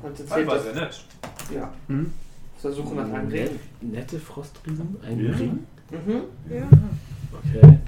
Und 0.03 0.19
jetzt 0.19 0.31
war 0.31 0.61
sehr 0.61 0.75
nett. 0.75 1.05
ja, 1.55 1.73
Hm? 1.89 2.13
Suche 2.61 2.95
nach 2.95 3.13
einem 3.13 3.29
Ring. 3.29 3.59
Nette 3.81 4.21
Frostriesen? 4.21 4.97
Ein 5.05 5.19
Ja. 5.27 5.33
Ring? 5.37 5.67
Mhm. 5.91 6.23
Ja. 6.49 6.69
Okay. 7.33 7.79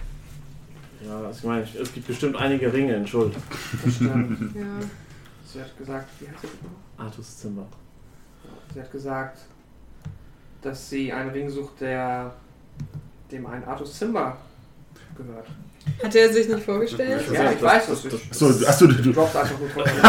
Ja, 1.07 1.19
also 1.21 1.39
ich 1.39 1.45
meine, 1.45 1.67
es 1.81 1.93
gibt 1.93 2.07
bestimmt 2.09 2.35
einige 2.37 2.73
Ringe 2.73 2.95
in 2.97 3.07
Schuld. 3.07 3.33
Stimmt. 3.89 4.55
ja. 4.57 4.63
Sie 5.47 5.61
hat 5.61 5.79
gesagt, 5.79 6.09
wie 6.19 6.27
heißt 6.27 6.39
das 6.43 6.51
noch? 6.63 7.05
Artus 7.05 7.39
Zimmer. 7.39 7.67
Sie 8.75 8.81
hat 8.81 8.91
gesagt, 8.91 9.39
dass 10.63 10.91
sie 10.91 11.13
einen 11.13 11.31
Ring 11.31 11.49
sucht, 11.49 11.81
der 11.81 12.33
dem 13.31 13.47
ein 13.47 13.65
Artus 13.65 13.99
Zimmer 13.99 14.37
gehört. 15.17 15.47
Hat 16.03 16.15
er 16.15 16.33
sich 16.33 16.49
nicht 16.49 16.65
vorgestellt? 16.65 17.23
Ja, 17.33 17.53
ich 17.53 17.63
weiß 17.63 17.87
das. 17.89 18.07
Achso, 18.31 18.67
achso 18.67 18.87
du, 18.87 18.95
du, 18.95 19.13
droppt 19.13 19.37
einfach 19.37 19.59
nur 19.59 19.69
trotzdem. 19.71 20.01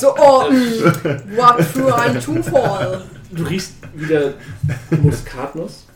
So, 0.00 0.14
oh, 0.16 0.50
mh, 0.50 1.36
what 1.36 1.60
für 1.62 1.94
ein 1.96 2.20
Zufall. 2.20 3.04
Du 3.30 3.44
riechst 3.44 3.74
wieder 3.94 4.32
Muskatnuss 5.02 5.86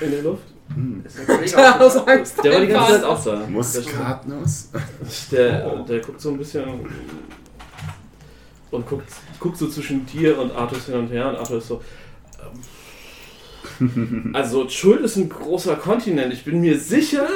in 0.00 0.10
der 0.12 0.22
Luft. 0.22 0.44
hm. 0.72 1.04
Ist 1.04 1.56
der 1.56 1.80
aus 1.80 1.94
so- 1.94 2.04
Angst 2.06 2.36
Der 2.44 2.52
war 2.52 2.60
die 2.60 2.66
ganze 2.68 2.92
Zeit 2.92 3.04
auch 3.04 3.24
da. 3.24 3.36
Muskatnuss? 3.48 4.68
Der, 5.32 5.76
der 5.82 6.00
guckt 6.00 6.20
so 6.20 6.30
ein 6.30 6.38
bisschen 6.38 6.64
und 8.70 8.86
guckt, 8.86 9.10
guckt 9.38 9.56
so 9.56 9.68
zwischen 9.68 10.06
dir 10.06 10.38
und 10.38 10.52
Artus 10.52 10.86
hin 10.86 10.94
und 10.94 11.08
her 11.08 11.28
und 11.28 11.36
Arthur 11.36 11.58
ist 11.58 11.68
so. 11.68 11.82
Ähm, 13.80 14.30
also 14.34 14.68
Schuld 14.68 15.00
ist 15.00 15.16
ein 15.16 15.28
großer 15.28 15.76
Kontinent. 15.76 16.32
Ich 16.32 16.44
bin 16.44 16.60
mir 16.60 16.78
sicher, 16.78 17.26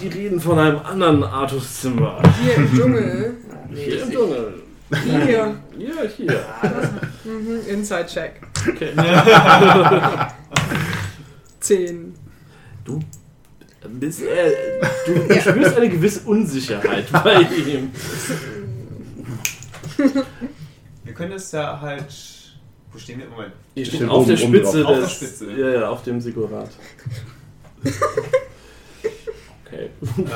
die 0.00 0.08
reden 0.08 0.40
von 0.40 0.58
einem 0.58 0.78
anderen 0.78 1.24
Artus-Zimmer. 1.24 2.22
Hier 2.42 2.54
im 2.56 2.74
Dschungel. 2.74 3.36
Hier 3.74 4.02
im 4.02 4.10
Dschungel. 4.10 4.54
Hier. 5.02 5.56
Ja, 5.78 5.94
hier. 6.14 6.44
Mhm, 7.24 7.60
Inside-Check. 7.68 8.40
Okay. 8.68 8.90
10. 11.60 12.14
Du 12.84 13.00
bist, 13.88 14.22
äh, 14.22 14.52
du, 15.06 15.14
du 15.26 15.40
spürst 15.40 15.76
eine 15.76 15.88
gewisse 15.88 16.20
Unsicherheit 16.28 17.10
bei 17.10 17.40
ihm. 17.40 17.90
Wir 21.04 21.12
können 21.14 21.32
es 21.32 21.52
ja 21.52 21.80
halt. 21.80 22.06
Wo 22.92 22.98
stehen 22.98 23.18
wir? 23.18 23.28
Moment. 23.28 23.52
Ihr 23.74 23.84
steht 23.86 24.08
auf 24.08 24.26
der 24.26 24.36
Spitze 24.36 24.82
drauf. 24.82 24.90
Auf 24.92 24.96
der 24.98 25.02
des. 25.02 25.12
Spitze. 25.12 25.52
Ja, 25.52 25.68
ja, 25.80 25.88
auf 25.88 26.02
dem 26.02 26.20
Sigurat. 26.20 26.70
Okay. 29.66 29.88
Ähm, 30.18 30.26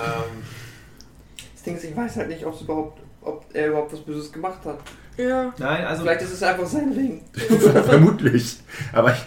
Das 1.54 1.62
Ding 1.62 1.76
ist, 1.76 1.84
ich 1.84 1.96
weiß 1.96 2.16
halt 2.16 2.28
nicht, 2.28 2.44
ob's 2.44 2.62
überhaupt, 2.62 3.00
ob 3.22 3.44
er 3.52 3.68
überhaupt 3.68 3.92
was 3.92 4.00
Böses 4.00 4.32
gemacht 4.32 4.64
hat. 4.64 4.78
Ja. 5.16 5.52
nein, 5.58 5.84
also. 5.84 6.02
Vielleicht 6.02 6.22
ist 6.22 6.32
es 6.32 6.42
einfach 6.42 6.66
sein 6.66 6.92
Ring. 6.92 7.22
Vermutlich. 7.84 8.56
Aber 8.92 9.12
ich, 9.12 9.18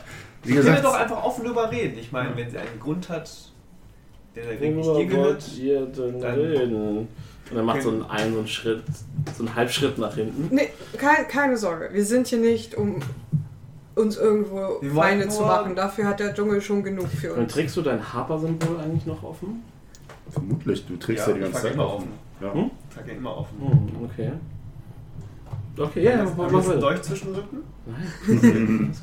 wie 0.43 0.49
wir 0.49 0.55
können 0.61 0.65
gesagt, 0.75 0.83
doch 0.85 0.93
einfach 0.99 1.23
offen 1.23 1.45
drüber 1.45 1.71
reden. 1.71 1.97
Ich 1.99 2.11
meine, 2.11 2.35
wenn 2.35 2.49
sie 2.49 2.57
einen 2.57 2.79
Grund 2.79 3.07
hat, 3.09 3.29
der 4.35 4.43
der 4.45 4.59
Ring 4.59 4.75
nicht 4.77 4.89
dir 4.89 5.05
gehört. 5.05 5.27
wollt 5.43 5.57
ihr 5.57 5.85
denn 5.85 6.19
dann- 6.19 6.39
reden? 6.39 7.07
Und 7.51 7.57
er 7.57 7.63
macht 7.63 7.81
so 7.81 7.89
einen, 7.89 8.03
einen, 8.03 8.33
so 8.33 8.39
einen 8.39 8.47
Schritt, 8.47 8.83
so 9.37 9.43
einen 9.45 9.55
Halbschritt 9.55 9.97
nach 9.97 10.15
hinten. 10.15 10.53
Nee, 10.55 10.69
kein, 10.97 11.27
keine 11.27 11.57
Sorge. 11.57 11.89
Wir 11.91 12.05
sind 12.05 12.27
hier 12.27 12.39
nicht, 12.39 12.75
um 12.75 12.99
uns 13.95 14.17
irgendwo 14.17 14.77
Wir 14.81 14.91
Feinde 14.93 15.27
zu 15.27 15.41
machen. 15.41 15.75
Dafür 15.75 16.05
hat 16.07 16.19
der 16.19 16.33
Dschungel 16.33 16.61
schon 16.61 16.81
genug 16.83 17.07
für 17.09 17.33
Und 17.33 17.41
uns. 17.43 17.53
trägst 17.53 17.75
du 17.77 17.81
dein 17.81 18.13
Harper-Symbol 18.13 18.79
eigentlich 18.79 19.05
noch 19.05 19.21
offen? 19.23 19.63
vermutlich, 20.29 20.85
du 20.85 20.95
trägst 20.95 21.27
Ja, 21.27 21.33
ja, 21.33 21.37
die 21.37 21.43
ganze 21.43 21.61
Zeit 21.61 21.73
immer 21.73 21.93
offen. 21.93 22.07
Ja. 22.39 22.53
Hm? 22.53 22.71
Ich 22.89 22.95
trage 22.95 23.11
ihn 23.11 23.17
immer 23.17 23.35
offen. 23.37 23.57
Hm, 23.59 24.05
okay. 24.05 24.31
Okay, 25.77 26.03
ja, 26.03 26.11
wir 26.11 26.23
jetzt 26.23 26.39
einen 26.39 26.53
weiter. 26.53 26.77
Dolch 26.79 27.01
zwischen 27.01 27.33
den 27.33 27.35
Rücken? 27.35 27.57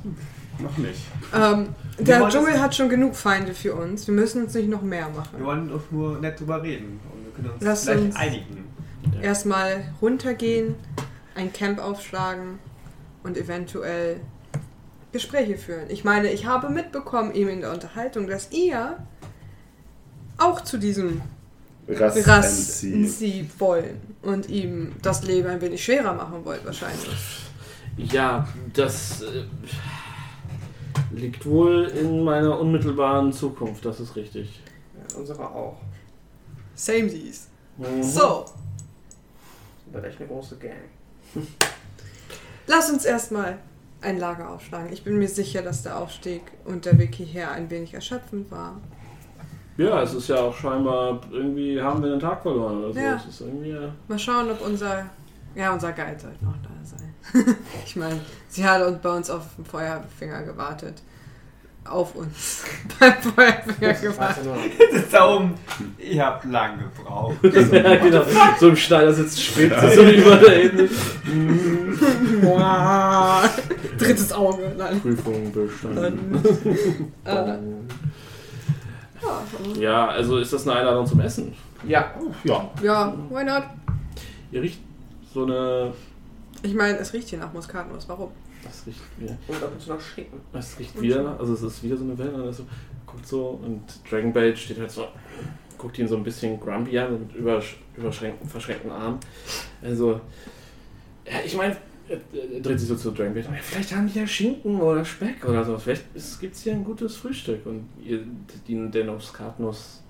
Noch 0.60 0.76
nicht. 0.78 1.00
Ähm, 1.34 1.68
Wir 1.98 2.04
der 2.04 2.28
Dschungel 2.28 2.60
hat 2.60 2.74
schon 2.74 2.88
genug 2.88 3.14
Feinde 3.14 3.52
für 3.54 3.74
uns. 3.74 4.06
Wir 4.06 4.14
müssen 4.14 4.44
uns 4.44 4.54
nicht 4.54 4.68
noch 4.68 4.82
mehr 4.82 5.06
Wir 5.12 5.20
machen. 5.20 5.44
wollen 5.44 5.68
doch 5.68 5.82
nur 5.90 6.18
nett 6.18 6.40
drüber 6.40 6.62
reden. 6.62 6.98
Können 7.38 7.50
uns 7.54 7.64
Lass 7.64 7.84
vielleicht 7.84 8.04
uns- 8.04 8.16
einigen. 8.16 8.64
Erstmal 9.22 9.84
runtergehen, 10.02 10.74
ein 11.34 11.52
Camp 11.52 11.78
aufschlagen 11.80 12.58
und 13.22 13.36
eventuell 13.36 14.20
Gespräche 15.12 15.56
führen. 15.56 15.88
Ich 15.88 16.04
meine, 16.04 16.30
ich 16.30 16.46
habe 16.46 16.68
mitbekommen 16.68 17.32
eben 17.34 17.48
in 17.48 17.60
der 17.62 17.72
Unterhaltung, 17.72 18.26
dass 18.26 18.52
ihr 18.52 18.98
auch 20.36 20.60
zu 20.60 20.78
diesem. 20.78 21.22
Rassensieg 21.90 23.48
wollen 23.58 23.98
und 24.20 24.50
ihm 24.50 24.92
das 25.00 25.22
Leben 25.24 25.48
ein 25.48 25.60
wenig 25.62 25.82
schwerer 25.82 26.12
machen 26.12 26.44
wollt 26.44 26.62
wahrscheinlich. 26.66 27.40
Ja, 27.96 28.46
das 28.74 29.22
äh, 29.22 29.44
liegt 31.12 31.46
wohl 31.46 31.84
in 31.84 32.22
meiner 32.24 32.60
unmittelbaren 32.60 33.32
Zukunft, 33.32 33.86
das 33.86 34.00
ist 34.00 34.16
richtig. 34.16 34.60
Ja, 34.94 35.16
unsere 35.18 35.48
auch. 35.48 35.80
Same 36.78 37.08
dies. 37.08 37.48
Mhm. 37.76 38.02
So, 38.02 38.44
Das 39.92 40.04
echt 40.04 40.20
eine 40.20 40.28
große 40.28 40.56
Gang. 40.56 40.74
lass 42.68 42.90
uns 42.90 43.04
erstmal 43.04 43.58
ein 44.00 44.18
Lager 44.18 44.50
aufschlagen. 44.50 44.92
Ich 44.92 45.02
bin 45.02 45.18
mir 45.18 45.28
sicher, 45.28 45.62
dass 45.62 45.82
der 45.82 45.98
Aufstieg 45.98 46.42
und 46.64 46.84
der 46.84 46.98
Weg 46.98 47.16
hierher 47.16 47.50
ein 47.50 47.68
wenig 47.68 47.94
erschöpfend 47.94 48.50
war. 48.52 48.80
Ja, 49.76 50.02
es 50.02 50.14
ist 50.14 50.28
ja 50.28 50.36
auch 50.36 50.54
scheinbar, 50.54 51.20
irgendwie 51.32 51.80
haben 51.80 52.02
wir 52.02 52.10
den 52.10 52.20
Tag 52.20 52.42
verloren 52.42 52.78
oder 52.78 52.92
so. 52.92 53.00
Ja. 53.00 53.16
Es 53.16 53.26
ist 53.26 53.40
irgendwie, 53.40 53.70
äh, 53.70 53.90
Mal 54.06 54.18
schauen, 54.18 54.50
ob 54.50 54.64
unser. 54.64 55.06
Ja, 55.54 55.72
unser 55.72 55.92
Guide 55.92 56.18
sollte 56.20 56.44
noch 56.44 56.56
da 56.62 56.68
sein. 56.84 57.56
ich 57.84 57.96
meine, 57.96 58.20
sie 58.48 58.64
hat 58.64 58.82
uns 58.82 58.98
bei 59.00 59.16
uns 59.16 59.30
auf 59.30 59.42
dem 59.56 59.64
Feuerfinger 59.64 60.42
gewartet. 60.44 61.02
Auf 61.88 62.14
uns. 62.14 62.64
Beim 63.00 63.12
Feuerfinger 63.34 63.92
gewartet. 63.94 64.44
Darum, 65.10 65.54
ihr 65.98 66.24
habt 66.24 66.44
lang 66.44 66.78
gebraucht. 66.78 67.36
ja, 67.42 67.96
genau. 67.96 68.22
So 68.60 68.68
im 68.68 68.76
Schneidersitz 68.76 69.40
schwebt 69.40 69.80
sie 69.80 69.94
so 69.94 70.02
über 70.02 70.36
da 70.36 70.50
hinten. 70.50 70.88
Wow. 72.42 73.60
Drittes 73.98 74.32
Auge. 74.32 74.72
Nein. 74.76 75.00
Prüfung 75.00 75.52
bestanden. 75.52 76.42
Äh, 77.24 77.56
Ja, 79.80 80.08
also 80.08 80.38
ist 80.38 80.52
das 80.52 80.66
eine 80.68 80.78
Einladung 80.78 81.06
zum 81.06 81.20
Essen? 81.20 81.54
Ja, 81.86 82.12
Ja. 82.44 82.70
ja, 82.82 83.14
why 83.30 83.44
not? 83.44 83.64
Ihr 84.52 84.62
riecht 84.62 84.80
so 85.32 85.44
eine. 85.44 85.92
Ich 86.62 86.74
meine, 86.74 86.98
es 86.98 87.12
riecht 87.12 87.28
hier 87.28 87.38
nach 87.38 87.52
Muskatnuss. 87.52 88.08
Warum? 88.08 88.30
Das 88.64 88.86
riecht 88.86 89.00
wieder. 89.18 89.36
und 89.46 89.62
ab 89.62 89.70
und 89.72 89.80
zu 89.80 89.90
noch 89.90 90.00
Schinken. 90.00 90.40
Es 90.52 90.78
riecht 90.78 91.00
wieder, 91.00 91.22
nach- 91.22 91.38
also 91.38 91.54
es 91.54 91.62
ist 91.62 91.82
wieder 91.82 91.96
so 91.96 92.04
eine 92.04 92.18
Welle, 92.18 92.32
und 92.34 92.44
er 92.44 92.52
so, 92.52 92.64
guckt 93.06 93.26
so 93.26 93.60
und 93.62 93.82
Dragonbait 94.10 94.58
steht 94.58 94.78
halt 94.78 94.90
so, 94.90 95.06
guckt 95.76 95.98
ihn 95.98 96.08
so 96.08 96.16
ein 96.16 96.24
bisschen 96.24 96.58
grumpy 96.58 96.98
an, 96.98 97.18
mit 97.20 97.34
übersch 97.36 97.78
überschränkten, 97.96 98.48
verschränkten 98.48 98.90
Armen. 98.90 99.18
Also, 99.82 100.20
ja, 101.24 101.34
ich 101.44 101.56
meine, 101.56 101.76
er 102.08 102.60
dreht 102.60 102.80
sich 102.80 102.88
so 102.88 102.96
zu 102.96 103.10
Dragonbait, 103.12 103.44
ja, 103.44 103.52
vielleicht 103.60 103.94
haben 103.94 104.08
die 104.12 104.18
ja 104.18 104.26
Schinken 104.26 104.80
oder 104.80 105.04
Speck 105.04 105.44
oder 105.48 105.64
so, 105.64 105.78
vielleicht 105.78 106.04
gibt 106.40 106.54
es 106.56 106.62
hier 106.62 106.72
ein 106.72 106.84
gutes 106.84 107.16
Frühstück 107.16 107.64
und 107.66 107.88
ihr, 108.04 108.24
die, 108.66 108.90
der 108.90 109.04
Nusskartnuss 109.04 110.02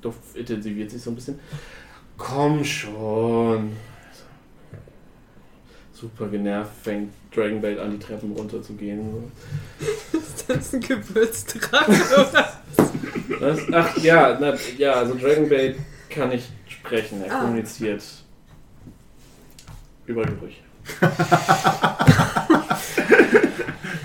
Duft 0.00 0.36
intensiviert 0.36 0.90
sich 0.90 1.00
so 1.00 1.10
ein 1.10 1.14
bisschen. 1.16 1.38
Komm 2.18 2.62
schon. 2.62 3.70
Super 5.92 6.28
genervt 6.28 6.72
fängt 6.82 7.10
Dragonbait 7.34 7.78
an, 7.78 7.92
die 7.92 7.98
Treppen 7.98 8.32
runter 8.32 8.62
zu 8.62 8.74
gehen. 8.74 9.30
So. 10.12 10.18
Ist 10.18 10.44
das 10.48 10.74
ein 10.74 10.80
Gewürztrank 10.80 11.88
oder? 11.88 12.52
Was? 13.40 13.58
Ach 13.72 13.96
ja, 13.98 14.38
na, 14.40 14.54
ja, 14.78 14.92
also 14.94 15.14
Dragonbait 15.14 15.76
kann 16.10 16.28
nicht 16.28 16.48
sprechen, 16.68 17.22
er 17.24 17.34
Ah. 17.34 17.40
kommuniziert 17.40 18.02
über 20.06 20.22
Gerüche. 20.22 20.60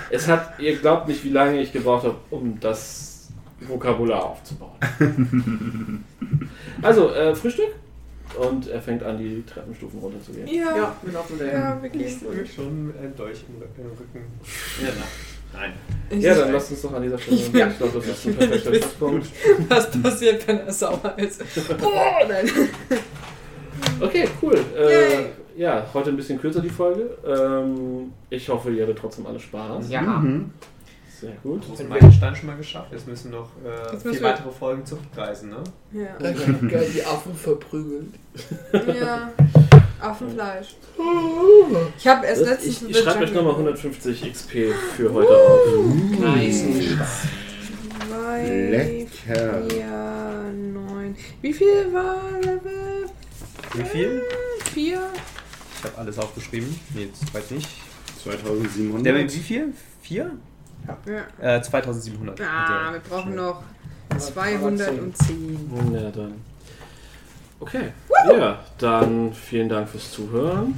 es 0.10 0.28
hat, 0.28 0.60
ihr 0.60 0.78
glaubt 0.78 1.08
nicht, 1.08 1.24
wie 1.24 1.30
lange 1.30 1.62
ich 1.62 1.72
gebraucht 1.74 2.06
habe, 2.06 2.16
um 2.30 2.60
das 2.60 3.30
Vokabular 3.62 4.24
aufzubauen. 4.26 4.72
Also, 6.82 7.10
äh, 7.12 7.36
Frühstück? 7.36 7.76
Und 8.38 8.68
er 8.68 8.82
fängt 8.82 9.04
an, 9.04 9.18
die 9.18 9.44
Treppenstufen 9.46 10.00
runterzugehen. 10.00 10.48
Ja. 10.48 10.76
Ja, 10.76 10.96
wir 11.02 11.14
laufen 11.14 11.40
dahin. 11.40 11.54
Ja, 11.54 11.78
wir 11.82 11.90
gehen. 11.90 12.02
Ist 12.02 12.22
wirklich 12.24 12.54
schon 12.54 12.94
ein 13.02 13.14
Dolch 13.18 13.44
im 13.48 13.56
Rücken-. 13.62 14.28
Ja, 14.82 14.90
Nein. 15.52 15.74
Ich- 16.12 16.24
ja, 16.24 16.36
dann 16.36 16.54
lasst 16.54 16.70
uns 16.72 16.82
doch 16.84 16.94
an 16.94 17.02
dieser 17.02 17.18
Stelle. 17.18 17.38
Ich 17.38 17.46
ich 17.48 17.52
glaube, 17.52 17.92
das 17.96 18.06
ist 18.08 18.28
ein 18.28 18.36
perfekter 18.38 18.72
Zeitpunkt. 18.74 19.28
Was 19.68 19.92
passiert, 20.02 20.48
wenn 20.48 20.60
er 20.60 20.72
sauer 20.74 21.14
ist? 21.18 21.42
Oh, 21.82 22.28
nein. 22.28 22.50
Okay, 24.00 24.28
cool. 24.42 24.56
Äh, 24.78 25.60
ja, 25.60 25.86
heute 25.94 26.10
ein 26.12 26.16
bisschen 26.18 26.40
kürzer 26.40 26.62
die 26.62 26.70
Folge. 26.70 27.18
Ähm, 27.26 28.12
ich 28.30 28.48
hoffe, 28.50 28.72
ihr 28.72 28.84
hattet 28.84 28.98
trotzdem 29.00 29.26
alle 29.26 29.40
Spaß. 29.40 29.90
Ja. 29.90 30.02
Mhm. 30.02 30.52
Sehr 31.20 31.34
gut. 31.44 31.66
Großen 31.68 31.88
Meilenstein 31.90 32.36
schon 32.36 32.48
mal 32.48 32.58
geschafft. 32.58 32.92
Jetzt 32.92 33.08
müssen 33.08 33.32
noch 33.32 33.50
äh, 33.66 33.92
Jetzt 33.92 34.02
vier 34.04 34.12
müssen 34.12 34.24
wir- 34.24 34.30
weitere 34.30 34.52
Folgen 34.52 34.86
Zuchtreisen, 34.86 35.50
ne? 35.50 35.64
Ja. 35.92 36.16
Ich 36.30 36.70
geil 36.70 36.90
die 36.94 37.04
Affen 37.04 37.36
verprügelt. 37.36 38.14
ja. 38.74 39.32
Affenfleisch. 40.02 40.76
Ich 41.98 42.08
habe 42.08 42.26
erst 42.26 42.42
Ich, 42.44 42.48
letztens 42.48 42.82
ich 42.90 42.98
schreibe 43.00 43.24
euch 43.26 43.34
nochmal 43.34 43.52
150 43.54 44.32
XP 44.32 44.72
für 44.96 45.12
heute 45.14 45.30
auf. 45.30 45.60
Nice. 46.20 46.64
Zwei, 48.08 48.48
Lecker. 48.48 49.64
vier, 49.70 50.54
neun. 50.54 51.16
Wie 51.42 51.54
viel 51.54 51.92
war 51.94 52.16
Level? 52.40 53.08
Wie 53.74 53.84
viel? 53.84 54.22
Vier? 54.74 55.02
Ich 55.78 55.84
habe 55.84 55.98
alles 55.98 56.18
aufgeschrieben. 56.18 56.80
Nee, 56.96 57.10
zu 57.12 57.34
weit 57.34 57.52
nicht. 57.52 57.68
2700. 58.24 59.06
Der 59.06 59.16
wie 59.36 59.40
viel? 59.40 59.74
Vier? 60.02 60.32
Ja. 60.88 61.58
Äh, 61.58 61.62
2700. 61.62 62.40
Ah, 62.42 62.92
wir 62.94 63.00
brauchen 63.00 63.36
noch 63.36 63.64
210. 64.18 65.14
Ja, 65.94 66.12
dann. 66.12 66.34
Okay. 67.60 67.92
Ja, 68.30 68.60
dann 68.78 69.34
vielen 69.34 69.70
Dank 69.70 69.90
fürs 69.90 70.12
Zuhören. 70.12 70.76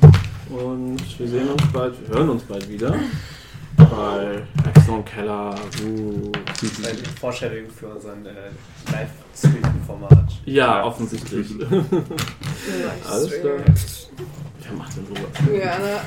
Und 0.50 1.20
wir 1.20 1.28
sehen 1.28 1.50
uns 1.50 1.64
bald, 1.72 1.96
wir 2.10 2.18
hören 2.18 2.30
uns 2.30 2.44
bald 2.44 2.68
wieder. 2.68 2.94
Bei 3.78 4.42
Axon 4.66 5.04
Keller. 5.06 5.56
Uh. 5.84 6.32
Ein 6.84 6.98
Foreshadowing 7.20 7.70
für 7.70 7.88
unseren 7.88 8.26
äh, 8.26 8.32
Live-Stream-Format. 8.92 10.28
Ja, 10.46 10.84
offensichtlich. 10.84 11.48
Alles 13.10 13.40
klar. 13.40 13.54
Nice. 13.66 14.10
Wer 14.62 14.74
macht 14.74 14.98
denn 14.98 15.08
sowas? 15.08 15.22
Ja, 15.48 15.80
ne? 15.80 16.00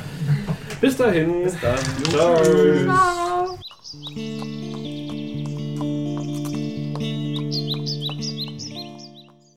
Bis 0.81 0.97
dahin. 0.97 1.43
Bis 1.45 1.61
dann. 1.61 1.79
Ciao. 2.11 2.43
Ciao. 2.43 3.59
Música 4.03 4.94